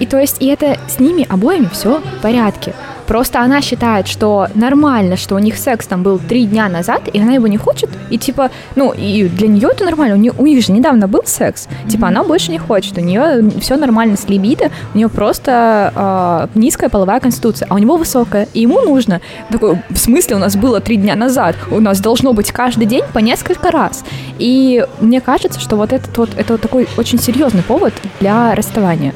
И 0.00 0.06
то 0.06 0.18
есть, 0.18 0.42
и 0.42 0.46
это 0.46 0.78
с 0.88 0.98
ними 0.98 1.26
обоими 1.28 1.68
все 1.72 2.00
в 2.00 2.22
порядке. 2.22 2.74
Просто 3.10 3.40
она 3.40 3.60
считает, 3.60 4.06
что 4.06 4.46
нормально, 4.54 5.16
что 5.16 5.34
у 5.34 5.40
них 5.40 5.56
секс 5.58 5.84
там 5.88 6.04
был 6.04 6.20
три 6.20 6.46
дня 6.46 6.68
назад, 6.68 7.08
и 7.12 7.20
она 7.20 7.32
его 7.32 7.48
не 7.48 7.56
хочет, 7.56 7.90
и 8.08 8.18
типа, 8.18 8.52
ну, 8.76 8.92
и 8.92 9.24
для 9.24 9.48
нее 9.48 9.68
это 9.72 9.84
нормально. 9.84 10.14
У, 10.14 10.18
нее, 10.18 10.32
у 10.38 10.46
них 10.46 10.64
же 10.64 10.70
недавно 10.70 11.08
был 11.08 11.22
секс, 11.24 11.66
типа, 11.88 12.06
она 12.06 12.22
больше 12.22 12.52
не 12.52 12.58
хочет, 12.58 12.96
у 12.98 13.00
нее 13.00 13.50
все 13.60 13.76
нормально 13.76 14.16
с 14.16 14.28
либидо, 14.28 14.70
у 14.94 14.96
нее 14.96 15.08
просто 15.08 16.48
э, 16.54 16.58
низкая 16.58 16.88
половая 16.88 17.18
конституция, 17.18 17.66
а 17.68 17.74
у 17.74 17.78
него 17.78 17.96
высокая, 17.96 18.46
и 18.54 18.60
ему 18.60 18.80
нужно. 18.80 19.20
Такой, 19.50 19.82
в 19.88 19.98
смысле 19.98 20.36
у 20.36 20.38
нас 20.38 20.54
было 20.54 20.80
три 20.80 20.96
дня 20.96 21.16
назад? 21.16 21.56
У 21.72 21.80
нас 21.80 21.98
должно 21.98 22.32
быть 22.32 22.52
каждый 22.52 22.86
день 22.86 23.02
по 23.12 23.18
несколько 23.18 23.72
раз. 23.72 24.04
И 24.38 24.86
мне 25.00 25.20
кажется, 25.20 25.58
что 25.58 25.74
вот 25.74 25.92
этот 25.92 26.16
вот, 26.16 26.30
это 26.36 26.52
вот 26.52 26.60
такой 26.60 26.86
очень 26.96 27.18
серьезный 27.18 27.64
повод 27.64 27.92
для 28.20 28.54
расставания. 28.54 29.14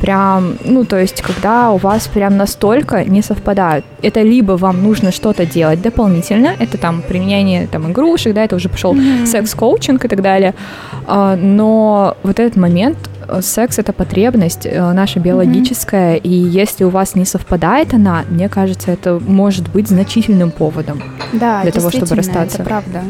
Прям, 0.00 0.56
ну, 0.64 0.84
то 0.84 0.98
есть, 0.98 1.22
когда 1.22 1.70
у 1.70 1.78
вас 1.78 2.06
прям 2.08 2.36
настолько 2.36 3.04
не 3.04 3.22
совпадают. 3.22 3.84
Это 4.02 4.22
либо 4.22 4.52
вам 4.52 4.82
нужно 4.82 5.12
что-то 5.12 5.46
делать 5.46 5.82
дополнительно, 5.82 6.54
это 6.58 6.78
там 6.78 7.02
применение 7.02 7.66
там 7.66 7.90
игрушек, 7.90 8.34
да, 8.34 8.44
это 8.44 8.56
уже 8.56 8.68
пошел 8.68 8.96
секс-коучинг 9.24 10.04
и 10.04 10.08
так 10.08 10.22
далее. 10.22 10.54
А, 11.06 11.36
но 11.36 12.16
вот 12.22 12.40
этот 12.40 12.56
момент 12.56 12.98
э, 13.28 13.40
секс 13.42 13.78
это 13.78 13.92
потребность 13.92 14.66
э, 14.66 14.92
наша 14.92 15.20
биологическая, 15.20 16.16
и 16.16 16.32
если 16.32 16.84
у 16.84 16.90
вас 16.90 17.14
не 17.14 17.24
совпадает 17.24 17.94
она, 17.94 18.24
мне 18.28 18.48
кажется, 18.48 18.90
это 18.90 19.20
может 19.26 19.68
быть 19.68 19.88
значительным 19.88 20.50
поводом 20.50 21.02
Да, 21.32 21.62
для 21.62 21.72
того, 21.72 21.90
чтобы 21.90 22.06
действительно, 22.06 22.40
расстаться. 22.40 22.62
Это 22.62 22.64
правда. 22.64 23.02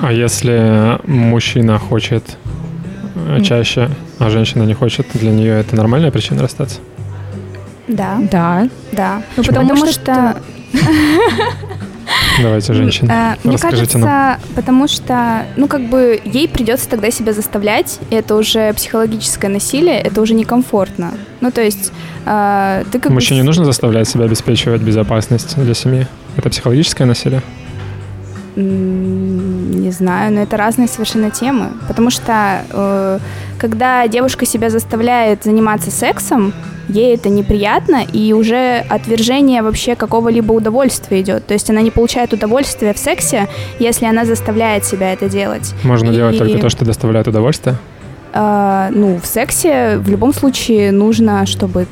А 0.00 0.12
если 0.12 0.98
мужчина 1.06 1.78
хочет 1.78 2.36
э, 3.14 3.40
чаще, 3.42 3.90
а 4.18 4.30
женщина 4.30 4.62
не 4.64 4.74
хочет, 4.74 5.06
для 5.14 5.30
нее 5.30 5.60
это 5.60 5.76
нормальная 5.76 6.10
причина 6.10 6.42
расстаться? 6.42 6.78
Да, 7.88 8.18
Да. 8.30 8.68
да. 8.92 9.22
Ну, 9.36 9.44
потому, 9.44 9.68
потому 9.68 9.86
что, 9.86 10.36
Давайте, 12.42 12.72
женщины, 12.74 13.10
э, 13.10 13.34
мне 13.44 13.58
кажется, 13.58 13.98
нам. 13.98 14.38
потому 14.54 14.88
что, 14.88 15.46
ну, 15.56 15.68
как 15.68 15.82
бы 15.88 16.20
ей 16.24 16.48
придется 16.48 16.88
тогда 16.88 17.10
себя 17.10 17.32
заставлять, 17.32 17.98
и 18.10 18.14
это 18.14 18.36
уже 18.36 18.72
психологическое 18.74 19.48
насилие, 19.48 20.00
это 20.00 20.20
уже 20.20 20.34
некомфортно. 20.34 21.12
Ну, 21.40 21.50
то 21.50 21.62
есть, 21.62 21.92
э, 22.26 22.84
ты 22.90 22.98
как 22.98 23.10
бы 23.10 23.14
Мужчине 23.14 23.42
нужно 23.42 23.64
заставлять 23.64 24.08
себя 24.08 24.24
обеспечивать 24.24 24.82
безопасность 24.82 25.56
для 25.56 25.74
семьи? 25.74 26.06
Это 26.36 26.50
психологическое 26.50 27.06
насилие? 27.06 27.42
Не 28.56 29.90
знаю, 29.90 30.32
но 30.32 30.40
это 30.40 30.56
разные 30.56 30.88
совершенно 30.88 31.30
темы. 31.30 31.72
Потому 31.88 32.10
что 32.10 32.62
э, 32.70 33.18
когда 33.58 34.08
девушка 34.08 34.46
себя 34.46 34.70
заставляет 34.70 35.44
заниматься 35.44 35.90
сексом, 35.90 36.54
ей 36.88 37.14
это 37.14 37.28
неприятно, 37.28 38.02
и 38.10 38.32
уже 38.32 38.84
отвержение 38.88 39.62
вообще 39.62 39.94
какого-либо 39.94 40.52
удовольствия 40.52 41.20
идет. 41.20 41.46
То 41.46 41.54
есть 41.54 41.68
она 41.68 41.82
не 41.82 41.90
получает 41.90 42.32
удовольствия 42.32 42.94
в 42.94 42.98
сексе, 42.98 43.48
если 43.78 44.06
она 44.06 44.24
заставляет 44.24 44.84
себя 44.84 45.12
это 45.12 45.28
делать. 45.28 45.74
Можно 45.84 46.10
И- 46.10 46.14
делать 46.14 46.38
только 46.38 46.58
то, 46.58 46.70
что 46.70 46.84
доставляет 46.84 47.28
удовольствие? 47.28 47.76
Э, 48.32 48.88
ну, 48.90 49.20
в 49.22 49.26
сексе 49.26 49.98
в 49.98 50.08
любом 50.08 50.32
случае 50.32 50.92
нужно, 50.92 51.44
чтобы 51.46 51.86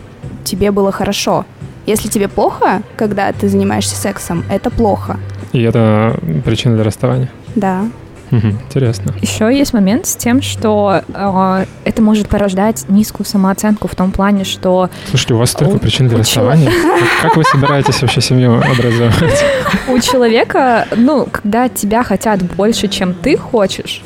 тебе 0.45 0.71
было 0.71 0.93
хорошо. 0.93 1.45
Если 1.87 2.09
тебе 2.09 2.29
плохо, 2.29 2.81
когда 2.97 3.31
ты 3.33 3.49
занимаешься 3.49 3.97
сексом, 3.97 4.45
это 4.51 4.71
плохо. 4.71 5.19
И 5.55 5.63
это 5.63 6.17
причина 6.45 6.75
для 6.75 6.85
расставания? 6.85 7.31
Да. 7.55 7.85
Интересно. 8.31 9.15
Еще 9.23 9.57
есть 9.57 9.73
момент 9.75 10.07
с 10.07 10.17
тем, 10.17 10.43
что 10.43 11.03
э, 11.15 11.65
это 11.85 12.03
может 12.03 12.29
порождать 12.29 12.85
низкую 12.89 13.27
самооценку 13.27 13.87
в 13.87 13.95
том 13.95 14.11
плане, 14.11 14.43
что 14.43 14.91
Слушайте, 15.09 15.35
у 15.35 15.39
вас 15.39 15.51
столько 15.53 15.75
У- 15.77 15.79
причин 15.79 16.09
для 16.09 16.17
у 16.17 16.21
расставания. 16.21 16.69
Как 17.23 17.37
вы 17.37 17.45
собираетесь 17.45 18.03
вообще 18.03 18.21
семью 18.21 18.57
образовать? 18.57 19.45
у 19.89 19.97
человека, 20.01 20.89
ну, 20.97 21.29
когда 21.31 21.69
тебя 21.69 22.03
хотят 22.03 22.43
больше, 22.43 22.89
чем 22.89 23.15
ты 23.15 23.37
хочешь, 23.37 24.03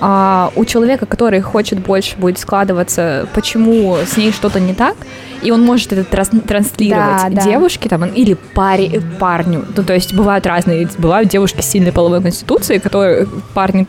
а 0.00 0.52
у 0.56 0.64
человека, 0.64 1.06
который 1.06 1.40
хочет 1.40 1.78
больше, 1.80 2.16
будет 2.16 2.38
складываться, 2.38 3.28
почему 3.34 3.96
с 4.06 4.16
ней 4.16 4.32
что-то 4.32 4.60
не 4.60 4.74
так, 4.74 4.96
и 5.42 5.50
он 5.50 5.62
может 5.62 5.92
это 5.92 6.04
транслировать 6.04 6.82
Да, 6.88 7.28
да. 7.30 7.42
девушке 7.42 7.88
там, 7.88 8.04
или 8.06 8.36
паре, 8.54 9.00
парню. 9.18 9.64
Ну, 9.76 9.82
то 9.84 9.94
есть 9.94 10.14
бывают 10.14 10.46
разные, 10.46 10.88
бывают 10.98 11.28
девушки 11.28 11.60
с 11.60 11.66
сильной 11.66 11.92
половой 11.92 12.20
конституцией, 12.20 12.80
которые 12.80 13.26
парни... 13.54 13.86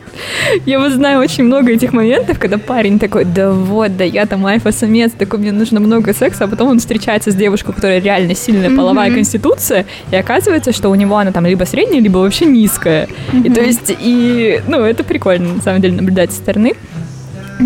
Я 0.66 0.78
вот 0.78 0.92
знаю 0.92 1.20
очень 1.20 1.44
много 1.44 1.72
этих 1.72 1.92
моментов, 1.92 2.38
когда 2.38 2.58
парень 2.58 2.98
такой, 2.98 3.24
да 3.24 3.50
вот, 3.50 3.96
да 3.96 4.04
я 4.04 4.26
там 4.26 4.46
альфа-самец, 4.46 5.12
такой, 5.12 5.40
мне 5.40 5.52
нужно 5.52 5.80
много 5.80 6.14
секса, 6.14 6.44
а 6.44 6.48
потом 6.48 6.68
он 6.68 6.78
встречается 6.78 7.30
с 7.30 7.34
девушкой, 7.34 7.70
у 7.70 7.72
которой 7.72 8.00
реально 8.00 8.34
сильная 8.34 8.74
половая 8.74 9.12
конституция, 9.12 9.86
и 10.10 10.16
оказывается, 10.16 10.72
что 10.72 10.88
у 10.88 10.94
него 10.94 11.16
она 11.16 11.32
там 11.32 11.46
либо 11.46 11.64
средняя, 11.64 12.00
либо 12.00 12.18
вообще 12.18 12.46
низкая. 12.46 13.08
И 13.44 13.50
то 13.50 13.60
есть, 13.60 13.94
и, 13.98 14.60
ну, 14.68 14.80
это 14.80 15.04
прикольно, 15.04 15.54
на 15.54 15.62
самом 15.62 15.80
деле, 15.80 15.99
наблюдать 16.00 16.32
со 16.32 16.38
стороны. 16.38 16.74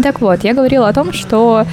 Так 0.03 0.21
вот, 0.21 0.45
я 0.45 0.55
говорила 0.55 0.89
о 0.89 0.93
том, 0.93 1.13
что 1.13 1.67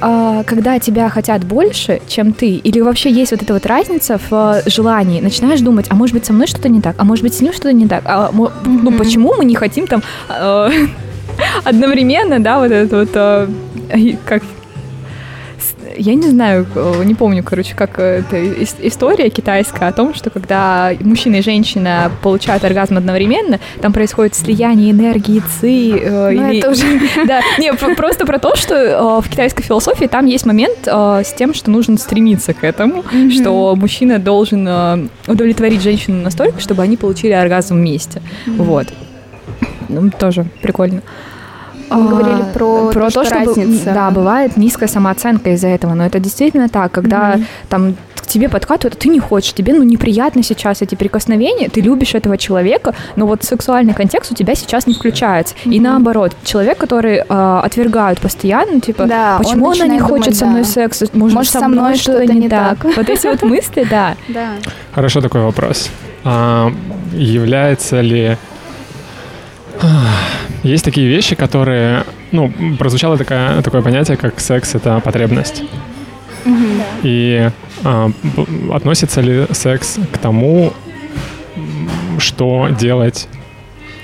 а, 0.00 0.42
когда 0.44 0.78
тебя 0.78 1.08
хотят 1.08 1.44
больше, 1.44 2.00
чем 2.08 2.32
ты, 2.32 2.50
или 2.56 2.80
вообще 2.80 3.10
есть 3.10 3.30
вот 3.30 3.42
эта 3.42 3.54
вот 3.54 3.66
разница 3.66 4.18
в 4.18 4.32
э, 4.32 4.62
желании, 4.68 5.20
начинаешь 5.20 5.60
думать, 5.60 5.86
а 5.88 5.94
может 5.94 6.14
быть 6.14 6.26
со 6.26 6.32
мной 6.32 6.46
что-то 6.46 6.68
не 6.68 6.80
так, 6.80 6.96
а 6.98 7.04
может 7.04 7.22
быть 7.22 7.34
с 7.34 7.40
ним 7.40 7.52
что-то 7.52 7.72
не 7.72 7.86
так, 7.86 8.02
а 8.04 8.30
ну 8.32 8.50
Мгм. 8.64 8.98
почему 8.98 9.34
мы 9.36 9.44
не 9.44 9.54
хотим 9.54 9.86
там 9.86 10.02
э, 10.28 10.70
одновременно, 11.64 12.40
да, 12.40 12.58
вот 12.58 12.70
это 12.72 12.96
вот 12.96 13.10
э, 13.14 14.16
как 14.26 14.42
я 15.96 16.14
не 16.14 16.28
знаю, 16.28 16.66
э, 16.74 17.02
не 17.04 17.14
помню, 17.14 17.42
короче, 17.42 17.74
как 17.74 17.98
э, 17.98 18.20
это 18.20 18.36
ис- 18.36 18.76
история 18.82 19.28
китайская 19.30 19.88
о 19.88 19.92
том, 19.92 20.14
что 20.14 20.30
когда 20.30 20.92
мужчина 21.00 21.36
и 21.36 21.42
женщина 21.42 22.10
получают 22.22 22.64
оргазм 22.64 22.96
одновременно, 22.98 23.58
там 23.80 23.92
происходит 23.92 24.34
слияние 24.34 24.90
энергии 24.92 25.42
ци. 25.60 25.90
э, 25.98 26.30
Ну, 26.32 26.50
или- 26.50 26.58
это 26.58 26.70
уже... 26.70 26.84
да, 27.26 27.40
не, 27.58 27.72
просто 27.72 28.26
про 28.26 28.38
то, 28.38 28.56
что 28.56 28.74
э, 28.74 29.20
в 29.20 29.28
китайской 29.28 29.62
философии 29.62 30.06
там 30.06 30.26
есть 30.26 30.46
момент 30.46 30.78
с 30.86 31.32
тем, 31.36 31.54
что 31.54 31.70
нужно 31.70 31.96
стремиться 31.98 32.52
к 32.54 32.64
этому, 32.64 33.04
Мгм. 33.12 33.30
что 33.30 33.74
мужчина 33.76 34.18
должен 34.18 35.08
удовлетворить 35.26 35.82
женщину 35.82 36.22
настолько, 36.22 36.60
чтобы 36.60 36.82
они 36.82 36.96
получили 36.96 37.32
оргазм 37.32 37.74
вместе. 37.76 38.22
Вот. 38.46 38.86
Ну, 39.88 40.10
тоже 40.10 40.44
прикольно. 40.62 41.02
Мы 41.90 42.08
говорили 42.08 42.42
А, 42.42 42.52
про 42.52 42.92
то, 42.92 43.10
что 43.10 43.22
разница. 43.22 43.92
да, 43.94 44.10
бывает 44.10 44.56
низкая 44.56 44.88
самооценка 44.88 45.50
из-за 45.50 45.68
этого, 45.68 45.94
но 45.94 46.04
это 46.06 46.18
действительно 46.18 46.68
так, 46.68 46.92
когда 46.92 47.36
Мгм. 47.36 47.46
там 47.68 47.96
к 48.16 48.26
тебе 48.28 48.48
подкатывают, 48.48 48.94
а 48.94 48.98
ты 48.98 49.08
не 49.08 49.20
хочешь, 49.20 49.52
тебе 49.52 49.72
ну 49.72 49.84
неприятно 49.84 50.42
сейчас 50.42 50.82
эти 50.82 50.96
прикосновения, 50.96 51.68
ты 51.68 51.80
любишь 51.80 52.14
этого 52.16 52.36
человека, 52.36 52.92
но 53.14 53.24
вот 53.26 53.44
сексуальный 53.44 53.94
контекст 53.94 54.32
у 54.32 54.34
тебя 54.34 54.56
сейчас 54.56 54.88
не 54.88 54.94
включается. 54.94 55.54
И 55.64 55.78
Мгм. 55.78 55.82
наоборот, 55.84 56.32
человек, 56.44 56.76
который 56.78 57.18
э, 57.18 57.60
отвергают 57.64 58.20
постоянно, 58.20 58.80
типа, 58.80 59.04
Да, 59.04 59.36
он 59.38 59.44
почему 59.44 59.70
она 59.70 59.86
не 59.86 60.00
хочет 60.00 60.24
думать, 60.24 60.36
со 60.38 60.46
мной 60.46 60.62
да. 60.62 60.68
секс, 60.68 61.04
может, 61.12 61.34
Может, 61.36 61.52
со 61.52 61.68
мной 61.68 61.96
что-то 61.96 62.32
не 62.34 62.48
так. 62.48 62.84
Вот 62.84 63.08
эти 63.08 63.26
вот 63.28 63.42
мысли, 63.42 63.86
да. 63.88 64.16
Да. 64.28 64.48
Хорошо 64.92 65.20
такой 65.20 65.42
вопрос. 65.42 65.88
А, 66.24 66.72
является 67.12 68.00
ли... 68.00 68.36
Есть 70.62 70.84
такие 70.84 71.08
вещи, 71.08 71.34
которые... 71.36 72.04
Ну, 72.32 72.52
прозвучало 72.78 73.16
такое, 73.16 73.62
такое 73.62 73.82
понятие, 73.82 74.16
как 74.16 74.40
секс— 74.40 74.74
это 74.74 75.00
потребность. 75.00 75.62
И 77.02 77.50
а, 77.84 78.10
относится 78.72 79.20
ли 79.20 79.46
секс 79.52 79.98
к 80.12 80.18
тому, 80.18 80.72
что 82.18 82.68
делать 82.68 83.28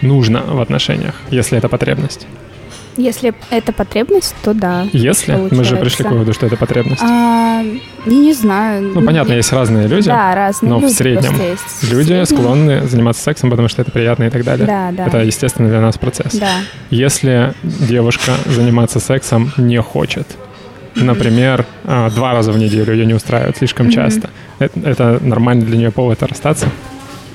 нужно 0.02 0.42
в 0.42 0.60
отношениях, 0.60 1.14
если 1.30 1.58
это 1.58 1.68
потребность? 1.68 2.26
Если 2.96 3.32
это 3.50 3.72
потребность, 3.72 4.34
то 4.42 4.52
да. 4.52 4.86
Если? 4.92 5.32
Мы 5.32 5.38
же 5.44 5.48
Получается. 5.48 5.76
пришли 5.76 6.04
к 6.04 6.10
выводу, 6.10 6.32
что 6.34 6.46
это 6.46 6.56
потребность. 6.56 7.02
А, 7.02 7.62
не, 8.04 8.34
знаю. 8.34 8.82
Ну, 8.94 9.02
понятно, 9.02 9.32
есть 9.32 9.50
разные 9.52 9.86
люди. 9.88 10.08
Да, 10.08 10.34
разные 10.34 10.70
но 10.70 10.78
в 10.78 10.82
люди 10.82 10.92
среднем 10.94 11.28
просто 11.30 11.44
есть. 11.44 11.62
В 11.64 11.90
Люди 11.90 12.06
среднем- 12.08 12.26
склонны 12.26 12.86
заниматься 12.86 13.22
сексом, 13.22 13.50
потому 13.50 13.68
что 13.68 13.80
это 13.80 13.90
приятно 13.90 14.24
и 14.24 14.30
так 14.30 14.44
далее. 14.44 14.66
Да, 14.66 14.90
да. 14.92 15.06
Это 15.06 15.18
естественно 15.22 15.68
для 15.68 15.80
нас 15.80 15.96
процесс. 15.96 16.34
Да. 16.34 16.50
Если 16.90 17.54
девушка 17.62 18.32
заниматься 18.46 19.00
сексом 19.00 19.52
не 19.56 19.80
хочет, 19.80 20.26
например, 20.94 21.64
а, 21.84 22.10
два 22.10 22.32
раза 22.32 22.52
в 22.52 22.58
неделю 22.58 22.92
ее 22.92 23.06
не 23.06 23.14
устраивает 23.14 23.56
слишком 23.56 23.86
Мгм. 23.86 23.94
часто, 23.94 24.28
это, 24.58 24.78
это 24.80 25.18
нормально 25.22 25.64
для 25.64 25.78
нее 25.78 25.90
повод 25.90 26.22
расстаться? 26.22 26.66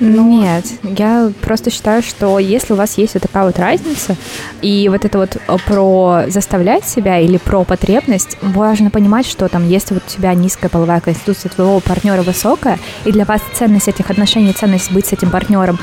Ну, 0.00 0.40
Нет, 0.40 0.64
я 0.82 1.32
просто 1.40 1.70
считаю, 1.70 2.02
что 2.02 2.38
если 2.38 2.72
у 2.72 2.76
вас 2.76 2.98
есть 2.98 3.14
вот 3.14 3.22
такая 3.22 3.44
вот 3.44 3.58
разница, 3.58 4.16
и 4.62 4.88
вот 4.88 5.04
это 5.04 5.18
вот 5.18 5.36
э, 5.36 5.56
про 5.66 6.22
заставлять 6.28 6.84
себя 6.84 7.18
или 7.18 7.36
про 7.36 7.64
потребность, 7.64 8.36
важно 8.42 8.90
понимать, 8.90 9.26
что 9.26 9.48
там, 9.48 9.68
если 9.68 9.94
вот 9.94 10.04
у 10.06 10.10
тебя 10.10 10.34
низкая 10.34 10.70
половая 10.70 11.00
конституция, 11.00 11.50
твоего 11.50 11.80
партнера 11.80 12.22
высокая, 12.22 12.78
и 13.04 13.12
для 13.12 13.24
вас 13.24 13.40
ценность 13.54 13.88
этих 13.88 14.10
отношений, 14.10 14.52
ценность 14.52 14.92
быть 14.92 15.06
с 15.06 15.12
этим 15.12 15.30
партнером 15.30 15.78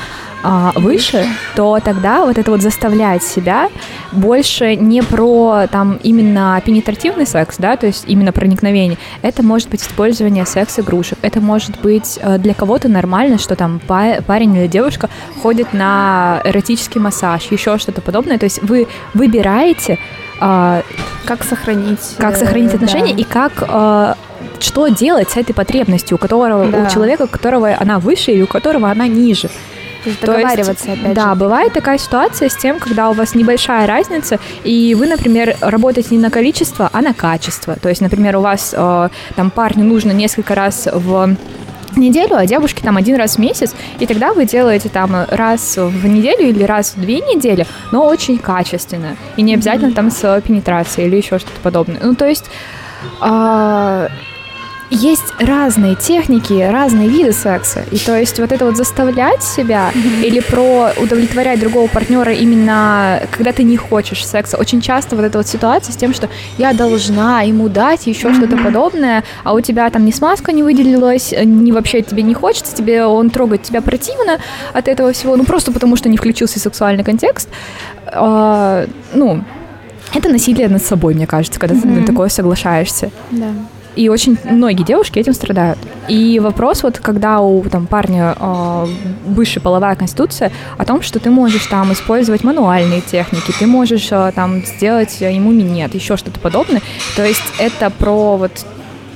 а, 0.48 0.72
выше, 0.76 1.26
то 1.56 1.80
тогда 1.84 2.24
вот 2.24 2.38
это 2.38 2.52
вот 2.52 2.62
заставлять 2.62 3.24
себя 3.24 3.70
больше 4.12 4.76
не 4.76 5.02
про 5.02 5.66
там 5.72 6.00
именно 6.04 6.62
пенетративный 6.64 7.26
секс, 7.26 7.56
да, 7.58 7.76
то 7.78 7.88
есть 7.88 8.04
именно 8.06 8.32
проникновение. 8.32 9.00
Это 9.24 9.42
может 9.42 9.70
быть 9.70 9.82
использование 9.82 10.46
секс-игрушек. 10.46 11.18
Это 11.24 11.42
может 11.42 11.82
быть 11.82 12.20
э, 12.22 12.38
для 12.38 12.54
кого-то 12.54 12.88
нормально, 12.88 13.40
что 13.40 13.56
там 13.56 13.82
па- 13.88 14.05
парень 14.26 14.56
или 14.56 14.68
девушка 14.68 15.10
ходит 15.42 15.74
на 15.74 16.42
эротический 16.44 17.00
массаж, 17.00 17.44
еще 17.52 17.78
что-то 17.78 18.02
подобное. 18.02 18.38
То 18.38 18.46
есть 18.46 18.62
вы 18.62 18.88
выбираете, 19.14 19.98
а, 20.40 20.84
как 21.26 21.44
сохранить... 21.44 22.16
как 22.18 22.34
э, 22.34 22.38
сохранить 22.38 22.74
отношения 22.74 23.14
да. 23.14 23.22
и 23.22 23.24
как 23.24 23.64
э, 23.68 24.14
что 24.60 24.88
делать 24.88 25.30
с 25.30 25.38
этой 25.38 25.54
потребностью, 25.54 26.16
у 26.16 26.18
которого 26.18 26.66
Да. 26.66 26.84
у 26.84 26.94
человека, 26.94 27.24
у 27.24 27.28
которого 27.28 27.76
она 27.80 28.00
выше 28.00 28.32
или 28.32 28.42
у 28.42 28.48
которого 28.48 28.90
она 28.90 29.08
ниже. 29.08 29.50
То 30.04 30.10
есть 30.10 30.22
То 30.22 30.32
есть, 30.32 30.38
договариваться 30.44 30.92
опять 30.92 31.14
да, 31.16 31.30
же. 31.34 31.36
бывает 31.36 31.74
такая 31.74 31.98
ситуация 31.98 32.50
с 32.50 32.56
тем, 32.56 32.78
когда 32.80 33.10
у 33.10 33.14
вас 33.14 33.34
небольшая 33.34 33.88
разница, 33.88 34.40
и 34.64 34.94
вы, 34.94 35.08
например, 35.08 35.56
работаете 35.62 36.10
не 36.12 36.22
на 36.22 36.30
количество, 36.30 36.90
а 36.94 37.02
на 37.02 37.14
качество. 37.14 37.76
То 37.76 37.90
есть, 37.90 38.02
например, 38.02 38.38
у 38.38 38.42
вас 38.42 38.76
э, 38.78 39.10
там 39.36 39.50
парню 39.50 39.84
нужно 39.84 40.12
несколько 40.12 40.54
раз 40.54 40.88
в 40.92 41.36
неделю, 41.98 42.36
а 42.36 42.46
девушки 42.46 42.82
там 42.82 42.98
один 42.98 43.16
раз 43.16 43.36
в 43.36 43.40
месяц, 43.40 43.76
и 44.00 44.06
тогда 44.06 44.34
вы 44.34 44.46
делаете 44.46 44.90
там 44.90 45.16
раз 45.30 45.78
в 45.78 46.08
неделю 46.08 46.50
или 46.50 46.64
раз 46.64 46.96
в 46.96 47.02
две 47.02 47.20
недели, 47.20 47.66
но 47.92 48.06
очень 48.06 48.38
качественно, 48.38 49.18
и 49.38 49.42
не 49.42 49.54
обязательно 49.54 49.92
там 49.92 50.12
с 50.12 50.42
пенетрацией 50.42 51.08
или 51.08 51.18
еще 51.18 51.40
что-то 51.40 51.60
подобное. 51.62 52.00
Ну, 52.02 52.16
то 52.16 52.28
есть 52.28 52.46
а, 53.20 54.10
есть 54.90 55.34
разные 55.40 55.96
техники, 55.96 56.54
разные 56.54 57.10
виды 57.10 57.32
секса. 57.32 57.84
И 57.92 57.98
то 57.98 58.18
есть 58.18 58.40
вот 58.40 58.52
это 58.52 58.66
вот 58.66 58.78
заставлять 58.78 59.44
себя 59.44 59.92
mm-hmm. 59.94 60.24
или 60.24 60.40
про 60.40 60.92
удовлетворять 61.02 61.60
другого 61.60 61.88
партнера 61.88 62.34
именно 62.34 63.22
когда 63.32 63.52
ты 63.52 63.64
не 63.64 63.78
хочешь 63.78 64.26
секса. 64.26 64.58
Очень 64.58 64.82
часто 64.82 65.16
вот 65.16 65.26
эта 65.26 65.38
вот 65.38 65.48
ситуация 65.48 65.94
с 65.94 65.96
тем, 65.96 66.14
что 66.14 66.30
я 66.58 66.74
должна 66.74 67.42
ему 67.42 67.70
дать 67.70 68.08
еще 68.08 68.28
mm-hmm. 68.28 68.36
что-то 68.36 68.58
подобное, 68.58 69.24
а 69.44 69.54
у 69.54 69.62
тебя 69.62 69.90
там 69.90 70.06
ни 70.06 70.12
смазка 70.12 70.52
не 70.52 70.64
выделилась, 70.64 71.34
ни 71.44 71.72
вообще 71.72 72.02
тебе 72.02 72.24
не 72.24 72.34
хочется, 72.34 72.76
тебе 72.76 73.06
он 73.06 73.30
трогает 73.30 73.64
тебя 73.64 73.82
противно 73.82 74.40
от 74.74 74.88
этого 74.88 75.12
всего, 75.14 75.36
ну 75.36 75.46
просто 75.46 75.72
потому 75.72 75.96
что 75.96 76.10
не 76.10 76.18
включился 76.18 76.60
сексуальный 76.60 77.04
контекст. 77.04 77.50
А, 78.08 78.86
ну, 79.14 79.44
это 80.14 80.30
насилие 80.30 80.70
над 80.70 80.84
собой, 80.84 81.16
мне 81.16 81.28
кажется, 81.28 81.60
когда 81.60 81.76
mm-hmm. 81.76 81.82
ты 81.82 81.88
на 82.02 82.06
такое 82.06 82.30
соглашаешься. 82.30 83.12
Да. 83.32 83.48
И 83.96 84.10
очень 84.10 84.38
многие 84.44 84.84
девушки 84.84 85.20
этим 85.20 85.34
страдают. 85.34 85.80
И 86.08 86.40
вопрос 86.40 86.84
вот, 86.84 87.00
когда 87.00 87.40
у 87.40 87.64
там, 87.64 87.88
парня 87.88 88.36
э, 88.38 88.88
высшая 89.26 89.62
половая 89.62 89.96
конституция, 89.96 90.52
о 90.78 90.86
том, 90.86 91.02
что 91.02 91.20
ты 91.20 91.30
можешь 91.30 91.66
там 91.68 91.94
использовать 91.94 92.44
мануальные 92.44 93.02
техники, 93.02 93.54
ты 93.58 93.66
можешь 93.66 94.08
э, 94.12 94.32
там 94.36 94.66
сделать 94.66 95.22
ему 95.22 95.52
минет, 95.52 95.96
еще 95.96 96.18
что-то 96.18 96.40
подобное. 96.40 96.82
То 97.16 97.26
есть 97.26 97.44
это 97.58 97.90
про 97.90 98.38
вот 98.38 98.66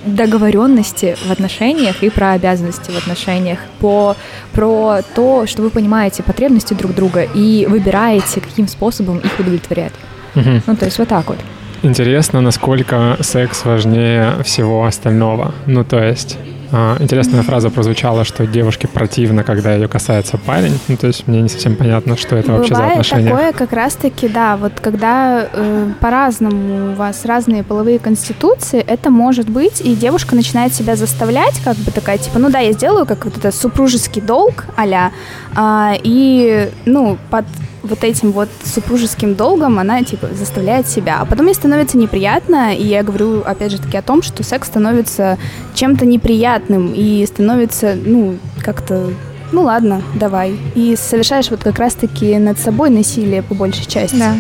договоренности 0.06 1.18
в 1.28 1.32
отношениях 1.32 2.04
и 2.04 2.10
про 2.10 2.32
обязанности 2.32 2.92
в 2.92 2.98
отношениях, 2.98 3.60
по, 3.80 4.16
про 4.54 5.02
то, 5.16 5.46
что 5.46 5.62
вы 5.62 5.70
понимаете 5.70 6.24
потребности 6.24 6.74
друг 6.74 6.96
друга 6.96 7.24
и 7.24 7.66
выбираете, 7.66 8.42
каким 8.42 8.68
способом 8.68 9.20
их 9.20 9.40
удовлетворять. 9.40 9.94
Угу. 10.36 10.62
Ну, 10.68 10.76
то 10.76 10.86
есть 10.86 10.98
вот 11.00 11.08
так 11.08 11.28
вот. 11.28 11.38
Интересно, 11.82 12.42
насколько 12.42 13.18
секс 13.22 13.64
важнее 13.64 14.44
всего 14.44 14.86
остального. 14.86 15.54
Ну, 15.66 15.86
то 15.86 16.04
есть, 16.04 16.38
а, 16.72 16.98
интересная 17.00 17.42
фраза 17.42 17.70
прозвучала, 17.70 18.26
что 18.26 18.46
девушке 18.46 18.88
противно, 18.88 19.44
когда 19.44 19.74
ее 19.74 19.88
касается 19.88 20.38
парень. 20.38 20.78
Ну, 20.88 20.98
то 20.98 21.08
есть 21.08 21.26
мне 21.28 21.42
не 21.42 21.50
совсем 21.50 21.76
понятно, 21.76 22.18
что 22.18 22.36
это 22.36 22.52
вообще 22.52 22.74
Бывает 22.74 22.96
за 22.96 23.00
отношения. 23.00 23.30
такое 23.30 23.54
как 23.54 23.72
раз-таки, 23.72 24.28
да, 24.28 24.58
вот 24.58 24.74
когда 24.82 25.48
э, 25.52 25.92
по-разному 26.00 26.92
у 26.92 26.96
вас 26.96 27.26
разные 27.26 27.64
половые 27.64 27.98
конституции, 27.98 28.80
это 28.80 29.10
может 29.10 29.50
быть, 29.50 29.82
и 29.82 29.96
девушка 29.96 30.36
начинает 30.36 30.74
себя 30.74 30.96
заставлять, 30.96 31.60
как 31.64 31.78
бы 31.78 31.92
такая, 31.92 32.18
типа, 32.18 32.40
ну 32.40 32.50
да, 32.50 32.60
я 32.60 32.74
сделаю 32.74 33.06
как 33.06 33.26
вот 33.26 33.38
это 33.38 33.52
супружеский 33.52 34.22
долг 34.22 34.66
а 34.76 35.94
э, 35.96 36.00
и, 36.04 36.70
ну, 36.86 37.18
под 37.30 37.46
вот 37.84 38.04
этим 38.04 38.32
вот 38.32 38.50
супружеским 38.64 39.36
долгом 39.36 39.80
она, 39.80 40.04
типа, 40.04 40.30
заставляет 40.34 40.88
себя. 40.88 41.20
А 41.20 41.26
потом 41.26 41.48
ей 41.48 41.54
становится 41.54 41.98
неприятно, 41.98 42.76
и 42.76 42.84
я 42.84 43.04
говорю, 43.04 43.42
опять 43.42 43.72
же 43.72 43.80
таки, 43.80 43.98
о 43.98 44.02
том, 44.02 44.22
что 44.22 44.44
секс 44.44 44.68
становится 44.68 45.38
чем-то 45.74 46.06
неприятным 46.06 46.94
и 46.94 47.26
становится, 47.26 47.96
ну, 47.96 48.38
как-то 48.62 49.12
ну 49.52 49.64
ладно, 49.64 50.04
давай. 50.14 50.56
И 50.76 50.96
совершаешь 50.96 51.50
вот 51.50 51.64
как 51.64 51.80
раз-таки 51.80 52.38
над 52.38 52.60
собой 52.60 52.90
насилие 52.90 53.42
по 53.42 53.56
большей 53.56 53.86
части. 53.86 54.16
Да. 54.16 54.36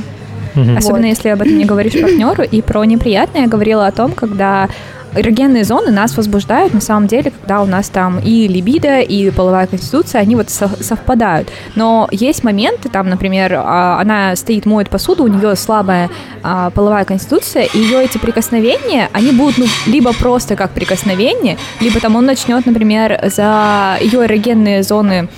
Угу. 0.56 0.78
Особенно 0.78 1.08
вот. 1.08 1.16
если 1.16 1.30
об 1.30 1.42
этом 1.42 1.58
не 1.58 1.66
говоришь 1.66 2.00
партнеру. 2.00 2.44
И 2.44 2.62
про 2.62 2.84
неприятное 2.84 3.44
я 3.44 3.48
говорила 3.48 3.88
о 3.88 3.92
том, 3.92 4.12
когда 4.12 4.70
эрогенные 5.16 5.64
зоны 5.64 5.92
нас 5.92 6.16
возбуждают 6.18 6.74
на 6.74 6.82
самом 6.82 7.08
деле, 7.08 7.32
когда 7.32 7.62
у 7.62 7.66
нас 7.66 7.90
там 7.90 8.20
и 8.20 8.48
либидо, 8.48 9.00
и 9.00 9.32
половая 9.32 9.68
конституция, 9.68 10.22
они 10.22 10.36
вот 10.36 10.50
совпадают. 10.50 11.50
Но 11.76 12.08
есть 12.12 12.44
моменты, 12.44 12.90
там, 12.90 13.10
например, 13.10 13.54
а, 13.56 14.00
она 14.00 14.36
стоит, 14.36 14.66
моет 14.66 14.90
посуду, 14.90 15.24
у 15.24 15.28
нее 15.28 15.56
слабая 15.56 16.10
а, 16.44 16.70
половая 16.70 17.06
конституция, 17.06 17.64
и 17.64 17.80
ее 17.80 18.04
эти 18.04 18.18
прикосновения, 18.18 19.10
они 19.14 19.32
будут 19.32 19.58
ну, 19.58 19.66
либо 19.88 20.14
просто 20.14 20.56
как 20.56 20.72
прикосновение, 20.72 21.58
либо 21.82 22.00
там 22.00 22.16
он 22.16 22.26
начнет, 22.26 22.66
например, 22.66 23.20
за 23.24 23.98
ее 24.02 24.26
эрогенные 24.26 24.84
зоны 24.84 25.30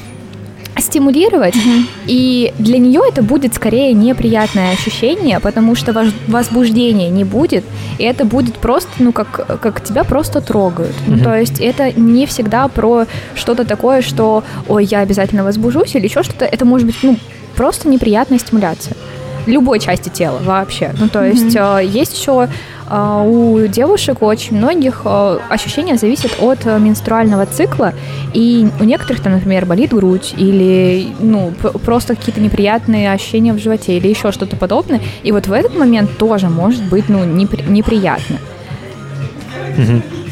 стимулировать, 0.77 1.55
mm-hmm. 1.55 1.85
и 2.07 2.53
для 2.57 2.77
нее 2.77 3.01
это 3.07 3.21
будет 3.21 3.53
скорее 3.53 3.93
неприятное 3.93 4.71
ощущение, 4.71 5.39
потому 5.39 5.75
что 5.75 5.93
возбуждения 6.27 7.09
не 7.09 7.23
будет, 7.23 7.63
и 7.97 8.03
это 8.03 8.25
будет 8.25 8.55
просто, 8.55 8.89
ну, 8.99 9.11
как, 9.11 9.59
как 9.61 9.83
тебя 9.83 10.03
просто 10.03 10.41
трогают. 10.41 10.91
Mm-hmm. 10.91 11.15
Ну, 11.15 11.23
то 11.23 11.37
есть 11.37 11.59
это 11.59 11.91
не 11.91 12.25
всегда 12.25 12.67
про 12.67 13.05
что-то 13.35 13.65
такое, 13.65 14.01
что, 14.01 14.43
ой, 14.67 14.85
я 14.85 14.99
обязательно 14.99 15.43
возбужусь, 15.43 15.95
или 15.95 16.05
еще 16.05 16.23
что-то, 16.23 16.45
это 16.45 16.65
может 16.65 16.87
быть, 16.87 16.97
ну, 17.03 17.17
просто 17.55 17.87
неприятная 17.87 18.39
стимуляция 18.39 18.95
любой 19.45 19.79
части 19.79 20.09
тела 20.09 20.39
вообще. 20.43 20.91
Ну, 20.97 21.09
то 21.09 21.25
есть 21.25 21.55
mm-hmm. 21.55 21.85
есть 21.85 22.17
еще 22.17 22.47
а, 22.93 23.23
у 23.23 23.67
девушек, 23.67 24.21
у 24.21 24.25
очень 24.25 24.57
многих 24.57 25.03
а, 25.05 25.39
ощущения 25.49 25.95
зависят 25.95 26.35
от 26.41 26.65
э, 26.65 26.77
менструального 26.77 27.45
цикла, 27.45 27.93
и 28.33 28.67
у 28.81 28.83
некоторых 28.83 29.21
там, 29.21 29.31
например, 29.31 29.65
болит 29.65 29.93
грудь 29.93 30.33
или 30.37 31.07
ну, 31.19 31.53
просто 31.85 32.17
какие-то 32.17 32.41
неприятные 32.41 33.13
ощущения 33.13 33.53
в 33.53 33.59
животе 33.59 33.95
или 33.95 34.09
еще 34.09 34.33
что-то 34.33 34.57
подобное, 34.57 34.99
и 35.23 35.31
вот 35.31 35.47
в 35.47 35.53
этот 35.53 35.77
момент 35.77 36.17
тоже 36.17 36.49
может 36.49 36.83
быть 36.83 37.07
ну, 37.07 37.23
непри- 37.23 37.69
неприятно. 37.69 38.39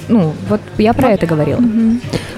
Ну, 0.09 0.33
вот 0.49 0.59
я 0.77 0.93
про 0.93 1.11
это 1.11 1.25
говорила. 1.25 1.61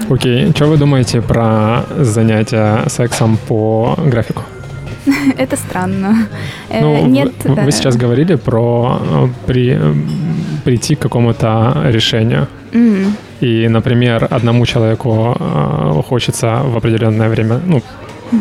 Окей, 0.08 0.44
okay. 0.44 0.54
что 0.54 0.66
вы 0.66 0.76
думаете 0.76 1.20
про 1.20 1.84
занятия 1.98 2.84
сексом 2.88 3.38
по 3.48 3.98
графику? 4.06 4.42
Это 5.38 5.56
странно. 5.56 6.28
Э, 6.68 6.80
ну, 6.80 7.06
Нет, 7.06 7.32
вы, 7.44 7.54
да. 7.54 7.64
вы 7.64 7.72
сейчас 7.72 7.96
говорили 7.96 8.36
про 8.36 9.00
э, 9.00 9.28
при, 9.46 9.76
э, 9.78 9.94
прийти 10.64 10.94
к 10.94 11.00
какому-то 11.00 11.82
решению. 11.86 12.46
Mm. 12.72 13.12
И, 13.40 13.68
например, 13.68 14.28
одному 14.30 14.66
человеку 14.66 15.36
хочется 16.08 16.62
в 16.64 16.76
определенное 16.76 17.28
время, 17.28 17.60
ну, 17.66 17.82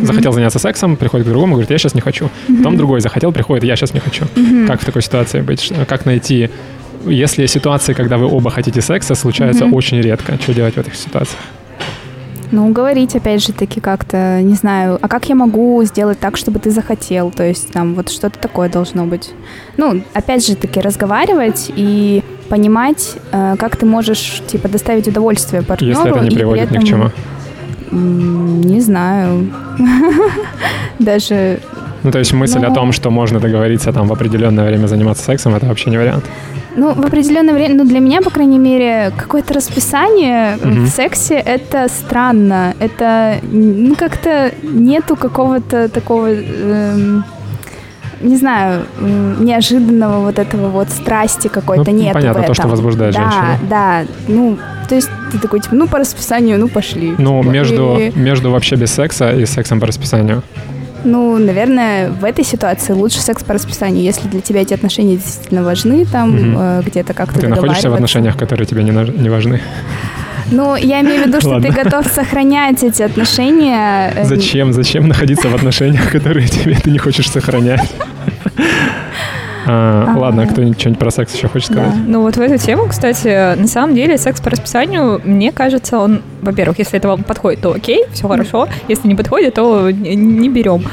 захотел 0.03 0.31
заняться 0.31 0.59
сексом, 0.59 0.95
приходит 0.95 1.27
к 1.27 1.29
другому, 1.29 1.53
говорит, 1.53 1.71
я 1.71 1.77
сейчас 1.77 1.95
не 1.95 2.01
хочу. 2.01 2.25
Mm-hmm. 2.25 2.57
Потом 2.57 2.77
другой 2.77 3.01
захотел, 3.01 3.31
приходит, 3.31 3.63
я 3.63 3.75
сейчас 3.75 3.93
не 3.93 3.99
хочу. 3.99 4.25
Mm-hmm. 4.25 4.67
Как 4.67 4.81
в 4.81 4.85
такой 4.85 5.01
ситуации 5.01 5.41
быть? 5.41 5.73
Как 5.87 6.05
найти 6.05 6.49
если 7.07 7.47
ситуации, 7.47 7.93
когда 7.93 8.17
вы 8.17 8.27
оба 8.27 8.51
хотите 8.51 8.81
секса, 8.81 9.15
случаются 9.15 9.65
mm-hmm. 9.65 9.75
очень 9.75 10.01
редко, 10.01 10.37
что 10.41 10.53
делать 10.53 10.75
в 10.75 10.79
этих 10.79 10.95
ситуациях? 10.95 11.41
Ну, 12.51 12.69
говорить, 12.71 13.15
опять 13.15 13.41
же 13.41 13.53
таки, 13.53 13.79
как-то, 13.79 14.41
не 14.41 14.55
знаю, 14.55 14.99
а 15.01 15.07
как 15.07 15.29
я 15.29 15.35
могу 15.35 15.81
сделать 15.83 16.19
так, 16.19 16.37
чтобы 16.37 16.59
ты 16.59 16.69
захотел? 16.69 17.31
То 17.31 17.43
есть 17.43 17.71
там 17.71 17.93
вот 17.95 18.09
что-то 18.09 18.37
такое 18.39 18.69
должно 18.69 19.05
быть. 19.05 19.33
Ну, 19.77 20.03
опять 20.13 20.45
же 20.45 20.55
таки, 20.55 20.81
разговаривать 20.81 21.71
и 21.73 22.23
понимать, 22.49 23.15
э, 23.31 23.55
как 23.57 23.77
ты 23.77 23.85
можешь, 23.85 24.41
типа, 24.47 24.67
доставить 24.67 25.07
удовольствие 25.07 25.61
партнеру. 25.61 25.97
Если 25.97 26.11
это 26.11 26.23
не 26.23 26.35
приводит 26.35 26.65
этом, 26.65 26.77
ни 26.77 26.83
к 26.83 26.87
чему. 26.87 27.11
Не 27.91 28.81
знаю. 28.81 29.49
Даже 30.99 31.59
ну, 32.03 32.11
то 32.11 32.19
есть 32.19 32.33
мысль 32.33 32.59
ну, 32.59 32.71
о 32.71 32.73
том, 32.73 32.91
что 32.93 33.11
можно 33.11 33.39
договориться 33.39 33.93
там 33.93 34.07
в 34.07 34.13
определенное 34.13 34.65
время 34.65 34.87
заниматься 34.87 35.23
сексом, 35.23 35.55
это 35.55 35.67
вообще 35.67 35.89
не 35.91 35.97
вариант. 35.97 36.25
Ну, 36.75 36.93
в 36.93 37.05
определенное 37.05 37.53
время, 37.53 37.75
ну, 37.75 37.85
для 37.85 37.99
меня, 37.99 38.21
по 38.21 38.29
крайней 38.29 38.59
мере, 38.59 39.11
какое-то 39.17 39.53
расписание 39.53 40.57
mm-hmm. 40.57 40.85
в 40.85 40.87
сексе 40.89 41.35
это 41.35 41.87
странно. 41.89 42.73
Это, 42.79 43.37
ну, 43.43 43.95
как-то 43.95 44.51
нету 44.63 45.15
какого-то 45.15 45.89
такого... 45.89 46.33
Эм, 46.33 47.23
не 48.21 48.37
знаю, 48.37 48.85
неожиданного 48.99 50.25
вот 50.25 50.37
этого 50.37 50.69
вот 50.69 50.89
страсти 50.89 51.47
какой-то 51.47 51.91
ну, 51.91 51.97
нет. 51.97 52.13
Понятно, 52.13 52.43
то, 52.43 52.53
что 52.53 52.67
возбуждает 52.67 53.15
да, 53.15 53.21
женщину. 53.21 53.69
Да, 53.69 54.01
ну, 54.27 54.57
то 54.87 54.95
есть 54.95 55.09
ты 55.31 55.39
такой, 55.39 55.59
типа, 55.59 55.75
ну, 55.75 55.87
по 55.87 55.97
расписанию, 55.97 56.59
ну, 56.59 56.67
пошли. 56.67 57.15
Ну, 57.17 57.41
между, 57.43 57.97
и... 57.97 58.11
между 58.15 58.51
вообще 58.51 58.75
без 58.75 58.91
секса 58.91 59.31
и 59.31 59.45
сексом 59.45 59.79
по 59.79 59.87
расписанию. 59.87 60.43
Ну, 61.03 61.37
наверное, 61.37 62.09
в 62.09 62.23
этой 62.23 62.43
ситуации 62.43 62.93
лучше 62.93 63.19
секс 63.19 63.43
по 63.43 63.53
расписанию, 63.53 64.03
если 64.03 64.27
для 64.27 64.41
тебя 64.41 64.61
эти 64.61 64.73
отношения 64.73 65.15
действительно 65.15 65.63
важны, 65.63 66.05
там 66.05 66.29
угу. 66.29 66.83
где-то 66.85 67.13
как-то 67.13 67.39
Ты 67.39 67.47
находишься 67.47 67.89
в 67.89 67.93
отношениях, 67.93 68.37
которые 68.37 68.65
тебе 68.65 68.83
не, 68.83 68.91
не 68.91 69.29
важны? 69.29 69.61
Ну, 70.51 70.75
я 70.75 71.01
имею 71.01 71.23
в 71.23 71.27
виду, 71.27 71.39
что 71.39 71.59
ты 71.61 71.71
готов 71.71 72.05
сохранять 72.07 72.83
эти 72.83 73.01
отношения. 73.01 74.11
Э, 74.15 74.25
Зачем? 74.25 74.73
Зачем 74.73 75.07
находиться 75.07 75.47
в 75.47 75.55
отношениях, 75.55 76.11
которые 76.11 76.47
тебе 76.47 76.75
ты 76.75 76.91
не 76.91 76.97
хочешь 76.97 77.29
сохранять? 77.29 77.89
А, 79.67 80.15
ладно, 80.17 80.47
кто-нибудь 80.47 80.79
что-нибудь 80.79 80.99
про 80.99 81.11
секс 81.11 81.35
еще 81.35 81.47
хочет 81.47 81.71
сказать? 81.71 81.93
Да. 81.93 82.01
Ну 82.07 82.21
вот 82.21 82.35
в 82.35 82.41
эту 82.41 82.57
тему, 82.57 82.87
кстати, 82.87 83.55
на 83.55 83.67
самом 83.67 83.95
деле 83.95 84.17
секс 84.17 84.41
по 84.41 84.49
расписанию, 84.49 85.21
мне 85.23 85.51
кажется, 85.51 85.99
он, 85.99 86.21
во-первых, 86.41 86.79
если 86.79 86.97
это 86.97 87.07
вам 87.07 87.23
подходит, 87.23 87.61
то 87.61 87.73
окей, 87.73 88.05
все 88.13 88.27
хорошо. 88.27 88.67
Если 88.87 89.07
не 89.07 89.15
подходит, 89.15 89.55
то 89.55 89.91
не, 89.91 90.15
не 90.15 90.49
берем. 90.49 90.83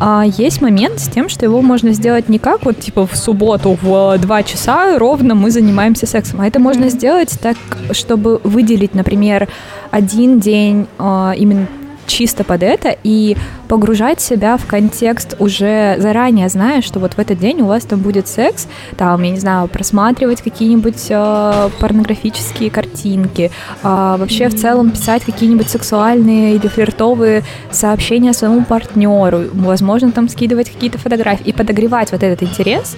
а 0.00 0.24
есть 0.24 0.60
момент 0.60 1.00
с 1.00 1.08
тем, 1.08 1.28
что 1.28 1.44
его 1.44 1.62
можно 1.62 1.92
сделать 1.92 2.28
не 2.28 2.38
как 2.38 2.64
вот 2.64 2.78
типа 2.78 3.06
в 3.06 3.16
субботу 3.16 3.78
в 3.80 4.18
2 4.18 4.42
часа 4.42 4.98
ровно 4.98 5.34
мы 5.34 5.50
занимаемся 5.50 6.06
сексом, 6.06 6.40
а 6.40 6.46
это 6.46 6.60
можно 6.60 6.88
сделать 6.88 7.38
так, 7.40 7.56
чтобы 7.92 8.40
выделить, 8.44 8.94
например, 8.94 9.48
один 9.90 10.40
день 10.40 10.86
а, 10.98 11.34
именно 11.36 11.66
чисто 12.06 12.42
под 12.42 12.62
это 12.62 12.96
и 13.04 13.36
погружать 13.68 14.20
себя 14.20 14.56
в 14.56 14.66
контекст 14.66 15.36
уже 15.38 15.96
заранее, 15.98 16.48
зная, 16.48 16.80
что 16.80 16.98
вот 16.98 17.14
в 17.14 17.18
этот 17.18 17.38
день 17.38 17.60
у 17.60 17.66
вас 17.66 17.84
там 17.84 18.00
будет 18.00 18.26
секс, 18.26 18.66
там, 18.96 19.22
я 19.22 19.30
не 19.30 19.38
знаю, 19.38 19.68
просматривать 19.68 20.42
какие-нибудь 20.42 21.06
э, 21.10 21.68
порнографические 21.78 22.70
картинки, 22.70 23.50
э, 23.50 23.50
вообще 23.82 24.44
mm-hmm. 24.44 24.56
в 24.56 24.60
целом 24.60 24.90
писать 24.90 25.24
какие-нибудь 25.24 25.68
сексуальные 25.68 26.56
или 26.56 26.66
флиртовые 26.66 27.42
сообщения 27.70 28.32
своему 28.32 28.64
партнеру, 28.64 29.44
возможно, 29.52 30.12
там 30.12 30.28
скидывать 30.28 30.70
какие-то 30.70 30.98
фотографии 30.98 31.46
и 31.48 31.52
подогревать 31.52 32.10
вот 32.12 32.22
этот 32.22 32.42
интерес, 32.42 32.96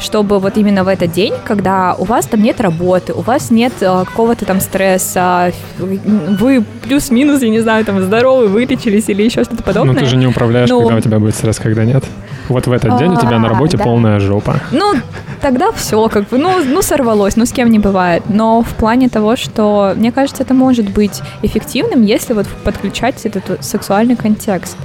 чтобы 0.00 0.38
вот 0.40 0.56
именно 0.56 0.84
в 0.84 0.88
этот 0.88 1.12
день, 1.12 1.34
когда 1.44 1.94
у 1.94 2.04
вас 2.04 2.26
там 2.26 2.42
нет 2.42 2.60
работы, 2.60 3.12
у 3.12 3.20
вас 3.20 3.50
нет 3.50 3.72
э, 3.80 4.04
какого-то 4.04 4.44
там 4.44 4.60
стресса, 4.60 5.52
вы 5.78 6.64
плюс-минус, 6.82 7.42
я 7.42 7.48
не 7.48 7.60
знаю, 7.60 7.84
там 7.84 8.02
здоровы, 8.02 8.48
вылечились 8.48 9.08
или 9.08 9.22
еще 9.22 9.44
что-то 9.44 9.62
подобное. 9.62 9.94
Ну, 9.94 10.07
же 10.08 10.16
не 10.16 10.26
управляешь, 10.26 10.68
ну, 10.68 10.80
когда 10.80 10.96
у 10.96 11.00
тебя 11.00 11.18
будет 11.18 11.34
стресс, 11.34 11.58
когда 11.58 11.84
нет. 11.84 12.04
Вот 12.48 12.66
в 12.66 12.72
этот 12.72 12.98
день 12.98 13.12
у 13.12 13.16
тебя 13.16 13.38
на 13.38 13.46
а, 13.46 13.50
работе 13.50 13.76
полная 13.76 14.18
жопа. 14.20 14.56
Ну, 14.72 14.94
тогда 15.40 15.70
все, 15.72 16.08
как 16.08 16.28
бы, 16.28 16.38
ну, 16.38 16.64
ну, 16.64 16.82
сорвалось, 16.82 17.36
ну, 17.36 17.44
с 17.44 17.52
кем 17.52 17.70
не 17.70 17.78
бывает. 17.78 18.22
Но 18.28 18.62
в 18.62 18.74
плане 18.74 19.08
того, 19.08 19.36
что, 19.36 19.92
мне 19.96 20.12
кажется, 20.12 20.42
это 20.42 20.54
может 20.54 20.90
быть 20.90 21.20
эффективным, 21.42 22.02
если 22.02 22.32
вот 22.32 22.46
подключать 22.64 23.24
этот 23.26 23.64
сексуальный 23.64 24.16
контекст 24.16 24.76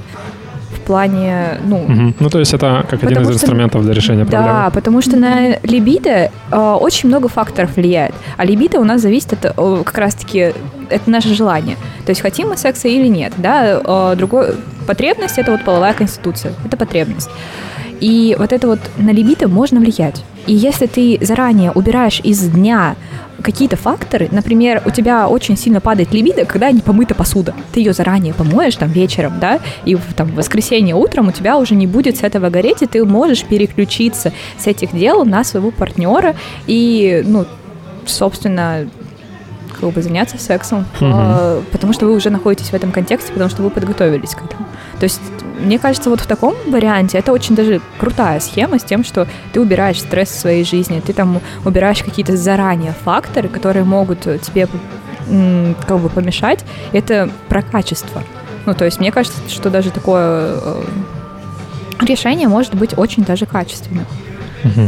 плане, 0.84 1.58
ну... 1.64 1.82
Угу. 1.82 2.14
Ну, 2.20 2.30
то 2.30 2.38
есть 2.38 2.54
это 2.54 2.84
как 2.88 3.02
один 3.02 3.18
из 3.22 3.24
что, 3.24 3.34
инструментов 3.34 3.82
для 3.82 3.94
решения 3.94 4.24
проблемы. 4.24 4.46
Да, 4.46 4.70
потому 4.70 5.02
что 5.02 5.16
на 5.16 5.58
либидо 5.62 6.30
э, 6.50 6.56
очень 6.80 7.08
много 7.08 7.28
факторов 7.28 7.76
влияет. 7.76 8.14
А 8.36 8.44
либидо 8.44 8.78
у 8.80 8.84
нас 8.84 9.00
зависит 9.00 9.32
от 9.32 9.44
э, 9.56 9.82
как 9.84 9.98
раз-таки 9.98 10.52
это 10.90 11.10
наше 11.10 11.34
желание. 11.34 11.76
То 12.04 12.10
есть 12.10 12.20
хотим 12.20 12.48
мы 12.48 12.56
секса 12.56 12.88
или 12.88 13.08
нет, 13.08 13.32
да? 13.36 13.80
Э, 13.84 14.14
другой 14.16 14.54
потребность 14.86 15.38
это 15.38 15.52
вот 15.52 15.64
половая 15.64 15.94
конституция, 15.94 16.52
это 16.64 16.76
потребность. 16.76 17.30
И 18.00 18.36
вот 18.38 18.52
это 18.52 18.66
вот 18.66 18.80
на 18.98 19.10
либидо 19.10 19.48
можно 19.48 19.80
влиять. 19.80 20.24
И 20.46 20.54
если 20.54 20.86
ты 20.86 21.18
заранее 21.22 21.70
убираешь 21.72 22.20
из 22.22 22.40
дня 22.40 22.96
какие-то 23.44 23.76
факторы, 23.76 24.28
например, 24.32 24.82
у 24.86 24.90
тебя 24.90 25.28
очень 25.28 25.56
сильно 25.56 25.80
падает 25.80 26.12
либидо, 26.12 26.44
когда 26.46 26.70
не 26.70 26.80
помыта 26.80 27.14
посуда. 27.14 27.54
Ты 27.72 27.80
ее 27.80 27.92
заранее 27.92 28.32
помоешь 28.34 28.74
там 28.76 28.90
вечером, 28.90 29.38
да, 29.38 29.60
и 29.84 29.96
там 30.16 30.28
в 30.28 30.34
воскресенье 30.34 30.94
утром 30.94 31.28
у 31.28 31.32
тебя 31.32 31.58
уже 31.58 31.74
не 31.74 31.86
будет 31.86 32.16
с 32.16 32.22
этого 32.22 32.48
гореть, 32.48 32.82
и 32.82 32.86
ты 32.86 33.04
можешь 33.04 33.44
переключиться 33.44 34.32
с 34.58 34.66
этих 34.66 34.96
дел 34.96 35.24
на 35.24 35.44
своего 35.44 35.70
партнера 35.70 36.34
и, 36.66 37.22
ну, 37.26 37.44
собственно, 38.06 38.88
как 39.78 39.90
бы 39.90 40.02
заняться 40.02 40.38
сексом, 40.38 40.86
угу. 41.00 41.62
потому 41.70 41.92
что 41.92 42.06
вы 42.06 42.14
уже 42.14 42.30
находитесь 42.30 42.68
в 42.68 42.74
этом 42.74 42.92
контексте, 42.92 43.32
потому 43.32 43.50
что 43.50 43.62
вы 43.62 43.70
подготовились 43.70 44.34
к 44.34 44.42
этому. 44.42 44.66
То 44.98 45.04
есть, 45.04 45.20
мне 45.64 45.78
кажется, 45.78 46.10
вот 46.10 46.20
в 46.20 46.26
таком 46.26 46.54
варианте 46.66 47.18
это 47.18 47.32
очень 47.32 47.54
даже 47.54 47.80
крутая 47.98 48.40
схема 48.40 48.78
с 48.78 48.84
тем, 48.84 49.04
что 49.04 49.26
ты 49.52 49.60
убираешь 49.60 50.00
стресс 50.00 50.28
в 50.30 50.38
своей 50.38 50.64
жизни, 50.64 51.02
ты 51.04 51.12
там 51.12 51.40
убираешь 51.64 52.02
какие-то 52.02 52.36
заранее 52.36 52.94
факторы, 53.04 53.48
которые 53.48 53.84
могут 53.84 54.20
тебе 54.20 54.68
как 55.26 55.98
бы 56.00 56.08
помешать. 56.08 56.64
Это 56.92 57.30
про 57.48 57.62
качество. 57.62 58.22
Ну, 58.66 58.74
то 58.74 58.84
есть, 58.84 59.00
мне 59.00 59.12
кажется, 59.12 59.38
что 59.48 59.70
даже 59.70 59.90
такое 59.90 60.58
э, 60.62 60.82
решение 62.00 62.48
может 62.48 62.74
быть 62.74 62.96
очень 62.96 63.24
даже 63.24 63.46
качественным 63.46 64.06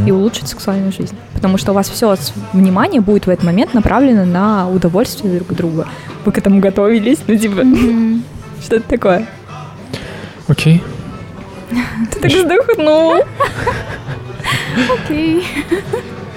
и 0.06 0.10
улучшить 0.10 0.48
сексуальную 0.48 0.90
жизнь. 0.90 1.14
Потому 1.34 1.58
что 1.58 1.72
у 1.72 1.74
вас 1.74 1.90
все 1.90 2.16
внимание 2.54 3.02
будет 3.02 3.26
в 3.26 3.30
этот 3.30 3.44
момент 3.44 3.74
направлено 3.74 4.24
на 4.24 4.70
удовольствие 4.70 5.34
друг 5.34 5.54
друга. 5.54 5.86
Вы 6.24 6.32
к 6.32 6.38
этому 6.38 6.60
готовились, 6.60 7.18
ну 7.26 7.36
типа, 7.36 7.62
что 8.64 8.76
это 8.76 8.88
такое? 8.88 9.26
Окей. 10.48 10.82
Ты 12.12 12.20
так 12.20 12.32
вздохнул. 12.32 13.16
Окей. 15.04 15.44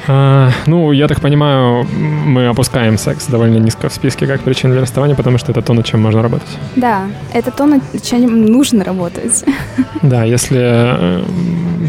А, 0.07 0.49
ну, 0.65 0.91
я 0.91 1.07
так 1.07 1.21
понимаю, 1.21 1.85
мы 1.85 2.47
опускаем 2.47 2.97
секс 2.97 3.27
довольно 3.27 3.57
низко 3.57 3.89
в 3.89 3.93
списке 3.93 4.25
как 4.25 4.41
причин 4.41 4.71
для 4.71 4.81
расставания, 4.81 5.15
потому 5.15 5.37
что 5.37 5.51
это 5.51 5.61
то, 5.61 5.73
над 5.73 5.85
чем 5.85 6.01
можно 6.01 6.23
работать. 6.23 6.49
Да, 6.75 7.03
это 7.31 7.51
то, 7.51 7.67
над 7.67 7.83
чем 8.03 8.45
нужно 8.45 8.83
работать. 8.83 9.45
Да, 10.01 10.23
если 10.23 10.59
э, 10.61 11.23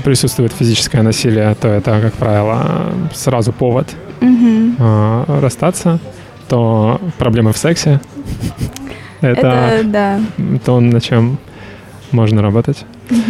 присутствует 0.04 0.52
физическое 0.52 1.02
насилие, 1.02 1.54
то 1.54 1.68
это, 1.68 2.00
как 2.00 2.12
правило, 2.14 2.92
сразу 3.14 3.52
повод 3.52 3.86
угу. 4.20 4.74
расстаться, 5.40 6.00
то 6.48 7.00
проблемы 7.18 7.52
в 7.52 7.56
сексе— 7.56 8.00
это, 9.20 9.46
это 9.46 9.84
да. 9.84 10.20
то, 10.64 10.80
над 10.80 11.04
чем 11.04 11.38
можно 12.12 12.42
работать. 12.42 12.84
Угу. 13.10 13.20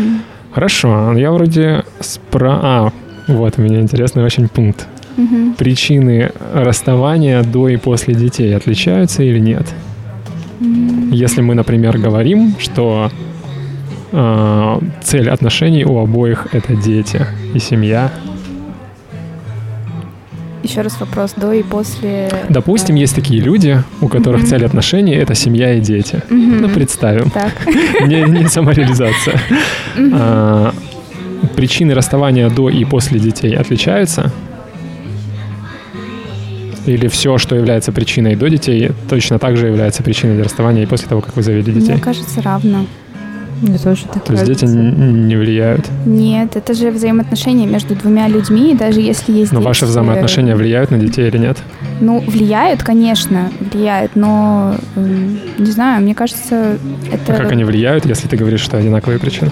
Хорошо, 0.52 1.12
я 1.16 1.30
вроде 1.32 1.84
спро... 2.00 2.58
А, 2.62 2.92
вот 3.28 3.54
у 3.58 3.62
меня 3.62 3.80
интересный 3.80 4.24
очень 4.24 4.48
пункт. 4.48 4.86
Угу. 5.16 5.54
Причины 5.58 6.32
расставания 6.54 7.42
до 7.42 7.68
и 7.68 7.76
после 7.76 8.14
детей 8.14 8.54
отличаются 8.56 9.22
или 9.22 9.38
нет? 9.38 9.66
Угу. 10.60 11.12
Если 11.12 11.40
мы, 11.40 11.54
например, 11.54 11.98
говорим, 11.98 12.54
что 12.58 13.10
э, 14.12 14.78
цель 15.02 15.30
отношений 15.30 15.84
у 15.84 15.98
обоих 15.98 16.48
это 16.52 16.74
дети 16.74 17.26
и 17.54 17.58
семья. 17.58 18.10
Еще 20.62 20.82
раз 20.82 21.00
вопрос, 21.00 21.32
до 21.36 21.52
и 21.52 21.62
после... 21.62 22.30
Допустим, 22.48 22.94
есть 22.94 23.14
такие 23.14 23.40
люди, 23.40 23.82
у 24.00 24.08
которых 24.08 24.42
mm-hmm. 24.42 24.46
цель 24.46 24.66
отношений— 24.66 25.14
это 25.14 25.34
семья 25.34 25.74
и 25.74 25.80
дети. 25.80 26.22
Mm-hmm. 26.28 26.60
Ну, 26.60 26.68
представим. 26.68 27.30
Так. 27.30 27.52
Не, 28.06 28.22
не 28.22 28.46
самореализация. 28.46 29.40
Mm-hmm. 29.96 30.10
А, 30.12 30.74
причины 31.56 31.94
расставания 31.94 32.50
до 32.50 32.68
и 32.68 32.84
после 32.84 33.18
детей 33.18 33.56
отличаются? 33.56 34.30
Или 36.86 37.08
все, 37.08 37.38
что 37.38 37.56
является 37.56 37.92
причиной 37.92 38.36
до 38.36 38.48
детей, 38.48 38.90
точно 39.08 39.38
так 39.38 39.56
же 39.56 39.66
является 39.66 40.02
причиной 40.02 40.34
для 40.34 40.44
расставания 40.44 40.82
и 40.82 40.86
после 40.86 41.08
того, 41.08 41.20
как 41.20 41.36
вы 41.36 41.42
завели 41.42 41.72
детей? 41.72 41.92
Мне 41.92 42.02
кажется, 42.02 42.42
равно. 42.42 42.86
Мне 43.60 43.78
тоже 43.78 44.06
так 44.12 44.24
То 44.24 44.32
есть 44.32 44.44
дети 44.44 44.64
не 44.64 45.36
влияют? 45.36 45.86
Нет, 46.06 46.56
это 46.56 46.74
же 46.74 46.90
взаимоотношения 46.90 47.66
между 47.66 47.94
двумя 47.94 48.28
людьми, 48.28 48.74
даже 48.74 49.00
если 49.00 49.32
есть 49.32 49.52
Но 49.52 49.58
дети, 49.58 49.68
ваши 49.68 49.86
взаимоотношения 49.86 50.56
влияют 50.56 50.90
на 50.90 50.98
детей 50.98 51.28
или 51.28 51.38
нет? 51.38 51.58
Ну, 52.00 52.20
влияют, 52.20 52.82
конечно, 52.82 53.50
влияют, 53.60 54.16
но, 54.16 54.76
не 55.58 55.70
знаю, 55.70 56.02
мне 56.02 56.14
кажется, 56.14 56.78
это... 57.12 57.34
А 57.34 57.36
как 57.36 57.52
они 57.52 57.64
влияют, 57.64 58.06
если 58.06 58.28
ты 58.28 58.36
говоришь, 58.36 58.60
что 58.60 58.78
одинаковые 58.78 59.18
причины? 59.18 59.50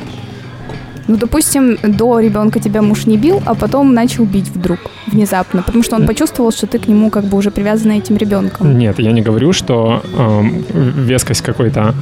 Ну, 1.08 1.16
допустим, 1.16 1.78
до 1.82 2.20
ребенка 2.20 2.60
тебя 2.60 2.82
муж 2.82 3.06
не 3.06 3.16
бил, 3.16 3.42
а 3.46 3.54
потом 3.54 3.94
начал 3.94 4.24
бить 4.24 4.48
вдруг, 4.48 4.78
внезапно, 5.06 5.62
потому 5.62 5.82
что 5.82 5.96
он 5.96 6.06
почувствовал, 6.06 6.52
что 6.52 6.66
ты 6.66 6.78
к 6.78 6.86
нему 6.86 7.10
как 7.10 7.24
бы 7.24 7.38
уже 7.38 7.50
привязана 7.50 7.92
этим 7.92 8.16
ребенком. 8.16 8.78
Нет, 8.78 8.98
я 8.98 9.12
не 9.12 9.22
говорю, 9.22 9.54
что 9.54 10.02
э, 10.04 10.42
вескость 10.74 11.40
какой-то 11.40 11.94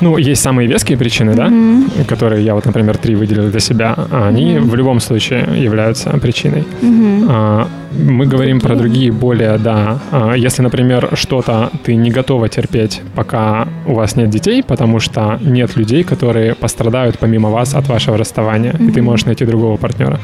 ну, 0.00 0.16
есть 0.18 0.42
самые 0.42 0.68
веские 0.68 0.98
причины, 0.98 1.30
mm-hmm. 1.30 1.98
да, 1.98 2.04
которые 2.04 2.44
я 2.44 2.54
вот, 2.54 2.66
например, 2.66 2.96
три 2.96 3.14
выделил 3.14 3.50
для 3.50 3.60
себя, 3.60 3.94
они 4.10 4.54
mm-hmm. 4.54 4.70
в 4.70 4.74
любом 4.74 5.00
случае 5.00 5.46
являются 5.56 6.10
причиной. 6.18 6.64
Mm-hmm. 6.82 7.26
А, 7.28 7.68
мы 7.96 8.26
говорим 8.26 8.60
про 8.60 8.76
другие 8.76 9.12
более, 9.12 9.58
да. 9.58 9.98
А, 10.10 10.34
если, 10.34 10.62
например, 10.62 11.10
что-то 11.14 11.70
ты 11.84 11.96
не 11.96 12.10
готова 12.10 12.48
терпеть, 12.48 13.02
пока 13.14 13.66
у 13.86 13.94
вас 13.94 14.16
нет 14.16 14.30
детей, 14.30 14.62
потому 14.62 15.00
что 15.00 15.38
нет 15.40 15.76
людей, 15.76 16.04
которые 16.04 16.54
пострадают 16.54 17.18
помимо 17.18 17.50
вас 17.50 17.74
от 17.74 17.88
вашего 17.88 18.16
расставания, 18.16 18.72
mm-hmm. 18.72 18.88
и 18.88 18.92
ты 18.92 19.02
можешь 19.02 19.26
найти 19.26 19.44
другого 19.44 19.76
партнера. 19.76 20.20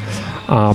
А 0.48 0.74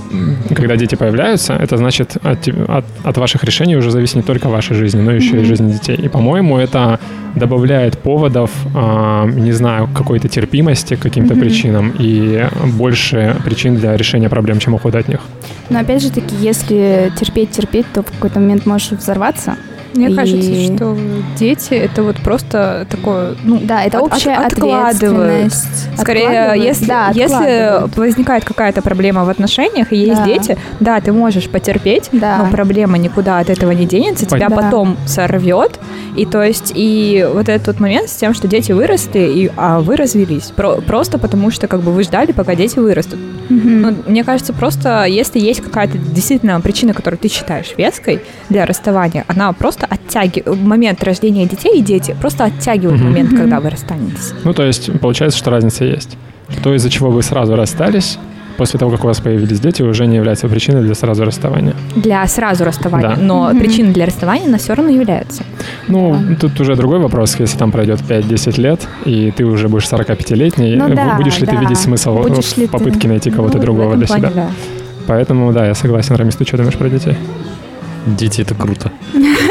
когда 0.54 0.76
дети 0.76 0.94
появляются, 0.94 1.52
это 1.54 1.76
значит 1.76 2.16
от, 2.22 2.48
от, 2.48 2.84
от 3.04 3.18
ваших 3.18 3.44
решений 3.44 3.76
уже 3.76 3.90
зависит 3.90 4.16
не 4.16 4.22
только 4.22 4.48
ваша 4.48 4.74
жизнь, 4.74 5.00
но 5.00 5.12
еще 5.12 5.36
mm-hmm. 5.36 5.42
и 5.42 5.44
жизнь 5.44 5.72
детей. 5.72 5.96
И, 5.96 6.08
по-моему, 6.08 6.58
это 6.58 6.98
добавляет 7.36 7.98
поводов, 7.98 8.50
э, 8.74 9.30
не 9.34 9.52
знаю, 9.52 9.88
какой-то 9.94 10.28
терпимости 10.28 10.96
к 10.96 11.00
каким-то 11.00 11.34
mm-hmm. 11.34 11.40
причинам 11.40 11.92
и 11.98 12.46
больше 12.78 13.36
причин 13.44 13.76
для 13.76 13.96
решения 13.96 14.28
проблем, 14.28 14.58
чем 14.58 14.74
ухода 14.74 14.98
от 14.98 15.08
них. 15.08 15.20
Но 15.70 15.80
опять 15.80 16.02
же 16.02 16.10
таки, 16.10 16.34
если 16.40 16.87
терпеть, 17.18 17.50
терпеть, 17.50 17.86
то 17.92 18.02
в 18.02 18.06
какой-то 18.06 18.40
момент 18.40 18.66
можешь 18.66 18.90
взорваться 18.92 19.56
Мне 19.94 20.10
И- 20.10 20.14
кажется, 20.14 20.52
что 20.76 20.96
дети 21.38 21.72
это 21.72 22.02
вот 22.02 22.16
просто 22.16 22.86
такое, 22.90 23.34
ну, 23.42 23.58
Да, 23.64 23.82
это 23.82 23.98
от- 23.98 24.12
общая 24.12 24.34
от- 24.36 24.52
откладывают. 24.52 25.52
Скорее, 25.96 26.52
если, 26.56 26.84
да, 26.86 27.10
если 27.14 27.88
возникает 27.98 28.44
какая-то 28.44 28.82
проблема 28.82 29.24
в 29.24 29.30
отношениях, 29.30 29.90
и 29.92 29.96
есть 29.96 30.20
Да. 30.20 30.26
дети, 30.26 30.58
да, 30.78 31.00
ты 31.00 31.10
можешь 31.12 31.48
потерпеть, 31.48 32.10
Да. 32.12 32.36
но 32.44 32.50
проблема 32.50 32.98
никуда 32.98 33.38
от 33.38 33.48
этого 33.50 33.72
не 33.72 33.86
денется, 33.86 34.26
тебя 34.26 34.48
Да. 34.50 34.56
потом 34.56 34.96
сорвет. 35.06 35.80
И 36.16 36.26
то 36.26 36.42
есть, 36.42 36.70
и 36.76 37.26
вот 37.34 37.48
этот 37.48 37.66
вот 37.68 37.80
момент 37.80 38.08
с 38.10 38.14
тем, 38.14 38.34
что 38.34 38.46
дети 38.46 38.72
выросли, 38.72 39.20
и, 39.20 39.50
а 39.56 39.80
вы 39.80 39.96
развелись. 39.96 40.52
Про- 40.54 40.80
просто 40.82 41.18
потому 41.18 41.50
что 41.50 41.66
как 41.66 41.80
бы 41.80 41.92
вы 41.92 42.02
ждали, 42.04 42.32
пока 42.32 42.54
дети 42.54 42.78
вырастут. 42.78 43.18
Мгм. 43.48 43.80
Ну, 43.82 43.94
мне 44.06 44.24
кажется, 44.24 44.52
просто 44.52 45.04
если 45.04 45.38
есть 45.40 45.60
какая-то 45.60 45.98
действительно 45.98 46.60
причина, 46.60 46.92
которую 46.94 47.18
ты 47.18 47.28
считаешь 47.28 47.72
веской 47.76 48.20
для 48.48 48.66
расставания, 48.66 49.24
она 49.28 49.52
просто 49.52 49.86
оттягивает 49.88 50.60
момент 50.60 51.02
рождения 51.04 51.46
детей 51.46 51.78
и 51.78 51.82
дети 51.82 52.16
просто 52.20 52.44
оттягивают 52.44 53.00
Мгм. 53.00 53.08
момент, 53.10 53.30
когда 53.36 53.60
вы 53.60 53.70
расстанетесь. 53.70 54.32
Ну, 54.44 54.52
то 54.54 54.64
есть, 54.64 54.90
получается, 55.00 55.38
что 55.38 55.50
разница 55.50 55.84
есть. 55.84 56.16
То, 56.62 56.74
из-за 56.74 56.90
чего 56.90 57.10
вы 57.10 57.22
сразу 57.22 57.56
расстались, 57.56 58.18
после 58.58 58.78
того, 58.78 58.90
как 58.90 59.04
у 59.04 59.06
вас 59.06 59.20
появились 59.20 59.60
дети, 59.60 59.82
уже 59.82 60.06
не 60.06 60.16
является 60.16 60.48
причиной 60.48 60.82
для 60.82 60.94
сразу 60.94 61.24
расставания. 61.24 61.74
Для 61.96 62.26
сразу 62.26 62.64
расставания. 62.64 63.16
Да. 63.16 63.22
Но 63.22 63.48
Мгм. 63.48 63.58
причина 63.60 63.92
для 63.92 64.04
расставания, 64.04 64.46
она 64.48 64.58
все 64.58 64.74
равно 64.74 64.92
является. 64.92 65.44
Ну, 65.88 66.16
тут 66.40 66.60
уже 66.60 66.74
другой 66.76 66.98
вопрос, 66.98 67.36
если 67.38 67.56
там 67.56 67.72
пройдет 67.72 68.00
5-10 68.06 68.58
лет, 68.58 68.86
и 69.06 69.30
ты 69.30 69.44
уже 69.46 69.68
будешь 69.68 69.86
45-летний, 69.88 70.76
Ну 70.76 70.88
э, 70.88 70.94
да, 70.94 71.14
будешь 71.16 71.38
ли 71.38 71.46
ты 71.46 71.54
да. 71.54 71.60
видеть 71.62 71.78
смысл 71.78 72.18
Будешь 72.18 72.44
в 72.52 72.58
ли 72.58 72.66
ты- 72.66 72.72
попытке 72.72 73.08
найти 73.08 73.30
кого-то 73.30 73.56
Ну, 73.56 73.62
другого 73.62 73.96
для 73.96 74.06
плане, 74.06 74.22
себя? 74.28 74.32
да. 74.34 74.50
Поэтому, 75.06 75.52
да, 75.52 75.64
я 75.66 75.74
согласен, 75.74 76.16
Рамис, 76.16 76.34
ты 76.36 76.44
что 76.44 76.56
думаешь 76.58 76.76
про 76.76 76.90
детей? 76.90 77.16
Дети 78.16 78.42
это 78.42 78.54
круто. 78.54 78.90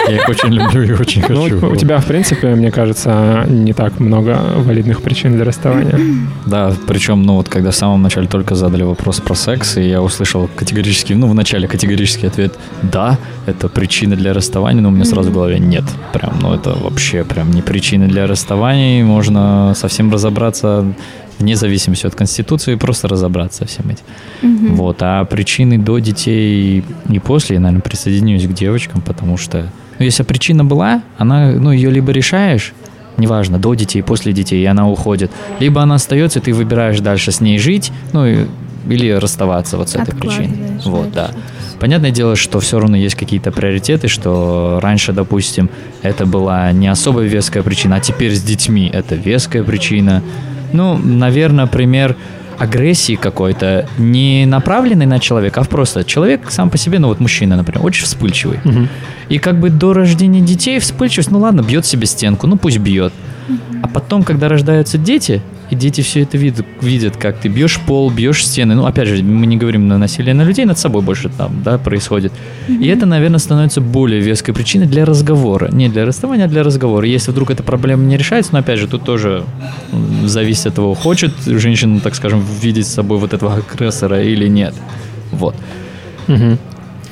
Я 0.07 0.15
их 0.15 0.29
очень 0.29 0.49
люблю 0.49 0.83
и 0.83 0.91
очень 0.93 1.23
Ну, 1.29 1.43
хочу. 1.43 1.71
у 1.71 1.75
тебя, 1.75 1.99
в 1.99 2.05
принципе, 2.05 2.55
мне 2.55 2.71
кажется, 2.71 3.45
не 3.47 3.73
так 3.73 3.99
много 3.99 4.39
валидных 4.57 5.01
причин 5.01 5.33
для 5.33 5.45
расставания. 5.45 5.99
Да, 6.45 6.73
причем, 6.87 7.23
ну 7.23 7.35
вот 7.35 7.49
когда 7.49 7.71
в 7.71 7.75
самом 7.75 8.01
начале 8.01 8.27
только 8.27 8.55
задали 8.55 8.83
вопрос 8.83 9.19
про 9.19 9.35
секс, 9.35 9.77
и 9.77 9.83
я 9.89 10.01
услышал 10.01 10.49
категорический, 10.55 11.15
ну 11.15 11.27
в 11.27 11.35
начале 11.35 11.67
категорический 11.67 12.27
ответ 12.27 12.57
«да, 12.81 13.17
это 13.45 13.69
причина 13.69 14.15
для 14.15 14.33
расставания», 14.33 14.81
но 14.81 14.89
у 14.89 14.91
меня 14.91 15.05
сразу 15.05 15.29
в 15.29 15.33
голове 15.33 15.59
«нет». 15.59 15.83
Прям, 16.13 16.39
ну 16.41 16.53
это 16.53 16.71
вообще 16.73 17.23
прям 17.23 17.51
не 17.51 17.61
причина 17.61 18.07
для 18.07 18.27
расставания, 18.27 19.01
и 19.01 19.03
можно 19.03 19.73
совсем 19.75 20.11
разобраться 20.11 20.85
вне 21.39 21.55
зависимости 21.55 22.07
от 22.07 22.15
Конституции, 22.15 22.75
просто 22.75 23.07
разобраться 23.07 23.59
со 23.59 23.65
всем 23.65 23.89
этим. 23.89 24.03
Мгм. 24.41 24.75
Вот, 24.75 24.97
а 25.01 25.23
причины 25.25 25.77
до 25.77 25.99
детей 25.99 26.83
и 27.09 27.19
после, 27.19 27.55
я, 27.55 27.59
наверное, 27.61 27.81
присоединюсь 27.81 28.45
к 28.47 28.53
девочкам, 28.53 29.01
потому 29.01 29.37
что, 29.37 29.69
ну, 29.99 30.05
если 30.05 30.23
причина 30.23 30.65
была, 30.65 31.01
она, 31.17 31.51
ну, 31.51 31.71
ее 31.71 31.91
либо 31.91 32.11
решаешь, 32.11 32.73
неважно, 33.17 33.57
до 33.59 33.73
детей, 33.73 34.01
после 34.03 34.33
детей, 34.33 34.61
и 34.61 34.65
она 34.65 34.87
уходит, 34.89 35.31
либо 35.59 35.81
она 35.81 35.95
остается, 35.95 36.39
и 36.39 36.41
ты 36.41 36.53
выбираешь 36.53 36.99
дальше 36.99 37.31
с 37.31 37.41
ней 37.41 37.57
жить, 37.59 37.91
ну, 38.13 38.25
и- 38.25 38.45
или 38.89 39.11
расставаться 39.11 39.77
вот 39.77 39.89
с 39.89 39.95
этой 39.95 40.15
причиной. 40.15 40.47
Вот, 40.85 41.11
да. 41.11 41.31
Понятное 41.79 42.11
дело, 42.11 42.35
что 42.35 42.59
все 42.59 42.79
равно 42.79 42.95
есть 42.97 43.15
какие-то 43.15 43.51
приоритеты, 43.51 44.07
что 44.07 44.79
раньше, 44.81 45.13
допустим, 45.13 45.69
это 46.01 46.25
была 46.25 46.71
не 46.71 46.87
особо 46.87 47.21
веская 47.21 47.63
причина, 47.63 47.97
а 47.97 47.99
теперь 47.99 48.33
с 48.33 48.41
детьми 48.41 48.89
это 48.91 49.15
веская 49.15 49.63
причина. 49.63 50.23
Ну, 50.73 50.97
наверное, 50.97 51.67
пример 51.67 52.15
агрессии 52.57 53.15
какой-то, 53.15 53.87
не 53.97 54.45
направленный 54.45 55.05
на 55.05 55.19
человека, 55.19 55.61
а 55.61 55.63
просто 55.63 56.03
человек 56.03 56.49
сам 56.49 56.69
по 56.69 56.77
себе, 56.77 56.99
ну 56.99 57.07
вот 57.07 57.19
мужчина, 57.19 57.55
например, 57.55 57.85
очень 57.85 58.05
вспыльчивый. 58.05 58.59
Мгм. 58.63 58.89
И 59.29 59.37
как 59.37 59.59
бы 59.59 59.69
до 59.69 59.93
рождения 59.93 60.41
детей 60.41 60.79
вспыльчивость, 60.79 61.31
ну 61.31 61.39
ладно, 61.39 61.61
бьет 61.61 61.85
себе 61.85 62.07
стенку, 62.07 62.47
ну 62.47 62.57
пусть 62.57 62.79
бьет. 62.79 63.13
А 63.81 63.87
потом, 63.87 64.23
когда 64.23 64.49
рождаются 64.49 64.97
дети, 64.97 65.41
и 65.69 65.75
дети 65.75 66.01
все 66.01 66.21
это 66.21 66.37
видят, 66.37 66.65
видят, 66.81 67.17
как 67.17 67.37
ты 67.37 67.49
бьешь 67.49 67.79
пол, 67.79 68.09
бьешь 68.09 68.45
стены. 68.45 68.75
Ну, 68.75 68.85
опять 68.85 69.07
же, 69.07 69.23
мы 69.23 69.45
не 69.45 69.57
говорим 69.57 69.87
на 69.87 69.97
насилие 69.97 70.33
на 70.33 70.43
людей, 70.43 70.65
над 70.65 70.77
собой 70.77 71.01
больше 71.01 71.29
там, 71.29 71.61
да, 71.63 71.77
происходит. 71.77 72.31
И 72.67 72.87
это, 72.87 73.05
наверное, 73.05 73.39
становится 73.39 73.81
более 73.81 74.21
веской 74.21 74.53
причиной 74.53 74.85
для 74.87 75.05
разговора. 75.05 75.69
Не 75.71 75.89
для 75.89 76.05
расставания, 76.05 76.45
а 76.45 76.47
для 76.47 76.63
разговора. 76.63 77.05
Если 77.07 77.31
вдруг 77.31 77.51
эта 77.51 77.63
проблема 77.63 78.03
не 78.05 78.17
решается, 78.17 78.53
но, 78.53 78.59
опять 78.59 78.79
же, 78.79 78.87
тут 78.87 79.03
тоже 79.03 79.43
зависит 80.23 80.67
от 80.67 80.75
того, 80.75 80.93
хочет 80.93 81.33
женщина, 81.45 81.99
так 81.99 82.15
скажем, 82.15 82.43
видеть 82.61 82.87
с 82.87 82.93
собой 82.93 83.17
вот 83.17 83.33
этого 83.33 83.55
агрессора 83.55 84.21
или 84.21 84.47
нет. 84.47 84.73
Вот. 85.31 85.55
Мгм. 86.27 86.57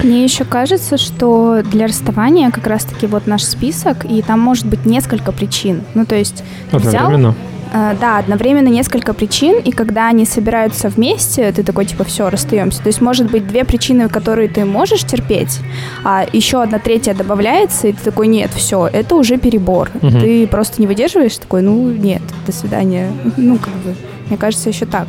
Мне 0.04 0.24
еще 0.24 0.44
кажется, 0.44 0.98
что 0.98 1.62
для 1.64 1.88
расставания 1.88 2.52
как 2.52 2.68
раз-таки 2.68 3.08
вот 3.08 3.28
наш 3.28 3.44
список, 3.44 4.06
и 4.06 4.22
там 4.22 4.40
может 4.40 4.66
быть 4.66 4.86
несколько 4.86 5.32
причин. 5.32 5.82
Ну, 5.94 6.06
то 6.06 6.16
есть 6.16 6.44
взял, 6.72 7.06
Одновременно. 7.08 7.30
э, 7.30 7.55
да, 7.74 8.18
одновременно 8.20 8.68
несколько 8.68 9.14
причин, 9.14 9.60
и 9.60 9.72
когда 9.72 10.08
они 10.08 10.26
собираются 10.26 10.90
вместе, 10.90 11.52
ты 11.52 11.64
такой, 11.64 11.86
типа, 11.86 12.04
все, 12.04 12.30
расстаемся. 12.30 12.82
То 12.82 12.88
есть 12.88 13.02
может 13.02 13.30
быть 13.32 13.48
две 13.48 13.64
причины, 13.64 14.10
которые 14.10 14.48
ты 14.48 14.66
можешь 14.66 15.04
терпеть, 15.04 15.60
а 16.04 16.26
еще 16.32 16.62
одна 16.62 16.80
третья 16.80 17.14
добавляется, 17.14 17.88
и 17.88 17.94
ты 17.94 18.04
такой, 18.04 18.28
нет, 18.28 18.52
все, 18.52 18.88
это 18.88 19.16
уже 19.16 19.38
перебор. 19.38 19.90
Мгм. 20.02 20.20
Ты 20.20 20.48
просто 20.48 20.82
не 20.82 20.88
выдерживаешь, 20.88 21.38
такой, 21.38 21.62
ну, 21.62 21.92
нет, 21.92 22.22
до 22.46 22.52
свидания. 22.52 23.12
Ну, 23.38 23.58
как 23.58 23.74
бы, 23.76 23.96
мне 24.28 24.38
кажется, 24.38 24.70
еще 24.70 24.86
так. 24.86 25.08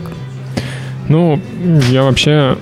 Ну, 1.09 1.41
я 1.91 2.03
вообще 2.03 2.57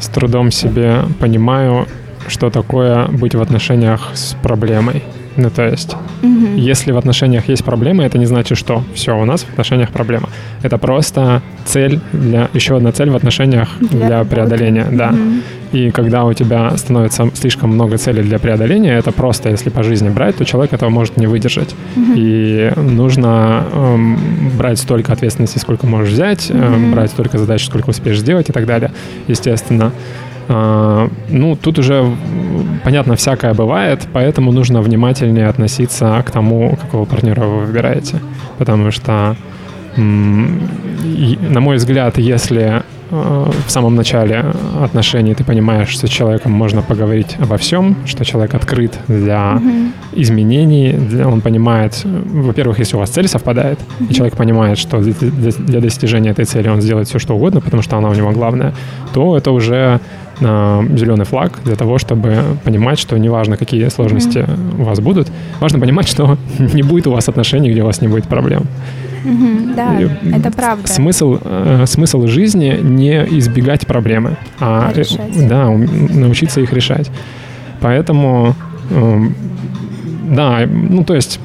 с 0.00 0.08
трудом 0.08 0.50
себе 0.50 1.02
понимаю, 1.20 1.86
что 2.26 2.50
такое 2.50 3.06
быть 3.08 3.34
в 3.34 3.40
отношениях 3.40 4.10
с 4.14 4.34
проблемой. 4.42 5.02
Ну, 5.38 5.50
то 5.50 5.64
есть, 5.64 5.96
Мгм. 6.22 6.56
если 6.56 6.90
в 6.90 6.98
отношениях 6.98 7.48
есть 7.48 7.64
проблема, 7.64 8.02
это 8.04 8.18
не 8.18 8.26
значит, 8.26 8.58
что 8.58 8.82
все, 8.92 9.16
у 9.16 9.24
нас 9.24 9.42
в 9.44 9.50
отношениях 9.50 9.90
проблема. 9.90 10.28
Это 10.62 10.78
просто 10.78 11.42
цель 11.64 12.00
для, 12.12 12.48
еще 12.54 12.76
одна 12.76 12.90
цель 12.90 13.08
в 13.10 13.14
отношениях 13.16 13.68
Для 13.80 13.88
для, 13.88 14.08
работы. 14.18 14.30
преодоления, 14.34 14.86
да. 14.90 15.10
Мгм. 15.12 15.42
И 15.70 15.90
когда 15.90 16.24
у 16.24 16.32
тебя 16.32 16.76
становится 16.76 17.30
слишком 17.34 17.70
много 17.70 17.98
целей 17.98 18.22
для 18.22 18.38
преодоления, 18.40 18.94
это 18.98 19.12
просто, 19.12 19.50
если 19.50 19.70
по 19.70 19.82
жизни 19.84 20.08
брать, 20.08 20.36
то 20.36 20.44
человек 20.44 20.72
этого 20.72 20.90
может 20.90 21.16
не 21.18 21.26
выдержать. 21.28 21.74
И 22.16 22.72
нужно 22.76 23.64
эм, 23.72 24.18
брать 24.58 24.78
столько 24.78 25.12
ответственности, 25.12 25.58
сколько 25.58 25.86
можешь 25.86 26.12
взять, 26.12 26.50
эм, 26.50 26.56
Мгм. 26.86 26.90
брать 26.90 27.10
столько 27.12 27.38
задач, 27.38 27.64
сколько 27.64 27.90
успеешь 27.90 28.18
сделать 28.18 28.48
и 28.48 28.52
так 28.52 28.66
далее, 28.66 28.90
естественно. 29.28 29.92
А, 30.48 31.08
ну, 31.28 31.56
тут 31.56 31.78
уже, 31.78 32.04
понятно, 32.84 33.14
всякое 33.16 33.54
бывает, 33.54 34.06
поэтому 34.12 34.52
нужно 34.52 34.80
внимательнее 34.82 35.48
относиться 35.48 36.22
к 36.26 36.30
тому, 36.30 36.76
какого 36.80 37.04
партнера 37.04 37.44
вы 37.44 37.66
выбираете. 37.66 38.16
Потому 38.58 38.90
что, 38.90 39.36
на 39.96 41.60
мой 41.60 41.76
взгляд, 41.76 42.18
если 42.18 42.82
э, 43.10 43.44
в 43.66 43.70
самом 43.70 43.94
начале 43.94 44.44
отношений 44.82 45.34
ты 45.34 45.42
понимаешь, 45.44 45.88
что 45.88 46.06
с 46.06 46.10
человеком 46.10 46.52
можно 46.52 46.82
поговорить 46.82 47.36
обо 47.42 47.56
всем, 47.56 47.96
что 48.06 48.24
человек 48.24 48.54
открыт 48.54 48.98
для 49.08 49.52
Мгм. 49.54 49.92
изменений, 50.12 50.92
для- 50.92 51.26
он 51.26 51.40
понимает, 51.40 52.02
во-первых, 52.04 52.78
если 52.80 52.96
у 52.96 52.98
вас 52.98 53.10
цель 53.10 53.26
совпадает, 53.26 53.78
и 54.10 54.14
человек 54.14 54.36
понимает, 54.36 54.76
что 54.78 54.98
для- 54.98 55.52
для 55.66 55.80
достижения 55.80 56.30
этой 56.32 56.44
цели 56.44 56.68
он 56.68 56.80
сделает 56.82 57.08
все, 57.08 57.18
что 57.18 57.34
угодно, 57.34 57.60
потому 57.62 57.82
что 57.82 57.96
она 57.96 58.08
у 58.10 58.14
него 58.14 58.30
главная, 58.32 58.72
то 59.14 59.36
это 59.38 59.52
уже 59.52 60.00
зеленый 60.40 61.24
флаг 61.24 61.58
для 61.64 61.76
того, 61.76 61.98
чтобы 61.98 62.36
понимать, 62.64 62.98
что 62.98 63.18
неважно, 63.18 63.56
какие 63.56 63.88
сложности 63.88 64.46
у 64.78 64.84
вас 64.84 65.00
будут, 65.00 65.28
важно 65.60 65.78
понимать, 65.80 66.08
что 66.08 66.38
не 66.58 66.82
будет 66.82 67.06
у 67.06 67.12
вас 67.12 67.28
отношений, 67.28 67.70
где 67.70 67.82
у 67.82 67.86
вас 67.86 68.00
не 68.00 68.08
будет 68.08 68.24
проблем. 68.24 68.62
Мгм. 69.24 69.74
Да, 69.74 70.00
И, 70.00 70.08
это 70.32 70.50
правда. 70.52 70.86
Смысл, 70.88 71.38
э, 71.42 71.84
смысл 71.86 72.26
жизни 72.26 72.78
не 72.82 73.24
избегать 73.38 73.86
проблемы, 73.86 74.36
а 74.60 74.88
А 74.88 74.92
э, 74.92 75.00
решать. 75.00 75.48
да, 75.48 75.68
научиться 75.70 76.60
их 76.60 76.72
решать. 76.72 77.10
Поэтому, 77.80 78.54
эм, 78.90 79.34
да, 80.30 80.60
ну 80.66 81.04
то 81.04 81.14
есть 81.14 81.40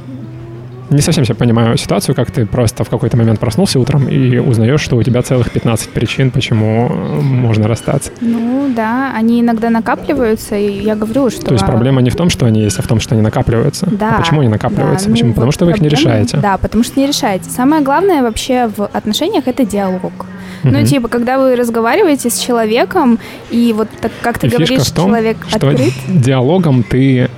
не 0.93 1.01
совсем 1.01 1.25
себе 1.25 1.35
понимаю 1.35 1.77
ситуацию, 1.77 2.15
как 2.15 2.31
ты 2.31 2.45
просто 2.45 2.83
в 2.83 2.89
какой-то 2.89 3.17
момент 3.17 3.39
проснулся 3.39 3.79
утром 3.79 4.07
и 4.07 4.37
узнаешь, 4.37 4.81
что 4.81 4.95
у 4.95 5.03
тебя 5.03 5.21
целых 5.21 5.51
15 5.51 5.89
причин, 5.89 6.31
почему 6.31 6.87
э, 6.89 7.21
можно 7.21 7.67
расстаться. 7.67 8.11
Ну 8.21 8.71
да, 8.75 9.11
они 9.15 9.41
иногда 9.41 9.69
накапливаются, 9.69 10.55
и 10.55 10.81
я 10.81 10.95
говорю, 10.95 11.29
что... 11.29 11.45
То 11.45 11.53
есть 11.53 11.65
проблема 11.65 12.01
не 12.01 12.09
в 12.09 12.15
том, 12.15 12.29
что 12.29 12.45
они 12.45 12.61
есть, 12.61 12.79
а 12.79 12.81
в 12.81 12.87
том, 12.87 12.99
что 12.99 13.15
они 13.15 13.21
накапливаются. 13.21 13.87
Да. 13.91 14.15
А 14.15 14.19
почему 14.21 14.41
они 14.41 14.49
накапливаются? 14.49 15.05
да, 15.05 15.09
ну, 15.09 15.15
почему? 15.15 15.29
Потому 15.33 15.47
вот 15.47 15.53
что 15.55 15.65
вы 15.65 15.71
их 15.71 15.81
не 15.81 15.89
решаете. 15.89 16.37
Да, 16.37 16.57
потому 16.57 16.83
что 16.83 16.99
не 16.99 17.07
решаете. 17.07 17.49
Самое 17.49 17.83
главное 17.83 18.21
вообще 18.21 18.69
в 18.75 18.85
отношениях 18.85 19.47
это 19.47 19.65
диалог. 19.65 20.25
Ну, 20.63 20.77
Мгм. 20.77 20.85
типа, 20.85 21.07
когда 21.09 21.37
вы 21.37 21.55
разговариваете 21.57 22.29
с 22.29 22.37
человеком, 22.37 23.19
и 23.51 23.73
вот 23.75 23.89
так, 24.01 24.11
как 24.21 24.39
ты 24.39 24.47
И 24.47 24.49
фишка 24.49 24.65
говоришь, 24.65 24.87
в 24.87 24.93
том, 24.93 25.05
человек 25.07 25.37
что 25.47 25.55
открыт. 25.69 25.93
диалогом 26.07 26.83
ты... 26.83 27.29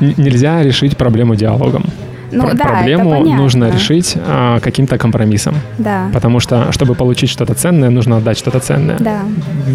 Нельзя 0.00 0.62
решить 0.62 0.96
проблему 0.96 1.34
диалогом. 1.34 1.84
Ну 2.30 2.44
Пр- 2.44 2.56
да, 2.56 2.64
проблему 2.64 3.24
нужно 3.24 3.70
решить 3.70 4.14
а, 4.16 4.60
каким-то 4.60 4.98
компромиссом. 4.98 5.54
Да, 5.78 6.10
Потому 6.12 6.40
что, 6.40 6.72
чтобы 6.72 6.94
получить 6.94 7.30
что-то 7.30 7.54
ценное, 7.54 7.88
нужно 7.90 8.18
отдать 8.18 8.36
что-то 8.38 8.60
ценное. 8.60 8.98
да. 8.98 9.22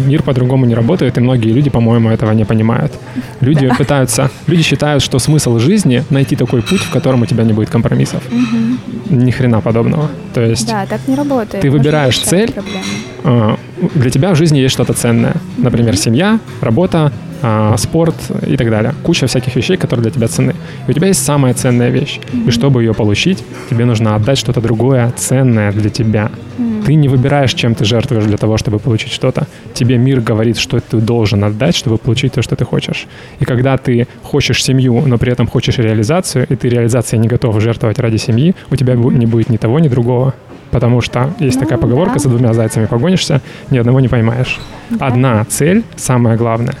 Мир 0.06 0.22
по-другому 0.22 0.64
не 0.64 0.74
работает, 0.74 1.18
и 1.18 1.20
многие 1.20 1.50
люди, 1.52 1.68
по-моему, 1.70 2.10
этого 2.10 2.30
не 2.32 2.44
понимают. 2.44 2.92
Люди 3.40 3.68
пытаются, 3.76 4.30
люди 4.46 4.62
считают, 4.62 5.02
что 5.02 5.18
смысл 5.18 5.58
жизни 5.58 6.04
найти 6.10 6.36
такой 6.36 6.62
путь, 6.62 6.80
в 6.80 6.90
котором 6.92 7.22
у 7.22 7.26
тебя 7.26 7.42
не 7.42 7.52
будет 7.52 7.70
компромиссов. 7.70 8.22
Ни 9.10 9.32
хрена 9.32 9.60
подобного. 9.60 10.08
То 10.32 10.40
есть 10.40 10.68
Да, 10.68 10.86
так 10.86 11.00
не 11.08 11.16
работает. 11.16 11.60
Ты 11.62 11.70
выбираешь 11.70 12.18
цель, 12.20 12.52
проблемы. 12.52 13.58
Для 13.94 14.10
тебя 14.10 14.32
в 14.32 14.36
жизни 14.36 14.58
есть 14.58 14.74
что-то 14.74 14.92
ценное. 14.92 15.36
Например, 15.56 15.96
семья, 15.96 16.38
работа, 16.60 17.12
а, 17.42 17.76
спорт 17.76 18.14
и 18.46 18.56
так 18.56 18.70
далее. 18.70 18.94
Куча 19.02 19.26
всяких 19.26 19.54
вещей, 19.56 19.76
которые 19.76 20.02
для 20.04 20.12
тебя 20.12 20.28
ценны. 20.28 20.54
И 20.86 20.90
у 20.90 20.94
тебя 20.94 21.08
есть 21.08 21.24
самая 21.24 21.52
ценная 21.52 21.90
вещь. 21.90 22.20
И 22.46 22.50
чтобы 22.50 22.82
ее 22.82 22.94
получить, 22.94 23.44
тебе 23.68 23.84
нужно 23.84 24.14
отдать 24.14 24.38
что-то 24.38 24.60
другое 24.60 25.12
ценное 25.16 25.72
для 25.72 25.90
тебя. 25.90 26.30
Ты 26.86 26.94
не 26.94 27.08
выбираешь, 27.08 27.52
чем 27.54 27.74
ты 27.74 27.84
жертвуешь 27.84 28.24
для 28.24 28.36
того, 28.36 28.56
чтобы 28.56 28.78
получить 28.78 29.12
что-то. 29.12 29.46
Тебе 29.74 29.98
мир 29.98 30.20
говорит, 30.20 30.56
что 30.56 30.80
ты 30.80 30.98
должен 30.98 31.44
отдать, 31.44 31.76
чтобы 31.76 31.98
получить 31.98 32.32
то, 32.32 32.42
что 32.42 32.56
ты 32.56 32.64
хочешь. 32.64 33.06
И 33.40 33.44
когда 33.44 33.76
ты 33.76 34.06
хочешь 34.22 34.62
семью, 34.62 35.02
но 35.06 35.18
при 35.18 35.32
этом 35.32 35.46
хочешь 35.46 35.78
реализацию, 35.78 36.46
и 36.48 36.56
ты 36.56 36.68
реализацией 36.68 37.20
не 37.20 37.28
готов 37.28 37.60
жертвовать 37.60 37.98
ради 37.98 38.16
семьи, 38.16 38.54
у 38.70 38.76
тебя 38.76 38.94
не 38.94 39.26
будет 39.26 39.50
ни 39.50 39.56
того, 39.56 39.80
ни 39.80 39.88
другого. 39.88 40.34
Потому 40.74 41.00
что 41.00 41.32
есть 41.38 41.60
такая 41.60 41.78
Ну, 41.78 41.82
поговорка, 41.82 42.18
за 42.18 42.28
двумя 42.28 42.52
зайцами 42.52 42.86
погонишься, 42.86 43.40
ни 43.70 43.78
одного 43.78 44.00
не 44.00 44.08
поймаешь. 44.08 44.58
Одна 44.98 45.44
цель, 45.44 45.84
самое 45.94 46.36
главное, 46.36 46.74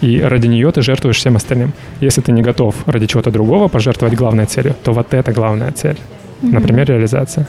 и 0.00 0.20
ради 0.20 0.46
нее 0.46 0.70
ты 0.70 0.82
жертвуешь 0.82 1.16
всем 1.16 1.34
остальным. 1.34 1.72
Если 1.98 2.20
ты 2.20 2.30
не 2.30 2.42
готов 2.42 2.76
ради 2.86 3.06
чего-то 3.06 3.32
другого 3.32 3.66
пожертвовать 3.66 4.14
главной 4.14 4.46
целью, 4.46 4.76
то 4.84 4.92
вот 4.92 5.12
это 5.14 5.32
главная 5.32 5.72
цель. 5.72 5.98
Например, 6.42 6.86
реализация. 6.86 7.48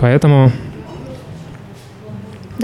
Поэтому... 0.00 0.50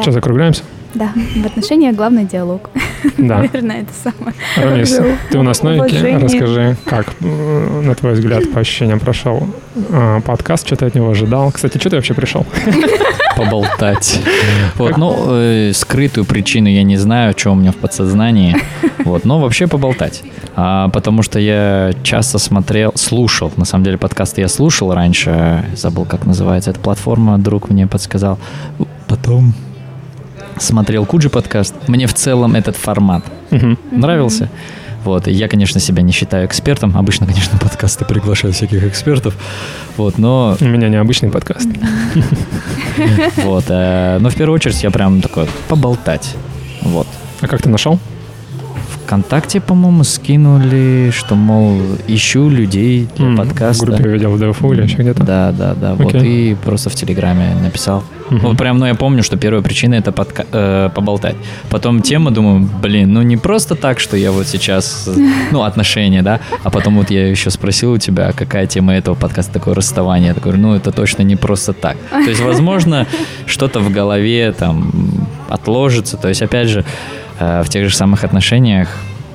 Что, 0.01 0.11
закругляемся? 0.11 0.65
Да, 0.95 1.13
в 1.15 1.47
отношениях 1.47 1.95
главный 1.97 2.25
диалог. 2.25 2.71
Да. 3.19 3.39
Наверное, 3.39 3.83
это 3.83 3.93
самое. 3.93 4.35
Рамис, 4.57 4.99
ты 5.31 5.39
у 5.39 5.43
нас 5.43 5.63
новенький. 5.63 6.17
Расскажи, 6.19 6.77
как, 6.85 7.21
на 7.21 7.95
твой 7.95 8.13
взгляд, 8.13 8.51
по 8.53 8.61
ощущениям 8.61 9.01
прошел 9.01 9.49
а, 9.91 10.21
подкаст, 10.21 10.67
что 10.67 10.77
ты 10.77 10.87
от 10.87 10.95
него 10.95 11.11
ожидал? 11.11 11.51
Кстати, 11.51 11.79
что 11.79 11.91
ты 11.91 11.97
вообще 11.97 12.15
пришел? 12.15 12.47
поболтать. 13.37 14.21
Вот, 14.77 14.97
ну, 14.97 15.15
э, 15.29 15.73
скрытую 15.75 16.25
причину 16.25 16.69
я 16.69 16.83
не 16.83 16.97
знаю, 16.97 17.35
что 17.37 17.51
у 17.51 17.55
меня 17.55 17.73
в 17.73 17.77
подсознании. 17.77 18.57
Вот, 19.05 19.25
но 19.25 19.41
вообще 19.41 19.67
поболтать. 19.67 20.23
А, 20.55 20.89
потому 20.89 21.23
что 21.23 21.39
я 21.39 21.93
часто 22.03 22.39
смотрел, 22.39 22.93
слушал, 22.95 23.51
на 23.57 23.65
самом 23.65 23.85
деле 23.85 23.99
подкасты 23.99 24.43
я 24.43 24.49
слушал 24.49 24.93
раньше, 24.93 25.65
забыл, 25.75 26.05
как 26.05 26.27
называется 26.27 26.71
эта 26.71 26.81
платформа, 26.81 27.39
друг 27.39 27.71
мне 27.71 27.87
подсказал. 27.87 28.39
Потом 29.09 29.55
смотрел 30.63 31.05
Куджи 31.05 31.29
подкаст. 31.29 31.75
Мне 31.89 32.07
в 32.07 32.15
целом 32.15 32.55
этот 32.55 32.77
формат 32.77 33.25
нравился. 33.91 34.49
Вот, 35.05 35.27
я, 35.27 35.49
конечно, 35.49 35.81
себя 35.81 36.03
не 36.03 36.13
считаю 36.13 36.47
экспертом. 36.47 36.97
Обычно, 36.97 37.27
конечно, 37.27 37.59
подкасты 37.59 38.05
приглашают 38.05 38.57
всяких 38.57 38.85
экспертов. 38.85 39.35
Вот, 39.97 40.17
но 40.19 40.57
У 40.61 40.65
меня 40.65 40.89
необычный 40.89 41.31
подкаст. 41.31 41.69
Вот, 43.37 43.65
э, 43.69 44.19
но 44.21 44.29
в 44.29 44.35
первую 44.35 44.55
очередь 44.55 44.83
я 44.83 44.91
прям 44.91 45.23
такой 45.23 45.47
поболтать. 45.69 46.37
Вот. 46.83 47.07
А 47.41 47.49
как 47.49 47.63
ты 47.63 47.71
нашел? 47.71 47.99
ВКонтакте, 49.05 49.61
по-моему, 49.61 50.05
скинули, 50.05 51.11
что, 51.11 51.35
мол, 51.35 51.79
ищу 52.07 52.49
людей 52.49 53.09
для 53.17 53.37
подкаста. 53.37 53.87
В 53.87 53.89
группе 53.89 54.11
видел 54.11 54.31
в 54.33 54.39
ДФУ 54.39 54.73
или 54.73 54.83
еще 54.83 54.99
где-то? 54.99 55.25
Да, 55.25 55.53
да, 55.53 55.75
да. 55.75 55.95
Вот 55.95 56.15
и 56.15 56.55
просто 56.63 56.91
в 56.91 56.95
Телеграме 56.95 57.55
написал. 57.63 58.05
Вот 58.41 58.57
прям, 58.57 58.79
ну 58.79 58.87
я 58.87 58.95
помню, 58.95 59.23
что 59.23 59.37
первая 59.37 59.63
причина 59.63 59.95
это 59.95 60.11
подка- 60.11 60.47
э, 60.53 60.91
поболтать. 60.95 61.37
Потом 61.71 62.01
тема, 62.03 62.31
думаю, 62.31 62.69
блин, 62.83 63.13
ну 63.13 63.23
не 63.23 63.37
просто 63.37 63.75
так, 63.75 64.01
что 64.01 64.17
я 64.17 64.33
вот 64.33 64.47
сейчас, 64.47 65.09
ну 65.51 65.63
отношения, 65.63 66.23
да, 66.23 66.41
а 66.65 66.71
потом 66.71 66.97
вот 66.97 67.11
я 67.11 67.29
еще 67.29 67.51
спросил 67.51 67.93
у 67.93 67.99
тебя, 67.99 68.33
какая 68.33 68.67
тема 68.67 68.95
этого 68.95 69.15
подкаста, 69.15 69.53
такое 69.53 69.75
расставание. 69.75 70.29
Я 70.29 70.35
такой, 70.35 70.57
ну 70.57 70.75
это 70.75 70.93
точно 70.93 71.23
не 71.23 71.37
просто 71.37 71.73
так. 71.73 71.97
То 72.11 72.31
есть, 72.31 72.41
возможно, 72.41 73.07
что-то 73.47 73.81
в 73.81 73.91
голове 73.91 74.53
там 74.53 74.93
отложится. 75.49 76.17
То 76.17 76.29
есть, 76.29 76.43
опять 76.43 76.69
же, 76.69 76.85
э, 77.39 77.63
в 77.63 77.69
тех 77.69 77.89
же 77.89 77.95
самых 77.97 78.25
отношениях 78.25 78.89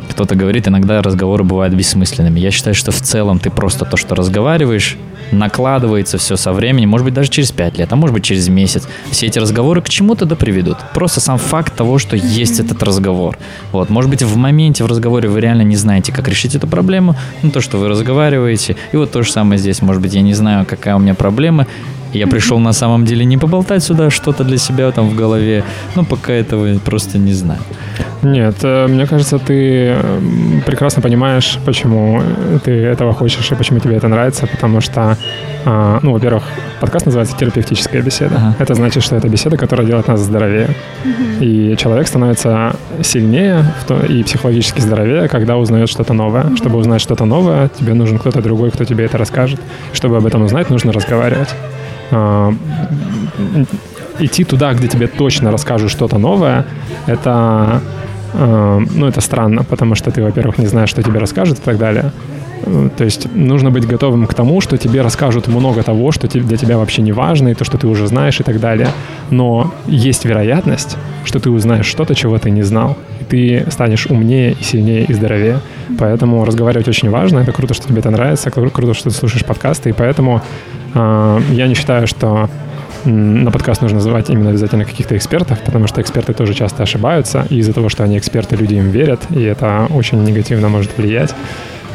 кто-то 0.09 0.35
говорит, 0.35 0.67
иногда 0.67 1.01
разговоры 1.01 1.43
бывают 1.43 1.73
бессмысленными. 1.73 2.39
Я 2.39 2.49
считаю, 2.51 2.73
что 2.73 2.91
в 2.91 3.01
целом 3.01 3.39
ты 3.39 3.49
просто 3.49 3.85
то, 3.85 3.97
что 3.97 4.15
разговариваешь, 4.15 4.97
накладывается 5.31 6.17
все 6.17 6.35
со 6.35 6.53
временем, 6.53 6.89
может 6.89 7.05
быть, 7.05 7.13
даже 7.13 7.29
через 7.29 7.51
5 7.51 7.77
лет, 7.77 7.91
а 7.91 7.95
может 7.95 8.13
быть, 8.13 8.23
через 8.23 8.47
месяц. 8.49 8.87
Все 9.11 9.27
эти 9.27 9.39
разговоры 9.39 9.81
к 9.81 9.89
чему-то 9.89 10.25
да 10.25 10.35
приведут. 10.35 10.77
Просто 10.93 11.19
сам 11.19 11.37
факт 11.37 11.75
того, 11.75 11.97
что 11.97 12.15
есть 12.15 12.59
этот 12.59 12.81
разговор. 12.83 13.37
Вот, 13.71 13.89
может 13.89 14.09
быть, 14.09 14.23
в 14.23 14.35
моменте 14.37 14.83
в 14.83 14.87
разговоре 14.87 15.29
вы 15.29 15.41
реально 15.41 15.63
не 15.63 15.75
знаете, 15.75 16.11
как 16.11 16.27
решить 16.27 16.55
эту 16.55 16.67
проблему, 16.67 17.15
ну, 17.43 17.51
то, 17.51 17.61
что 17.61 17.77
вы 17.77 17.89
разговариваете. 17.89 18.75
И 18.91 18.97
вот 18.97 19.11
то 19.11 19.23
же 19.23 19.31
самое 19.31 19.59
здесь. 19.59 19.81
Может 19.81 20.01
быть, 20.01 20.13
я 20.13 20.21
не 20.21 20.33
знаю, 20.33 20.65
какая 20.65 20.95
у 20.95 20.99
меня 20.99 21.13
проблема, 21.13 21.67
я 22.13 22.27
пришел 22.27 22.59
на 22.59 22.73
самом 22.73 23.05
деле 23.05 23.25
не 23.25 23.37
поболтать 23.37 23.83
сюда 23.83 24.09
что-то 24.09 24.43
для 24.43 24.57
себя 24.57 24.91
там 24.91 25.09
в 25.09 25.15
голове, 25.15 25.63
но 25.95 26.05
пока 26.05 26.33
этого 26.33 26.77
просто 26.79 27.17
не 27.17 27.33
знаю. 27.33 27.59
Нет, 28.23 28.55
э, 28.63 28.87
мне 28.87 29.05
кажется, 29.05 29.37
ты 29.37 29.95
прекрасно 30.65 31.01
понимаешь, 31.01 31.59
почему 31.65 32.21
ты 32.63 32.71
этого 32.71 33.13
хочешь 33.13 33.51
и 33.51 33.55
почему 33.55 33.79
тебе 33.79 33.95
это 33.95 34.07
нравится, 34.07 34.47
потому 34.47 34.81
что, 34.81 35.17
а, 35.65 35.99
ну, 36.01 36.13
во-первых, 36.13 36.43
подкаст 36.79 37.05
называется 37.05 37.37
терапевтическая 37.37 38.01
беседа. 38.01 38.35
Ага. 38.35 38.55
Это 38.59 38.73
значит, 38.73 39.03
что 39.03 39.15
это 39.15 39.29
беседа, 39.29 39.57
которая 39.57 39.85
делает 39.85 40.07
нас 40.07 40.19
здоровее. 40.19 40.69
И 41.39 41.75
человек 41.77 42.07
становится 42.07 42.75
сильнее 43.01 43.63
и 44.09 44.23
психологически 44.23 44.81
здоровее, 44.81 45.27
когда 45.27 45.57
узнает 45.57 45.89
что-то 45.89 46.13
новое. 46.13 46.55
Чтобы 46.55 46.77
узнать 46.77 47.01
что-то 47.01 47.25
новое, 47.25 47.69
тебе 47.69 47.93
нужен 47.93 48.17
кто-то 48.17 48.41
другой, 48.41 48.71
кто 48.71 48.83
тебе 48.83 49.05
это 49.05 49.17
расскажет. 49.17 49.59
Чтобы 49.93 50.17
об 50.17 50.25
этом 50.25 50.43
узнать, 50.43 50.69
нужно 50.69 50.91
разговаривать. 50.91 51.49
А, 52.11 52.53
идти 54.19 54.43
туда, 54.43 54.73
где 54.73 54.87
тебе 54.87 55.07
точно 55.07 55.51
расскажут 55.51 55.91
что-то 55.91 56.17
новое, 56.17 56.65
это, 57.05 57.81
э, 58.33 58.79
ну, 58.95 59.05
это 59.07 59.21
странно, 59.21 59.63
потому 59.63 59.95
что 59.95 60.11
ты, 60.11 60.23
во-первых, 60.23 60.57
не 60.57 60.67
знаешь, 60.67 60.89
что 60.89 61.03
тебе 61.03 61.19
расскажут 61.19 61.59
и 61.59 61.61
так 61.61 61.77
далее. 61.77 62.11
Э, 62.65 62.89
То 62.97 63.03
есть 63.05 63.27
нужно 63.35 63.69
быть 63.69 63.85
готовым 63.85 64.25
к 64.25 64.33
тому, 64.33 64.61
что 64.61 64.77
тебе 64.77 65.01
расскажут 65.01 65.47
много 65.47 65.83
того, 65.83 66.11
что 66.11 66.27
для 66.27 66.57
тебя 66.57 66.77
вообще 66.77 67.01
не 67.01 67.11
важно, 67.11 67.49
и 67.49 67.53
то, 67.53 67.63
что 67.65 67.77
ты 67.77 67.87
уже 67.87 68.07
знаешь 68.07 68.39
и 68.39 68.43
так 68.43 68.59
далее. 68.59 68.87
Но 69.29 69.71
есть 69.85 70.25
вероятность, 70.25 70.97
что 71.25 71.39
ты 71.39 71.49
узнаешь 71.51 71.85
что-то, 71.85 72.15
чего 72.15 72.37
ты 72.39 72.49
не 72.49 72.63
знал, 72.63 72.97
и 73.21 73.23
ты 73.23 73.71
станешь 73.71 74.07
умнее 74.07 74.53
и 74.59 74.63
сильнее 74.63 75.05
и 75.05 75.13
здоровее. 75.13 75.59
Поэтому 75.99 76.43
разговаривать 76.45 76.87
очень 76.87 77.09
важно. 77.09 77.39
Это 77.39 77.51
круто, 77.51 77.73
что 77.73 77.87
тебе 77.87 77.99
это 77.99 78.09
нравится, 78.09 78.49
кру- 78.49 78.71
круто, 78.71 78.93
что 78.93 79.09
ты 79.09 79.15
слушаешь 79.15 79.45
подкасты, 79.45 79.89
и 79.89 79.93
поэтому 79.93 80.41
я 81.51 81.67
не 81.67 81.73
считаю, 81.75 82.07
что 82.07 82.49
на 83.05 83.51
подкаст 83.51 83.81
нужно 83.81 83.99
звать 84.01 84.29
именно 84.29 84.49
обязательно 84.49 84.83
каких-то 84.85 85.15
экспертов, 85.15 85.59
потому 85.65 85.87
что 85.87 86.01
эксперты 86.01 86.33
тоже 86.33 86.53
часто 86.53 86.83
ошибаются, 86.83 87.45
и 87.49 87.57
из-за 87.59 87.73
того, 87.73 87.89
что 87.89 88.03
они 88.03 88.17
эксперты, 88.17 88.55
люди 88.55 88.75
им 88.75 88.89
верят, 88.89 89.21
и 89.29 89.41
это 89.43 89.87
очень 89.89 90.21
негативно 90.23 90.69
может 90.69 90.97
влиять. 90.97 91.33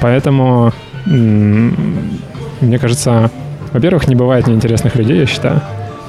Поэтому, 0.00 0.72
мне 1.06 2.78
кажется, 2.78 3.30
во-первых, 3.72 4.08
не 4.08 4.14
бывает 4.14 4.46
неинтересных 4.46 4.96
людей, 4.96 5.18
я 5.18 5.26
считаю. 5.26 5.60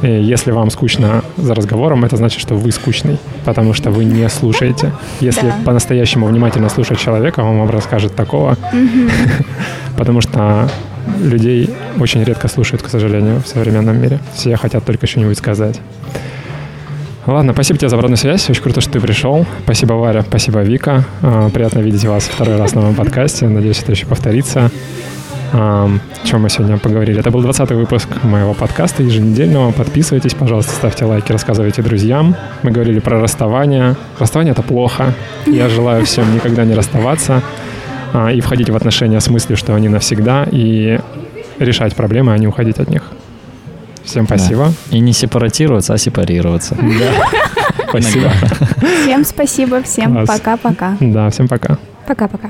И 0.02 0.08
если 0.08 0.52
вам 0.52 0.70
скучно 0.70 1.24
за 1.38 1.56
разговором, 1.56 2.04
это 2.04 2.18
значит, 2.18 2.42
что 2.42 2.56
вы 2.56 2.72
скучный, 2.72 3.18
потому 3.46 3.74
что 3.74 3.90
вы 3.90 4.04
не 4.04 4.28
слушаете. 4.30 4.92
Если 5.22 5.48
Да. 5.48 5.56
по-настоящему 5.66 6.28
внимательно 6.28 6.70
слушать 6.70 7.00
человека, 7.00 7.40
он 7.40 7.58
вам 7.60 7.70
расскажет 7.70 8.14
такого, 8.16 8.58
потому 9.98 10.20
что 10.22 10.70
людей 11.22 11.70
очень 12.00 12.24
редко 12.24 12.48
слушают, 12.48 12.82
к 12.82 12.90
сожалению, 12.90 13.42
в 13.42 13.48
современном 13.48 14.02
мире. 14.02 14.20
Все 14.34 14.56
хотят 14.56 14.84
только 14.86 15.08
что-нибудь 15.08 15.38
сказать. 15.38 15.80
Ладно, 17.26 17.54
спасибо 17.54 17.80
тебе 17.80 17.90
за 17.90 17.96
обратную 17.96 18.18
связь. 18.18 18.50
Очень 18.50 18.64
круто, 18.64 18.82
что 18.82 18.92
ты 18.92 19.00
пришел. 19.00 19.46
Спасибо, 19.64 19.94
Варя. 19.94 20.24
Спасибо, 20.24 20.60
Вика. 20.60 21.06
А, 21.22 21.50
Приятно 21.50 21.80
видеть 21.80 22.04
вас 22.04 22.24
второй 22.24 22.58
раз 22.58 22.76
на 22.76 22.82
моем 22.82 22.96
подкасте. 22.96 23.48
Надеюсь, 23.48 23.82
это 23.82 23.94
еще 23.94 24.06
повторится. 24.06 24.70
А, 25.54 25.86
О 25.86 26.28
чем 26.28 26.42
мы 26.42 26.50
сегодня 26.50 26.78
поговорили? 26.78 27.20
Это 27.22 27.32
был 27.32 27.42
20 27.42 27.72
выпуск 27.72 28.10
моего 28.24 28.54
подкаста 28.54 29.04
еженедельного. 29.04 29.72
Подписывайтесь, 29.72 30.34
пожалуйста, 30.34 30.74
ставьте 30.74 31.06
лайки, 31.06 31.32
рассказывайте 31.32 31.82
друзьям. 31.82 32.36
Мы 32.62 32.72
говорили 32.72 33.00
про 33.00 33.22
расставание. 33.22 33.96
Расставание— 34.20 34.52
это 34.54 34.62
плохо. 34.62 35.14
Я 35.46 35.70
желаю 35.70 36.06
всем 36.06 36.34
никогда 36.36 36.66
не 36.66 36.74
расставаться 36.74 37.42
и 38.34 38.42
входить 38.42 38.70
в 38.70 38.76
отношения 38.76 39.20
с 39.20 39.30
мыслью, 39.30 39.58
что 39.58 39.76
они 39.76 39.90
навсегда, 39.90 40.48
и 40.52 41.00
решать 41.60 41.96
проблемы, 41.96 42.34
а 42.34 42.38
не 42.38 42.48
уходить 42.48 42.80
от 42.80 42.90
них. 42.90 43.04
Всем 44.04 44.26
спасибо. 44.26 44.74
И 44.92 45.00
не 45.00 45.14
сепаратироваться, 45.14 45.94
а 45.94 45.98
сепарироваться. 45.98 46.76
Спасибо. 47.90 48.26
Иногда. 48.26 48.48
Всем 49.04 49.26
спасибо, 49.26 49.82
всем 49.82 50.26
пока-пока. 50.26 50.98
Да, 51.00 51.30
всем 51.30 51.48
пока. 51.48 51.78
Пока-пока. 52.08 52.50